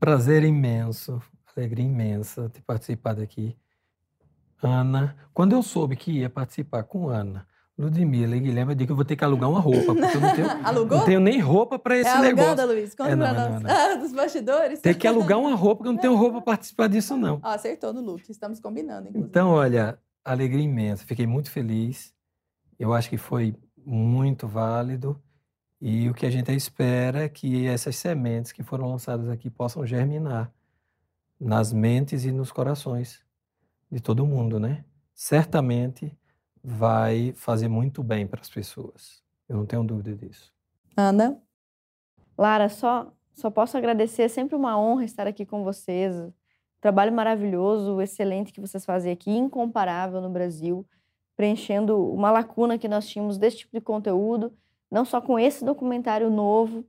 Prazer 0.00 0.44
imenso. 0.44 1.20
Alegria 1.54 1.84
imensa 1.84 2.48
ter 2.48 2.62
participado 2.62 3.20
aqui. 3.20 3.54
Ana, 4.62 5.14
quando 5.34 5.52
eu 5.52 5.62
soube 5.62 5.94
que 5.96 6.20
ia 6.20 6.30
participar 6.30 6.84
com 6.84 7.10
Ana, 7.10 7.46
Ludmilla 7.78 8.36
e 8.36 8.40
Guilherme, 8.40 8.72
eu 8.72 8.76
digo 8.76 8.88
que 8.88 8.92
eu 8.92 8.96
vou 8.96 9.04
ter 9.04 9.16
que 9.16 9.24
alugar 9.24 9.48
uma 9.48 9.58
roupa, 9.60 9.94
porque 9.94 10.16
eu 10.16 10.20
não 10.20 10.34
tenho, 10.34 10.50
Alugou? 10.66 10.98
não 10.98 11.04
tenho 11.04 11.20
nem 11.20 11.40
roupa 11.40 11.78
para 11.78 11.96
esse 11.96 12.08
é 12.08 12.12
alugada, 12.12 12.62
negócio. 12.62 12.66
Luiz? 12.66 12.94
Conta 12.94 13.10
É, 13.10 13.16
não, 13.16 13.34
pra 13.34 13.60
nós. 13.60 13.64
Ah, 13.64 13.94
dos 14.00 14.12
bastidores? 14.12 14.80
Tem 14.80 14.94
que 14.94 15.06
alugar 15.06 15.38
uma 15.38 15.54
roupa, 15.54 15.76
porque 15.76 15.88
eu 15.88 15.92
não 15.94 16.00
tenho 16.00 16.14
roupa 16.14 16.42
para 16.42 16.52
participar 16.52 16.88
disso, 16.88 17.16
não. 17.16 17.40
Ó, 17.42 17.48
acertou 17.48 17.92
no 17.92 18.00
look, 18.00 18.28
estamos 18.30 18.60
combinando, 18.60 19.08
inclusive. 19.08 19.28
Então, 19.28 19.50
olha, 19.50 19.98
alegria 20.24 20.62
imensa. 20.62 21.04
Fiquei 21.06 21.26
muito 21.26 21.50
feliz. 21.50 22.14
Eu 22.78 22.92
acho 22.92 23.08
que 23.08 23.16
foi 23.16 23.56
muito 23.84 24.46
válido. 24.46 25.20
E 25.80 26.08
o 26.08 26.14
que 26.14 26.26
a 26.26 26.30
gente 26.30 26.52
espera 26.54 27.24
é 27.24 27.28
que 27.28 27.66
essas 27.66 27.96
sementes 27.96 28.52
que 28.52 28.62
foram 28.62 28.88
lançadas 28.88 29.28
aqui 29.28 29.50
possam 29.50 29.84
germinar 29.84 30.52
nas 31.40 31.72
mentes 31.72 32.24
e 32.24 32.30
nos 32.30 32.52
corações 32.52 33.20
de 33.90 33.98
todo 33.98 34.24
mundo, 34.24 34.60
né? 34.60 34.84
Certamente 35.12 36.16
vai 36.62 37.32
fazer 37.34 37.68
muito 37.68 38.02
bem 38.02 38.26
para 38.26 38.40
as 38.40 38.50
pessoas. 38.50 39.22
Eu 39.48 39.56
não 39.56 39.66
tenho 39.66 39.82
dúvida 39.82 40.14
disso. 40.14 40.52
Ana? 40.96 41.40
Lara, 42.38 42.68
só, 42.68 43.12
só 43.32 43.50
posso 43.50 43.76
agradecer. 43.76 44.22
É 44.22 44.28
sempre 44.28 44.54
uma 44.54 44.78
honra 44.78 45.04
estar 45.04 45.26
aqui 45.26 45.44
com 45.44 45.64
vocês. 45.64 46.14
Trabalho 46.80 47.12
maravilhoso, 47.12 48.00
excelente 48.00 48.52
que 48.52 48.60
vocês 48.60 48.84
fazem 48.84 49.12
aqui, 49.12 49.30
incomparável 49.30 50.20
no 50.20 50.28
Brasil, 50.28 50.86
preenchendo 51.36 52.12
uma 52.12 52.30
lacuna 52.30 52.76
que 52.76 52.88
nós 52.88 53.08
tínhamos 53.08 53.38
desse 53.38 53.58
tipo 53.58 53.72
de 53.72 53.80
conteúdo, 53.80 54.52
não 54.90 55.04
só 55.04 55.20
com 55.20 55.38
esse 55.38 55.64
documentário 55.64 56.28
novo, 56.28 56.84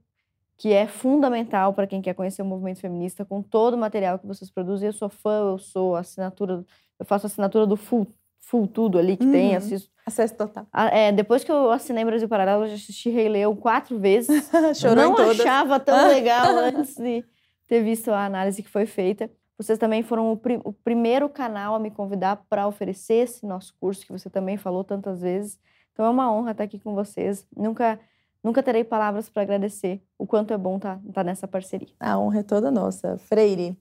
que 0.56 0.72
é 0.72 0.86
fundamental 0.86 1.72
para 1.72 1.86
quem 1.86 2.02
quer 2.02 2.14
conhecer 2.14 2.42
o 2.42 2.44
movimento 2.44 2.80
feminista, 2.80 3.24
com 3.24 3.42
todo 3.42 3.74
o 3.74 3.78
material 3.78 4.18
que 4.18 4.26
vocês 4.26 4.50
produzem. 4.50 4.88
Eu 4.88 4.92
sou 4.92 5.08
fã, 5.08 5.50
eu 5.50 5.58
sou 5.58 5.96
assinatura, 5.96 6.64
eu 6.98 7.04
faço 7.04 7.26
assinatura 7.26 7.66
do 7.66 7.76
Full, 7.76 8.06
full 8.46 8.66
Tudo 8.66 8.98
ali 8.98 9.16
que 9.16 9.26
tem, 9.26 9.50
Uhum. 9.50 9.56
assisto. 9.56 9.90
Acesso 10.06 10.34
total. 10.36 10.66
Ah, 10.72 10.88
é, 10.88 11.10
depois 11.10 11.42
que 11.42 11.50
eu 11.50 11.70
assinei 11.70 12.04
Brasil 12.04 12.28
Paralelo, 12.28 12.64
eu 12.64 12.68
já 12.68 12.74
assisti 12.74 13.08
Rei 13.08 13.28
Leão 13.28 13.56
quatro 13.56 13.98
vezes. 13.98 14.50
Chorou 14.78 14.96
não 14.96 15.30
achava 15.30 15.80
tão 15.80 16.08
legal 16.08 16.46
antes 16.58 16.94
de 16.96 17.24
ter 17.66 17.82
visto 17.82 18.10
a 18.10 18.24
análise 18.26 18.62
que 18.62 18.68
foi 18.68 18.84
feita. 18.84 19.30
Vocês 19.56 19.78
também 19.78 20.02
foram 20.02 20.32
o, 20.32 20.40
o 20.64 20.72
primeiro 20.72 21.28
canal 21.28 21.74
a 21.74 21.78
me 21.78 21.90
convidar 21.90 22.44
para 22.50 22.66
oferecer 22.66 23.14
esse 23.14 23.46
nosso 23.46 23.72
curso, 23.80 24.04
que 24.04 24.12
você 24.12 24.28
também 24.28 24.56
falou 24.56 24.84
tantas 24.84 25.22
vezes. 25.22 25.58
Então 25.92 26.04
é 26.04 26.10
uma 26.10 26.30
honra 26.30 26.50
estar 26.50 26.64
aqui 26.64 26.78
com 26.78 26.92
vocês. 26.94 27.46
Nunca, 27.56 27.98
nunca 28.42 28.62
terei 28.62 28.84
palavras 28.84 29.30
para 29.30 29.42
agradecer 29.42 30.02
o 30.18 30.26
quanto 30.26 30.52
é 30.52 30.58
bom 30.58 30.76
estar 30.76 31.24
nessa 31.24 31.46
parceria. 31.48 31.88
A 32.00 32.18
honra 32.18 32.40
é 32.40 32.42
toda 32.42 32.70
nossa. 32.70 33.16
Freire. 33.16 33.78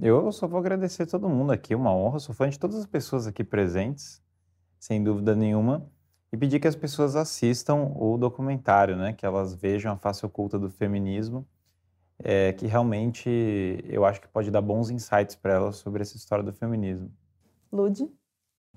Eu 0.00 0.30
só 0.30 0.46
vou 0.46 0.58
agradecer 0.58 1.06
todo 1.06 1.28
mundo 1.28 1.52
aqui, 1.52 1.74
uma 1.74 1.92
honra. 1.94 2.18
Sou 2.18 2.34
fã 2.34 2.48
de 2.48 2.58
todas 2.58 2.76
as 2.76 2.86
pessoas 2.86 3.26
aqui 3.26 3.42
presentes, 3.42 4.22
sem 4.78 5.02
dúvida 5.02 5.34
nenhuma. 5.34 5.88
E 6.30 6.36
pedir 6.36 6.60
que 6.60 6.68
as 6.68 6.76
pessoas 6.76 7.16
assistam 7.16 7.92
o 7.96 8.18
documentário, 8.18 8.96
né? 8.96 9.12
Que 9.14 9.24
elas 9.24 9.54
vejam 9.54 9.92
a 9.92 9.96
face 9.96 10.26
oculta 10.26 10.58
do 10.58 10.68
feminismo, 10.68 11.46
é, 12.18 12.52
que 12.52 12.66
realmente 12.66 13.30
eu 13.88 14.04
acho 14.04 14.20
que 14.20 14.28
pode 14.28 14.50
dar 14.50 14.60
bons 14.60 14.90
insights 14.90 15.34
para 15.34 15.54
elas 15.54 15.76
sobre 15.76 16.02
essa 16.02 16.16
história 16.16 16.44
do 16.44 16.52
feminismo. 16.52 17.10
Lud? 17.72 18.06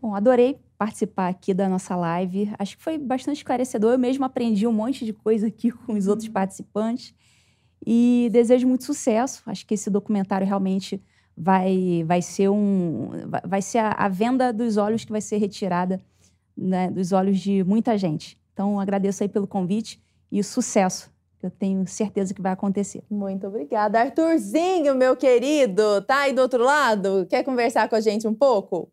Bom, 0.02 0.16
adorei 0.16 0.62
participar 0.78 1.28
aqui 1.28 1.54
da 1.54 1.68
nossa 1.68 1.96
live. 1.96 2.54
Acho 2.58 2.78
que 2.78 2.84
foi 2.84 2.98
bastante 2.98 3.38
esclarecedor. 3.38 3.92
Eu 3.92 4.00
mesmo 4.00 4.24
aprendi 4.24 4.66
um 4.66 4.72
monte 4.72 5.04
de 5.04 5.12
coisa 5.12 5.48
aqui 5.48 5.70
com 5.86 5.94
os 5.94 6.08
outros 6.08 6.30
participantes. 6.30 7.14
E 7.86 8.30
desejo 8.32 8.68
muito 8.68 8.84
sucesso. 8.84 9.42
Acho 9.46 9.66
que 9.66 9.74
esse 9.74 9.90
documentário 9.90 10.46
realmente 10.46 11.02
vai, 11.36 12.04
vai 12.06 12.22
ser 12.22 12.50
um 12.50 13.10
vai- 13.46 13.62
ser 13.62 13.80
a, 13.80 13.92
a 13.92 14.08
venda 14.10 14.52
dos 14.52 14.78
olhos 14.78 15.06
que 15.06 15.12
vai 15.12 15.22
ser 15.22 15.38
retirada 15.38 16.00
né, 16.58 16.92
dos 16.92 17.12
olhos 17.12 17.40
de 17.40 17.64
muita 17.64 17.98
gente. 17.98 18.38
Então 18.54 18.80
agradeço 18.80 19.24
aí 19.24 19.30
pelo 19.30 19.48
convite 19.48 20.02
e 20.32 20.44
sucesso. 20.44 21.10
que 21.40 21.46
Eu 21.46 21.52
tenho 21.52 21.88
certeza 21.88 22.34
que 22.34 22.42
vai 22.42 22.52
acontecer. 22.52 23.04
Muito 23.10 23.48
obrigada. 23.48 24.02
Arthurzinho, 24.02 24.94
meu 24.96 25.16
querido, 25.16 26.02
tá 26.02 26.22
aí 26.24 26.34
do 26.34 26.42
outro 26.42 26.64
lado? 26.64 27.26
Quer 27.30 27.44
conversar 27.44 27.88
com 27.88 27.96
a 27.96 28.02
gente 28.02 28.28
um 28.28 28.34
pouco? 28.36 28.92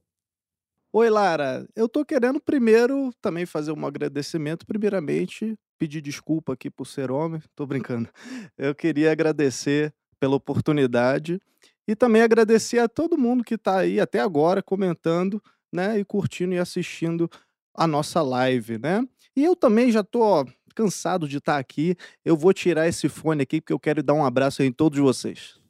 Oi, 0.92 1.10
Lara. 1.10 1.66
Eu 1.74 1.88
tô 1.88 2.04
querendo 2.04 2.40
primeiro 2.40 3.10
também 3.20 3.44
fazer 3.44 3.72
um 3.72 3.84
agradecimento. 3.84 4.64
Primeiramente, 4.66 5.58
pedir 5.78 6.00
desculpa 6.00 6.52
aqui 6.52 6.70
por 6.70 6.86
ser 6.86 7.10
homem. 7.10 7.40
Tô 7.54 7.66
brincando. 7.66 8.08
Eu 8.56 8.74
queria 8.74 9.12
agradecer 9.12 9.92
pela 10.18 10.36
oportunidade 10.36 11.40
e 11.86 11.94
também 11.94 12.22
agradecer 12.22 12.78
a 12.78 12.88
todo 12.88 13.18
mundo 13.18 13.44
que 13.44 13.56
tá 13.56 13.78
aí 13.78 14.00
até 14.00 14.20
agora 14.20 14.62
comentando, 14.62 15.42
né, 15.72 15.98
e 15.98 16.04
curtindo 16.04 16.54
e 16.54 16.58
assistindo 16.58 17.30
a 17.74 17.86
nossa 17.86 18.22
live, 18.22 18.78
né? 18.78 19.06
E 19.36 19.44
eu 19.44 19.54
também 19.54 19.92
já 19.92 20.02
tô 20.02 20.46
cansado 20.74 21.28
de 21.28 21.38
estar 21.38 21.58
aqui. 21.58 21.94
Eu 22.24 22.36
vou 22.36 22.52
tirar 22.52 22.88
esse 22.88 23.08
fone 23.08 23.42
aqui 23.42 23.60
porque 23.60 23.72
eu 23.72 23.78
quero 23.78 24.02
dar 24.02 24.14
um 24.14 24.24
abraço 24.24 24.62
em 24.62 24.72
todos 24.72 24.98
vocês. 24.98 25.60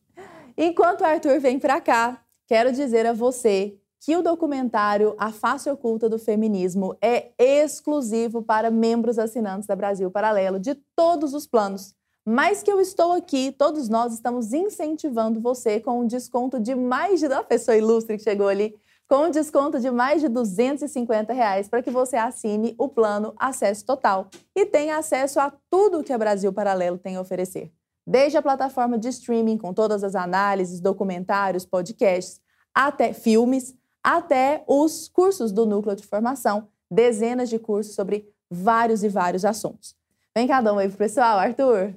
Enquanto 0.56 1.02
o 1.02 1.04
Arthur 1.04 1.40
vem 1.40 1.58
pra 1.58 1.80
cá, 1.80 2.24
quero 2.46 2.72
dizer 2.72 3.06
a 3.06 3.12
você 3.12 3.76
que 4.06 4.16
o 4.16 4.22
documentário 4.22 5.16
A 5.18 5.32
Face 5.32 5.68
Oculta 5.68 6.08
do 6.08 6.16
Feminismo 6.16 6.96
é 7.02 7.32
exclusivo 7.36 8.40
para 8.40 8.70
membros 8.70 9.18
assinantes 9.18 9.66
da 9.66 9.74
Brasil 9.74 10.08
Paralelo 10.12 10.60
de 10.60 10.76
todos 10.94 11.34
os 11.34 11.44
planos. 11.44 11.92
Mas 12.24 12.62
que 12.62 12.70
eu 12.70 12.80
estou 12.80 13.10
aqui, 13.10 13.50
todos 13.50 13.88
nós 13.88 14.12
estamos 14.12 14.52
incentivando 14.52 15.40
você 15.40 15.80
com 15.80 16.02
um 16.02 16.06
desconto 16.06 16.60
de 16.60 16.72
mais 16.72 17.18
de. 17.18 17.26
Ó, 17.34 17.38
a 17.38 17.42
pessoa 17.42 17.76
ilustre 17.76 18.16
que 18.16 18.22
chegou 18.22 18.46
ali. 18.46 18.76
Com 19.08 19.28
desconto 19.28 19.80
de 19.80 19.90
mais 19.90 20.20
de 20.20 20.28
250 20.28 21.32
reais 21.32 21.68
para 21.68 21.82
que 21.82 21.90
você 21.90 22.14
assine 22.14 22.76
o 22.78 22.88
plano 22.88 23.34
Acesso 23.36 23.84
Total 23.84 24.28
e 24.54 24.64
tenha 24.64 24.98
acesso 24.98 25.40
a 25.40 25.52
tudo 25.68 26.04
que 26.04 26.12
a 26.12 26.18
Brasil 26.18 26.52
Paralelo 26.52 26.96
tem 26.96 27.16
a 27.16 27.20
oferecer. 27.20 27.72
Desde 28.06 28.38
a 28.38 28.42
plataforma 28.42 28.96
de 28.96 29.08
streaming 29.08 29.58
com 29.58 29.74
todas 29.74 30.04
as 30.04 30.14
análises, 30.14 30.80
documentários, 30.80 31.66
podcasts, 31.66 32.40
até 32.72 33.12
filmes, 33.12 33.74
até 34.06 34.62
os 34.68 35.08
cursos 35.08 35.50
do 35.50 35.66
núcleo 35.66 35.96
de 35.96 36.06
formação, 36.06 36.68
dezenas 36.88 37.48
de 37.48 37.58
cursos 37.58 37.96
sobre 37.96 38.28
vários 38.48 39.02
e 39.02 39.08
vários 39.08 39.44
assuntos. 39.44 39.96
Vem 40.34 40.46
cá, 40.46 40.60
dá 40.60 40.72
um 40.72 40.76
oi 40.76 40.88
pro 40.88 40.98
pessoal, 40.98 41.38
Arthur. 41.40 41.92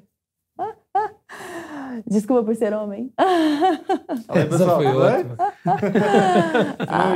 Desculpa 2.07 2.43
por 2.43 2.55
ser 2.55 2.73
homem. 2.73 3.11
Oi, 4.29 4.45
pessoal. 4.45 4.81
Eu 4.83 4.91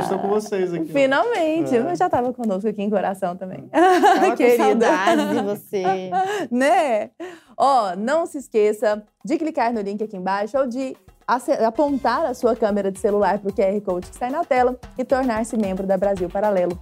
estou 0.00 0.18
com 0.18 0.28
vocês 0.28 0.72
aqui. 0.74 0.92
Finalmente, 0.92 1.76
É. 1.76 1.80
mas 1.82 1.98
já 1.98 2.06
estava 2.06 2.32
conosco 2.32 2.68
aqui 2.68 2.82
em 2.82 2.90
coração 2.90 3.36
também. 3.36 3.68
Tava 3.68 4.30
com 4.30 4.36
Querida. 4.36 4.86
saudades 4.86 5.30
de 5.30 5.42
você. 5.42 6.10
né? 6.50 7.10
Ó, 7.56 7.94
não 7.96 8.26
se 8.26 8.38
esqueça 8.38 9.02
de 9.24 9.38
clicar 9.38 9.72
no 9.72 9.80
link 9.80 10.02
aqui 10.02 10.16
embaixo 10.16 10.58
ou 10.58 10.66
de 10.66 10.96
apontar 11.26 12.26
a 12.26 12.34
sua 12.34 12.54
câmera 12.54 12.90
de 12.90 12.98
celular 12.98 13.38
para 13.38 13.50
o 13.50 13.52
QR 13.52 13.80
Code 13.80 14.10
que 14.10 14.16
sai 14.16 14.30
na 14.30 14.44
tela 14.44 14.76
e 14.98 15.04
tornar-se 15.04 15.56
membro 15.56 15.86
da 15.86 15.96
Brasil 15.96 16.28
Paralelo. 16.28 16.78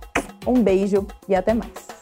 Um 0.46 0.62
beijo 0.62 1.06
e 1.28 1.34
até 1.34 1.54
mais. 1.54 2.01